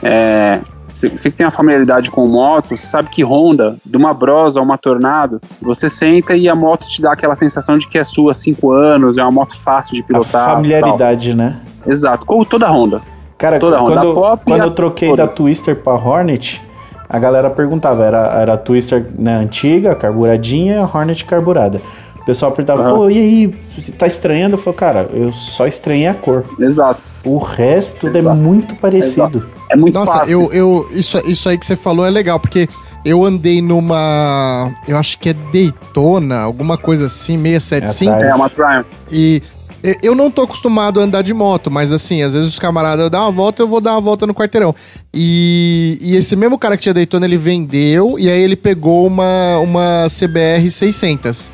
É, 0.04 0.60
você 0.94 1.30
que 1.30 1.36
tem 1.36 1.44
uma 1.46 1.50
familiaridade 1.52 2.10
com 2.10 2.26
moto, 2.26 2.76
você 2.76 2.86
sabe 2.86 3.08
que 3.08 3.24
Honda, 3.24 3.76
de 3.84 3.96
uma 3.96 4.12
Bros 4.12 4.56
a 4.56 4.60
uma 4.60 4.76
Tornado, 4.78 5.40
você 5.60 5.88
senta 5.88 6.36
e 6.36 6.48
a 6.48 6.54
moto 6.54 6.86
te 6.88 7.00
dá 7.00 7.12
aquela 7.12 7.34
sensação 7.34 7.78
de 7.78 7.88
que 7.88 7.98
é 7.98 8.04
sua 8.04 8.30
há 8.32 8.34
cinco 8.34 8.72
anos, 8.72 9.18
é 9.18 9.22
uma 9.22 9.30
moto 9.30 9.56
fácil 9.58 9.94
de 9.94 10.02
A 10.02 10.04
pilotar. 10.04 10.54
familiaridade, 10.54 11.34
né? 11.34 11.56
tal. 11.82 11.90
Exato, 11.92 12.26
como 12.26 12.44
toda 12.44 12.70
Honda. 12.70 13.00
Cara, 13.38 13.58
Toda 13.58 13.80
Honda 13.80 14.00
quando, 14.00 14.14
Pop 14.14 14.42
e 14.42 14.50
quando 14.50 14.60
a 14.60 14.64
eu 14.66 14.70
troquei 14.70 15.08
todas. 15.08 15.32
da 15.34 15.42
Twister 15.42 15.74
pra 15.74 15.94
Hornet, 15.94 16.62
a 17.08 17.18
galera 17.18 17.50
perguntava, 17.50 18.04
era, 18.04 18.40
era 18.40 18.52
a 18.54 18.56
Twister 18.56 19.04
né, 19.18 19.34
antiga, 19.34 19.94
carburadinha, 19.96 20.74
e 20.74 20.78
a 20.78 20.84
Hornet 20.84 21.24
carburada. 21.24 21.80
O 22.22 22.24
pessoal 22.24 22.52
perguntava, 22.52 22.82
Aham. 22.82 22.94
pô, 22.96 23.10
e 23.10 23.18
aí, 23.18 23.54
você 23.76 23.90
tá 23.92 24.06
estranhando? 24.06 24.54
Eu 24.54 24.58
falei, 24.58 24.76
cara, 24.78 25.10
eu 25.12 25.32
só 25.32 25.66
estranhei 25.66 26.06
a 26.06 26.14
cor. 26.14 26.44
Exato. 26.58 27.02
O 27.24 27.36
resto 27.38 27.98
tudo 28.00 28.16
é 28.16 28.20
Exato. 28.20 28.36
muito 28.36 28.76
parecido. 28.76 29.48
É 29.70 29.76
muito 29.76 29.94
Nossa, 29.94 30.12
fácil. 30.20 30.30
eu, 30.30 30.52
eu 30.52 30.88
isso, 30.92 31.18
isso 31.28 31.48
aí 31.48 31.58
que 31.58 31.66
você 31.66 31.74
falou 31.76 32.06
é 32.06 32.10
legal, 32.10 32.38
porque 32.38 32.68
eu 33.04 33.24
andei 33.24 33.60
numa. 33.60 34.70
Eu 34.86 34.96
acho 34.96 35.18
que 35.18 35.30
é 35.30 35.32
Daytona, 35.32 36.38
alguma 36.38 36.78
coisa 36.78 37.06
assim, 37.06 37.36
675. 37.42 38.12
É, 38.22 38.28
É 38.28 38.34
uma 38.34 38.48
Prime. 38.48 38.84
E 39.10 39.42
e- 39.84 39.98
eu 40.00 40.14
não 40.14 40.30
tô 40.30 40.42
acostumado 40.42 41.00
a 41.00 41.02
andar 41.02 41.22
de 41.22 41.34
moto, 41.34 41.68
mas 41.72 41.92
assim, 41.92 42.22
às 42.22 42.34
vezes 42.34 42.48
os 42.50 42.58
camaradas 42.58 43.10
dão 43.10 43.22
uma 43.22 43.32
volta, 43.32 43.62
eu 43.64 43.66
vou 43.66 43.80
dar 43.80 43.94
uma 43.94 44.00
volta 44.00 44.28
no 44.28 44.32
quarteirão. 44.34 44.72
E, 45.12 45.98
e 46.00 46.14
esse 46.14 46.36
mesmo 46.36 46.56
cara 46.56 46.76
que 46.76 46.84
tinha 46.84 46.94
Daytona, 46.94 47.26
ele 47.26 47.36
vendeu 47.36 48.16
e 48.16 48.30
aí 48.30 48.40
ele 48.40 48.54
pegou 48.54 49.04
uma, 49.06 49.58
uma 49.58 50.06
CBR 50.08 50.70
600, 50.70 51.50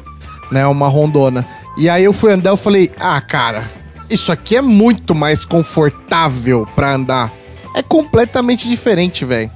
né, 0.51 0.67
uma 0.67 0.89
rondona. 0.89 1.47
E 1.77 1.89
aí 1.89 2.05
eu 2.05 2.13
fui 2.13 2.33
andar, 2.33 2.51
eu 2.51 2.57
falei, 2.57 2.91
ah, 2.99 3.21
cara, 3.21 3.65
isso 4.11 4.33
aqui 4.33 4.57
é 4.57 4.63
muito 4.63 5.15
mais 5.15 5.45
confortável 5.45 6.67
pra 6.75 6.95
andar. 6.95 7.33
É 7.75 7.83
completamente 7.83 8.69
diferente, 8.69 9.25
velho. 9.25 9.51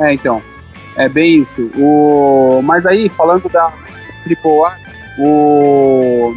É, 0.00 0.12
então. 0.12 0.42
É 0.96 1.08
bem 1.08 1.42
isso. 1.42 1.70
O... 1.76 2.60
Mas 2.62 2.86
aí, 2.86 3.08
falando 3.08 3.48
da 3.48 3.72
AAA, 4.26 4.76
o... 5.18 6.34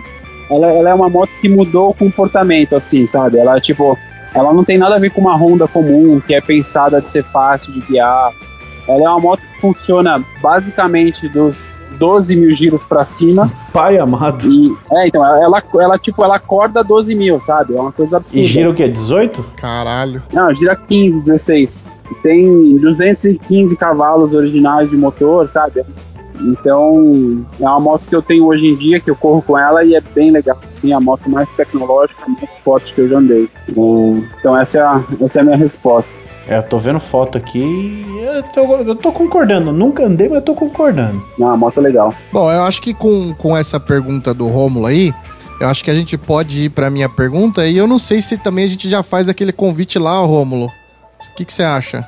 ela, 0.49 0.67
ela 0.67 0.89
é 0.89 0.93
uma 0.93 1.09
moto 1.09 1.31
que 1.41 1.49
mudou 1.49 1.89
o 1.89 1.93
comportamento, 1.93 2.75
assim, 2.75 3.03
sabe? 3.05 3.39
Ela, 3.39 3.59
tipo, 3.59 3.97
ela 4.33 4.53
não 4.53 4.63
tem 4.63 4.77
nada 4.77 4.95
a 4.95 4.99
ver 4.99 5.09
com 5.09 5.21
uma 5.21 5.35
Honda 5.35 5.67
comum, 5.67 6.19
que 6.19 6.35
é 6.35 6.41
pensada 6.41 7.01
de 7.01 7.09
ser 7.09 7.23
fácil 7.25 7.73
de 7.73 7.81
guiar. 7.81 8.33
Ela 8.91 9.05
é 9.05 9.09
uma 9.09 9.19
moto 9.19 9.41
que 9.41 9.61
funciona 9.61 10.23
basicamente 10.41 11.27
dos 11.30 11.73
12 12.01 12.35
mil 12.35 12.51
giros 12.51 12.84
pra 12.84 13.03
cima. 13.03 13.51
Pai 13.72 13.97
amado. 13.97 14.51
E, 14.51 14.76
é, 14.91 15.07
então, 15.07 15.23
ela, 15.23 15.43
ela, 15.43 15.63
ela, 15.80 15.99
tipo, 15.99 16.23
ela 16.23 16.38
acorda 16.38 16.84
12 16.84 17.13
mil, 17.13 17.39
sabe? 17.39 17.76
É 17.76 17.80
uma 17.80 17.91
coisa 17.91 18.18
absurda. 18.18 18.39
E 18.39 18.43
gira 18.43 18.69
o 18.69 18.73
quê? 18.73 18.88
18? 18.88 19.45
Caralho. 19.55 20.23
Não, 20.34 20.53
gira 20.53 20.76
15, 20.76 21.22
16. 21.22 21.85
Tem 22.23 22.77
215 22.77 23.77
cavalos 23.77 24.34
originais 24.34 24.89
de 24.89 24.97
motor, 24.97 25.47
sabe? 25.47 25.84
Então, 26.39 27.45
é 27.59 27.63
uma 27.63 27.80
moto 27.80 28.03
que 28.09 28.15
eu 28.15 28.22
tenho 28.22 28.45
hoje 28.45 28.65
em 28.65 28.76
dia, 28.76 28.99
que 28.99 29.11
eu 29.11 29.15
corro 29.15 29.41
com 29.41 29.57
ela 29.57 29.84
e 29.84 29.93
é 29.93 30.01
bem 30.01 30.31
legal. 30.31 30.57
Assim, 30.73 30.91
a 30.91 30.99
moto 30.99 31.30
mais 31.30 31.51
tecnológica, 31.51 32.23
mais 32.27 32.55
forte 32.63 32.93
que 32.93 33.01
eu 33.01 33.09
já 33.09 33.19
andei. 33.19 33.47
Então, 33.69 34.57
essa 34.59 34.80
é 34.80 34.81
a, 34.81 35.03
essa 35.22 35.39
é 35.39 35.41
a 35.41 35.45
minha 35.45 35.57
resposta. 35.57 36.30
É, 36.47 36.57
eu 36.57 36.63
tô 36.63 36.77
vendo 36.80 36.99
foto 36.99 37.38
aqui 37.38 37.59
e 37.59 38.19
eu 38.19 38.43
tô, 38.43 38.76
eu 38.77 38.95
tô 38.95 39.11
concordando. 39.11 39.72
Nunca 39.72 40.03
andei, 40.05 40.27
mas 40.27 40.38
eu 40.38 40.41
tô 40.41 40.55
concordando. 40.55 41.22
Não, 41.38 41.49
a 41.49 41.55
moto 41.57 41.77
é 41.80 41.84
legal. 41.84 42.13
Bom, 42.31 42.51
eu 42.51 42.63
acho 42.63 42.81
que 42.81 42.93
com, 42.93 43.34
com 43.35 43.55
essa 43.55 43.80
pergunta 43.80 44.34
do 44.34 44.47
Rômulo 44.47 44.88
aí, 44.88 45.13
eu 45.59 45.68
acho 45.69 45.84
que 45.84 45.91
a 45.91 45.95
gente 45.95 46.18
pode 46.18 46.63
ir 46.63 46.69
pra 46.69 46.89
minha 46.89 47.07
pergunta 47.07 47.65
e 47.68 47.77
eu 47.77 47.85
não 47.88 47.99
sei 47.99 48.22
se 48.22 48.38
também 48.38 48.65
a 48.65 48.69
gente 48.69 48.89
já 48.89 49.03
faz 49.03 49.30
aquele 49.30 49.51
convite 49.51 49.99
lá, 49.99 50.18
Rômulo. 50.19 50.65
O 50.65 51.35
que 51.35 51.45
que 51.45 51.53
você 51.53 51.63
acha? 51.63 52.05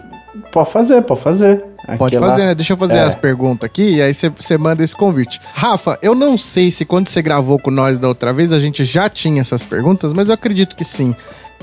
Pode 0.52 0.72
fazer, 0.72 1.02
pode 1.04 1.22
fazer. 1.22 1.64
Pode 1.98 2.16
Aquela- 2.16 2.32
fazer, 2.32 2.46
né? 2.48 2.56
Deixa 2.56 2.74
eu 2.74 2.78
fazer 2.78 2.96
É. 2.98 3.04
as 3.04 3.14
perguntas 3.14 3.66
aqui 3.66 3.96
e 3.98 4.02
aí 4.02 4.14
você 4.14 4.58
manda 4.58 4.82
esse 4.84 4.96
convite. 4.96 5.40
Rafa, 5.54 6.00
eu 6.02 6.16
não 6.16 6.38
sei 6.38 6.72
se 6.72 6.86
quando 6.86 7.10
você 7.10 7.22
gravou 7.22 7.60
com 7.60 7.70
nós 7.70 8.00
da 8.00 8.08
outra 8.08 8.32
vez 8.34 8.52
a 8.54 8.58
gente 8.58 8.84
já 8.86 9.10
tinha 9.10 9.42
essas 9.42 9.64
perguntas, 9.66 10.14
mas 10.14 10.30
eu 10.30 10.34
acredito 10.34 10.76
que 10.78 10.84
sim. 10.86 11.14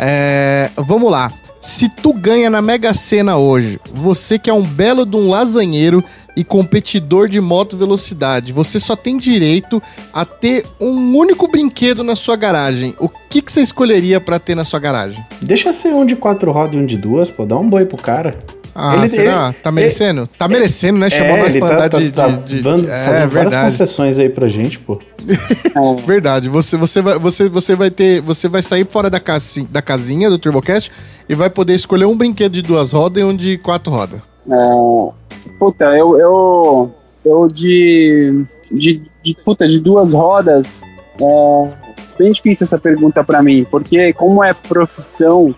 É, 0.02 0.70
vamos 0.76 1.10
lá. 1.10 1.30
Se 1.60 1.90
tu 1.90 2.14
ganha 2.14 2.48
na 2.48 2.62
Mega 2.62 2.94
Sena 2.94 3.36
hoje, 3.36 3.78
você 3.92 4.38
que 4.38 4.48
é 4.48 4.52
um 4.52 4.62
belo 4.62 5.04
de 5.04 5.14
um 5.14 5.28
lasanheiro 5.28 6.02
e 6.34 6.42
competidor 6.42 7.28
de 7.28 7.38
moto 7.38 7.76
velocidade, 7.76 8.50
você 8.50 8.80
só 8.80 8.96
tem 8.96 9.18
direito 9.18 9.82
a 10.10 10.24
ter 10.24 10.64
um 10.80 11.14
único 11.14 11.46
brinquedo 11.46 12.02
na 12.02 12.16
sua 12.16 12.34
garagem. 12.34 12.94
O 12.98 13.10
que, 13.10 13.42
que 13.42 13.52
você 13.52 13.60
escolheria 13.60 14.18
pra 14.18 14.38
ter 14.38 14.54
na 14.54 14.64
sua 14.64 14.80
garagem? 14.80 15.22
Deixa 15.42 15.70
ser 15.70 15.92
um 15.92 16.06
de 16.06 16.16
quatro 16.16 16.50
rodas 16.50 16.76
e 16.76 16.78
um 16.82 16.86
de 16.86 16.96
duas, 16.96 17.28
pô. 17.28 17.44
Dá 17.44 17.58
um 17.58 17.68
boi 17.68 17.84
pro 17.84 17.98
cara. 17.98 18.38
Ah, 18.82 18.96
Ele- 18.96 19.08
será? 19.08 19.46
ele- 19.48 19.56
tá 19.62 19.70
merecendo? 19.72 20.26
tá 20.38 20.48
merecendo, 20.48 20.98
né? 20.98 21.10
Chamou 21.10 21.36
é, 21.36 21.40
nós 21.42 21.54
ele 21.54 21.60
pra 21.60 21.68
tá, 21.68 21.74
andar 21.74 21.88
tá, 21.90 21.98
de, 21.98 22.10
tá 22.12 22.28
de- 22.28 22.56
de- 22.56 22.60
van- 22.62 22.76
É, 22.88 23.04
fazendo 23.04 23.04
várias 23.04 23.30
verdade. 23.32 23.64
concessões 23.72 24.18
aí 24.18 24.28
pra 24.30 24.48
gente, 24.48 24.78
pô. 24.78 24.98
Verdade. 26.06 26.48
Você, 26.48 26.76
você, 26.76 27.00
vai, 27.02 27.18
você, 27.18 27.48
você 27.48 27.76
vai 27.76 27.90
ter. 27.90 28.20
Você 28.22 28.48
vai 28.48 28.62
sair 28.62 28.86
fora 28.86 29.10
da, 29.10 29.20
casi, 29.20 29.64
da 29.64 29.82
casinha 29.82 30.30
do 30.30 30.38
TurboCast 30.38 30.90
e 31.28 31.34
vai 31.34 31.50
poder 31.50 31.74
escolher 31.74 32.06
um 32.06 32.16
brinquedo 32.16 32.52
de 32.52 32.62
duas 32.62 32.92
rodas 32.92 33.22
e 33.22 33.24
um 33.26 33.34
de 33.36 33.58
quatro 33.58 33.92
rodas. 33.92 34.20
É, 34.50 35.50
puta, 35.58 35.84
eu, 35.96 36.18
eu, 36.18 36.94
eu 37.24 37.48
de, 37.48 38.44
de, 38.72 39.02
de, 39.22 39.36
puta, 39.44 39.68
de 39.68 39.78
duas 39.78 40.12
rodas, 40.14 40.80
é 41.20 41.70
bem 42.18 42.32
difícil 42.32 42.64
essa 42.64 42.78
pergunta 42.78 43.22
pra 43.22 43.42
mim, 43.42 43.66
porque 43.70 44.12
como 44.14 44.42
é 44.42 44.52
profissão, 44.54 45.54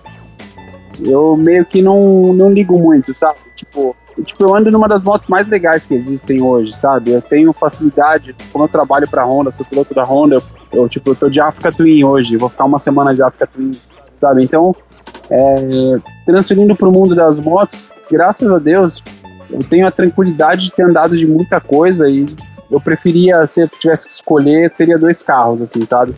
eu 1.05 1.37
meio 1.37 1.65
que 1.65 1.83
não, 1.83 2.33
não 2.33 2.53
ligo 2.53 2.79
muito, 2.79 3.17
sabe? 3.17 3.39
Tipo, 3.57 3.97
tipo, 4.25 4.43
eu 4.45 4.55
ando 4.55 4.71
numa 4.71 4.89
das 4.89 5.03
motos 5.03 5.29
mais 5.29 5.47
legais 5.47 5.87
que 5.87 5.95
existem 5.95 6.43
hoje, 6.43 6.73
sabe? 6.73 7.13
Eu 7.13 7.23
tenho 7.23 7.53
facilidade, 7.53 8.35
como 8.53 8.65
eu 8.65 8.69
trabalho 8.69 9.09
pra 9.09 9.25
Honda, 9.25 9.51
sou 9.51 9.65
piloto 9.65 9.95
da 9.95 10.05
Honda, 10.05 10.37
eu, 10.37 10.43
eu, 10.81 10.89
tipo, 10.89 11.11
eu 11.11 11.15
tô 11.15 11.29
de 11.29 11.41
Africa 11.41 11.71
Twin 11.71 12.05
hoje, 12.05 12.37
vou 12.37 12.49
ficar 12.49 12.65
uma 12.65 12.79
semana 12.79 13.15
de 13.15 13.23
Africa 13.23 13.47
Twin, 13.47 13.71
sabe? 14.17 14.45
Então, 14.45 14.75
é, 15.31 15.55
transferindo 16.27 16.77
pro 16.77 16.93
mundo 16.93 17.15
das 17.15 17.39
motos, 17.39 17.91
graças 18.11 18.53
a 18.53 18.59
Deus, 18.59 19.03
eu 19.51 19.61
tenho 19.61 19.87
a 19.87 19.91
tranquilidade 19.91 20.67
de 20.67 20.73
ter 20.73 20.83
andado 20.83 21.17
de 21.17 21.27
muita 21.27 21.61
coisa 21.61 22.09
e 22.09 22.27
eu 22.71 22.81
preferia, 22.81 23.45
se 23.47 23.63
eu 23.63 23.69
tivesse 23.69 24.07
que 24.07 24.13
escolher, 24.13 24.71
teria 24.71 24.99
dois 24.99 25.23
carros, 25.23 25.61
assim, 25.61 25.85
sabe? 25.85 26.15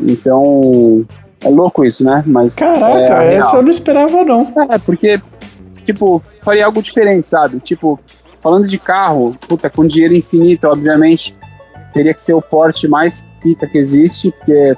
Então, 0.00 1.04
é 1.44 1.48
louco 1.48 1.84
isso, 1.84 2.04
né? 2.04 2.22
Mas 2.26 2.54
Caraca, 2.56 3.22
é, 3.22 3.34
essa 3.34 3.56
eu 3.56 3.62
não 3.62 3.70
esperava, 3.70 4.24
não. 4.24 4.52
É, 4.70 4.78
porque, 4.78 5.20
tipo, 5.84 6.22
faria 6.42 6.66
algo 6.66 6.82
diferente, 6.82 7.28
sabe? 7.28 7.60
Tipo, 7.60 7.98
falando 8.42 8.66
de 8.66 8.78
carro, 8.78 9.36
puta, 9.48 9.68
com 9.70 9.86
dinheiro 9.86 10.14
infinito, 10.14 10.66
obviamente, 10.66 11.36
teria 11.92 12.12
que 12.14 12.22
ser 12.22 12.34
o 12.34 12.42
porte 12.42 12.88
mais 12.88 13.24
pica 13.42 13.66
que 13.66 13.78
existe, 13.78 14.30
porque 14.32 14.72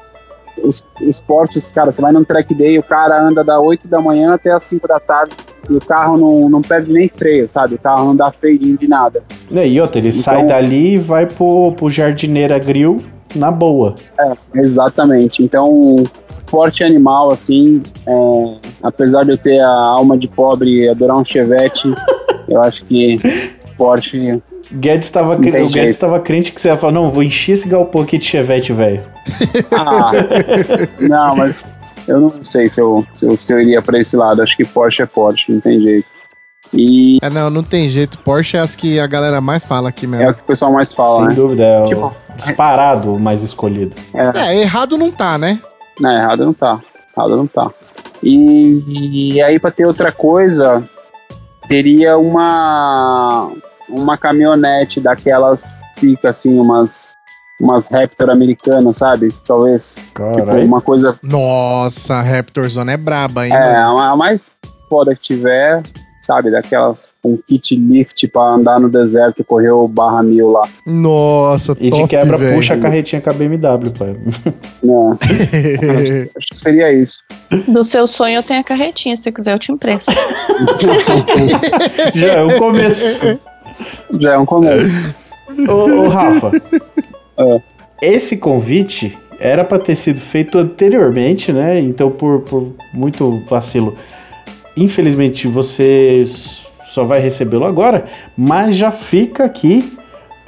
os, 0.62 0.84
os 1.06 1.20
portes, 1.20 1.70
cara, 1.70 1.92
você 1.92 2.00
vai 2.02 2.12
num 2.12 2.24
track 2.24 2.54
day, 2.54 2.78
o 2.78 2.82
cara 2.82 3.22
anda 3.22 3.44
da 3.44 3.60
8 3.60 3.86
da 3.88 4.00
manhã 4.00 4.34
até 4.34 4.50
as 4.50 4.62
5 4.64 4.86
da 4.88 4.98
tarde, 4.98 5.32
e 5.68 5.74
o 5.74 5.80
carro 5.80 6.16
não, 6.16 6.48
não 6.48 6.60
perde 6.60 6.92
nem 6.92 7.08
freio, 7.08 7.48
sabe? 7.48 7.74
O 7.74 7.78
carro 7.78 8.04
não 8.06 8.16
dá 8.16 8.30
freio 8.32 8.58
de 8.58 8.88
nada. 8.88 9.22
E 9.50 9.80
outra, 9.80 9.98
ele 10.00 10.12
sai 10.12 10.36
Então- 10.36 10.46
dali 10.48 10.94
e 10.94 10.98
vai 10.98 11.26
pro, 11.26 11.72
pro 11.76 11.90
Jardineira 11.90 12.58
Grill 12.58 13.02
na 13.34 13.50
boa. 13.50 13.94
É, 14.18 14.32
exatamente. 14.54 15.42
Então, 15.42 16.04
porte 16.46 16.82
animal, 16.84 17.30
assim, 17.30 17.82
é, 18.06 18.54
apesar 18.82 19.24
de 19.24 19.30
eu 19.32 19.38
ter 19.38 19.60
a 19.60 19.68
alma 19.68 20.16
de 20.16 20.28
pobre 20.28 20.84
e 20.84 20.88
adorar 20.88 21.16
um 21.16 21.24
chevette, 21.24 21.88
eu 22.48 22.62
acho 22.62 22.84
que 22.84 23.18
porte 23.76 24.42
Guedes 24.72 25.10
tava, 25.10 25.36
cre- 25.36 25.48
o 25.50 25.52
Guedes 25.52 25.72
jeito. 25.72 25.98
tava 25.98 26.18
crente 26.20 26.50
que 26.52 26.60
você 26.60 26.68
ia 26.68 26.76
falar, 26.76 26.92
não, 26.92 27.10
vou 27.10 27.22
encher 27.22 27.52
esse 27.52 27.68
galpão 27.68 28.02
aqui 28.02 28.18
de 28.18 28.24
chevette, 28.24 28.72
velho. 28.72 29.02
Ah, 29.70 30.10
não, 31.00 31.36
mas 31.36 31.62
eu 32.08 32.20
não 32.20 32.42
sei 32.42 32.68
se 32.68 32.80
eu, 32.80 33.06
se 33.12 33.24
eu, 33.26 33.36
se 33.38 33.52
eu 33.52 33.60
iria 33.60 33.80
pra 33.82 33.98
esse 33.98 34.16
lado. 34.16 34.42
Acho 34.42 34.56
que 34.56 34.64
Porsche 34.64 35.02
é 35.02 35.06
Porsche, 35.06 35.52
não 35.52 35.60
tem 35.60 35.78
jeito. 35.80 36.06
E 36.74 37.18
É, 37.22 37.30
não, 37.30 37.48
não 37.48 37.62
tem 37.62 37.88
jeito. 37.88 38.18
Porsche 38.18 38.56
é 38.56 38.60
as 38.60 38.74
que 38.74 38.98
a 38.98 39.06
galera 39.06 39.40
mais 39.40 39.64
fala 39.64 39.88
aqui 39.88 40.04
é 40.04 40.08
mesmo. 40.08 40.30
o 40.30 40.34
que 40.34 40.40
o 40.40 40.44
pessoal 40.46 40.72
mais 40.72 40.92
fala, 40.92 41.18
Sem 41.18 41.28
né? 41.28 41.34
dúvida, 41.34 41.62
é 41.62 41.80
o 41.80 41.84
Tipo, 41.84 42.10
disparado 42.34 43.18
mais 43.20 43.42
escolhido. 43.44 43.94
É, 44.12 44.52
É, 44.52 44.60
errado 44.62 44.98
não 44.98 45.12
tá, 45.12 45.38
né? 45.38 45.60
Não, 46.00 46.10
errado 46.10 46.44
não 46.44 46.52
tá. 46.52 46.80
Errado 47.16 47.36
não 47.36 47.46
tá. 47.46 47.70
E, 48.22 49.34
e 49.34 49.42
aí, 49.42 49.58
pra 49.58 49.70
ter 49.70 49.86
outra 49.86 50.10
coisa, 50.10 50.88
teria 51.68 52.16
uma 52.18 53.52
uma 53.88 54.18
caminhonete 54.18 55.00
daquelas 55.00 55.76
fica 55.98 56.28
assim, 56.28 56.58
umas 56.58 57.14
umas 57.60 57.88
Raptor 57.88 58.30
americanas, 58.30 58.96
sabe? 58.96 59.28
Talvez. 59.46 59.94
Tipo, 59.94 60.64
uma 60.64 60.80
coisa 60.80 61.18
Nossa, 61.22 62.16
a 62.16 62.22
Raptor 62.22 62.68
Zone 62.68 62.92
é 62.92 62.96
braba, 62.96 63.46
hein? 63.46 63.52
É, 63.52 63.84
mano? 63.84 63.98
a 63.98 64.16
mais 64.16 64.52
foda 64.88 65.14
que 65.14 65.20
tiver, 65.20 65.82
sabe, 66.26 66.50
daquelas 66.50 67.08
com 67.22 67.36
kit 67.38 67.76
lift 67.76 68.26
pra 68.28 68.42
andar 68.54 68.78
no 68.80 68.88
deserto 68.88 69.40
e 69.40 69.44
correr 69.44 69.70
o 69.70 69.86
barra 69.88 70.22
mil 70.22 70.50
lá. 70.50 70.62
Nossa, 70.86 71.76
E 71.80 71.90
top, 71.90 72.02
de 72.02 72.08
quebra, 72.08 72.36
velho. 72.36 72.54
puxa 72.56 72.74
a 72.74 72.78
carretinha 72.78 73.20
com 73.22 73.30
a 73.30 73.32
BMW, 73.32 73.90
pai. 73.96 74.16
Né? 74.82 75.16
Acho 76.36 76.48
que 76.50 76.58
seria 76.58 76.92
isso. 76.92 77.20
Do 77.68 77.84
seu 77.84 78.06
sonho 78.06 78.36
eu 78.36 78.42
tenho 78.42 78.60
a 78.60 78.64
carretinha, 78.64 79.16
se 79.16 79.22
você 79.24 79.32
quiser 79.32 79.54
eu 79.54 79.58
te 79.58 79.70
empresto. 79.72 80.12
Já 82.14 82.28
é 82.34 82.42
o 82.42 82.58
começo. 82.58 83.38
Já 84.20 84.32
é 84.34 84.38
um 84.38 84.46
começo. 84.46 84.92
ô, 85.68 85.72
ô, 86.04 86.08
Rafa, 86.08 86.50
É. 87.38 87.60
esse 88.02 88.36
convite 88.38 89.16
era 89.38 89.64
pra 89.64 89.78
ter 89.78 89.94
sido 89.94 90.18
feito 90.18 90.58
anteriormente, 90.58 91.52
né? 91.52 91.78
Então, 91.78 92.10
por, 92.10 92.40
por 92.40 92.72
muito 92.94 93.42
vacilo, 93.48 93.94
infelizmente 94.76 95.48
você 95.48 96.22
só 96.88 97.04
vai 97.04 97.20
recebê-lo 97.20 97.64
agora, 97.64 98.06
mas 98.36 98.76
já 98.76 98.90
fica 98.90 99.44
aqui 99.44 99.92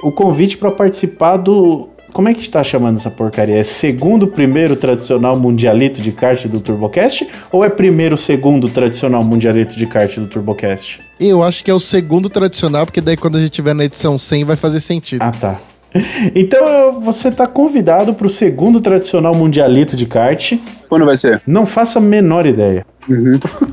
o 0.01 0.11
convite 0.11 0.57
pra 0.57 0.71
participar 0.71 1.37
do. 1.37 1.89
Como 2.11 2.27
é 2.27 2.33
que 2.33 2.49
tá 2.49 2.63
chamando 2.63 2.97
essa 2.97 3.11
porcaria? 3.11 3.59
É 3.59 3.63
segundo, 3.63 4.27
primeiro 4.27 4.75
tradicional 4.75 5.37
mundialito 5.37 6.01
de 6.01 6.11
kart 6.11 6.43
do 6.47 6.59
TurboCast? 6.59 7.27
Ou 7.51 7.63
é 7.63 7.69
primeiro, 7.69 8.17
segundo 8.17 8.67
tradicional 8.67 9.23
mundialito 9.23 9.77
de 9.77 9.85
kart 9.85 10.17
do 10.17 10.25
TurboCast? 10.25 11.01
Eu 11.19 11.43
acho 11.43 11.63
que 11.63 11.69
é 11.69 11.73
o 11.73 11.79
segundo 11.79 12.27
tradicional, 12.27 12.85
porque 12.85 12.99
daí 12.99 13.15
quando 13.15 13.37
a 13.37 13.41
gente 13.41 13.51
tiver 13.51 13.75
na 13.75 13.85
edição 13.85 14.17
100 14.17 14.43
vai 14.43 14.55
fazer 14.55 14.79
sentido. 14.79 15.21
Ah, 15.21 15.31
tá. 15.31 15.59
Então 16.35 17.01
você 17.01 17.31
tá 17.31 17.47
convidado 17.47 18.13
pro 18.13 18.29
segundo 18.29 18.79
tradicional 18.79 19.33
mundialito 19.33 19.95
de 19.95 20.05
kart. 20.05 20.53
Quando 20.87 21.05
vai 21.05 21.17
ser? 21.17 21.41
Não 21.47 21.65
faço 21.65 21.97
a 21.97 22.01
menor 22.01 22.45
ideia. 22.45 22.85
Uhum. 23.07 23.39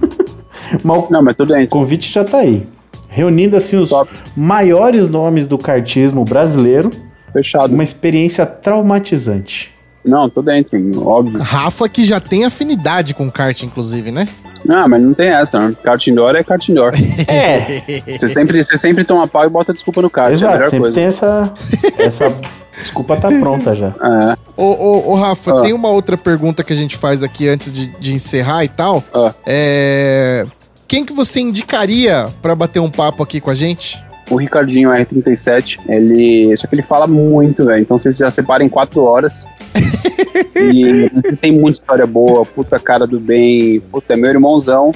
Mas 0.82 0.96
o 0.98 1.06
Não, 1.10 1.22
mas 1.22 1.36
tudo 1.36 1.54
bem. 1.54 1.66
convite 1.66 2.12
já 2.12 2.24
tá 2.24 2.38
aí. 2.38 2.66
Reunindo 3.08 3.56
assim 3.56 3.76
os 3.76 3.90
Top. 3.90 4.10
maiores 4.36 5.08
nomes 5.08 5.46
do 5.46 5.56
kartismo 5.56 6.24
brasileiro, 6.24 6.90
Fechado. 7.32 7.72
uma 7.72 7.82
experiência 7.84 8.44
traumatizante. 8.44 9.72
Não, 10.04 10.28
tô 10.30 10.40
dentro, 10.40 10.78
óbvio. 11.06 11.40
Rafa 11.40 11.88
que 11.88 12.04
já 12.04 12.20
tem 12.20 12.44
afinidade 12.44 13.12
com 13.14 13.28
kart, 13.30 13.60
inclusive, 13.64 14.12
né? 14.12 14.26
Ah, 14.68 14.86
mas 14.88 15.00
não 15.02 15.12
tem 15.14 15.28
essa, 15.28 15.58
né? 15.60 15.74
Kart 15.82 16.04
indoor 16.08 16.34
é 16.36 16.42
kart 16.44 16.68
indoor. 16.68 16.92
É, 17.28 18.16
Você 18.16 18.28
sempre, 18.28 18.62
você 18.62 18.76
sempre 18.76 19.04
toma 19.04 19.26
pau 19.28 19.44
e 19.44 19.48
bota 19.48 19.72
desculpa 19.72 20.00
no 20.02 20.08
kart. 20.10 20.28
é 20.28 20.30
a 20.30 20.32
exato. 20.34 20.52
melhor 20.54 20.68
Sempre 20.68 20.80
coisa. 20.80 20.94
tem 20.94 21.04
essa. 21.04 21.52
Essa 21.98 22.34
desculpa 22.76 23.16
tá 23.16 23.28
pronta 23.28 23.74
já. 23.74 23.88
É. 23.88 24.36
Ô, 24.56 24.64
ô, 24.64 25.10
ô, 25.12 25.14
Rafa, 25.14 25.58
Ah. 25.58 25.62
tem 25.62 25.72
uma 25.72 25.88
outra 25.88 26.16
pergunta 26.16 26.62
que 26.64 26.72
a 26.72 26.76
gente 26.76 26.96
faz 26.96 27.22
aqui 27.22 27.48
antes 27.48 27.72
de, 27.72 27.86
de 27.98 28.14
encerrar 28.14 28.64
e 28.64 28.68
tal. 28.68 29.02
Ah. 29.14 29.34
É. 29.44 30.46
Quem 30.88 31.04
que 31.04 31.12
você 31.12 31.40
indicaria 31.40 32.26
pra 32.40 32.54
bater 32.54 32.80
um 32.80 32.90
papo 32.90 33.22
aqui 33.22 33.40
com 33.40 33.50
a 33.50 33.54
gente? 33.54 34.04
O 34.30 34.36
Ricardinho 34.36 34.90
R37, 34.90 35.80
ele. 35.88 36.56
Só 36.56 36.66
que 36.66 36.74
ele 36.74 36.82
fala 36.82 37.06
muito, 37.06 37.64
velho. 37.64 37.82
Então 37.82 37.98
vocês 37.98 38.16
já 38.16 38.30
separam 38.30 38.64
em 38.64 38.68
quatro 38.68 39.02
horas. 39.02 39.44
e 40.54 41.36
tem 41.36 41.52
muita 41.52 41.78
história 41.78 42.06
boa, 42.06 42.44
puta 42.44 42.78
cara 42.78 43.06
do 43.06 43.20
bem. 43.20 43.80
Puta, 43.80 44.14
é 44.14 44.16
meu 44.16 44.30
irmãozão. 44.30 44.90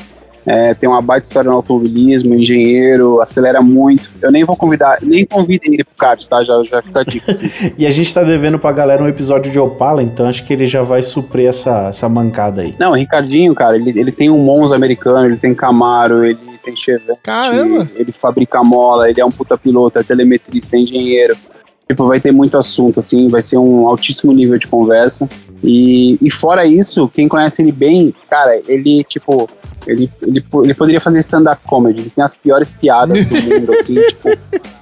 É, 0.46 0.72
tem 0.74 0.88
uma 0.88 1.02
baita 1.02 1.26
história 1.26 1.50
no 1.50 1.56
automobilismo, 1.56 2.34
engenheiro, 2.34 3.20
acelera 3.20 3.60
muito. 3.60 4.10
Eu 4.22 4.32
nem 4.32 4.44
vou 4.44 4.56
convidar, 4.56 4.98
nem 5.02 5.24
convidem 5.26 5.74
ele 5.74 5.84
pro 5.84 5.94
kart, 5.96 6.24
tá? 6.26 6.42
Já, 6.42 6.62
já 6.62 6.82
fica 6.82 7.00
a 7.00 7.04
dica. 7.04 7.38
E 7.76 7.86
a 7.86 7.90
gente 7.90 8.12
tá 8.12 8.22
devendo 8.22 8.58
pra 8.58 8.72
galera 8.72 9.02
um 9.02 9.08
episódio 9.08 9.50
de 9.52 9.58
Opala, 9.58 10.02
então 10.02 10.26
acho 10.26 10.44
que 10.44 10.52
ele 10.52 10.66
já 10.66 10.82
vai 10.82 11.02
suprir 11.02 11.46
essa, 11.46 11.88
essa 11.88 12.08
mancada 12.08 12.62
aí. 12.62 12.74
Não, 12.78 12.92
o 12.92 12.94
Ricardinho, 12.94 13.54
cara, 13.54 13.76
ele, 13.76 13.90
ele 13.98 14.12
tem 14.12 14.30
um 14.30 14.38
Monza 14.38 14.74
americano, 14.74 15.26
ele 15.26 15.36
tem 15.36 15.54
Camaro, 15.54 16.24
ele 16.24 16.38
tem 16.62 16.76
Chevette. 16.76 17.20
Caramba! 17.22 17.88
Ele 17.96 18.12
fabrica 18.12 18.62
mola, 18.62 19.08
ele 19.08 19.20
é 19.20 19.24
um 19.24 19.30
puta 19.30 19.56
piloto, 19.56 19.98
é 19.98 20.02
telemetrista, 20.02 20.76
é 20.76 20.80
engenheiro. 20.80 21.36
Tipo, 21.88 22.06
vai 22.06 22.20
ter 22.20 22.32
muito 22.32 22.56
assunto, 22.56 22.98
assim, 22.98 23.28
vai 23.28 23.40
ser 23.40 23.58
um 23.58 23.88
altíssimo 23.88 24.32
nível 24.32 24.56
de 24.58 24.66
conversa. 24.66 25.28
E, 25.62 26.18
e 26.22 26.30
fora 26.30 26.64
isso, 26.64 27.08
quem 27.08 27.28
conhece 27.28 27.62
ele 27.62 27.72
bem, 27.72 28.14
cara, 28.28 28.60
ele, 28.68 29.04
tipo, 29.04 29.48
ele, 29.86 30.10
ele, 30.22 30.44
ele 30.64 30.74
poderia 30.74 31.00
fazer 31.00 31.18
stand-up 31.20 31.62
comedy. 31.66 32.02
Ele 32.02 32.10
tem 32.10 32.22
as 32.22 32.34
piores 32.34 32.72
piadas 32.72 33.28
do 33.28 33.34
mundo, 33.42 33.72
assim, 33.72 33.94
tipo, 33.94 34.28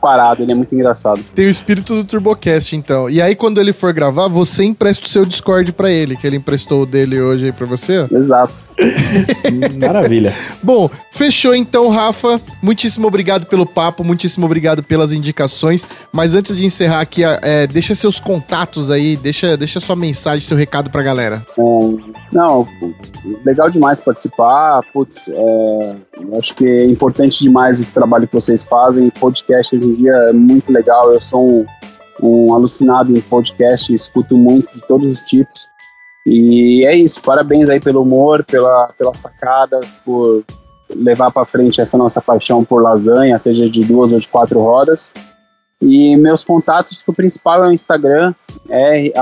parado, 0.01 0.43
ele 0.43 0.53
é 0.53 0.55
muito 0.55 0.75
engraçado. 0.75 1.21
Tem 1.35 1.47
o 1.47 1.51
espírito 1.51 1.95
do 1.95 2.05
TurboCast, 2.05 2.75
então. 2.77 3.09
E 3.11 3.21
aí, 3.21 3.35
quando 3.35 3.61
ele 3.61 3.73
for 3.73 3.93
gravar, 3.93 4.29
você 4.29 4.65
empresta 4.65 5.05
o 5.05 5.09
seu 5.09 5.25
Discord 5.25 5.73
pra 5.73 5.91
ele, 5.91 6.17
que 6.17 6.27
ele 6.27 6.37
emprestou 6.37 6.83
o 6.83 6.87
dele 6.87 7.21
hoje 7.21 7.47
aí 7.47 7.53
pra 7.53 7.67
você. 7.67 7.99
ó. 7.99 8.17
Exato. 8.17 8.55
Maravilha. 9.81 10.33
Bom, 10.63 10.89
fechou 11.11 11.55
então, 11.55 11.89
Rafa. 11.89 12.41
Muitíssimo 12.63 13.07
obrigado 13.07 13.47
pelo 13.47 13.67
papo, 13.67 14.05
muitíssimo 14.05 14.47
obrigado 14.47 14.83
pelas 14.83 15.13
indicações. 15.13 15.87
Mas 16.13 16.35
antes 16.35 16.57
de 16.57 16.65
encerrar 16.65 17.01
aqui, 17.01 17.23
é, 17.25 17.67
deixa 17.67 17.95
seus 17.95 18.21
contatos 18.21 18.91
aí, 18.91 19.17
deixa, 19.17 19.57
deixa 19.57 19.81
sua 19.81 19.97
mensagem, 19.97 20.41
seu 20.41 20.57
recado 20.57 20.91
pra 20.91 21.03
galera. 21.03 21.45
É, 21.59 21.63
não, 22.33 22.69
legal 23.45 23.71
demais 23.71 24.01
participar. 24.01 24.83
Putz, 24.93 25.29
é, 25.29 25.97
acho 26.39 26.55
que 26.55 26.67
é 26.67 26.85
importante 26.87 27.43
demais 27.43 27.81
esse 27.81 27.93
trabalho 27.93 28.27
que 28.27 28.35
vocês 28.35 28.65
fazem. 28.65 29.11
Podcast 29.11 29.77
hoje 29.77 29.87
em 29.87 29.93
dia 29.95 30.13
é 30.13 30.33
muito 30.33 30.73
legal. 30.73 31.13
Eu 31.13 31.21
sou 31.21 31.47
um, 31.47 31.67
um 32.23 32.55
alucinado 32.55 33.17
em 33.17 33.21
podcast, 33.21 33.93
escuto 33.93 34.37
muito 34.37 34.73
de 34.75 34.87
todos 34.87 35.07
os 35.07 35.23
tipos. 35.23 35.67
E 36.27 36.85
é 36.87 36.97
isso. 36.97 37.23
Parabéns 37.23 37.69
aí 37.69 37.81
pelo 37.81 38.03
humor, 38.03 38.45
pela, 38.45 38.93
pelas 38.99 39.19
sacadas, 39.19 39.95
por 39.95 40.45
levar 40.95 41.31
para 41.31 41.45
frente 41.45 41.81
essa 41.81 41.99
nossa 41.99 42.21
paixão 42.21 42.65
por 42.65 42.83
lasanha, 42.83 43.39
seja 43.39 43.69
de 43.69 43.85
duas 43.85 44.13
ou 44.13 44.19
de 44.19 44.29
quatro 44.29 44.61
rodas. 44.61 45.11
E 45.81 46.17
meus 46.17 46.45
contatos, 46.45 47.05
o 47.07 47.13
principal 47.13 47.65
é 47.65 47.69
o 47.69 47.73
Instagram, 47.73 48.35
é. 48.69 49.13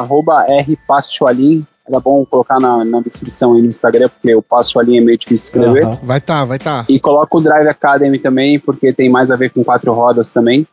Era 1.88 2.00
bom 2.00 2.24
colocar 2.24 2.58
na, 2.60 2.84
na 2.84 3.00
descrição 3.00 3.54
aí 3.54 3.62
no 3.62 3.68
Instagram, 3.68 4.08
porque 4.08 4.34
o 4.34 4.42
Paschoalim 4.42 4.98
é 4.98 5.00
meio 5.00 5.18
difícil 5.18 5.52
de 5.52 5.58
escrever. 5.58 5.84
Aham. 5.84 5.98
Vai 6.02 6.20
tá, 6.20 6.44
vai 6.44 6.58
tá. 6.58 6.84
E 6.88 6.98
coloca 6.98 7.36
o 7.36 7.40
Drive 7.40 7.68
Academy 7.68 8.18
também, 8.18 8.58
porque 8.58 8.92
tem 8.92 9.08
mais 9.08 9.30
a 9.30 9.36
ver 9.36 9.50
com 9.50 9.62
quatro 9.62 9.92
rodas 9.92 10.32
também. 10.32 10.66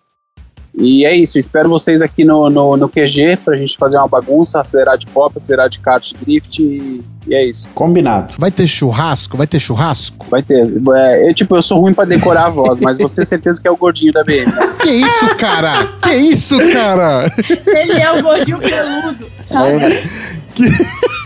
E 0.76 1.06
é 1.06 1.16
isso, 1.16 1.38
espero 1.38 1.69
vocês 1.69 2.02
aqui 2.02 2.26
no, 2.26 2.50
no, 2.50 2.76
no 2.76 2.90
QG 2.90 3.38
pra 3.45 3.56
gente 3.56 3.77
fazer 3.77 3.98
uma 3.98 4.08
bagunça, 4.08 4.60
acelerar 4.60 4.98
de 4.98 5.06
pop, 5.06 5.32
acelerar 5.38 5.69
de 5.69 5.80
kart 5.80 6.14
drift 6.19 6.64
e, 6.64 7.00
e 7.27 7.35
é 7.35 7.48
isso. 7.48 7.69
Combinado. 7.76 8.34
Vai 8.40 8.50
ter 8.50 8.66
churrasco? 8.66 9.38
Vai 9.38 9.45
ter 9.45 9.60
churrasco? 9.60 10.26
Vai 10.32 10.42
ter. 10.42 10.68
É, 10.95 11.30
eu, 11.30 11.34
tipo, 11.35 11.56
eu 11.56 11.61
sou 11.61 11.80
ruim 11.80 11.93
pra 11.93 12.06
decorar 12.06 12.45
a 12.45 12.50
voz, 12.50 12.80
mas 12.80 12.98
você 12.98 13.18
tem 13.18 13.26
certeza 13.26 13.61
que 13.61 13.68
é 13.68 13.72
o 13.72 13.77
gordinho 13.77 14.11
da 14.11 14.24
BM, 14.24 14.48
né? 14.48 14.74
Que 14.82 14.90
isso, 14.90 15.35
cara? 15.38 15.85
que 16.02 16.16
isso, 16.16 16.58
cara? 16.72 17.32
Ele 17.68 18.02
é 18.02 18.11
o 18.11 18.24
gordinho 18.24 18.58
peludo, 18.58 19.32
sabe? 19.45 19.80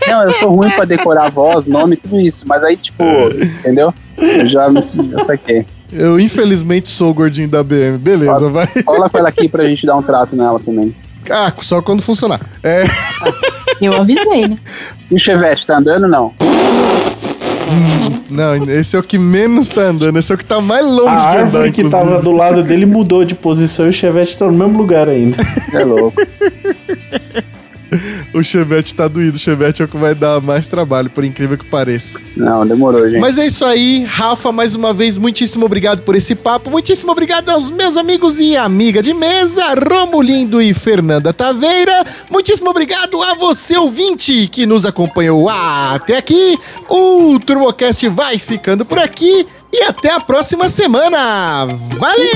Não, 0.08 0.22
eu 0.24 0.32
sou 0.32 0.54
ruim 0.54 0.70
pra 0.70 0.84
decorar 0.84 1.26
a 1.26 1.30
voz, 1.30 1.64
nome, 1.64 1.96
tudo 1.96 2.20
isso. 2.20 2.46
Mas 2.46 2.64
aí, 2.64 2.76
tipo, 2.76 3.02
entendeu? 3.60 3.94
Eu 4.16 4.46
já 4.46 4.68
me 4.68 4.80
já 4.80 5.18
saquei. 5.20 5.66
Eu 5.92 6.20
infelizmente 6.20 6.90
sou 6.90 7.10
o 7.10 7.14
gordinho 7.14 7.48
da 7.48 7.62
BM. 7.62 7.98
Beleza, 7.98 8.48
vai. 8.50 8.66
Fala 8.66 9.08
com 9.08 9.18
ela 9.18 9.28
aqui 9.28 9.48
pra 9.48 9.64
gente 9.66 9.86
dar 9.86 9.96
um 9.96 10.02
trato 10.02 10.36
nela 10.36 10.60
também. 10.60 10.94
Ah, 11.30 11.52
só 11.60 11.82
quando 11.82 12.02
funcionar. 12.02 12.40
É, 12.62 12.84
Eu 13.80 13.92
avisei, 13.94 14.42
né? 14.48 14.56
E 15.10 15.14
o 15.14 15.18
Chevette, 15.18 15.66
tá 15.66 15.78
andando 15.78 16.08
não? 16.08 16.32
não, 18.30 18.54
esse 18.70 18.96
é 18.96 18.98
o 18.98 19.02
que 19.02 19.18
menos 19.18 19.68
tá 19.68 19.82
andando, 19.82 20.18
esse 20.18 20.32
é 20.32 20.34
o 20.34 20.38
que 20.38 20.44
tá 20.44 20.58
mais 20.60 20.84
longe 20.86 21.08
A 21.08 21.16
de 21.16 21.26
andar, 21.26 21.38
árvore 21.40 21.70
que 21.72 21.82
inclusive. 21.82 22.10
tava 22.10 22.22
do 22.22 22.32
lado 22.32 22.62
dele 22.62 22.86
mudou 22.86 23.24
de 23.24 23.34
posição 23.34 23.86
e 23.86 23.90
o 23.90 23.92
Chevette 23.92 24.36
tá 24.38 24.46
no 24.46 24.52
mesmo 24.52 24.78
lugar 24.78 25.06
ainda. 25.08 25.36
É 25.74 25.84
louco. 25.84 26.14
O 28.34 28.42
Chevette 28.42 28.94
tá 28.94 29.08
doído, 29.08 29.36
o 29.36 29.38
Chevette 29.38 29.80
é 29.80 29.84
o 29.84 29.88
que 29.88 29.96
vai 29.96 30.14
dar 30.14 30.40
mais 30.40 30.68
trabalho, 30.68 31.08
por 31.08 31.24
incrível 31.24 31.56
que 31.56 31.64
pareça. 31.64 32.20
Não, 32.36 32.66
demorou, 32.66 33.08
gente. 33.08 33.20
Mas 33.20 33.38
é 33.38 33.46
isso 33.46 33.64
aí, 33.64 34.04
Rafa, 34.04 34.52
mais 34.52 34.74
uma 34.74 34.92
vez, 34.92 35.16
muitíssimo 35.16 35.64
obrigado 35.64 36.02
por 36.02 36.14
esse 36.14 36.34
papo, 36.34 36.70
muitíssimo 36.70 37.10
obrigado 37.10 37.48
aos 37.48 37.70
meus 37.70 37.96
amigos 37.96 38.38
e 38.38 38.56
amiga 38.56 39.02
de 39.02 39.14
mesa, 39.14 39.62
Romulindo 39.74 40.60
e 40.60 40.74
Fernanda 40.74 41.32
Taveira, 41.32 42.04
muitíssimo 42.30 42.68
obrigado 42.70 43.22
a 43.22 43.34
você, 43.34 43.76
ouvinte, 43.76 44.46
que 44.48 44.66
nos 44.66 44.84
acompanhou 44.84 45.48
até 45.48 46.18
aqui. 46.18 46.58
O 46.88 47.38
TurboCast 47.38 48.08
vai 48.08 48.38
ficando 48.38 48.84
por 48.84 48.98
aqui 48.98 49.46
e 49.72 49.82
até 49.82 50.12
a 50.12 50.20
próxima 50.20 50.68
semana. 50.68 51.66
Valeu! 51.96 52.28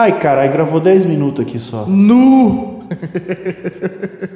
Ai, 0.00 0.18
caralho, 0.18 0.50
gravou 0.50 0.80
10 0.80 1.04
minutos 1.04 1.44
aqui 1.44 1.58
só. 1.58 1.84
Nu! 1.86 2.80